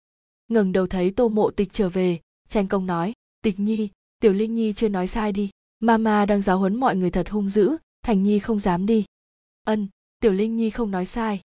Ngẩng 0.47 0.71
đầu 0.71 0.87
thấy 0.87 1.11
tô 1.11 1.29
mộ 1.29 1.51
tịch 1.51 1.69
trở 1.73 1.89
về. 1.89 2.19
Tranh 2.49 2.67
công 2.67 2.85
nói, 2.85 3.13
tịch 3.43 3.59
nhi, 3.59 3.89
tiểu 4.19 4.33
linh 4.33 4.55
nhi 4.55 4.73
chưa 4.73 4.89
nói 4.89 5.07
sai 5.07 5.31
đi 5.31 5.49
mama 5.83 6.25
đang 6.25 6.41
giáo 6.41 6.59
huấn 6.59 6.75
mọi 6.75 6.95
người 6.95 7.11
thật 7.11 7.29
hung 7.29 7.49
dữ 7.49 7.77
thành 8.03 8.23
nhi 8.23 8.39
không 8.39 8.59
dám 8.59 8.85
đi. 8.85 9.05
Ân 9.65 9.87
tiểu 10.19 10.31
linh 10.31 10.55
nhi 10.55 10.69
không 10.69 10.91
nói 10.91 11.05
sai. 11.05 11.41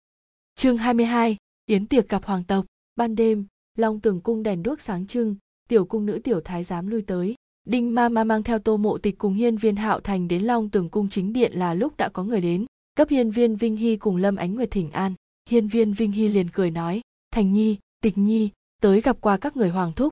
Chương 0.55 0.76
22, 0.76 1.36
yến 1.66 1.86
tiệc 1.86 2.08
gặp 2.08 2.24
hoàng 2.24 2.44
tộc. 2.44 2.66
Ban 2.97 3.15
đêm 3.15 3.47
long 3.78 4.00
tường 4.00 4.20
cung 4.20 4.42
đèn 4.42 4.62
đuốc 4.62 4.81
sáng 4.81 5.06
trưng 5.06 5.36
tiểu 5.68 5.84
cung 5.84 6.06
nữ 6.06 6.20
tiểu 6.24 6.40
thái 6.40 6.65
giám 6.65 6.86
lui 6.86 7.02
tới. 7.02 7.34
Đinh 7.65 7.94
ma 7.94 8.08
ma 8.08 8.24
mang 8.24 8.42
theo 8.42 8.58
tô 8.58 8.76
mộ 8.76 8.98
tịch 8.98 9.18
cùng 9.18 9.34
hiên 9.34 9.56
viên 9.56 9.76
hạo 9.76 10.00
thành 10.00 10.28
đến 10.28 10.42
long 10.42 10.70
tường 10.70 10.89
cung 10.89 11.08
chính 11.08 11.32
điện 11.32 11.52
là 11.52 11.74
lúc 11.74 11.97
đã 11.97 12.08
có 12.08 12.24
người 12.24 12.40
đến. 12.40 12.66
Cấp 12.94 13.08
hiên 13.08 13.31
viên 13.31 13.56
vinh 13.56 13.76
hy 13.76 13.97
cùng 13.97 14.16
lâm 14.16 14.36
ánh 14.36 14.55
nguyệt 14.55 14.70
thỉnh 14.70 14.90
an. 14.90 15.15
Hiên 15.48 15.68
viên 15.68 15.92
vinh 15.92 16.12
hy 16.12 16.28
liền 16.28 16.48
cười 16.52 16.70
nói 16.70 17.00
thành 17.31 17.52
nhi 17.52 17.76
tịch 18.00 18.18
nhi 18.18 18.50
tới 18.82 19.00
gặp 19.00 19.20
qua 19.20 19.36
các 19.36 19.56
người 19.56 19.68
hoàng 19.68 19.92
thúc. 19.92 20.10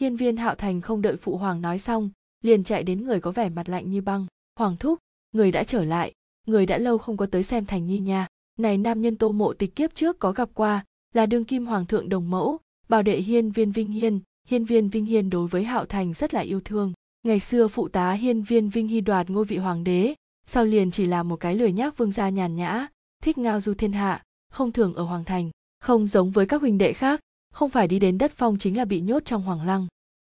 Hiên 0.00 0.16
viên 0.16 0.36
hạo 0.36 0.54
thành 0.54 0.80
không 0.80 1.02
đợi 1.02 1.16
phụ 1.16 1.36
hoàng 1.36 1.60
nói 1.60 1.78
xong 1.78 2.10
liền 2.44 2.64
chạy 2.64 2.82
đến 2.82 3.04
người 3.04 3.20
có 3.20 3.30
vẻ 3.30 3.48
mặt 3.48 3.68
lạnh 3.68 3.90
như 3.90 4.00
băng. 4.00 4.26
Hoàng 4.58 4.76
thúc, 4.76 4.98
người 5.32 5.52
đã 5.52 5.64
trở 5.64 5.84
lại, 5.84 6.12
người 6.46 6.66
đã 6.66 6.78
lâu 6.78 6.98
không 6.98 7.16
có 7.16 7.26
tới 7.26 7.42
xem 7.42 7.64
thành 7.64 7.86
nhi 7.86 7.98
nha. 7.98 8.26
Này 8.58 8.78
nam 8.78 9.02
nhân 9.02 9.16
tô 9.16 9.32
mộ 9.32 9.52
tịch 9.52 9.76
kiếp 9.76 9.94
trước 9.94 10.18
có 10.18 10.32
gặp 10.32 10.48
qua, 10.54 10.84
là 11.14 11.26
đương 11.26 11.44
kim 11.44 11.66
hoàng 11.66 11.86
thượng 11.86 12.08
đồng 12.08 12.30
mẫu, 12.30 12.58
bảo 12.88 13.02
đệ 13.02 13.16
hiên 13.16 13.50
viên 13.50 13.72
vinh 13.72 13.88
hiên. 13.88 14.20
Hiên 14.48 14.64
viên 14.64 14.88
vinh 14.88 15.04
hiên 15.04 15.30
đối 15.30 15.48
với 15.48 15.64
hạo 15.64 15.86
thành 15.86 16.14
rất 16.14 16.34
là 16.34 16.40
yêu 16.40 16.60
thương. 16.64 16.92
Ngày 17.22 17.40
xưa 17.40 17.68
phụ 17.68 17.88
tá 17.88 18.12
hiên 18.12 18.42
viên 18.42 18.68
vinh 18.68 18.88
hy 18.88 19.00
đoạt 19.00 19.30
ngôi 19.30 19.44
vị 19.44 19.56
hoàng 19.56 19.84
đế, 19.84 20.14
sau 20.46 20.64
liền 20.64 20.90
chỉ 20.90 21.06
là 21.06 21.22
một 21.22 21.36
cái 21.36 21.54
lười 21.54 21.72
nhác 21.72 21.96
vương 21.96 22.12
gia 22.12 22.28
nhàn 22.28 22.56
nhã, 22.56 22.86
thích 23.22 23.38
ngao 23.38 23.60
du 23.60 23.74
thiên 23.74 23.92
hạ, 23.92 24.22
không 24.50 24.72
thường 24.72 24.94
ở 24.94 25.04
hoàng 25.04 25.24
thành, 25.24 25.50
không 25.80 26.06
giống 26.06 26.30
với 26.30 26.46
các 26.46 26.60
huynh 26.60 26.78
đệ 26.78 26.92
khác, 26.92 27.20
không 27.52 27.70
phải 27.70 27.88
đi 27.88 27.98
đến 27.98 28.18
đất 28.18 28.32
phong 28.34 28.58
chính 28.58 28.76
là 28.76 28.84
bị 28.84 29.00
nhốt 29.00 29.24
trong 29.24 29.42
hoàng 29.42 29.66
lăng. 29.66 29.86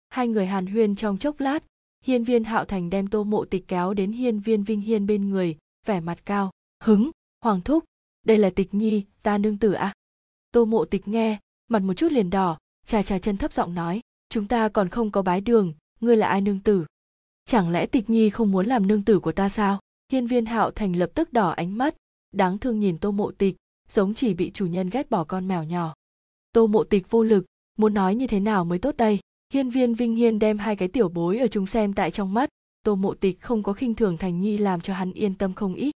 Hai 0.09 0.27
người 0.27 0.45
hàn 0.45 0.67
huyên 0.67 0.95
trong 0.95 1.17
chốc 1.17 1.39
lát 1.39 1.63
hiên 2.07 2.23
viên 2.23 2.43
hạo 2.43 2.65
thành 2.65 2.89
đem 2.89 3.07
tô 3.07 3.23
mộ 3.23 3.45
tịch 3.45 3.67
kéo 3.67 3.93
đến 3.93 4.11
hiên 4.11 4.39
viên 4.39 4.63
vinh 4.63 4.81
hiên 4.81 5.07
bên 5.07 5.29
người, 5.29 5.57
vẻ 5.85 5.99
mặt 5.99 6.25
cao. 6.25 6.51
Hứng, 6.83 7.11
hoàng 7.43 7.61
thúc, 7.61 7.83
đây 8.25 8.37
là 8.37 8.49
tịch 8.49 8.73
nhi, 8.73 9.03
ta 9.23 9.37
nương 9.37 9.57
tử 9.57 9.71
à? 9.71 9.93
Tô 10.51 10.65
mộ 10.65 10.85
tịch 10.85 11.07
nghe, 11.07 11.39
mặt 11.67 11.79
một 11.79 11.93
chút 11.93 12.11
liền 12.11 12.29
đỏ 12.29 12.57
trà 12.85 13.03
trà 13.03 13.19
chân 13.19 13.37
thấp 13.37 13.53
giọng 13.53 13.73
nói, 13.73 14.01
chúng 14.29 14.47
ta 14.47 14.69
còn 14.69 14.89
không 14.89 15.11
có 15.11 15.21
bái 15.21 15.41
đường, 15.41 15.73
ngươi 15.99 16.17
là 16.17 16.27
ai 16.27 16.41
nương 16.41 16.59
tử? 16.59 16.85
Chẳng 17.45 17.69
lẽ 17.69 17.85
tịch 17.85 18.09
nhi 18.09 18.29
không 18.29 18.51
muốn 18.51 18.65
làm 18.65 18.87
nương 18.87 19.03
tử 19.03 19.19
của 19.19 19.31
ta 19.31 19.49
sao? 19.49 19.79
Hiên 20.11 20.27
viên 20.27 20.45
hạo 20.45 20.71
thành 20.71 20.95
lập 20.95 21.09
tức 21.13 21.33
đỏ 21.33 21.49
ánh 21.49 21.77
mắt, 21.77 21.95
đáng 22.31 22.57
thương 22.57 22.79
nhìn 22.79 22.97
tô 22.97 23.11
mộ 23.11 23.31
tịch, 23.31 23.55
giống 23.89 24.13
chỉ 24.13 24.33
bị 24.33 24.51
chủ 24.53 24.65
nhân 24.65 24.89
ghét 24.89 25.09
bỏ 25.09 25.23
con 25.23 25.47
mèo 25.47 25.63
nhỏ. 25.63 25.93
Tô 26.51 26.67
mộ 26.67 26.83
tịch 26.83 27.09
vô 27.09 27.23
lực, 27.23 27.45
muốn 27.77 27.93
nói 27.93 28.15
như 28.15 28.27
thế 28.27 28.39
nào 28.39 28.65
mới 28.65 28.79
tốt 28.79 28.97
đây? 28.97 29.19
Hiên 29.53 29.69
viên 29.69 29.93
vinh 29.93 30.16
hiên 30.16 30.40
đem 30.40 30.58
hai 30.58 30.76
cái 30.76 30.88
tiểu 30.88 31.09
bối 31.09 31.38
ở 31.38 31.48
chúng 31.48 31.66
xem 31.66 31.93
tại 31.93 32.11
trong 32.11 32.34
mắt. 32.34 32.50
Tô 32.84 32.95
mộ 32.95 33.14
tịch 33.14 33.42
không 33.42 33.64
có 33.64 33.74
khinh 33.74 33.93
thường 33.93 34.17
thành 34.17 34.42
nhi 34.42 34.58
làm 34.58 34.82
cho 34.82 34.93
hắn 34.93 35.14
yên 35.14 35.34
tâm 35.34 35.53
không 35.53 35.76
ít. 35.76 35.92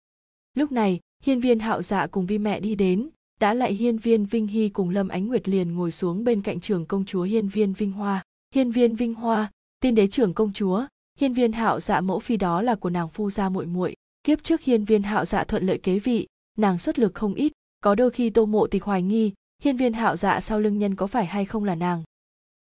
Lúc 0.54 0.72
này, 0.72 1.00
hiên 1.24 1.40
viên 1.40 1.60
hạo 1.60 1.82
dạ 1.82 2.08
cùng 2.08 2.26
vi 2.26 2.38
mẹ 2.38 2.60
đi 2.60 2.76
đến. 2.76 3.10
Đã 3.40 3.54
lại 3.54 3.74
hiên 3.74 3.98
viên 3.98 4.26
vinh 4.26 4.48
hy 4.48 4.70
cùng 4.70 4.90
lâm 4.90 5.08
ánh 5.08 5.28
nguyệt 5.28 5.50
liền 5.50 5.76
ngồi 5.76 5.92
xuống 5.92 6.24
bên 6.24 6.42
cạnh 6.42 6.60
trường 6.60 6.86
công 6.86 7.06
chúa 7.06 7.24
hiên 7.24 7.48
viên 7.48 7.74
vinh 7.74 7.92
hoa. 7.92 8.24
Hiên 8.56 8.72
viên 8.72 8.96
vinh 8.96 9.14
hoa 9.14 9.52
tiên 9.80 9.96
đế 9.96 10.08
trưởng 10.08 10.34
công 10.34 10.54
chúa. 10.54 10.86
Hiên 11.20 11.34
viên 11.34 11.52
hạo 11.52 11.80
dạ 11.80 12.02
mẫu 12.02 12.20
phi 12.20 12.38
đó 12.38 12.62
là 12.62 12.76
của 12.76 12.90
nàng 12.90 13.10
phu 13.10 13.30
gia 13.30 13.50
muội 13.50 13.66
muội. 13.66 13.96
Kiếp 14.24 14.44
trước 14.44 14.62
hiên 14.62 14.86
viên 14.86 15.04
hạo 15.04 15.26
dạ 15.26 15.44
thuận 15.44 15.64
lợi 15.64 15.78
kế 15.78 16.00
vị, 16.00 16.28
nàng 16.58 16.80
xuất 16.80 17.00
lực 17.00 17.16
không 17.16 17.34
ít. 17.34 17.52
Có 17.84 17.96
đôi 17.96 18.10
khi 18.10 18.30
tô 18.30 18.46
mộ 18.46 18.68
tịch 18.68 18.84
hoài 18.84 19.02
nghi, 19.02 19.34
hiên 19.64 19.78
viên 19.78 19.94
hạo 19.94 20.18
dạ 20.18 20.40
sau 20.40 20.60
lưng 20.60 20.78
nhân 20.78 20.96
có 20.96 21.08
phải 21.08 21.26
hay 21.26 21.46
không 21.46 21.64
là 21.64 21.76
nàng 21.76 22.04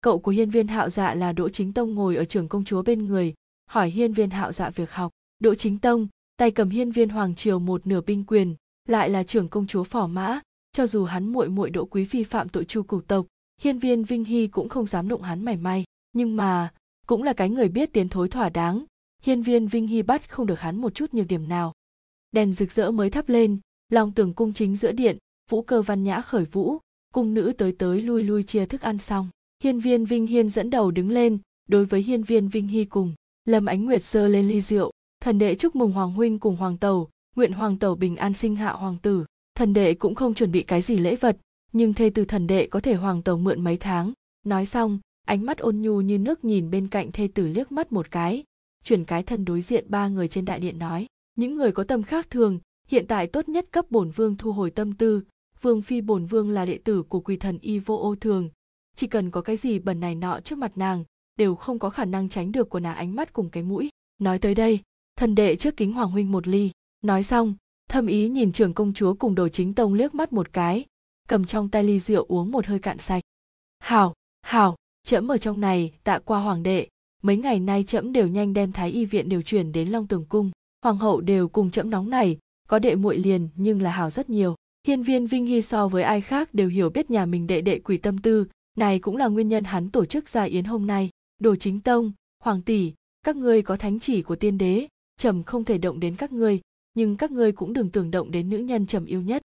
cậu 0.01 0.19
của 0.19 0.31
hiên 0.31 0.49
viên 0.49 0.67
hạo 0.67 0.89
dạ 0.89 1.13
là 1.13 1.33
đỗ 1.33 1.49
chính 1.49 1.73
tông 1.73 1.95
ngồi 1.95 2.15
ở 2.15 2.25
trường 2.25 2.47
công 2.47 2.63
chúa 2.63 2.81
bên 2.81 3.05
người, 3.05 3.33
hỏi 3.69 3.89
hiên 3.89 4.13
viên 4.13 4.29
hạo 4.29 4.51
dạ 4.51 4.69
việc 4.69 4.91
học. 4.91 5.11
Đỗ 5.39 5.55
chính 5.55 5.77
tông, 5.77 6.07
tay 6.37 6.51
cầm 6.51 6.69
hiên 6.69 6.91
viên 6.91 7.09
hoàng 7.09 7.35
triều 7.35 7.59
một 7.59 7.87
nửa 7.87 8.01
binh 8.01 8.23
quyền, 8.27 8.55
lại 8.87 9.09
là 9.09 9.23
trưởng 9.23 9.49
công 9.49 9.67
chúa 9.67 9.83
phỏ 9.83 10.07
mã. 10.07 10.39
Cho 10.73 10.87
dù 10.87 11.05
hắn 11.05 11.33
muội 11.33 11.49
muội 11.49 11.69
đỗ 11.69 11.85
quý 11.85 12.05
phi 12.05 12.23
phạm 12.23 12.49
tội 12.49 12.65
chu 12.65 12.83
cửu 12.83 13.01
tộc, 13.01 13.25
hiên 13.61 13.79
viên 13.79 14.03
vinh 14.03 14.23
hy 14.23 14.47
cũng 14.47 14.69
không 14.69 14.85
dám 14.85 15.07
đụng 15.07 15.21
hắn 15.21 15.45
mảy 15.45 15.57
may. 15.57 15.83
Nhưng 16.13 16.35
mà, 16.35 16.71
cũng 17.07 17.23
là 17.23 17.33
cái 17.33 17.49
người 17.49 17.69
biết 17.69 17.93
tiến 17.93 18.09
thối 18.09 18.29
thỏa 18.29 18.49
đáng, 18.49 18.85
hiên 19.21 19.41
viên 19.41 19.67
vinh 19.67 19.87
hy 19.87 20.01
bắt 20.01 20.29
không 20.29 20.45
được 20.45 20.59
hắn 20.59 20.81
một 20.81 20.95
chút 20.95 21.13
nhược 21.13 21.27
điểm 21.27 21.49
nào. 21.49 21.73
Đèn 22.31 22.53
rực 22.53 22.71
rỡ 22.71 22.91
mới 22.91 23.09
thắp 23.09 23.29
lên, 23.29 23.59
lòng 23.91 24.11
tường 24.11 24.33
cung 24.33 24.53
chính 24.53 24.75
giữa 24.75 24.91
điện, 24.91 25.17
vũ 25.49 25.61
cơ 25.61 25.81
văn 25.81 26.03
nhã 26.03 26.21
khởi 26.21 26.45
vũ, 26.45 26.77
cung 27.13 27.33
nữ 27.33 27.53
tới 27.57 27.71
tới 27.71 28.01
lui 28.01 28.23
lui 28.23 28.43
chia 28.43 28.65
thức 28.65 28.81
ăn 28.81 28.97
xong 28.97 29.29
hiên 29.63 29.79
viên 29.79 30.05
vinh 30.05 30.27
hiên 30.27 30.49
dẫn 30.49 30.69
đầu 30.69 30.91
đứng 30.91 31.09
lên, 31.09 31.37
đối 31.67 31.85
với 31.85 32.01
hiên 32.01 32.23
viên 32.23 32.47
vinh 32.47 32.67
hy 32.67 32.85
cùng, 32.85 33.13
lâm 33.45 33.65
ánh 33.65 33.85
nguyệt 33.85 34.03
sơ 34.03 34.27
lên 34.27 34.47
ly 34.47 34.61
rượu, 34.61 34.91
thần 35.21 35.39
đệ 35.39 35.55
chúc 35.55 35.75
mừng 35.75 35.91
hoàng 35.91 36.11
huynh 36.11 36.39
cùng 36.39 36.55
hoàng 36.55 36.77
Tẩu, 36.77 37.09
nguyện 37.35 37.51
hoàng 37.51 37.77
Tẩu 37.77 37.95
bình 37.95 38.15
an 38.15 38.33
sinh 38.33 38.55
hạ 38.55 38.71
hoàng 38.71 38.97
tử. 39.01 39.25
Thần 39.55 39.73
đệ 39.73 39.93
cũng 39.93 40.15
không 40.15 40.33
chuẩn 40.33 40.51
bị 40.51 40.63
cái 40.63 40.81
gì 40.81 40.97
lễ 40.97 41.15
vật, 41.15 41.37
nhưng 41.71 41.93
thê 41.93 42.09
từ 42.09 42.25
thần 42.25 42.47
đệ 42.47 42.67
có 42.67 42.79
thể 42.79 42.93
hoàng 42.93 43.21
Tẩu 43.21 43.37
mượn 43.37 43.63
mấy 43.63 43.77
tháng. 43.77 44.13
Nói 44.45 44.65
xong, 44.65 44.99
ánh 45.27 45.45
mắt 45.45 45.57
ôn 45.57 45.81
nhu 45.81 46.01
như 46.01 46.17
nước 46.17 46.45
nhìn 46.45 46.69
bên 46.69 46.87
cạnh 46.87 47.11
thê 47.11 47.27
tử 47.33 47.47
liếc 47.47 47.71
mắt 47.71 47.91
một 47.91 48.11
cái. 48.11 48.43
Chuyển 48.83 49.05
cái 49.05 49.23
thân 49.23 49.45
đối 49.45 49.61
diện 49.61 49.85
ba 49.87 50.07
người 50.07 50.27
trên 50.27 50.45
đại 50.45 50.59
điện 50.59 50.79
nói, 50.79 51.07
những 51.35 51.55
người 51.55 51.71
có 51.71 51.83
tâm 51.83 52.03
khác 52.03 52.29
thường, 52.29 52.59
hiện 52.87 53.05
tại 53.07 53.27
tốt 53.27 53.49
nhất 53.49 53.65
cấp 53.71 53.85
bổn 53.89 54.09
vương 54.09 54.35
thu 54.35 54.51
hồi 54.51 54.71
tâm 54.71 54.93
tư. 54.93 55.21
Vương 55.61 55.81
phi 55.81 56.01
bổn 56.01 56.25
vương 56.25 56.49
là 56.49 56.65
đệ 56.65 56.77
tử 56.77 57.03
của 57.03 57.19
quỳ 57.19 57.37
thần 57.37 57.57
y 57.61 57.79
vô 57.79 57.97
ô 57.97 58.15
thường 58.15 58.49
chỉ 58.95 59.07
cần 59.07 59.31
có 59.31 59.41
cái 59.41 59.57
gì 59.57 59.79
bẩn 59.79 59.99
này 59.99 60.15
nọ 60.15 60.39
trước 60.39 60.57
mặt 60.57 60.71
nàng, 60.75 61.03
đều 61.37 61.55
không 61.55 61.79
có 61.79 61.89
khả 61.89 62.05
năng 62.05 62.29
tránh 62.29 62.51
được 62.51 62.69
của 62.69 62.79
nàng 62.79 62.95
ánh 62.95 63.15
mắt 63.15 63.33
cùng 63.33 63.49
cái 63.49 63.63
mũi. 63.63 63.89
Nói 64.19 64.39
tới 64.39 64.55
đây 64.55 64.79
thần 65.19 65.35
đệ 65.35 65.55
trước 65.55 65.77
kính 65.77 65.93
hoàng 65.93 66.11
huynh 66.11 66.31
một 66.31 66.47
ly. 66.47 66.71
Nói 67.01 67.23
xong, 67.23 67.53
thâm 67.89 68.07
ý 68.07 68.29
nhìn 68.29 68.51
trưởng 68.51 68.73
công 68.73 68.93
chúa 68.93 69.13
cùng 69.13 69.35
đồ 69.35 69.49
chính 69.49 69.73
tông 69.73 69.93
liếc 69.93 70.15
mắt 70.15 70.33
một 70.33 70.53
cái, 70.53 70.85
cầm 71.27 71.45
trong 71.45 71.69
tay 71.69 71.83
ly 71.83 71.99
rượu 71.99 72.25
uống 72.27 72.51
một 72.51 72.65
hơi 72.65 72.79
cạn 72.79 72.97
sạch. 72.97 73.23
Hảo 73.79 74.13
hảo 74.41 74.75
trẫm 75.03 75.31
ở 75.31 75.37
trong 75.37 75.61
này, 75.61 75.91
tạ 76.03 76.19
qua 76.19 76.39
hoàng 76.39 76.63
đệ. 76.63 76.87
Mấy 77.23 77.37
ngày 77.37 77.59
nay 77.59 77.83
trẫm 77.83 78.13
đều 78.13 78.27
nhanh 78.27 78.53
đem 78.53 78.71
thái 78.71 78.91
y 78.91 79.05
viện 79.05 79.29
điều 79.29 79.41
chuyển 79.41 79.71
đến 79.71 79.89
long 79.89 80.07
tường 80.07 80.25
cung. 80.29 80.51
Hoàng 80.83 80.97
hậu 80.97 81.21
đều 81.21 81.47
cùng 81.47 81.71
trẫm 81.71 81.89
nóng 81.89 82.09
này, 82.09 82.37
có 82.67 82.79
đệ 82.79 82.95
muội 82.95 83.17
liền, 83.17 83.49
nhưng 83.55 83.81
là 83.81 83.91
hảo 83.91 84.09
rất 84.09 84.29
nhiều. 84.29 84.55
Hiên 84.87 85.03
viên 85.03 85.27
vinh 85.27 85.45
hy 85.45 85.61
so 85.61 85.87
với 85.87 86.03
ai 86.03 86.21
khác 86.21 86.53
đều 86.53 86.69
hiểu 86.69 86.89
biết 86.89 87.11
nhà 87.11 87.25
mình 87.25 87.47
đệ 87.47 87.61
đệ 87.61 87.79
quỷ 87.79 87.97
tâm 87.97 88.17
tư 88.17 88.45
này 88.79 88.99
cũng 88.99 89.17
là 89.17 89.27
nguyên 89.27 89.49
nhân 89.49 89.63
hắn 89.63 89.89
tổ 89.89 90.05
chức 90.05 90.29
gia 90.29 90.43
yến 90.43 90.65
hôm 90.65 90.87
nay. 90.87 91.09
Đồ 91.39 91.55
chính 91.55 91.79
tông, 91.79 92.11
hoàng 92.43 92.61
tỷ, 92.61 92.93
các 93.23 93.35
ngươi 93.35 93.61
có 93.61 93.77
thánh 93.77 93.99
chỉ 93.99 94.21
của 94.21 94.35
tiên 94.35 94.57
đế, 94.57 94.87
trầm 95.17 95.43
không 95.43 95.63
thể 95.63 95.77
động 95.77 95.99
đến 95.99 96.15
các 96.15 96.31
ngươi, 96.31 96.59
nhưng 96.93 97.15
các 97.15 97.31
ngươi 97.31 97.51
cũng 97.51 97.73
đừng 97.73 97.89
tưởng 97.89 98.11
động 98.11 98.31
đến 98.31 98.49
nữ 98.49 98.57
nhân 98.57 98.85
trầm 98.85 99.05
yêu 99.05 99.21
nhất. 99.21 99.41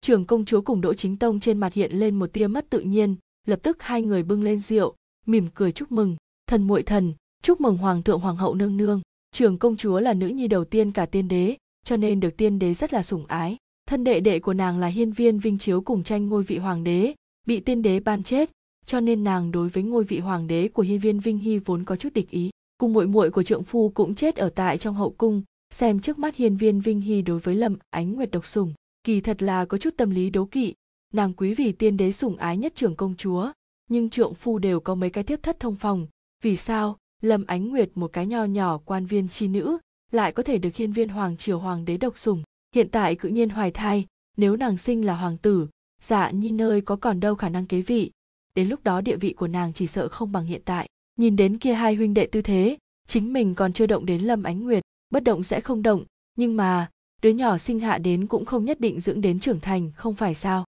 Trưởng 0.00 0.26
công 0.26 0.44
chúa 0.44 0.60
cùng 0.60 0.80
đỗ 0.80 0.94
chính 0.94 1.16
tông 1.16 1.40
trên 1.40 1.58
mặt 1.58 1.72
hiện 1.72 1.92
lên 1.92 2.18
một 2.18 2.32
tia 2.32 2.46
mất 2.46 2.70
tự 2.70 2.80
nhiên, 2.80 3.16
lập 3.46 3.60
tức 3.62 3.82
hai 3.82 4.02
người 4.02 4.22
bưng 4.22 4.42
lên 4.42 4.60
rượu, 4.60 4.94
mỉm 5.26 5.46
cười 5.54 5.72
chúc 5.72 5.92
mừng. 5.92 6.16
Thần 6.46 6.62
muội 6.62 6.82
thần, 6.82 7.14
chúc 7.42 7.60
mừng 7.60 7.76
hoàng 7.76 8.02
thượng 8.02 8.20
hoàng 8.20 8.36
hậu 8.36 8.54
nương 8.54 8.76
nương. 8.76 9.00
Trưởng 9.32 9.58
công 9.58 9.76
chúa 9.76 10.00
là 10.00 10.14
nữ 10.14 10.26
nhi 10.26 10.48
đầu 10.48 10.64
tiên 10.64 10.92
cả 10.92 11.06
tiên 11.06 11.28
đế, 11.28 11.56
cho 11.84 11.96
nên 11.96 12.20
được 12.20 12.36
tiên 12.36 12.58
đế 12.58 12.74
rất 12.74 12.92
là 12.92 13.02
sủng 13.02 13.26
ái. 13.26 13.56
Thân 13.86 14.04
đệ 14.04 14.20
đệ 14.20 14.40
của 14.40 14.54
nàng 14.54 14.78
là 14.78 14.86
hiên 14.86 15.12
viên 15.12 15.38
vinh 15.38 15.58
chiếu 15.58 15.80
cùng 15.80 16.02
tranh 16.02 16.28
ngôi 16.28 16.42
vị 16.42 16.58
hoàng 16.58 16.84
đế, 16.84 17.14
bị 17.46 17.60
tiên 17.60 17.82
đế 17.82 18.00
ban 18.00 18.22
chết 18.22 18.50
cho 18.86 19.00
nên 19.00 19.24
nàng 19.24 19.50
đối 19.50 19.68
với 19.68 19.82
ngôi 19.82 20.04
vị 20.04 20.18
hoàng 20.18 20.46
đế 20.46 20.68
của 20.68 20.82
hiên 20.82 20.98
viên 20.98 21.20
vinh 21.20 21.38
hy 21.38 21.58
vốn 21.58 21.84
có 21.84 21.96
chút 21.96 22.12
địch 22.14 22.30
ý. 22.30 22.50
Cùng 22.78 22.92
muội 22.92 23.06
muội 23.06 23.30
của 23.30 23.42
trượng 23.42 23.64
phu 23.64 23.90
cũng 23.90 24.14
chết 24.14 24.36
ở 24.36 24.48
tại 24.48 24.78
trong 24.78 24.94
hậu 24.94 25.10
cung, 25.10 25.42
xem 25.74 26.00
trước 26.00 26.18
mắt 26.18 26.36
hiên 26.36 26.56
viên 26.56 26.80
vinh 26.80 27.00
hy 27.00 27.22
đối 27.22 27.38
với 27.38 27.54
lâm 27.54 27.76
ánh 27.90 28.12
nguyệt 28.12 28.30
độc 28.30 28.46
sủng 28.46 28.74
kỳ 29.04 29.20
thật 29.20 29.42
là 29.42 29.64
có 29.64 29.78
chút 29.78 29.94
tâm 29.96 30.10
lý 30.10 30.30
đố 30.30 30.44
kỵ. 30.44 30.74
Nàng 31.12 31.32
quý 31.34 31.54
vì 31.54 31.72
tiên 31.72 31.96
đế 31.96 32.12
sủng 32.12 32.36
ái 32.36 32.56
nhất 32.56 32.72
trưởng 32.74 32.96
công 32.96 33.16
chúa, 33.16 33.52
nhưng 33.88 34.10
trượng 34.10 34.34
phu 34.34 34.58
đều 34.58 34.80
có 34.80 34.94
mấy 34.94 35.10
cái 35.10 35.24
tiếp 35.24 35.40
thất 35.42 35.60
thông 35.60 35.76
phòng, 35.76 36.06
vì 36.42 36.56
sao 36.56 36.96
lâm 37.22 37.44
ánh 37.46 37.68
nguyệt, 37.68 37.90
một 37.94 38.12
cái 38.12 38.26
nho 38.26 38.44
nhỏ 38.44 38.78
quan 38.84 39.06
viên 39.06 39.28
chi 39.28 39.48
nữ, 39.48 39.78
lại 40.10 40.32
có 40.32 40.42
thể 40.42 40.58
được 40.58 40.76
hiên 40.76 40.92
viên 40.92 41.08
hoàng 41.08 41.36
triều 41.36 41.58
hoàng 41.58 41.84
đế 41.84 41.96
độc 41.96 42.18
sủng? 42.18 42.42
Hiện 42.74 42.88
tại 42.88 43.14
cự 43.14 43.28
nhiên 43.28 43.48
hoài 43.48 43.70
thai, 43.70 44.06
nếu 44.36 44.56
nàng 44.56 44.76
sinh 44.76 45.06
là 45.06 45.16
hoàng 45.16 45.38
tử 45.38 45.68
dạ 46.02 46.30
nhi 46.30 46.50
nơi 46.50 46.80
có 46.80 46.96
còn 46.96 47.20
đâu 47.20 47.34
khả 47.34 47.48
năng 47.48 47.66
kế 47.66 47.82
vị 47.82 48.10
đến 48.54 48.68
lúc 48.68 48.84
đó 48.84 49.00
địa 49.00 49.16
vị 49.16 49.32
của 49.32 49.48
nàng 49.48 49.72
chỉ 49.72 49.86
sợ 49.86 50.08
không 50.08 50.32
bằng 50.32 50.44
hiện 50.44 50.62
tại. 50.64 50.88
Nhìn 51.16 51.36
đến 51.36 51.58
kia 51.58 51.72
hai 51.72 51.94
huynh 51.94 52.14
đệ 52.14 52.26
tư 52.26 52.42
thế, 52.42 52.78
chính 53.06 53.32
mình 53.32 53.54
còn 53.54 53.72
chưa 53.72 53.86
động 53.86 54.06
đến 54.06 54.22
lâm 54.22 54.42
ánh 54.42 54.60
nguyệt, 54.60 54.82
bất 55.10 55.24
động 55.24 55.42
sẽ 55.42 55.60
không 55.60 55.82
động, 55.82 56.04
nhưng 56.36 56.56
mà, 56.56 56.90
đứa 57.22 57.30
nhỏ 57.30 57.58
sinh 57.58 57.80
hạ 57.80 57.98
đến 57.98 58.26
cũng 58.26 58.44
không 58.44 58.64
nhất 58.64 58.80
định 58.80 59.00
dưỡng 59.00 59.20
đến 59.20 59.40
trưởng 59.40 59.60
thành, 59.60 59.90
không 59.96 60.14
phải 60.14 60.34
sao? 60.34 60.64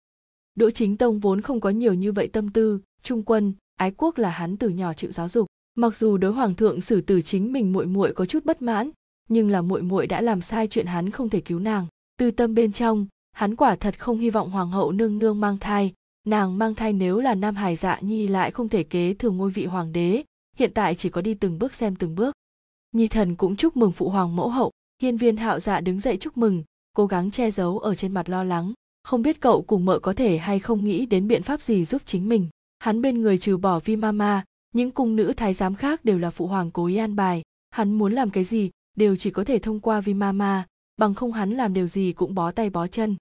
Đỗ 0.56 0.70
chính 0.70 0.98
tông 0.98 1.20
vốn 1.20 1.42
không 1.42 1.60
có 1.60 1.70
nhiều 1.70 1.94
như 1.94 2.12
vậy 2.12 2.28
tâm 2.28 2.50
tư, 2.50 2.80
trung 3.04 3.24
quân, 3.24 3.54
ái 3.76 3.92
quốc 3.98 4.18
là 4.18 4.30
hắn 4.30 4.58
từ 4.58 4.70
nhỏ 4.70 4.94
chịu 4.94 5.12
giáo 5.12 5.30
dục. 5.30 5.48
Mặc 5.76 5.96
dù 5.96 6.18
đối 6.18 6.32
hoàng 6.32 6.56
thượng 6.56 6.82
xử 6.82 7.02
tử 7.02 7.22
chính 7.22 7.54
mình 7.54 7.74
muội 7.74 7.86
muội 7.86 8.14
có 8.14 8.26
chút 8.26 8.46
bất 8.46 8.62
mãn, 8.62 8.92
nhưng 9.30 9.50
là 9.50 9.62
muội 9.62 9.82
muội 9.82 10.08
đã 10.08 10.22
làm 10.22 10.42
sai 10.42 10.68
chuyện 10.68 10.86
hắn 10.86 11.10
không 11.10 11.30
thể 11.30 11.42
cứu 11.42 11.60
nàng. 11.60 11.86
Tư 12.18 12.32
tâm 12.32 12.56
bên 12.56 12.72
trong, 12.72 13.08
hắn 13.32 13.56
quả 13.56 13.76
thật 13.76 14.00
không 14.00 14.18
hy 14.18 14.30
vọng 14.30 14.50
hoàng 14.50 14.70
hậu 14.70 14.92
nương 14.92 15.20
nương 15.20 15.40
mang 15.40 15.58
thai 15.58 15.94
nàng 16.28 16.58
mang 16.58 16.76
thai 16.76 16.94
nếu 16.94 17.20
là 17.20 17.36
nam 17.36 17.56
hải 17.56 17.76
dạ 17.76 18.00
nhi 18.02 18.28
lại 18.28 18.52
không 18.52 18.70
thể 18.70 18.84
kế 18.84 19.14
thừa 19.14 19.30
ngôi 19.30 19.52
vị 19.52 19.66
hoàng 19.66 19.92
đế, 19.92 20.24
hiện 20.58 20.72
tại 20.74 20.96
chỉ 20.96 21.10
có 21.10 21.22
đi 21.22 21.34
từng 21.34 21.60
bước 21.60 21.74
xem 21.74 21.96
từng 21.96 22.16
bước. 22.16 22.36
Nhi 22.92 23.08
thần 23.08 23.36
cũng 23.36 23.56
chúc 23.56 23.78
mừng 23.78 23.92
phụ 23.92 24.10
hoàng 24.10 24.36
mẫu 24.36 24.50
hậu, 24.50 24.72
hiên 25.02 25.18
viên 25.18 25.38
hạo 25.38 25.60
dạ 25.60 25.82
đứng 25.82 26.00
dậy 26.00 26.18
chúc 26.18 26.38
mừng, 26.38 26.64
cố 26.94 27.06
gắng 27.06 27.32
che 27.32 27.52
giấu 27.52 27.80
ở 27.80 27.96
trên 27.96 28.14
mặt 28.14 28.30
lo 28.30 28.44
lắng. 28.44 28.74
Không 29.04 29.22
biết 29.22 29.40
cậu 29.40 29.62
cùng 29.62 29.86
mợ 29.86 30.00
có 30.00 30.14
thể 30.14 30.38
hay 30.38 30.60
không 30.60 30.86
nghĩ 30.86 31.06
đến 31.06 31.28
biện 31.28 31.44
pháp 31.44 31.62
gì 31.62 31.86
giúp 31.86 32.02
chính 32.06 32.30
mình. 32.30 32.48
Hắn 32.80 33.02
bên 33.02 33.22
người 33.22 33.38
trừ 33.38 33.58
bỏ 33.58 33.80
vi 33.80 33.96
mama 33.96 34.44
những 34.74 34.92
cung 34.92 35.16
nữ 35.16 35.34
thái 35.38 35.54
giám 35.54 35.76
khác 35.76 36.06
đều 36.06 36.18
là 36.18 36.30
phụ 36.30 36.48
hoàng 36.48 36.72
cố 36.72 36.86
ý 36.86 36.98
an 36.98 37.16
bài. 37.16 37.42
Hắn 37.70 37.94
muốn 37.94 38.14
làm 38.14 38.30
cái 38.30 38.44
gì, 38.44 38.70
đều 38.96 39.16
chỉ 39.16 39.32
có 39.32 39.44
thể 39.44 39.60
thông 39.60 39.80
qua 39.80 40.02
vi 40.02 40.14
mama 40.14 40.66
bằng 40.98 41.14
không 41.14 41.32
hắn 41.32 41.52
làm 41.52 41.74
điều 41.74 41.88
gì 41.88 42.14
cũng 42.14 42.36
bó 42.36 42.52
tay 42.52 42.70
bó 42.70 42.88
chân. 42.88 43.16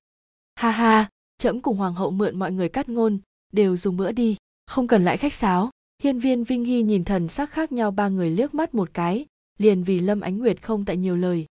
Ha 0.55 0.71
ha! 0.71 1.09
Trẫm 1.41 1.61
cùng 1.61 1.77
hoàng 1.77 1.95
hậu 1.95 2.11
mượn 2.11 2.39
mọi 2.39 2.53
người 2.53 2.69
cắt 2.69 2.89
ngôn, 2.89 3.19
đều 3.53 3.77
dùng 3.77 3.97
bữa 3.97 4.13
đi. 4.13 4.37
Không 4.67 4.87
cần 4.87 5.05
lại 5.05 5.17
khách 5.17 5.33
sáo, 5.33 5.71
hiên 6.03 6.19
viên 6.19 6.45
vinh 6.45 6.65
hy 6.65 6.83
nhìn 6.83 7.05
thần 7.05 7.29
sắc 7.29 7.51
khác 7.51 7.73
nhau 7.73 7.91
ba 7.91 8.09
người 8.09 8.31
liếc 8.31 8.55
mắt 8.55 8.75
một 8.75 8.91
cái, 8.95 9.27
liền 9.59 9.83
vì 9.83 9.99
lâm 9.99 10.21
ánh 10.21 10.39
nguyệt 10.39 10.63
không 10.63 10.85
tại 10.85 10.97
nhiều 10.97 11.17
lời. 11.17 11.47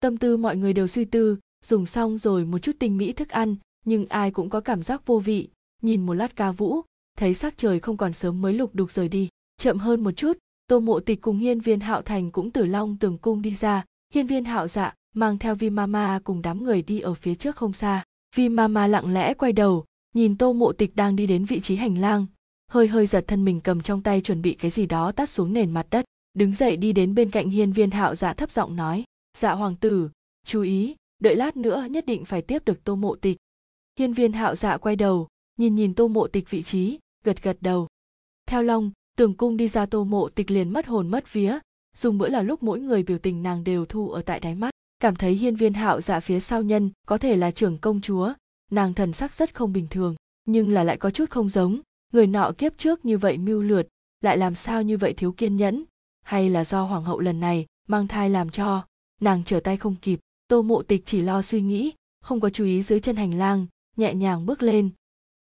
Tâm 0.00 0.16
tư 0.16 0.36
mọi 0.36 0.56
người 0.56 0.72
đều 0.72 0.86
suy 0.86 1.04
tư, 1.04 1.38
dùng 1.64 1.86
xong 1.86 2.18
rồi 2.18 2.44
một 2.44 2.58
chút 2.58 2.72
tinh 2.78 2.96
mỹ 2.96 3.12
thức 3.12 3.28
ăn, 3.28 3.56
nhưng 3.84 4.06
ai 4.06 4.30
cũng 4.30 4.50
có 4.50 4.60
cảm 4.60 4.82
giác 4.82 5.06
vô 5.06 5.18
vị. 5.18 5.48
Nhìn 5.82 6.06
một 6.06 6.14
lát 6.14 6.36
ca 6.36 6.52
vũ, 6.52 6.80
thấy 7.18 7.34
sắc 7.34 7.58
trời 7.58 7.80
không 7.80 7.96
còn 7.96 8.12
sớm 8.12 8.42
mới 8.42 8.52
lục 8.52 8.74
đục 8.74 8.90
rời 8.90 9.08
đi. 9.08 9.28
Chậm 9.58 9.78
hơn 9.78 10.04
một 10.04 10.12
chút, 10.12 10.38
tô 10.66 10.80
mộ 10.80 11.00
tịch 11.00 11.20
cùng 11.20 11.38
hiên 11.38 11.60
viên 11.60 11.80
hạo 11.80 12.02
thành 12.02 12.30
cũng 12.30 12.50
từ 12.50 12.64
long 12.64 12.96
tường 12.96 13.18
cung 13.18 13.42
đi 13.42 13.54
ra. 13.54 13.84
Hiên 14.14 14.26
viên 14.26 14.44
hạo 14.44 14.68
dạ 14.68 14.94
mang 15.14 15.38
theo 15.38 15.54
vi 15.54 15.70
mama 15.70 16.20
cùng 16.24 16.42
đám 16.42 16.64
người 16.64 16.82
đi 16.82 17.00
ở 17.00 17.14
phía 17.14 17.34
trước 17.34 17.56
không 17.56 17.72
xa 17.72 18.04
vi 18.36 18.48
mama 18.48 18.86
lặng 18.86 19.12
lẽ 19.12 19.34
quay 19.34 19.52
đầu, 19.52 19.84
nhìn 20.14 20.38
tô 20.38 20.52
mộ 20.52 20.72
tịch 20.72 20.96
đang 20.96 21.16
đi 21.16 21.26
đến 21.26 21.44
vị 21.44 21.60
trí 21.60 21.76
hành 21.76 21.98
lang, 21.98 22.26
hơi 22.70 22.88
hơi 22.88 23.06
giật 23.06 23.24
thân 23.28 23.44
mình 23.44 23.60
cầm 23.60 23.80
trong 23.80 24.02
tay 24.02 24.20
chuẩn 24.20 24.42
bị 24.42 24.54
cái 24.54 24.70
gì 24.70 24.86
đó 24.86 25.12
tát 25.12 25.30
xuống 25.30 25.52
nền 25.52 25.70
mặt 25.70 25.86
đất, 25.90 26.04
đứng 26.34 26.52
dậy 26.52 26.76
đi 26.76 26.92
đến 26.92 27.14
bên 27.14 27.30
cạnh 27.30 27.50
hiên 27.50 27.72
viên 27.72 27.90
hạo 27.90 28.14
dạ 28.14 28.34
thấp 28.34 28.50
giọng 28.50 28.76
nói 28.76 29.04
dạ 29.38 29.52
hoàng 29.52 29.76
tử, 29.76 30.10
chú 30.46 30.62
ý, 30.62 30.96
đợi 31.18 31.36
lát 31.36 31.56
nữa 31.56 31.86
nhất 31.90 32.06
định 32.06 32.24
phải 32.24 32.42
tiếp 32.42 32.64
được 32.64 32.84
tô 32.84 32.96
mộ 32.96 33.14
tịch. 33.14 33.36
Hiên 33.98 34.12
viên 34.12 34.32
hạo 34.32 34.54
dạ 34.54 34.76
quay 34.76 34.96
đầu, 34.96 35.28
nhìn 35.58 35.74
nhìn 35.74 35.94
tô 35.94 36.08
mộ 36.08 36.26
tịch 36.26 36.50
vị 36.50 36.62
trí, 36.62 36.98
gật 37.24 37.42
gật 37.42 37.56
đầu. 37.60 37.88
Theo 38.46 38.62
long, 38.62 38.90
tường 39.16 39.34
cung 39.34 39.56
đi 39.56 39.68
ra 39.68 39.86
tô 39.86 40.04
mộ 40.04 40.28
tịch 40.28 40.50
liền 40.50 40.72
mất 40.72 40.86
hồn 40.86 41.10
mất 41.10 41.32
vía 41.32 41.58
dùng 41.96 42.18
bữa 42.18 42.28
là 42.28 42.42
lúc 42.42 42.62
mỗi 42.62 42.80
người 42.80 43.02
biểu 43.02 43.18
tình 43.18 43.42
nàng 43.42 43.64
đều 43.64 43.86
thu 43.86 44.10
ở 44.10 44.22
tại 44.22 44.40
đáy 44.40 44.54
mắt 44.54 44.70
cảm 45.00 45.16
thấy 45.16 45.34
hiên 45.34 45.56
viên 45.56 45.72
hạo 45.72 46.00
dạ 46.00 46.20
phía 46.20 46.40
sau 46.40 46.62
nhân 46.62 46.90
có 47.06 47.18
thể 47.18 47.36
là 47.36 47.50
trưởng 47.50 47.78
công 47.78 48.00
chúa. 48.00 48.32
Nàng 48.70 48.94
thần 48.94 49.12
sắc 49.12 49.34
rất 49.34 49.54
không 49.54 49.72
bình 49.72 49.86
thường, 49.90 50.16
nhưng 50.44 50.70
là 50.70 50.84
lại 50.84 50.96
có 50.96 51.10
chút 51.10 51.30
không 51.30 51.48
giống. 51.48 51.80
Người 52.12 52.26
nọ 52.26 52.52
kiếp 52.58 52.78
trước 52.78 53.04
như 53.04 53.18
vậy 53.18 53.38
mưu 53.38 53.62
lượt 53.62 53.88
lại 54.20 54.38
làm 54.38 54.54
sao 54.54 54.82
như 54.82 54.96
vậy 54.96 55.12
thiếu 55.12 55.32
kiên 55.32 55.56
nhẫn? 55.56 55.84
Hay 56.22 56.50
là 56.50 56.64
do 56.64 56.82
hoàng 56.82 57.04
hậu 57.04 57.20
lần 57.20 57.40
này 57.40 57.66
mang 57.88 58.06
thai 58.06 58.30
làm 58.30 58.50
cho? 58.50 58.86
Nàng 59.20 59.42
trở 59.46 59.60
tay 59.60 59.76
không 59.76 59.96
kịp, 60.02 60.20
tô 60.48 60.62
mộ 60.62 60.82
tịch 60.82 61.02
chỉ 61.06 61.20
lo 61.20 61.42
suy 61.42 61.62
nghĩ, 61.62 61.92
không 62.20 62.40
có 62.40 62.50
chú 62.50 62.64
ý 62.64 62.82
dưới 62.82 63.00
chân 63.00 63.16
hành 63.16 63.34
lang, 63.34 63.66
nhẹ 63.96 64.14
nhàng 64.14 64.46
bước 64.46 64.62
lên. 64.62 64.90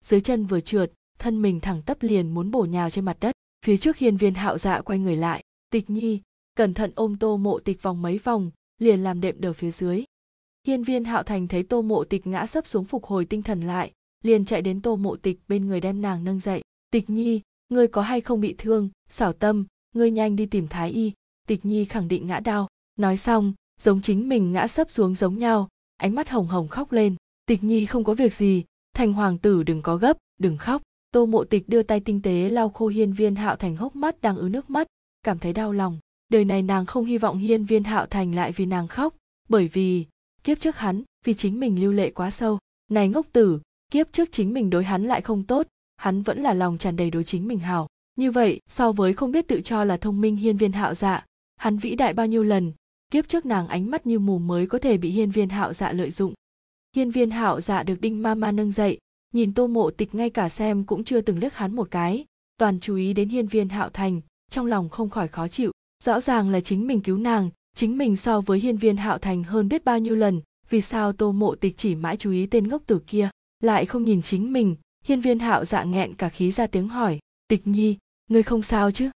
Dưới 0.03 0.21
chân 0.21 0.45
vừa 0.45 0.59
trượt, 0.59 0.91
thân 1.19 1.41
mình 1.41 1.59
thẳng 1.59 1.81
tắp 1.81 1.97
liền 2.01 2.33
muốn 2.33 2.51
bổ 2.51 2.65
nhào 2.65 2.89
trên 2.89 3.05
mặt 3.05 3.17
đất. 3.19 3.35
Phía 3.65 3.77
trước 3.77 3.97
hiên 3.97 4.17
viên 4.17 4.33
hạo 4.33 4.57
dạ 4.57 4.81
quay 4.81 4.99
người 4.99 5.15
lại, 5.15 5.43
tịch 5.69 5.89
nhi, 5.89 6.21
cẩn 6.55 6.73
thận 6.73 6.91
ôm 6.95 7.17
tô 7.17 7.37
mộ 7.37 7.59
tịch 7.59 7.81
vòng 7.81 8.01
mấy 8.01 8.17
vòng 8.17 8.51
liền 8.77 9.03
làm 9.03 9.21
đệm 9.21 9.41
đờ 9.41 9.53
phía 9.53 9.71
dưới. 9.71 10.03
Hiên 10.67 10.83
viên 10.83 11.03
hạo 11.03 11.23
thành 11.23 11.47
thấy 11.47 11.63
tô 11.63 11.81
mộ 11.81 12.03
tịch 12.03 12.27
ngã 12.27 12.45
sấp 12.45 12.67
xuống 12.67 12.85
phục 12.85 13.05
hồi 13.05 13.25
tinh 13.25 13.41
thần 13.41 13.61
lại, 13.61 13.91
liền 14.23 14.45
chạy 14.45 14.61
đến 14.61 14.81
tô 14.81 14.95
mộ 14.95 15.15
tịch 15.15 15.39
bên 15.47 15.67
người 15.67 15.81
đem 15.81 16.01
nàng 16.01 16.23
nâng 16.23 16.39
dậy. 16.39 16.61
Tịch 16.91 17.09
nhi, 17.09 17.41
ngươi 17.69 17.87
có 17.87 18.01
hay 18.01 18.21
không 18.21 18.41
bị 18.41 18.55
thương? 18.57 18.89
Xảo 19.09 19.33
tâm, 19.33 19.65
ngươi 19.93 20.11
nhanh 20.11 20.35
đi 20.35 20.45
tìm 20.45 20.67
thái 20.67 20.91
y. 20.91 21.11
Tịch 21.47 21.65
nhi 21.65 21.85
khẳng 21.85 22.07
định 22.07 22.27
ngã 22.27 22.39
đau. 22.39 22.67
Nói 22.95 23.17
xong, 23.17 23.53
giống 23.81 24.01
chính 24.01 24.29
mình 24.29 24.51
ngã 24.51 24.67
sấp 24.67 24.91
xuống 24.91 25.15
giống 25.15 25.39
nhau, 25.39 25.67
ánh 25.97 26.15
mắt 26.15 26.29
hồng 26.29 26.47
hồng 26.47 26.67
khóc 26.67 26.91
lên. 26.91 27.15
Tịch 27.45 27.63
nhi 27.63 27.85
không 27.85 28.03
có 28.03 28.13
việc 28.13 28.33
gì, 28.33 28.63
thành 28.93 29.13
hoàng 29.13 29.37
tử 29.37 29.63
đừng 29.63 29.81
có 29.81 29.97
gấp, 29.97 30.17
đừng 30.39 30.57
khóc. 30.57 30.81
Tô 31.11 31.25
mộ 31.25 31.43
tịch 31.43 31.69
đưa 31.69 31.83
tay 31.83 31.99
tinh 31.99 32.21
tế 32.21 32.49
lau 32.49 32.69
khô 32.69 32.87
hiên 32.87 33.13
viên 33.13 33.35
hạo 33.35 33.55
thành 33.55 33.75
hốc 33.75 33.95
mắt 33.95 34.21
đang 34.21 34.37
ứ 34.37 34.49
nước 34.49 34.69
mắt, 34.69 34.87
cảm 35.23 35.39
thấy 35.39 35.53
đau 35.53 35.71
lòng 35.71 35.99
đời 36.29 36.45
này 36.45 36.61
nàng 36.61 36.85
không 36.85 37.05
hy 37.05 37.17
vọng 37.17 37.37
hiên 37.37 37.65
viên 37.65 37.83
hạo 37.83 38.05
thành 38.05 38.35
lại 38.35 38.51
vì 38.51 38.65
nàng 38.65 38.87
khóc, 38.87 39.15
bởi 39.49 39.67
vì 39.67 40.05
kiếp 40.43 40.59
trước 40.59 40.77
hắn, 40.77 41.03
vì 41.25 41.33
chính 41.33 41.59
mình 41.59 41.81
lưu 41.81 41.91
lệ 41.91 42.09
quá 42.09 42.31
sâu. 42.31 42.59
Này 42.91 43.09
ngốc 43.09 43.27
tử, 43.31 43.59
kiếp 43.91 44.13
trước 44.13 44.31
chính 44.31 44.53
mình 44.53 44.69
đối 44.69 44.83
hắn 44.83 45.03
lại 45.03 45.21
không 45.21 45.43
tốt, 45.43 45.67
hắn 45.97 46.21
vẫn 46.21 46.43
là 46.43 46.53
lòng 46.53 46.77
tràn 46.77 46.95
đầy 46.95 47.11
đối 47.11 47.23
chính 47.23 47.47
mình 47.47 47.59
hảo. 47.59 47.87
Như 48.15 48.31
vậy, 48.31 48.59
so 48.67 48.91
với 48.91 49.13
không 49.13 49.31
biết 49.31 49.47
tự 49.47 49.61
cho 49.61 49.83
là 49.83 49.97
thông 49.97 50.21
minh 50.21 50.35
hiên 50.35 50.57
viên 50.57 50.71
hạo 50.71 50.93
dạ 50.93 51.25
hắn 51.55 51.77
vĩ 51.77 51.95
đại 51.95 52.13
bao 52.13 52.27
nhiêu 52.27 52.43
lần, 52.43 52.73
kiếp 53.11 53.27
trước 53.27 53.45
nàng 53.45 53.67
ánh 53.67 53.91
mắt 53.91 54.07
như 54.07 54.19
mù 54.19 54.39
mới 54.39 54.67
có 54.67 54.79
thể 54.79 54.97
bị 54.97 55.09
hiên 55.09 55.31
viên 55.31 55.49
hạo 55.49 55.73
dạ 55.73 55.91
lợi 55.91 56.11
dụng. 56.11 56.33
Hiên 56.95 57.11
viên 57.11 57.31
hạo 57.31 57.61
dạ 57.61 57.83
được 57.83 58.01
đinh 58.01 58.21
ma 58.21 58.35
ma 58.35 58.51
nâng 58.51 58.71
dậy, 58.71 58.97
nhìn 59.33 59.53
tô 59.53 59.67
mộ 59.67 59.91
tịch 59.91 60.15
ngay 60.15 60.29
cả 60.29 60.49
xem 60.49 60.83
cũng 60.83 61.03
chưa 61.03 61.21
từng 61.21 61.39
liếc 61.39 61.53
hắn 61.53 61.75
một 61.75 61.87
cái, 61.91 62.25
toàn 62.57 62.79
chú 62.79 62.95
ý 62.95 63.13
đến 63.13 63.29
hiên 63.29 63.47
viên 63.47 63.69
hạo 63.69 63.89
thành, 63.89 64.21
trong 64.51 64.65
lòng 64.65 64.89
không 64.89 65.09
khỏi 65.09 65.27
khó 65.27 65.47
chịu 65.47 65.71
rõ 66.05 66.21
ràng 66.21 66.49
là 66.49 66.61
chính 66.61 66.87
mình 66.87 66.99
cứu 66.99 67.17
nàng, 67.17 67.49
chính 67.75 67.97
mình 67.97 68.15
so 68.15 68.41
với 68.41 68.59
hiên 68.59 68.77
viên 68.77 68.97
hạo 68.97 69.17
thành 69.17 69.43
hơn 69.43 69.69
biết 69.69 69.85
bao 69.85 69.99
nhiêu 69.99 70.15
lần, 70.15 70.41
vì 70.69 70.81
sao 70.81 71.13
tô 71.13 71.31
mộ 71.31 71.55
tịch 71.55 71.77
chỉ 71.77 71.95
mãi 71.95 72.17
chú 72.17 72.31
ý 72.31 72.45
tên 72.45 72.67
ngốc 72.67 72.81
tử 72.87 72.99
kia, 73.07 73.29
lại 73.59 73.85
không 73.85 74.03
nhìn 74.03 74.21
chính 74.21 74.53
mình? 74.53 74.75
Hiên 75.05 75.21
viên 75.21 75.39
hạo 75.39 75.65
dạ 75.65 75.83
nghẹn 75.83 76.15
cả 76.15 76.29
khí 76.29 76.51
ra 76.51 76.67
tiếng 76.67 76.87
hỏi, 76.87 77.19
tịch 77.47 77.67
nhi, 77.67 77.97
ngươi 78.29 78.43
không 78.43 78.61
sao 78.61 78.91
chứ? 78.91 79.09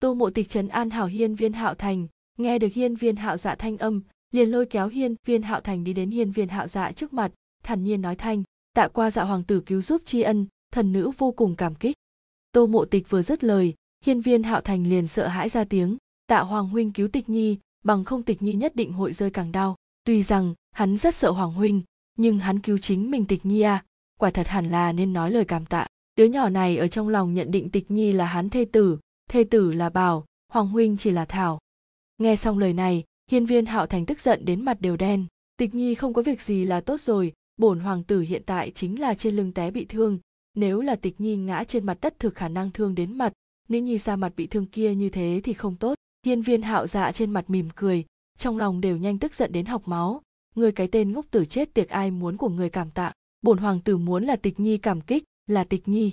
Tô 0.00 0.14
mộ 0.14 0.30
tịch 0.30 0.48
trấn 0.48 0.68
an 0.68 0.90
hảo 0.90 1.06
hiên 1.06 1.34
viên 1.34 1.52
hạo 1.52 1.74
thành, 1.74 2.06
nghe 2.38 2.58
được 2.58 2.72
hiên 2.72 2.96
viên 2.96 3.16
hạo 3.16 3.36
dạ 3.36 3.54
thanh 3.54 3.76
âm, 3.76 4.02
liền 4.30 4.50
lôi 4.50 4.66
kéo 4.66 4.88
hiên 4.88 5.14
viên 5.26 5.42
hạo 5.42 5.60
thành 5.60 5.84
đi 5.84 5.92
đến 5.92 6.10
hiên 6.10 6.30
viên 6.30 6.48
hạo 6.48 6.66
dạ 6.66 6.92
trước 6.92 7.12
mặt, 7.12 7.32
thản 7.64 7.84
nhiên 7.84 8.02
nói 8.02 8.16
thanh, 8.16 8.42
tạ 8.74 8.88
qua 8.88 9.10
dạ 9.10 9.22
hoàng 9.22 9.42
tử 9.42 9.60
cứu 9.60 9.82
giúp 9.82 10.02
tri 10.04 10.22
ân, 10.22 10.46
thần 10.72 10.92
nữ 10.92 11.10
vô 11.18 11.32
cùng 11.32 11.56
cảm 11.56 11.74
kích. 11.74 11.96
Tô 12.52 12.66
mộ 12.66 12.84
tịch 12.84 13.10
vừa 13.10 13.22
dứt 13.22 13.44
lời, 13.44 13.74
hiên 14.04 14.20
viên 14.20 14.42
hạo 14.42 14.60
thành 14.60 14.86
liền 14.86 15.06
sợ 15.06 15.28
hãi 15.28 15.48
ra 15.48 15.64
tiếng 15.64 15.96
tạ 16.26 16.40
hoàng 16.40 16.68
huynh 16.68 16.90
cứu 16.90 17.08
tịch 17.08 17.28
nhi, 17.28 17.58
bằng 17.84 18.04
không 18.04 18.22
tịch 18.22 18.42
nhi 18.42 18.52
nhất 18.52 18.76
định 18.76 18.92
hội 18.92 19.12
rơi 19.12 19.30
càng 19.30 19.52
đau. 19.52 19.76
Tuy 20.04 20.22
rằng, 20.22 20.54
hắn 20.72 20.96
rất 20.96 21.14
sợ 21.14 21.30
hoàng 21.30 21.52
huynh, 21.52 21.82
nhưng 22.16 22.38
hắn 22.38 22.58
cứu 22.58 22.78
chính 22.78 23.10
mình 23.10 23.24
tịch 23.24 23.46
nhi 23.46 23.60
à. 23.60 23.84
Quả 24.20 24.30
thật 24.30 24.48
hẳn 24.48 24.70
là 24.70 24.92
nên 24.92 25.12
nói 25.12 25.30
lời 25.30 25.44
cảm 25.44 25.66
tạ. 25.66 25.86
Đứa 26.16 26.24
nhỏ 26.24 26.48
này 26.48 26.76
ở 26.76 26.88
trong 26.88 27.08
lòng 27.08 27.34
nhận 27.34 27.50
định 27.50 27.70
tịch 27.70 27.90
nhi 27.90 28.12
là 28.12 28.26
hắn 28.26 28.50
thê 28.50 28.64
tử 28.64 28.98
thê 29.30 29.44
tử 29.44 29.72
là 29.72 29.90
bảo, 29.90 30.24
hoàng 30.52 30.68
huynh 30.68 30.96
chỉ 30.96 31.10
là 31.10 31.24
thảo. 31.24 31.58
Nghe 32.18 32.36
xong 32.36 32.58
lời 32.58 32.72
này, 32.72 33.04
hiên 33.30 33.46
viên 33.46 33.66
hạo 33.66 33.86
thành 33.86 34.06
tức 34.06 34.20
giận 34.20 34.44
đến 34.44 34.64
mặt 34.64 34.80
đều 34.80 34.96
đen. 34.96 35.26
Tịch 35.56 35.74
nhi 35.74 35.94
không 35.94 36.14
có 36.14 36.22
việc 36.22 36.42
gì 36.42 36.64
là 36.64 36.80
tốt 36.80 37.00
rồi, 37.00 37.32
bổn 37.56 37.80
hoàng 37.80 38.04
tử 38.04 38.20
hiện 38.20 38.42
tại 38.46 38.70
chính 38.74 39.00
là 39.00 39.14
trên 39.14 39.36
lưng 39.36 39.52
té 39.52 39.70
bị 39.70 39.84
thương. 39.84 40.18
Nếu 40.56 40.80
là 40.80 40.96
tịch 40.96 41.20
nhi 41.20 41.36
ngã 41.36 41.64
trên 41.64 41.86
mặt 41.86 41.98
đất 42.00 42.18
thực 42.18 42.34
khả 42.34 42.48
năng 42.48 42.70
thương 42.70 42.94
đến 42.94 43.18
mặt, 43.18 43.32
nữ 43.68 43.78
nhi 43.78 43.98
ra 43.98 44.16
mặt 44.16 44.32
bị 44.36 44.46
thương 44.46 44.66
kia 44.66 44.94
như 44.94 45.08
thế 45.08 45.40
thì 45.44 45.52
không 45.52 45.76
tốt 45.76 45.94
hiên 46.24 46.42
viên 46.42 46.62
hạo 46.62 46.86
dạ 46.86 47.12
trên 47.12 47.30
mặt 47.30 47.50
mỉm 47.50 47.68
cười, 47.74 48.04
trong 48.38 48.58
lòng 48.58 48.80
đều 48.80 48.96
nhanh 48.96 49.18
tức 49.18 49.34
giận 49.34 49.52
đến 49.52 49.66
học 49.66 49.88
máu. 49.88 50.22
Người 50.54 50.72
cái 50.72 50.88
tên 50.88 51.12
ngốc 51.12 51.26
tử 51.30 51.44
chết 51.44 51.74
tiệc 51.74 51.88
ai 51.88 52.10
muốn 52.10 52.36
của 52.36 52.48
người 52.48 52.70
cảm 52.70 52.90
tạ, 52.90 53.12
bổn 53.42 53.58
hoàng 53.58 53.80
tử 53.80 53.96
muốn 53.96 54.24
là 54.24 54.36
tịch 54.36 54.60
nhi 54.60 54.76
cảm 54.76 55.00
kích, 55.00 55.24
là 55.46 55.64
tịch 55.64 55.88
nhi. 55.88 56.12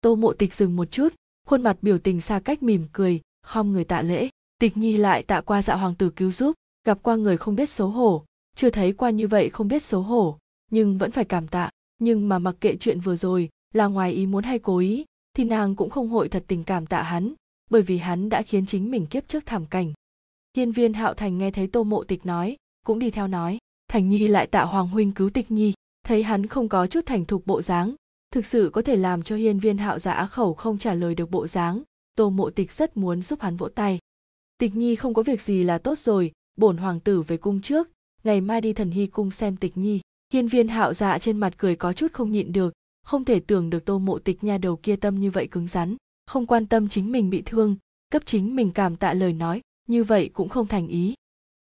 Tô 0.00 0.14
mộ 0.14 0.32
tịch 0.32 0.54
dừng 0.54 0.76
một 0.76 0.90
chút, 0.90 1.14
khuôn 1.46 1.62
mặt 1.62 1.76
biểu 1.82 1.98
tình 1.98 2.20
xa 2.20 2.40
cách 2.40 2.62
mỉm 2.62 2.86
cười, 2.92 3.20
khom 3.42 3.72
người 3.72 3.84
tạ 3.84 4.02
lễ. 4.02 4.28
Tịch 4.58 4.76
nhi 4.76 4.96
lại 4.96 5.22
tạ 5.22 5.40
qua 5.40 5.62
dạ 5.62 5.74
hoàng 5.74 5.94
tử 5.94 6.10
cứu 6.10 6.30
giúp, 6.30 6.54
gặp 6.86 6.98
qua 7.02 7.16
người 7.16 7.36
không 7.36 7.56
biết 7.56 7.68
xấu 7.68 7.88
hổ. 7.88 8.24
Chưa 8.56 8.70
thấy 8.70 8.92
qua 8.92 9.10
như 9.10 9.28
vậy 9.28 9.50
không 9.50 9.68
biết 9.68 9.82
xấu 9.82 10.02
hổ, 10.02 10.38
nhưng 10.70 10.98
vẫn 10.98 11.10
phải 11.10 11.24
cảm 11.24 11.48
tạ. 11.48 11.70
Nhưng 11.98 12.28
mà 12.28 12.38
mặc 12.38 12.56
kệ 12.60 12.76
chuyện 12.76 13.00
vừa 13.00 13.16
rồi, 13.16 13.48
là 13.74 13.86
ngoài 13.86 14.12
ý 14.12 14.26
muốn 14.26 14.44
hay 14.44 14.58
cố 14.58 14.78
ý, 14.78 15.04
thì 15.36 15.44
nàng 15.44 15.76
cũng 15.76 15.90
không 15.90 16.08
hội 16.08 16.28
thật 16.28 16.44
tình 16.46 16.64
cảm 16.64 16.86
tạ 16.86 17.02
hắn 17.02 17.34
bởi 17.74 17.82
vì 17.82 17.98
hắn 17.98 18.28
đã 18.28 18.42
khiến 18.42 18.66
chính 18.66 18.90
mình 18.90 19.06
kiếp 19.06 19.28
trước 19.28 19.46
thảm 19.46 19.66
cảnh. 19.66 19.92
Hiên 20.56 20.72
viên 20.72 20.92
hạo 20.92 21.14
thành 21.14 21.38
nghe 21.38 21.50
thấy 21.50 21.66
tô 21.66 21.84
mộ 21.84 22.04
tịch 22.04 22.26
nói, 22.26 22.56
cũng 22.86 22.98
đi 22.98 23.10
theo 23.10 23.28
nói, 23.28 23.58
thành 23.88 24.08
nhi 24.08 24.28
lại 24.28 24.46
tạ 24.46 24.62
hoàng 24.64 24.88
huynh 24.88 25.12
cứu 25.12 25.30
tịch 25.30 25.50
nhi, 25.50 25.74
thấy 26.06 26.22
hắn 26.22 26.46
không 26.46 26.68
có 26.68 26.86
chút 26.86 27.06
thành 27.06 27.24
thục 27.24 27.46
bộ 27.46 27.62
dáng, 27.62 27.94
thực 28.30 28.46
sự 28.46 28.70
có 28.72 28.82
thể 28.82 28.96
làm 28.96 29.22
cho 29.22 29.36
hiên 29.36 29.58
viên 29.58 29.78
hạo 29.78 29.98
dạ 29.98 30.14
giả 30.14 30.26
khẩu 30.26 30.54
không 30.54 30.78
trả 30.78 30.94
lời 30.94 31.14
được 31.14 31.30
bộ 31.30 31.46
dáng, 31.46 31.82
tô 32.16 32.30
mộ 32.30 32.50
tịch 32.50 32.72
rất 32.72 32.96
muốn 32.96 33.22
giúp 33.22 33.40
hắn 33.40 33.56
vỗ 33.56 33.68
tay. 33.68 33.98
Tịch 34.58 34.76
nhi 34.76 34.96
không 34.96 35.14
có 35.14 35.22
việc 35.22 35.40
gì 35.40 35.62
là 35.62 35.78
tốt 35.78 35.98
rồi, 35.98 36.32
bổn 36.56 36.76
hoàng 36.76 37.00
tử 37.00 37.22
về 37.22 37.36
cung 37.36 37.60
trước, 37.60 37.88
ngày 38.24 38.40
mai 38.40 38.60
đi 38.60 38.72
thần 38.72 38.90
hy 38.90 39.06
cung 39.06 39.30
xem 39.30 39.56
tịch 39.56 39.76
nhi. 39.76 40.00
Hiên 40.32 40.48
viên 40.48 40.68
hạo 40.68 40.94
dạ 40.94 41.18
trên 41.18 41.36
mặt 41.36 41.54
cười 41.56 41.76
có 41.76 41.92
chút 41.92 42.12
không 42.12 42.32
nhịn 42.32 42.52
được, 42.52 42.74
không 43.06 43.24
thể 43.24 43.40
tưởng 43.40 43.70
được 43.70 43.84
tô 43.84 43.98
mộ 43.98 44.18
tịch 44.18 44.44
nha 44.44 44.58
đầu 44.58 44.76
kia 44.76 44.96
tâm 44.96 45.20
như 45.20 45.30
vậy 45.30 45.46
cứng 45.46 45.68
rắn 45.68 45.96
không 46.26 46.46
quan 46.46 46.66
tâm 46.66 46.88
chính 46.88 47.12
mình 47.12 47.30
bị 47.30 47.42
thương, 47.46 47.76
cấp 48.10 48.22
chính 48.26 48.56
mình 48.56 48.70
cảm 48.70 48.96
tạ 48.96 49.14
lời 49.14 49.32
nói, 49.32 49.60
như 49.88 50.04
vậy 50.04 50.30
cũng 50.34 50.48
không 50.48 50.66
thành 50.66 50.88
ý. 50.88 51.14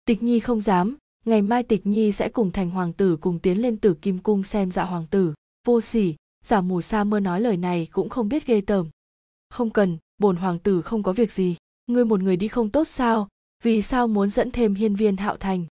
Tịch 0.04 0.22
nhi 0.22 0.40
không 0.40 0.60
dám, 0.60 0.96
ngày 1.24 1.42
mai 1.42 1.62
tịch 1.62 1.86
nhi 1.86 2.12
sẽ 2.12 2.28
cùng 2.28 2.50
thành 2.50 2.70
hoàng 2.70 2.92
tử 2.92 3.16
cùng 3.16 3.38
tiến 3.38 3.62
lên 3.62 3.76
tử 3.76 3.94
kim 3.94 4.18
cung 4.18 4.42
xem 4.42 4.70
dạ 4.70 4.84
hoàng 4.84 5.06
tử. 5.10 5.34
Vô 5.66 5.80
sỉ, 5.80 6.14
giả 6.44 6.60
mù 6.60 6.80
sa 6.80 7.04
mơ 7.04 7.20
nói 7.20 7.40
lời 7.40 7.56
này 7.56 7.88
cũng 7.92 8.08
không 8.08 8.28
biết 8.28 8.46
ghê 8.46 8.60
tởm. 8.60 8.88
Không 9.50 9.70
cần, 9.70 9.98
bổn 10.18 10.36
hoàng 10.36 10.58
tử 10.58 10.82
không 10.82 11.02
có 11.02 11.12
việc 11.12 11.32
gì. 11.32 11.56
Ngươi 11.86 12.04
một 12.04 12.20
người 12.20 12.36
đi 12.36 12.48
không 12.48 12.70
tốt 12.70 12.88
sao? 12.88 13.28
Vì 13.62 13.82
sao 13.82 14.08
muốn 14.08 14.30
dẫn 14.30 14.50
thêm 14.50 14.74
hiên 14.74 14.94
viên 14.94 15.16
hạo 15.16 15.36
thành? 15.36 15.66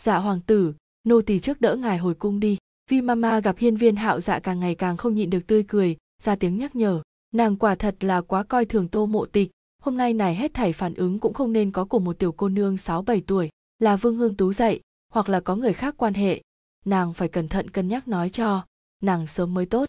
Dạ 0.00 0.18
hoàng 0.18 0.40
tử, 0.40 0.74
nô 1.04 1.20
tỳ 1.20 1.38
trước 1.40 1.60
đỡ 1.60 1.76
ngài 1.76 1.98
hồi 1.98 2.14
cung 2.14 2.40
đi. 2.40 2.56
Vi 2.90 3.00
mama 3.00 3.40
gặp 3.40 3.56
hiên 3.58 3.76
viên 3.76 3.96
hạo 3.96 4.20
dạ 4.20 4.38
càng 4.38 4.60
ngày 4.60 4.74
càng 4.74 4.96
không 4.96 5.14
nhịn 5.14 5.30
được 5.30 5.46
tươi 5.46 5.64
cười, 5.68 5.96
ra 6.22 6.36
tiếng 6.36 6.58
nhắc 6.58 6.76
nhở 6.76 7.02
nàng 7.36 7.56
quả 7.56 7.74
thật 7.74 7.96
là 8.00 8.20
quá 8.20 8.42
coi 8.42 8.64
thường 8.64 8.88
tô 8.88 9.06
mộ 9.06 9.26
tịch. 9.26 9.50
Hôm 9.82 9.96
nay 9.96 10.12
này 10.12 10.34
hết 10.34 10.54
thảy 10.54 10.72
phản 10.72 10.94
ứng 10.94 11.18
cũng 11.18 11.34
không 11.34 11.52
nên 11.52 11.70
có 11.70 11.84
của 11.84 11.98
một 11.98 12.18
tiểu 12.18 12.32
cô 12.32 12.48
nương 12.48 12.76
sáu 12.76 13.02
bảy 13.02 13.20
tuổi, 13.26 13.50
là 13.78 13.96
vương 13.96 14.16
hương 14.16 14.34
tú 14.34 14.52
dạy, 14.52 14.80
hoặc 15.12 15.28
là 15.28 15.40
có 15.40 15.56
người 15.56 15.72
khác 15.72 15.94
quan 15.98 16.14
hệ. 16.14 16.42
Nàng 16.84 17.12
phải 17.12 17.28
cẩn 17.28 17.48
thận 17.48 17.70
cân 17.70 17.88
nhắc 17.88 18.08
nói 18.08 18.30
cho, 18.30 18.66
nàng 19.02 19.26
sớm 19.26 19.54
mới 19.54 19.66
tốt. 19.66 19.88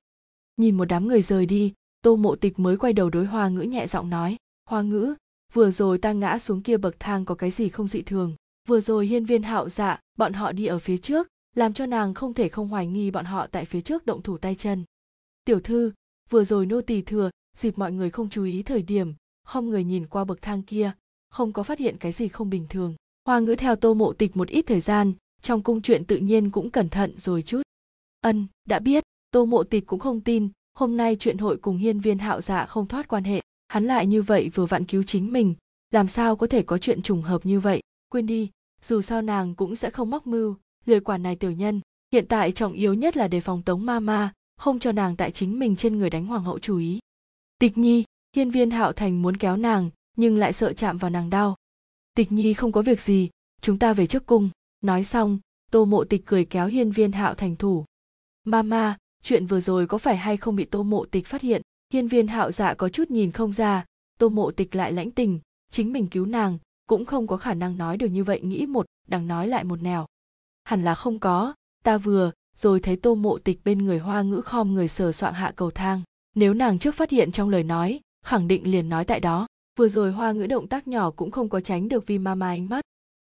Nhìn 0.58 0.78
một 0.78 0.86
đám 0.86 1.08
người 1.08 1.22
rời 1.22 1.46
đi, 1.46 1.74
tô 2.02 2.16
mộ 2.16 2.36
tịch 2.36 2.60
mới 2.60 2.78
quay 2.78 2.94
đầu 2.94 3.10
đối 3.10 3.26
hoa 3.26 3.50
ngữ 3.50 3.62
nhẹ 3.62 3.88
giọng 3.88 4.10
nói, 4.10 4.38
hoa 4.70 4.82
ngữ, 4.82 5.16
vừa 5.54 5.72
rồi 5.72 5.98
ta 5.98 6.12
ngã 6.12 6.40
xuống 6.40 6.62
kia 6.62 6.78
bậc 6.78 6.96
thang 7.00 7.26
có 7.26 7.36
cái 7.36 7.52
gì 7.52 7.70
không 7.70 7.88
dị 7.88 8.02
thường? 8.02 8.36
Vừa 8.68 8.80
rồi 8.80 9.08
hiên 9.08 9.26
viên 9.26 9.44
hạo 9.44 9.70
dạ 9.70 10.00
bọn 10.18 10.34
họ 10.34 10.52
đi 10.52 10.66
ở 10.66 10.80
phía 10.80 10.98
trước, 10.98 11.28
làm 11.56 11.74
cho 11.74 11.86
nàng 11.86 12.14
không 12.14 12.34
thể 12.34 12.50
không 12.50 12.68
hoài 12.68 12.88
nghi 12.88 13.12
bọn 13.12 13.26
họ 13.26 13.48
tại 13.48 13.66
phía 13.66 13.82
trước 13.82 14.06
động 14.06 14.22
thủ 14.22 14.38
tay 14.38 14.56
chân. 14.56 14.84
Tiểu 15.46 15.60
thư, 15.60 15.92
vừa 16.30 16.44
rồi 16.44 16.66
nô 16.66 16.82
tỳ 16.82 17.02
thừa 17.02 17.30
dịp 17.58 17.78
mọi 17.78 17.92
người 17.92 18.10
không 18.10 18.30
chú 18.30 18.44
ý 18.44 18.64
thời 18.64 18.82
điểm, 18.82 19.14
không 19.44 19.70
người 19.70 19.84
nhìn 19.84 20.08
qua 20.08 20.24
bậc 20.24 20.42
thang 20.42 20.64
kia, 20.64 20.92
không 21.30 21.54
có 21.54 21.64
phát 21.64 21.80
hiện 21.80 21.98
cái 22.00 22.12
gì 22.12 22.28
không 22.28 22.50
bình 22.50 22.66
thường. 22.70 22.96
Hoa 23.26 23.40
ngữ 23.40 23.56
theo 23.56 23.76
tô 23.76 23.94
mộ 23.94 24.14
tịch 24.14 24.38
một 24.38 24.48
ít 24.48 24.62
thời 24.62 24.80
gian, 24.80 25.14
trong 25.42 25.64
cung 25.64 25.82
chuyện 25.82 26.06
tự 26.06 26.18
nhiên 26.18 26.50
cũng 26.50 26.70
cẩn 26.70 26.90
thận 26.90 27.14
rồi 27.20 27.42
chút. 27.42 27.62
Ân, 28.22 28.48
đã 28.66 28.80
biết, 28.80 29.04
tô 29.32 29.46
mộ 29.46 29.64
tịch 29.64 29.88
cũng 29.88 30.00
không 30.00 30.22
tin, 30.22 30.50
hôm 30.74 30.98
nay 30.98 31.16
chuyện 31.20 31.38
hội 31.38 31.58
cùng 31.58 31.78
hiên 31.78 32.00
viên 32.00 32.20
hạo 32.20 32.42
dạ 32.42 32.66
không 32.66 32.88
thoát 32.88 33.08
quan 33.08 33.24
hệ, 33.24 33.42
hắn 33.68 33.86
lại 33.86 34.08
như 34.08 34.22
vậy 34.22 34.50
vừa 34.54 34.66
vặn 34.66 34.86
cứu 34.86 35.04
chính 35.04 35.34
mình, 35.34 35.56
làm 35.92 36.08
sao 36.08 36.36
có 36.36 36.48
thể 36.48 36.64
có 36.64 36.78
chuyện 36.78 37.02
trùng 37.02 37.22
hợp 37.22 37.46
như 37.46 37.60
vậy? 37.60 37.82
Quên 38.10 38.26
đi, 38.26 38.50
dù 38.82 39.02
sao 39.02 39.22
nàng 39.22 39.56
cũng 39.56 39.76
sẽ 39.76 39.90
không 39.90 40.10
mắc 40.10 40.28
mưu, 40.28 40.56
lười 40.86 41.00
quản 41.00 41.24
này 41.24 41.36
tiểu 41.36 41.52
nhân. 41.52 41.82
Hiện 42.14 42.26
tại 42.28 42.52
trọng 42.52 42.74
yếu 42.74 42.94
nhất 42.94 43.18
là 43.18 43.28
đề 43.28 43.42
phòng 43.42 43.62
tống 43.62 43.86
ma 43.86 44.00
ma, 44.00 44.34
không 44.58 44.80
cho 44.80 44.92
nàng 44.92 45.16
tại 45.16 45.32
chính 45.32 45.60
mình 45.60 45.76
trên 45.76 45.98
người 45.98 46.10
đánh 46.10 46.26
hoàng 46.26 46.44
hậu 46.44 46.60
chú 46.60 46.78
ý 46.78 47.00
tịch 47.60 47.78
nhi, 47.78 48.04
hiên 48.36 48.50
viên 48.50 48.72
hạo 48.72 48.94
thành 48.94 49.22
muốn 49.22 49.38
kéo 49.38 49.58
nàng, 49.58 49.90
nhưng 50.16 50.38
lại 50.38 50.54
sợ 50.54 50.74
chạm 50.74 50.98
vào 50.98 51.12
nàng 51.12 51.30
đau. 51.30 51.56
Tịch 52.16 52.32
nhi 52.32 52.54
không 52.54 52.72
có 52.72 52.82
việc 52.82 53.02
gì, 53.02 53.30
chúng 53.62 53.80
ta 53.80 53.94
về 53.94 54.08
trước 54.08 54.26
cung. 54.26 54.50
Nói 54.82 55.04
xong, 55.04 55.40
tô 55.72 55.86
mộ 55.86 56.04
tịch 56.04 56.26
cười 56.26 56.46
kéo 56.46 56.68
hiên 56.68 56.92
viên 56.92 57.12
hạo 57.12 57.36
thành 57.36 57.56
thủ. 57.56 57.86
Mama 58.44 58.98
chuyện 59.24 59.46
vừa 59.46 59.60
rồi 59.60 59.88
có 59.88 59.98
phải 59.98 60.18
hay 60.18 60.38
không 60.38 60.56
bị 60.56 60.66
tô 60.66 60.84
mộ 60.84 61.06
tịch 61.06 61.28
phát 61.28 61.42
hiện? 61.42 61.62
Hiên 61.94 62.08
viên 62.08 62.28
hạo 62.28 62.52
dạ 62.52 62.74
có 62.74 62.90
chút 62.90 63.12
nhìn 63.12 63.32
không 63.32 63.54
ra. 63.54 63.86
Tô 64.20 64.30
mộ 64.30 64.52
tịch 64.52 64.76
lại 64.76 64.92
lãnh 64.92 65.12
tình, 65.12 65.40
chính 65.72 65.94
mình 65.94 66.08
cứu 66.08 66.26
nàng, 66.26 66.58
cũng 66.88 67.06
không 67.06 67.28
có 67.28 67.38
khả 67.38 67.54
năng 67.54 67.78
nói 67.78 67.98
được 67.98 68.08
như 68.08 68.24
vậy, 68.24 68.42
nghĩ 68.42 68.66
một, 68.66 68.86
đằng 69.08 69.28
nói 69.28 69.48
lại 69.48 69.64
một 69.64 69.82
nẻo. 69.82 70.06
Hẳn 70.64 70.84
là 70.84 70.96
không 70.96 71.20
có, 71.20 71.54
ta 71.84 71.98
vừa, 71.98 72.32
rồi 72.56 72.80
thấy 72.80 72.96
tô 72.96 73.16
mộ 73.16 73.38
tịch 73.38 73.60
bên 73.64 73.86
người 73.86 74.00
hoa 74.00 74.22
ngữ 74.22 74.42
khom 74.42 74.74
người 74.74 74.88
sờ 74.88 75.12
soạng 75.12 75.34
hạ 75.34 75.54
cầu 75.56 75.72
thang 75.72 76.02
nếu 76.38 76.54
nàng 76.54 76.80
trước 76.80 76.96
phát 76.96 77.10
hiện 77.10 77.32
trong 77.32 77.50
lời 77.50 77.64
nói, 77.64 78.00
khẳng 78.26 78.48
định 78.48 78.72
liền 78.72 78.90
nói 78.90 79.06
tại 79.06 79.20
đó. 79.20 79.48
Vừa 79.80 79.88
rồi 79.88 80.12
hoa 80.12 80.32
ngữ 80.32 80.48
động 80.48 80.68
tác 80.68 80.88
nhỏ 80.88 81.12
cũng 81.12 81.32
không 81.32 81.50
có 81.50 81.62
tránh 81.62 81.90
được 81.90 82.08
vi 82.08 82.18
mama 82.18 82.48
ánh 82.48 82.70
mắt. 82.70 82.82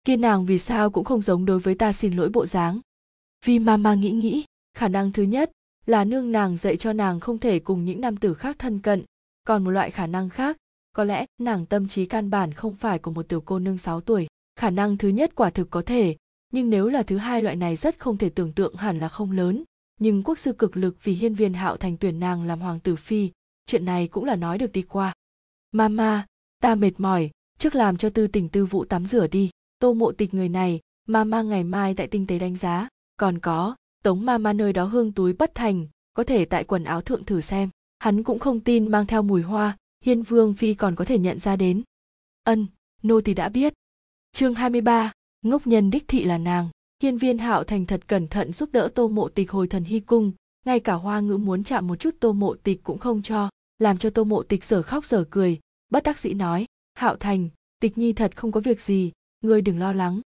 Kia 0.04 0.16
nàng 0.16 0.46
vì 0.46 0.58
sao 0.58 0.90
cũng 0.90 1.04
không 1.04 1.22
giống 1.22 1.44
đối 1.44 1.58
với 1.58 1.74
ta 1.74 1.92
xin 1.92 2.16
lỗi 2.16 2.28
bộ 2.28 2.46
dáng. 2.46 2.80
Vi 3.44 3.58
mama 3.58 3.94
nghĩ 3.94 4.10
nghĩ, 4.10 4.44
khả 4.74 4.88
năng 4.88 5.12
thứ 5.12 5.22
nhất 5.22 5.50
là 5.86 6.04
nương 6.04 6.32
nàng 6.32 6.56
dạy 6.56 6.76
cho 6.76 6.92
nàng 6.92 7.20
không 7.20 7.38
thể 7.38 7.58
cùng 7.58 7.84
những 7.84 8.00
nam 8.00 8.16
tử 8.16 8.34
khác 8.34 8.56
thân 8.58 8.78
cận. 8.78 9.04
Còn 9.44 9.64
một 9.64 9.70
loại 9.70 9.90
khả 9.90 10.06
năng 10.06 10.28
khác, 10.28 10.56
có 10.92 11.04
lẽ 11.04 11.26
nàng 11.38 11.66
tâm 11.66 11.88
trí 11.88 12.06
căn 12.06 12.30
bản 12.30 12.52
không 12.52 12.74
phải 12.74 12.98
của 12.98 13.10
một 13.10 13.28
tiểu 13.28 13.40
cô 13.40 13.58
nương 13.58 13.78
6 13.78 14.00
tuổi. 14.00 14.26
Khả 14.56 14.70
năng 14.70 14.96
thứ 14.96 15.08
nhất 15.08 15.34
quả 15.34 15.50
thực 15.50 15.70
có 15.70 15.82
thể, 15.82 16.16
nhưng 16.52 16.70
nếu 16.70 16.88
là 16.88 17.02
thứ 17.02 17.16
hai 17.16 17.42
loại 17.42 17.56
này 17.56 17.76
rất 17.76 17.98
không 17.98 18.16
thể 18.16 18.28
tưởng 18.28 18.52
tượng 18.52 18.74
hẳn 18.74 18.98
là 18.98 19.08
không 19.08 19.32
lớn 19.32 19.64
nhưng 20.00 20.22
quốc 20.22 20.38
sư 20.38 20.52
cực 20.52 20.76
lực 20.76 21.04
vì 21.04 21.12
hiên 21.12 21.34
viên 21.34 21.54
hạo 21.54 21.76
thành 21.76 21.96
tuyển 21.96 22.20
nàng 22.20 22.44
làm 22.44 22.60
hoàng 22.60 22.80
tử 22.80 22.96
phi 22.96 23.30
chuyện 23.66 23.84
này 23.84 24.08
cũng 24.08 24.24
là 24.24 24.36
nói 24.36 24.58
được 24.58 24.72
đi 24.72 24.82
qua. 24.82 25.14
Mama 25.72 26.26
ta 26.62 26.74
mệt 26.74 26.92
mỏi 26.98 27.30
trước 27.58 27.74
làm 27.74 27.96
cho 27.96 28.10
tư 28.10 28.26
tình 28.26 28.48
tư 28.48 28.66
vụ 28.66 28.84
tắm 28.84 29.06
rửa 29.06 29.26
đi. 29.26 29.50
Tô 29.78 29.94
mộ 29.94 30.12
tịch 30.12 30.34
người 30.34 30.48
này 30.48 30.80
mama 31.08 31.42
ngày 31.42 31.64
mai 31.64 31.94
tại 31.94 32.06
tinh 32.06 32.26
tế 32.26 32.38
đánh 32.38 32.56
giá. 32.56 32.88
Còn 33.16 33.38
có 33.38 33.76
tống 34.02 34.26
mama 34.26 34.52
nơi 34.52 34.72
đó 34.72 34.84
hương 34.84 35.12
túi 35.12 35.32
bất 35.32 35.54
thành 35.54 35.86
có 36.12 36.24
thể 36.24 36.44
tại 36.44 36.64
quần 36.64 36.84
áo 36.84 37.02
thượng 37.02 37.24
thử 37.24 37.40
xem. 37.40 37.70
Hắn 37.98 38.22
cũng 38.22 38.38
không 38.38 38.60
tin 38.60 38.90
mang 38.90 39.06
theo 39.06 39.22
mùi 39.22 39.42
hoa 39.42 39.76
hiên 40.04 40.22
vương 40.22 40.54
phi 40.54 40.74
còn 40.74 40.96
có 40.96 41.04
thể 41.04 41.18
nhận 41.18 41.38
ra 41.38 41.56
đến. 41.56 41.82
Ân 42.44 42.66
nô 43.02 43.20
thì 43.20 43.34
đã 43.34 43.48
biết. 43.48 43.72
Chương 44.32 44.54
23, 44.54 45.12
ngốc 45.42 45.66
nhân 45.66 45.90
đích 45.90 46.08
thị 46.08 46.24
là 46.24 46.38
nàng 46.38 46.68
hiên 47.02 47.18
viên 47.18 47.38
hạo 47.38 47.64
thành 47.64 47.86
thật 47.86 48.00
cẩn 48.06 48.26
thận 48.26 48.52
giúp 48.52 48.68
đỡ 48.72 48.88
tô 48.94 49.08
mộ 49.08 49.28
tịch 49.28 49.50
hồi 49.50 49.66
thần 49.66 49.84
hy 49.84 50.00
cung. 50.00 50.32
Ngay 50.66 50.80
cả 50.80 50.94
hoa 50.94 51.20
ngữ 51.20 51.36
muốn 51.36 51.64
chạm 51.64 51.86
một 51.86 51.96
chút 51.96 52.14
tô 52.20 52.32
mộ 52.32 52.54
tịch 52.54 52.80
cũng 52.82 52.98
không 52.98 53.22
cho, 53.22 53.50
làm 53.78 53.98
cho 53.98 54.10
tô 54.10 54.24
mộ 54.24 54.42
tịch 54.42 54.64
sở 54.64 54.82
khóc 54.82 55.04
sở 55.04 55.24
cười. 55.30 55.60
Bất 55.90 56.02
đắc 56.02 56.18
dĩ 56.18 56.34
nói, 56.34 56.66
hạo 56.94 57.16
thành, 57.16 57.48
tịch 57.80 57.98
nhi 57.98 58.12
thật 58.12 58.36
không 58.36 58.52
có 58.52 58.60
việc 58.60 58.80
gì, 58.80 59.12
ngươi 59.40 59.62
đừng 59.62 59.78
lo 59.78 59.92
lắng. 59.92 60.20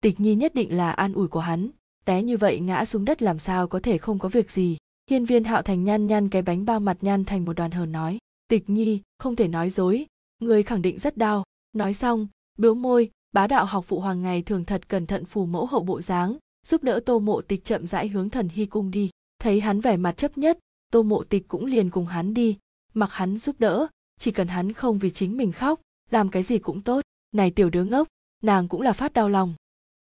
Tịch 0.00 0.20
nhi 0.20 0.34
nhất 0.34 0.54
định 0.54 0.76
là 0.76 0.90
an 0.90 1.12
ủi 1.12 1.28
của 1.28 1.40
hắn. 1.40 1.70
Té 2.04 2.22
như 2.22 2.36
vậy 2.36 2.60
ngã 2.60 2.84
xuống 2.84 3.04
đất 3.04 3.22
làm 3.22 3.38
sao 3.38 3.68
có 3.68 3.80
thể 3.80 3.98
không 3.98 4.18
có 4.18 4.28
việc 4.28 4.50
gì? 4.50 4.76
Hiên 5.10 5.24
viên 5.24 5.44
hạo 5.44 5.62
thành 5.62 5.84
nhăn 5.84 6.06
nhăn 6.06 6.28
cái 6.28 6.42
bánh 6.42 6.64
bao 6.64 6.80
mặt 6.80 6.96
nhăn 7.00 7.24
thành 7.24 7.44
một 7.44 7.52
đoàn 7.52 7.70
hờn 7.70 7.92
nói, 7.92 8.18
tịch 8.48 8.70
nhi, 8.70 9.00
không 9.18 9.36
thể 9.36 9.48
nói 9.48 9.70
dối. 9.70 10.06
Người 10.38 10.62
khẳng 10.62 10.82
định 10.82 10.98
rất 10.98 11.16
đau. 11.16 11.44
Nói 11.72 11.94
xong 11.94 12.28
biếu 12.58 12.74
môi 12.74 13.10
bá 13.32 13.46
đạo 13.46 13.64
học 13.64 13.84
phụ 13.88 14.00
hoàng 14.00 14.22
ngày 14.22 14.42
thường 14.42 14.64
thật 14.64 14.88
cẩn 14.88 15.06
thận 15.06 15.24
phù 15.24 15.46
mẫu 15.46 15.66
hậu 15.66 15.82
bộ 15.82 16.00
dáng, 16.00 16.36
giúp 16.66 16.82
đỡ 16.82 17.00
tô 17.06 17.18
mộ 17.18 17.40
tịch 17.40 17.64
chậm 17.64 17.86
rãi 17.86 18.08
hướng 18.08 18.30
thần 18.30 18.48
hy 18.48 18.66
cung 18.66 18.90
đi. 18.90 19.10
Thấy 19.38 19.60
hắn 19.60 19.80
vẻ 19.80 19.96
mặt 19.96 20.16
chấp 20.16 20.38
nhất, 20.38 20.58
tô 20.92 21.02
mộ 21.02 21.24
tịch 21.24 21.48
cũng 21.48 21.64
liền 21.64 21.90
cùng 21.90 22.06
hắn 22.06 22.34
đi. 22.34 22.58
Mặc 22.94 23.12
hắn 23.12 23.38
giúp 23.38 23.56
đỡ, 23.58 23.86
chỉ 24.20 24.30
cần 24.30 24.48
hắn 24.48 24.72
không 24.72 24.98
vì 24.98 25.10
chính 25.10 25.36
mình 25.36 25.52
khóc, 25.52 25.80
làm 26.10 26.28
cái 26.28 26.42
gì 26.42 26.58
cũng 26.58 26.80
tốt. 26.80 27.04
Này 27.32 27.50
tiểu 27.50 27.70
đứa 27.70 27.84
ngốc, 27.84 28.08
nàng 28.42 28.68
cũng 28.68 28.80
là 28.80 28.92
phát 28.92 29.12
đau 29.12 29.28
lòng. 29.28 29.54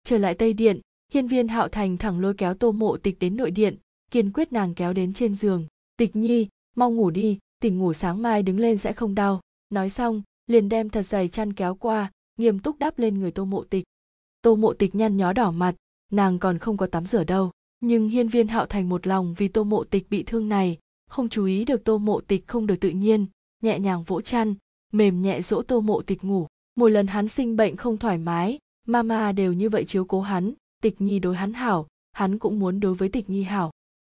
Trở 0.04 0.18
lại 0.18 0.36
tây 0.36 0.54
điện, 0.54 0.80
hiên 1.12 1.28
viên 1.28 1.48
hạo 1.48 1.68
thành 1.68 1.98
thẳng 1.98 2.20
lôi 2.20 2.34
kéo 2.34 2.54
tô 2.54 2.72
mộ 2.72 2.98
tịch 2.98 3.20
đến 3.20 3.38
nội 3.38 3.52
điện, 3.52 3.78
kiên 4.12 4.32
quyết 4.32 4.52
nàng 4.52 4.76
kéo 4.76 4.94
đến 4.94 5.14
trên 5.14 5.36
giường. 5.36 5.68
Tịch 5.98 6.16
nhi, 6.16 6.48
mau 6.76 6.92
ngủ 6.92 7.10
đi, 7.10 7.40
tỉnh 7.62 7.78
ngủ 7.78 7.94
sáng 7.94 8.22
mai 8.22 8.44
đứng 8.44 8.60
lên 8.60 8.78
sẽ 8.78 8.94
không 8.94 9.16
đau. 9.16 9.42
Nói 9.70 9.90
xong, 9.90 10.22
liền 10.48 10.70
đem 10.70 10.90
thật 10.90 11.02
dày 11.02 11.28
chăn 11.28 11.54
kéo 11.54 11.76
qua 11.76 12.12
nghiêm 12.40 12.60
túc 12.60 12.80
đáp 12.80 13.00
lên 13.00 13.20
người 13.20 13.32
tô 13.32 13.46
mộ 13.46 13.64
tịch. 13.64 13.84
Tô 14.42 14.56
mộ 14.56 14.74
tịch 14.74 14.96
nhăn 14.96 15.18
nhó 15.18 15.34
đỏ 15.34 15.52
mặt, 15.52 15.76
nàng 16.12 16.40
còn 16.40 16.58
không 16.58 16.78
có 16.78 16.88
tắm 16.88 17.06
rửa 17.06 17.24
đâu. 17.24 17.52
Nhưng 17.80 18.10
hiên 18.10 18.28
viên 18.28 18.48
hạo 18.48 18.66
thành 18.66 18.90
một 18.90 19.08
lòng 19.08 19.34
vì 19.38 19.48
tô 19.48 19.64
mộ 19.64 19.84
tịch 19.84 20.10
bị 20.10 20.24
thương 20.24 20.50
này, 20.50 20.78
không 21.10 21.30
chú 21.30 21.46
ý 21.46 21.66
được 21.66 21.84
tô 21.84 21.98
mộ 21.98 22.22
tịch 22.22 22.48
không 22.48 22.68
được 22.68 22.76
tự 22.76 22.90
nhiên, 22.90 23.26
nhẹ 23.62 23.80
nhàng 23.80 24.04
vỗ 24.04 24.22
chăn, 24.22 24.56
mềm 24.92 25.22
nhẹ 25.22 25.42
dỗ 25.42 25.62
tô 25.62 25.82
mộ 25.82 26.02
tịch 26.02 26.24
ngủ. 26.24 26.48
Mỗi 26.76 26.92
lần 26.92 27.08
hắn 27.08 27.28
sinh 27.28 27.56
bệnh 27.56 27.76
không 27.76 27.98
thoải 27.98 28.18
mái 28.18 28.60
mama 28.88 29.32
đều 29.32 29.54
như 29.54 29.70
vậy 29.70 29.86
chiếu 29.86 30.06
cố 30.06 30.22
hắn, 30.22 30.54
tịch 30.82 31.02
nhi 31.02 31.20
đối 31.20 31.36
hắn 31.36 31.54
hảo, 31.54 31.88
hắn 32.12 32.40
cũng 32.40 32.60
muốn 32.60 32.80
đối 32.80 32.96
với 32.96 33.10
tịch 33.10 33.30
nhi 33.30 33.44
hảo. 33.44 33.72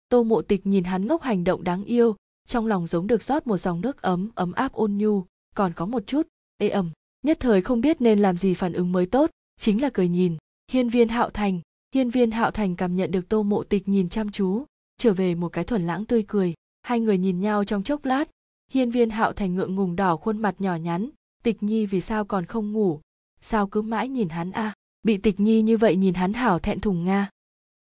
Tô 0.10 0.24
mộ 0.24 0.42
tịch 0.42 0.68
nhìn 0.68 0.84
hắn 0.84 1.08
ngốc 1.08 1.22
hành 1.22 1.44
động 1.44 1.64
đáng 1.64 1.84
yêu, 1.84 2.16
trong 2.48 2.68
lòng 2.68 2.88
giống 2.88 3.08
được 3.08 3.24
rót 3.24 3.48
một 3.48 3.58
dòng 3.58 3.82
nước 3.82 4.02
ấm 4.02 4.30
ấm 4.36 4.52
áp 4.52 4.74
ôn 4.74 4.98
nhu, 4.98 5.26
còn 5.56 5.74
có 5.74 5.86
một 5.86 6.08
chút 6.08 6.28
ê 6.58 6.70
ẩm 6.70 6.90
nhất 7.22 7.38
thời 7.40 7.62
không 7.62 7.82
biết 7.82 8.02
nên 8.02 8.20
làm 8.20 8.38
gì 8.38 8.54
phản 8.54 8.74
ứng 8.74 8.92
mới 8.92 9.06
tốt, 9.06 9.30
chính 9.60 9.82
là 9.82 9.90
cười 9.94 10.08
nhìn. 10.08 10.38
Hiên 10.72 10.90
viên 10.90 11.08
hạo 11.08 11.30
thành, 11.30 11.62
hiên 11.96 12.10
viên 12.10 12.32
hạo 12.32 12.52
thành 12.52 12.76
cảm 12.76 12.96
nhận 12.96 13.12
được 13.12 13.30
tô 13.30 13.44
mộ 13.44 13.64
tịch 13.64 13.88
nhìn 13.88 14.10
chăm 14.10 14.32
chú, 14.32 14.66
trở 14.98 15.14
về 15.14 15.36
một 15.36 15.50
cái 15.50 15.64
thuần 15.64 15.88
lãng 15.88 16.06
tươi 16.06 16.24
cười. 16.28 16.54
Hai 16.82 17.00
người 17.00 17.18
nhìn 17.18 17.40
nhau 17.40 17.64
trong 17.64 17.84
chốc 17.84 18.06
lát. 18.06 18.30
Hiên 18.72 18.92
viên 18.92 19.10
hạo 19.10 19.34
thành 19.34 19.56
ngượng 19.56 19.76
ngùng 19.76 19.96
đỏ 19.96 20.18
khuôn 20.18 20.38
mặt 20.38 20.56
nhỏ 20.60 20.76
nhắn. 20.76 21.10
Tịch 21.44 21.64
nhi 21.64 21.86
vì 21.86 22.02
sao 22.02 22.26
còn 22.26 22.46
không 22.46 22.74
ngủ? 22.74 23.00
Sao 23.42 23.68
cứ 23.68 23.82
mãi 23.82 24.08
nhìn 24.08 24.30
hắn 24.30 24.52
a? 24.52 24.62
À? 24.62 24.74
bị 25.04 25.18
tịch 25.18 25.40
nhi 25.40 25.62
như 25.62 25.78
vậy 25.78 25.96
nhìn 25.96 26.14
hắn 26.14 26.34
hảo 26.34 26.60
thẹn 26.60 26.80
thùng 26.80 27.06
nga. 27.06 27.30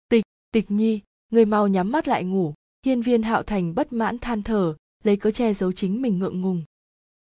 Tịch 0.09 0.23
tịch 0.51 0.71
nhi, 0.71 0.99
người 1.31 1.45
mau 1.45 1.67
nhắm 1.67 1.91
mắt 1.91 2.07
lại 2.07 2.23
ngủ. 2.23 2.53
Hiên 2.85 3.01
viên 3.01 3.21
hạo 3.23 3.43
thành 3.43 3.75
bất 3.75 3.93
mãn 3.93 4.19
than 4.19 4.43
thở, 4.43 4.75
lấy 5.03 5.17
cớ 5.17 5.31
che 5.31 5.53
giấu 5.53 5.71
chính 5.71 6.01
mình 6.01 6.19
ngượng 6.19 6.41
ngùng 6.41 6.63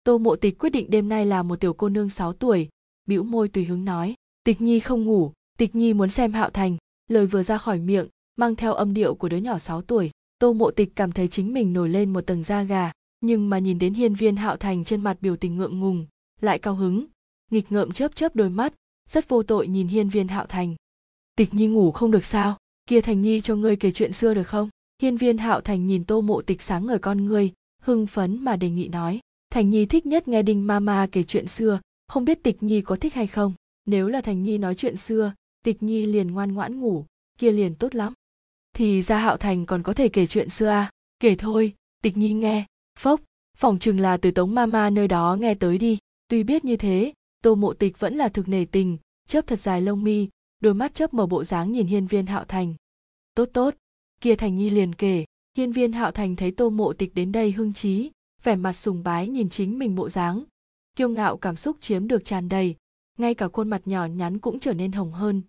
tô 0.09 0.17
mộ 0.17 0.35
tịch 0.35 0.57
quyết 0.59 0.69
định 0.69 0.89
đêm 0.89 1.09
nay 1.09 1.25
là 1.25 1.43
một 1.43 1.59
tiểu 1.59 1.73
cô 1.73 1.89
nương 1.89 2.09
6 2.09 2.33
tuổi. 2.33 2.69
Bĩu 3.05 3.23
môi 3.23 3.47
tùy 3.47 3.65
hứng 3.65 3.85
nói, 3.85 4.15
tịch 4.43 4.61
nhi 4.61 4.79
không 4.79 5.05
ngủ, 5.05 5.31
tịch 5.57 5.75
nhi 5.75 5.93
muốn 5.93 6.09
xem 6.09 6.33
hạo 6.33 6.49
thành. 6.49 6.77
Lời 7.07 7.25
vừa 7.25 7.43
ra 7.43 7.57
khỏi 7.57 7.79
miệng, 7.79 8.07
mang 8.35 8.55
theo 8.55 8.73
âm 8.73 8.93
điệu 8.93 9.15
của 9.15 9.29
đứa 9.29 9.37
nhỏ 9.37 9.59
6 9.59 9.81
tuổi, 9.81 10.11
tô 10.39 10.53
mộ 10.53 10.71
tịch 10.71 10.91
cảm 10.95 11.11
thấy 11.11 11.27
chính 11.27 11.53
mình 11.53 11.73
nổi 11.73 11.89
lên 11.89 12.13
một 12.13 12.21
tầng 12.21 12.43
da 12.43 12.63
gà, 12.63 12.91
nhưng 13.21 13.49
mà 13.49 13.59
nhìn 13.59 13.79
đến 13.79 13.93
hiên 13.93 14.13
viên 14.13 14.35
hạo 14.35 14.57
thành 14.57 14.85
trên 14.85 15.01
mặt 15.01 15.17
biểu 15.21 15.35
tình 15.35 15.57
ngượng 15.57 15.79
ngùng, 15.79 16.05
lại 16.41 16.59
cao 16.59 16.75
hứng, 16.75 17.05
nghịch 17.51 17.71
ngợm 17.71 17.91
chớp 17.91 18.15
chớp 18.15 18.35
đôi 18.35 18.49
mắt, 18.49 18.73
rất 19.09 19.29
vô 19.29 19.43
tội 19.43 19.67
nhìn 19.67 19.87
hiên 19.87 20.09
viên 20.09 20.27
hạo 20.27 20.45
thành. 20.45 20.75
Tịch 21.35 21.53
nhi 21.53 21.67
ngủ 21.67 21.91
không 21.91 22.11
được 22.11 22.25
sao? 22.25 22.57
Kia 22.85 23.01
thành 23.01 23.21
nhi 23.21 23.41
cho 23.41 23.55
ngươi 23.55 23.75
kể 23.75 23.91
chuyện 23.91 24.13
xưa 24.13 24.33
được 24.33 24.47
không? 24.47 24.69
Hiên 25.01 25.17
viên 25.17 25.37
hạo 25.37 25.61
thành 25.61 25.87
nhìn 25.87 26.05
tô 26.05 26.21
mộ 26.21 26.41
tịch 26.41 26.61
sáng 26.61 26.85
ngời 26.85 26.99
con 26.99 27.25
ngươi, 27.25 27.51
hưng 27.81 28.07
phấn 28.07 28.43
mà 28.43 28.55
đề 28.55 28.69
nghị 28.69 28.87
nói 28.87 29.19
thành 29.49 29.69
nhi 29.69 29.85
thích 29.85 30.05
nhất 30.05 30.27
nghe 30.27 30.41
đinh 30.41 30.67
mama 30.67 31.07
kể 31.11 31.23
chuyện 31.23 31.47
xưa, 31.47 31.79
không 32.07 32.25
biết 32.25 32.43
tịch 32.43 32.63
nhi 32.63 32.81
có 32.81 32.95
thích 32.95 33.13
hay 33.13 33.27
không. 33.27 33.53
Nếu 33.85 34.07
là 34.07 34.21
thành 34.21 34.43
nhi 34.43 34.57
nói 34.57 34.75
chuyện 34.75 34.95
xưa, 34.95 35.33
tịch 35.63 35.83
nhi 35.83 36.05
liền 36.05 36.31
ngoan 36.31 36.53
ngoãn 36.53 36.79
ngủ, 36.79 37.05
kia 37.39 37.51
liền 37.51 37.75
tốt 37.75 37.95
lắm. 37.95 38.13
Thì 38.75 39.01
ra 39.01 39.17
hạo 39.17 39.37
thành 39.37 39.65
còn 39.65 39.83
có 39.83 39.93
thể 39.93 40.09
kể 40.09 40.27
chuyện 40.27 40.49
xưa 40.49 40.67
à? 40.67 40.91
Kể 41.19 41.35
thôi, 41.35 41.73
tịch 42.01 42.17
nhi 42.17 42.33
nghe. 42.33 42.65
Phốc 42.99 43.21
phòng 43.57 43.79
chừng 43.79 43.99
là 43.99 44.17
từ 44.17 44.31
tống 44.31 44.55
mama 44.55 44.89
nơi 44.89 45.07
đó 45.07 45.37
nghe 45.39 45.55
tới 45.55 45.77
đi. 45.77 45.97
Tuy 46.27 46.43
biết 46.43 46.65
như 46.65 46.77
thế, 46.77 47.13
tô 47.43 47.55
mộ 47.55 47.73
tịch 47.73 47.99
vẫn 47.99 48.15
là 48.15 48.29
thực 48.29 48.47
nể 48.47 48.65
tình, 48.65 48.97
chớp 49.27 49.47
thật 49.47 49.59
dài 49.59 49.81
lông 49.81 50.03
mi, 50.03 50.27
đôi 50.59 50.73
mắt 50.73 50.95
chớp 50.95 51.13
mở 51.13 51.25
bộ 51.25 51.43
dáng 51.43 51.71
nhìn 51.71 51.87
hiên 51.87 52.07
viên 52.07 52.25
hạo 52.25 52.45
thành. 52.47 52.73
Tốt 53.35 53.49
tốt. 53.53 53.75
Kia 54.21 54.35
thành 54.35 54.57
nhi 54.57 54.69
liền 54.69 54.95
kể. 54.95 55.25
Hiên 55.57 55.71
viên 55.71 55.91
hạo 55.91 56.11
thành 56.11 56.35
thấy 56.35 56.51
tô 56.51 56.69
mộ 56.69 56.93
tịch 56.93 57.15
đến 57.15 57.31
đây 57.31 57.51
hưng 57.51 57.73
trí 57.73 58.11
vẻ 58.43 58.55
mặt 58.55 58.73
sùng 58.73 59.03
bái 59.03 59.27
nhìn 59.27 59.49
chính 59.49 59.79
mình 59.79 59.95
bộ 59.95 60.09
dáng. 60.09 60.43
Kiêu 60.95 61.09
ngạo 61.09 61.37
cảm 61.37 61.55
xúc 61.55 61.77
chiếm 61.81 62.07
được 62.07 62.25
tràn 62.25 62.49
đầy, 62.49 62.75
ngay 63.17 63.33
cả 63.33 63.47
khuôn 63.47 63.69
mặt 63.69 63.81
nhỏ 63.85 64.05
nhắn 64.05 64.39
cũng 64.39 64.59
trở 64.59 64.73
nên 64.73 64.91
hồng 64.91 65.11
hơn, 65.11 65.41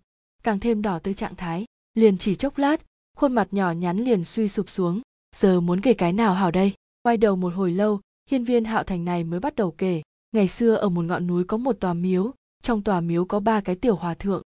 càng 0.43 0.59
thêm 0.59 0.81
đỏ 0.81 0.99
tới 0.99 1.13
trạng 1.13 1.35
thái. 1.35 1.65
Liền 1.93 2.17
chỉ 2.17 2.35
chốc 2.35 2.57
lát, 2.57 2.81
khuôn 3.17 3.33
mặt 3.33 3.47
nhỏ 3.51 3.71
nhắn 3.71 3.97
liền 3.97 4.25
suy 4.25 4.47
sụp 4.47 4.69
xuống. 4.69 5.01
Giờ 5.35 5.61
muốn 5.61 5.81
kể 5.81 5.93
cái 5.93 6.13
nào 6.13 6.33
hảo 6.33 6.51
đây? 6.51 6.73
Quay 7.03 7.17
đầu 7.17 7.35
một 7.35 7.53
hồi 7.53 7.71
lâu, 7.71 7.99
hiên 8.29 8.43
viên 8.43 8.65
hạo 8.65 8.83
thành 8.83 9.05
này 9.05 9.23
mới 9.23 9.39
bắt 9.39 9.55
đầu 9.55 9.71
kể. 9.77 10.01
Ngày 10.31 10.47
xưa 10.47 10.75
ở 10.75 10.89
một 10.89 11.01
ngọn 11.01 11.27
núi 11.27 11.43
có 11.43 11.57
một 11.57 11.79
tòa 11.79 11.93
miếu, 11.93 12.33
trong 12.63 12.81
tòa 12.81 13.01
miếu 13.01 13.25
có 13.25 13.39
ba 13.39 13.61
cái 13.61 13.75
tiểu 13.75 13.95
hòa 13.95 14.13
thượng. 14.13 14.41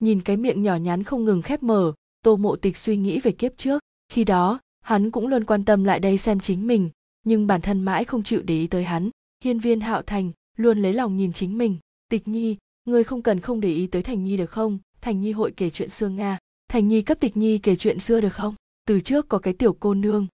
Nhìn 0.00 0.20
cái 0.20 0.36
miệng 0.36 0.62
nhỏ 0.62 0.76
nhắn 0.76 1.02
không 1.02 1.24
ngừng 1.24 1.42
khép 1.42 1.62
mở 1.62 1.92
tô 2.22 2.36
mộ 2.36 2.56
tịch 2.56 2.76
suy 2.76 2.96
nghĩ 2.96 3.20
về 3.20 3.32
kiếp 3.32 3.56
trước. 3.56 3.82
Khi 4.08 4.24
đó, 4.24 4.60
hắn 4.80 5.10
cũng 5.10 5.26
luôn 5.26 5.44
quan 5.44 5.64
tâm 5.64 5.84
lại 5.84 6.00
đây 6.00 6.18
xem 6.18 6.40
chính 6.40 6.66
mình 6.66 6.90
nhưng 7.24 7.46
bản 7.46 7.60
thân 7.60 7.82
mãi 7.82 8.04
không 8.04 8.22
chịu 8.22 8.42
để 8.42 8.54
ý 8.54 8.66
tới 8.66 8.84
hắn. 8.84 9.10
Hiên 9.44 9.58
viên 9.58 9.80
hạo 9.80 10.02
thành 10.02 10.32
luôn 10.56 10.78
lấy 10.78 10.92
lòng 10.92 11.16
nhìn 11.16 11.32
chính 11.32 11.58
mình. 11.58 11.78
Tịch 12.08 12.28
nhi 12.28 12.56
ngươi 12.84 13.04
không 13.04 13.22
cần 13.22 13.40
không 13.40 13.60
để 13.60 13.68
ý 13.68 13.86
tới 13.86 14.02
thành 14.02 14.24
nhi 14.24 14.36
được 14.36 14.50
không? 14.50 14.78
Thành 15.00 15.20
nhi 15.20 15.32
hội 15.32 15.52
kể 15.56 15.70
chuyện 15.70 15.88
xưa 15.88 16.08
nga. 16.08 16.38
Thành 16.68 16.88
nhi 16.88 17.02
cấp 17.02 17.20
tịch 17.20 17.36
nhi 17.36 17.58
kể 17.58 17.76
chuyện 17.76 17.98
xưa 17.98 18.20
được 18.20 18.34
không? 18.34 18.54
Từ 18.86 19.00
trước 19.00 19.28
có 19.28 19.38
cái 19.38 19.54
tiểu 19.54 19.76
cô 19.80 19.94
nương. 19.94 20.26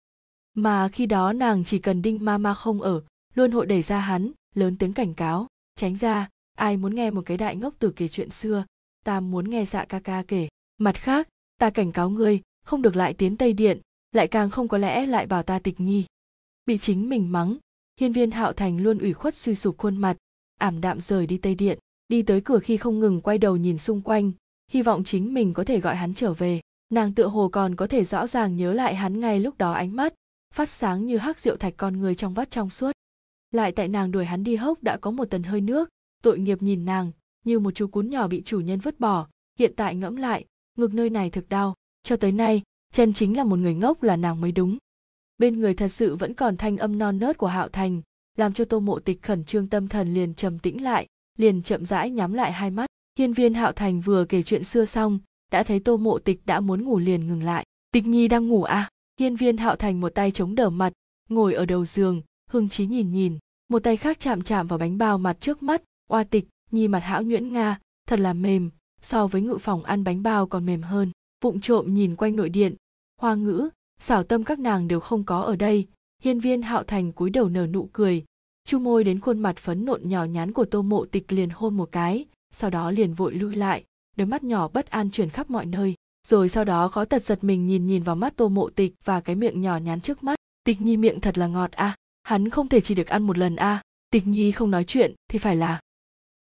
Mà 0.55 0.89
khi 0.89 1.07
đó 1.07 1.33
nàng 1.33 1.65
chỉ 1.65 1.79
cần 1.79 2.03
đinh 2.03 2.25
ma 2.25 2.39
ma 2.39 2.55
không 2.55 2.83
ở, 2.83 3.03
luôn 3.35 3.51
hội 3.51 3.67
đẩy 3.67 3.83
ra 3.83 3.99
hắn, 3.99 4.31
lớn 4.55 4.77
tiếng 4.79 4.93
cảnh 4.93 5.15
cáo. 5.15 5.47
Tránh 5.77 5.97
ra, 5.97 6.29
ai 6.59 6.77
muốn 6.77 6.95
nghe 6.95 7.11
một 7.11 7.23
cái 7.27 7.37
đại 7.37 7.57
ngốc 7.57 7.75
từ 7.79 7.91
kể 7.91 8.09
chuyện 8.09 8.31
xưa? 8.31 8.65
Ta 9.05 9.21
muốn 9.21 9.51
nghe 9.51 9.65
dạ 9.65 9.85
ca 9.85 10.01
ca 10.01 10.23
kể. 10.29 10.49
Mặt 10.79 10.97
khác, 10.97 11.29
ta 11.59 11.71
cảnh 11.71 11.93
cáo 11.93 12.11
ngươi, 12.11 12.41
không 12.65 12.83
được 12.83 12.97
lại 12.97 13.15
tiến 13.15 13.37
tây 13.37 13.53
điện, 13.53 13.81
lại 14.13 14.29
càng 14.29 14.51
không 14.51 14.69
có 14.69 14.79
lẽ 14.79 15.07
lại 15.07 15.27
bảo 15.27 15.43
ta 15.43 15.59
tịch 15.59 15.81
nhi 15.81 16.05
bị 16.67 16.79
chính 16.79 17.09
mình 17.09 17.33
mắng. 17.33 17.57
Hiên 18.01 18.13
viên 18.13 18.31
hạo 18.31 18.53
thành 18.53 18.81
luôn 18.81 18.99
ủy 18.99 19.13
khuất 19.13 19.37
suy 19.37 19.55
sụp 19.55 19.79
khuôn 19.79 19.97
mặt, 19.97 20.17
ảm 20.59 20.81
đạm 20.81 21.01
rời 21.01 21.27
đi 21.27 21.39
tây 21.39 21.55
điện, 21.55 21.79
đi 22.09 22.23
tới 22.23 22.41
cửa 22.41 22.59
khi 22.59 22.77
không 22.77 23.01
ngừng 23.01 23.21
quay 23.21 23.39
đầu 23.39 23.57
nhìn 23.57 23.79
xung 23.79 24.01
quanh, 24.01 24.33
hy 24.71 24.83
vọng 24.83 25.05
chính 25.05 25.35
mình 25.35 25.55
có 25.55 25.65
thể 25.65 25.81
gọi 25.81 25.97
hắn 25.97 26.15
trở 26.15 26.33
về. 26.33 26.61
Nàng 26.91 27.15
tựa 27.15 27.27
hồ 27.27 27.49
còn 27.49 27.75
có 27.75 27.87
thể 27.87 28.05
rõ 28.05 28.27
ràng 28.27 28.57
nhớ 28.57 28.73
lại 28.73 28.95
hắn 28.95 29.21
ngay 29.21 29.41
lúc 29.41 29.59
đó 29.59 29.73
ánh 29.73 29.97
mắt, 29.97 30.15
phát 30.55 30.69
sáng 30.69 31.07
như 31.07 31.17
hắc 31.17 31.41
rượu 31.41 31.57
thạch 31.57 31.75
con 31.77 32.01
người 32.01 32.15
trong 32.15 32.35
vắt 32.35 32.51
trong 32.51 32.71
suốt. 32.71 32.93
Lại 33.51 33.73
tại 33.73 33.89
nàng 33.89 34.11
đuổi 34.11 34.25
hắn 34.25 34.45
đi 34.45 34.57
hốc 34.57 34.83
đã 34.83 34.97
có 34.97 35.11
một 35.11 35.25
tần 35.25 35.43
hơi 35.43 35.61
nước, 35.61 35.89
tội 36.23 36.39
nghiệp 36.39 36.63
nhìn 36.63 36.85
nàng, 36.85 37.13
như 37.45 37.59
một 37.59 37.75
chú 37.75 37.87
cún 37.87 38.11
nhỏ 38.11 38.29
bị 38.29 38.43
chủ 38.45 38.61
nhân 38.61 38.81
vứt 38.81 39.01
bỏ, 39.01 39.29
hiện 39.59 39.73
tại 39.77 39.95
ngẫm 39.95 40.17
lại, 40.17 40.45
ngực 40.79 40.95
nơi 40.95 41.11
này 41.11 41.31
thực 41.31 41.49
đau. 41.49 41.75
Cho 42.03 42.17
tới 42.17 42.33
nay, 42.33 42.63
chân 42.93 43.13
chính 43.13 43.37
là 43.37 43.45
một 43.45 43.57
người 43.57 43.75
ngốc 43.75 44.03
là 44.03 44.17
nàng 44.17 44.41
mới 44.41 44.53
đúng 44.53 44.79
bên 45.39 45.61
người 45.61 45.75
thật 45.75 45.89
sự 45.89 46.17
vẫn 46.17 46.35
còn 46.35 46.57
thanh 46.57 46.77
âm 46.77 46.99
non 46.99 47.19
nớt 47.19 47.39
của 47.39 47.47
hạo 47.47 47.69
thành, 47.69 48.03
làm 48.37 48.53
cho 48.53 48.65
tô 48.65 48.81
mộ 48.81 48.99
tịch 48.99 49.23
khẩn 49.23 49.45
trương 49.45 49.69
tâm 49.69 49.89
thần 49.89 50.15
liền 50.15 50.35
trầm 50.35 50.59
tĩnh 50.59 50.83
lại, 50.83 51.07
liền 51.39 51.63
chậm 51.63 51.85
rãi 51.85 52.11
nhắm 52.11 52.33
lại 52.33 52.53
hai 52.53 52.71
mắt. 52.71 52.87
Hiên 53.19 53.33
viên 53.33 53.55
hạo 53.55 53.73
thành 53.73 54.01
vừa 54.01 54.25
kể 54.25 54.43
chuyện 54.43 54.65
xưa 54.65 54.85
xong, 54.85 55.19
đã 55.53 55.63
thấy 55.63 55.81
tô 55.81 55.97
mộ 55.97 56.19
tịch 56.19 56.41
đã 56.47 56.61
muốn 56.61 56.85
ngủ 56.85 56.99
liền 56.99 57.27
ngừng 57.27 57.43
lại. 57.43 57.65
Tịch 57.93 58.07
nhi 58.07 58.29
đang 58.29 58.49
ngủ 58.49 58.63
à? 58.63 58.91
Hiên 59.21 59.37
viên 59.37 59.57
hạo 59.57 59.77
thành 59.77 60.01
một 60.01 60.15
tay 60.15 60.31
chống 60.31 60.55
đỡ 60.55 60.71
mặt, 60.71 60.93
ngồi 61.29 61.55
ở 61.55 61.65
đầu 61.65 61.85
giường, 61.85 62.23
hưng 62.51 62.69
trí 62.69 62.87
nhìn 62.87 63.13
nhìn. 63.13 63.39
Một 63.69 63.83
tay 63.83 63.97
khác 63.97 64.21
chạm 64.21 64.43
chạm 64.43 64.67
vào 64.67 64.79
bánh 64.79 64.99
bao 64.99 65.19
mặt 65.19 65.37
trước 65.41 65.63
mắt. 65.63 65.83
Oa 66.09 66.25
tịch, 66.25 66.49
nhi 66.71 66.89
mặt 66.89 66.99
hão 66.99 67.23
nhuyễn 67.23 67.53
nga, 67.53 67.79
thật 68.09 68.21
là 68.21 68.33
mềm, 68.33 68.71
so 69.03 69.27
với 69.27 69.43
ngự 69.43 69.59
phòng 69.59 69.85
ăn 69.85 70.05
bánh 70.05 70.23
bao 70.23 70.47
còn 70.47 70.67
mềm 70.67 70.83
hơn. 70.83 71.11
Vụng 71.43 71.61
trộm 71.61 71.95
nhìn 71.95 72.17
quanh 72.17 72.37
nội 72.37 72.49
điện. 72.49 72.75
Hoa 73.21 73.35
ngữ 73.35 73.69
xảo 74.01 74.23
tâm 74.23 74.45
các 74.45 74.59
nàng 74.59 74.89
đều 74.89 75.01
không 75.01 75.25
có 75.25 75.41
ở 75.41 75.57
đây 75.57 75.87
hiên 76.23 76.41
viên 76.41 76.63
hạo 76.63 76.83
thành 76.85 77.13
cúi 77.13 77.31
đầu 77.31 77.49
nở 77.49 77.67
nụ 77.67 77.89
cười 77.93 78.25
chu 78.65 78.79
môi 78.79 79.05
đến 79.05 79.21
khuôn 79.21 79.39
mặt 79.39 79.57
phấn 79.57 79.85
nộn 79.85 80.09
nhỏ 80.09 80.25
nhắn 80.25 80.53
của 80.53 80.65
tô 80.65 80.83
mộ 80.83 81.05
tịch 81.05 81.33
liền 81.33 81.51
hôn 81.51 81.77
một 81.77 81.89
cái, 81.93 82.25
sau 82.51 82.71
đó 82.71 82.91
liền 82.91 83.15
vội 83.15 83.35
lui 83.35 83.57
lại, 83.57 83.85
đôi 84.17 84.27
mắt 84.27 84.45
nhỏ 84.45 84.69
bất 84.69 84.91
an 84.91 85.11
chuyển 85.11 85.31
khắp 85.31 85.51
mọi 85.51 85.67
nơi 85.67 85.95
rồi 86.27 86.49
sau 86.49 86.65
đó 86.65 86.89
khó 86.89 87.05
tật 87.05 87.23
giật 87.23 87.45
mình 87.45 87.67
nhìn 87.67 87.87
nhìn 87.87 88.03
vào 88.03 88.17
mắt 88.17 88.37
tô 88.37 88.49
mộ 88.49 88.71
tịch 88.71 88.95
và 89.05 89.21
cái 89.21 89.37
miệng 89.37 89.61
nhỏ 89.61 89.77
nhắn 89.77 90.01
trước 90.01 90.25
mắt 90.25 90.39
tịch 90.65 90.81
nhi 90.81 90.97
miệng 90.97 91.21
thật 91.21 91.39
là 91.39 91.47
ngọt 91.47 91.73
a 91.73 91.85
à. 91.85 91.97
hắn 92.23 92.49
không 92.49 92.69
thể 92.69 92.81
chỉ 92.81 92.95
được 92.95 93.07
ăn 93.07 93.23
một 93.23 93.39
lần 93.39 93.57
a 93.57 93.71
à. 93.71 93.83
tịch 94.11 94.27
nhi 94.27 94.53
không 94.53 94.71
nói 94.71 94.85
chuyện 94.85 95.15
thì 95.29 95.39
phải 95.39 95.57
là 95.57 95.81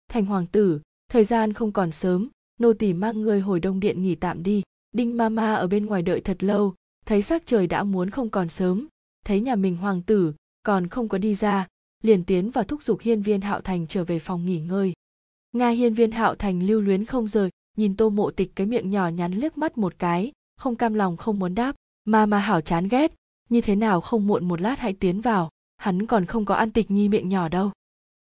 thành 0.09 0.27
hoàng 0.27 0.47
tử, 0.47 0.81
thời 1.09 1.25
gian 1.25 1.53
không 1.53 1.73
còn 1.73 1.93
sớm, 1.93 2.29
nô 2.61 2.73
tỳ 2.73 2.93
mang 2.93 3.23
người 3.23 3.41
hồi 3.41 3.61
đông 3.61 3.81
điện 3.81 4.03
nghỉ 4.03 4.15
tạm 4.15 4.43
đi 4.43 4.63
đinh 4.93 5.17
Ma 5.17 5.29
Ma 5.29 5.55
ở 5.55 5.67
bên 5.67 5.87
ngoài 5.87 6.03
đợi 6.03 6.21
thật 6.21 6.45
lâu 6.45 6.75
thấy 7.07 7.23
sắc 7.23 7.43
trời 7.47 7.67
đã 7.67 7.83
muốn 7.83 8.11
không 8.11 8.31
còn 8.31 8.49
sớm, 8.49 8.87
thấy 9.25 9.41
nhà 9.41 9.55
mình 9.55 9.77
hoàng 9.77 10.03
tử 10.03 10.33
còn 10.63 10.87
không 10.87 11.09
có 11.09 11.19
đi 11.19 11.35
ra, 11.35 11.67
liền 12.03 12.25
tiến 12.25 12.51
vào 12.51 12.65
thúc 12.65 12.83
giục 12.83 13.01
hiên 13.01 13.23
viên 13.23 13.41
hạo 13.41 13.61
thành 13.61 13.87
trở 13.87 14.05
về 14.05 14.19
phòng 14.19 14.47
nghỉ 14.47 14.61
ngơi. 14.61 14.93
Nga 15.53 15.69
hiên 15.69 15.95
viên 15.95 16.11
hạo 16.11 16.35
thành 16.35 16.63
lưu 16.63 16.81
luyến 16.81 17.05
không 17.05 17.29
rời, 17.29 17.51
nhìn 17.77 17.97
tô 17.97 18.11
mộ 18.11 18.31
tịch 18.31 18.53
cái 18.55 18.67
miệng 18.67 18.91
nhỏ 18.91 19.09
nhắn 19.09 19.33
liếc 19.33 19.59
mắt 19.59 19.79
một 19.79 19.95
cái, 19.99 20.33
không 20.57 20.77
cam 20.77 20.95
lòng 20.95 21.17
không 21.17 21.39
muốn 21.39 21.55
đáp, 21.55 21.77
mà 22.05 22.27
mà 22.27 22.39
hảo 22.39 22.61
chán 22.61 22.89
ghét, 22.89 23.13
như 23.49 23.61
thế 23.61 23.77
nào 23.77 24.01
không 24.01 24.27
muộn 24.27 24.49
một 24.49 24.61
lát 24.61 24.79
hãy 24.79 24.93
tiến 24.93 25.21
vào, 25.21 25.51
hắn 25.77 26.07
còn 26.07 26.25
không 26.25 26.45
có 26.45 26.55
ăn 26.55 26.71
tịch 26.71 26.91
nhi 26.91 27.09
miệng 27.09 27.29
nhỏ 27.29 27.49
đâu. 27.49 27.71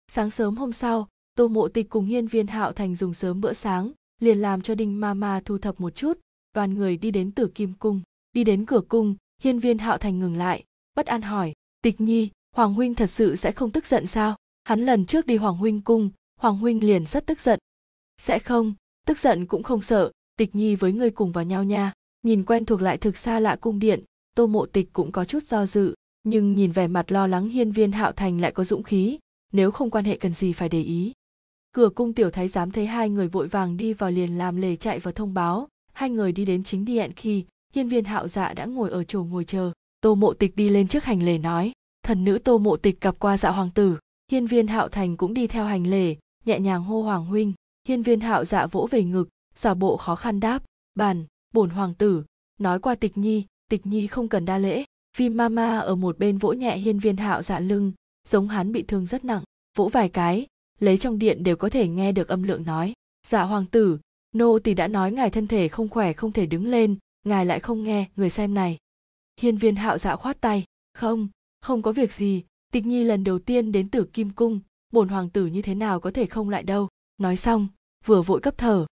Sáng 0.08 0.30
sớm 0.30 0.56
hôm 0.56 0.72
sau, 0.72 1.08
tô 1.34 1.48
mộ 1.48 1.68
tịch 1.68 1.88
cùng 1.90 2.06
hiên 2.06 2.26
viên 2.26 2.46
hạo 2.46 2.72
thành 2.72 2.96
dùng 2.96 3.14
sớm 3.14 3.40
bữa 3.40 3.52
sáng, 3.52 3.92
liền 4.20 4.38
làm 4.38 4.62
cho 4.62 4.74
đinh 4.74 5.00
ma 5.00 5.14
ma 5.14 5.40
thu 5.44 5.58
thập 5.58 5.80
một 5.80 5.94
chút, 5.94 6.18
đoàn 6.54 6.74
người 6.74 6.96
đi 6.96 7.10
đến 7.10 7.30
tử 7.30 7.48
kim 7.54 7.72
cung 7.78 8.00
đi 8.32 8.44
đến 8.44 8.66
cửa 8.66 8.80
cung, 8.88 9.14
hiên 9.42 9.58
viên 9.58 9.78
hạo 9.78 9.98
thành 9.98 10.18
ngừng 10.18 10.36
lại, 10.36 10.64
bất 10.94 11.06
an 11.06 11.22
hỏi, 11.22 11.52
tịch 11.82 12.00
nhi, 12.00 12.30
hoàng 12.56 12.74
huynh 12.74 12.94
thật 12.94 13.06
sự 13.06 13.36
sẽ 13.36 13.52
không 13.52 13.70
tức 13.70 13.86
giận 13.86 14.06
sao? 14.06 14.36
Hắn 14.64 14.86
lần 14.86 15.06
trước 15.06 15.26
đi 15.26 15.36
hoàng 15.36 15.56
huynh 15.56 15.80
cung, 15.80 16.10
hoàng 16.40 16.58
huynh 16.58 16.84
liền 16.84 17.06
rất 17.06 17.26
tức 17.26 17.40
giận. 17.40 17.58
Sẽ 18.18 18.38
không, 18.38 18.74
tức 19.06 19.18
giận 19.18 19.46
cũng 19.46 19.62
không 19.62 19.82
sợ, 19.82 20.12
tịch 20.36 20.54
nhi 20.54 20.74
với 20.74 20.92
ngươi 20.92 21.10
cùng 21.10 21.32
vào 21.32 21.44
nhau 21.44 21.64
nha. 21.64 21.92
Nhìn 22.22 22.44
quen 22.44 22.64
thuộc 22.64 22.82
lại 22.82 22.98
thực 22.98 23.16
xa 23.16 23.40
lạ 23.40 23.56
cung 23.60 23.78
điện, 23.78 24.04
tô 24.34 24.46
mộ 24.46 24.66
tịch 24.66 24.92
cũng 24.92 25.12
có 25.12 25.24
chút 25.24 25.46
do 25.46 25.66
dự, 25.66 25.94
nhưng 26.22 26.54
nhìn 26.54 26.72
vẻ 26.72 26.86
mặt 26.86 27.12
lo 27.12 27.26
lắng 27.26 27.48
hiên 27.48 27.72
viên 27.72 27.92
hạo 27.92 28.12
thành 28.12 28.40
lại 28.40 28.52
có 28.52 28.64
dũng 28.64 28.82
khí, 28.82 29.18
nếu 29.52 29.70
không 29.70 29.90
quan 29.90 30.04
hệ 30.04 30.16
cần 30.16 30.34
gì 30.34 30.52
phải 30.52 30.68
để 30.68 30.82
ý. 30.82 31.12
Cửa 31.72 31.88
cung 31.88 32.12
tiểu 32.12 32.30
thái 32.30 32.48
giám 32.48 32.70
thấy 32.70 32.86
hai 32.86 33.10
người 33.10 33.28
vội 33.28 33.48
vàng 33.48 33.76
đi 33.76 33.92
vào 33.92 34.10
liền 34.10 34.38
làm 34.38 34.56
lề 34.56 34.76
chạy 34.76 34.98
vào 34.98 35.12
thông 35.12 35.34
báo, 35.34 35.68
hai 35.92 36.10
người 36.10 36.32
đi 36.32 36.44
đến 36.44 36.64
chính 36.64 36.84
điện 36.84 37.12
khi 37.16 37.44
hiên 37.74 37.88
viên 37.88 38.04
hạo 38.04 38.28
dạ 38.28 38.54
đã 38.54 38.64
ngồi 38.64 38.90
ở 38.90 39.04
chỗ 39.04 39.24
ngồi 39.24 39.44
chờ. 39.44 39.72
Tô 40.00 40.14
mộ 40.14 40.32
tịch 40.32 40.56
đi 40.56 40.68
lên 40.68 40.88
trước 40.88 41.04
hành 41.04 41.22
lễ 41.22 41.38
nói 41.38 41.72
thần 42.02 42.24
nữ 42.24 42.38
tô 42.38 42.58
mộ 42.58 42.76
tịch 42.76 43.00
gặp 43.00 43.18
qua 43.18 43.36
dạ 43.36 43.50
hoàng 43.50 43.70
tử. 43.74 43.98
Hiên 44.32 44.46
viên 44.46 44.66
hạo 44.66 44.88
thành 44.88 45.16
cũng 45.16 45.34
đi 45.34 45.46
theo 45.46 45.64
hành 45.64 45.86
lễ, 45.86 46.16
nhẹ 46.44 46.60
nhàng 46.60 46.82
hô 46.82 47.02
hoàng 47.02 47.24
huynh. 47.24 47.52
Hiên 47.88 48.02
viên 48.02 48.20
hạo 48.20 48.44
dạ 48.44 48.66
vỗ 48.66 48.88
về 48.90 49.04
ngực 49.04 49.28
giả 49.54 49.74
bộ 49.74 49.96
khó 49.96 50.14
khăn 50.14 50.40
đáp 50.40 50.62
bàn 50.94 51.24
bổn 51.54 51.70
hoàng 51.70 51.94
tử 51.94 52.24
nói 52.60 52.78
qua 52.78 52.94
tịch 52.94 53.18
nhi 53.18 53.46
tịch 53.70 53.86
nhi 53.86 54.06
không 54.06 54.28
cần 54.28 54.44
đa 54.44 54.58
lễ. 54.58 54.84
Vì 55.18 55.28
mama 55.28 55.78
ở 55.78 55.94
một 55.94 56.18
bên 56.18 56.38
vỗ 56.38 56.52
nhẹ 56.52 56.76
hiên 56.76 56.98
viên 56.98 57.16
hạo 57.16 57.42
dạ 57.42 57.60
lưng 57.60 57.92
giống 58.28 58.48
hắn 58.48 58.72
bị 58.72 58.82
thương 58.82 59.06
rất 59.06 59.24
nặng 59.24 59.42
vỗ 59.76 59.88
vài 59.88 60.08
cái 60.08 60.46
lấy 60.78 60.98
trong 60.98 61.18
điện 61.18 61.44
đều 61.44 61.56
có 61.56 61.68
thể 61.68 61.88
nghe 61.88 62.12
được 62.12 62.28
âm 62.28 62.42
lượng 62.42 62.64
nói 62.66 62.92
dạ 63.26 63.42
hoàng 63.42 63.66
tử 63.66 63.98
nô 64.34 64.58
tỳ 64.58 64.74
đã 64.74 64.88
nói 64.88 65.12
ngài 65.12 65.30
thân 65.30 65.46
thể 65.46 65.68
không 65.68 65.88
khỏe 65.88 66.12
không 66.12 66.32
thể 66.32 66.46
đứng 66.46 66.66
lên 66.66 66.96
ngài 67.24 67.46
lại 67.46 67.60
không 67.60 67.82
nghe 67.82 68.08
người 68.16 68.30
xem 68.30 68.54
này. 68.54 68.78
Hiên 69.40 69.56
viên 69.56 69.76
hạo 69.76 69.98
dạ 69.98 70.16
khoát 70.16 70.40
tay. 70.40 70.64
Không 70.94 71.28
không 71.60 71.82
có 71.82 71.92
việc 71.92 72.12
gì. 72.12 72.44
Tịch 72.72 72.86
nhi 72.86 73.04
lần 73.04 73.24
đầu 73.24 73.38
tiên 73.38 73.72
đến 73.72 73.88
tử 73.88 74.04
kim 74.04 74.30
cung. 74.30 74.60
Bổn 74.92 75.08
hoàng 75.08 75.30
tử 75.30 75.46
như 75.46 75.62
thế 75.62 75.74
nào 75.74 76.00
có 76.00 76.10
thể 76.10 76.26
không 76.26 76.48
lại 76.48 76.62
đâu? 76.62 76.88
Nói 77.18 77.36
xong, 77.36 77.68
vừa 78.04 78.22
vội 78.22 78.40
cấp 78.40 78.54
thở. 78.58 78.86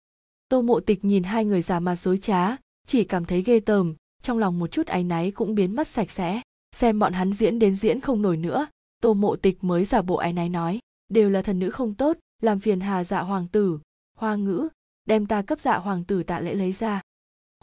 Tô 0.49 0.63
mộ 0.63 0.81
tịch 0.81 1.05
nhìn 1.05 1.23
hai 1.23 1.45
người 1.45 1.63
già 1.63 1.81
mà 1.81 1.97
dối 1.97 2.19
trá, 2.19 2.57
chỉ 2.87 3.05
cảm 3.05 3.25
thấy 3.25 3.43
ghê 3.43 3.61
tởm. 3.61 3.95
Trong 4.23 4.39
lòng 4.39 4.59
một 4.59 4.73
chút 4.73 4.87
áy 4.87 5.05
náy 5.05 5.31
cũng 5.31 5.55
biến 5.55 5.77
mất 5.77 5.89
sạch 5.89 6.11
sẽ. 6.11 6.41
Xem 6.73 6.99
bọn 6.99 7.13
hắn 7.13 7.33
diễn 7.33 7.59
đến 7.59 7.75
diễn 7.75 8.01
không 8.01 8.23
nổi 8.23 8.37
nữa, 8.37 8.67
tô 9.01 9.15
mộ 9.15 9.37
tịch 9.37 9.65
mới 9.65 9.85
giả 9.85 10.03
bộ 10.03 10.17
áy 10.17 10.33
náy 10.33 10.49
nói, 10.49 10.79
đều 11.09 11.31
là 11.31 11.43
thần 11.43 11.59
nữ 11.59 11.71
không 11.71 11.95
tốt, 11.95 12.17
làm 12.43 12.61
phiền 12.61 12.81
hà 12.81 13.05
dạ 13.05 13.21
hoàng 13.21 13.49
tử. 13.49 13.79
Hoa 14.19 14.37
ngữ, 14.37 14.69
đem 15.05 15.27
ta 15.27 15.43
cấp 15.43 15.61
dạ 15.61 15.79
hoàng 15.79 16.05
tử 16.05 16.23
tạ 16.23 16.41
lễ 16.41 16.55
lấy 16.55 16.73
ra 16.73 17.03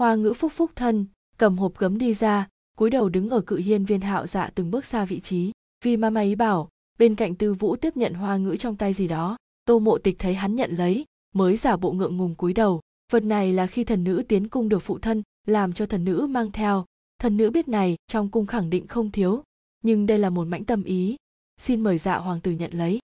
hoa 0.04 0.16
ngữ 0.16 0.34
phúc 0.34 0.52
phúc 0.56 0.72
thân, 0.76 1.06
cầm 1.38 1.58
hộp 1.58 1.78
gấm 1.78 1.98
đi 1.98 2.14
ra, 2.14 2.48
cúi 2.78 2.90
đầu 2.90 3.10
đứng 3.10 3.30
ở 3.30 3.42
cự 3.42 3.58
hiên 3.58 3.86
viên 3.86 4.02
hạo 4.02 4.28
dạ 4.28 4.50
từng 4.56 4.72
bước 4.72 4.86
xa 4.86 5.06
vị 5.06 5.20
trí. 5.20 5.52
Vì 5.86 5.98
ma 5.98 6.22
ý 6.22 6.36
bảo, 6.36 6.70
bên 7.00 7.16
cạnh 7.16 7.36
tư 7.36 7.54
vũ 7.54 7.76
tiếp 7.76 7.98
nhận 7.98 8.14
hoa 8.14 8.38
ngữ 8.38 8.56
trong 8.56 8.76
tay 8.76 8.94
gì 8.94 9.08
đó, 9.08 9.38
tô 9.66 9.80
mộ 9.80 9.98
tịch 9.98 10.20
thấy 10.20 10.34
hắn 10.34 10.56
nhận 10.56 10.72
lấy, 10.72 11.06
mới 11.34 11.58
giả 11.58 11.78
bộ 11.78 11.92
ngượng 11.92 12.18
ngùng 12.18 12.36
cúi 12.36 12.54
đầu. 12.54 12.82
Vật 13.12 13.24
này 13.24 13.54
là 13.54 13.68
khi 13.68 13.84
thần 13.84 14.04
nữ 14.04 14.24
tiến 14.28 14.48
cung 14.48 14.70
được 14.70 14.80
phụ 14.80 15.00
thân, 15.00 15.24
làm 15.48 15.74
cho 15.74 15.86
thần 15.86 16.06
nữ 16.06 16.28
mang 16.30 16.52
theo. 16.52 16.86
Thần 17.20 17.38
nữ 17.38 17.50
biết 17.50 17.68
này, 17.68 17.96
trong 18.08 18.30
cung 18.30 18.46
khẳng 18.46 18.70
định 18.70 18.88
không 18.88 19.12
thiếu, 19.12 19.44
nhưng 19.84 20.06
đây 20.06 20.20
là 20.20 20.30
một 20.30 20.48
mãnh 20.48 20.66
tâm 20.66 20.84
ý. 20.84 21.16
Xin 21.58 21.82
mời 21.82 21.98
dạ 21.98 22.18
hoàng 22.18 22.42
tử 22.42 22.52
nhận 22.52 22.72
lấy. 22.74 23.00